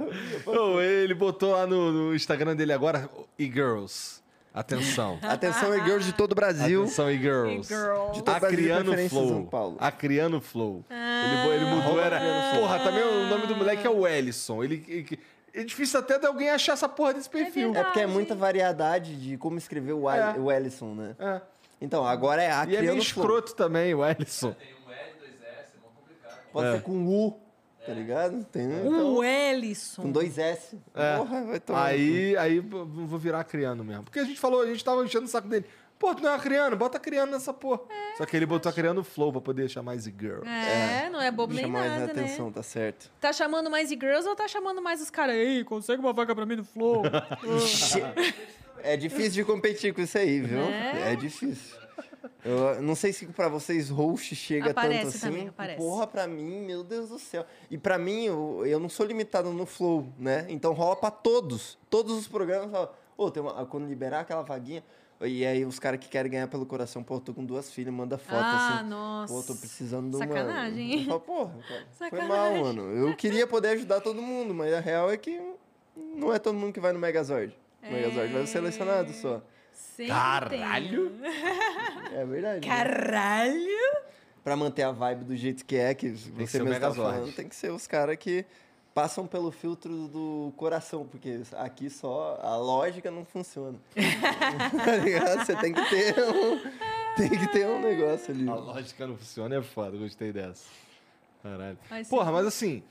Ô, 0.49 0.79
ele 0.81 1.13
botou 1.13 1.51
lá 1.53 1.65
no, 1.67 1.91
no 1.91 2.15
Instagram 2.15 2.55
dele 2.55 2.73
agora, 2.73 3.09
e-girls. 3.37 4.21
Atenção. 4.53 5.17
Atenção, 5.23 5.75
e-girls 5.75 6.05
de 6.05 6.13
todo 6.13 6.33
o 6.33 6.35
Brasil. 6.35 6.83
Atenção, 6.83 7.11
e-girls. 7.11 7.73
E-girls. 7.73 8.13
De 8.13 8.23
todo 8.23 8.39
Brasil, 8.39 8.47
Acriano 8.49 8.85
preferência 8.91 9.15
em 9.15 9.19
São 9.19 9.27
Flow. 9.27 9.45
Paulo. 9.47 9.77
Acriano 9.79 10.41
Flow. 10.41 10.85
Ele, 10.89 11.43
bo- 11.43 11.53
ele 11.53 11.65
mudou, 11.65 11.99
era... 11.99 12.17
Acriano 12.17 12.49
Flow. 12.51 12.61
Porra, 12.61 12.79
também 12.79 13.03
o 13.03 13.27
nome 13.29 13.47
do 13.47 13.55
moleque 13.55 13.85
é 13.85 13.89
o 13.89 14.07
Ellison. 14.07 14.63
Ele... 14.63 14.83
ele- 14.87 15.19
É 15.53 15.63
difícil 15.63 15.99
até 15.99 16.17
de 16.17 16.25
alguém 16.25 16.49
achar 16.49 16.73
essa 16.73 16.89
porra 16.89 17.13
desse 17.13 17.30
perfil. 17.30 17.75
É 17.75 17.84
porque 17.84 17.99
é 17.99 18.07
muita 18.07 18.34
variedade 18.34 19.15
de 19.15 19.38
como 19.38 19.57
escrever 19.57 19.93
o, 19.93 20.09
É. 20.09 20.35
O 20.38 20.51
Ellison, 20.51 20.95
né? 20.95 21.15
É. 21.19 21.41
Então, 21.80 22.05
agora 22.05 22.41
é 22.41 22.47
E 22.49 22.75
é 22.75 22.81
meio 22.81 22.91
Flow. 22.93 22.97
escroto 22.97 23.53
também, 23.55 23.93
o 23.93 24.03
Ellison. 24.05 24.55
Pode 26.51 26.67
É. 26.67 26.71
ser 26.73 26.81
com 26.84 27.07
U, 27.07 27.39
tá 27.85 27.91
ligado? 27.93 28.43
Tem, 28.45 28.63
então, 28.65 29.15
Um 29.17 29.23
Ellison. 29.23 30.03
com 30.03 30.11
dois 30.11 30.38
S. 30.38 30.77
É. 30.93 31.17
Porra, 31.17 31.43
vai 31.43 31.59
tomar. 31.59 31.85
Aí, 31.85 32.38
aí 32.38 32.59
vou 32.59 33.17
virar 33.17 33.39
acriano 33.39 33.84
mesmo. 33.84 34.03
Porque 34.03 34.19
a 34.19 34.23
gente 34.23 34.39
falou, 34.39 34.61
a 34.61 34.65
gente 34.67 34.84
tava 34.84 35.03
enchendo 35.03 35.25
o 35.25 35.27
saco 35.27 35.47
dele. 35.47 35.65
Pô, 36.03 36.13
tu 36.13 36.21
não 36.21 36.31
é 36.31 36.35
acriano? 36.35 36.75
Bota 36.75 36.97
acriano 36.97 37.31
nessa 37.31 37.53
porra. 37.53 37.80
Só 38.17 38.25
que 38.25 38.35
ele 38.35 38.45
botou 38.45 38.69
acriano 38.69 39.05
flow 39.05 39.31
pra 39.31 39.39
poder 39.39 39.69
chamar 39.69 39.93
Easy 39.93 40.13
Girl. 40.19 40.45
É, 40.45 41.09
não 41.09 41.21
é 41.21 41.31
bobo 41.31 41.53
nem 41.53 41.63
Chama 41.63 41.80
mais 41.80 41.91
nada, 41.93 42.11
atenção, 42.11 42.47
né? 42.47 42.51
tá 42.55 42.61
certo. 42.61 43.09
Tá 43.21 43.31
chamando 43.31 43.71
mais 43.71 43.89
e-girls 43.89 44.27
ou 44.27 44.35
tá 44.35 44.45
chamando 44.45 44.81
mais 44.81 45.01
os 45.01 45.09
caras? 45.09 45.34
Ei, 45.38 45.63
consegue 45.63 46.01
uma 46.01 46.11
vaga 46.11 46.35
pra 46.35 46.45
mim 46.45 46.57
no 46.57 46.65
Flow? 46.65 47.03
É 48.85 48.97
difícil 48.97 49.31
de 49.31 49.45
competir 49.45 49.93
com 49.93 50.01
isso 50.01 50.17
aí, 50.17 50.41
viu? 50.41 50.59
É? 50.59 51.13
É 51.13 51.15
difícil. 51.15 51.77
Eu 52.43 52.81
não 52.81 52.95
sei 52.95 53.13
se 53.13 53.25
pra 53.27 53.47
vocês 53.47 53.89
host 53.89 54.35
chega 54.35 54.71
Aparece 54.71 55.03
tanto 55.05 55.15
assim. 55.15 55.27
também, 55.27 55.47
aparece. 55.47 55.77
Porra, 55.77 56.05
pra 56.05 56.27
mim, 56.27 56.59
meu 56.59 56.84
Deus 56.84 57.07
do 57.07 57.17
céu. 57.17 57.45
E 57.71 57.77
pra 57.77 57.97
mim, 57.97 58.25
eu, 58.25 58.63
eu 58.65 58.81
não 58.81 58.89
sou 58.89 59.05
limitado 59.05 59.49
no 59.53 59.65
flow, 59.65 60.05
né? 60.19 60.45
Então 60.49 60.73
rola 60.73 60.97
pra 60.97 61.09
todos. 61.09 61.77
Todos 61.89 62.11
os 62.17 62.27
programas 62.27 62.69
falam, 62.71 62.89
ô, 63.15 63.31
tem 63.31 63.41
uma, 63.41 63.65
quando 63.67 63.88
liberar 63.88 64.19
aquela 64.19 64.41
vaguinha. 64.41 64.84
E 65.22 65.45
aí 65.45 65.64
os 65.65 65.80
caras 65.80 65.99
que 65.99 66.10
querem 66.10 66.30
ganhar 66.31 66.48
pelo 66.48 66.65
coração, 66.65 67.02
pô, 67.03 67.19
tô 67.19 67.34
com 67.34 67.45
duas 67.45 67.72
filhas, 67.72 67.94
manda 67.94 68.18
foto 68.18 68.41
ah, 68.44 68.80
assim. 68.80 68.90
nossa. 68.90 69.34
Pô, 69.34 69.44
tô 69.44 69.56
precisando 69.56 70.10
de 70.10 70.15
uma. 70.18 70.27
Sacanagem, 70.27 71.06
falo, 71.06 71.19
porra, 71.22 71.56
cara, 71.68 71.88
foi 71.91 72.10
Sacanagem. 72.10 72.30
mal, 72.64 72.64
mano. 72.73 72.81
Eu 72.91 73.15
queria 73.15 73.48
poder 73.48 73.69
ajudar 73.69 74.02
todo 74.02 74.22
mundo, 74.22 74.53
mas 74.53 74.73
a 74.73 74.80
real 74.81 75.10
é 75.10 75.15
que 75.15 75.40
não 75.95 76.34
é 76.34 76.40
todo 76.40 76.56
mundo 76.56 76.73
que 76.73 76.80
vai 76.80 76.91
no 76.91 76.99
Megazord. 76.99 77.56
O 77.81 77.91
Megazord 77.91 78.34
vai 78.34 78.44
É. 78.44 78.45
selecionado 78.45 79.14
só. 79.14 79.41
Sempre 79.72 80.14
Caralho! 80.14 81.10
tem. 81.10 82.18
É 82.19 82.26
verdade. 82.26 82.68
né? 82.68 82.76
Caralho! 82.76 84.03
Pra 84.44 84.56
manter 84.57 84.84
a 84.84 84.91
vibe 84.91 85.23
do 85.23 85.35
jeito 85.35 85.64
que 85.65 85.76
é, 85.77 85.94
que 85.94 86.11
que 86.11 86.18
você 86.18 86.48
ser 86.48 86.61
o 86.61 86.65
mesmo 86.65 86.81
tá 86.81 86.94
falando, 86.94 87.34
tem 87.34 87.48
que 87.48 87.56
ser 87.56 87.72
os 87.72 87.88
caras 87.88 88.18
que 88.18 88.45
passam 88.93 89.25
pelo 89.25 89.51
filtro 89.51 90.07
do 90.07 90.53
coração, 90.55 91.05
porque 91.07 91.41
aqui 91.57 91.89
só 91.89 92.39
a 92.41 92.55
lógica 92.57 93.09
não 93.09 93.25
funciona. 93.25 93.77
tá 94.85 94.95
ligado? 94.97 95.45
Você 95.45 95.55
tem 95.55 95.73
que 95.73 95.89
ter 95.89 96.15
um, 96.23 96.59
tem 97.15 97.29
que 97.29 97.47
ter 97.47 97.67
um 97.67 97.79
negócio 97.81 98.33
ali. 98.33 98.47
A 98.47 98.55
lógica 98.55 99.07
não 99.07 99.17
funciona, 99.17 99.55
é 99.55 99.61
foda, 99.61 99.97
gostei 99.97 100.31
dessa. 100.31 100.65
Caralho. 101.41 101.77
Mas 101.89 102.07
Porra, 102.07 102.31
mas 102.31 102.45
assim, 102.45 102.83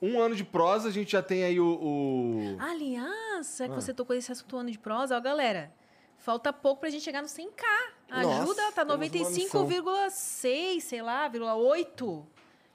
um 0.00 0.18
ano 0.20 0.34
de 0.34 0.44
prosa, 0.44 0.88
a 0.88 0.92
gente 0.92 1.12
já 1.12 1.22
tem 1.22 1.44
aí 1.44 1.60
o. 1.60 1.66
o- 1.66 2.56
Aliás, 2.60 3.60
Ah. 3.60 3.64
é 3.64 3.68
que 3.68 3.74
você 3.74 3.92
tocou 3.94 4.16
esse 4.16 4.32
assunto 4.32 4.56
ano 4.56 4.70
de 4.70 4.78
prosa, 4.78 5.16
ó, 5.16 5.20
galera. 5.20 5.72
Falta 6.18 6.52
pouco 6.54 6.80
pra 6.80 6.88
gente 6.90 7.02
chegar 7.04 7.20
no 7.20 7.28
100k. 7.28 7.62
Nossa, 8.08 8.42
Ajuda, 8.42 8.62
tá 8.72 8.84
temos 8.84 8.94
uma 8.94 8.98
missão. 8.98 9.66
95,6, 9.66 10.80
sei 10.82 11.02
lá, 11.02 11.28
8. 11.54 12.26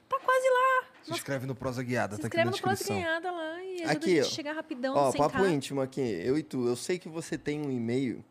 Tá 0.07 0.19
quase 0.19 0.49
lá. 0.49 0.88
Se 1.03 1.11
inscreve 1.11 1.45
no 1.45 1.55
Prosa 1.55 1.81
Guiada, 1.83 2.15
Se 2.15 2.21
tá 2.21 2.27
aqui 2.27 2.37
na 2.37 2.43
inscreve 2.43 2.57
no 2.57 2.61
Prosa 2.61 2.75
descrição. 2.77 3.01
Ganhada 3.03 3.31
lá 3.31 3.63
e 3.63 3.75
ajuda 3.83 3.91
Aqui, 3.91 4.17
a 4.17 4.21
ó. 4.21 4.23
gente 4.23 4.31
a 4.31 4.35
chegar 4.35 4.53
rapidão 4.53 4.95
Ó, 4.95 5.11
100k. 5.11 5.17
papo 5.17 5.45
íntimo 5.45 5.81
aqui, 5.81 6.01
eu 6.01 6.37
e 6.37 6.43
tu. 6.43 6.67
Eu 6.67 6.75
sei 6.75 6.99
que 6.99 7.09
você 7.09 7.37
tem 7.37 7.61
um 7.61 7.71
e-mail 7.71 8.23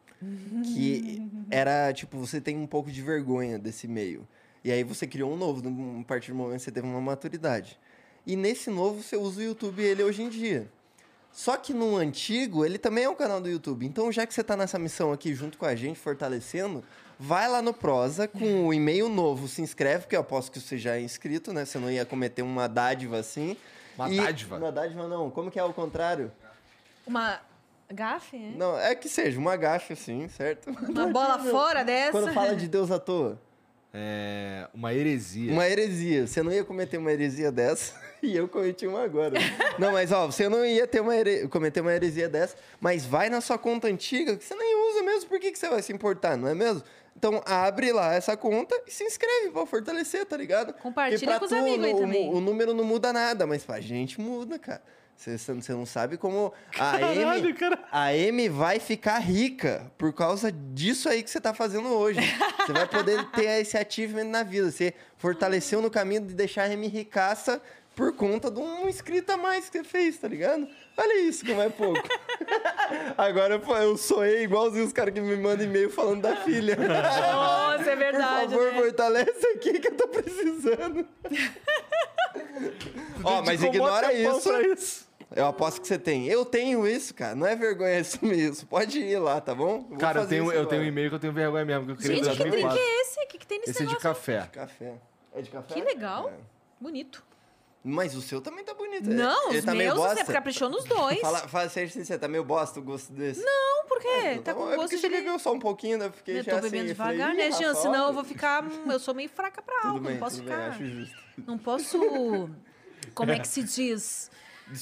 que 0.75 1.23
era, 1.51 1.93
tipo, 1.93 2.19
você 2.19 2.41
tem 2.41 2.57
um 2.57 2.67
pouco 2.67 2.91
de 2.91 3.03
vergonha 3.03 3.59
desse 3.59 3.87
e-mail. 3.87 4.27
E 4.65 4.73
aí 4.73 4.83
você 4.83 5.07
criou 5.07 5.33
um 5.33 5.37
novo, 5.37 5.63
a 6.01 6.05
partir 6.05 6.33
do 6.33 6.37
momento 6.37 6.59
que 6.59 6.65
você 6.65 6.73
teve 6.73 6.87
uma 6.87 7.01
maturidade. 7.01 7.79
E 8.27 8.37
nesse 8.37 8.71
novo 8.71 9.03
você 9.03 9.17
usa 9.17 9.41
o 9.41 9.43
YouTube 9.43 9.81
ele 9.83 10.03
hoje 10.03 10.23
em 10.23 10.29
dia. 10.29 10.69
Só 11.31 11.57
que 11.57 11.73
no 11.73 11.97
antigo, 11.97 12.65
ele 12.65 12.79
também 12.79 13.05
é 13.05 13.09
um 13.09 13.15
canal 13.15 13.41
do 13.41 13.49
YouTube. 13.49 13.87
Então, 13.87 14.11
já 14.11 14.27
que 14.27 14.35
você 14.35 14.43
tá 14.43 14.57
nessa 14.57 14.79
missão 14.79 15.13
aqui 15.13 15.35
junto 15.35 15.57
com 15.57 15.65
a 15.67 15.75
gente, 15.75 15.99
fortalecendo, 15.99 16.83
vai 17.19 17.49
lá 17.49 17.61
no 17.61 17.73
Prosa 17.75 18.29
com 18.29 18.67
o 18.67 18.73
e-mail 18.75 19.09
novo, 19.09 19.49
se 19.49 19.61
inscreve, 19.63 20.03
porque 20.03 20.17
eu 20.17 20.21
aposto 20.21 20.53
que 20.53 20.61
você 20.61 20.79
já 20.79 20.97
é 20.97 21.01
inscrito, 21.01 21.53
né? 21.53 21.65
Você 21.65 21.79
não 21.79 21.91
ia 21.91 22.05
cometer 22.05 22.43
uma 22.43 22.69
dádiva 22.69 23.19
assim. 23.19 23.57
Uma 23.97 24.11
E- 24.11 24.17
dádiva? 24.17 24.57
Uma 24.57 24.73
dádiva 24.73 25.09
não. 25.09 25.31
Como 25.31 25.51
que 25.51 25.59
é 25.59 25.65
o 25.65 25.73
contrário? 25.73 26.31
Uma 27.07 27.41
gafe, 27.93 28.37
é? 28.37 28.57
Não, 28.57 28.79
é 28.79 28.95
que 28.95 29.09
seja 29.09 29.39
uma 29.39 29.57
gafe, 29.57 29.95
assim, 29.95 30.29
certo? 30.29 30.71
Uma 30.71 31.07
bola 31.09 31.39
fora 31.39 31.83
dessa. 31.83 32.13
Quando 32.13 32.33
fala 32.33 32.55
de 32.55 32.69
Deus 32.69 32.91
à 32.91 32.99
toa. 32.99 33.41
É 33.93 34.69
uma 34.75 34.93
heresia. 34.93 35.51
Uma 35.51 35.67
heresia. 35.67 36.27
Você 36.27 36.43
não 36.43 36.53
ia 36.53 36.63
cometer 36.63 36.99
uma 36.99 37.11
heresia 37.11 37.51
dessa 37.51 37.95
e 38.23 38.37
eu 38.37 38.47
cometi 38.47 38.87
uma 38.87 39.03
agora. 39.03 39.35
não, 39.79 39.93
mas 39.93 40.13
ó, 40.13 40.27
você 40.27 40.47
não 40.47 40.65
ia 40.65 40.87
ter 40.87 41.01
uma 41.01 41.17
here- 41.17 41.49
cometer 41.49 41.81
uma 41.81 41.93
heresia 41.95 42.29
dessa, 42.29 42.55
mas 42.79 43.07
vai 43.07 43.31
na 43.31 43.41
sua 43.41 43.57
conta 43.57 43.89
antiga 43.89 44.37
que 44.37 44.45
você 44.45 44.55
nem 44.55 44.91
usa 44.91 45.03
mesmo. 45.03 45.31
Por 45.31 45.41
que, 45.41 45.51
que 45.51 45.59
você 45.59 45.71
vai 45.71 45.81
se 45.81 45.91
importar, 45.91 46.37
não 46.37 46.47
é 46.49 46.55
mesmo? 46.55 46.83
Então 47.19 47.43
abre 47.45 47.93
lá 47.93 48.15
essa 48.15 48.37
conta 48.37 48.81
e 48.87 48.93
se 48.93 49.03
inscreve 49.03 49.51
pra 49.51 49.67
fortalecer, 49.67 50.25
tá 50.25 50.37
ligado? 50.37 50.73
Compartilha 50.75 51.37
com 51.41 51.45
os 51.47 51.53
amigos 51.53 51.85
aí 51.85 51.93
o- 51.95 51.99
também. 51.99 52.33
O, 52.33 52.41
número 52.41 52.73
não 52.73 52.85
muda 52.85 53.13
nada, 53.13 53.45
mas 53.45 53.65
pra 53.65 53.81
gente 53.81 54.21
muda, 54.21 54.57
cara. 54.57 54.81
Você, 55.17 55.53
não 55.73 55.85
sabe 55.85 56.17
como 56.17 56.53
a 56.79 56.91
Amy, 57.35 57.53
cara. 57.55 57.77
a 57.91 58.05
Amy 58.11 58.49
vai 58.49 58.79
ficar 58.79 59.19
rica 59.19 59.91
por 59.99 60.13
causa 60.13 60.53
disso 60.53 61.09
aí 61.09 61.25
que 61.25 61.29
você 61.29 61.41
tá 61.41 61.53
fazendo 61.53 61.89
hoje. 61.89 62.21
Você 62.65 62.73
vai 62.73 62.87
poder 62.87 63.29
ter 63.33 63.61
esse 63.61 63.77
achievement 63.77 64.27
na 64.31 64.45
vida. 64.45 64.71
Você 64.71 64.95
fortaleceu 65.17 65.83
no 65.83 65.91
caminho 65.91 66.21
de 66.21 66.35
deixar 66.35 66.71
a 66.71 66.73
Amy 66.73 66.87
ricaça 66.87 67.61
por 67.99 68.13
conta 68.13 68.49
de 68.49 68.61
um 68.61 68.89
inscrito 68.89 69.33
a 69.33 69.37
mais 69.37 69.69
que 69.69 69.77
você 69.77 69.83
fez, 69.83 70.17
tá 70.17 70.29
ligado? 70.29 70.69
Olha 70.97 71.21
isso, 71.23 71.45
como 71.45 71.61
é 71.61 71.69
pouco. 71.69 72.01
Agora 73.19 73.61
eu 73.83 73.97
soei 73.97 74.45
igualzinho 74.45 74.87
os 74.87 74.93
caras 74.93 75.13
que 75.13 75.21
me 75.21 75.35
mandam 75.35 75.67
e-mail 75.67 75.91
falando 75.91 76.23
da 76.23 76.37
filha. 76.37 76.77
Nossa, 76.79 77.91
é 77.91 77.97
verdade, 77.97 78.55
Por 78.55 78.67
favor, 78.67 78.73
né? 78.73 78.83
fortalece 78.83 79.47
aqui 79.49 79.81
que 79.81 79.89
eu 79.89 79.97
tô 79.97 80.07
precisando. 80.07 81.09
Ó, 83.25 83.43
mas 83.43 83.65
ignora 83.65 84.13
isso. 84.13 84.63
isso. 84.63 85.09
Eu 85.35 85.47
aposto 85.47 85.81
que 85.81 85.89
você 85.89 85.99
tem. 85.99 86.29
Eu 86.29 86.45
tenho 86.45 86.87
isso, 86.87 87.13
cara. 87.13 87.35
Não 87.35 87.49
é 87.49 87.57
vergonha 87.57 87.99
assumir 87.99 88.39
isso. 88.39 88.65
Pode 88.65 89.01
ir 89.01 89.19
lá, 89.19 89.41
tá 89.41 89.57
bom? 89.57 89.81
Vou 89.89 89.99
Cara, 89.99 90.21
eu 90.21 90.29
tenho, 90.29 90.45
isso 90.45 90.53
eu 90.53 90.67
tenho 90.67 90.83
um 90.83 90.87
e-mail 90.87 91.09
que 91.09 91.17
eu 91.17 91.21
tenho 91.21 91.33
vergonha 91.33 91.65
mesmo, 91.65 91.87
que 91.87 91.93
eu 91.93 91.97
queria 91.97 92.23
Gente, 92.23 92.37
que 92.37 92.49
drink 92.49 92.79
é 92.79 93.01
esse? 93.03 93.25
O 93.25 93.27
que, 93.27 93.39
que 93.39 93.47
tem 93.47 93.59
nesse 93.59 93.71
Esse 93.73 93.83
é 93.83 93.87
de 93.87 93.89
negócio? 93.89 94.09
café. 94.09 94.49
Café. 94.53 94.95
É 95.35 95.43
de 95.43 95.51
café? 95.51 95.75
Que 95.75 95.81
legal. 95.81 96.29
É. 96.29 96.35
Bonito. 96.81 97.27
Mas 97.85 98.15
o 98.15 98.21
seu 98.21 98.41
também 98.41 98.65
tá 98.65 98.75
bonito. 98.75 99.09
Não, 99.09 99.51
Ele 99.51 99.59
os 99.61 99.65
tá 99.65 99.75
meus, 99.75 99.97
você 99.99 100.25
caprichou 100.25 100.69
nos 100.69 100.85
dois. 100.85 101.21
Fala, 101.21 101.39
fala 101.49 101.69
sério, 101.69 101.89
sincero, 101.91 102.21
tá 102.21 102.27
meio 102.29 102.43
bosta 102.45 102.81
o 102.81 102.83
gosto 102.83 103.13
desse. 103.13 103.41
Não, 103.43 103.87
por 103.87 104.01
quê? 104.01 104.09
Então 104.33 104.43
tá 104.43 104.55
bom, 104.55 104.61
com 104.61 104.67
é 104.67 104.77
porque 104.77 104.83
gosto 104.83 104.99
você 104.99 105.09
de... 105.09 105.17
bebeu 105.17 105.39
só 105.39 105.53
um 105.53 105.59
pouquinho, 105.59 105.97
né? 105.97 106.11
Fiquei 106.11 106.39
Eu 106.41 106.43
já 106.43 106.53
tô 106.53 106.59
assim, 106.59 106.71
bebendo 106.71 106.91
eu 106.91 106.97
falei, 106.97 107.17
devagar, 107.19 107.35
"Ih, 107.35 107.39
né, 107.39 107.51
Jean? 107.53 107.75
Senão 107.75 107.95
eu 107.95 108.05
olha." 108.05 108.13
vou 108.13 108.25
ficar... 108.25 108.65
hum, 108.65 108.91
Eu 108.91 108.99
sou 108.99 109.15
meio 109.15 109.29
fraca 109.29 109.63
pra 109.63 109.75
álcool. 109.85 110.01
Bem, 110.01 110.13
não 110.15 110.21
posso 110.21 110.37
bem, 110.43 110.45
ficar... 110.45 110.69
acho 110.71 110.85
justo. 110.87 111.17
Não 111.47 111.59
posso... 111.59 111.99
Como 113.15 113.31
é 113.33 113.39
que 113.39 113.49
se 113.49 113.63
diz? 113.63 114.31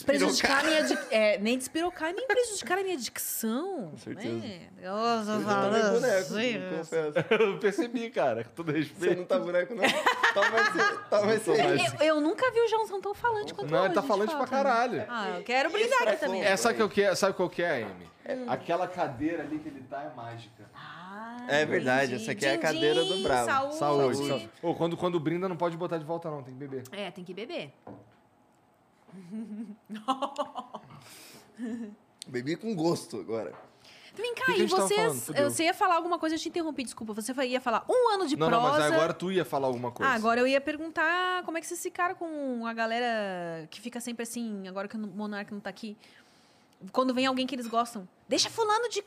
Prejudicar 0.05 0.61
a 0.61 0.69
minha... 0.69 0.83
dic- 0.83 1.07
É, 1.11 1.39
nem 1.39 1.57
despirocar, 1.59 2.13
nem 2.13 2.27
prejudicar 2.27 2.79
a 2.79 2.83
minha 2.83 2.97
dicção. 2.97 3.91
Com 3.93 3.99
certeza. 3.99 4.45
É. 4.47 4.61
Eu 4.83 4.93
Você 4.95 5.33
tá 5.33 5.41
falando 5.41 5.73
meio 5.73 5.93
boneco, 5.93 6.19
assim, 6.19 6.77
confesso. 6.79 7.27
Eu 7.43 7.59
percebi, 7.59 8.11
cara, 8.11 8.45
com 8.45 8.51
todo 8.51 8.73
Você 8.73 8.79
respeito. 8.79 9.19
não 9.19 9.25
tá 9.25 9.39
boneco, 9.39 9.75
não? 9.75 9.83
Toma 10.35 10.61
esse, 10.61 10.99
toma 11.11 11.35
esse 11.35 11.51
aí. 11.51 11.87
Eu, 12.01 12.07
eu 12.17 12.21
nunca 12.21 12.51
vi 12.51 12.61
o 12.61 12.69
Joãozão 12.69 13.01
tão 13.01 13.15
falante 13.15 13.55
quanto 13.55 13.71
Não, 13.71 13.85
ele 13.85 13.95
tá 13.95 14.03
falante 14.03 14.31
pra 14.31 14.41
fato. 14.41 14.51
caralho. 14.51 15.05
Ah, 15.09 15.37
eu 15.39 15.45
quero 15.45 15.71
brindar 15.71 16.09
aqui 16.09 16.17
também. 16.21 16.43
É, 16.45 16.49
É, 16.51 16.57
sabe, 16.57 16.77
qual 16.77 16.89
que 16.89 17.03
é, 17.03 17.15
sabe 17.15 17.35
qual 17.35 17.49
que 17.49 17.63
é, 17.63 17.83
Amy? 17.85 18.07
Aquela 18.49 18.89
cadeira 18.89 19.43
ali 19.45 19.59
que 19.61 19.69
ele 19.69 19.83
tá 19.89 20.03
é 20.03 20.15
mágica. 20.17 20.65
Ah, 20.75 21.47
É 21.49 21.65
verdade, 21.65 22.07
entendi. 22.15 22.23
essa 22.25 22.33
aqui 22.33 22.45
é 22.45 22.55
a 22.55 22.59
cadeira 22.59 23.03
din, 23.05 23.17
do 23.19 23.23
Bravo. 23.23 23.47
Saúde. 23.47 23.77
Saúde. 23.77 24.27
Saúde. 24.29 24.51
Ô, 24.63 24.75
quando, 24.75 24.97
quando 24.97 25.21
brinda, 25.21 25.49
não 25.49 25.57
pode 25.57 25.77
botar 25.77 25.97
de 25.99 26.05
volta, 26.05 26.29
não, 26.31 26.43
tem 26.43 26.53
que 26.53 26.59
beber. 26.59 26.83
É, 26.91 27.11
tem 27.13 27.25
que 27.25 27.33
beber. 27.33 27.73
Bebi 32.27 32.57
com 32.57 32.75
gosto 32.75 33.21
agora. 33.21 33.53
Vem 34.15 34.35
cá, 34.35 34.47
que 34.47 34.63
e 34.63 34.69
tava 34.69 34.89
você, 35.51 35.65
ia 35.65 35.75
falar 35.75 35.97
alguma 35.97 36.19
coisa, 36.19 36.37
eu 36.37 36.39
te 36.39 36.49
interrompi, 36.49 36.83
desculpa. 36.83 37.13
Você 37.13 37.35
ia 37.45 37.61
falar 37.61 37.85
um 37.89 38.15
ano 38.15 38.27
de 38.27 38.35
Não, 38.35 38.49
não, 38.49 38.63
prosa. 38.63 38.79
mas 38.79 38.93
agora 38.93 39.13
tu 39.13 39.31
ia 39.31 39.45
falar 39.45 39.67
alguma 39.67 39.91
coisa. 39.91 40.11
Ah, 40.11 40.15
agora 40.15 40.41
eu 40.41 40.47
ia 40.47 40.61
perguntar 40.61 41.43
como 41.45 41.59
é 41.59 41.61
que 41.61 41.67
vocês 41.67 41.83
ficaram 41.83 42.15
com 42.15 42.67
a 42.67 42.73
galera 42.73 43.67
que 43.71 43.79
fica 43.79 44.01
sempre 44.01 44.23
assim, 44.23 44.67
agora 44.67 44.89
que 44.89 44.97
o 44.97 45.01
Monarca 45.01 45.55
não 45.55 45.61
tá 45.61 45.69
aqui. 45.69 45.99
Quando 46.93 47.13
vem 47.13 47.27
alguém 47.27 47.47
que 47.47 47.55
eles 47.55 47.67
gostam, 47.67 48.09
deixa 48.27 48.49
fulano 48.49 48.89
de 48.89 49.05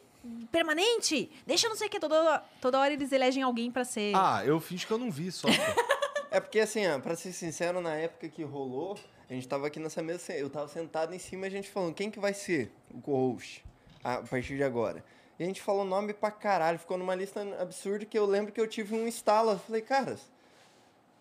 permanente, 0.51 1.31
deixa 1.45 1.67
não 1.67 1.75
sei 1.75 1.87
o 1.87 1.89
que, 1.89 1.99
toda, 1.99 2.43
toda 2.61 2.79
hora 2.79 2.93
eles 2.93 3.11
elegem 3.11 3.41
alguém 3.41 3.71
pra 3.71 3.83
ser... 3.83 4.15
Ah, 4.15 4.43
eu 4.45 4.59
fiz 4.59 4.85
que 4.85 4.91
eu 4.91 4.97
não 4.97 5.09
vi 5.09 5.31
só. 5.31 5.47
É 6.31 6.39
porque, 6.39 6.59
assim, 6.59 6.85
ó, 6.87 6.99
pra 6.99 7.15
ser 7.15 7.33
sincero, 7.33 7.81
na 7.81 7.95
época 7.95 8.29
que 8.29 8.43
rolou, 8.43 8.97
a 9.29 9.33
gente 9.33 9.47
tava 9.47 9.67
aqui 9.67 9.79
nessa 9.79 10.01
mesa, 10.01 10.33
eu 10.33 10.49
tava 10.49 10.67
sentado 10.67 11.13
em 11.13 11.19
cima 11.19 11.45
e 11.45 11.47
a 11.47 11.51
gente 11.51 11.69
falando, 11.69 11.93
quem 11.93 12.09
que 12.09 12.19
vai 12.19 12.33
ser 12.33 12.71
o 12.93 12.99
co-host 12.99 13.63
a 14.03 14.17
partir 14.17 14.57
de 14.57 14.63
agora? 14.63 15.03
E 15.37 15.43
a 15.43 15.45
gente 15.45 15.61
falou 15.61 15.85
nome 15.85 16.13
pra 16.13 16.31
caralho, 16.31 16.79
ficou 16.79 16.97
numa 16.97 17.15
lista 17.15 17.41
absurda 17.61 18.05
que 18.05 18.17
eu 18.17 18.25
lembro 18.25 18.51
que 18.51 18.59
eu 18.59 18.67
tive 18.67 18.95
um. 18.95 19.05
Eu 19.07 19.59
falei, 19.59 19.81
caras, 19.81 20.19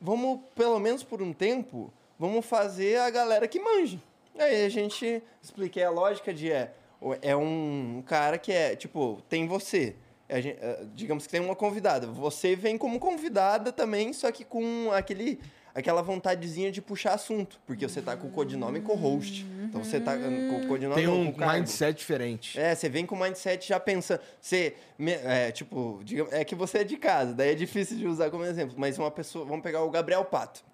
vamos, 0.00 0.40
pelo 0.54 0.78
menos 0.80 1.02
por 1.04 1.22
um 1.22 1.32
tempo, 1.32 1.92
vamos 2.18 2.44
fazer 2.44 2.98
a 2.98 3.10
galera 3.10 3.46
que 3.46 3.60
manja. 3.60 4.00
Aí 4.36 4.64
a 4.64 4.68
gente 4.68 5.22
expliquei 5.42 5.84
a 5.84 5.90
lógica 5.90 6.32
de 6.32 6.50
é, 6.50 6.72
é 7.22 7.36
um 7.36 8.02
cara 8.06 8.38
que 8.38 8.52
é, 8.52 8.74
tipo, 8.74 9.22
tem 9.28 9.46
você. 9.46 9.94
A 10.28 10.40
gen- 10.40 10.56
eh, 10.60 10.84
digamos 10.94 11.26
que 11.26 11.30
tem 11.32 11.40
uma 11.40 11.56
convidada. 11.56 12.06
Você 12.06 12.54
vem 12.56 12.76
como 12.76 12.98
convidada 12.98 13.72
também, 13.72 14.12
só 14.12 14.30
que 14.30 14.44
com 14.44 14.90
aquele, 14.92 15.40
aquela 15.78 16.02
vontadezinha 16.02 16.72
de 16.72 16.82
puxar 16.82 17.14
assunto. 17.14 17.60
Porque 17.66 17.88
você 17.88 18.02
tá 18.02 18.16
com 18.16 18.26
o 18.26 18.30
codinome 18.30 18.80
co-host. 18.80 19.46
Então 19.62 19.84
você 19.84 20.00
tá 20.00 20.16
com 20.16 20.60
o 20.60 20.66
codinome 20.66 20.96
Tem 20.96 21.06
um 21.08 21.30
com 21.30 21.46
mindset 21.46 21.96
diferente. 21.96 22.58
É, 22.58 22.74
você 22.74 22.88
vem 22.88 23.06
com 23.06 23.14
o 23.14 23.20
mindset 23.20 23.68
já 23.68 23.78
pensando. 23.78 24.20
Você, 24.40 24.74
é, 25.24 25.52
tipo, 25.52 26.00
é 26.30 26.44
que 26.44 26.54
você 26.54 26.78
é 26.78 26.84
de 26.84 26.96
casa, 26.96 27.32
daí 27.32 27.52
é 27.52 27.54
difícil 27.54 27.96
de 27.96 28.06
usar 28.06 28.30
como 28.30 28.44
exemplo. 28.44 28.74
Mas 28.76 28.98
uma 28.98 29.10
pessoa, 29.10 29.44
vamos 29.44 29.62
pegar 29.62 29.82
o 29.82 29.90
Gabriel 29.90 30.24
Pato. 30.24 30.64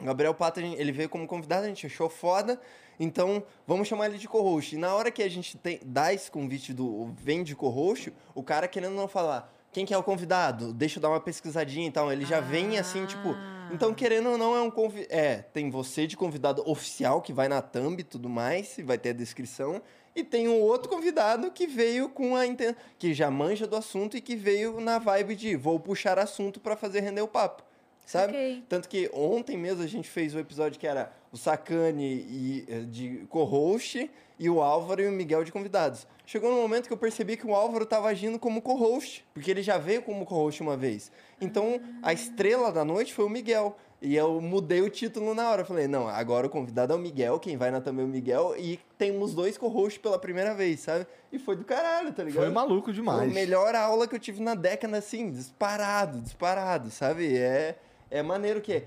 O 0.00 0.04
Gabriel 0.04 0.34
Pato, 0.34 0.60
ele 0.60 0.92
veio 0.92 1.08
como 1.08 1.26
convidado, 1.26 1.64
a 1.64 1.68
gente 1.68 1.86
achou 1.86 2.08
foda. 2.08 2.60
Então, 3.00 3.42
vamos 3.66 3.88
chamar 3.88 4.06
ele 4.06 4.18
de 4.18 4.28
co-host. 4.28 4.76
E 4.76 4.78
na 4.78 4.94
hora 4.94 5.10
que 5.10 5.22
a 5.22 5.28
gente 5.28 5.56
tem, 5.56 5.80
dá 5.84 6.12
esse 6.12 6.30
convite 6.30 6.72
do 6.72 7.12
vem 7.20 7.42
de 7.42 7.56
co-host, 7.56 8.12
o 8.34 8.42
cara 8.42 8.68
querendo 8.68 8.94
não 8.94 9.08
falar 9.08 9.52
quem 9.72 9.86
que 9.86 9.94
é 9.94 9.98
o 9.98 10.02
convidado, 10.02 10.70
deixa 10.72 10.98
eu 10.98 11.02
dar 11.02 11.08
uma 11.08 11.20
pesquisadinha 11.20 11.88
e 11.88 11.90
tal. 11.90 12.12
Ele 12.12 12.26
já 12.26 12.40
vem 12.40 12.78
assim, 12.78 13.06
tipo. 13.06 13.30
Ah. 13.30 13.70
Então, 13.72 13.94
querendo 13.94 14.28
ou 14.28 14.38
não, 14.38 14.54
é 14.54 14.60
um 14.60 14.70
convidado. 14.70 15.08
É, 15.10 15.36
tem 15.38 15.70
você 15.70 16.06
de 16.06 16.14
convidado 16.14 16.62
oficial, 16.70 17.22
que 17.22 17.32
vai 17.32 17.48
na 17.48 17.62
thumb 17.62 17.98
e 17.98 18.04
tudo 18.04 18.28
mais, 18.28 18.76
vai 18.84 18.98
ter 18.98 19.10
a 19.10 19.14
descrição. 19.14 19.80
E 20.14 20.22
tem 20.22 20.46
um 20.46 20.60
outro 20.60 20.90
convidado 20.90 21.50
que 21.50 21.66
veio 21.66 22.10
com 22.10 22.36
a 22.36 22.46
inten... 22.46 22.76
que 22.98 23.14
já 23.14 23.30
manja 23.30 23.66
do 23.66 23.74
assunto 23.74 24.14
e 24.14 24.20
que 24.20 24.36
veio 24.36 24.78
na 24.78 24.98
vibe 24.98 25.34
de 25.34 25.56
vou 25.56 25.80
puxar 25.80 26.18
assunto 26.18 26.60
pra 26.60 26.76
fazer 26.76 27.00
render 27.00 27.22
o 27.22 27.28
papo. 27.28 27.62
Sabe? 28.04 28.32
Ok. 28.34 28.64
Tanto 28.68 28.88
que 28.90 29.10
ontem 29.14 29.56
mesmo 29.56 29.82
a 29.82 29.86
gente 29.86 30.10
fez 30.10 30.34
o 30.34 30.38
episódio 30.38 30.78
que 30.78 30.86
era 30.86 31.10
o 31.30 31.36
Sacane 31.38 32.26
e, 32.28 32.66
eh, 32.68 32.80
de 32.80 33.24
co-host 33.30 34.10
e 34.38 34.50
o 34.50 34.60
Álvaro 34.60 35.00
e 35.00 35.08
o 35.08 35.12
Miguel 35.12 35.44
de 35.44 35.52
convidados. 35.52 36.06
Chegou 36.32 36.50
no 36.50 36.56
momento 36.56 36.86
que 36.86 36.92
eu 36.94 36.96
percebi 36.96 37.36
que 37.36 37.46
o 37.46 37.54
Álvaro 37.54 37.84
estava 37.84 38.08
agindo 38.08 38.38
como 38.38 38.62
co-host, 38.62 39.22
porque 39.34 39.50
ele 39.50 39.62
já 39.62 39.76
veio 39.76 40.00
como 40.00 40.24
co-host 40.24 40.62
uma 40.62 40.78
vez. 40.78 41.12
Então, 41.38 41.78
a 42.02 42.10
estrela 42.14 42.72
da 42.72 42.86
noite 42.86 43.12
foi 43.12 43.26
o 43.26 43.28
Miguel. 43.28 43.76
E 44.00 44.16
eu 44.16 44.40
mudei 44.40 44.80
o 44.80 44.88
título 44.88 45.34
na 45.34 45.50
hora. 45.50 45.60
Eu 45.60 45.66
falei, 45.66 45.86
não, 45.86 46.08
agora 46.08 46.46
o 46.46 46.48
convidado 46.48 46.94
é 46.94 46.96
o 46.96 46.98
Miguel, 46.98 47.38
quem 47.38 47.58
vai 47.58 47.70
na 47.70 47.82
também 47.82 48.02
é 48.02 48.08
o 48.08 48.10
Miguel, 48.10 48.54
e 48.58 48.80
temos 48.96 49.34
dois 49.34 49.58
co-hosts 49.58 50.00
pela 50.00 50.18
primeira 50.18 50.54
vez, 50.54 50.80
sabe? 50.80 51.06
E 51.30 51.38
foi 51.38 51.54
do 51.54 51.66
caralho, 51.66 52.14
tá 52.14 52.24
ligado? 52.24 52.44
Foi 52.44 52.50
maluco 52.50 52.86
Foi 52.86 52.94
demais. 52.94 53.30
a 53.30 53.34
melhor 53.34 53.74
aula 53.74 54.08
que 54.08 54.14
eu 54.14 54.18
tive 54.18 54.42
na 54.42 54.54
década, 54.54 54.96
assim, 54.96 55.30
disparado, 55.30 56.18
disparado, 56.22 56.90
sabe? 56.90 57.36
É, 57.36 57.76
é 58.10 58.22
maneiro 58.22 58.62
que. 58.62 58.84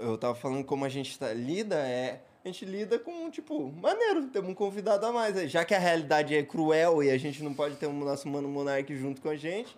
Eu 0.00 0.18
tava 0.18 0.34
falando 0.34 0.64
como 0.64 0.84
a 0.84 0.88
gente 0.88 1.16
tá, 1.16 1.32
lida, 1.32 1.76
é. 1.76 2.20
A 2.46 2.52
gente 2.52 2.64
lida 2.64 2.96
com, 2.96 3.28
tipo, 3.28 3.72
maneiro, 3.82 4.26
temos 4.28 4.50
um 4.50 4.54
convidado 4.54 5.04
a 5.04 5.12
mais 5.12 5.36
aí. 5.36 5.48
Já 5.48 5.64
que 5.64 5.74
a 5.74 5.78
realidade 5.80 6.32
é 6.32 6.44
cruel 6.44 7.02
e 7.02 7.10
a 7.10 7.18
gente 7.18 7.42
não 7.42 7.52
pode 7.52 7.74
ter 7.74 7.86
o 7.86 7.92
nosso 7.92 8.28
mano 8.28 8.48
Monark 8.48 8.94
junto 8.96 9.20
com 9.20 9.28
a 9.28 9.34
gente, 9.36 9.76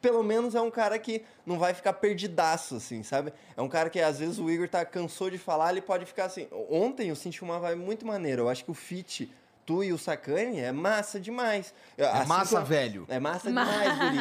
pelo 0.00 0.22
menos 0.22 0.54
é 0.54 0.60
um 0.60 0.70
cara 0.70 0.98
que 0.98 1.22
não 1.46 1.58
vai 1.58 1.72
ficar 1.72 1.94
perdidaço, 1.94 2.76
assim, 2.76 3.02
sabe? 3.02 3.32
É 3.56 3.62
um 3.62 3.68
cara 3.68 3.88
que 3.88 3.98
às 3.98 4.18
vezes 4.18 4.38
o 4.38 4.50
Igor 4.50 4.68
tá 4.68 4.84
cansou 4.84 5.30
de 5.30 5.38
falar, 5.38 5.70
ele 5.72 5.80
pode 5.80 6.04
ficar 6.04 6.26
assim. 6.26 6.48
Ontem 6.68 7.08
eu 7.08 7.16
senti 7.16 7.42
uma 7.42 7.58
vibe 7.58 7.80
muito 7.80 8.06
maneira. 8.06 8.42
Eu 8.42 8.48
acho 8.50 8.62
que 8.64 8.70
o 8.70 8.74
fit, 8.74 9.32
tu 9.64 9.82
e 9.82 9.90
o 9.90 9.96
Sacani, 9.96 10.60
é 10.60 10.70
massa 10.70 11.18
demais. 11.18 11.72
É 11.96 12.24
massa, 12.26 12.56
como- 12.56 12.66
velho. 12.66 13.06
É 13.08 13.18
massa 13.18 13.48
demais, 13.48 13.98
Guri. 13.98 14.18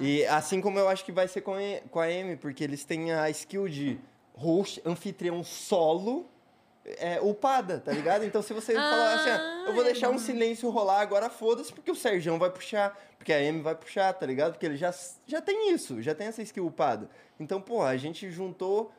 E 0.00 0.24
assim 0.26 0.60
como 0.60 0.76
eu 0.76 0.88
acho 0.88 1.04
que 1.04 1.12
vai 1.12 1.28
ser 1.28 1.42
com 1.42 1.54
a, 1.54 1.58
com 1.88 2.00
a 2.00 2.06
Amy, 2.06 2.36
porque 2.36 2.64
eles 2.64 2.84
têm 2.84 3.12
a 3.12 3.30
skill 3.30 3.68
de 3.68 4.00
host, 4.34 4.82
anfitrião 4.84 5.44
solo, 5.44 6.26
é, 6.84 7.20
upada, 7.20 7.78
tá 7.80 7.92
ligado? 7.92 8.24
Então 8.24 8.42
se 8.42 8.52
você 8.52 8.74
falar 8.74 9.14
assim, 9.14 9.30
ó, 9.30 9.68
eu 9.68 9.74
vou 9.74 9.84
deixar 9.84 10.10
um 10.10 10.18
silêncio 10.18 10.68
rolar 10.70 11.00
agora, 11.00 11.30
foda-se, 11.30 11.72
porque 11.72 11.90
o 11.90 11.94
Sergião 11.94 12.38
vai 12.38 12.50
puxar, 12.50 12.98
porque 13.18 13.32
a 13.32 13.36
Amy 13.38 13.60
vai 13.60 13.74
puxar, 13.74 14.12
tá 14.14 14.26
ligado? 14.26 14.52
Porque 14.52 14.66
ele 14.66 14.76
já, 14.76 14.92
já 15.26 15.40
tem 15.40 15.72
isso, 15.72 16.02
já 16.02 16.14
tem 16.14 16.26
essa 16.26 16.42
skill 16.42 16.66
upada. 16.66 17.08
Então, 17.38 17.60
pô, 17.60 17.82
a 17.82 17.96
gente 17.96 18.30
juntou 18.30 18.92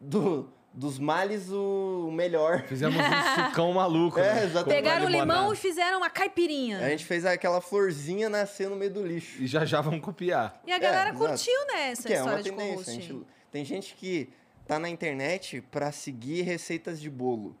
do, 0.00 0.48
dos 0.72 0.98
males 0.98 1.50
o 1.50 2.10
melhor. 2.12 2.62
Fizemos 2.62 2.96
um 2.96 3.00
sucão 3.48 3.72
maluco. 3.72 4.18
É, 4.18 4.34
né? 4.34 4.44
exatamente. 4.44 4.82
Pegaram 4.82 5.06
o 5.06 5.08
limão 5.08 5.52
e 5.52 5.56
fizeram 5.56 5.98
uma 5.98 6.10
caipirinha. 6.10 6.78
A 6.84 6.88
gente 6.88 7.04
fez 7.04 7.24
aquela 7.24 7.60
florzinha 7.60 8.28
nascer 8.28 8.68
no 8.68 8.76
meio 8.76 8.90
do 8.92 9.06
lixo. 9.06 9.42
E 9.42 9.46
já 9.46 9.64
já 9.64 9.80
vão 9.80 10.00
copiar. 10.00 10.60
E 10.66 10.72
a 10.72 10.78
galera 10.78 11.10
É, 11.10 11.12
curtiu, 11.12 11.66
né, 11.66 11.90
essa 11.90 12.08
que 12.08 12.14
é 12.14 12.22
uma 12.22 12.40
história 12.40 12.42
de 12.42 12.50
tendência. 12.52 12.92
gente- 12.94 13.26
tem 13.50 13.64
gente 13.64 13.94
que 13.94 14.32
tá 14.66 14.78
na 14.78 14.88
internet 14.88 15.60
pra 15.70 15.90
seguir 15.92 16.42
receitas 16.42 17.00
de 17.00 17.10
bolo. 17.10 17.56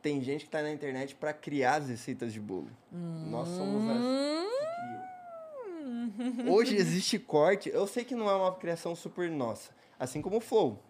Tem 0.00 0.20
gente 0.20 0.44
que 0.44 0.50
tá 0.50 0.62
na 0.62 0.70
internet 0.72 1.14
pra 1.14 1.32
criar 1.32 1.76
as 1.76 1.88
receitas 1.88 2.32
de 2.32 2.40
bolo. 2.40 2.68
Nós 2.90 3.48
somos 3.48 3.82
Hum. 3.82 4.48
as... 6.46 6.48
Hoje 6.48 6.76
existe 6.76 7.18
corte. 7.18 7.68
Eu 7.72 7.86
sei 7.86 8.04
que 8.04 8.14
não 8.14 8.28
é 8.28 8.34
uma 8.34 8.54
criação 8.54 8.94
super 8.96 9.30
nossa. 9.30 9.70
Assim 9.98 10.20
como 10.20 10.36
o 10.38 10.40
Flow. 10.40 10.82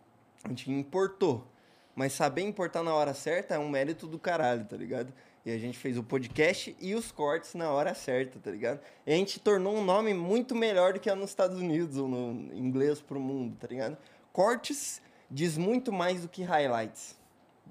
A 0.44 0.48
gente 0.48 0.70
importou. 0.70 1.46
Mas 1.94 2.14
saber 2.14 2.42
importar 2.42 2.82
na 2.82 2.94
hora 2.94 3.12
certa 3.12 3.54
é 3.54 3.58
um 3.58 3.68
mérito 3.68 4.06
do 4.06 4.18
caralho, 4.18 4.64
tá 4.64 4.76
ligado? 4.76 5.12
E 5.44 5.50
a 5.50 5.58
gente 5.58 5.76
fez 5.76 5.98
o 5.98 6.02
podcast 6.02 6.74
e 6.80 6.94
os 6.94 7.12
cortes 7.12 7.54
na 7.54 7.70
hora 7.70 7.94
certa, 7.94 8.38
tá 8.38 8.50
ligado? 8.50 8.80
E 9.06 9.12
a 9.12 9.16
gente 9.16 9.38
tornou 9.40 9.76
um 9.76 9.84
nome 9.84 10.14
muito 10.14 10.54
melhor 10.54 10.94
do 10.94 11.00
que 11.00 11.10
é 11.10 11.14
nos 11.14 11.30
Estados 11.30 11.58
Unidos 11.58 11.98
ou 11.98 12.08
no 12.08 12.54
inglês 12.54 13.00
pro 13.02 13.20
mundo, 13.20 13.56
tá 13.60 13.66
ligado? 13.66 13.98
Cortes 14.32 15.02
diz 15.32 15.56
muito 15.56 15.90
mais 15.92 16.22
do 16.22 16.28
que 16.28 16.42
highlights. 16.42 17.16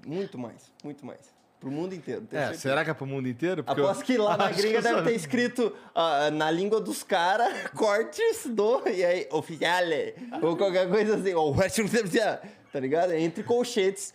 Muito 0.04 0.36
mais, 0.36 0.70
muito 0.82 1.06
mais. 1.06 1.20
Pro 1.60 1.70
mundo 1.70 1.94
inteiro. 1.94 2.26
É, 2.32 2.38
certeza. 2.38 2.60
será 2.60 2.84
que 2.84 2.90
é 2.90 2.94
pro 2.94 3.06
mundo 3.06 3.28
inteiro? 3.28 3.62
Porque 3.62 3.80
eu- 3.80 3.84
Aposto 3.84 4.04
que 4.04 4.18
lá 4.18 4.36
na 4.36 4.50
gringa 4.50 4.82
deve 4.82 4.98
só- 4.98 5.04
ter 5.04 5.14
escrito 5.14 5.72
ah, 5.94 6.28
na 6.32 6.50
língua 6.50 6.80
dos 6.80 7.04
caras, 7.04 7.54
cortes 7.70 8.46
do, 8.46 8.82
e 8.88 9.04
aí, 9.04 9.28
oficiale, 9.30 10.14
ou 10.42 10.56
qualquer 10.56 10.90
coisa 10.90 11.14
assim, 11.16 11.32
ou 11.34 11.54
tá 12.72 12.80
ligado? 12.80 13.12
Entre 13.12 13.44
colchetes, 13.44 14.12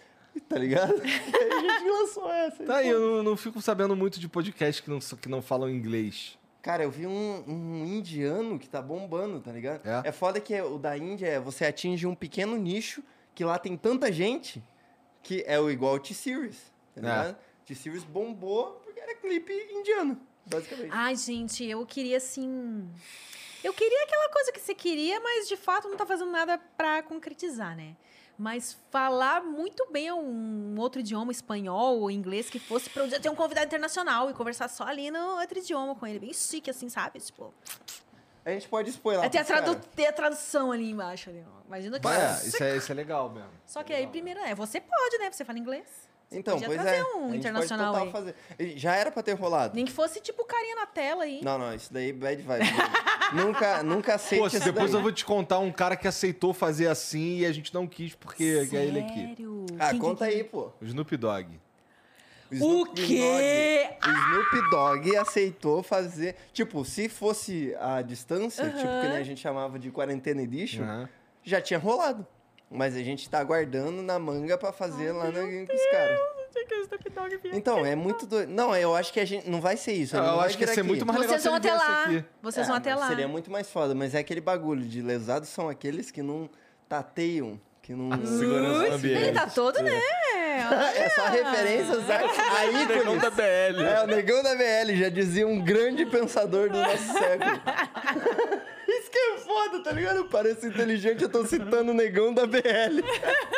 tá 0.49 0.57
ligado? 0.57 0.93
E 1.01 1.53
a 1.53 1.59
gente 1.79 1.89
lançou 1.89 2.29
essa. 2.29 2.63
Tá 2.65 2.77
aí, 2.77 2.89
eu 2.89 2.99
não, 2.99 3.23
não 3.23 3.37
fico 3.37 3.61
sabendo 3.61 3.95
muito 3.95 4.19
de 4.19 4.27
podcast 4.27 4.83
que 4.83 4.89
não, 4.89 4.99
que 4.99 5.29
não 5.29 5.41
falam 5.41 5.69
inglês. 5.69 6.37
Cara, 6.61 6.83
eu 6.83 6.91
vi 6.91 7.07
um, 7.07 7.43
um 7.47 7.85
indiano 7.85 8.59
que 8.59 8.67
tá 8.67 8.81
bombando, 8.81 9.39
tá 9.39 9.53
ligado? 9.53 9.87
É? 9.87 10.09
É 10.09 10.11
foda 10.11 10.41
que 10.41 10.59
o 10.61 10.77
da 10.77 10.97
Índia 10.97 11.27
é 11.27 11.39
você 11.39 11.65
atinge 11.65 12.05
um 12.05 12.13
pequeno 12.13 12.57
nicho 12.57 13.01
que 13.37 13.45
lá 13.45 13.59
tem 13.59 13.77
tanta 13.77 14.11
gente 14.11 14.63
que 15.21 15.43
é 15.45 15.59
o 15.59 15.69
igual 15.69 15.99
T-Series, 15.99 16.57
tá 16.95 16.99
É. 16.99 16.99
ligado? 17.01 17.37
T-Series 17.67 18.03
bombou 18.03 18.81
porque 18.83 18.99
era 18.99 19.13
clipe 19.13 19.53
indiano, 19.71 20.19
basicamente. 20.43 20.89
Ai, 20.91 21.15
gente, 21.15 21.63
eu 21.63 21.85
queria 21.85 22.17
assim. 22.17 22.89
Eu 23.63 23.73
queria 23.73 24.03
aquela 24.05 24.29
coisa 24.29 24.51
que 24.51 24.59
você 24.59 24.73
queria, 24.73 25.19
mas 25.19 25.47
de 25.47 25.55
fato 25.55 25.87
não 25.87 25.95
tá 25.95 26.03
fazendo 26.03 26.31
nada 26.31 26.57
pra 26.75 27.03
concretizar, 27.03 27.75
né? 27.77 27.95
Mas 28.39 28.75
falar 28.89 29.43
muito 29.43 29.85
bem 29.91 30.11
um 30.11 30.75
outro 30.79 30.99
idioma, 31.01 31.31
espanhol 31.31 31.99
ou 31.99 32.09
inglês, 32.09 32.49
que 32.49 32.57
fosse 32.57 32.89
pra 32.89 33.03
um 33.03 33.07
dia 33.07 33.19
ter 33.19 33.29
um 33.29 33.35
convidado 33.35 33.67
internacional 33.67 34.31
e 34.31 34.33
conversar 34.33 34.67
só 34.67 34.83
ali 34.85 35.11
no 35.11 35.39
outro 35.39 35.59
idioma 35.59 35.93
com 35.93 36.07
ele. 36.07 36.17
Bem 36.19 36.33
chique, 36.33 36.71
assim, 36.71 36.89
sabe? 36.89 37.19
Tipo, 37.19 37.53
A 38.47 38.51
gente 38.53 38.67
pode 38.69 38.89
expor 38.89 39.15
lá. 39.17 39.25
é 39.25 39.29
ter, 39.29 39.39
a 39.39 39.43
tradu 39.43 39.75
ter 39.95 40.05
a 40.07 40.13
tradução 40.13 40.71
ali 40.71 40.89
embaixo. 40.89 41.29
Ali, 41.29 41.43
ó. 41.45 41.67
Imagina 41.67 41.99
que 41.99 42.07
É, 42.07 42.27
você- 42.33 42.47
isso 42.47 42.63
é, 42.63 42.77
isso 42.77 42.91
é 42.91 42.95
legal 42.95 43.29
mesmo. 43.29 43.49
Só 43.65 43.83
que 43.83 43.91
aí, 43.93 44.07
primeiro, 44.07 44.39
é, 44.39 44.55
você 44.55 44.79
pode, 44.79 45.17
né? 45.17 45.29
Você 45.31 45.43
fala 45.43 45.59
inglês. 45.59 45.85
Você 46.29 46.39
Então, 46.39 46.53
podia 46.59 46.67
pois 46.67 46.85
é. 46.85 47.03
um 47.03 47.25
a 47.25 47.27
gente 47.27 47.37
internacional 47.37 47.93
pode 47.93 48.05
aí. 48.05 48.11
fazer. 48.11 48.35
Já 48.77 48.95
era 48.95 49.11
pra 49.11 49.23
ter 49.23 49.33
rolado. 49.33 49.73
Nem 49.75 49.85
que 49.85 49.91
fosse 49.91 50.19
tipo 50.21 50.43
carinha 50.45 50.75
na 50.75 50.85
tela 50.85 51.23
aí. 51.23 51.41
Não, 51.43 51.57
não, 51.57 51.73
isso 51.73 51.91
daí 51.91 52.11
bad 52.13 52.41
vibe. 52.41 52.65
nunca, 53.33 53.83
nunca 53.83 54.15
aceite 54.15 54.41
Pô, 54.41 54.47
isso 54.47 54.59
depois 54.63 54.91
daí. 54.91 54.99
eu 54.99 55.01
vou 55.03 55.11
te 55.11 55.23
contar 55.25 55.59
um 55.59 55.71
cara 55.71 55.95
que 55.95 56.07
aceitou 56.07 56.53
fazer 56.53 56.87
assim 56.87 57.39
e 57.39 57.45
a 57.45 57.51
gente 57.51 57.73
não 57.73 57.85
quis 57.87 58.13
porque 58.15 58.67
é 58.71 58.75
ele 58.75 58.99
aqui. 58.99 59.27
Sério? 59.27 59.65
Ah, 59.79 59.89
Quem- 59.91 59.99
conta 59.99 60.25
quem- 60.27 60.37
aí, 60.37 60.43
pô. 60.43 60.71
O 60.81 60.85
Snoop 60.85 61.15
Dogg. 61.17 61.59
O 62.51 62.55
Snoop 62.55 62.93
quê? 63.05 63.89
Dogg- 64.01 64.07
O 64.07 64.17
Snoop 64.19 64.69
Dogg 64.69 65.15
aceitou 65.17 65.83
fazer. 65.83 66.35
Tipo, 66.53 66.83
se 66.85 67.09
fosse 67.09 67.75
a 67.79 68.01
distância, 68.01 68.65
tipo, 68.69 68.79
que 69.01 69.07
nem 69.07 69.17
a 69.17 69.23
gente 69.23 69.41
chamava 69.41 69.77
de 69.77 69.91
Quarentena 69.91 70.41
Edition, 70.41 70.83
Aham. 70.83 71.09
já 71.43 71.59
tinha 71.61 71.79
rolado. 71.79 72.25
Mas 72.69 72.95
a 72.95 72.99
gente 73.03 73.29
tá 73.29 73.39
aguardando 73.39 74.01
na 74.01 74.19
manga 74.19 74.57
pra 74.57 74.73
fazer 74.73 75.13
lá 75.13 75.25
na, 75.31 75.39
com 75.41 75.73
os 75.73 75.85
caras. 75.91 76.19
Então, 77.53 77.85
é 77.85 77.95
muito 77.95 78.25
doido. 78.25 78.49
Não, 78.49 78.75
eu 78.75 78.95
acho 78.95 79.13
que 79.13 79.19
a 79.19 79.25
gente. 79.25 79.49
Não 79.49 79.61
vai 79.61 79.77
ser 79.77 79.93
isso. 79.93 80.15
Eu 80.17 80.23
vai 80.37 80.47
acho 80.47 80.57
que 80.57 80.63
ia 80.63 80.67
ser 80.67 80.79
aqui. 80.81 80.87
muito 80.89 81.05
mais 81.05 81.19
legal 81.19 81.33
Vocês 81.33 81.43
vão 81.45 81.55
até 81.55 81.73
lá. 81.73 82.03
aqui. 82.03 82.25
Vocês 82.41 82.65
É, 82.65 82.67
vão 82.67 82.77
até 82.77 82.95
lá. 82.95 83.07
Seria 83.07 83.27
muito 83.27 83.49
mais 83.51 83.69
foda, 83.69 83.95
mas 83.95 84.13
é 84.15 84.19
aquele 84.19 84.41
bagulho 84.41 84.81
de 84.83 85.01
lesados 85.01 85.49
são 85.49 85.69
aqueles 85.69 86.11
que 86.11 86.21
não 86.21 86.49
tateiam, 86.89 87.59
que 87.81 87.93
não. 87.93 88.09
Segurança 88.25 88.89
do 88.89 88.95
ambiente. 88.95 89.23
Ele 89.23 89.31
tá 89.31 89.47
todo, 89.47 89.81
né? 89.81 89.99
é 90.95 91.09
só 91.09 91.25
referências 91.27 92.09
a, 92.09 92.17
a 92.17 92.65
ícones. 92.65 93.21
da 93.21 93.29
BL. 93.29 93.81
É, 93.81 94.03
o 94.03 94.07
negão 94.07 94.43
da 94.43 94.55
BL, 94.55 94.95
já 94.95 95.09
dizia 95.09 95.47
um 95.47 95.63
grande 95.63 96.05
pensador 96.05 96.69
do 96.69 96.77
nosso 96.77 97.13
século. 97.13 97.51
Isso 98.87 99.11
que 99.11 99.17
é 99.17 99.37
foda, 99.37 99.83
tá 99.83 99.91
ligado? 99.91 100.17
Eu 100.17 100.25
pareço 100.25 100.65
inteligente, 100.65 101.21
eu 101.21 101.29
tô 101.29 101.45
citando 101.45 101.91
o 101.91 101.93
negão 101.93 102.33
da 102.33 102.45
BL. 102.45 103.03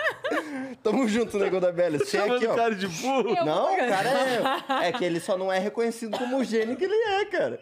Tamo 0.81 1.07
junto, 1.07 1.37
negão 1.37 1.59
da 1.59 1.71
BL. 1.71 1.97
Você 1.99 2.17
Chamando 2.17 2.37
aqui, 2.37 2.47
o 2.47 2.51
ó. 2.51 2.55
cara 2.55 2.75
de 2.75 2.87
burro. 2.87 3.45
Não, 3.45 3.73
o 3.73 3.77
cara 3.77 4.09
é. 4.79 4.87
É 4.87 4.91
que 4.91 5.05
ele 5.05 5.19
só 5.19 5.37
não 5.37 5.51
é 5.51 5.59
reconhecido 5.59 6.17
como 6.17 6.37
o 6.37 6.43
gênio 6.43 6.75
que 6.75 6.83
ele 6.83 6.95
é, 6.95 7.25
cara. 7.25 7.61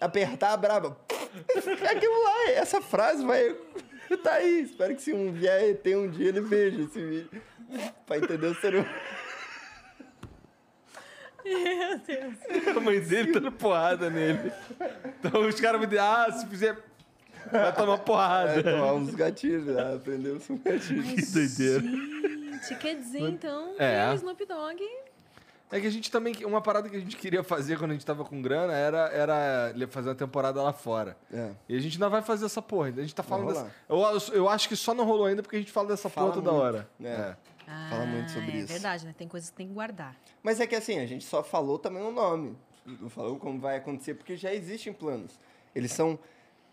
Apertar 0.00 0.52
a 0.52 0.56
braba. 0.56 0.96
Aquilo 1.90 2.24
lá, 2.24 2.50
essa 2.52 2.80
frase 2.80 3.24
vai. 3.24 3.54
Tá 4.22 4.34
aí. 4.34 4.60
Espero 4.60 4.94
que 4.94 5.02
se 5.02 5.12
um 5.12 5.32
vier 5.32 5.70
ET 5.70 5.86
um 5.96 6.08
dia 6.08 6.28
ele 6.28 6.40
veja 6.40 6.82
esse 6.82 7.00
vídeo. 7.00 7.42
Pra 8.06 8.18
entender 8.18 8.46
o 8.46 8.54
ser 8.60 8.74
humano. 8.74 8.88
Meu 11.44 11.98
Deus. 11.98 12.76
A 12.76 12.80
mãe 12.80 13.00
dele 13.00 13.32
dando 13.32 13.50
porrada 13.52 14.08
nele. 14.08 14.52
Então 15.18 15.46
os 15.46 15.60
caras 15.60 15.80
me 15.80 15.86
dizem, 15.86 16.04
ah, 16.04 16.30
se 16.30 16.46
fizer. 16.46 16.76
Vai 17.50 17.74
tomar 17.74 17.94
É, 17.94 17.98
porrada. 17.98 18.62
tomar 18.62 18.92
uns 18.94 19.14
gatilhos, 19.14 19.64
né? 19.66 19.94
aprendeu 19.96 20.36
uns 20.36 20.48
gatilhos. 20.62 21.06
Que 21.06 21.32
doideira. 21.32 21.80
Gente, 21.82 22.74
quer 22.76 22.94
dizer, 22.96 23.20
então, 23.22 23.74
É. 23.78 24.06
que 24.06 24.12
o 24.12 24.14
Snoop 24.16 24.46
Dogg... 24.46 24.80
É 25.72 25.80
que 25.80 25.86
a 25.86 25.90
gente 25.90 26.10
também. 26.10 26.34
Uma 26.44 26.60
parada 26.60 26.86
que 26.86 26.94
a 26.96 27.00
gente 27.00 27.16
queria 27.16 27.42
fazer 27.42 27.78
quando 27.78 27.92
a 27.92 27.94
gente 27.94 28.04
tava 28.04 28.26
com 28.26 28.42
grana 28.42 28.74
era, 28.74 29.08
era 29.08 29.74
fazer 29.88 30.10
uma 30.10 30.14
temporada 30.14 30.62
lá 30.62 30.70
fora. 30.70 31.16
É. 31.32 31.48
E 31.66 31.74
a 31.74 31.80
gente 31.80 31.94
ainda 31.94 32.10
vai 32.10 32.20
fazer 32.20 32.44
essa 32.44 32.60
porra. 32.60 32.88
A 32.88 33.00
gente 33.00 33.14
tá 33.14 33.22
falando 33.22 33.46
Vai 33.54 33.54
dessa. 33.54 33.74
Eu, 33.88 34.36
eu 34.36 34.48
acho 34.50 34.68
que 34.68 34.76
só 34.76 34.92
não 34.92 35.06
rolou 35.06 35.24
ainda 35.24 35.42
porque 35.42 35.56
a 35.56 35.58
gente 35.58 35.72
fala 35.72 35.88
dessa 35.88 36.10
Fala 36.10 36.26
porra 36.30 36.42
toda 36.42 36.52
muito, 36.52 36.62
hora. 36.62 36.88
Né? 37.66 37.86
Fala 37.90 38.06
muito 38.06 38.30
sobre 38.30 38.50
é 38.52 38.56
isso. 38.56 38.68
verdade, 38.72 39.06
né? 39.06 39.14
Tem 39.16 39.28
coisas 39.28 39.50
que 39.50 39.56
tem 39.56 39.68
que 39.68 39.74
guardar. 39.74 40.16
Mas 40.42 40.60
é 40.60 40.66
que 40.66 40.74
assim, 40.74 40.98
a 40.98 41.06
gente 41.06 41.24
só 41.24 41.42
falou 41.42 41.78
também 41.78 42.02
o 42.02 42.12
nome. 42.12 42.56
Não 42.84 43.08
falou 43.08 43.36
como 43.38 43.60
vai 43.60 43.76
acontecer, 43.76 44.14
porque 44.14 44.36
já 44.36 44.52
existem 44.52 44.92
planos. 44.92 45.38
Eles 45.74 45.92
são 45.92 46.18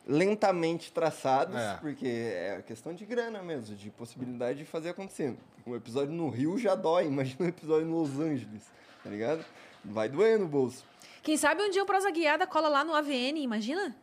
lentamente 0.07 0.91
traçados, 0.91 1.55
É. 1.55 1.77
porque 1.79 2.07
é 2.07 2.63
questão 2.65 2.93
de 2.93 3.05
grana 3.05 3.43
mesmo, 3.43 3.75
de 3.75 3.89
possibilidade 3.91 4.59
de 4.59 4.65
fazer 4.65 4.89
acontecer. 4.89 5.35
Um 5.67 5.75
episódio 5.75 6.13
no 6.13 6.29
Rio 6.29 6.57
já 6.57 6.73
dói, 6.73 7.05
imagina 7.07 7.45
um 7.45 7.47
episódio 7.49 7.87
em 7.87 7.91
Los 7.91 8.19
Angeles, 8.19 8.63
tá 9.03 9.09
ligado? 9.09 9.45
Vai 9.85 10.09
doer 10.09 10.39
no 10.39 10.47
bolso. 10.47 10.83
Quem 11.21 11.37
sabe 11.37 11.61
um 11.61 11.69
dia 11.69 11.83
o 11.83 11.85
Prosa 11.85 12.09
Guiada 12.09 12.47
cola 12.47 12.69
lá 12.69 12.83
no 12.83 12.95
AVN, 12.95 13.37
imagina? 13.37 13.95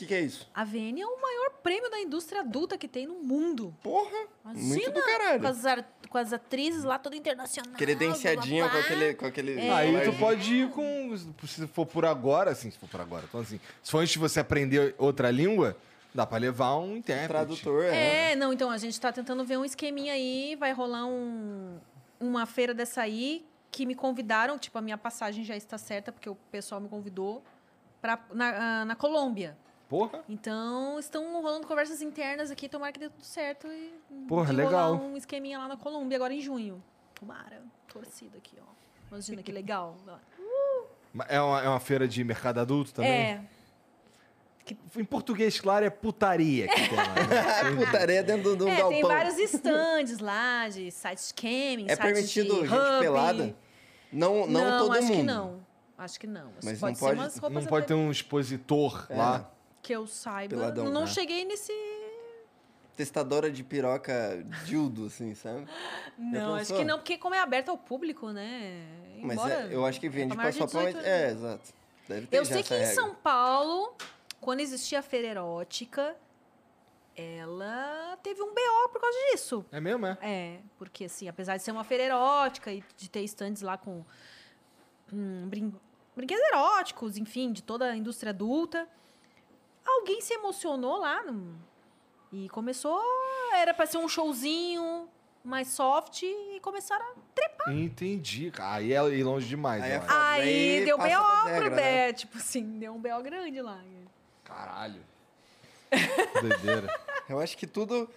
O 0.00 0.02
que, 0.02 0.06
que 0.06 0.14
é 0.14 0.20
isso? 0.20 0.48
AVN 0.54 0.98
é 0.98 1.06
o 1.06 1.20
maior 1.20 1.50
prêmio 1.62 1.90
da 1.90 2.00
indústria 2.00 2.40
adulta 2.40 2.78
que 2.78 2.88
tem 2.88 3.06
no 3.06 3.16
mundo. 3.16 3.76
Porra! 3.82 4.26
Imagina, 4.44 4.66
muito 4.66 4.90
do 4.92 5.02
caralho. 5.02 5.40
Com 5.40 5.46
as, 5.46 5.62
com 6.08 6.18
as 6.18 6.32
atrizes 6.32 6.84
lá, 6.84 6.98
toda 6.98 7.16
internacional. 7.16 7.74
Credenciadinha 7.74 8.64
blá, 8.64 8.72
com 8.72 8.78
blá, 8.78 8.86
aquele. 8.86 9.14
Com 9.14 9.26
aquele 9.26 9.60
É. 9.60 9.70
Aí 9.70 10.04
tu 10.04 10.18
pode 10.18 10.54
ir 10.54 10.70
com. 10.70 11.14
Se 11.46 11.66
for 11.66 11.84
por 11.84 12.06
agora, 12.06 12.50
assim, 12.50 12.70
se 12.70 12.78
for 12.78 12.88
por 12.88 13.00
agora. 13.00 13.24
Então, 13.28 13.40
assim, 13.40 13.60
se 13.82 13.90
for 13.90 13.98
antes 13.98 14.12
de 14.12 14.18
você 14.18 14.40
aprender 14.40 14.94
outra 14.96 15.30
língua, 15.30 15.76
dá 16.14 16.24
pra 16.26 16.38
levar 16.38 16.76
um 16.76 16.96
intérprete. 16.96 17.28
Tradutor, 17.28 17.84
é. 17.84 18.32
É, 18.32 18.36
não, 18.36 18.54
então 18.54 18.70
a 18.70 18.78
gente 18.78 18.98
tá 18.98 19.12
tentando 19.12 19.44
ver 19.44 19.58
um 19.58 19.64
esqueminha 19.64 20.14
aí, 20.14 20.56
vai 20.58 20.72
rolar 20.72 21.04
um, 21.04 21.78
uma 22.18 22.46
feira 22.46 22.72
dessa 22.72 23.02
aí 23.02 23.44
que 23.70 23.86
me 23.86 23.94
convidaram, 23.94 24.58
tipo, 24.58 24.76
a 24.78 24.80
minha 24.80 24.98
passagem 24.98 25.44
já 25.44 25.56
está 25.56 25.78
certa, 25.78 26.10
porque 26.10 26.28
o 26.28 26.34
pessoal 26.50 26.80
me 26.80 26.88
convidou 26.88 27.44
pra, 28.00 28.18
na, 28.32 28.80
ah, 28.80 28.84
na 28.84 28.96
Colômbia. 28.96 29.56
Porra. 29.90 30.22
Então, 30.28 30.98
estão 31.00 31.42
rolando 31.42 31.66
conversas 31.66 32.00
internas 32.00 32.50
aqui, 32.50 32.68
tomara 32.68 32.92
que 32.92 33.00
dê 33.00 33.08
tudo 33.10 33.24
certo 33.24 33.66
e 33.66 33.92
Porra, 34.28 34.54
de 34.54 34.62
rolar 34.62 34.88
legal. 34.88 34.94
um 34.94 35.16
esqueminha 35.16 35.58
lá 35.58 35.66
na 35.68 35.76
Colômbia 35.76 36.16
agora 36.16 36.32
em 36.32 36.40
junho. 36.40 36.82
Tomara, 37.14 37.60
torcida 37.92 38.38
aqui, 38.38 38.56
ó. 38.60 38.70
Imagina 39.10 39.42
que 39.42 39.50
legal. 39.52 39.96
Ma- 41.12 41.26
É 41.28 41.40
uma, 41.40 41.60
é 41.62 41.68
uma 41.68 41.80
feira 41.80 42.06
de 42.06 42.22
mercado 42.22 42.60
adulto 42.60 42.94
também? 42.94 43.10
É, 43.10 43.40
Em 44.96 45.04
português, 45.04 45.60
claro, 45.60 45.84
é 45.84 45.90
putaria 45.90 46.68
que 46.68 46.88
tem 46.88 46.96
lá. 46.96 47.04
né? 47.14 47.74
Putaria 47.84 48.22
dentro 48.22 48.56
de 48.56 48.62
um 48.62 48.68
é 48.68 48.76
galpão. 48.76 48.90
tem 48.90 49.02
vários 49.02 49.38
stands 49.38 50.20
lá 50.20 50.68
de 50.68 50.88
sites 50.92 51.24
scamming, 51.36 51.86
É 51.88 51.96
sites 51.96 51.98
permitido 52.12 52.54
de 52.62 52.68
gente 52.68 52.72
hub. 52.78 53.00
pelada? 53.00 53.56
Não, 54.12 54.46
não, 54.46 54.78
todo 54.86 54.92
acho 54.92 55.02
mundo. 55.08 55.16
que 55.16 55.22
não. 55.24 55.60
Acho 55.98 56.20
que 56.20 56.26
não. 56.28 56.52
Mas 56.62 56.78
pode 56.78 56.92
não 56.92 56.94
ser 56.94 57.00
pode- 57.04 57.18
umas 57.18 57.38
roupas 57.38 57.62
Não 57.64 57.68
pode 57.68 57.86
ter 57.88 57.94
um 57.94 58.10
expositor 58.12 59.06
É. 59.10 59.16
lá. 59.16 59.50
Que 59.82 59.92
eu 59.92 60.06
saiba. 60.06 60.56
Peladão, 60.56 60.90
não 60.90 61.02
né? 61.02 61.06
cheguei 61.06 61.44
nesse. 61.44 61.72
Testadora 62.96 63.50
de 63.50 63.64
piroca 63.64 64.44
dildo, 64.64 65.06
assim, 65.06 65.34
sabe? 65.34 65.66
Não, 66.18 66.54
acho 66.54 66.74
que 66.74 66.84
não, 66.84 66.98
porque 66.98 67.16
como 67.16 67.34
é 67.34 67.38
aberto 67.38 67.70
ao 67.70 67.78
público, 67.78 68.30
né? 68.30 68.86
Mas 69.22 69.38
Embora 69.38 69.54
é, 69.54 69.74
eu 69.74 69.86
acho 69.86 69.98
que 69.98 70.06
vende 70.06 70.34
pra 70.34 70.36
maior 70.36 70.52
de 70.52 70.58
só 70.58 70.66
pra... 70.66 70.84
18 70.84 71.06
É, 71.06 71.30
exato. 71.30 71.72
Deve 72.06 72.26
ter 72.26 72.36
Eu 72.36 72.44
já 72.44 72.52
sei 72.52 72.60
essa 72.60 72.68
que 72.68 72.74
em 72.74 72.78
regra. 72.78 72.94
São 72.94 73.14
Paulo, 73.14 73.94
quando 74.38 74.60
existia 74.60 74.98
a 74.98 75.02
feira 75.02 75.28
erótica, 75.28 76.14
ela 77.16 78.18
teve 78.22 78.42
um 78.42 78.48
BO 78.48 78.88
por 78.92 79.00
causa 79.00 79.18
disso. 79.30 79.64
É 79.72 79.80
mesmo, 79.80 80.06
é? 80.06 80.18
É, 80.20 80.58
porque 80.76 81.04
assim, 81.04 81.28
apesar 81.28 81.56
de 81.56 81.62
ser 81.62 81.72
uma 81.72 81.84
feira 81.84 82.04
erótica 82.04 82.72
e 82.72 82.84
de 82.96 83.08
ter 83.08 83.22
estandes 83.22 83.62
lá 83.62 83.78
com 83.78 84.04
hum, 85.12 85.48
brin 85.48 85.72
brinquedos 86.14 86.44
eróticos, 86.52 87.16
enfim, 87.16 87.52
de 87.52 87.62
toda 87.62 87.86
a 87.86 87.96
indústria 87.96 88.30
adulta, 88.30 88.86
alguém 89.98 90.20
se 90.20 90.32
emocionou 90.34 90.98
lá 90.98 91.22
no- 91.24 91.58
e 92.32 92.48
começou. 92.50 93.00
Era 93.54 93.74
pra 93.74 93.86
ser 93.86 93.98
um 93.98 94.08
showzinho 94.08 95.08
mais 95.42 95.68
soft 95.68 96.22
e 96.22 96.60
começaram 96.60 97.04
a. 97.66 97.72
Entendi. 97.72 98.52
Aí 98.58 98.92
é 98.92 99.02
ir 99.08 99.22
longe 99.24 99.46
demais. 99.48 99.82
Aí 99.82 99.90
é. 99.92 100.02
Aí 100.06 100.84
deu 100.84 100.96
BO 100.98 101.04
pro 101.58 101.70
Bé, 101.70 102.06
né? 102.06 102.12
tipo 102.12 102.36
assim, 102.38 102.78
deu 102.78 102.92
um 102.94 103.00
BO 103.00 103.22
grande 103.22 103.60
lá. 103.60 103.82
Caralho. 104.44 105.00
Doideira. 106.40 107.00
Eu 107.28 107.40
acho 107.40 107.56
que 107.56 107.66
tudo 107.66 108.08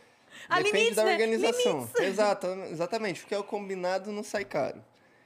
depende 0.50 0.72
limites, 0.72 0.96
da 0.96 1.04
né? 1.06 1.12
organização. 1.14 1.74
Limites. 1.80 1.96
Exato, 2.02 2.48
exatamente. 2.72 3.24
O 3.24 3.28
que 3.28 3.34
é 3.36 3.38
o 3.40 3.44
combinado 3.44 4.12
não 4.12 4.24
sai 4.24 4.46
caro. 4.46 4.84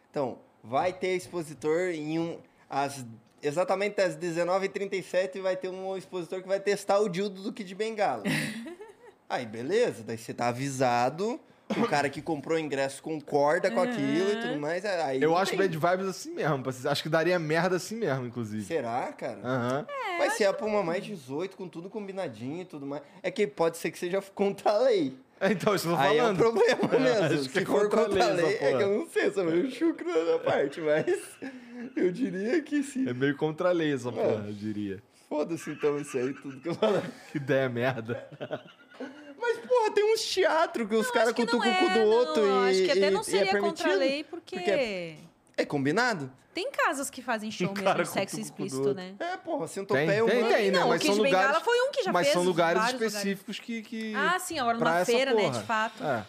Então, 0.09 0.39
vai 0.63 0.93
ter 0.93 1.15
expositor 1.15 1.89
em 1.89 2.19
um. 2.19 2.39
Às, 2.69 3.05
exatamente 3.41 3.99
às 4.01 4.15
19h37 4.17 5.41
vai 5.41 5.55
ter 5.55 5.69
um 5.69 5.95
expositor 5.97 6.41
que 6.41 6.47
vai 6.47 6.59
testar 6.59 6.99
o 6.99 7.09
dildo 7.09 7.41
do 7.41 7.53
Kid 7.53 7.73
Bengala. 7.75 8.23
Aí, 9.29 9.45
beleza, 9.45 10.03
daí 10.05 10.17
você 10.17 10.33
tá 10.33 10.47
avisado. 10.47 11.39
O 11.77 11.85
cara 11.85 12.09
que 12.09 12.21
comprou 12.21 12.55
o 12.55 12.59
ingresso 12.59 13.03
concorda 13.03 13.69
com 13.69 13.81
aquilo 13.81 14.31
e 14.31 14.41
tudo 14.41 14.57
mais. 14.57 14.85
Aí 14.85 15.21
Eu 15.21 15.35
acho 15.35 15.51
tem. 15.51 15.59
bad 15.59 15.77
vibes 15.77 16.07
assim 16.07 16.33
mesmo. 16.33 16.63
pra- 16.63 16.71
Acho 16.89 17.03
que 17.03 17.09
daria 17.09 17.37
merda 17.37 17.75
assim 17.75 17.97
mesmo, 17.97 18.25
inclusive. 18.25 18.63
Será, 18.63 19.11
cara? 19.11 19.39
Aham. 19.43 19.85
Vai 20.17 20.29
ser 20.29 20.53
pra 20.53 20.65
uma 20.65 20.81
mais 20.81 21.03
18, 21.03 21.57
com 21.57 21.67
tudo 21.67 21.89
combinadinho 21.89 22.61
e 22.61 22.65
tudo 22.65 22.85
mais. 22.85 23.03
É 23.21 23.29
que 23.29 23.45
pode 23.45 23.75
ser 23.75 23.91
que 23.91 23.99
seja 23.99 24.21
contra 24.33 24.71
a 24.71 24.77
lei. 24.77 25.13
É, 25.41 25.51
Então, 25.51 25.75
isso 25.75 25.89
eu 25.89 25.95
tô 25.97 26.01
Aí 26.01 26.17
é 26.17 26.23
um 26.23 26.33
falando. 26.33 26.37
problema 26.37 26.87
mesmo. 27.03 27.25
Acho 27.25 27.43
Se 27.43 27.49
que 27.49 27.59
é 27.59 27.65
for 27.65 27.89
contra 27.89 28.23
a 28.25 28.29
lei 28.29 28.45
essa 28.45 28.47
é 28.47 28.53
que 28.53 28.65
porra. 28.71 28.81
eu 28.83 28.97
não 28.99 29.07
sei, 29.09 29.31
sou 29.31 29.43
meio 29.43 29.69
chucro 29.69 30.25
na 30.31 30.39
parte, 30.39 30.79
mas 30.79 31.05
eu 31.95 32.11
diria 32.11 32.61
que 32.61 32.81
sim. 32.83 33.07
É 33.07 33.13
meio 33.13 33.35
contra 33.35 33.69
a 33.69 33.71
lei 33.71 33.93
essa 33.93 34.11
porra, 34.11 34.45
eu 34.47 34.53
diria. 34.53 35.01
Foda-se 35.29 35.71
então 35.71 35.99
isso 35.99 36.17
aí, 36.17 36.33
tudo 36.33 36.59
que 36.59 36.69
eu 36.69 36.75
falo. 36.75 37.01
Que 37.31 37.37
ideia 37.37 37.67
merda. 37.69 38.27
Mas, 39.39 39.57
porra, 39.59 39.91
tem 39.93 40.13
uns 40.13 40.21
teatros 40.33 40.87
que 40.87 40.95
os 40.95 41.11
caras 41.11 41.33
cutucam 41.33 41.71
o 41.71 41.75
cu 41.77 41.89
do 41.89 41.99
é, 41.99 42.05
outro 42.05 42.45
não, 42.45 42.67
e. 42.67 42.69
Acho 42.71 42.83
que 42.85 42.91
até 42.91 43.07
e- 43.07 43.11
não 43.11 43.19
e 43.21 43.21
é 43.21 43.23
seria 43.23 43.59
contra 43.59 43.83
a 43.85 43.87
permitido, 43.89 43.99
lei, 43.99 44.23
porque... 44.23 44.55
porque 44.57 45.17
É 45.57 45.65
combinado? 45.65 46.31
Tem 46.53 46.71
casas 46.71 47.09
que 47.11 47.21
fazem 47.21 47.51
show 47.51 47.69
cara 47.73 47.99
mesmo, 47.99 48.13
sexo 48.13 48.39
explícito, 48.39 48.93
né? 48.93 49.13
É, 49.19 49.37
porra, 49.37 49.59
Tem, 49.59 49.67
centopeia 49.67 50.07
tem, 50.07 50.21
humana. 50.21 50.55
tem, 50.55 50.71
né? 50.71 50.79
Não, 50.79 50.87
Mas 50.89 51.01
o 51.01 51.05
são 51.05 51.15
Kid 51.15 51.23
Bengala 51.23 51.45
lugares. 51.47 51.63
foi 51.65 51.81
um 51.81 51.91
que 51.91 52.03
já 52.03 52.11
mas 52.11 52.25
fez 52.27 52.33
são 52.33 52.43
lugares 52.43 52.81
vários 52.81 52.93
lugares. 52.93 53.15
específicos 53.15 53.59
que. 53.59 53.81
que... 53.83 54.15
Ah, 54.15 54.39
sim, 54.39 54.57
agora 54.57 54.77
numa 54.77 55.05
feira, 55.05 55.33
né, 55.35 55.49
de 55.51 55.61
fato. 55.63 56.03
É. 56.03 56.25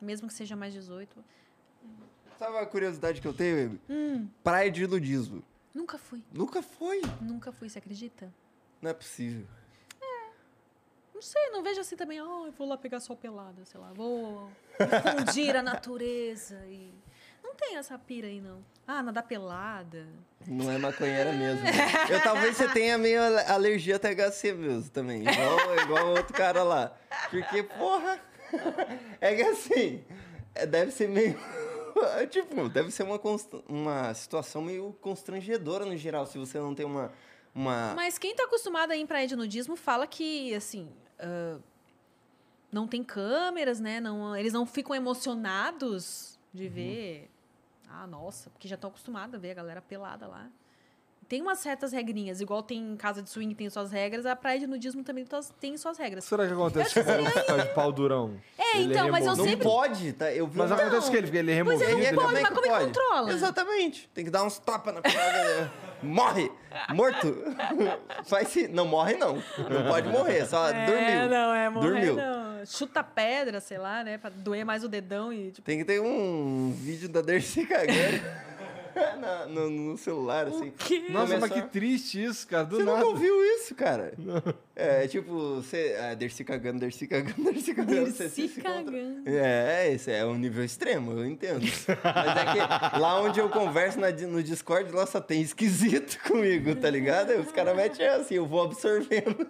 Mesmo 0.00 0.28
que 0.28 0.34
seja 0.34 0.54
mais 0.54 0.72
18. 0.72 1.16
Sabe 2.42 2.58
a 2.58 2.66
curiosidade 2.66 3.20
que 3.20 3.28
eu 3.28 3.32
tenho? 3.32 3.78
Hum. 3.88 4.26
Praia 4.42 4.68
de 4.68 4.84
nudismo. 4.84 5.44
Nunca 5.72 5.96
fui. 5.96 6.20
Nunca 6.32 6.60
foi. 6.60 7.00
Nunca 7.20 7.52
fui, 7.52 7.68
você 7.68 7.78
acredita? 7.78 8.34
Não 8.80 8.90
é 8.90 8.94
possível. 8.94 9.46
Não 11.14 11.22
sei, 11.22 11.50
não 11.50 11.62
vejo 11.62 11.80
assim 11.80 11.94
também, 11.94 12.20
oh, 12.20 12.46
eu 12.46 12.50
vou 12.50 12.66
lá 12.66 12.76
pegar 12.76 12.98
sol 12.98 13.16
pelada, 13.16 13.64
sei 13.64 13.78
lá, 13.78 13.92
vou 13.94 14.50
fundir 15.16 15.54
a 15.54 15.62
natureza 15.62 16.56
e... 16.66 16.92
Não 17.44 17.54
tem 17.54 17.76
essa 17.76 17.96
pira 17.96 18.26
aí, 18.26 18.40
não. 18.40 18.58
Ah, 18.88 19.04
nadar 19.04 19.22
pelada. 19.22 20.08
Não 20.48 20.68
é 20.68 20.78
maconheira 20.78 21.32
mesmo. 21.32 21.64
Eu 22.10 22.20
talvez 22.24 22.56
você 22.56 22.66
tenha 22.70 22.98
meio 22.98 23.22
ale- 23.22 23.44
alergia 23.46 23.94
a 23.96 23.98
THC 24.00 24.52
mesmo 24.52 24.90
também. 24.90 25.22
Igual, 25.22 25.76
igual 25.84 26.08
outro 26.08 26.32
cara 26.34 26.64
lá. 26.64 26.92
Porque, 27.30 27.62
porra. 27.62 28.18
É 29.20 29.34
que 29.36 29.42
assim. 29.42 30.02
é, 30.56 30.66
Deve 30.66 30.90
ser 30.90 31.08
meio. 31.08 31.38
Tipo, 32.30 32.68
deve 32.68 32.90
ser 32.90 33.02
uma, 33.02 33.20
uma 33.68 34.14
situação 34.14 34.62
meio 34.62 34.92
constrangedora 35.00 35.84
no 35.84 35.96
geral, 35.96 36.26
se 36.26 36.38
você 36.38 36.58
não 36.58 36.74
tem 36.74 36.86
uma. 36.86 37.12
uma... 37.54 37.94
Mas 37.94 38.18
quem 38.18 38.34
tá 38.34 38.44
acostumado 38.44 38.92
a 38.92 38.96
ir 38.96 39.26
de 39.26 39.36
nudismo 39.36 39.76
fala 39.76 40.06
que, 40.06 40.54
assim, 40.54 40.88
ah, 41.18 41.58
não 42.70 42.88
tem 42.88 43.04
câmeras, 43.04 43.78
né? 43.78 44.00
Não, 44.00 44.34
eles 44.34 44.52
não 44.52 44.64
ficam 44.66 44.96
emocionados 44.96 46.38
de 46.52 46.68
ver. 46.68 47.30
Ah, 47.88 48.06
nossa, 48.06 48.48
porque 48.50 48.66
já 48.66 48.74
estão 48.74 48.88
acostumados 48.88 49.34
a 49.34 49.38
ver 49.38 49.50
a 49.50 49.54
galera 49.54 49.82
pelada 49.82 50.26
lá. 50.26 50.50
Tem 51.32 51.40
umas 51.40 51.60
certas 51.60 51.92
regrinhas, 51.92 52.42
igual 52.42 52.62
tem 52.62 52.78
em 52.92 52.94
casa 52.94 53.22
de 53.22 53.30
swing 53.30 53.54
tem 53.54 53.70
suas 53.70 53.90
regras, 53.90 54.26
a 54.26 54.36
praia 54.36 54.58
de 54.60 54.66
nudismo 54.66 55.02
também 55.02 55.24
tá- 55.24 55.40
tem 55.58 55.74
suas 55.78 55.96
regras. 55.96 56.24
Será 56.26 56.46
que 56.46 56.52
acontece 56.52 56.92
com 56.92 57.00
o 57.00 57.04
cara 57.06 57.22
que 57.22 57.40
faz 57.40 57.64
pau 57.70 57.90
durão? 57.90 58.34
É, 58.58 58.76
Ele 58.76 58.92
então, 58.92 59.08
mas 59.10 59.24
eu 59.24 59.32
removido? 59.32 59.36
Não 59.38 59.44
sempre- 59.46 59.64
pode, 59.64 60.12
tá? 60.12 60.30
Eu 60.30 60.46
vi 60.46 60.58
Mas 60.58 60.70
acontece 60.72 61.10
que 61.10 61.16
ele, 61.16 61.38
ele 61.38 61.50
é 61.50 61.54
removido. 61.54 61.84
É, 61.84 61.90
não 61.90 61.98
ele 62.00 62.14
pode, 62.14 62.36
é- 62.36 62.40
mas 62.42 62.48
como 62.50 62.66
é 62.66 62.68
que 62.80 62.84
controla? 62.84 63.32
Exatamente. 63.32 64.10
Tem 64.12 64.24
que 64.26 64.30
dar 64.30 64.44
uns 64.44 64.58
tapas 64.58 64.94
na 64.94 65.00
parada. 65.00 65.72
morre! 66.02 66.52
Morto! 66.94 67.34
Faz 68.26 68.48
se... 68.48 68.68
Não 68.68 68.84
morre, 68.86 69.14
não. 69.14 69.36
Não 69.36 69.86
pode 69.88 70.08
morrer, 70.10 70.44
só 70.44 70.70
dormiu. 70.70 71.30
não, 71.30 71.54
é 71.54 71.70
morrer, 71.70 71.88
Dormiu. 71.88 72.14
não. 72.16 72.66
Chuta 72.66 73.02
pedra, 73.02 73.58
sei 73.58 73.78
lá, 73.78 74.04
né? 74.04 74.18
Pra 74.18 74.28
doer 74.28 74.66
mais 74.66 74.84
o 74.84 74.88
dedão 74.88 75.32
e, 75.32 75.50
tipo, 75.50 75.64
Tem 75.64 75.78
que 75.78 75.84
ter 75.86 75.98
um 75.98 76.72
vídeo 76.76 77.08
da 77.08 77.22
Dercy 77.22 77.64
cagando 77.66 78.20
na- 79.20 79.46
no, 79.46 79.70
no 79.70 79.96
celular, 79.96 80.46
assim. 80.46 80.72
quê? 80.78 81.04
Nossa, 81.10 81.38
mas 81.38 81.50
que 81.50 81.62
triste 81.62 82.22
isso, 82.22 82.46
cara. 82.46 82.64
Do 82.64 82.76
Você 82.76 82.84
nada. 82.84 82.98
nunca 82.98 83.08
ouviu 83.10 83.44
isso, 83.56 83.74
cara? 83.74 84.12
É, 84.74 85.06
tipo, 85.06 85.56
você... 85.56 85.94
É, 85.98 86.14
Dercy 86.14 86.44
cagando, 86.44 86.80
Dercy 86.80 87.06
cagando, 87.06 87.52
Dercy 87.52 87.74
cagando. 87.74 88.06
você 88.10 88.24
Dercy 88.24 88.60
cagando. 88.60 89.28
É, 89.28 89.92
esse 89.92 90.10
é 90.10 90.24
um 90.24 90.36
nível 90.36 90.64
extremo, 90.64 91.12
eu 91.12 91.26
entendo. 91.26 91.60
Mas 91.62 92.36
é 92.36 92.52
que 92.52 92.98
lá 92.98 93.20
onde 93.20 93.40
eu 93.40 93.48
converso 93.48 93.98
na 94.00 94.10
no 94.10 94.42
Discord, 94.42 94.90
lá 94.92 95.06
só 95.06 95.20
tem 95.20 95.40
esquisito 95.42 96.18
comigo, 96.28 96.74
tá 96.76 96.88
ligado? 96.90 97.30
Os 97.40 97.50
caras 97.52 97.74
metem 97.76 98.06
assim, 98.06 98.34
eu 98.34 98.46
vou 98.46 98.62
absorvendo. 98.62 99.46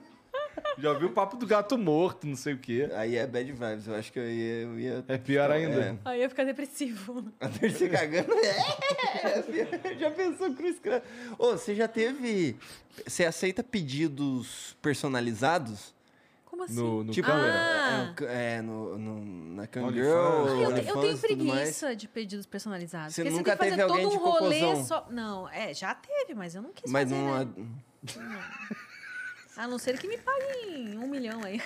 Já 0.79 0.91
ouviu 0.91 1.09
o 1.09 1.13
papo 1.13 1.37
do 1.37 1.47
gato 1.47 1.77
morto, 1.77 2.27
não 2.27 2.37
sei 2.37 2.55
o 2.55 2.59
quê. 2.59 2.89
Aí 2.95 3.17
é 3.17 3.27
bad 3.27 3.53
vibes, 3.53 3.87
eu 3.87 3.95
acho 3.95 4.13
que 4.13 4.19
eu 4.19 4.31
ia... 4.31 4.63
Eu 4.63 4.79
ia 4.79 5.05
É 5.09 5.19
pior 5.19 5.51
ainda. 5.51 5.81
É. 5.81 5.97
Aí 6.05 6.21
ia 6.21 6.29
ficar 6.29 6.45
depressivo. 6.45 7.25
A 7.41 7.47
Dercy 7.49 7.89
cagando. 7.89 8.33
É, 8.35 9.99
já 9.99 10.11
pensou 10.11 10.55
cruz 10.55 10.79
credo. 10.79 11.05
Ô, 11.39 11.53
você 11.53 11.75
já 11.75 11.87
teve. 11.89 12.57
Você 13.07 13.25
aceita 13.25 13.63
pedidos 13.63 14.77
personalizados? 14.81 15.95
Como 16.53 16.65
assim? 16.65 16.75
No, 16.75 17.05
no 17.05 17.13
Tipo. 17.13 17.31
Ah. 17.31 18.15
É, 18.23 18.57
é, 18.57 18.63
no, 18.63 18.99
no, 18.99 19.55
na 19.55 19.67
Kangirl. 19.67 20.07
Ah, 20.07 20.51
eu, 20.51 20.61
eu 20.61 20.69
OnlyFans 20.69 21.01
tenho 21.01 21.19
preguiça 21.19 21.97
de 21.97 22.07
pedidos 22.09 22.45
personalizados. 22.45 23.15
Você 23.15 23.23
porque 23.23 23.37
nunca 23.37 23.53
você 23.53 23.57
tem 23.57 23.71
que 23.71 23.77
teve 23.77 23.83
fazer 23.83 23.91
alguém 23.91 24.05
todo 24.05 24.19
de 24.19 24.19
um 24.19 24.31
rolê 24.31 24.85
só. 24.85 25.07
Não, 25.11 25.49
é, 25.49 25.73
já 25.73 25.95
teve, 25.95 26.35
mas 26.35 26.55
eu 26.55 26.63
não 26.63 26.71
quis 26.73 26.91
Mas 26.91 27.09
fazer, 27.09 27.15
não. 27.15 27.39
né? 27.39 27.41
A 27.41 27.45
não 28.21 28.83
ser 29.79 29.99
que 29.99 30.09
me 30.09 30.19
paguem 30.19 30.99
um 30.99 31.07
milhão 31.09 31.43
aí. 31.45 31.61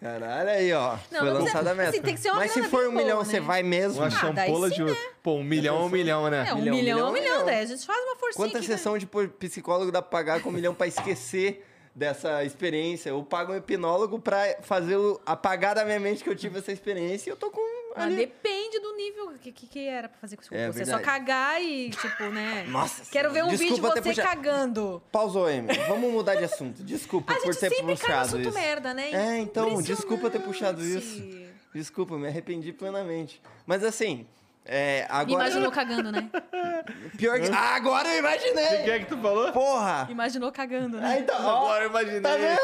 Caralho, 0.00 0.50
aí, 0.50 0.72
ó. 0.72 0.90
Não, 0.90 0.98
foi 0.98 1.30
não 1.30 1.36
precisa- 1.36 1.38
lançada 1.38 1.70
a 1.70 1.74
meta. 1.74 1.88
assim, 1.90 2.02
tem 2.02 2.14
que 2.14 2.20
ser 2.20 2.28
uma 2.30 2.36
Mas 2.40 2.50
se 2.52 2.62
for 2.64 2.86
um 2.88 2.92
milhão, 2.92 3.16
boa, 3.16 3.24
você 3.24 3.40
né? 3.40 3.46
vai 3.46 3.62
mesmo? 3.62 4.00
Uma 4.00 4.08
Ah, 4.08 4.10
champola 4.10 4.68
de. 4.70 4.82
Pô, 5.22 5.32
um 5.36 5.42
milhão 5.44 5.76
é 5.76 5.80
um 5.80 5.88
milhão, 5.88 6.28
né? 6.30 6.44
É, 6.48 6.52
um 6.52 6.58
Milhão, 6.58 6.74
milhão, 6.76 6.98
é 6.98 7.04
um 7.04 7.12
milhão, 7.12 7.44
daí 7.46 7.60
a 7.60 7.64
gente 7.66 7.86
faz 7.86 7.98
uma 8.04 8.16
forcinha 8.16 8.46
Quanta 8.46 8.58
aqui, 8.58 8.68
né? 8.68 8.76
sessão 8.76 8.98
de 8.98 9.06
psicólogo 9.38 9.90
dá 9.90 10.02
pra 10.02 10.10
pagar 10.10 10.42
com 10.42 10.50
um 10.50 10.52
milhão 10.52 10.74
pra 10.74 10.86
esquecer 10.86 11.64
dessa 11.94 12.44
experiência? 12.44 13.08
Eu 13.10 13.22
pago 13.22 13.52
um 13.52 13.56
hipnólogo 13.56 14.18
pra 14.18 14.56
fazer 14.60 14.96
o, 14.96 15.18
apagar 15.24 15.74
da 15.74 15.84
minha 15.86 15.98
mente 16.00 16.22
que 16.22 16.28
eu 16.28 16.36
tive 16.36 16.58
essa 16.58 16.70
experiência 16.72 17.30
e 17.30 17.32
eu 17.32 17.36
tô 17.36 17.50
com 17.50 17.60
Mas 17.96 18.06
ali. 18.06 18.16
depende 18.16 18.80
do 18.80 18.96
nível 18.96 19.32
que, 19.40 19.52
que, 19.52 19.66
que 19.66 19.86
era 19.86 20.08
pra 20.08 20.18
fazer 20.18 20.36
com 20.36 20.42
o 20.42 20.56
É 20.56 20.70
Você 20.72 20.84
só 20.84 20.98
cagar 20.98 21.62
e, 21.62 21.90
tipo, 21.90 22.24
né? 22.24 22.64
Nossa 22.68 23.04
Quero 23.10 23.30
ver 23.30 23.44
um 23.44 23.50
vídeo 23.50 23.74
de 23.76 23.80
você 23.80 24.02
puxado. 24.02 24.28
cagando. 24.28 25.02
Pausou, 25.12 25.46
Amy. 25.46 25.72
Vamos 25.88 26.12
mudar 26.12 26.34
de 26.34 26.44
assunto. 26.44 26.82
Desculpa 26.82 27.32
A 27.32 27.36
por 27.36 27.54
ter 27.54 27.70
sempre 27.70 27.76
cai 27.76 27.84
no 27.86 27.96
puxado 27.96 28.20
assunto 28.20 28.48
isso. 28.48 28.54
merda, 28.54 28.92
né? 28.94 29.10
É, 29.12 29.38
então, 29.38 29.80
desculpa 29.80 30.28
ter 30.28 30.40
puxado 30.40 30.84
Impressionante. 30.84 31.44
Desculpa, 31.74 32.16
me 32.16 32.28
arrependi 32.28 32.72
plenamente. 32.72 33.40
Mas 33.66 33.82
assim, 33.82 34.26
é, 34.64 35.02
Me 35.02 35.06
agora. 35.10 35.30
imaginou 35.44 35.70
cagando, 35.70 36.10
né? 36.12 36.30
Pior 37.18 37.38
que. 37.40 37.48
Ah, 37.48 37.74
agora 37.76 38.08
eu 38.08 38.12
O 38.24 38.28
que 38.28 38.48
imaginei! 38.48 38.90
é 38.90 38.98
que 39.00 39.04
tu 39.06 39.18
falou? 39.18 39.52
Porra! 39.52 40.06
Imaginou 40.10 40.50
cagando, 40.50 40.96
Ah, 40.98 41.00
né? 41.00 41.18
então, 41.20 41.36
ó, 41.44 41.56
Agora 41.64 41.84
eu 41.84 41.90
imaginei. 41.90 42.20
tá 42.20 42.36
vendo? 42.36 42.60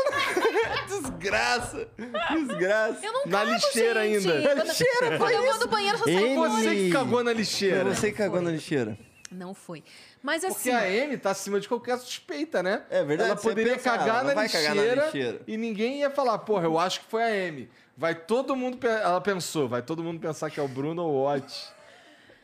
Desgraça! 0.89 1.89
Desgraça! 2.31 2.99
Eu 3.07 3.13
não 3.13 3.27
Na 3.27 3.39
cago, 3.41 3.51
lixeira 3.53 4.03
gente. 4.05 4.31
ainda. 4.31 4.49
Quando, 4.55 4.67
Lixeira, 4.67 4.95
quando 5.01 5.19
foi 5.19 5.35
eu 5.37 5.43
vou 5.43 5.51
isso. 5.51 5.61
no 5.61 5.67
banheiro, 5.69 5.99
eu 5.99 5.99
só 5.99 6.35
fora. 6.35 6.51
Você 6.51 6.75
que 6.75 6.91
cagou 6.91 7.25
na 7.25 7.33
lixeira. 7.33 7.85
Foi 7.85 7.95
você 7.95 8.11
que 8.13 8.17
cagou 8.19 8.41
na 8.43 8.51
lixeira. 8.51 8.99
Não 9.31 9.55
foi. 9.55 9.85
Mas 10.23 10.43
Porque 10.45 10.71
assim, 10.71 11.01
a 11.01 11.05
Amy 11.05 11.17
tá 11.17 11.31
acima 11.31 11.61
de 11.61 11.69
qualquer 11.69 11.97
suspeita, 11.99 12.63
né? 12.63 12.83
É 12.91 13.05
verdade, 13.05 13.31
Ela 13.31 13.41
poderia 13.41 13.75
pensa, 13.75 13.93
ah, 13.93 13.99
cagar, 13.99 14.25
ela 14.25 14.35
na 14.35 14.49
cagar 14.49 14.75
na 14.75 14.83
lixeira. 15.05 15.41
e 15.47 15.57
ninguém 15.57 16.01
ia 16.01 16.11
falar, 16.11 16.37
porra, 16.39 16.65
eu 16.65 16.79
acho 16.79 17.01
que 17.01 17.07
foi 17.07 17.23
a 17.23 17.49
Amy. 17.49 17.71
Vai 17.97 18.15
todo 18.15 18.57
mundo. 18.57 18.85
Ela 18.87 19.21
pensou, 19.21 19.69
vai 19.69 19.83
todo 19.83 20.03
mundo 20.03 20.19
pensar 20.21 20.51
que 20.51 20.59
é 20.59 20.63
o 20.63 20.67
Bruno 20.69 21.03
ou 21.05 21.13
o 21.13 21.33
Ott. 21.33 21.69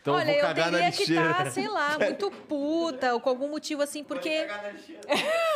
Então 0.06 0.14
olha, 0.14 0.22
eu 0.22 0.26
vou 0.26 0.36
eu 0.36 0.42
cagar 0.42 0.70
na 0.70 0.78
teria 0.78 0.92
que 0.92 0.98
lixeira. 0.98 1.30
estar, 1.32 1.50
sei 1.50 1.66
lá, 1.66 1.98
muito 1.98 2.30
puta, 2.30 3.12
ou 3.12 3.20
com 3.20 3.28
algum 3.28 3.48
motivo 3.48 3.82
assim, 3.82 4.04
porque 4.04 4.46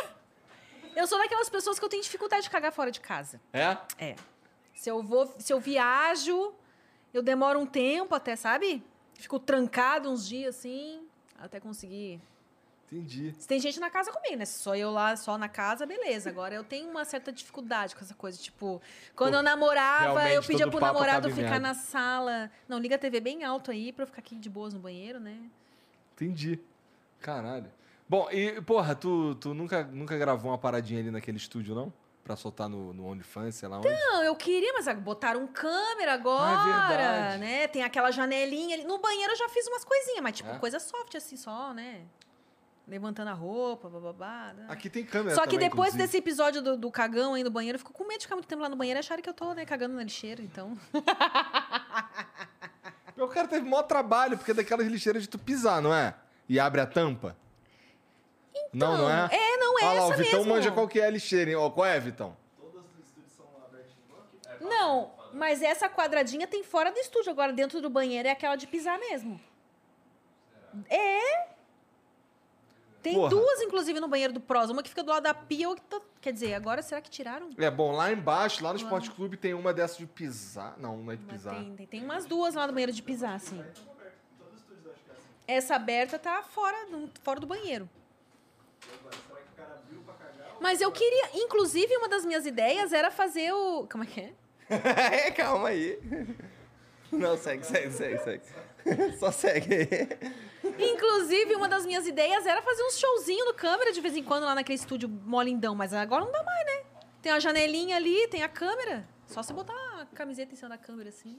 eu 0.93 1.07
sou 1.07 1.17
daquelas 1.17 1.49
pessoas 1.49 1.79
que 1.79 1.85
eu 1.85 1.87
tenho 1.87 2.03
dificuldade 2.03 2.43
de 2.43 2.49
cagar 2.49 2.73
fora 2.73 2.91
de 2.91 2.99
casa. 2.99 3.39
É? 3.53 3.77
É. 3.97 4.15
Se 4.73 4.89
eu 4.89 5.01
vou, 5.01 5.33
se 5.39 5.53
eu 5.53 5.59
viajo, 5.61 6.53
eu 7.13 7.23
demoro 7.23 7.61
um 7.61 7.65
tempo 7.65 8.13
até, 8.13 8.35
sabe? 8.35 8.83
Fico 9.13 9.39
trancado 9.39 10.11
uns 10.11 10.27
dias 10.27 10.57
assim, 10.57 11.07
até 11.39 11.61
conseguir. 11.61 12.19
Entendi. 12.91 13.33
Se 13.39 13.47
tem 13.47 13.57
gente 13.57 13.79
na 13.79 13.89
casa 13.89 14.11
comigo, 14.11 14.35
né? 14.35 14.43
Se 14.43 14.59
sou 14.59 14.75
eu 14.75 14.91
lá 14.91 15.15
só 15.15 15.37
na 15.37 15.47
casa, 15.47 15.85
beleza. 15.85 16.29
Agora 16.29 16.53
eu 16.53 16.63
tenho 16.63 16.89
uma 16.89 17.05
certa 17.05 17.31
dificuldade 17.31 17.95
com 17.95 18.01
essa 18.03 18.13
coisa. 18.13 18.37
Tipo, 18.37 18.81
quando 19.15 19.31
Pô, 19.31 19.37
eu 19.37 19.43
namorava, 19.43 20.29
eu 20.29 20.43
pedia 20.43 20.67
pro 20.67 20.79
namorado 20.79 21.31
ficar 21.31 21.59
na 21.59 21.73
sala. 21.73 22.51
Não, 22.67 22.77
liga 22.79 22.95
a 22.95 22.99
TV 22.99 23.21
bem 23.21 23.45
alto 23.45 23.71
aí 23.71 23.93
pra 23.93 24.03
eu 24.03 24.07
ficar 24.07 24.19
aqui 24.19 24.35
de 24.35 24.49
boas 24.49 24.73
no 24.73 24.79
banheiro, 24.81 25.21
né? 25.21 25.37
Entendi. 26.15 26.59
Caralho. 27.21 27.71
Bom, 28.09 28.27
e, 28.29 28.59
porra, 28.61 28.93
tu, 28.93 29.35
tu 29.35 29.53
nunca, 29.53 29.83
nunca 29.85 30.17
gravou 30.17 30.51
uma 30.51 30.57
paradinha 30.57 30.99
ali 30.99 31.09
naquele 31.09 31.37
estúdio, 31.37 31.73
não? 31.73 31.93
Pra 32.25 32.35
soltar 32.35 32.67
no, 32.67 32.93
no 32.93 33.05
OnlyFans, 33.07 33.55
sei 33.55 33.69
lá 33.69 33.77
onde? 33.77 33.87
Não, 33.87 34.21
eu 34.21 34.35
queria, 34.35 34.73
mas 34.73 34.85
botaram 34.99 35.47
câmera 35.47 36.11
Ah, 36.11 36.15
agora, 36.15 36.93
é 36.93 36.97
verdade. 36.97 37.37
né? 37.39 37.67
Tem 37.69 37.83
aquela 37.83 38.11
janelinha 38.11 38.75
ali. 38.75 38.83
No 38.83 38.99
banheiro 38.99 39.31
eu 39.31 39.37
já 39.37 39.47
fiz 39.47 39.65
umas 39.67 39.85
coisinhas, 39.85 40.21
mas 40.21 40.35
tipo, 40.35 40.49
É? 40.49 40.57
coisa 40.59 40.77
soft 40.77 41.15
assim 41.15 41.37
só, 41.37 41.73
né? 41.73 42.01
Levantando 42.87 43.29
a 43.29 43.33
roupa, 43.33 43.87
bababá. 43.89 44.53
né? 44.53 44.65
Aqui 44.67 44.89
tem 44.89 45.05
câmera 45.05 45.35
Só 45.35 45.43
que 45.43 45.51
também, 45.51 45.69
depois 45.69 45.89
inclusive. 45.89 46.03
desse 46.03 46.17
episódio 46.17 46.61
do, 46.61 46.75
do 46.77 46.91
cagão 46.91 47.35
aí 47.35 47.43
no 47.43 47.51
banheiro, 47.51 47.75
eu 47.75 47.79
fico 47.79 47.93
com 47.93 48.03
medo 48.05 48.19
de 48.19 48.25
ficar 48.25 48.35
muito 48.35 48.47
tempo 48.47 48.61
lá 48.61 48.67
no 48.69 48.75
banheiro 48.75 48.97
e 48.97 49.01
acharem 49.01 49.23
que 49.23 49.29
eu 49.29 49.33
tô, 49.33 49.53
né, 49.53 49.65
cagando 49.65 49.95
na 49.95 50.03
lixeira, 50.03 50.41
então. 50.41 50.77
O 53.17 53.27
cara 53.27 53.47
teve 53.47 53.69
maior 53.69 53.83
trabalho, 53.83 54.35
porque 54.35 54.49
é 54.49 54.53
daquelas 54.53 54.87
lixeiras 54.87 55.21
de 55.21 55.29
tu 55.29 55.37
pisar, 55.37 55.79
não 55.79 55.93
é? 55.93 56.15
E 56.49 56.59
abre 56.59 56.81
a 56.81 56.87
tampa. 56.87 57.37
não, 58.73 58.97
não 58.97 59.09
é? 59.09 59.29
É, 59.31 59.57
não 59.57 59.79
é 59.79 59.83
Olha 59.85 59.99
lá, 60.01 60.05
essa 60.07 60.15
o 60.15 60.17
Vitão 60.17 60.39
mesmo. 60.39 60.53
manja 60.55 60.71
qual 60.71 60.87
que 60.87 60.99
é 60.99 61.05
a 61.05 61.09
lixeira, 61.11 61.51
hein? 61.51 61.55
Ó, 61.55 61.69
qual 61.69 61.85
é, 61.85 61.99
Vitão? 61.99 62.35
Não, 64.59 65.11
mas 65.33 65.61
essa 65.61 65.87
quadradinha 65.87 66.47
tem 66.47 66.63
fora 66.63 66.91
do 66.91 66.97
estúdio. 66.97 67.31
Agora, 67.31 67.53
dentro 67.53 67.79
do 67.79 67.89
banheiro 67.91 68.27
é 68.27 68.31
aquela 68.31 68.55
de 68.55 68.65
pisar 68.65 68.97
mesmo. 68.97 69.39
É. 70.89 71.50
Tem 73.01 73.15
Porra. 73.15 73.29
duas, 73.29 73.61
inclusive, 73.61 73.99
no 73.99 74.07
banheiro 74.07 74.31
do 74.31 74.39
Prosa. 74.39 74.71
Uma 74.71 74.83
que 74.83 74.89
fica 74.89 75.01
do 75.03 75.09
lado 75.09 75.23
da 75.23 75.33
pia, 75.33 75.67
outra... 75.67 75.99
Quer 76.21 76.33
dizer, 76.33 76.53
agora 76.53 76.81
será 76.83 77.01
que 77.01 77.09
tiraram? 77.09 77.49
É, 77.57 77.69
bom, 77.71 77.91
lá 77.91 78.11
embaixo, 78.11 78.63
lá 78.63 78.71
no 78.71 78.77
Esporte 78.77 79.09
Clube, 79.09 79.37
tem 79.37 79.53
uma 79.55 79.73
dessas 79.73 79.97
de 79.97 80.05
pisar. 80.05 80.75
Não, 80.77 80.97
não 80.97 81.11
é 81.11 81.15
de 81.15 81.23
pisar. 81.23 81.55
tem, 81.55 81.75
tem, 81.75 81.87
tem 81.87 82.03
umas 82.03 82.25
duas 82.25 82.53
lá 82.53 82.67
no 82.67 82.73
banheiro 82.73 82.91
de 82.91 83.01
pisar, 83.01 83.33
assim. 83.35 83.63
Essa 85.47 85.75
aberta 85.75 86.19
tá 86.19 86.43
fora, 86.43 86.85
no- 86.85 87.09
fora 87.23 87.39
do 87.39 87.47
banheiro. 87.47 87.89
Mas 90.59 90.79
eu 90.79 90.91
queria, 90.91 91.31
inclusive, 91.33 91.95
uma 91.97 92.07
das 92.07 92.23
minhas 92.23 92.45
ideias 92.45 92.93
era 92.93 93.09
fazer 93.09 93.51
o. 93.51 93.87
Como 93.91 94.03
é 94.03 94.07
que 94.07 94.21
é? 94.21 95.31
Calma 95.35 95.69
aí. 95.69 95.99
Não, 97.11 97.35
segue, 97.35 97.65
segue, 97.65 97.91
segue, 97.91 98.19
segue. 98.19 98.43
Só 99.19 99.31
segue. 99.31 99.87
Inclusive, 100.79 101.55
uma 101.55 101.67
das 101.67 101.85
minhas 101.85 102.07
ideias 102.07 102.45
era 102.45 102.61
fazer 102.61 102.83
uns 102.83 102.97
showzinho 102.97 103.45
no 103.45 103.53
câmera 103.53 103.91
de 103.91 104.01
vez 104.01 104.15
em 104.15 104.23
quando 104.23 104.43
lá 104.43 104.55
naquele 104.55 104.77
estúdio 104.77 105.09
molindão, 105.09 105.75
mas 105.75 105.93
agora 105.93 106.23
não 106.25 106.31
dá 106.31 106.43
mais, 106.43 106.65
né? 106.65 106.83
Tem 107.21 107.31
a 107.31 107.39
janelinha 107.39 107.97
ali, 107.97 108.27
tem 108.27 108.43
a 108.43 108.49
câmera. 108.49 109.07
Só 109.27 109.41
se 109.43 109.53
botar 109.53 109.73
a 110.01 110.05
camiseta 110.15 110.53
em 110.53 110.55
cima 110.55 110.69
da 110.69 110.77
câmera 110.77 111.09
assim. 111.09 111.37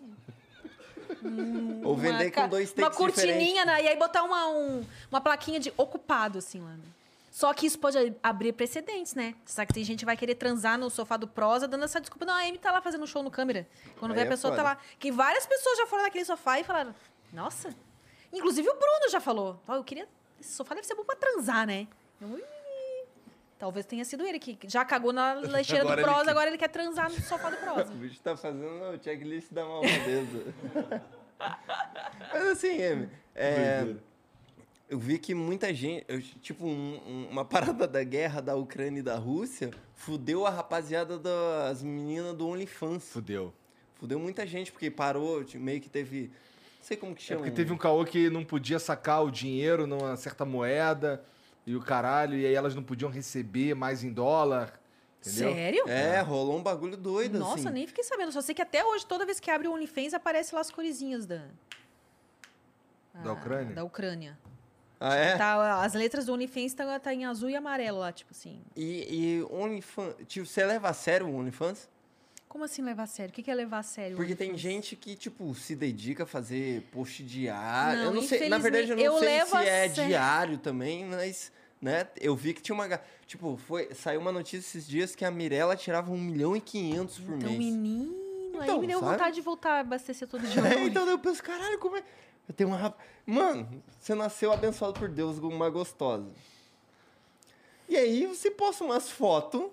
Ou 1.84 1.96
vender 1.96 2.30
com 2.30 2.48
dois 2.48 2.70
Uma 2.72 2.84
takes 2.84 2.98
cortininha, 2.98 3.34
diferentes. 3.36 3.66
né? 3.66 3.82
E 3.84 3.88
aí 3.88 3.96
botar 3.96 4.22
uma, 4.22 4.48
um- 4.48 4.84
uma 5.10 5.20
plaquinha 5.20 5.60
de 5.60 5.72
ocupado, 5.76 6.38
assim, 6.38 6.60
lá. 6.60 6.70
né? 6.70 6.84
Só 7.30 7.52
que 7.54 7.64
isso 7.66 7.78
pode 7.78 8.14
abrir 8.22 8.52
precedentes, 8.52 9.14
né? 9.14 9.34
Você 9.44 9.54
sabe 9.54 9.68
que 9.68 9.74
tem 9.74 9.84
gente 9.84 10.00
que 10.00 10.04
vai 10.04 10.16
querer 10.16 10.34
transar 10.34 10.78
no 10.78 10.90
sofá 10.90 11.16
do 11.16 11.26
prosa 11.26 11.66
dando 11.66 11.84
essa 11.84 11.98
desculpa. 11.98 12.26
Não, 12.26 12.34
a 12.34 12.40
Amy 12.42 12.58
tá 12.58 12.70
lá 12.70 12.82
fazendo 12.82 13.02
um 13.04 13.06
show 13.06 13.22
no 13.22 13.30
câmera. 13.30 13.66
Quando 13.98 14.10
Aí 14.12 14.16
vê 14.16 14.22
a 14.22 14.26
é 14.26 14.28
pessoa 14.28 14.50
tá 14.54 14.58
foda. 14.62 14.68
lá. 14.74 14.78
Que 14.98 15.10
várias 15.10 15.46
pessoas 15.46 15.78
já 15.78 15.86
foram 15.86 16.02
naquele 16.02 16.26
sofá 16.26 16.60
e 16.60 16.64
falaram, 16.64 16.94
nossa. 17.32 17.74
Inclusive 18.32 18.68
o 18.68 18.74
Bruno 18.74 19.10
já 19.10 19.20
falou. 19.20 19.60
Ó, 19.66 19.74
eu 19.76 19.84
queria. 19.84 20.08
Esse 20.40 20.52
sofá 20.52 20.74
deve 20.74 20.86
ser 20.86 20.94
bom 20.94 21.04
pra 21.04 21.16
transar, 21.16 21.66
né? 21.66 21.86
Talvez 23.58 23.86
tenha 23.86 24.04
sido 24.04 24.24
ele 24.26 24.38
que 24.40 24.58
já 24.68 24.84
cagou 24.84 25.12
na 25.12 25.34
lixeira 25.58 25.82
Agora 25.84 26.02
do 26.02 26.04
prosa, 26.04 26.24
quer. 26.24 26.30
agora 26.30 26.48
ele 26.50 26.58
quer 26.58 26.68
transar 26.68 27.10
no 27.10 27.20
sofá 27.20 27.50
do 27.50 27.56
prosa. 27.58 27.92
O 27.94 27.96
bicho 27.96 28.20
tá 28.20 28.36
fazendo 28.36 28.64
o 28.66 29.02
checklist 29.02 29.52
da 29.52 29.64
malvadeza. 29.64 30.54
Mas 32.32 32.42
assim, 32.48 32.82
Amy, 32.82 33.08
é, 33.34 33.94
eu 34.88 34.98
vi 34.98 35.18
que 35.18 35.34
muita 35.34 35.72
gente, 35.72 36.04
eu, 36.08 36.20
tipo, 36.22 36.66
um- 36.66 37.00
um- 37.06 37.28
uma 37.30 37.44
parada 37.44 37.86
da 37.86 38.02
guerra 38.02 38.40
da 38.40 38.54
Ucrânia 38.56 39.00
e 39.00 39.02
da 39.02 39.16
Rússia, 39.16 39.70
fudeu 39.94 40.46
a 40.46 40.50
rapaziada 40.50 41.18
das 41.18 41.82
meninas 41.82 42.34
do 42.34 42.46
OnlyFans. 42.48 43.08
Fudeu. 43.10 43.52
Fudeu 43.94 44.18
muita 44.18 44.46
gente, 44.46 44.72
porque 44.72 44.90
parou, 44.90 45.44
tipo, 45.44 45.62
meio 45.62 45.80
que 45.80 45.88
teve. 45.88 46.32
Não 46.82 46.86
sei 46.88 46.96
como 46.96 47.14
que 47.14 47.22
É 47.22 47.26
chama. 47.26 47.40
porque 47.42 47.54
teve 47.54 47.72
um 47.72 47.76
caô 47.78 48.04
que 48.04 48.28
não 48.28 48.44
podia 48.44 48.80
sacar 48.80 49.22
o 49.24 49.30
dinheiro 49.30 49.86
numa 49.86 50.16
certa 50.16 50.44
moeda 50.44 51.24
e 51.64 51.76
o 51.76 51.80
caralho, 51.80 52.36
e 52.36 52.44
aí 52.44 52.52
elas 52.54 52.74
não 52.74 52.82
podiam 52.82 53.08
receber 53.08 53.72
mais 53.72 54.02
em 54.02 54.12
dólar. 54.12 54.80
Entendeu? 55.24 55.54
Sério? 55.54 55.84
É, 55.88 56.20
rolou 56.20 56.58
um 56.58 56.62
bagulho 56.62 56.96
doido, 56.96 57.38
Nossa, 57.38 57.54
assim. 57.54 57.70
nem 57.70 57.86
fiquei 57.86 58.02
sabendo. 58.02 58.32
Só 58.32 58.40
sei 58.40 58.52
que 58.52 58.60
até 58.62 58.84
hoje, 58.84 59.06
toda 59.06 59.24
vez 59.24 59.38
que 59.38 59.48
abre 59.48 59.68
o 59.68 59.72
OnlyFans, 59.72 60.12
aparece 60.12 60.52
lá 60.52 60.60
as 60.60 60.72
coresinhas 60.72 61.24
da... 61.24 61.44
Da 63.14 63.30
Ah, 63.30 63.32
Ucrânia? 63.32 63.74
Da 63.76 63.84
Ucrânia. 63.84 64.36
Ah, 64.98 65.14
é? 65.14 65.36
Tá, 65.36 65.82
as 65.84 65.94
letras 65.94 66.26
do 66.26 66.32
OnlyFans 66.32 66.74
tá, 66.74 66.98
tá 66.98 67.14
em 67.14 67.24
azul 67.24 67.48
e 67.48 67.54
amarelo 67.54 67.98
lá, 68.00 68.10
tipo 68.10 68.32
assim. 68.32 68.60
E, 68.74 69.38
e 69.38 69.42
OnlyFans. 69.48 70.16
Tipo, 70.26 70.46
você 70.46 70.64
leva 70.66 70.88
a 70.88 70.92
sério 70.92 71.28
o 71.28 71.36
OnlyFans? 71.36 71.88
Como 72.52 72.64
assim 72.64 72.82
levar 72.82 73.04
a 73.04 73.06
sério? 73.06 73.32
O 73.32 73.34
que 73.42 73.50
é 73.50 73.54
levar 73.54 73.78
a 73.78 73.82
sério? 73.82 74.14
Porque 74.14 74.34
tem 74.34 74.54
gente 74.58 74.94
que, 74.94 75.16
tipo, 75.16 75.54
se 75.54 75.74
dedica 75.74 76.24
a 76.24 76.26
fazer 76.26 76.82
post 76.92 77.22
diário. 77.22 77.98
Não, 78.00 78.04
eu 78.08 78.12
não 78.12 78.20
sei, 78.20 78.46
na 78.46 78.58
verdade, 78.58 78.90
eu 78.90 78.96
não 78.98 79.02
eu 79.02 79.18
sei 79.18 79.40
se 79.46 79.56
é 79.56 79.88
sério. 79.88 79.94
diário 80.10 80.58
também, 80.58 81.06
mas, 81.06 81.50
né, 81.80 82.06
eu 82.20 82.36
vi 82.36 82.52
que 82.52 82.60
tinha 82.60 82.74
uma. 82.74 83.00
Tipo, 83.26 83.56
foi, 83.56 83.94
saiu 83.94 84.20
uma 84.20 84.30
notícia 84.30 84.58
esses 84.58 84.86
dias 84.86 85.16
que 85.16 85.24
a 85.24 85.30
Mirella 85.30 85.74
tirava 85.74 86.12
1 86.12 86.18
milhão 86.18 86.54
e 86.54 86.60
500 86.60 87.20
por 87.20 87.36
Então, 87.36 87.50
mês. 87.52 87.58
menino, 87.64 88.14
Então, 88.62 88.74
aí 88.74 88.80
me 88.82 88.86
deu 88.86 89.00
sabe? 89.00 89.12
vontade 89.12 89.34
de 89.36 89.40
voltar 89.40 89.76
a 89.76 89.80
abastecer 89.80 90.28
todo 90.28 90.46
dia. 90.46 90.60
É, 90.62 90.84
então 90.84 91.08
eu 91.08 91.18
penso, 91.18 91.42
caralho, 91.42 91.78
como 91.78 91.96
é. 91.96 92.04
Eu 92.46 92.54
tenho 92.54 92.68
uma. 92.68 92.76
rap- 92.76 92.98
Mano, 93.24 93.82
você 93.98 94.14
nasceu 94.14 94.52
abençoado 94.52 94.98
por 95.00 95.08
Deus 95.08 95.40
com 95.40 95.48
uma 95.48 95.70
gostosa. 95.70 96.30
E 97.88 97.96
aí 97.96 98.26
você 98.26 98.50
posta 98.50 98.84
umas 98.84 99.08
fotos 99.10 99.70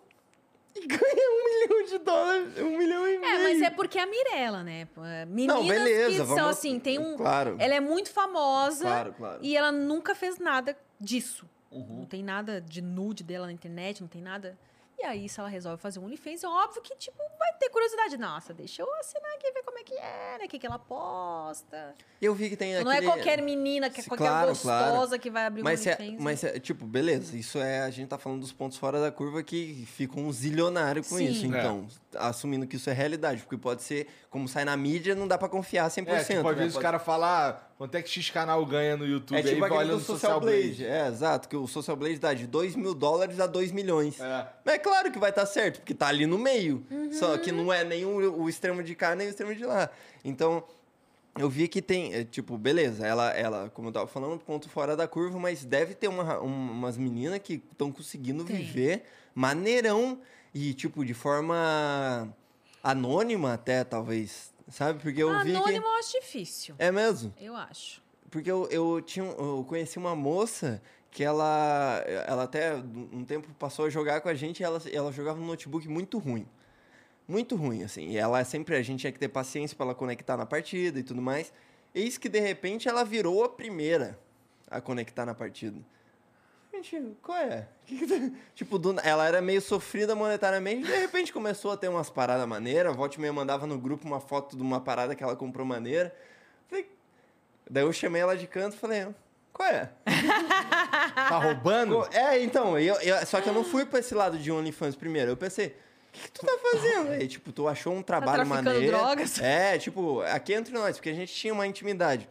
e 0.76 0.86
ganha 0.88 1.30
um 1.32 1.46
milhão 1.46 1.86
de 1.88 1.98
dólares, 2.00 2.58
um 2.60 2.78
milhão 2.78 3.08
e 3.08 3.18
meio. 3.18 3.26
É, 3.26 3.44
mas 3.44 3.62
é 3.62 3.70
porque 3.70 3.98
é 4.00 4.04
a 4.04 4.08
Mirella, 4.08 4.64
né? 4.64 4.88
Meninas 5.28 5.66
beleza, 5.66 6.10
que 6.12 6.18
são 6.18 6.26
vamos- 6.28 6.50
assim, 6.52 6.80
tem 6.80 7.00
um... 7.00 7.18
Claro. 7.18 7.56
Ela 7.60 7.76
é 7.76 7.80
muito 7.80 8.12
famosa 8.12 8.86
Claro, 8.86 9.14
claro. 9.14 9.40
e 9.41 9.56
ela 9.58 9.72
nunca 9.72 10.14
fez 10.16 10.38
nada 10.40 10.78
disso. 11.00 11.48
Uhum. 11.72 12.00
Não 12.00 12.06
tem 12.06 12.24
nada 12.24 12.60
de 12.62 12.82
nude 12.82 13.24
dela 13.24 13.46
na 13.46 13.52
internet, 13.54 14.02
não 14.02 14.08
tem 14.08 14.22
nada. 14.22 14.58
E 14.98 15.04
aí, 15.06 15.30
se 15.30 15.40
ela 15.40 15.48
resolve 15.48 15.82
fazer 15.82 16.00
um 16.00 16.06
OnlyFans, 16.06 16.44
é 16.44 16.48
óbvio 16.48 16.82
que, 16.82 16.96
tipo, 16.96 17.18
vai 17.38 17.49
ter 17.60 17.69
curiosidade. 17.69 18.18
Nossa, 18.18 18.53
deixa 18.53 18.81
eu 18.81 18.94
assinar 18.95 19.31
aqui 19.36 19.48
e 19.48 19.52
ver 19.52 19.64
como 19.64 19.77
é 19.77 19.84
que 19.84 19.94
é, 19.95 20.38
né? 20.40 20.45
O 20.45 20.48
que, 20.48 20.57
que 20.60 20.65
ela 20.65 20.80
posta. 20.80 21.94
Eu 22.22 22.34
vi 22.36 22.49
que 22.49 22.56
tem 22.57 22.73
Não 22.84 22.91
é 22.91 22.98
aquele- 22.98 23.11
qualquer 23.11 23.41
menina, 23.41 23.90
que 23.90 24.02
é 24.02 24.03
qualquer 24.03 24.26
claro, 24.26 24.49
gostosa 24.49 24.81
claro. 25.07 25.19
que 25.19 25.30
vai 25.30 25.45
abrir 25.45 25.64
Mas, 25.64 25.86
um 25.86 25.90
é, 25.90 25.98
mas 26.19 26.44
é, 26.44 26.60
tipo, 26.60 26.86
beleza, 26.86 27.36
isso 27.38 27.57
é. 27.60 27.81
A 27.81 27.90
gente 27.90 28.07
tá 28.10 28.18
falando 28.18 28.41
dos 28.41 28.52
pontos 28.52 28.77
fora 28.77 28.99
da 28.99 29.11
curva 29.11 29.41
que 29.44 29.86
ficam 29.88 30.23
um 30.26 30.31
zilionário 30.31 31.03
com 31.03 31.15
Sim. 31.18 31.26
isso. 31.26 31.45
É. 31.45 31.48
Então, 31.60 31.88
assumindo 32.15 32.65
que 32.68 32.76
isso 32.76 32.90
é 32.90 32.94
realidade, 32.94 33.41
porque 33.41 33.57
pode 33.57 33.84
ser, 33.84 34.07
como 34.30 34.48
sai 34.48 34.65
na 34.65 34.76
mídia, 34.76 35.15
não 35.15 35.27
dá 35.27 35.38
pra 35.38 35.48
confiar 35.48 35.90
100%. 35.90 36.07
É, 36.10 36.23
tipo, 36.23 36.48
às 36.49 36.56
né? 36.56 36.61
vezes 36.64 36.72
o 36.73 36.76
Pode- 36.76 36.84
cara 36.84 36.99
fala, 36.99 37.49
ah, 37.49 37.53
quanto 37.77 37.95
é 37.95 38.02
que 38.02 38.10
X 38.10 38.30
canal 38.30 38.65
ganha 38.65 38.98
no 38.98 39.06
YouTube? 39.06 39.38
É 39.38 39.41
tipo 39.41 39.53
aí 39.53 39.60
vai 39.60 39.69
aquele 39.69 39.84
olhando 39.86 39.99
no 39.99 40.06
Social 40.06 40.40
Blade. 40.41 40.86
É, 40.86 41.07
exato, 41.07 41.48
que 41.48 41.56
o 41.56 41.68
Social 41.68 41.95
Blade 41.95 42.19
dá 42.19 42.34
de 42.34 42.45
2 42.48 42.76
mil 42.76 42.94
dólares 42.94 43.40
a 43.40 43.48
2 43.48 43.72
milhões. 43.72 44.19
É. 44.19 44.48
Mas 44.65 44.76
é 44.76 44.80
claro 44.80 45.11
que 45.11 45.19
vai 45.19 45.30
estar 45.30 45.45
certo, 45.45 45.80
porque 45.80 45.94
tá 45.94 46.07
ali 46.07 46.26
no 46.26 46.38
meio. 46.38 46.86
Uhum. 46.91 47.14
Só 47.14 47.38
que 47.38 47.49
não 47.52 47.72
é 47.74 47.84
nem 47.84 48.06
o, 48.06 48.42
o 48.44 48.50
extremo 48.50 48.82
de 48.84 48.96
cá, 48.96 49.16
nem 49.16 49.28
o 49.28 49.30
extremo 49.30 49.54
de 49.56 49.66
lá. 49.66 49.90
Então, 50.24 50.64
eu 51.38 51.50
vi 51.50 51.68
que 51.68 51.82
tem, 51.82 52.14
é, 52.14 52.24
tipo, 52.24 52.58
beleza, 52.58 53.06
ela, 53.06 53.30
ela, 53.32 53.70
como 53.74 53.88
eu 53.90 53.92
tava 53.94 54.08
falando, 54.08 54.40
ponto 54.40 54.68
fora 54.70 54.96
da 54.98 55.08
curva, 55.08 55.38
mas 55.40 55.64
deve 55.64 55.94
ter 55.94 56.08
uma, 56.08 56.40
um- 56.42 56.72
umas 56.72 56.98
meninas 56.98 57.40
que 57.40 57.62
estão 57.72 57.92
conseguindo 57.92 58.44
Tem. 58.44 58.56
viver 58.58 59.04
maneirão 59.34 60.20
e, 60.54 60.74
tipo, 60.74 61.06
de 61.06 61.14
forma 61.14 62.28
anônima 62.84 63.54
até, 63.54 63.84
talvez. 63.84 64.54
Sabe? 64.70 65.00
Porque 65.02 65.22
eu 65.24 65.30
vi 65.44 65.56
Anônimo 65.56 65.64
que. 65.66 65.76
eu 65.76 65.96
acho 65.98 66.20
difícil. 66.20 66.76
É 66.78 66.92
mesmo? 66.92 67.34
Eu 67.40 67.56
acho. 67.56 68.02
Porque 68.30 68.50
eu, 68.52 68.68
eu, 68.70 69.02
tinha, 69.02 69.26
um- 69.26 69.58
eu 69.58 69.66
conheci 69.68 69.98
uma 69.98 70.16
moça 70.16 70.82
que 71.12 71.24
ela, 71.24 72.04
ela 72.28 72.44
até 72.44 72.76
um 72.76 73.26
tempo 73.26 73.48
passou 73.58 73.86
a 73.86 73.90
jogar 73.90 74.22
com 74.22 74.30
a 74.30 74.36
gente 74.36 74.60
e 74.60 74.64
ela, 74.64 74.80
ela 74.94 75.12
jogava 75.12 75.40
num 75.40 75.48
notebook 75.48 75.88
muito 75.88 76.20
ruim. 76.20 76.46
Muito 77.30 77.56
ruim, 77.56 77.84
assim. 77.84 78.10
E 78.10 78.18
ela 78.18 78.44
sempre, 78.44 78.76
a 78.76 78.82
gente 78.82 79.02
tinha 79.02 79.12
que 79.14 79.20
ter 79.20 79.28
paciência 79.30 79.78
para 79.78 79.86
ela 79.86 79.96
conectar 79.96 80.36
na 80.36 80.46
partida 80.48 81.00
e 81.00 81.04
tudo 81.04 81.22
mais. 81.22 81.54
Eis 81.94 82.18
que, 82.18 82.28
de 82.28 82.40
repente, 82.40 82.90
ela 82.90 83.06
virou 83.06 83.44
a 83.44 83.50
primeira 83.50 84.18
a 84.70 84.82
conectar 84.82 85.26
na 85.28 85.36
partida. 85.36 85.80
Gente, 86.74 87.16
qual 87.22 87.38
é? 87.38 87.68
Que 87.86 87.98
que 88.00 88.08
tá- 88.08 88.36
tipo, 88.56 88.78
do 88.80 89.00
ela 89.04 89.28
era 89.28 89.42
meio 89.42 89.62
sofrida 89.62 90.16
monetariamente, 90.16 90.86
de 90.88 90.96
repente 90.98 91.32
começou 91.32 91.72
a 91.72 91.78
ter 91.78 91.88
umas 91.88 92.10
paradas 92.10 92.48
maneiras. 92.48 92.92
A 92.94 92.96
Volte 92.96 93.20
meia 93.22 93.32
mandava 93.34 93.68
no 93.68 93.78
grupo 93.78 94.08
uma 94.08 94.20
foto 94.20 94.56
de 94.58 94.62
uma 94.64 94.82
parada 94.82 95.16
que 95.16 95.24
ela 95.24 95.36
comprou 95.36 95.66
maneira. 95.66 96.14
Falei, 96.68 96.90
Daí 97.70 97.84
eu 97.84 97.94
chamei 97.94 98.22
ela 98.24 98.36
de 98.36 98.48
canto 98.48 98.76
e 98.76 98.80
falei, 98.80 99.08
qual 99.54 99.70
é? 99.70 99.92
Tá 101.16 101.38
roubando? 101.38 102.08
É, 102.12 102.42
então, 102.44 102.78
eu, 102.80 102.96
eu- 103.02 103.24
só 103.28 103.40
que 103.40 103.48
eu 103.50 103.54
não 103.54 103.64
fui 103.64 103.86
pra 103.86 104.00
esse 104.00 104.16
lado 104.16 104.38
de 104.40 104.52
OnlyFans 104.52 104.96
primeiro. 104.96 105.32
Eu 105.32 105.38
pensei, 105.38 105.76
o 106.10 106.18
que, 106.22 106.31
tu 106.31 106.45
tá 106.45 106.57
fazendo? 106.72 107.11
Aí, 107.11 107.27
tipo, 107.27 107.52
tu 107.52 107.68
achou 107.68 107.94
um 107.94 108.02
trabalho 108.02 108.44
traficando 108.45 108.64
maneiro. 108.72 108.98
drogas? 108.98 109.40
É, 109.40 109.77
tipo, 109.77 110.22
aqui 110.22 110.53
entre 110.53 110.73
nós, 110.73 110.98
porque 110.98 111.10
a 111.10 111.14
gente 111.14 111.34
tinha 111.34 111.53
uma 111.53 111.65
intimidade. 111.68 112.27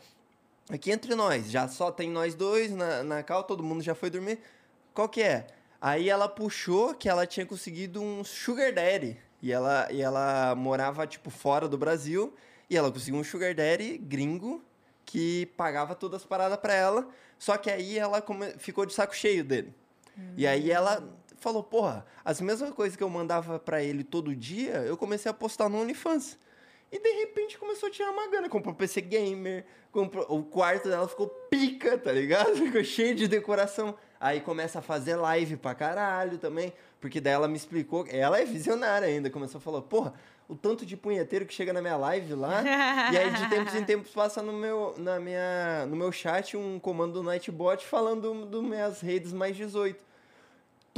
Aqui 0.70 0.90
entre 0.90 1.14
nós, 1.14 1.50
já 1.50 1.66
só 1.68 1.90
tem 1.90 2.10
nós 2.10 2.34
dois 2.34 2.70
na, 2.70 3.02
na 3.02 3.22
cal, 3.22 3.42
todo 3.44 3.62
mundo 3.62 3.82
já 3.82 3.94
foi 3.94 4.10
dormir. 4.10 4.38
Qual 4.92 5.08
que 5.08 5.22
é? 5.22 5.46
Aí 5.80 6.10
ela 6.10 6.28
puxou 6.28 6.92
que 6.94 7.08
ela 7.08 7.26
tinha 7.26 7.46
conseguido 7.46 8.02
um 8.02 8.22
sugar 8.24 8.72
daddy. 8.72 9.16
E 9.40 9.52
ela, 9.52 9.88
e 9.90 10.02
ela 10.02 10.54
morava, 10.56 11.06
tipo, 11.06 11.30
fora 11.30 11.68
do 11.68 11.78
Brasil. 11.78 12.34
E 12.68 12.76
ela 12.76 12.90
conseguiu 12.92 13.20
um 13.20 13.24
sugar 13.24 13.54
daddy 13.54 13.96
gringo 13.96 14.62
que 15.06 15.46
pagava 15.56 15.94
todas 15.94 16.20
as 16.22 16.26
paradas 16.26 16.58
pra 16.58 16.74
ela. 16.74 17.08
Só 17.38 17.56
que 17.56 17.70
aí 17.70 17.96
ela 17.98 18.20
come- 18.20 18.52
ficou 18.58 18.84
de 18.84 18.92
saco 18.92 19.14
cheio 19.16 19.42
dele. 19.44 19.72
E 20.36 20.46
aí 20.46 20.70
ela 20.70 21.08
falou, 21.40 21.62
porra, 21.62 22.04
as 22.24 22.40
mesmas 22.40 22.70
coisas 22.70 22.96
que 22.96 23.02
eu 23.02 23.08
mandava 23.08 23.58
pra 23.58 23.82
ele 23.82 24.04
todo 24.04 24.34
dia, 24.34 24.76
eu 24.86 24.96
comecei 24.96 25.30
a 25.30 25.34
postar 25.34 25.68
no 25.68 25.80
OnlyFans. 25.80 26.38
E 26.90 26.98
de 26.98 27.10
repente 27.20 27.58
começou 27.58 27.88
a 27.88 27.92
tirar 27.92 28.10
uma 28.10 28.28
grana. 28.28 28.48
Comprou 28.48 28.74
PC 28.74 29.02
Gamer, 29.02 29.64
comprou... 29.92 30.24
o 30.28 30.42
quarto 30.42 30.88
dela 30.88 31.06
ficou 31.06 31.28
pica, 31.50 31.98
tá 31.98 32.10
ligado? 32.10 32.56
Ficou 32.56 32.82
cheio 32.82 33.14
de 33.14 33.28
decoração. 33.28 33.94
Aí 34.18 34.40
começa 34.40 34.78
a 34.78 34.82
fazer 34.82 35.16
live 35.16 35.56
pra 35.56 35.74
caralho 35.74 36.38
também. 36.38 36.72
Porque 37.00 37.20
daí 37.20 37.34
ela 37.34 37.46
me 37.46 37.56
explicou. 37.56 38.06
Ela 38.08 38.40
é 38.40 38.44
visionária 38.44 39.06
ainda. 39.06 39.28
Começou 39.28 39.58
a 39.58 39.60
falar, 39.60 39.82
porra, 39.82 40.14
o 40.48 40.56
tanto 40.56 40.86
de 40.86 40.96
punheteiro 40.96 41.44
que 41.44 41.52
chega 41.52 41.74
na 41.74 41.82
minha 41.82 41.96
live 41.96 42.34
lá. 42.34 42.62
e 43.12 43.16
aí 43.18 43.30
de 43.32 43.50
tempos 43.50 43.74
em 43.74 43.84
tempos 43.86 44.10
passa 44.10 44.42
no 44.42 44.52
meu, 44.54 44.94
na 44.96 45.20
minha, 45.20 45.84
no 45.86 45.94
meu 45.94 46.10
chat 46.10 46.56
um 46.56 46.80
comando 46.80 47.12
do 47.14 47.22
Nightbot 47.22 47.84
falando 47.84 48.46
do 48.46 48.62
minhas 48.62 49.02
redes 49.02 49.32
mais 49.34 49.54
18. 49.54 50.07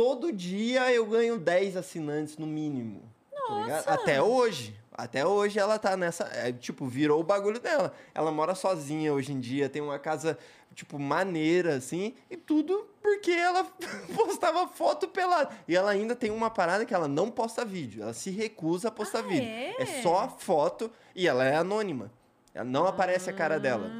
Todo 0.00 0.32
dia 0.32 0.90
eu 0.90 1.04
ganho 1.04 1.38
10 1.38 1.76
assinantes 1.76 2.38
no 2.38 2.46
mínimo. 2.46 3.02
tá? 3.30 3.38
Nossa! 3.50 3.90
Até 3.90 4.22
hoje. 4.22 4.74
Até 4.90 5.26
hoje 5.26 5.58
ela 5.58 5.78
tá 5.78 5.94
nessa. 5.94 6.24
é, 6.32 6.50
tipo, 6.50 6.86
virou 6.86 7.20
o 7.20 7.22
bagulho 7.22 7.60
dela. 7.60 7.92
Ela 8.14 8.32
mora 8.32 8.54
sozinha 8.54 9.12
hoje 9.12 9.30
em 9.34 9.38
dia, 9.38 9.68
tem 9.68 9.82
uma 9.82 9.98
casa, 9.98 10.38
tipo, 10.74 10.98
maneira, 10.98 11.74
assim, 11.74 12.14
e 12.30 12.36
tudo 12.38 12.88
porque 13.02 13.30
ela 13.30 13.62
postava 14.16 14.66
foto 14.68 15.06
pelada. 15.06 15.50
E 15.68 15.76
ela 15.76 15.90
ainda 15.90 16.16
tem 16.16 16.30
uma 16.30 16.48
parada 16.48 16.86
que 16.86 16.94
ela 16.94 17.06
não 17.06 17.30
posta 17.30 17.62
vídeo. 17.62 18.02
Ela 18.02 18.14
se 18.14 18.30
recusa 18.30 18.88
a 18.88 18.90
postar 18.90 19.18
Ah, 19.18 19.22
vídeo. 19.22 19.44
é? 19.48 19.84
só 20.02 20.34
foto 20.38 20.90
e 21.14 21.28
ela 21.28 21.44
é 21.44 21.56
anônima. 21.56 22.10
Ela 22.54 22.64
não 22.64 22.86
aparece 22.86 23.28
a 23.28 23.34
cara 23.34 23.60
dela. 23.60 23.90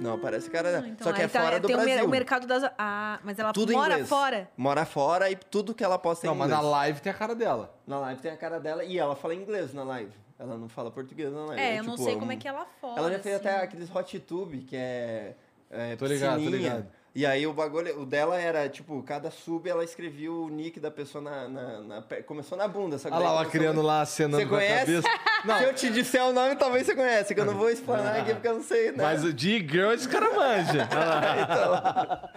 Não 0.00 0.14
aparece 0.14 0.48
a 0.48 0.50
cara 0.50 0.72
dela. 0.72 0.88
Então, 0.88 1.06
Só 1.06 1.12
que 1.12 1.22
é 1.22 1.28
tá- 1.28 1.40
fora 1.42 1.60
do 1.60 1.66
tem 1.68 1.76
Brasil. 1.76 2.04
O 2.04 2.08
mercado 2.08 2.46
das. 2.46 2.64
Ah, 2.78 3.18
mas 3.24 3.38
ela 3.38 3.52
Tudo 3.52 3.72
mora 3.72 3.92
inglês. 3.94 4.08
fora? 4.08 4.48
Mora 4.56 4.84
fora 4.84 5.30
e 5.30 5.36
tudo 5.36 5.74
que 5.74 5.82
ela 5.84 5.98
posta 5.98 6.26
é 6.26 6.28
Não, 6.28 6.34
em 6.34 6.38
mas 6.38 6.48
inglês. 6.48 6.62
na 6.64 6.70
live 6.70 7.00
tem 7.00 7.12
a 7.12 7.14
cara 7.14 7.34
dela. 7.34 7.74
Na 7.86 7.98
live 8.00 8.20
tem 8.20 8.30
a 8.32 8.36
cara 8.36 8.58
dela 8.60 8.84
e 8.84 8.98
ela 8.98 9.14
fala 9.16 9.34
inglês 9.34 9.72
na 9.74 9.84
live. 9.84 10.12
Ela 10.38 10.56
não 10.58 10.68
fala 10.68 10.90
português 10.90 11.32
na 11.32 11.44
live. 11.46 11.62
É, 11.62 11.78
eu 11.78 11.84
não 11.84 11.92
tipo, 11.94 12.04
sei 12.04 12.16
como 12.16 12.32
é 12.32 12.36
que 12.36 12.48
ela 12.48 12.66
fora. 12.80 12.98
Ela 12.98 13.12
já 13.12 13.18
fez 13.20 13.36
assim. 13.36 13.46
até 13.48 13.62
aqueles 13.62 13.94
hot 13.94 14.18
tube, 14.20 14.58
que 14.62 14.76
é. 14.76 15.34
é 15.70 15.96
Tô 15.96 16.06
ligado, 16.06 16.42
tô 16.42 16.50
ligado. 16.50 16.86
E 17.14 17.24
aí 17.24 17.46
o 17.46 17.52
bagulho, 17.52 18.00
o 18.00 18.04
dela 18.04 18.36
era, 18.40 18.68
tipo, 18.68 19.00
cada 19.04 19.30
sub 19.30 19.68
ela 19.70 19.84
escrevia 19.84 20.32
o 20.32 20.48
nick 20.48 20.80
da 20.80 20.90
pessoa 20.90 21.22
na. 21.22 21.48
na- 21.48 21.80
na 21.80 22.02
começou 22.26 22.58
na 22.58 22.66
bunda, 22.66 22.98
que 22.98 23.06
Olha 23.06 23.18
lá, 23.18 23.30
ela 23.30 23.46
criando 23.46 23.80
lá, 23.82 24.00
acenando 24.00 24.38
Você 24.42 24.46
com 24.48 24.56
a 24.56 24.58
conhece? 24.58 24.86
cabeça. 25.02 25.08
Não, 25.44 25.58
Se 25.58 25.64
eu 25.64 25.74
te 25.74 25.90
disser 25.90 26.24
o 26.24 26.32
nome, 26.32 26.56
talvez 26.56 26.86
você 26.86 26.94
conhece, 26.94 27.32
que 27.34 27.40
eu 27.40 27.44
não 27.44 27.54
vou 27.54 27.68
explanar 27.70 28.16
aqui 28.20 28.32
porque 28.32 28.48
eu 28.48 28.54
não 28.54 28.62
sei, 28.62 28.90
né? 28.92 29.02
mas 29.04 29.22
o 29.22 29.30
de 29.32 29.58
girl 29.60 29.92
esse 29.92 30.08
cara 30.08 30.28
manja. 30.34 30.88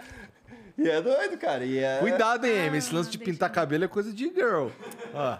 E 0.76 0.88
é 0.88 1.00
doido, 1.02 1.36
cara. 1.38 1.64
E 1.64 1.78
é... 1.78 1.98
Cuidado, 1.98 2.46
hein, 2.46 2.68
Amy. 2.68 2.78
Esse 2.78 2.94
lance 2.94 3.10
de 3.10 3.16
Ah, 3.16 3.18
deixa 3.18 3.32
pintar 3.32 3.50
cabelo 3.50 3.82
é 3.84 3.88
coisa 3.88 4.12
de 4.12 4.28
girl. 4.28 4.68
Ó. 5.12 5.36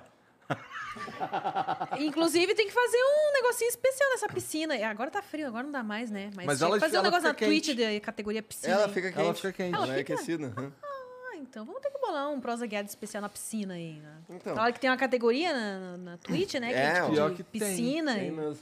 Inclusive, 1.99 2.55
tem 2.55 2.67
que 2.67 2.73
fazer 2.73 2.97
um 2.99 3.33
negocinho 3.35 3.69
especial 3.69 4.11
nessa 4.11 4.29
piscina. 4.29 4.77
E 4.77 4.83
Agora 4.83 5.11
tá 5.11 5.23
frio, 5.23 5.47
agora 5.47 5.65
não 5.65 5.73
dá 5.73 5.83
mais, 5.83 6.11
né? 6.11 6.31
Mas, 6.35 6.47
Mas 6.47 6.63
ela- 6.63 6.79
fazer 6.81 6.99
um 6.99 7.03
negócio 7.03 7.25
na 7.29 7.35
Twitch 7.35 7.69
de 7.75 8.01
categoria 8.01 8.43
piscina. 8.43 8.73
Ela 8.75 8.89
fica 8.89 9.09
quente. 9.13 9.21
Ela 9.21 9.35
fica 9.35 9.53
quente. 9.53 9.75
Ela 9.75 9.85
Ela 9.85 9.95
é 9.95 9.99
fica? 9.99 10.15
aquecida. 10.15 10.53
aham. 10.57 10.73
Ah, 10.83 11.37
então 11.37 11.65
vamos 11.65 11.81
ter 11.83 11.91
que 11.91 11.99
bolar 12.01 12.31
um 12.31 12.41
prosa 12.41 12.67
guiado 12.67 12.89
especial 12.89 13.21
na 13.23 13.29
piscina 13.29 13.75
aí. 13.75 13.95
Né? 14.01 14.13
Então. 14.31 14.55
Falaram 14.55 14.73
que 14.73 14.81
tem 14.81 14.91
uma 14.91 14.97
categoria 14.97 15.53
na, 15.53 15.79
na- 15.79 15.97
na 16.13 16.17
Twitch, 16.19 16.55
né? 16.55 16.69
Que 16.69 16.75
É, 16.75 16.83
é, 16.85 16.95
tipo 16.95 17.11
pior 17.13 17.31
de 17.31 17.37
que 17.37 17.43
tem, 17.45 17.61
piscina. 17.61 18.15
Tem 18.15 18.29
e- 18.29 18.31
mesmo. 18.33 18.59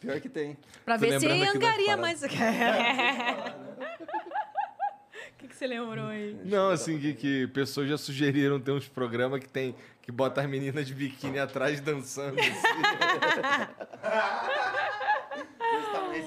Pior 0.00 0.18
que 0.20 0.28
tem. 0.30 0.56
Pra 0.84 0.94
Tô 0.98 1.00
ver 1.00 1.20
se 1.20 1.26
angaria 1.26 1.96
mais. 1.96 2.22
O 5.32 5.42
que, 5.42 5.48
que 5.48 5.56
você 5.56 5.66
lembrou 5.66 6.06
aí? 6.06 6.36
Não, 6.44 6.68
assim, 6.70 6.98
que, 6.98 7.14
que 7.14 7.46
pessoas 7.48 7.88
já 7.88 7.96
sugeriram 7.96 8.60
ter 8.60 8.72
uns 8.72 8.86
programas 8.88 9.40
que 9.40 9.48
tem 9.48 9.74
que 10.10 10.16
bota 10.16 10.40
as 10.42 10.48
meninas 10.48 10.86
de 10.88 10.92
biquíni 10.92 11.38
atrás 11.38 11.80
dançando. 11.80 12.36
assim. 12.40 12.50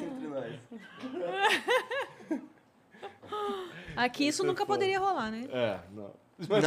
Entre 0.06 0.28
nós. 0.28 0.56
Aqui 3.96 4.28
isso 4.28 4.44
nunca 4.44 4.66
poderia 4.66 5.00
rolar, 5.00 5.30
né? 5.30 5.48
É, 5.52 5.80
não. 5.92 6.12
Não, 6.40 6.60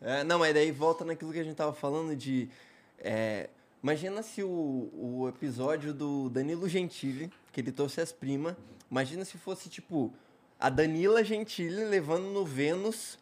É, 0.00 0.24
não, 0.24 0.38
mas 0.38 0.54
daí 0.54 0.70
volta 0.70 1.04
naquilo 1.04 1.32
que 1.32 1.40
a 1.40 1.44
gente 1.44 1.56
tava 1.56 1.74
falando 1.74 2.16
de. 2.16 2.48
é, 2.98 3.50
imagina 3.82 4.22
se 4.22 4.42
o, 4.42 4.90
o 4.94 5.28
episódio 5.28 5.92
do 5.92 6.30
Danilo 6.30 6.68
Gentili, 6.68 7.30
que 7.52 7.60
ele 7.60 7.72
trouxe 7.72 8.00
as 8.00 8.12
primas, 8.12 8.56
imagina 8.90 9.24
se 9.24 9.36
fosse 9.36 9.68
tipo 9.68 10.12
a 10.58 10.70
Danila 10.70 11.22
Gentili 11.24 11.84
levando 11.84 12.30
no 12.30 12.44
Vênus 12.44 13.18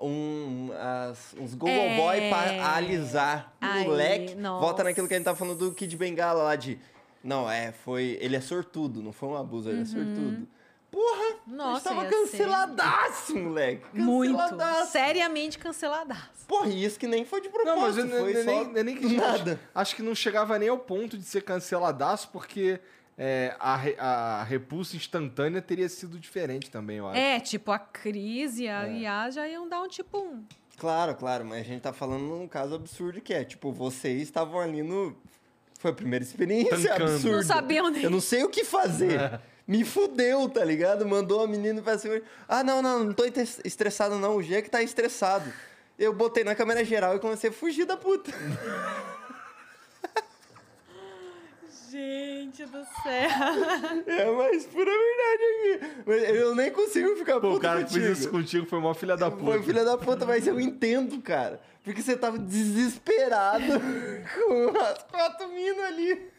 um, 0.00 0.70
as- 1.10 1.34
uns 1.38 1.54
Google 1.54 1.74
É. 1.74 1.96
Boy 1.96 2.28
pra 2.28 2.74
alisar 2.76 3.52
o 3.60 3.64
Ai, 3.64 3.84
moleque. 3.84 4.34
Volta 4.34 4.40
nossa. 4.40 4.84
naquilo 4.84 5.08
que 5.08 5.14
a 5.14 5.16
gente 5.16 5.24
tava 5.24 5.36
falando 5.38 5.58
do 5.58 5.74
Kid 5.74 5.96
Bengala 5.96 6.42
lá 6.42 6.56
de. 6.56 6.78
Não, 7.22 7.50
é, 7.50 7.72
foi. 7.72 8.16
Ele 8.20 8.36
é 8.36 8.40
sortudo, 8.40 9.02
não 9.02 9.12
foi 9.12 9.28
um 9.28 9.36
abuso, 9.36 9.68
ele 9.68 9.82
é 9.82 9.84
sortudo. 9.84 10.46
Porra! 10.90 11.22
a 11.46 11.50
Uhum. 11.50 11.56
Nossa, 11.56 11.90
gente 11.90 11.96
tava 11.98 12.04
ia 12.04 12.10
ser- 12.10 12.16
canceladaço, 12.38 13.36
moleque. 13.36 13.84
Muito. 13.92 14.36
Canceladaço. 14.36 14.92
Seriamente 14.92 15.58
canceladaço. 15.58 16.46
Porra, 16.46 16.68
e 16.68 16.82
isso 16.84 16.98
que 16.98 17.06
nem 17.06 17.24
foi 17.26 17.40
de 17.42 17.48
propósito, 17.50 17.74
Não, 17.74 17.82
mas 17.82 17.98
eu, 17.98 18.08
foi 18.08 18.36
eu, 18.36 18.44
só 18.44 18.50
nem, 18.64 18.76
eu 18.76 18.84
nem 18.84 18.96
que 18.96 19.16
nada. 19.16 19.60
Acho 19.74 19.94
que 19.96 20.02
não 20.02 20.14
chegava 20.14 20.58
nem 20.58 20.68
ao 20.68 20.78
ponto 20.78 21.18
de 21.18 21.24
ser 21.24 21.42
canceladaço, 21.42 22.30
porque 22.32 22.80
é, 23.18 23.54
a, 23.58 23.74
a 24.40 24.44
repulsa 24.44 24.94
instantânea 24.96 25.60
teria 25.60 25.88
sido 25.88 26.18
diferente 26.18 26.70
também, 26.70 26.98
eu 26.98 27.08
acho. 27.08 27.18
É, 27.18 27.40
tipo, 27.40 27.72
a 27.72 27.78
Cris 27.78 28.58
e 28.58 28.68
a 28.68 28.86
Iá 28.86 29.28
já 29.30 29.48
iam 29.48 29.68
dar 29.68 29.82
um 29.82 29.88
tipo 29.88 30.16
um. 30.18 30.44
Claro, 30.78 31.14
claro, 31.16 31.44
mas 31.44 31.60
a 31.60 31.64
gente 31.64 31.82
tá 31.82 31.92
falando 31.92 32.22
num 32.22 32.46
caso 32.46 32.76
absurdo 32.76 33.20
que 33.20 33.34
é, 33.34 33.42
tipo, 33.44 33.72
vocês 33.72 34.22
estavam 34.22 34.60
ali 34.60 34.82
no... 34.82 35.16
Foi 35.80 35.90
a 35.90 35.94
primeira 35.94 36.24
experiência 36.24 36.76
Tancando. 36.76 37.12
absurda. 37.12 37.36
Não 37.36 37.42
sabiam 37.42 37.90
nem. 37.90 38.02
Eu 38.02 38.10
não 38.10 38.20
sei 38.20 38.42
o 38.44 38.48
que 38.48 38.64
fazer. 38.64 39.40
Me 39.66 39.84
fudeu, 39.84 40.48
tá 40.48 40.64
ligado? 40.64 41.06
Mandou 41.06 41.40
a 41.42 41.46
menina 41.46 41.80
pra 41.82 41.96
cima. 41.98 42.20
Ah, 42.48 42.64
não, 42.64 42.80
não, 42.82 43.04
não 43.04 43.12
tô 43.12 43.24
estres- 43.24 43.60
estressado 43.64 44.16
não. 44.18 44.36
O 44.36 44.42
G 44.42 44.54
é 44.56 44.62
que 44.62 44.70
tá 44.70 44.82
estressado. 44.82 45.52
Eu 45.96 46.12
botei 46.12 46.42
na 46.42 46.54
câmera 46.54 46.84
geral 46.84 47.14
e 47.14 47.20
comecei 47.20 47.50
a 47.50 47.52
fugir 47.52 47.84
da 47.84 47.96
puta. 47.96 48.32
Gente 51.98 52.64
do 52.66 52.84
céu. 53.02 53.28
É, 54.06 54.30
mas 54.30 54.66
pura 54.66 54.90
verdade 54.90 55.42
aqui. 55.42 56.38
Eu 56.38 56.54
nem 56.54 56.70
consigo 56.70 57.16
ficar 57.16 57.34
Pô, 57.34 57.48
puto 57.48 57.56
o 57.56 57.60
cara 57.60 57.78
que 57.80 57.86
contigo. 57.86 58.04
fez 58.06 58.18
isso 58.20 58.30
contigo 58.30 58.66
foi 58.66 58.78
mó 58.78 58.94
filha 58.94 59.16
da 59.16 59.30
puta. 59.32 59.44
Foi 59.44 59.62
filha 59.64 59.84
da 59.84 59.98
puta, 59.98 60.24
mas 60.24 60.46
eu 60.46 60.60
entendo, 60.60 61.20
cara. 61.20 61.60
Porque 61.82 62.00
você 62.00 62.16
tava 62.16 62.38
desesperado 62.38 63.64
com 64.46 64.78
as 64.78 65.02
quatro 65.02 65.48
minas 65.48 65.84
ali. 65.86 66.30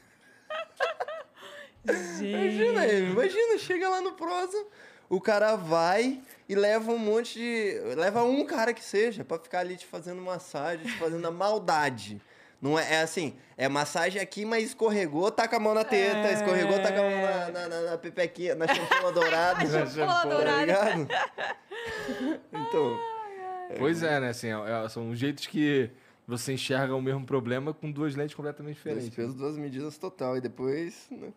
Imagina, 2.22 2.84
Amy, 2.84 3.12
imagina, 3.12 3.58
chega 3.58 3.90
lá 3.90 4.00
no 4.02 4.14
prosa, 4.14 4.66
o 5.10 5.20
cara 5.20 5.56
vai 5.58 6.22
e 6.48 6.56
leva 6.56 6.92
um 6.92 6.98
monte 6.98 7.38
de. 7.38 7.96
Leva 7.96 8.24
um 8.24 8.46
cara 8.46 8.74
que 8.74 8.84
seja, 8.84 9.26
pra 9.26 9.38
ficar 9.38 9.60
ali 9.60 9.76
te 9.76 9.86
fazendo 9.86 10.22
massagem, 10.22 10.86
te 10.86 10.98
fazendo 10.98 11.28
a 11.28 11.32
maldade. 11.32 12.22
Não 12.62 12.78
é, 12.78 12.96
é 12.96 13.02
assim, 13.02 13.36
é 13.56 13.70
massagem 13.70 14.22
aqui, 14.22 14.44
mas 14.44 14.66
escorregou, 14.66 15.32
taca 15.32 15.56
a 15.56 15.60
mão 15.60 15.74
na 15.74 15.86
teta, 15.86 16.28
É. 16.28 16.34
escorregou, 16.34 16.78
taca 16.82 17.00
a 17.00 17.04
mão 17.10 17.22
na, 17.22 17.52
na, 17.52 17.68
na, 17.70 17.82
na 17.92 17.98
pepequinha, 17.98 18.54
na 18.56 18.68
champola 18.68 19.12
dourada. 19.14 19.66
Champola 19.88 20.08
tá 20.08 20.26
dourada. 20.30 20.66
ligado? 20.66 21.08
Então, 22.52 23.00
Pois 23.78 24.02
é, 24.04 24.20
né? 24.20 24.30
Assim, 24.30 24.48
é- 24.48 24.86
é- 24.86 24.90
são 24.90 25.16
jeitos 25.16 25.46
que 25.48 25.90
você 26.28 26.54
enxerga 26.54 26.96
o 26.96 27.02
mesmo 27.02 27.26
problema 27.26 27.74
com 27.74 27.92
duas 27.92 28.16
lentes 28.16 28.36
completamente 28.36 28.76
dois 28.76 28.96
diferentes. 29.06 29.16
pesos, 29.16 29.36
duas 29.36 29.56
medidas 29.58 29.98
total. 29.98 30.36
E 30.38 30.42
depois. 30.42 31.06
Né? 31.12 31.32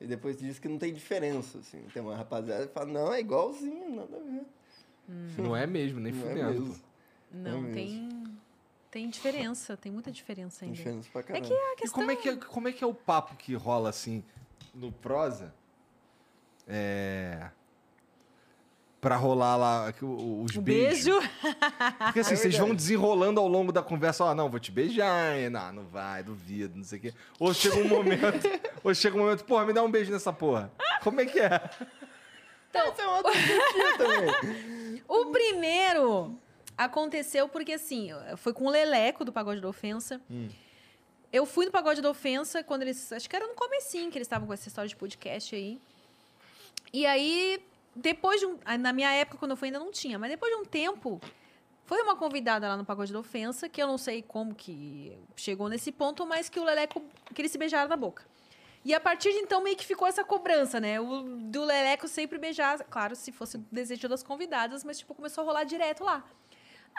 E 0.00 0.06
depois 0.06 0.36
diz 0.38 0.58
que 0.58 0.68
não 0.68 0.78
tem 0.78 0.92
diferença, 0.92 1.58
assim. 1.58 1.82
Tem 1.92 2.02
uma 2.02 2.16
rapaziada 2.16 2.66
que 2.66 2.72
fala, 2.72 2.86
não, 2.86 3.12
é 3.12 3.20
igualzinho, 3.20 3.94
nada 3.94 4.16
a 4.16 4.20
ver. 4.20 4.42
Não 5.38 5.56
é 5.56 5.66
mesmo, 5.66 6.00
nem 6.00 6.12
Não 6.12 6.24
é 6.26 6.28
fudendo. 6.28 6.50
mesmo. 6.50 6.74
pô. 6.74 6.80
Não, 7.32 7.60
mesmo. 7.60 7.74
tem. 7.74 8.37
Tem 8.90 9.08
diferença, 9.08 9.76
tem 9.76 9.92
muita 9.92 10.10
diferença 10.10 10.60
Tem 10.60 10.68
ainda. 10.68 10.76
diferença 10.78 11.08
pra 11.12 11.20
É 11.20 11.24
caramba. 11.24 11.46
que 11.46 11.52
a 11.54 11.72
E 11.72 11.76
questão. 11.76 11.94
como 12.00 12.10
é, 12.10 12.16
que 12.16 12.28
é, 12.28 12.36
como 12.36 12.68
é 12.68 12.72
que 12.72 12.82
é 12.82 12.86
o 12.86 12.94
papo 12.94 13.36
que 13.36 13.54
rola 13.54 13.90
assim 13.90 14.24
no 14.74 14.90
prosa? 14.90 15.52
É. 16.66 17.50
Pra 19.00 19.14
rolar 19.14 19.56
lá 19.56 19.94
os 20.02 20.56
O 20.56 20.60
beijos. 20.60 21.04
beijo. 21.04 21.30
Porque 21.98 22.20
assim, 22.20 22.34
É 22.34 22.36
vocês 22.36 22.56
vão 22.58 22.74
desenrolando 22.74 23.38
ao 23.40 23.46
longo 23.46 23.70
da 23.70 23.80
conversa, 23.82 24.24
ó, 24.24 24.34
não, 24.34 24.50
vou 24.50 24.58
te 24.58 24.72
beijar, 24.72 25.36
hein? 25.38 25.48
não, 25.50 25.72
não 25.72 25.84
vai, 25.84 26.22
duvido, 26.22 26.76
não 26.76 26.82
sei 26.82 26.98
o 26.98 27.02
quê. 27.02 27.14
Ou 27.38 27.54
chega 27.54 27.76
um 27.76 27.86
momento, 27.88 28.48
ou 28.82 28.92
chega 28.94 29.16
um 29.16 29.20
momento, 29.20 29.44
porra, 29.44 29.64
me 29.66 29.72
dá 29.72 29.84
um 29.84 29.90
beijo 29.90 30.10
nessa 30.10 30.32
porra. 30.32 30.72
Como 31.04 31.20
é 31.20 31.26
que 31.26 31.38
é? 31.38 31.70
Essa 32.74 33.02
é 33.02 33.04
eu 33.04 33.22
tinha 33.32 33.98
também. 33.98 35.02
O 35.08 35.26
primeiro 35.26 36.36
aconteceu 36.78 37.48
porque, 37.48 37.72
assim, 37.72 38.10
foi 38.36 38.52
com 38.54 38.64
o 38.66 38.70
Leleco 38.70 39.24
do 39.24 39.32
Pagode 39.32 39.60
da 39.60 39.68
Ofensa. 39.68 40.20
Eu 41.32 41.44
fui 41.44 41.66
no 41.66 41.72
Pagode 41.72 42.00
da 42.00 42.08
Ofensa 42.08 42.62
quando 42.62 42.82
eles. 42.82 43.12
Acho 43.12 43.28
que 43.28 43.36
era 43.36 43.46
no 43.46 43.54
comecinho 43.54 44.10
que 44.10 44.16
eles 44.16 44.26
estavam 44.26 44.46
com 44.46 44.54
essa 44.54 44.68
história 44.68 44.88
de 44.88 44.96
podcast 44.96 45.54
aí. 45.54 45.78
E 46.92 47.04
aí, 47.04 47.62
depois 47.94 48.40
de 48.40 48.46
um. 48.46 48.58
Na 48.80 48.92
minha 48.92 49.12
época, 49.12 49.36
quando 49.36 49.50
eu 49.50 49.56
fui, 49.56 49.68
ainda 49.68 49.78
não 49.78 49.90
tinha, 49.90 50.18
mas 50.18 50.30
depois 50.30 50.50
de 50.50 50.58
um 50.58 50.64
tempo. 50.64 51.20
Foi 51.84 52.02
uma 52.02 52.16
convidada 52.16 52.68
lá 52.68 52.76
no 52.76 52.84
Pagode 52.84 53.12
da 53.12 53.18
Ofensa, 53.18 53.66
que 53.66 53.82
eu 53.82 53.86
não 53.86 53.96
sei 53.96 54.20
como 54.22 54.54
que 54.54 55.18
chegou 55.34 55.70
nesse 55.70 55.90
ponto, 55.90 56.26
mas 56.26 56.48
que 56.48 56.60
o 56.60 56.64
Leleco. 56.64 57.02
que 57.34 57.40
eles 57.40 57.50
se 57.50 57.56
beijaram 57.56 57.88
na 57.88 57.96
boca. 57.96 58.24
E 58.84 58.94
a 58.94 59.00
partir 59.00 59.32
de 59.32 59.38
então 59.38 59.62
meio 59.62 59.76
que 59.76 59.84
ficou 59.84 60.06
essa 60.06 60.22
cobrança, 60.22 60.78
né? 60.78 61.00
O 61.00 61.22
do 61.22 61.64
Leleco 61.64 62.06
sempre 62.06 62.38
beijar, 62.38 62.78
claro, 62.84 63.16
se 63.16 63.32
fosse 63.32 63.56
o 63.56 63.64
desejo 63.72 64.08
das 64.08 64.22
convidadas, 64.22 64.84
mas 64.84 64.98
tipo 64.98 65.14
começou 65.14 65.42
a 65.42 65.46
rolar 65.46 65.64
direto 65.64 66.04
lá. 66.04 66.24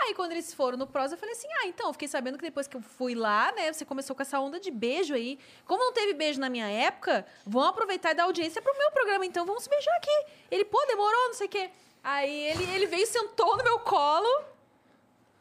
Aí 0.01 0.13
quando 0.13 0.31
eles 0.31 0.53
foram 0.53 0.77
no 0.77 0.87
Prosa, 0.87 1.15
eu 1.15 1.17
falei 1.17 1.33
assim: 1.35 1.47
"Ah, 1.61 1.67
então, 1.67 1.87
eu 1.87 1.93
fiquei 1.93 2.07
sabendo 2.07 2.37
que 2.37 2.43
depois 2.43 2.67
que 2.67 2.77
eu 2.77 2.81
fui 2.81 3.15
lá, 3.15 3.51
né, 3.51 3.71
você 3.73 3.83
começou 3.85 4.15
com 4.15 4.21
essa 4.21 4.39
onda 4.39 4.59
de 4.59 4.71
beijo 4.71 5.13
aí. 5.13 5.37
Como 5.65 5.83
não 5.83 5.93
teve 5.93 6.13
beijo 6.13 6.39
na 6.39 6.49
minha 6.49 6.67
época, 6.69 7.25
vão 7.45 7.63
aproveitar 7.63 8.11
e 8.11 8.13
dar 8.13 8.23
audiência 8.23 8.61
pro 8.61 8.77
meu 8.77 8.91
programa, 8.91 9.25
então 9.25 9.45
vamos 9.45 9.63
se 9.63 9.69
beijar 9.69 9.95
aqui". 9.97 10.25
Ele, 10.49 10.65
pô, 10.65 10.83
demorou, 10.85 11.27
não 11.27 11.33
sei 11.33 11.47
o 11.47 11.49
quê. 11.49 11.69
Aí 12.03 12.47
ele, 12.47 12.63
ele 12.75 12.87
veio, 12.87 13.05
sentou 13.05 13.57
no 13.57 13.63
meu 13.63 13.79
colo 13.79 14.45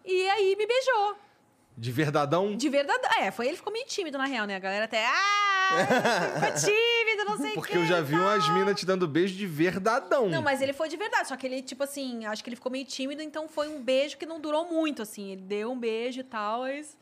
e 0.04 0.28
aí 0.30 0.56
me 0.56 0.66
beijou. 0.66 1.16
De 1.76 1.92
verdadão? 1.92 2.56
De 2.56 2.68
verdade. 2.68 3.00
É, 3.20 3.30
foi 3.30 3.46
ele 3.46 3.56
ficou 3.56 3.72
meio 3.72 3.86
tímido, 3.86 4.18
na 4.18 4.24
real, 4.24 4.46
né? 4.46 4.56
A 4.56 4.58
galera 4.58 4.86
até. 4.86 5.06
Ah! 5.06 5.48
não 7.30 7.36
sei 7.38 7.50
o 7.52 7.54
Porque 7.54 7.76
eu 7.76 7.84
já 7.86 8.00
vi 8.00 8.14
umas 8.14 8.48
minas 8.50 8.78
te 8.78 8.86
dando 8.86 9.06
beijo 9.06 9.34
de 9.36 9.46
verdadão. 9.46 10.28
Não, 10.28 10.42
mas 10.42 10.60
ele 10.62 10.72
foi 10.72 10.88
de 10.88 10.96
verdade. 10.96 11.28
Só 11.28 11.36
que 11.36 11.46
ele, 11.46 11.62
tipo 11.62 11.82
assim, 11.84 12.24
acho 12.26 12.42
que 12.42 12.48
ele 12.50 12.56
ficou 12.56 12.70
meio 12.72 12.84
tímido, 12.84 13.22
então 13.22 13.48
foi 13.48 13.68
um 13.68 13.82
beijo 13.82 14.16
que 14.16 14.26
não 14.26 14.40
durou 14.40 14.66
muito, 14.66 15.02
assim. 15.02 15.32
Ele 15.32 15.42
deu 15.42 15.70
um 15.72 15.78
beijo 15.78 16.20
e 16.20 16.24
tal. 16.24 16.60
Mas... 16.62 16.96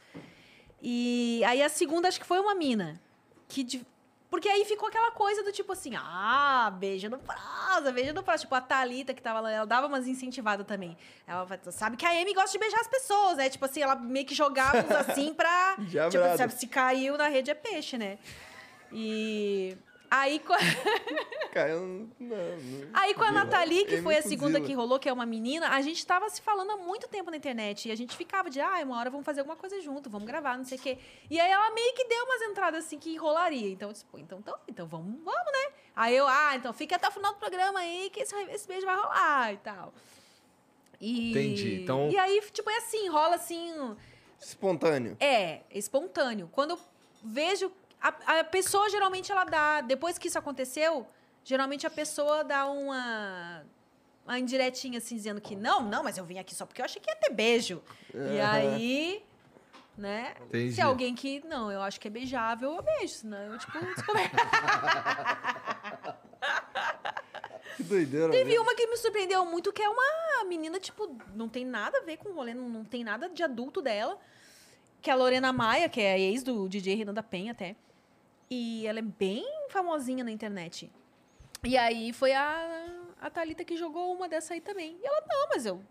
E 0.82 1.42
aí 1.44 1.62
a 1.62 1.68
segunda, 1.68 2.08
acho 2.08 2.20
que 2.20 2.26
foi 2.26 2.38
uma 2.38 2.54
mina. 2.54 3.00
Que 3.48 3.62
de- 3.62 3.86
Porque 4.28 4.48
aí 4.48 4.64
ficou 4.64 4.88
aquela 4.88 5.10
coisa 5.12 5.42
do 5.42 5.52
tipo 5.52 5.72
assim, 5.72 5.92
ah, 5.96 6.70
beijo 6.78 7.08
no 7.08 7.18
prosa, 7.18 7.92
beijo 7.92 8.12
no 8.12 8.22
prosa. 8.22 8.40
Tipo, 8.42 8.54
a 8.54 8.60
Thalita, 8.60 9.14
que 9.14 9.22
tava 9.22 9.40
lá, 9.40 9.50
ela 9.50 9.66
dava 9.66 9.86
umas 9.86 10.06
incentivadas 10.06 10.66
também. 10.66 10.96
Ela 11.26 11.46
sabe 11.70 11.96
que 11.96 12.04
a 12.04 12.10
Amy 12.10 12.34
gosta 12.34 12.50
de 12.52 12.58
beijar 12.58 12.80
as 12.80 12.88
pessoas, 12.88 13.36
né? 13.36 13.48
Tipo 13.48 13.64
assim, 13.64 13.82
ela 13.82 13.94
meio 13.96 14.26
que 14.26 14.34
jogava 14.34 14.78
uns 14.78 14.90
assim 14.90 15.32
pra. 15.32 15.76
Já 15.88 16.08
tipo, 16.08 16.24
se, 16.50 16.58
se 16.58 16.66
caiu 16.66 17.16
na 17.16 17.28
rede 17.28 17.50
é 17.50 17.54
peixe, 17.54 17.96
né? 17.96 18.18
E. 18.92 19.76
Aí, 20.10 20.38
co- 20.40 20.54
Cara, 21.52 21.70
eu 21.70 21.80
não. 21.80 22.10
não. 22.20 22.36
Aí 22.92 23.14
com 23.14 23.22
a 23.24 23.32
Nathalie, 23.32 23.84
que 23.86 24.02
foi 24.02 24.16
a 24.16 24.22
segunda 24.22 24.60
que 24.60 24.72
rolou, 24.74 24.98
que 24.98 25.08
é 25.08 25.12
uma 25.12 25.26
menina, 25.26 25.68
a 25.70 25.80
gente 25.80 26.04
tava 26.06 26.28
se 26.30 26.40
falando 26.42 26.70
há 26.72 26.76
muito 26.76 27.08
tempo 27.08 27.30
na 27.30 27.36
internet. 27.36 27.88
E 27.88 27.92
a 27.92 27.96
gente 27.96 28.16
ficava 28.16 28.48
de, 28.50 28.60
ah, 28.60 28.80
uma 28.84 28.98
hora 28.98 29.10
vamos 29.10 29.24
fazer 29.24 29.40
alguma 29.40 29.56
coisa 29.56 29.80
junto, 29.80 30.08
vamos 30.10 30.26
gravar, 30.26 30.56
não 30.56 30.64
sei 30.64 30.78
o 30.78 30.80
quê. 30.80 30.98
E 31.30 31.40
aí 31.40 31.50
ela 31.50 31.72
meio 31.74 31.94
que 31.94 32.04
deu 32.04 32.24
umas 32.24 32.42
entradas 32.42 32.84
assim 32.84 32.98
que 32.98 33.16
rolaria. 33.16 33.68
Então 33.70 33.88
eu 33.88 33.92
disse, 33.92 34.04
pô, 34.04 34.18
então, 34.18 34.38
então, 34.38 34.54
então 34.68 34.86
vamos, 34.86 35.22
vamos, 35.24 35.52
né? 35.52 35.72
Aí 35.94 36.14
eu, 36.16 36.26
ah, 36.28 36.52
então 36.56 36.72
fica 36.72 36.96
até 36.96 37.08
o 37.08 37.12
final 37.12 37.32
do 37.32 37.38
programa 37.38 37.78
aí 37.80 38.10
que 38.12 38.20
esse, 38.20 38.34
esse 38.50 38.68
beijo 38.68 38.84
vai 38.86 38.96
rolar 38.96 39.52
e 39.52 39.56
tal. 39.58 39.94
E, 41.00 41.30
Entendi, 41.30 41.82
então- 41.82 42.08
E 42.10 42.16
aí, 42.18 42.40
tipo, 42.52 42.68
é 42.70 42.76
assim, 42.78 43.08
rola 43.08 43.36
assim. 43.36 43.96
Espontâneo. 44.40 45.16
É, 45.20 45.60
espontâneo. 45.70 46.48
Quando 46.52 46.70
eu 46.72 46.78
vejo. 47.24 47.72
A, 48.00 48.40
a 48.40 48.44
pessoa 48.44 48.88
geralmente 48.90 49.30
ela 49.32 49.44
dá. 49.44 49.80
Depois 49.80 50.18
que 50.18 50.28
isso 50.28 50.38
aconteceu, 50.38 51.06
geralmente 51.44 51.86
a 51.86 51.90
pessoa 51.90 52.44
dá 52.44 52.66
uma. 52.66 53.64
Uma 54.24 54.40
indiretinha 54.40 54.98
assim, 54.98 55.14
dizendo 55.14 55.40
que 55.40 55.54
não, 55.54 55.82
não, 55.82 56.02
mas 56.02 56.18
eu 56.18 56.24
vim 56.24 56.38
aqui 56.38 56.52
só 56.52 56.66
porque 56.66 56.80
eu 56.80 56.84
achei 56.84 57.00
que 57.00 57.08
ia 57.08 57.14
ter 57.16 57.32
beijo. 57.32 57.80
E 58.12 58.40
aí. 58.40 59.24
Né? 59.96 60.34
Entendi. 60.48 60.74
Se 60.74 60.80
alguém 60.80 61.14
que. 61.14 61.42
Não, 61.46 61.70
eu 61.70 61.80
acho 61.80 62.00
que 62.00 62.08
é 62.08 62.10
beijável, 62.10 62.74
eu 62.74 62.82
beijo. 62.82 63.14
Senão 63.14 63.38
eu, 63.38 63.58
tipo, 63.58 63.78
descoberto. 63.78 64.36
Que 67.76 67.82
doideira. 67.82 68.30
Teve 68.30 68.50
mesmo. 68.50 68.62
uma 68.62 68.74
que 68.74 68.86
me 68.86 68.96
surpreendeu 68.96 69.44
muito, 69.44 69.70
que 69.70 69.82
é 69.82 69.88
uma 69.88 70.44
menina, 70.48 70.80
tipo, 70.80 71.14
não 71.34 71.48
tem 71.48 71.64
nada 71.64 71.98
a 71.98 72.00
ver 72.00 72.16
com 72.16 72.30
o 72.30 72.32
rolê, 72.32 72.54
não, 72.54 72.68
não 72.68 72.84
tem 72.84 73.04
nada 73.04 73.28
de 73.28 73.42
adulto 73.42 73.82
dela. 73.82 74.18
Que 75.02 75.10
é 75.10 75.12
a 75.12 75.16
Lorena 75.16 75.52
Maia, 75.52 75.88
que 75.88 76.00
é 76.00 76.14
a 76.14 76.18
ex 76.18 76.42
do 76.42 76.68
DJ 76.68 76.94
Renan 76.94 77.12
da 77.12 77.22
Penha 77.22 77.52
até. 77.52 77.76
E 78.50 78.86
ela 78.86 78.98
é 79.00 79.02
bem 79.02 79.44
famosinha 79.70 80.22
na 80.24 80.30
internet. 80.30 80.90
E 81.64 81.76
aí 81.76 82.12
foi 82.12 82.32
a, 82.32 82.86
a 83.20 83.28
Thalita 83.30 83.64
que 83.64 83.76
jogou 83.76 84.14
uma 84.14 84.28
dessa 84.28 84.54
aí 84.54 84.60
também. 84.60 84.96
E 85.02 85.06
ela, 85.06 85.22
não, 85.28 85.48
mas 85.48 85.66
eu. 85.66 85.82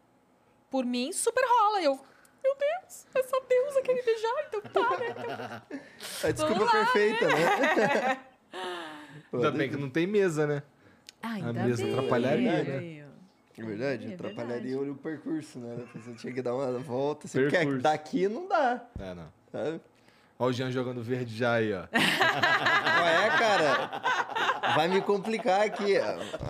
Por 0.72 0.86
mim, 0.86 1.12
super 1.12 1.44
rola. 1.46 1.82
Eu, 1.82 2.00
meu 2.44 2.56
Deus, 2.56 3.06
essa 3.16 3.42
deusa 3.48 3.82
quer 3.82 3.94
me 3.94 4.02
beijar, 4.02 4.46
então 4.48 4.62
tá, 4.62 4.98
né? 4.98 5.06
Então, 5.10 5.72
A 6.30 6.32
desculpa 6.32 6.64
lá, 6.64 6.72
perfeita, 6.72 7.28
né? 7.28 8.20
Pô, 9.32 9.38
Ainda 9.38 9.52
bem 9.52 9.70
que 9.70 9.78
não 9.78 9.90
tem 9.90 10.08
mesa, 10.08 10.48
né? 10.48 10.64
Ah, 11.22 11.36
A 11.50 11.54
mesa 11.54 11.84
bem. 11.84 11.94
atrapalharia, 11.94 12.64
né? 12.64 12.78
Aí, 12.78 13.04
ó. 13.04 13.06
É 13.58 13.64
verdade, 13.66 14.12
É 14.12 14.14
atrapalharia 14.16 14.80
o 14.80 14.96
percurso, 14.96 15.60
né? 15.60 15.86
Você 15.96 16.14
tinha 16.16 16.34
que 16.34 16.42
dar 16.42 16.54
uma 16.56 16.78
volta. 16.80 17.26
Assim, 17.26 17.40
Percurso. 17.40 17.66
porque 17.68 17.82
daqui 17.82 18.28
não 18.28 18.48
dá, 18.48 18.86
É, 19.00 19.14
não. 19.14 19.32
sabe? 19.52 19.82
Ó 20.38 20.48
o 20.48 20.54
Jean 20.54 20.70
jogando 20.72 21.02
verde 21.02 21.36
já 21.38 21.54
aí, 21.54 21.74
ó. 21.74 21.84
Qual 21.88 23.08
é, 23.08 23.30
cara? 23.38 24.02
Vai 24.76 24.88
me 24.90 25.02
complicar 25.02 25.62
aqui. 25.62 25.94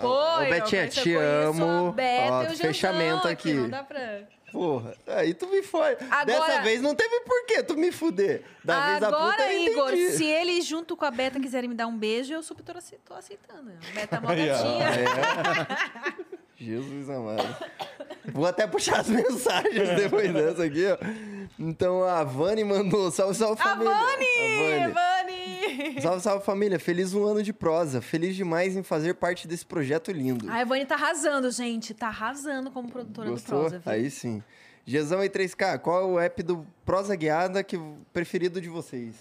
Pô, 0.00 0.08
Ô, 0.08 0.38
Betinha, 0.40 0.88
te 0.88 1.14
amo. 1.14 1.92
Beta 1.92 2.32
Ó, 2.32 2.42
e 2.42 2.46
o 2.46 2.48
Janzão 2.50 2.66
fechamento 2.66 3.28
aqui. 3.28 3.54
Não 3.54 3.68
dá 3.70 3.84
pra... 3.84 4.22
Porra, 4.50 4.94
aí 5.06 5.34
tu 5.34 5.46
me 5.48 5.62
foi. 5.62 5.96
Agora- 6.10 6.24
Dessa 6.24 6.62
vez 6.62 6.80
não 6.80 6.94
teve 6.94 7.20
porquê 7.20 7.62
tu 7.62 7.76
me 7.76 7.92
fuder. 7.92 8.42
Da 8.64 8.86
vez 8.86 9.00
da 9.00 9.08
puta 9.08 9.18
Agora, 9.24 9.52
eu 9.52 9.72
Igor, 9.72 9.90
se 10.16 10.24
eles 10.24 10.64
junto 10.64 10.96
com 10.96 11.04
a 11.04 11.10
Beta 11.10 11.38
quiserem 11.38 11.68
me 11.68 11.74
dar 11.74 11.86
um 11.86 11.96
beijo, 11.96 12.32
eu 12.32 12.42
super 12.42 12.64
tô 12.64 12.72
ace- 12.78 12.98
tô 13.04 13.14
aceitando. 13.14 13.70
A 13.70 13.94
Beta 13.94 14.16
é 14.16 14.20
mó 14.20 14.28
gatinha. 14.28 14.86
Jesus 16.56 17.08
amado. 17.10 17.56
Vou 18.32 18.46
até 18.46 18.66
puxar 18.66 19.00
as 19.00 19.08
mensagens 19.10 19.88
depois 19.96 20.32
dessa 20.32 20.64
aqui, 20.64 20.84
ó. 20.86 20.96
Então 21.58 22.02
a 22.02 22.24
Vani 22.24 22.64
mandou. 22.64 23.10
Salve, 23.10 23.34
salve 23.34 23.60
A 23.60 23.64
família. 23.64 23.92
Vani! 23.94 24.84
A 24.84 24.88
Vani. 24.88 24.92
Vani! 24.94 26.00
Salve, 26.00 26.20
salve 26.22 26.44
família. 26.44 26.78
Feliz 26.78 27.12
um 27.14 27.24
ano 27.24 27.42
de 27.42 27.52
prosa. 27.52 28.00
Feliz 28.00 28.34
demais 28.34 28.76
em 28.76 28.82
fazer 28.82 29.14
parte 29.14 29.46
desse 29.46 29.64
projeto 29.66 30.10
lindo. 30.10 30.50
A 30.50 30.64
Vani 30.64 30.84
tá 30.86 30.94
arrasando, 30.94 31.50
gente. 31.50 31.92
Tá 31.94 32.08
arrasando 32.08 32.70
como 32.70 32.90
produtora 32.90 33.30
Gostou? 33.30 33.56
do 33.58 33.60
Prosa. 33.70 33.78
viu? 33.78 33.92
Aí 33.92 34.10
sim. 34.10 34.42
Gezão 34.84 35.22
e 35.24 35.28
3K, 35.28 35.78
qual 35.80 36.00
é 36.00 36.04
o 36.04 36.18
app 36.20 36.42
do 36.42 36.64
Prosa 36.84 37.14
Guiada 37.16 37.62
que, 37.64 37.78
preferido 38.12 38.60
de 38.60 38.68
vocês? 38.68 39.14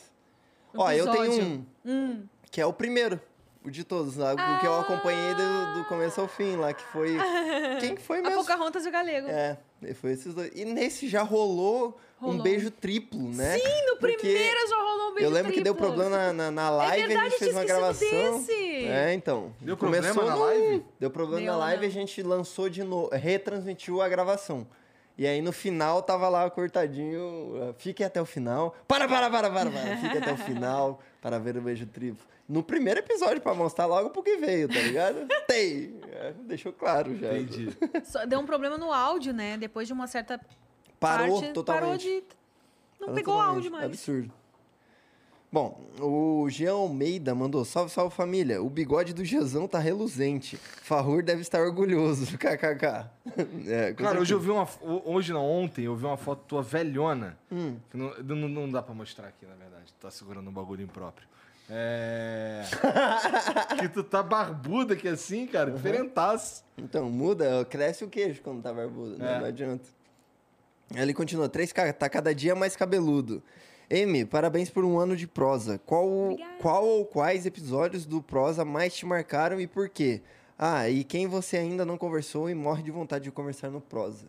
Ó, 0.77 0.91
eu 0.91 1.05
tenho 1.11 1.23
Episódio. 1.25 1.45
um, 1.45 1.65
Hum. 1.91 2.23
que 2.51 2.61
é 2.61 2.65
o 2.65 2.73
primeiro. 2.73 3.19
O 3.65 3.71
de 3.71 3.83
todos, 3.83 4.15
lá, 4.15 4.33
o 4.33 4.59
que 4.59 4.67
eu 4.67 4.79
acompanhei 4.79 5.33
do, 5.33 5.73
do 5.79 5.85
começo 5.85 6.21
ao 6.21 6.27
fim 6.27 6.55
lá, 6.55 6.71
que 6.71 6.83
foi. 6.83 7.17
Quem 7.81 7.95
que 7.95 8.01
foi 8.01 8.19
A 8.19 8.21
mesmo? 8.21 8.37
Pocahontas 8.37 8.85
e 8.85 8.89
o 8.89 8.91
Galego. 8.91 9.27
É, 9.27 9.57
foi 9.95 10.11
esses 10.11 10.33
dois. 10.35 10.51
E 10.53 10.63
nesse 10.65 11.07
já 11.07 11.23
rolou, 11.23 11.99
um 12.21 12.27
Rolou. 12.27 12.43
beijo 12.43 12.69
triplo, 12.69 13.27
né? 13.33 13.57
Sim, 13.57 13.85
no 13.87 13.97
Porque 13.97 14.17
primeiro 14.17 14.69
já 14.69 14.75
rolou 14.77 15.09
um 15.09 15.13
beijo 15.15 15.27
Eu 15.27 15.31
lembro 15.33 15.51
que 15.51 15.61
deu 15.61 15.73
triplo. 15.73 15.93
problema 15.93 16.17
na, 16.17 16.33
na, 16.33 16.51
na 16.51 16.69
live, 16.69 17.03
a 17.03 17.07
verdade, 17.07 17.29
gente 17.31 17.39
fez 17.39 17.51
uma 17.51 17.65
gravação. 17.65 18.37
desse. 18.37 18.85
É, 18.85 19.13
então. 19.15 19.51
Deu 19.59 19.75
problema 19.75 20.07
na 20.13 20.13
no- 20.35 20.39
live? 20.45 20.85
Deu 20.99 21.09
problema 21.09 21.41
Deu, 21.41 21.53
na 21.53 21.57
live 21.59 21.81
né? 21.81 21.87
e 21.87 21.89
a 21.89 21.91
gente 21.93 22.21
lançou 22.21 22.69
de 22.69 22.83
novo, 22.83 23.09
retransmitiu 23.13 23.99
a 24.01 24.07
gravação. 24.07 24.67
E 25.17 25.25
aí 25.25 25.41
no 25.41 25.51
final 25.53 26.01
tava 26.03 26.27
lá 26.29 26.47
cortadinho, 26.49 27.19
uh, 27.21 27.73
fique 27.77 28.03
até 28.03 28.21
o 28.21 28.25
final. 28.25 28.75
Para, 28.87 29.07
para, 29.07 29.29
para, 29.29 29.49
para, 29.49 29.71
para. 29.71 29.97
Fique 29.97 30.17
até 30.17 30.33
o 30.33 30.37
final 30.37 30.99
para 31.21 31.39
ver 31.39 31.57
o 31.57 31.61
beijo 31.61 31.85
triplo. 31.85 32.25
No 32.47 32.61
primeiro 32.61 32.99
episódio, 32.99 33.41
pra 33.41 33.53
mostrar 33.55 33.85
logo 33.87 34.11
porque 34.11 34.37
veio, 34.37 34.67
tá 34.67 34.79
ligado? 34.79 35.27
Tem. 35.47 35.95
É, 36.11 36.33
deixou 36.43 36.71
claro 36.71 37.17
já. 37.17 37.35
Entendi. 37.37 37.69
Só 38.03 38.25
deu 38.25 38.39
um 38.39 38.45
problema 38.45 38.77
no 38.77 38.93
áudio, 38.93 39.33
né? 39.33 39.57
Depois 39.57 39.87
de 39.87 39.93
uma 39.93 40.05
certa 40.07 40.39
Parou 40.99 41.39
parte, 41.39 41.53
totalmente. 41.53 41.81
parou 41.85 41.97
de... 41.97 42.23
Não 42.99 43.07
Parou 43.07 43.15
pegou 43.15 43.33
totalmente. 43.33 43.55
áudio 43.55 43.71
mais. 43.71 43.85
Absurdo. 43.85 44.31
Bom, 45.51 45.79
o 46.01 46.49
Jean 46.49 46.73
Almeida 46.73 47.33
mandou: 47.33 47.63
Salve, 47.63 47.89
salve 47.89 48.13
família. 48.13 48.61
O 48.61 48.69
bigode 48.69 49.13
do 49.13 49.23
Jezão 49.23 49.67
tá 49.69 49.79
reluzente. 49.79 50.57
Farrur 50.57 51.23
deve 51.23 51.41
estar 51.41 51.61
orgulhoso. 51.61 52.25
KKK. 52.37 53.09
É, 53.65 53.93
Cara, 53.93 54.19
hoje 54.19 54.33
eu 54.33 54.39
vi 54.39 54.51
uma. 54.51 54.67
Hoje 55.05 55.31
não, 55.31 55.45
ontem 55.45 55.85
eu 55.85 55.95
vi 55.95 56.05
uma 56.05 56.17
foto 56.17 56.43
tua 56.45 56.61
velhona. 56.61 57.37
Hum. 57.49 57.77
Que 57.89 57.95
não, 57.95 58.13
não, 58.21 58.49
não 58.49 58.69
dá 58.69 58.81
pra 58.81 58.93
mostrar 58.93 59.27
aqui, 59.29 59.45
na 59.45 59.55
verdade. 59.55 59.93
Tá 59.99 60.11
segurando 60.11 60.49
um 60.49 60.53
bagulho 60.53 60.83
impróprio. 60.83 61.25
É. 61.69 62.61
que 63.79 63.89
tu 63.89 64.03
tá 64.03 64.21
barbuda 64.21 64.93
aqui 64.93 65.07
assim, 65.07 65.47
cara. 65.47 65.71
Diferentaço. 65.71 66.63
Então, 66.77 67.09
muda, 67.09 67.65
cresce 67.65 68.03
o 68.03 68.09
queijo 68.09 68.41
quando 68.41 68.61
tá 68.61 68.71
barbudo, 68.71 69.17
né? 69.17 69.35
É. 69.35 69.39
Não 69.39 69.45
adianta. 69.45 69.85
Ele 70.93 71.13
continua: 71.13 71.49
3K, 71.49 71.93
tá 71.93 72.09
cada 72.09 72.33
dia 72.35 72.55
mais 72.55 72.75
cabeludo. 72.75 73.41
M, 73.89 74.25
parabéns 74.25 74.69
por 74.69 74.83
um 74.83 74.97
ano 74.97 75.15
de 75.15 75.27
prosa. 75.27 75.79
Qual, 75.85 76.07
Obrigada. 76.31 76.57
qual 76.59 76.85
ou 76.85 77.05
quais 77.05 77.45
episódios 77.45 78.05
do 78.05 78.21
prosa 78.21 78.65
mais 78.65 78.95
te 78.95 79.05
marcaram 79.05 79.59
e 79.59 79.67
por 79.67 79.89
quê? 79.89 80.21
Ah, 80.57 80.89
e 80.89 81.03
quem 81.03 81.27
você 81.27 81.57
ainda 81.57 81.85
não 81.85 81.97
conversou 81.97 82.49
e 82.49 82.55
morre 82.55 82.81
de 82.81 82.89
vontade 82.91 83.25
de 83.25 83.31
conversar 83.31 83.69
no 83.69 83.81
prosa? 83.81 84.27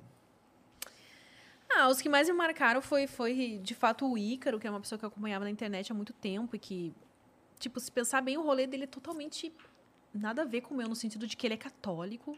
Ah, 1.71 1.89
os 1.89 2.01
que 2.01 2.09
mais 2.09 2.29
me 2.29 2.35
marcaram 2.35 2.81
foi, 2.83 3.07
foi, 3.07 3.61
de 3.63 3.75
fato, 3.75 4.11
o 4.11 4.17
Ícaro, 4.17 4.59
que 4.59 4.67
é 4.67 4.71
uma 4.71 4.81
pessoa 4.81 4.99
que 4.99 5.05
eu 5.05 5.09
acompanhava 5.09 5.45
na 5.45 5.51
internet 5.51 5.91
há 5.91 5.95
muito 5.95 6.13
tempo 6.13 6.57
e 6.57 6.59
que, 6.59 6.95
tipo, 7.59 7.81
se 7.81 7.91
pensar 7.91 8.21
bem, 8.21 8.37
o 8.37 8.43
rolê 8.43 8.67
dele 8.67 8.85
é 8.85 8.87
totalmente 8.87 9.53
nada 10.13 10.43
a 10.43 10.45
ver 10.45 10.63
com 10.63 10.75
o 10.75 10.77
meu, 10.77 10.89
no 10.89 10.97
sentido 10.97 11.27
de 11.27 11.37
que 11.37 11.47
ele 11.47 11.55
é 11.55 11.59
católico, 11.59 12.37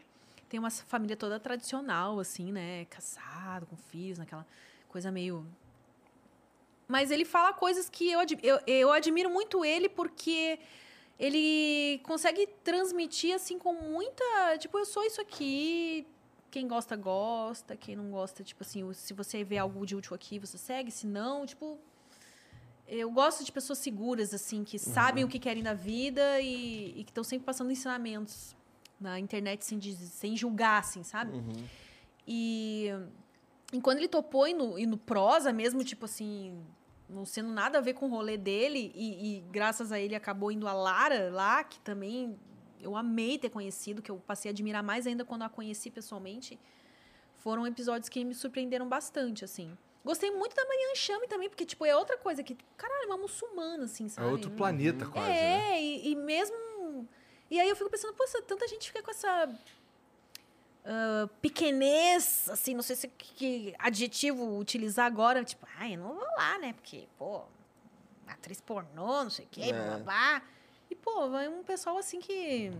tem 0.49 0.59
uma 0.59 0.69
família 0.69 1.15
toda 1.15 1.39
tradicional, 1.39 2.19
assim, 2.19 2.51
né? 2.51 2.85
Casado, 2.85 3.65
com 3.67 3.77
filhos, 3.77 4.17
naquela 4.17 4.45
coisa 4.87 5.11
meio. 5.11 5.45
Mas 6.87 7.11
ele 7.11 7.23
fala 7.23 7.53
coisas 7.53 7.87
que 7.87 8.09
eu, 8.09 8.19
eu, 8.41 8.59
eu 8.65 8.91
admiro 8.91 9.29
muito 9.29 9.63
ele 9.63 9.87
porque 9.87 10.59
ele 11.19 11.99
consegue 12.03 12.47
transmitir, 12.63 13.35
assim, 13.35 13.59
com 13.59 13.73
muita. 13.73 14.57
Tipo, 14.57 14.79
eu 14.79 14.85
sou 14.85 15.03
isso 15.03 15.21
aqui, 15.21 16.07
quem 16.49 16.67
gosta, 16.67 16.95
gosta. 16.95 17.77
Quem 17.77 17.95
não 17.95 18.09
gosta, 18.09 18.43
tipo 18.43 18.63
assim, 18.63 18.91
se 18.93 19.13
você 19.13 19.43
vê 19.43 19.57
algo 19.57 19.85
de 19.85 19.95
útil 19.95 20.15
aqui, 20.15 20.39
você 20.39 20.57
segue. 20.57 20.91
Se 20.91 21.05
não, 21.05 21.45
tipo. 21.45 21.77
Eu 22.91 23.11
gosto 23.11 23.43
de 23.43 23.51
pessoas 23.51 23.77
seguras, 23.79 24.33
assim, 24.33 24.63
que 24.63 24.79
sabem 24.79 25.23
o 25.23 25.27
que 25.27 25.37
querem 25.37 25.61
da 25.61 25.75
vida 25.75 26.41
e, 26.41 26.99
e 26.99 27.03
que 27.03 27.11
estão 27.11 27.23
sempre 27.23 27.45
passando 27.45 27.71
ensinamentos 27.71 28.55
na 28.99 29.19
internet 29.19 29.63
sem, 29.63 29.79
sem 29.79 30.35
julgar, 30.35 30.79
assim, 30.79 31.03
sabe? 31.03 31.37
E, 32.27 32.89
e 33.71 33.79
quando 33.79 33.99
ele 33.99 34.07
topou 34.07 34.47
e 34.47 34.53
no, 34.53 34.77
e 34.77 34.85
no 34.87 34.97
prosa 34.97 35.53
mesmo, 35.53 35.83
tipo 35.83 36.05
assim, 36.05 36.59
não 37.07 37.25
sendo 37.25 37.49
nada 37.49 37.77
a 37.77 37.81
ver 37.81 37.93
com 37.93 38.07
o 38.07 38.09
rolê 38.09 38.37
dele, 38.37 38.91
e, 38.95 39.37
e 39.37 39.41
graças 39.51 39.91
a 39.91 39.99
ele 39.99 40.15
acabou 40.15 40.51
indo 40.51 40.67
a 40.67 40.73
Lara 40.73 41.29
lá, 41.31 41.63
que 41.63 41.79
também 41.79 42.37
eu 42.81 42.95
amei 42.95 43.37
ter 43.37 43.49
conhecido, 43.49 44.01
que 44.01 44.09
eu 44.09 44.17
passei 44.17 44.49
a 44.49 44.51
admirar 44.51 44.81
mais 44.83 45.05
ainda 45.05 45.23
quando 45.23 45.43
a 45.43 45.49
conheci 45.49 45.89
pessoalmente. 45.91 46.59
Foram 47.37 47.65
episódios 47.65 48.09
que 48.09 48.23
me 48.25 48.33
surpreenderam 48.33 48.87
bastante, 48.87 49.45
assim. 49.45 49.77
Gostei 50.03 50.31
muito 50.31 50.55
da 50.55 50.65
Marianne 50.65 50.95
Chame 50.95 51.27
também, 51.27 51.49
porque, 51.49 51.65
tipo, 51.65 51.85
é 51.85 51.95
outra 51.95 52.17
coisa 52.17 52.41
que, 52.41 52.57
caralho, 52.77 53.03
é 53.03 53.05
uma 53.07 53.17
muçulmana, 53.17 53.83
assim, 53.85 54.05
É 54.05 54.09
sabe? 54.09 54.27
outro 54.27 54.49
planeta, 54.51 55.05
quase. 55.05 55.27
né? 55.29 55.71
É, 55.75 55.81
e, 55.81 56.11
e 56.11 56.15
mesmo. 56.15 56.55
E 57.51 57.59
aí 57.59 57.67
eu 57.69 57.75
fico 57.75 57.89
pensando, 57.89 58.13
poxa, 58.13 58.41
tanta 58.41 58.67
gente 58.67 58.87
fica 58.87 59.03
com 59.03 59.11
essa. 59.11 59.49
ah, 60.85 61.27
pequenez, 61.41 62.47
assim, 62.49 62.73
não 62.73 62.81
sei 62.81 62.95
se 62.95 63.07
que, 63.09 63.75
adjetivo 63.77 64.57
utilizar 64.57 65.05
agora, 65.05 65.43
tipo, 65.43 65.67
ai, 65.77 65.95
eu 65.95 65.99
não 65.99 66.13
vou 66.15 66.27
lá, 66.37 66.57
né? 66.59 66.73
Porque, 66.73 67.07
pô, 67.17 67.43
atriz 68.27 68.61
pornô, 68.61 69.23
não 69.23 69.29
sei 69.29 69.45
o 69.45 69.47
quê, 69.49 69.61
É. 69.63 69.73
blá, 69.73 69.97
blá. 69.97 70.41
E, 70.89 70.95
pô, 70.95 71.29
vai 71.29 71.47
um 71.47 71.63
pessoal 71.63 71.97
assim 71.97 72.19
que. 72.19 72.71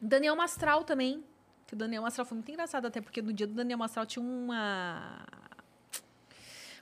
Daniel 0.00 0.34
Mastral 0.36 0.82
também. 0.84 1.24
Que 1.66 1.74
o 1.74 1.76
Daniel 1.76 2.02
Mastral 2.02 2.26
foi 2.26 2.34
muito 2.36 2.50
engraçado, 2.50 2.86
até 2.86 3.00
porque 3.00 3.22
no 3.22 3.32
dia 3.32 3.46
do 3.46 3.54
Daniel 3.54 3.78
Mastral 3.78 4.04
tinha 4.04 4.22
uma. 4.22 5.24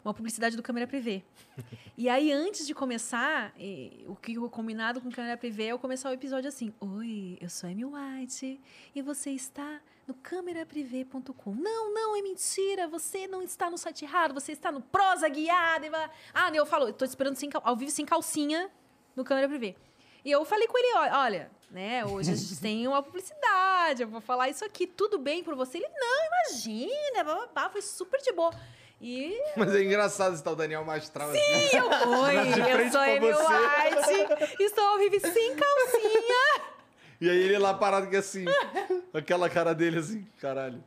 Uma 0.05 0.15
publicidade 0.15 0.57
do 0.57 0.63
câmera 0.63 0.87
privê. 0.87 1.23
E 1.97 2.09
aí, 2.09 2.33
antes 2.33 2.67
de 2.67 2.75
começar, 2.75 3.53
o 4.07 4.15
que 4.15 4.39
o 4.39 4.49
combinado 4.49 5.01
com 5.01 5.11
câmera 5.11 5.37
privê 5.37 5.65
é 5.65 5.69
eu 5.69 5.79
começar 5.79 6.11
o 6.11 6.13
episódio 6.13 6.49
assim: 6.49 6.73
Oi, 6.81 7.37
eu 7.41 7.49
sou 7.51 7.69
Amy 7.69 7.85
White 7.85 8.61
e 8.95 9.03
você 9.03 9.31
está 9.31 9.81
no 10.07 10.15
cameraprivê.com. 10.15 11.55
Não, 11.55 11.93
não, 11.93 12.17
é 12.17 12.23
mentira. 12.23 12.89
Você 12.89 13.27
não 13.27 13.43
está 13.43 13.69
no 13.69 13.77
site 13.77 14.05
errado, 14.05 14.33
você 14.33 14.53
está 14.53 14.73
no 14.73 14.81
prosa 14.81 15.29
guiada. 15.29 15.87
E. 15.87 15.91
Ah, 16.33 16.51
eu 16.55 16.65
falo, 16.65 16.93
tô 16.93 17.05
esperando 17.05 17.37
sem, 17.37 17.51
ao 17.63 17.77
vivo 17.77 17.91
sem 17.91 18.07
calcinha 18.07 18.71
no 19.15 19.25
câmera 19.25 19.49
privê. 19.49 19.77
E 20.25 20.31
eu 20.31 20.45
falei 20.45 20.67
com 20.67 20.79
ele: 20.79 21.11
olha, 21.13 21.51
né, 21.71 22.05
hoje 22.05 22.33
a 22.33 22.35
gente 22.35 22.59
tem 22.61 22.87
uma 22.87 23.03
publicidade, 23.03 24.03
eu 24.03 24.09
vou 24.09 24.21
falar 24.21 24.49
isso 24.49 24.65
aqui, 24.65 24.87
tudo 24.87 25.19
bem 25.19 25.43
por 25.45 25.55
você? 25.55 25.79
Ele, 25.79 25.89
não, 25.89 26.27
imagina, 26.27 27.25
blá, 27.25 27.35
blá, 27.35 27.47
blá, 27.47 27.71
foi 27.71 27.83
super 27.83 28.21
de 28.21 28.33
boa. 28.33 28.53
E 29.01 29.33
Mas 29.57 29.75
é 29.75 29.83
engraçado 29.85 30.35
esse 30.35 30.43
tal 30.43 30.57
Daniel 30.57 30.85
Mastral 30.85 31.31
assim. 31.31 31.39
e 31.39 31.77
eu, 31.77 31.87
oi, 31.89 32.53
De 32.53 32.61
eu 32.61 32.91
sou 32.91 33.01
Amy. 33.01 33.21
White, 33.33 34.63
estou 34.63 34.85
ao 34.85 34.99
vivo 34.99 35.21
sem 35.21 35.55
calcinha. 35.55 36.63
E 37.21 37.29
aí 37.31 37.39
ele 37.39 37.59
lá 37.59 37.75
parado 37.75 38.09
que 38.09 38.17
assim. 38.17 38.45
aquela 39.15 39.49
cara 39.49 39.75
dele 39.75 39.99
assim, 39.99 40.27
caralho. 40.41 40.83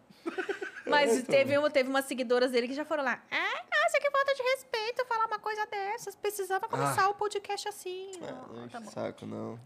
Mas 0.86 1.24
teve, 1.24 1.58
uma, 1.58 1.70
teve 1.70 1.90
umas 1.90 2.06
seguidoras 2.06 2.52
dele 2.52 2.68
que 2.68 2.74
já 2.74 2.84
foram 2.84 3.04
lá. 3.04 3.22
Ah, 3.32 3.64
nossa, 3.72 4.00
que 4.00 4.12
falta 4.12 4.34
de 4.36 4.42
respeito 4.44 5.06
falar 5.06 5.26
uma 5.28 5.40
coisa 5.40 5.66
dessas. 5.68 6.16
Precisava 6.16 6.68
começar 6.68 7.08
o 7.10 7.14
podcast 7.14 7.68
assim. 7.70 8.12
Ah, 8.24 8.46
Não, 8.54 8.68
tá 8.68 8.80
o 8.80 8.92
saco, 8.92 9.26
não. 9.26 9.58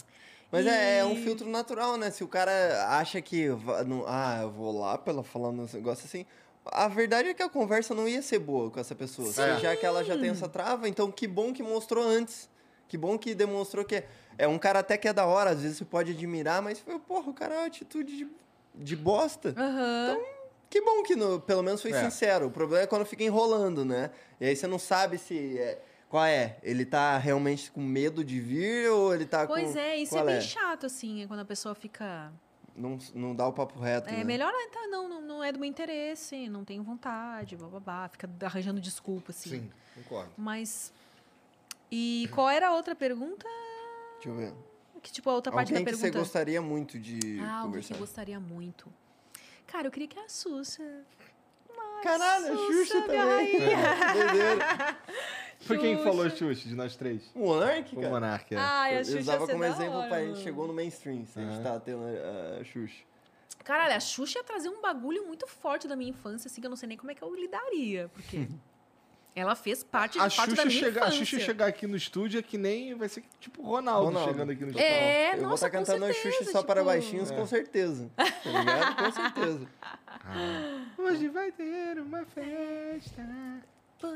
Mas 0.51 0.67
é, 0.67 0.99
é 0.99 1.05
um 1.05 1.13
E- 1.13 1.23
filtro 1.23 1.47
natural, 1.49 1.97
né? 1.97 2.11
Se 2.11 2.23
o 2.23 2.27
cara 2.27 2.51
acha 2.99 3.19
que. 3.21 3.47
não- 3.87 4.05
ah, 4.07 4.39
eu 4.43 4.51
vou 4.51 4.79
lá 4.79 4.97
pra 4.97 5.13
ela 5.13 5.23
falar 5.23 5.49
um 5.49 5.65
negócio 5.73 6.05
assim. 6.05 6.25
A 6.65 6.87
verdade 6.87 7.29
é 7.29 7.33
que 7.33 7.43
a 7.43 7.49
conversa 7.49 7.93
não 7.93 8.07
ia 8.07 8.21
ser 8.21 8.39
boa 8.39 8.69
com 8.71 8.79
essa 8.79 8.95
pessoa. 8.95 9.27
Sim. 9.27 9.59
Já 9.61 9.75
que 9.75 9.85
ela 9.85 10.03
já 10.03 10.17
tem 10.17 10.29
essa 10.29 10.47
trava, 10.49 10.89
então 10.89 11.11
que 11.11 11.27
bom 11.27 11.53
que 11.53 11.61
mostrou 11.63 12.03
antes. 12.03 12.49
Que 12.87 12.97
bom 12.97 13.17
que 13.17 13.33
demonstrou 13.35 13.83
que 13.85 13.95
é- 13.95 14.07
é 14.37 14.47
um 14.47 14.57
cara 14.59 14.79
até 14.79 14.97
que 14.97 15.07
é 15.07 15.13
da 15.13 15.25
hora, 15.25 15.51
às 15.51 15.61
vezes 15.61 15.77
você 15.77 15.85
pode 15.85 16.11
admirar, 16.11 16.61
mas 16.61 16.79
foi, 16.79 16.99
porra, 16.99 17.29
o 17.29 17.33
cara 17.33 17.55
é 17.55 17.57
uma 17.59 17.67
atitude 17.67 18.15
de, 18.17 18.27
de 18.75 18.95
bosta. 18.95 19.53
Aham. 19.57 20.17
Que 20.69 20.81
bom 20.81 21.03
que 21.03 21.15
no- 21.15 21.39
pelo 21.39 21.63
menos 21.63 21.81
foi 21.81 21.91
É. 21.91 22.03
sincero. 22.03 22.47
O 22.47 22.51
problema 22.51 22.83
é 22.83 22.87
quando 22.87 23.05
fica 23.05 23.23
enrolando, 23.23 23.85
né? 23.85 24.11
E 24.39 24.45
aí 24.45 24.55
você 24.55 24.67
não 24.67 24.79
sabe 24.79 25.17
se. 25.17 25.57
é- 25.59 25.79
qual 26.09 26.25
é? 26.25 26.57
Ele 26.63 26.85
tá 26.85 27.17
realmente 27.17 27.71
com 27.71 27.81
medo 27.81 28.23
de 28.23 28.39
vir 28.39 28.89
ou 28.91 29.13
ele 29.13 29.25
tá 29.25 29.45
com. 29.47 29.53
Pois 29.53 29.75
é, 29.75 29.97
isso 29.97 30.15
é 30.15 30.17
qual 30.19 30.25
bem 30.27 30.41
chato, 30.41 30.85
assim, 30.85 31.23
é 31.23 31.27
quando 31.27 31.39
a 31.41 31.45
pessoa 31.45 31.73
fica. 31.75 32.31
Não, 32.75 32.97
não 33.13 33.33
dá 33.35 33.47
o 33.47 33.53
papo 33.53 33.79
reto. 33.79 34.09
É 34.09 34.17
né? 34.17 34.23
melhor, 34.23 34.51
ah, 34.53 34.69
tá, 34.71 34.87
não, 34.87 35.07
não, 35.07 35.21
não 35.21 35.43
é 35.43 35.51
do 35.51 35.59
meu 35.59 35.67
interesse, 35.69 36.49
não 36.49 36.65
tenho 36.65 36.83
vontade, 36.83 37.55
bababá, 37.55 38.09
fica 38.09 38.29
arranjando 38.41 38.81
desculpa, 38.81 39.31
assim. 39.31 39.49
Sim, 39.49 39.71
concordo. 39.95 40.31
Mas. 40.37 40.91
E 41.89 42.29
qual 42.33 42.49
era 42.49 42.67
a 42.67 42.73
outra 42.73 42.93
pergunta? 42.93 43.47
Deixa 44.15 44.29
eu 44.29 44.35
ver. 44.35 44.53
Que, 45.01 45.11
tipo, 45.11 45.29
a 45.29 45.33
outra 45.33 45.53
parte 45.53 45.69
Alguém 45.71 45.85
da 45.85 45.91
que 45.91 45.95
você 45.97 46.01
pergunta. 46.03 46.19
gostaria 46.23 46.61
muito 46.61 46.99
de 46.99 47.39
Ah, 47.39 47.59
que 47.59 47.65
conversar. 47.67 47.93
eu 47.93 47.99
gostaria 47.99 48.39
muito. 48.39 48.91
Cara, 49.67 49.87
eu 49.87 49.91
queria 49.91 50.07
que 50.07 50.19
a 50.19 50.27
Xuxa 50.27 50.83
Caralho, 52.03 52.53
a 52.53 52.55
Xuxa 52.57 52.73
Xuxa, 52.73 53.01
também. 53.01 53.51
Doideira. 53.59 54.97
Foi 55.65 55.77
quem 55.77 55.97
que 55.97 56.03
falou 56.03 56.29
Xuxa. 56.29 56.67
De 56.69 56.75
nós 56.75 56.95
três? 56.95 57.31
O 57.33 57.39
Monark, 57.47 57.93
O 57.95 57.99
cara. 57.99 58.13
Monark, 58.13 58.53
é. 58.53 58.57
Ai, 58.57 58.95
a 58.95 58.99
Eu 58.99 59.05
Xuxa 59.05 59.19
usava 59.19 59.39
ia 59.41 59.45
ser 59.47 59.51
como 59.53 59.63
exemplo 59.65 59.95
hora, 59.97 60.07
pra 60.09 60.25
gente 60.25 60.39
chegou 60.39 60.67
no 60.67 60.73
mainstream, 60.73 61.25
se 61.25 61.39
a 61.39 61.41
gente 61.43 61.63
tava 61.63 61.79
tendo 61.79 62.03
a, 62.03 62.59
a 62.61 62.63
Xuxa. 62.63 63.03
Caralho, 63.63 63.95
a 63.95 63.99
Xuxa 63.99 64.39
ia 64.39 64.43
trazer 64.43 64.69
um 64.69 64.79
bagulho 64.81 65.25
muito 65.25 65.47
forte 65.47 65.87
da 65.87 65.95
minha 65.95 66.11
infância, 66.11 66.47
assim, 66.47 66.61
que 66.61 66.67
eu 66.67 66.69
não 66.69 66.77
sei 66.77 66.87
nem 66.87 66.97
como 66.97 67.09
é 67.11 67.15
que 67.15 67.23
eu 67.23 67.33
lidaria, 67.33 68.09
porque 68.13 68.47
ela 69.35 69.55
fez 69.55 69.83
parte, 69.83 70.19
a 70.19 70.27
de 70.27 70.35
parte 70.35 70.53
da 70.53 70.65
minha 70.65 70.79
chega, 70.79 71.03
a 71.03 71.07
infância. 71.07 71.25
Xuxa 71.25 71.39
chegar 71.43 71.65
aqui 71.65 71.87
no 71.87 71.97
estúdio 71.97 72.39
é 72.39 72.43
que 72.43 72.57
nem 72.59 72.93
vai 72.93 73.09
ser 73.09 73.23
tipo 73.39 73.63
Ronaldo, 73.63 74.05
Ronaldo. 74.05 74.31
chegando 74.31 74.51
aqui 74.51 74.61
no 74.61 74.67
estúdio. 74.69 74.85
É, 74.87 75.33
eu 75.33 75.37
vou 75.39 75.49
nossa, 75.49 75.65
estar 75.67 75.79
com 75.79 75.83
cantando 75.85 76.05
a 76.05 76.13
certeza, 76.13 76.37
Xuxa 76.37 76.51
só 76.51 76.61
para 76.63 76.81
tipo- 76.81 76.91
baixinhos, 76.91 77.31
com 77.31 77.45
certeza. 77.47 78.11
Tá 78.15 78.23
ligado? 78.45 78.95
Com 79.03 79.11
certeza. 79.11 79.67
Hoje 80.97 81.27
vai 81.29 81.51
ter 81.51 81.99
uma 81.99 82.23
festa. 82.25 83.23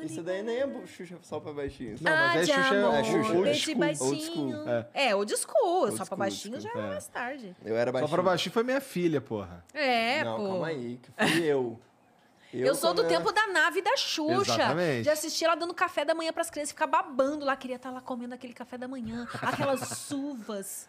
Isso 0.04 0.22
daí 0.22 0.44
nem 0.44 0.58
é 0.58 0.68
Xuxa 0.86 1.18
só 1.22 1.40
para 1.40 1.54
baixinhos. 1.54 2.02
Não, 2.02 2.12
mas 2.12 2.36
ah, 2.36 2.40
é 2.42 2.46
Xuxa- 2.46 2.78
amor, 2.86 2.94
é 2.94 3.04
Xuxa. 3.04 3.32
Old 3.34 3.42
beijo 3.44 3.60
school, 3.66 3.76
baixinho. 3.80 4.06
old 4.10 4.22
school. 4.26 4.70
É. 4.70 4.88
É, 4.94 5.16
old 5.16 5.38
school, 5.38 5.82
Old 5.84 5.98
só 5.98 6.06
pra 6.06 6.18
baixinho 6.18 6.54
old 6.56 6.64
já 6.64 6.70
school. 6.70 6.82
é 6.82 6.86
É. 6.86 6.90
mais 6.90 7.08
tarde. 7.08 7.56
Eu 7.66 7.76
era 7.78 7.90
Só 7.90 7.94
baixinho. 7.94 8.10
pra 8.14 8.24
baixinho 8.24 8.54
foi 8.54 8.64
minha 8.64 8.82
filha, 8.82 9.22
porra. 9.22 9.66
É, 9.74 10.24
Não, 10.24 10.38
pô. 10.38 10.48
calma 10.50 10.68
aí, 10.68 11.00
que 11.02 11.12
fui 11.32 11.44
eu. 11.46 11.80
Eu, 12.52 12.74
sou 12.74 12.94
do 12.94 13.02
era- 13.02 13.10
tempo 13.10 13.32
da 13.32 13.46
nave 13.48 13.82
da 13.82 13.96
Xuxa. 13.96 14.54
Exatamente. 14.54 15.04
De 15.04 15.10
assistir 15.10 15.46
ela 15.46 15.56
dando 15.56 15.74
café 15.74 16.04
da 16.04 16.16
manhã 16.16 16.34
pras 16.34 16.50
crianças, 16.50 16.72
ficar 16.72 16.88
babando 16.88 17.46
lá. 17.46 17.56
Queria 17.56 17.76
estar 17.76 17.92
lá 17.92 18.02
comendo 18.02 18.34
aquele 18.34 18.54
café 18.54 18.78
da 18.78 18.88
manhã. 18.88 19.28
Aquelas 19.42 20.10
uvas. 20.12 20.88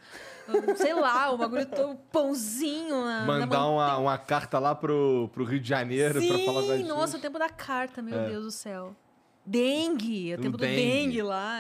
Sei 0.77 0.95
lá, 0.95 1.31
o 1.31 1.37
bagulho 1.37 1.67
todo 1.67 1.97
pãozinho. 2.11 3.05
Na, 3.05 3.21
na 3.21 3.27
Mandar 3.27 3.59
man- 3.59 3.69
uma, 3.71 3.97
uma 3.99 4.19
carta 4.19 4.59
lá 4.59 4.75
pro, 4.75 5.29
pro 5.33 5.45
Rio 5.45 5.61
de 5.61 5.69
Janeiro 5.69 6.15
pra 6.27 6.39
falar 6.39 6.63
com 6.63 6.71
a 6.71 6.73
Sim, 6.73 6.79
gente. 6.79 6.89
nossa, 6.89 7.17
o 7.19 7.21
tempo 7.21 7.39
da 7.39 7.49
carta, 7.51 8.01
meu 8.01 8.19
É. 8.19 8.29
Deus 8.31 8.45
do 8.45 8.51
céu. 8.51 8.97
Dengue, 9.45 10.35
o 10.35 10.37
Do 10.37 10.43
tempo 10.43 10.57
do 10.57 10.61
dengue. 10.61 10.77
dengue 10.77 11.23
lá. 11.23 11.59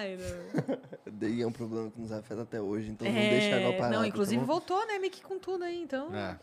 Daí 1.07 1.41
é 1.43 1.47
um 1.47 1.53
problema 1.53 1.91
que 1.91 2.01
nos 2.01 2.13
afeta 2.13 2.43
até 2.43 2.61
hoje, 2.61 2.91
então 2.91 3.09
não 3.11 3.17
É, 3.19 3.31
deixa 3.31 3.57
água 3.57 3.73
parada. 3.73 3.97
não, 3.97 4.05
inclusive 4.05 4.37
tá 4.41 4.47
bom? 4.47 4.53
voltou, 4.53 4.87
né, 4.87 4.99
Mickey 4.99 5.23
com 5.23 5.39
tudo 5.39 5.65
aí, 5.65 5.81
então. 5.83 6.15
É. 6.15 6.39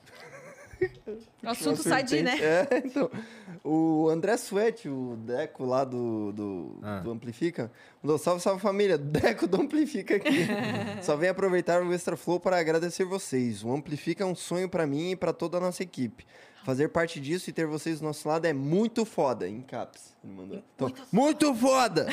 O 1.43 1.49
assunto 1.49 1.81
sai 1.81 2.03
de, 2.03 2.21
né? 2.21 2.37
É, 2.41 2.81
então. 2.83 3.09
O 3.63 4.09
André 4.09 4.35
Suete, 4.37 4.89
o 4.89 5.15
Deco 5.17 5.65
lá 5.65 5.83
do, 5.85 6.31
do, 6.33 6.79
Ah. 6.83 6.99
do 6.99 7.11
Amplifica, 7.11 7.71
mandou 8.03 8.17
salve, 8.17 8.41
salve 8.41 8.61
família, 8.61 8.97
Deco 8.97 9.47
do 9.47 9.61
Amplifica 9.61 10.15
aqui. 10.17 10.45
Só 11.01 11.15
vem 11.15 11.29
aproveitar 11.29 11.81
o 11.81 11.93
Extra 11.93 12.17
Flow 12.17 12.39
para 12.39 12.59
agradecer 12.59 13.05
vocês. 13.05 13.63
O 13.63 13.71
Amplifica 13.73 14.23
é 14.23 14.27
um 14.27 14.35
sonho 14.35 14.67
para 14.67 14.85
mim 14.85 15.11
e 15.11 15.15
para 15.15 15.31
toda 15.31 15.57
a 15.57 15.59
nossa 15.61 15.83
equipe. 15.83 16.25
Fazer 16.65 16.89
parte 16.89 17.19
disso 17.21 17.49
e 17.49 17.53
ter 17.53 17.65
vocês 17.65 17.99
do 17.99 18.05
nosso 18.05 18.27
lado 18.27 18.45
é 18.45 18.51
muito 18.51 19.05
foda, 19.05 19.47
em 19.47 19.61
caps. 19.61 20.15
Ele 20.23 20.33
mandou. 20.33 20.63
Então, 20.75 20.93
muito 21.11 21.53
foda! 21.55 22.07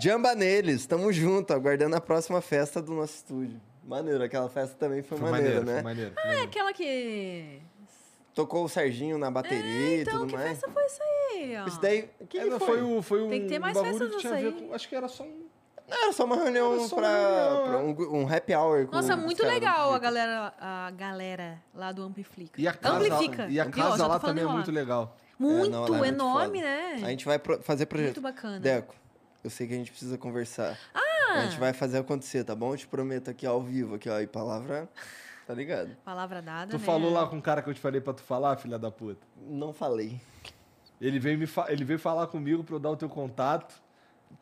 Jamba 0.00 0.34
neles, 0.34 0.84
tamo 0.86 1.12
junto, 1.12 1.52
aguardando 1.52 1.94
a 1.96 2.00
próxima 2.00 2.40
festa 2.40 2.82
do 2.82 2.92
nosso 2.92 3.14
estúdio. 3.14 3.60
Maneiro, 3.84 4.22
aquela 4.22 4.48
festa 4.48 4.74
também 4.76 5.02
foi, 5.02 5.16
Foi 5.16 5.30
maneira, 5.30 5.60
maneiro, 5.60 5.66
né? 5.66 5.74
foi 5.74 5.82
maneiro. 5.82 6.12
foi 6.14 6.22
É 6.22 6.26
maneiro. 6.26 6.48
aquela 6.50 6.72
que. 6.72 7.58
Tocou 8.38 8.64
o 8.64 8.68
Serginho 8.68 9.18
na 9.18 9.30
bateria 9.32 9.96
e 9.96 10.00
Então, 10.02 10.20
tudo 10.20 10.26
que 10.28 10.36
mais. 10.36 10.48
festa 10.50 10.70
foi 10.70 10.84
essa 10.84 11.02
aí? 11.02 11.56
ó? 11.56 11.66
Isso 11.66 11.80
daí. 11.80 12.08
O 12.20 12.26
que, 12.28 12.38
É, 12.38 12.50
foi? 12.50 12.58
foi, 12.60 12.82
um, 12.84 13.02
foi 13.02 13.22
um 13.22 13.28
Tem 13.30 13.42
que 13.42 13.48
ter 13.48 13.58
mais 13.58 13.74
bagulho 13.74 13.92
festas 13.98 14.14
que 14.14 14.20
tinha 14.20 14.32
a 14.32 14.36
dessa 14.36 14.50
ver 14.52 14.56
aí. 14.62 14.68
com... 14.68 14.74
Acho 14.74 14.88
que 14.88 14.94
era 14.94 15.08
só 15.08 15.24
um... 15.24 15.46
Não, 15.88 16.02
era 16.04 16.12
só 16.12 16.24
uma 16.24 16.36
reunião 16.36 16.72
Era 16.74 16.82
só 16.86 16.96
uma 16.96 17.02
pra, 17.02 17.10
reunião, 17.10 17.64
pra 17.64 18.04
é. 18.04 18.08
um, 18.10 18.22
um 18.22 18.32
happy 18.32 18.54
hour. 18.54 18.86
Com 18.86 18.94
Nossa, 18.94 19.16
os 19.16 19.22
muito 19.24 19.44
legal 19.44 19.92
a 19.92 19.98
galera, 19.98 20.54
a 20.60 20.90
galera 20.96 21.60
lá 21.74 21.90
do 21.90 22.02
Amplifica. 22.04 22.60
E 22.60 22.68
a 22.68 22.72
casa, 22.74 22.94
Amplifica. 22.96 23.46
E 23.48 23.58
a 23.58 23.66
casa 23.68 24.06
lá 24.06 24.20
também 24.20 24.44
é 24.44 24.46
muito 24.46 24.70
legal. 24.70 25.16
Muito, 25.36 25.66
É, 25.66 25.70
não, 25.70 25.86
é 25.86 25.90
muito 25.90 26.04
enorme, 26.06 26.58
foda. 26.58 26.70
né? 26.70 26.92
A 27.02 27.08
gente 27.10 27.24
vai 27.24 27.38
pro- 27.40 27.60
fazer 27.62 27.86
projeto. 27.86 28.06
Muito 28.06 28.20
bacana. 28.20 28.60
Deco, 28.60 28.94
eu 29.42 29.50
sei 29.50 29.66
que 29.66 29.72
a 29.74 29.76
gente 29.76 29.90
precisa 29.90 30.16
conversar. 30.16 30.78
Ah! 30.94 31.32
A 31.32 31.44
gente 31.46 31.58
vai 31.58 31.72
fazer 31.72 31.98
acontecer, 31.98 32.44
tá 32.44 32.54
bom? 32.54 32.72
Eu 32.72 32.76
te 32.76 32.86
prometo 32.86 33.30
aqui 33.30 33.46
ao 33.46 33.60
vivo, 33.62 33.96
aqui, 33.96 34.08
ó. 34.08 34.20
E 34.20 34.26
palavra. 34.26 34.88
Tá 35.48 35.54
ligado? 35.54 35.96
Palavra 36.04 36.42
dada, 36.42 36.70
Tu 36.72 36.78
né? 36.78 36.84
falou 36.84 37.10
lá 37.10 37.26
com 37.26 37.38
o 37.38 37.40
cara 37.40 37.62
que 37.62 37.70
eu 37.70 37.72
te 37.72 37.80
falei 37.80 38.02
pra 38.02 38.12
tu 38.12 38.22
falar, 38.22 38.54
filha 38.58 38.78
da 38.78 38.90
puta? 38.90 39.26
Não 39.34 39.72
falei. 39.72 40.20
Ele 41.00 41.18
veio, 41.18 41.38
me 41.38 41.46
fa- 41.46 41.72
ele 41.72 41.86
veio 41.86 41.98
falar 41.98 42.26
comigo 42.26 42.62
pra 42.62 42.74
eu 42.74 42.78
dar 42.78 42.90
o 42.90 42.96
teu 42.98 43.08
contato. 43.08 43.74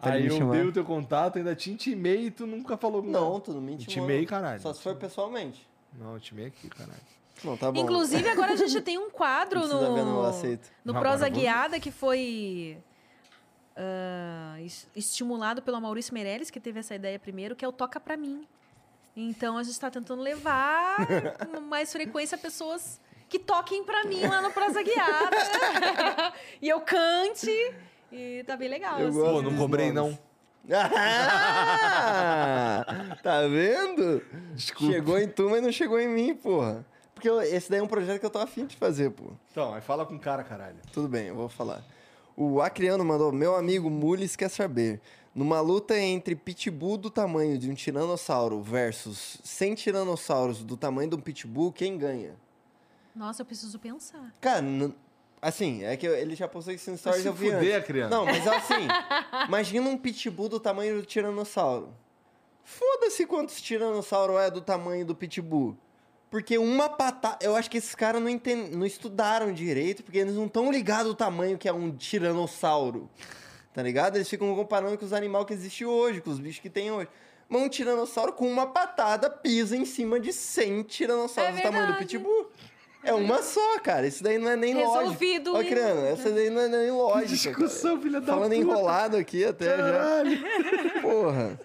Pra 0.01 0.15
aí 0.15 0.27
eu 0.27 0.37
chamar. 0.37 0.51
dei 0.57 0.65
o 0.67 0.73
teu 0.73 0.85
contato, 0.85 1.39
ainda 1.39 1.55
te 1.55 1.71
intimei 1.71 2.27
e 2.27 2.31
tu 2.33 2.45
nunca 2.45 2.77
falou 2.77 3.05
com 3.05 3.09
Não, 3.09 3.39
tu 3.39 3.53
não 3.53 3.61
me 3.61 3.75
intimou. 3.75 3.93
Intimei, 4.09 4.27
caralho. 4.27 4.61
Só 4.61 4.73
se 4.73 4.83
for 4.83 4.97
pessoalmente. 4.97 5.65
Não, 5.97 6.11
eu 6.11 6.17
intimei 6.17 6.47
aqui, 6.47 6.69
caralho. 6.69 6.99
Não, 7.45 7.57
tá 7.57 7.71
bom. 7.71 7.79
Inclusive, 7.83 8.29
agora 8.29 8.55
a 8.55 8.57
gente 8.57 8.81
tem 8.81 8.99
um 8.99 9.09
quadro 9.09 9.61
Não 9.61 9.69
precisa 9.69 9.93
ver, 9.95 10.05
no, 10.05 10.23
aceito. 10.25 10.69
no 10.85 10.93
Não, 10.93 11.01
Prosa 11.01 11.29
Guiada 11.29 11.79
que 11.79 11.93
foi 11.93 12.79
es- 14.65 14.89
estimulado 14.97 15.63
pelo 15.63 15.81
Maurício 15.81 16.13
Meirelles, 16.13 16.51
que 16.51 16.59
teve 16.59 16.81
essa 16.81 16.97
ideia 16.97 17.17
primeiro, 17.17 17.55
que 17.55 17.65
é 17.65 17.69
o 17.69 17.73
Toca 17.73 18.01
Pra 18.01 18.17
Mim. 18.17 18.45
Então, 19.17 19.57
a 19.57 19.63
gente 19.63 19.73
está 19.73 19.91
tentando 19.91 20.21
levar 20.23 21.07
com 21.51 21.61
mais 21.61 21.91
frequência 21.91 22.37
pessoas 22.37 23.01
que 23.29 23.39
toquem 23.39 23.83
pra 23.83 24.05
mim 24.05 24.21
lá 24.27 24.43
no 24.43 24.51
Prosa 24.53 24.83
Guiada. 24.83 25.37
e 26.61 26.69
eu 26.69 26.81
cante. 26.83 27.51
E 28.13 28.45
tá 28.47 28.57
bem 28.57 28.69
legal. 28.69 29.01
Eu 29.01 29.09
assim. 29.09 29.19
Pô, 29.19 29.41
não 29.43 29.57
cobrei 29.57 29.91
não. 29.91 30.17
Ah, 31.39 33.17
tá 33.23 33.43
vendo? 33.43 34.23
Desculpa. 34.55 34.93
Chegou 34.93 35.19
em 35.19 35.29
tu, 35.29 35.49
mas 35.51 35.63
não 35.63 35.73
chegou 35.73 35.99
em 35.99 36.09
mim, 36.09 36.35
porra. 36.35 36.85
Porque 37.15 37.29
eu- 37.29 37.41
esse 37.41 37.71
daí 37.71 37.81
é 37.81 37.83
um 37.83 37.87
projeto 37.89 38.21
que 38.21 38.27
eu 38.27 38.31
tô 38.31 38.39
afim 38.39 38.67
de 38.67 38.77
fazer, 38.77 39.11
pô. 39.11 39.25
Então, 39.51 39.73
aí 39.75 39.81
fala 39.81 40.05
com 40.05 40.15
o 40.15 40.19
cara, 40.19 40.45
caralho. 40.45 40.77
Tudo 40.93 41.09
bem, 41.09 41.29
eu 41.29 41.35
vou 41.35 41.49
falar. 41.49 41.83
O 42.37 42.61
Acriano 42.61 43.03
mandou, 43.05 43.33
meu 43.33 43.57
amigo 43.57 43.89
Mules 43.89 44.37
quer 44.37 44.51
saber. 44.51 45.01
Numa 45.37 45.61
luta 45.61 45.99
entre 45.99 46.35
pitbull 46.35 46.97
do 46.97 47.11
tamanho 47.11 47.59
de 47.59 47.71
um 47.71 47.75
tiranossauro 47.75 48.63
versus 48.63 49.39
100 49.45 49.75
tiranossauros 49.75 50.65
do 50.65 50.79
tamanho 50.79 51.11
de 51.11 51.17
um 51.17 51.21
pitbull, 51.21 51.71
quem 51.71 51.99
ganha? 51.99 52.35
Nossa, 53.15 53.43
eu 53.43 53.47
preciso 53.47 53.79
pensar. 53.79 54.33
Cara, 54.41 54.65
assim, 55.43 55.85
é 55.85 55.95
que 55.95 56.09
eu- 56.09 56.17
ele 56.17 56.35
já 56.35 56.49
postou 56.49 56.73
isso 56.73 56.91
no 56.91 56.97
stories 56.97 57.21
se 57.21 57.29
eu 57.29 57.35
vi 57.35 57.51
fuder, 57.51 57.59
antes. 57.75 57.75
Acriano. 57.77 58.11
Não, 58.11 58.25
mas 58.25 58.47
assim, 58.49 58.75
imagina 59.47 59.87
um 59.91 59.99
pitbull 59.99 60.49
do 60.49 60.59
tamanho 60.59 60.97
do 61.03 61.07
tiranossauro. 61.07 61.91
Foda-se 62.65 63.27
quantos 63.27 63.61
tiranossauro 63.61 64.39
é 64.39 64.51
do 64.51 64.63
tamanho 64.63 65.05
do 65.05 65.15
pitbull. 65.15 65.77
Porque 66.31 66.57
uma 66.59 66.89
patada. 66.89 67.39
Eu 67.45 67.55
acho 67.55 67.71
que 67.71 67.77
esses 67.79 67.95
caras 67.95 68.21
não, 68.23 68.29
enten- 68.29 68.71
não 68.71 68.85
estudaram 68.87 69.53
direito, 69.53 70.03
porque 70.03 70.19
eles 70.19 70.35
não 70.35 70.47
estão 70.47 70.73
ligados 70.73 71.09
ao 71.11 71.15
tamanho 71.15 71.57
que 71.59 71.69
é 71.69 71.73
um 71.73 71.91
tiranossauro. 71.95 73.09
Tá 73.77 73.83
ligado? 73.83 74.17
Eles 74.17 74.27
ficam 74.27 74.57
comparando 74.57 74.97
com 74.97 75.05
os 75.05 75.13
animais 75.13 75.45
que 75.45 75.53
existem 75.53 75.87
hoje, 75.87 76.23
com 76.23 76.31
os 76.31 76.39
bichos 76.41 76.61
que 76.63 76.71
tem 76.71 76.91
hoje. 76.91 77.11
Mas 77.47 77.61
um 77.61 77.69
tiranossauro 77.69 78.33
com 78.33 78.49
uma 78.51 78.67
patada 78.69 79.29
pisa 79.29 79.77
em 79.77 79.85
cima 79.85 80.19
de 80.19 80.33
100 80.33 80.83
tiranossauros 80.85 81.53
É 81.53 81.57
do 81.59 81.63
tamanho 81.63 81.89
do 81.89 81.99
pitbull. 81.99 82.51
É 83.05 83.13
uma 83.13 83.43
só, 83.43 83.79
cara. 83.81 84.07
Isso 84.07 84.25
daí 84.25 84.39
não 84.39 84.49
é 84.49 84.57
nem 84.57 84.75
Resolvido 84.75 85.53
lógico. 85.53 85.75
Ó, 85.75 85.77
criando, 85.77 86.07
essa 86.07 86.31
daí 86.31 86.49
não 86.49 86.63
é 86.63 86.69
nem 86.69 86.91
lógica. 86.91 87.27
discussão, 87.27 87.91
cara. 87.91 88.03
filha 88.03 88.21
da 88.23 88.33
Falando 88.33 88.53
puta. 88.53 88.63
enrolado 88.63 89.17
aqui 89.19 89.45
até 89.45 89.77
Caralho. 89.77 90.31
já. 90.41 91.01
Porra. 91.03 91.61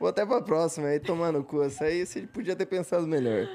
Vou 0.00 0.08
até 0.08 0.24
pra 0.24 0.40
próxima 0.40 0.88
aí, 0.88 1.00
tomar 1.00 1.32
no 1.32 1.44
cu. 1.44 1.62
Essa 1.62 1.84
aí 1.84 2.06
você 2.06 2.22
podia 2.22 2.56
ter 2.56 2.64
pensado 2.64 3.06
melhor. 3.06 3.46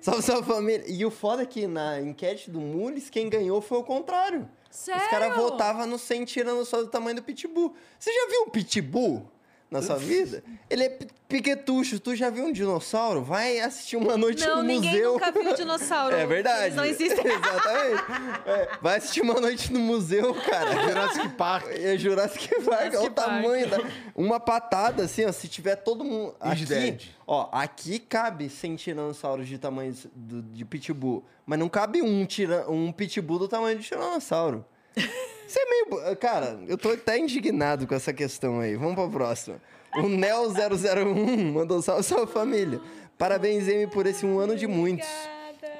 Salve, 0.00 0.22
salve 0.22 0.48
família. 0.50 0.86
E 0.88 1.04
o 1.04 1.10
foda 1.10 1.42
é 1.42 1.46
que 1.46 1.66
na 1.66 2.00
enquete 2.00 2.50
do 2.50 2.58
Mules, 2.58 3.10
quem 3.10 3.28
ganhou 3.28 3.60
foi 3.60 3.76
o 3.76 3.84
contrário. 3.84 4.48
Sério? 4.70 5.02
Os 5.02 5.10
caras 5.10 5.36
votavam 5.36 5.86
no 5.86 5.98
100 5.98 6.24
tiranossauro 6.24 6.86
do 6.86 6.90
tamanho 6.90 7.16
do 7.16 7.22
pitbull. 7.22 7.74
Você 7.98 8.12
já 8.12 8.28
viu 8.30 8.42
um 8.42 8.50
pitbull 8.50 9.30
na 9.70 9.82
sua 9.82 9.96
vida? 9.96 10.44
Ele 10.70 10.84
é 10.84 10.88
pi- 10.88 11.08
piquetucho. 11.28 11.98
Tu 11.98 12.14
já 12.14 12.30
viu 12.30 12.44
um 12.44 12.52
dinossauro? 12.52 13.22
Vai 13.22 13.58
assistir 13.58 13.96
uma 13.96 14.16
noite 14.16 14.46
Não, 14.46 14.56
no 14.58 14.62
ninguém 14.62 14.90
museu. 14.92 15.12
nunca 15.14 15.32
viu 15.32 15.54
dinossauro. 15.56 16.14
É 16.14 16.24
verdade. 16.26 16.64
Eles 16.66 16.76
não 16.76 16.84
existem. 16.84 17.24
Exatamente. 17.26 18.02
É, 18.46 18.68
vai 18.80 18.96
assistir 18.98 19.20
uma 19.22 19.40
noite 19.40 19.72
no 19.72 19.80
museu, 19.80 20.32
cara. 20.34 20.88
Jurassic 20.88 21.28
Park. 21.30 21.66
É 21.70 21.98
Jurassic 21.98 22.48
Park, 22.64 22.80
olha 22.80 22.88
o 22.88 22.92
Jurassic 22.92 23.14
tamanho 23.14 23.68
da... 23.68 23.78
Uma 24.14 24.38
patada, 24.38 25.02
assim, 25.04 25.24
ó, 25.24 25.32
se 25.32 25.48
tiver 25.48 25.76
todo 25.76 26.04
mundo... 26.04 26.34
Aqui, 26.38 26.64
dead. 26.64 27.02
ó, 27.26 27.48
aqui 27.52 27.98
cabe 27.98 28.48
100 28.48 28.76
tiranossauros 28.76 29.48
de 29.48 29.58
tamanho 29.58 29.94
do- 30.14 30.42
de 30.42 30.64
pitbull, 30.64 31.24
mas 31.44 31.58
não 31.58 31.68
cabe 31.68 32.02
um, 32.02 32.24
tira, 32.24 32.70
um 32.70 32.92
pitbull 32.92 33.40
do 33.40 33.48
tamanho 33.48 33.78
de 33.78 33.84
tiranossauro. 33.86 34.64
Isso 35.46 35.58
é 35.58 35.64
meio... 35.70 36.16
Cara, 36.16 36.58
eu 36.66 36.76
tô 36.76 36.90
até 36.90 37.18
indignado 37.18 37.86
com 37.86 37.94
essa 37.94 38.12
questão 38.12 38.60
aí. 38.60 38.74
Vamos 38.76 38.94
pra 38.94 39.08
próxima. 39.08 39.56
O 39.96 40.02
Nel001 40.02 41.52
mandou 41.52 41.80
salve, 41.82 42.02
salve 42.02 42.32
família. 42.32 42.80
Parabéns, 43.18 43.66
M, 43.68 43.86
por 43.86 44.06
esse 44.06 44.26
um 44.26 44.38
ano 44.38 44.56
de 44.56 44.66
muitos. 44.66 45.08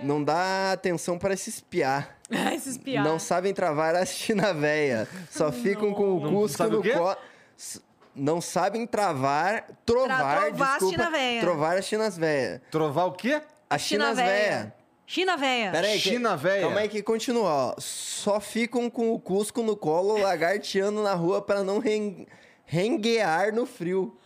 Não 0.03 0.23
dá 0.23 0.73
atenção 0.73 1.19
para 1.19 1.37
se 1.37 1.51
espiar. 1.51 2.17
Esses 2.55 2.77
piadas. 2.79 3.11
Não 3.11 3.19
sabem 3.19 3.53
travar 3.55 3.95
a 3.95 4.05
China 4.05 4.53
véia. 4.53 5.09
Só 5.31 5.51
ficam 5.53 5.93
com 5.93 6.17
o 6.17 6.21
cusco 6.31 6.65
no 6.65 6.83
quê? 6.83 6.93
co... 6.93 7.17
S- 7.57 7.81
Não 8.15 8.41
sabem 8.41 8.87
travar, 8.87 9.65
trovar, 9.85 10.17
trovar 10.17 10.39
as 10.49 10.57
desculpa, 10.57 10.89
China 10.97 11.11
véia. 11.11 11.41
trovar 11.41 11.77
as 11.79 11.85
chinas 11.85 12.19
véia. 12.19 12.63
Trovar 12.71 13.05
o 13.07 13.13
quê? 13.13 13.41
As 13.71 13.81
China 13.83 14.05
chinas 14.15 14.17
véia. 14.17 14.29
véia. 14.29 14.75
China 15.07 15.37
véia. 15.37 15.71
Pera 15.71 15.87
aí, 15.87 16.01
que- 16.01 16.09
China 16.11 16.37
véia. 16.37 16.63
Calma 16.63 16.81
aí 16.81 16.89
que 16.89 17.03
continua, 17.03 17.49
ó. 17.49 17.75
Só 17.79 18.41
ficam 18.41 18.91
com 18.91 19.13
o 19.13 19.21
Cusco 19.21 19.63
no 19.63 19.77
colo, 19.77 20.19
lagarteando 20.21 21.03
na 21.03 21.15
rua 21.15 21.41
pra 21.41 21.63
não 21.63 21.79
ren... 21.79 22.27
renguear 22.65 23.55
no 23.55 23.67
frio. 23.67 24.17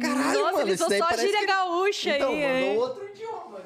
Caralho, 0.00 0.18
Nossa, 0.40 0.42
mano, 0.42 0.60
ele 0.62 0.72
isso 0.72 0.82
usou 0.84 0.88
daí 0.88 0.98
só 0.98 1.04
parece 1.06 1.26
gíria 1.26 1.40
que... 1.40 1.46
gaúcha 1.46 2.16
Então, 2.16 2.30
aí, 2.30 2.42
hein? 2.42 2.68
mandou 2.70 2.88
outro 2.88 3.06
idioma. 3.08 3.58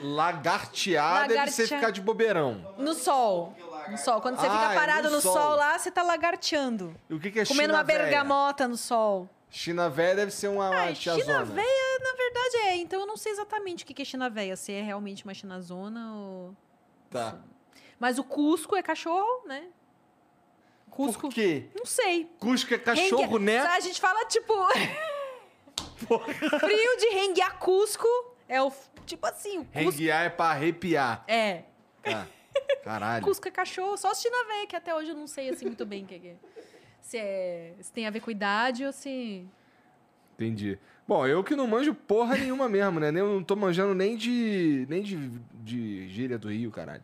Lagartear 0.00 1.26
deve 1.28 1.50
ser 1.50 1.62
Lagartear. 1.62 1.80
ficar 1.80 1.90
de 1.90 2.00
bobeirão. 2.00 2.74
No 2.76 2.94
sol. 2.94 3.54
No 3.90 3.96
sol. 3.98 4.20
Quando 4.20 4.36
você 4.38 4.46
Ah, 4.46 4.50
fica 4.50 4.72
é 4.72 4.74
parado 4.76 5.08
no 5.08 5.16
no 5.16 5.20
sol. 5.22 5.32
sol. 5.32 5.56
lá, 5.56 5.78
você 5.78 5.90
tá 5.90 6.02
lagarteando. 6.02 6.94
E 7.08 7.14
o 7.14 7.18
que, 7.20 7.30
que 7.30 7.40
é 7.40 7.46
Comendo 7.46 7.68
China 7.68 7.78
uma 7.78 7.82
véia? 7.84 7.98
bergamota 8.00 8.68
no 8.68 8.76
sol. 8.76 9.28
China 9.50 9.88
véia 9.88 10.14
deve 10.14 10.30
ser 10.30 10.48
uma, 10.48 10.68
Ah, 10.68 10.92
tiazona. 10.92 11.24
China 11.24 11.44
véia, 11.44 11.98
na 12.00 12.12
verdade, 12.16 12.56
é. 12.68 12.76
Então 12.76 13.00
eu 13.00 13.06
não 13.06 13.16
sei 13.16 13.32
exatamente 13.32 13.84
o 13.84 13.86
que 13.86 14.02
é 14.02 14.04
China 14.04 14.28
véia. 14.28 14.56
Se 14.56 14.72
é 14.72 14.82
realmente 14.82 15.24
uma 15.24 15.32
chinazona 15.34 16.12
ou... 16.14 16.56
Tá. 17.10 17.38
Mas 17.98 18.18
o 18.18 18.24
Cusco 18.24 18.76
é 18.76 18.82
cachorro, 18.82 19.46
né? 19.46 19.68
Cusco. 20.90 21.22
Por 21.28 21.34
quê? 21.34 21.68
Não 21.74 21.86
sei. 21.86 22.30
Cusco 22.38 22.74
é 22.74 22.78
cachorro, 22.78 23.22
Rengue- 23.22 23.38
né? 23.38 23.58
A 23.60 23.80
gente 23.80 24.00
fala, 24.00 24.24
tipo... 24.26 24.52
Frio 25.96 26.96
de 26.98 27.08
renguear 27.08 27.58
Cusco 27.58 28.06
é 28.48 28.62
o... 28.62 28.72
Tipo 29.06 29.26
assim, 29.26 29.58
o 29.58 29.64
Cusco... 29.64 29.78
Renguear 29.78 30.24
é 30.26 30.28
pra 30.28 30.46
arrepiar. 30.46 31.24
É. 31.26 31.62
Tá. 32.02 32.26
Caralho. 32.84 33.24
Cusco 33.24 33.48
é 33.48 33.50
cachorro. 33.50 33.96
Só 33.96 34.12
se 34.14 34.22
China 34.22 34.44
véia, 34.46 34.66
que 34.66 34.76
até 34.76 34.94
hoje 34.94 35.10
eu 35.10 35.16
não 35.16 35.26
sei, 35.26 35.48
assim, 35.50 35.66
muito 35.66 35.86
bem 35.86 36.04
o 36.04 36.06
que 36.06 36.14
é. 36.14 36.36
Se, 37.00 37.16
é... 37.18 37.74
se 37.80 37.92
tem 37.92 38.06
a 38.06 38.10
ver 38.10 38.20
com 38.20 38.30
idade 38.30 38.84
ou 38.84 38.92
se... 38.92 39.46
Entendi. 40.34 40.78
Bom, 41.06 41.26
eu 41.26 41.42
que 41.42 41.56
não 41.56 41.66
manjo 41.66 41.94
porra 41.94 42.36
nenhuma 42.36 42.68
mesmo, 42.70 43.00
né? 43.00 43.10
Nem- 43.10 43.22
Eu 43.22 43.34
não 43.34 43.42
tô 43.42 43.56
manjando 43.56 43.94
nem 43.94 44.16
de. 44.16 44.86
nem 44.88 45.02
de, 45.02 45.16
de 45.64 46.06
gíria 46.08 46.38
do 46.38 46.50
Rio, 46.50 46.70
caralho. 46.70 47.02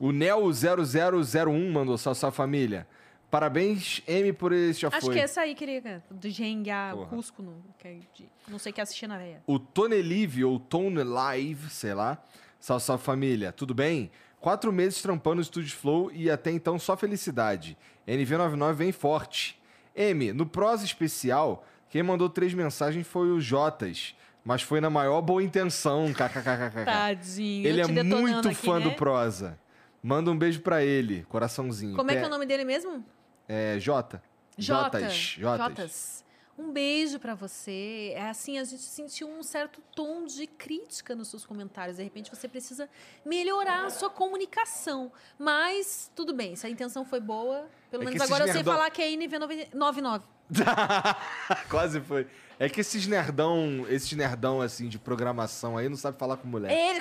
O 0.00 0.08
Neo0001 0.08 1.70
mandou 1.70 1.96
salve 1.98 2.18
salve 2.18 2.36
família. 2.36 2.86
Parabéns, 3.30 4.02
M, 4.08 4.32
por 4.32 4.52
esse 4.52 4.80
já 4.80 4.88
Acho 4.88 5.02
foi. 5.02 5.14
que 5.14 5.20
é 5.20 5.24
essa 5.24 5.42
aí, 5.42 5.54
queria. 5.54 6.02
Do 6.10 6.28
o 6.28 6.96
Porra. 6.96 7.06
Cusco. 7.10 7.42
No, 7.42 7.62
que 7.78 7.86
é 7.86 7.92
de- 8.14 8.28
não 8.48 8.58
sei 8.58 8.72
o 8.72 8.74
que 8.74 8.80
assistir 8.80 9.06
na 9.06 9.18
véia. 9.18 9.42
O 9.46 9.58
Tonelive, 9.58 10.44
ou 10.44 10.58
Tone 10.58 11.02
Live, 11.04 11.68
sei 11.68 11.92
lá. 11.92 12.22
Salve, 12.58 12.82
salve 12.84 13.04
família, 13.04 13.52
tudo 13.52 13.74
bem? 13.74 14.10
Quatro 14.40 14.72
meses 14.72 15.02
trampando 15.02 15.36
no 15.36 15.44
Studio 15.44 15.76
Flow 15.76 16.10
e 16.12 16.30
até 16.30 16.50
então 16.50 16.78
só 16.78 16.96
felicidade. 16.96 17.76
NV99 18.08 18.72
vem 18.72 18.92
forte. 18.92 19.60
M, 19.94 20.32
no 20.32 20.46
prosa 20.46 20.84
especial, 20.84 21.64
quem 21.90 22.02
mandou 22.02 22.28
três 22.28 22.54
mensagens 22.54 23.06
foi 23.06 23.30
o 23.30 23.40
Jotas, 23.40 24.14
mas 24.44 24.62
foi 24.62 24.80
na 24.80 24.88
maior 24.88 25.20
boa 25.20 25.42
intenção, 25.42 26.12
kkkk. 26.12 26.84
Tadinho. 26.84 27.66
Ele 27.66 27.80
é 27.80 27.86
muito 27.86 28.48
aqui, 28.48 28.54
fã 28.54 28.78
né? 28.78 28.84
do 28.84 28.92
prosa. 28.92 29.58
Manda 30.02 30.30
um 30.30 30.38
beijo 30.38 30.60
pra 30.60 30.82
ele, 30.82 31.26
coraçãozinho. 31.28 31.96
Como 31.96 32.10
é 32.10 32.16
que 32.16 32.22
é 32.22 32.26
o 32.26 32.30
nome 32.30 32.46
dele 32.46 32.64
mesmo? 32.64 33.04
É 33.48 33.78
Jota. 33.78 34.22
Jota. 34.56 35.00
Jotas. 35.00 35.14
Jotas. 35.38 36.24
Um 36.58 36.72
beijo 36.72 37.20
pra 37.20 37.34
você. 37.36 38.12
É 38.16 38.28
assim, 38.28 38.58
a 38.58 38.64
gente 38.64 38.82
sentiu 38.82 39.28
um 39.30 39.42
certo 39.44 39.80
tom 39.94 40.24
de 40.24 40.46
crítica 40.46 41.14
nos 41.14 41.28
seus 41.28 41.46
comentários. 41.46 41.98
De 41.98 42.02
repente 42.02 42.30
você 42.34 42.48
precisa 42.48 42.88
melhorar 43.24 43.84
a 43.86 43.90
sua 43.90 44.10
comunicação. 44.10 45.12
Mas 45.38 46.10
tudo 46.16 46.34
bem, 46.34 46.56
se 46.56 46.66
a 46.66 46.70
intenção 46.70 47.04
foi 47.04 47.20
boa, 47.20 47.68
pelo 47.90 48.02
É 48.02 48.06
menos 48.06 48.20
agora 48.20 48.42
eu 48.42 48.48
sei 48.48 48.54
nerdão- 48.56 48.74
falar 48.74 48.90
que 48.90 49.00
é 49.00 49.06
NV99. 49.12 50.22
Quase 51.68 52.00
foi. 52.00 52.26
É 52.58 52.68
que 52.68 52.80
esses 52.80 53.06
nerdão, 53.06 53.86
esses 53.88 54.10
nerdão 54.12 54.60
assim 54.60 54.88
de 54.88 54.98
programação 54.98 55.76
aí 55.78 55.88
não 55.88 55.96
sabe 55.96 56.18
falar 56.18 56.36
com 56.38 56.48
mulher. 56.48 56.72
Ele, 56.72 57.00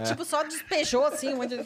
tipo, 0.06 0.24
só 0.24 0.42
despejou 0.42 1.04
assim. 1.04 1.34
Onde... 1.34 1.64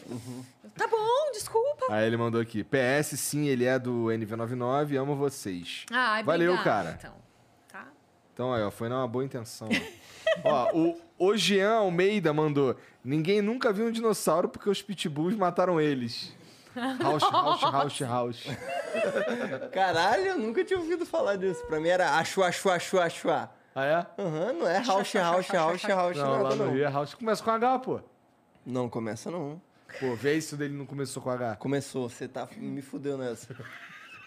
Tá 0.75 0.87
bom, 0.87 1.31
desculpa. 1.31 1.85
Aí 1.89 2.05
ele 2.07 2.17
mandou 2.17 2.41
aqui. 2.41 2.63
PS, 2.63 3.19
sim, 3.19 3.47
ele 3.47 3.65
é 3.65 3.77
do 3.77 4.05
NV99, 4.05 4.95
amo 4.99 5.15
vocês. 5.15 5.85
Ai, 5.91 6.23
Valeu, 6.23 6.53
obrigada, 6.53 6.93
cara. 6.93 6.97
Então, 6.99 7.15
tá? 7.67 7.87
Então 8.33 8.53
aí, 8.53 8.63
ó, 8.63 8.71
foi 8.71 8.89
numa 8.89 9.07
boa 9.07 9.23
intenção. 9.23 9.69
ó, 10.43 10.71
o, 10.73 11.01
o 11.17 11.37
Jean 11.37 11.75
Almeida 11.75 12.33
mandou. 12.33 12.75
Ninguém 13.03 13.41
nunca 13.41 13.71
viu 13.71 13.87
um 13.87 13.91
dinossauro 13.91 14.49
porque 14.49 14.69
os 14.69 14.81
pitbulls 14.81 15.35
mataram 15.35 15.79
eles. 15.79 16.33
House, 16.75 17.21
house, 17.21 17.61
house, 17.61 18.01
house. 18.01 18.43
Caralho, 19.71 20.23
eu 20.23 20.37
nunca 20.39 20.63
tinha 20.63 20.79
ouvido 20.79 21.05
falar 21.05 21.35
disso. 21.35 21.63
Pra 21.67 21.79
mim 21.79 21.89
era 21.89 22.17
achu, 22.17 22.41
achu, 22.41 22.69
achu, 22.69 22.99
achu. 22.99 23.29
Ah, 23.29 23.49
é? 23.75 24.21
Aham, 24.21 24.53
não 24.53 24.67
é 24.67 24.83
house, 24.83 25.13
house, 25.13 25.47
house, 25.49 25.83
house, 25.83 26.17
Não, 26.17 26.31
lá 26.31 26.43
nada 26.43 26.55
no 26.55 26.65
não. 26.65 26.73
Rio 26.73 26.85
é 26.85 26.89
house. 26.89 27.13
Começa 27.13 27.43
com 27.43 27.51
H, 27.51 27.79
pô. 27.79 27.99
Não 28.65 28.89
começa 28.89 29.29
não. 29.29 29.61
Pô, 29.99 30.15
vê 30.15 30.35
isso 30.37 30.55
dele 30.57 30.73
não 30.75 30.85
começou 30.85 31.21
com 31.21 31.29
H. 31.29 31.55
Começou, 31.57 32.09
você 32.09 32.27
tá 32.27 32.47
me 32.57 32.81
fudeu 32.81 33.17
nessa. 33.17 33.55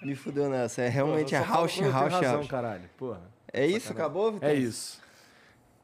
Me 0.02 0.14
fudeu 0.14 0.48
nessa. 0.48 0.82
É 0.82 0.88
realmente 0.88 1.34
Eu 1.34 1.40
é 1.40 1.42
razão, 1.42 2.20
house. 2.20 2.46
caralho. 2.48 2.88
Porra. 2.96 3.20
É 3.52 3.66
isso? 3.66 3.90
Acabou, 3.92 4.32
Vitor? 4.32 4.48
É 4.48 4.54
isso. 4.54 5.00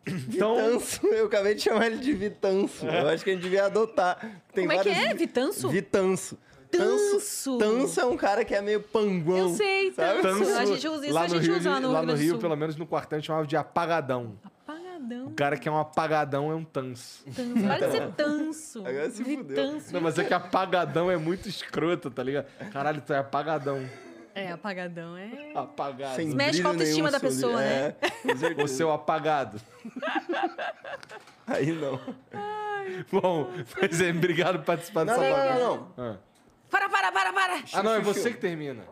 Então, 0.05 0.57
Vitanço, 0.57 1.07
eu 1.07 1.27
acabei 1.27 1.55
de 1.55 1.63
chamar 1.63 1.87
ele 1.87 1.99
de 1.99 2.13
Vitanço. 2.13 2.85
Eu 2.85 3.09
acho 3.09 3.23
que 3.23 3.31
a 3.31 3.35
gente 3.35 3.43
devia 3.43 3.67
adotar. 3.67 4.19
Tem 4.53 4.67
Como 4.67 4.73
é 4.79 4.83
que 4.83 4.89
é? 4.89 5.09
vi- 5.13 5.19
Vitanço? 5.19 5.69
Vitanço. 5.69 6.37
Tanço. 6.73 7.59
Tanço 7.59 8.01
é 8.01 8.05
um 8.07 8.17
cara 8.17 8.45
que 8.45 8.53
é 8.55 8.61
meio 8.61 8.81
panguão. 8.81 9.51
Eu 9.51 9.55
sei, 9.55 9.93
tanço. 9.93 10.23
Tanso, 10.23 10.59
A 10.59 10.65
gente 10.65 10.89
usa 10.89 11.05
isso, 11.07 11.15
lá 11.15 11.21
a 11.21 11.29
no 11.29 11.35
gente 11.37 11.45
Rio, 11.47 11.57
usa 11.57 11.71
lá 11.71 11.81
no 11.81 11.93
lá 11.93 12.01
Rio 12.01 12.09
no 12.09 12.15
Rio, 12.17 12.31
Sul. 12.31 12.39
pelo 12.41 12.57
menos 12.57 12.75
no 12.77 12.85
quartel, 12.87 13.17
a 13.17 13.21
gente 13.21 13.27
chamava 13.29 13.47
de 13.47 13.57
apagadão. 13.57 14.37
Apagadão. 15.03 15.27
O 15.27 15.35
cara 15.35 15.57
que 15.57 15.69
é 15.69 15.73
um 15.73 15.79
apagadão 15.79 16.51
é 16.51 16.55
um 16.55 16.65
tanso. 16.65 17.25
Tanso. 17.35 17.67
Para 17.67 17.87
de 17.87 17.93
ser 17.93 18.13
tanso. 18.13 18.79
Agora 18.87 19.11
se 19.11 19.25
fudeu. 19.25 19.45
Vitanço. 19.45 19.93
Não, 19.93 20.01
mas 20.01 20.19
é 20.19 20.25
que 20.25 20.35
apagadão 20.35 21.11
é 21.11 21.17
muito 21.17 21.49
escroto, 21.49 22.11
tá 22.11 22.23
ligado? 22.23 22.47
Caralho, 22.73 23.01
tu 23.01 23.13
é 23.13 23.19
apagadão. 23.19 23.85
É, 24.35 24.51
apagadão 24.51 25.15
é... 25.17 25.53
Apagado. 25.55 26.17
Sem 26.17 26.29
Mexe 26.35 26.63
com 26.63 26.69
a 26.69 26.71
autoestima 26.71 27.11
da 27.11 27.21
pessoa, 27.21 27.53
sobre- 27.53 27.65
né? 27.69 27.95
É, 28.59 28.63
O 28.65 28.69
seu 28.69 28.91
apagado. 28.91 29.61
Aí 31.47 31.71
não. 31.73 32.01
Bom, 33.11 33.51
mas 33.81 34.01
é, 34.01 34.11
obrigado 34.11 34.59
por 34.61 34.65
participar 34.65 35.05
Não, 35.05 35.19
dessa 35.19 35.29
não, 35.29 35.37
bagunça. 35.37 35.59
não, 35.59 35.93
não. 35.97 36.13
Ah. 36.13 36.17
Para, 36.71 36.89
para, 36.89 37.13
para, 37.13 37.33
para. 37.33 37.63
Ah, 37.75 37.83
não, 37.83 37.93
é 37.95 38.01
você 38.01 38.31
que 38.31 38.39
termina. 38.39 38.85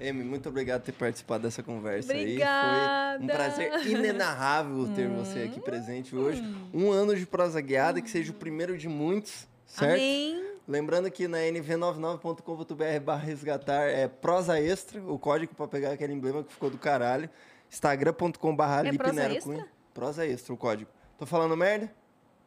Amy, 0.00 0.22
muito 0.22 0.48
obrigado 0.48 0.80
por 0.80 0.86
ter 0.86 0.92
participado 0.92 1.42
dessa 1.42 1.62
conversa 1.62 2.12
Obrigada. 2.12 3.12
aí. 3.12 3.18
Foi 3.18 3.24
um 3.24 3.28
prazer 3.28 3.86
inenarrável 3.86 4.88
ter 4.94 5.08
você 5.08 5.40
aqui 5.40 5.60
presente 5.60 6.14
hoje. 6.14 6.42
Um 6.72 6.90
ano 6.92 7.16
de 7.16 7.26
prosa 7.26 7.60
guiada, 7.60 8.00
que 8.00 8.08
seja 8.10 8.30
o 8.30 8.34
primeiro 8.34 8.78
de 8.78 8.88
muitos, 8.88 9.46
certo? 9.66 9.94
Amém. 9.94 10.44
Lembrando 10.68 11.10
que 11.10 11.26
na 11.26 11.38
nv99.com.br 11.38 13.00
barra 13.02 13.24
resgatar 13.24 13.84
é 13.84 14.06
prosa 14.06 14.60
extra, 14.60 15.02
o 15.02 15.18
código 15.18 15.54
pra 15.54 15.66
pegar 15.66 15.92
aquele 15.92 16.12
emblema 16.12 16.44
que 16.44 16.52
ficou 16.52 16.70
do 16.70 16.78
caralho. 16.78 17.28
Instagram.com 17.70 18.54
barra 18.54 18.86
É 18.86 18.92
prosa 18.92 19.32
extra? 19.32 19.66
Prosa 19.94 20.26
extra, 20.26 20.54
o 20.54 20.56
código. 20.56 20.90
Tô 21.18 21.26
falando 21.26 21.56
merda? 21.56 21.90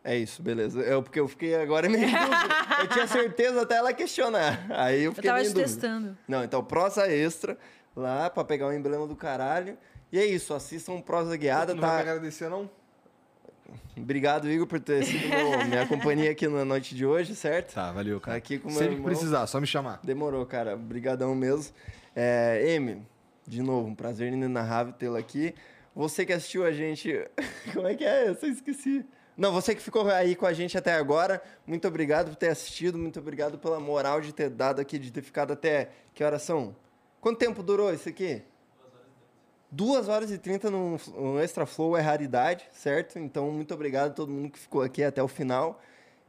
É 0.03 0.17
isso, 0.17 0.41
beleza. 0.41 0.81
É 0.81 0.99
porque 1.01 1.19
eu 1.19 1.27
fiquei 1.27 1.55
agora 1.55 1.87
meio. 1.87 2.07
Eu 2.81 2.87
tinha 2.87 3.05
certeza 3.05 3.61
até 3.61 3.75
ela 3.75 3.93
questionar. 3.93 4.65
Aí 4.71 5.03
eu 5.03 5.11
Eu 5.11 5.13
fiquei 5.13 5.29
tava 5.29 5.39
meio 5.41 5.51
em 5.51 5.53
te 5.53 5.59
testando. 5.61 6.17
Não, 6.27 6.43
então 6.43 6.63
prosa 6.63 7.07
extra 7.07 7.55
lá 7.95 8.27
pra 8.27 8.43
pegar 8.43 8.65
o 8.67 8.73
emblema 8.73 9.05
do 9.05 9.15
caralho. 9.15 9.77
E 10.11 10.17
é 10.17 10.25
isso, 10.25 10.51
assistam 10.55 10.99
prosa 10.99 11.37
guiada, 11.37 11.75
não 11.75 11.81
vai 11.81 11.89
me 11.99 12.03
tá? 12.03 12.11
agradecer, 12.11 12.49
não? 12.49 12.67
Obrigado, 13.95 14.49
Igor, 14.49 14.65
por 14.67 14.79
ter 14.79 15.05
sido 15.05 15.27
meu- 15.29 15.65
minha 15.67 15.87
companhia 15.87 16.31
aqui 16.31 16.47
na 16.47 16.65
noite 16.65 16.95
de 16.95 17.05
hoje, 17.05 17.35
certo? 17.35 17.73
Tá, 17.75 17.91
valeu, 17.91 18.19
cara. 18.19 18.35
Aqui 18.37 18.57
com 18.57 18.67
meu 18.69 18.77
Sempre 18.77 18.89
que 18.95 18.95
irmão. 19.01 19.09
precisar, 19.11 19.45
só 19.47 19.59
me 19.61 19.67
chamar. 19.67 19.99
Demorou, 20.03 20.45
cara. 20.45 20.73
Obrigadão 20.73 21.35
mesmo. 21.35 21.73
É, 22.15 22.73
M, 22.75 23.05
de 23.47 23.61
novo, 23.61 23.87
um 23.89 23.95
prazer 23.95 24.33
inenarrável 24.33 24.91
tê-la 24.93 25.19
aqui. 25.19 25.53
Você 25.95 26.25
que 26.25 26.33
assistiu 26.33 26.65
a 26.65 26.71
gente... 26.71 27.13
Como 27.73 27.87
é 27.87 27.93
que 27.95 28.03
é? 28.03 28.29
Eu 28.29 28.35
só 28.35 28.47
esqueci. 28.47 29.05
Não, 29.41 29.51
você 29.51 29.73
que 29.73 29.81
ficou 29.81 30.07
aí 30.07 30.35
com 30.35 30.45
a 30.45 30.53
gente 30.53 30.77
até 30.77 30.93
agora, 30.93 31.41
muito 31.65 31.87
obrigado 31.87 32.29
por 32.29 32.35
ter 32.35 32.49
assistido, 32.49 32.95
muito 32.95 33.19
obrigado 33.19 33.57
pela 33.57 33.79
moral 33.79 34.21
de 34.21 34.31
ter 34.31 34.51
dado 34.51 34.79
aqui, 34.79 34.99
de 34.99 35.11
ter 35.11 35.23
ficado 35.23 35.51
até... 35.51 35.89
Que 36.13 36.23
horas 36.23 36.43
são? 36.43 36.75
Quanto 37.19 37.39
tempo 37.39 37.63
durou 37.63 37.91
isso 37.91 38.07
aqui? 38.07 38.43
Duas 39.71 40.07
horas 40.07 40.29
e 40.29 40.37
trinta 40.37 40.69
no, 40.69 40.95
no 41.17 41.39
Extra 41.39 41.65
Flow 41.65 41.97
é 41.97 42.01
raridade, 42.01 42.69
certo? 42.71 43.17
Então, 43.17 43.49
muito 43.49 43.73
obrigado 43.73 44.11
a 44.11 44.13
todo 44.13 44.31
mundo 44.31 44.51
que 44.51 44.59
ficou 44.59 44.83
aqui 44.83 45.03
até 45.03 45.23
o 45.23 45.27
final. 45.27 45.81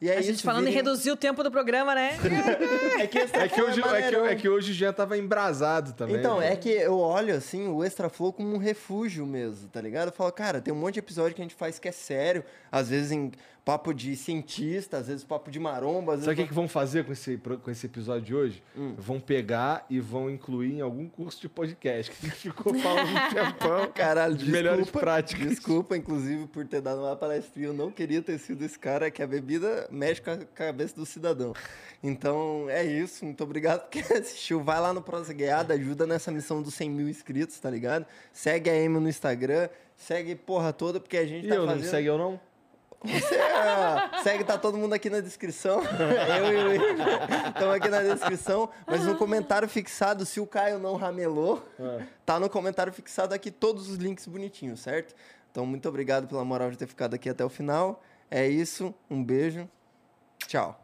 E 0.03 0.09
é 0.11 0.17
a 0.17 0.21
isso, 0.21 0.31
gente 0.31 0.43
falando 0.43 0.63
em 0.63 0.73
virem- 0.73 0.79
reduzir 0.85 1.13
o 1.13 1.17
tempo 1.17 1.45
do 1.45 1.51
programa, 1.51 1.95
né? 1.95 2.19
É 2.99 3.07
que, 3.07 3.19
É 3.19 3.49
que 3.49 3.63
hoje, 3.63 3.81
é 3.81 4.03
que, 4.11 4.17
é 4.17 4.35
que 4.35 4.49
hoje 4.49 4.73
o 4.73 4.75
Jean 4.75 4.93
tava 4.93 5.17
embrasado 5.17 5.93
também. 5.93 6.17
Então, 6.17 6.41
né? 6.41 6.53
é 6.53 6.57
que 6.57 6.69
eu 6.69 6.99
olho 6.99 7.35
assim 7.35 7.69
o 7.69 7.85
Extra 7.85 8.09
Flow 8.09 8.33
como 8.33 8.53
um 8.53 8.59
refúgio 8.59 9.25
mesmo, 9.25 9.69
tá 9.69 9.81
ligado? 9.81 10.09
Eu 10.09 10.13
falo, 10.13 10.33
cara, 10.33 10.61
tem 10.61 10.75
um 10.75 10.77
monte 10.77 10.95
de 10.95 10.99
episódio 11.01 11.35
que 11.37 11.41
a 11.41 11.45
gente 11.45 11.55
faz 11.55 11.79
que 11.79 11.89
é 11.89 11.93
sério, 11.93 12.45
às 12.71 12.89
vezes 12.89 13.13
em 13.13 13.31
papo 13.65 13.95
de 13.95 14.17
cientista, 14.17 14.99
às 14.99 15.07
vezes 15.07 15.25
papo 15.25 15.51
de 15.51 15.61
maromba. 15.61 16.13
Sabe 16.19 16.23
o 16.23 16.31
que, 16.31 16.35
vezes 16.37 16.49
que 16.49 16.55
vão 16.55 16.69
fazer 16.69 17.05
com 17.05 17.13
esse, 17.13 17.37
com 17.37 17.71
esse 17.71 17.87
episódio 17.87 18.23
de 18.23 18.35
hoje? 18.35 18.63
Hum. 18.77 18.95
Vão 18.99 19.21
pegar 19.21 19.87
e 19.89 20.01
vão 20.01 20.29
incluir 20.29 20.75
em 20.75 20.81
algum 20.81 21.09
curso 21.09 21.41
de 21.41 21.49
podcast 21.49 22.11
que 22.13 22.31
ficou 22.31 22.75
falando 22.75 23.09
um 23.09 23.29
tempão. 23.33 23.93
Caralho, 23.93 24.35
de 24.35 24.51
melhores 24.51 24.91
práticas. 24.91 25.49
Desculpa, 25.49 25.97
inclusive, 25.97 26.47
por 26.49 26.67
ter 26.67 26.81
dado 26.81 27.01
uma 27.01 27.15
palestrinha. 27.17 27.69
Eu 27.69 27.75
não 27.75 27.91
queria 27.91 28.21
ter 28.21 28.39
sido 28.39 28.65
esse 28.65 28.79
cara 28.79 29.11
que 29.11 29.23
a 29.23 29.27
bebida 29.27 29.87
mexe 29.91 30.21
com 30.21 30.31
a 30.31 30.39
cabeça 30.39 30.97
do 30.97 31.07
cidadão. 31.07 31.55
Então, 32.03 32.67
é 32.69 32.85
isso. 32.85 33.25
Muito 33.25 33.45
obrigado 33.45 33.83
por 33.83 33.91
quem 33.91 34.03
assistiu. 34.03 34.63
Vai 34.63 34.81
lá 34.81 34.93
no 34.93 35.01
Prosegueada, 35.01 35.75
ajuda 35.75 36.05
nessa 36.05 36.33
missão 36.33 36.61
dos 36.61 36.75
100 36.75 36.91
mil 36.91 37.09
inscritos, 37.09 37.59
tá 37.61 37.71
ligado? 37.71 38.07
Segue 38.33 38.69
a 38.69 38.73
Amy 38.73 38.99
no 38.99 39.09
Instagram, 39.09 39.69
segue 39.97 40.35
porra 40.35 40.73
toda, 40.73 40.99
porque 40.99 41.17
a 41.17 41.25
gente 41.25 41.47
E 41.47 41.49
tá 41.49 41.55
eu, 41.55 41.67
não 41.67 41.75
fazendo... 41.75 41.91
segue 41.91 42.09
eu 42.09 42.19
não? 42.19 42.41
Você 43.05 43.35
é, 43.35 44.23
segue, 44.23 44.45
tá 44.45 44.57
todo 44.57 44.79
mundo 44.79 44.93
aqui 44.93 45.11
na 45.11 45.21
descrição. 45.21 45.83
Eu 46.39 46.53
e 46.53 46.65
o 46.65 46.75
Igor 46.75 47.07
estamos 47.49 47.75
aqui 47.75 47.89
na 47.89 48.03
descrição. 48.03 48.69
Mas 48.87 49.05
no 49.05 49.17
comentário 49.17 49.69
fixado, 49.69 50.25
se 50.25 50.41
o 50.41 50.47
Caio 50.47 50.79
não 50.79 50.97
ramelou, 50.97 51.67
tá 52.25 52.39
no 52.39 52.49
comentário 52.49 52.93
fixado 52.93 53.35
aqui 53.35 53.51
todos 53.51 53.89
os 53.89 53.97
links 53.97 54.27
bonitinhos, 54.27 54.81
certo? 54.81 55.15
Então, 55.51 55.67
muito 55.67 55.89
obrigado 55.89 56.27
pela 56.27 56.45
moral 56.45 56.71
de 56.71 56.79
ter 56.79 56.87
ficado 56.87 57.15
aqui 57.15 57.29
até 57.29 57.45
o 57.45 57.49
final. 57.49 58.03
É 58.31 58.47
isso, 58.49 58.95
um 59.11 59.23
beijo. 59.23 59.69
Tchau. 60.47 60.82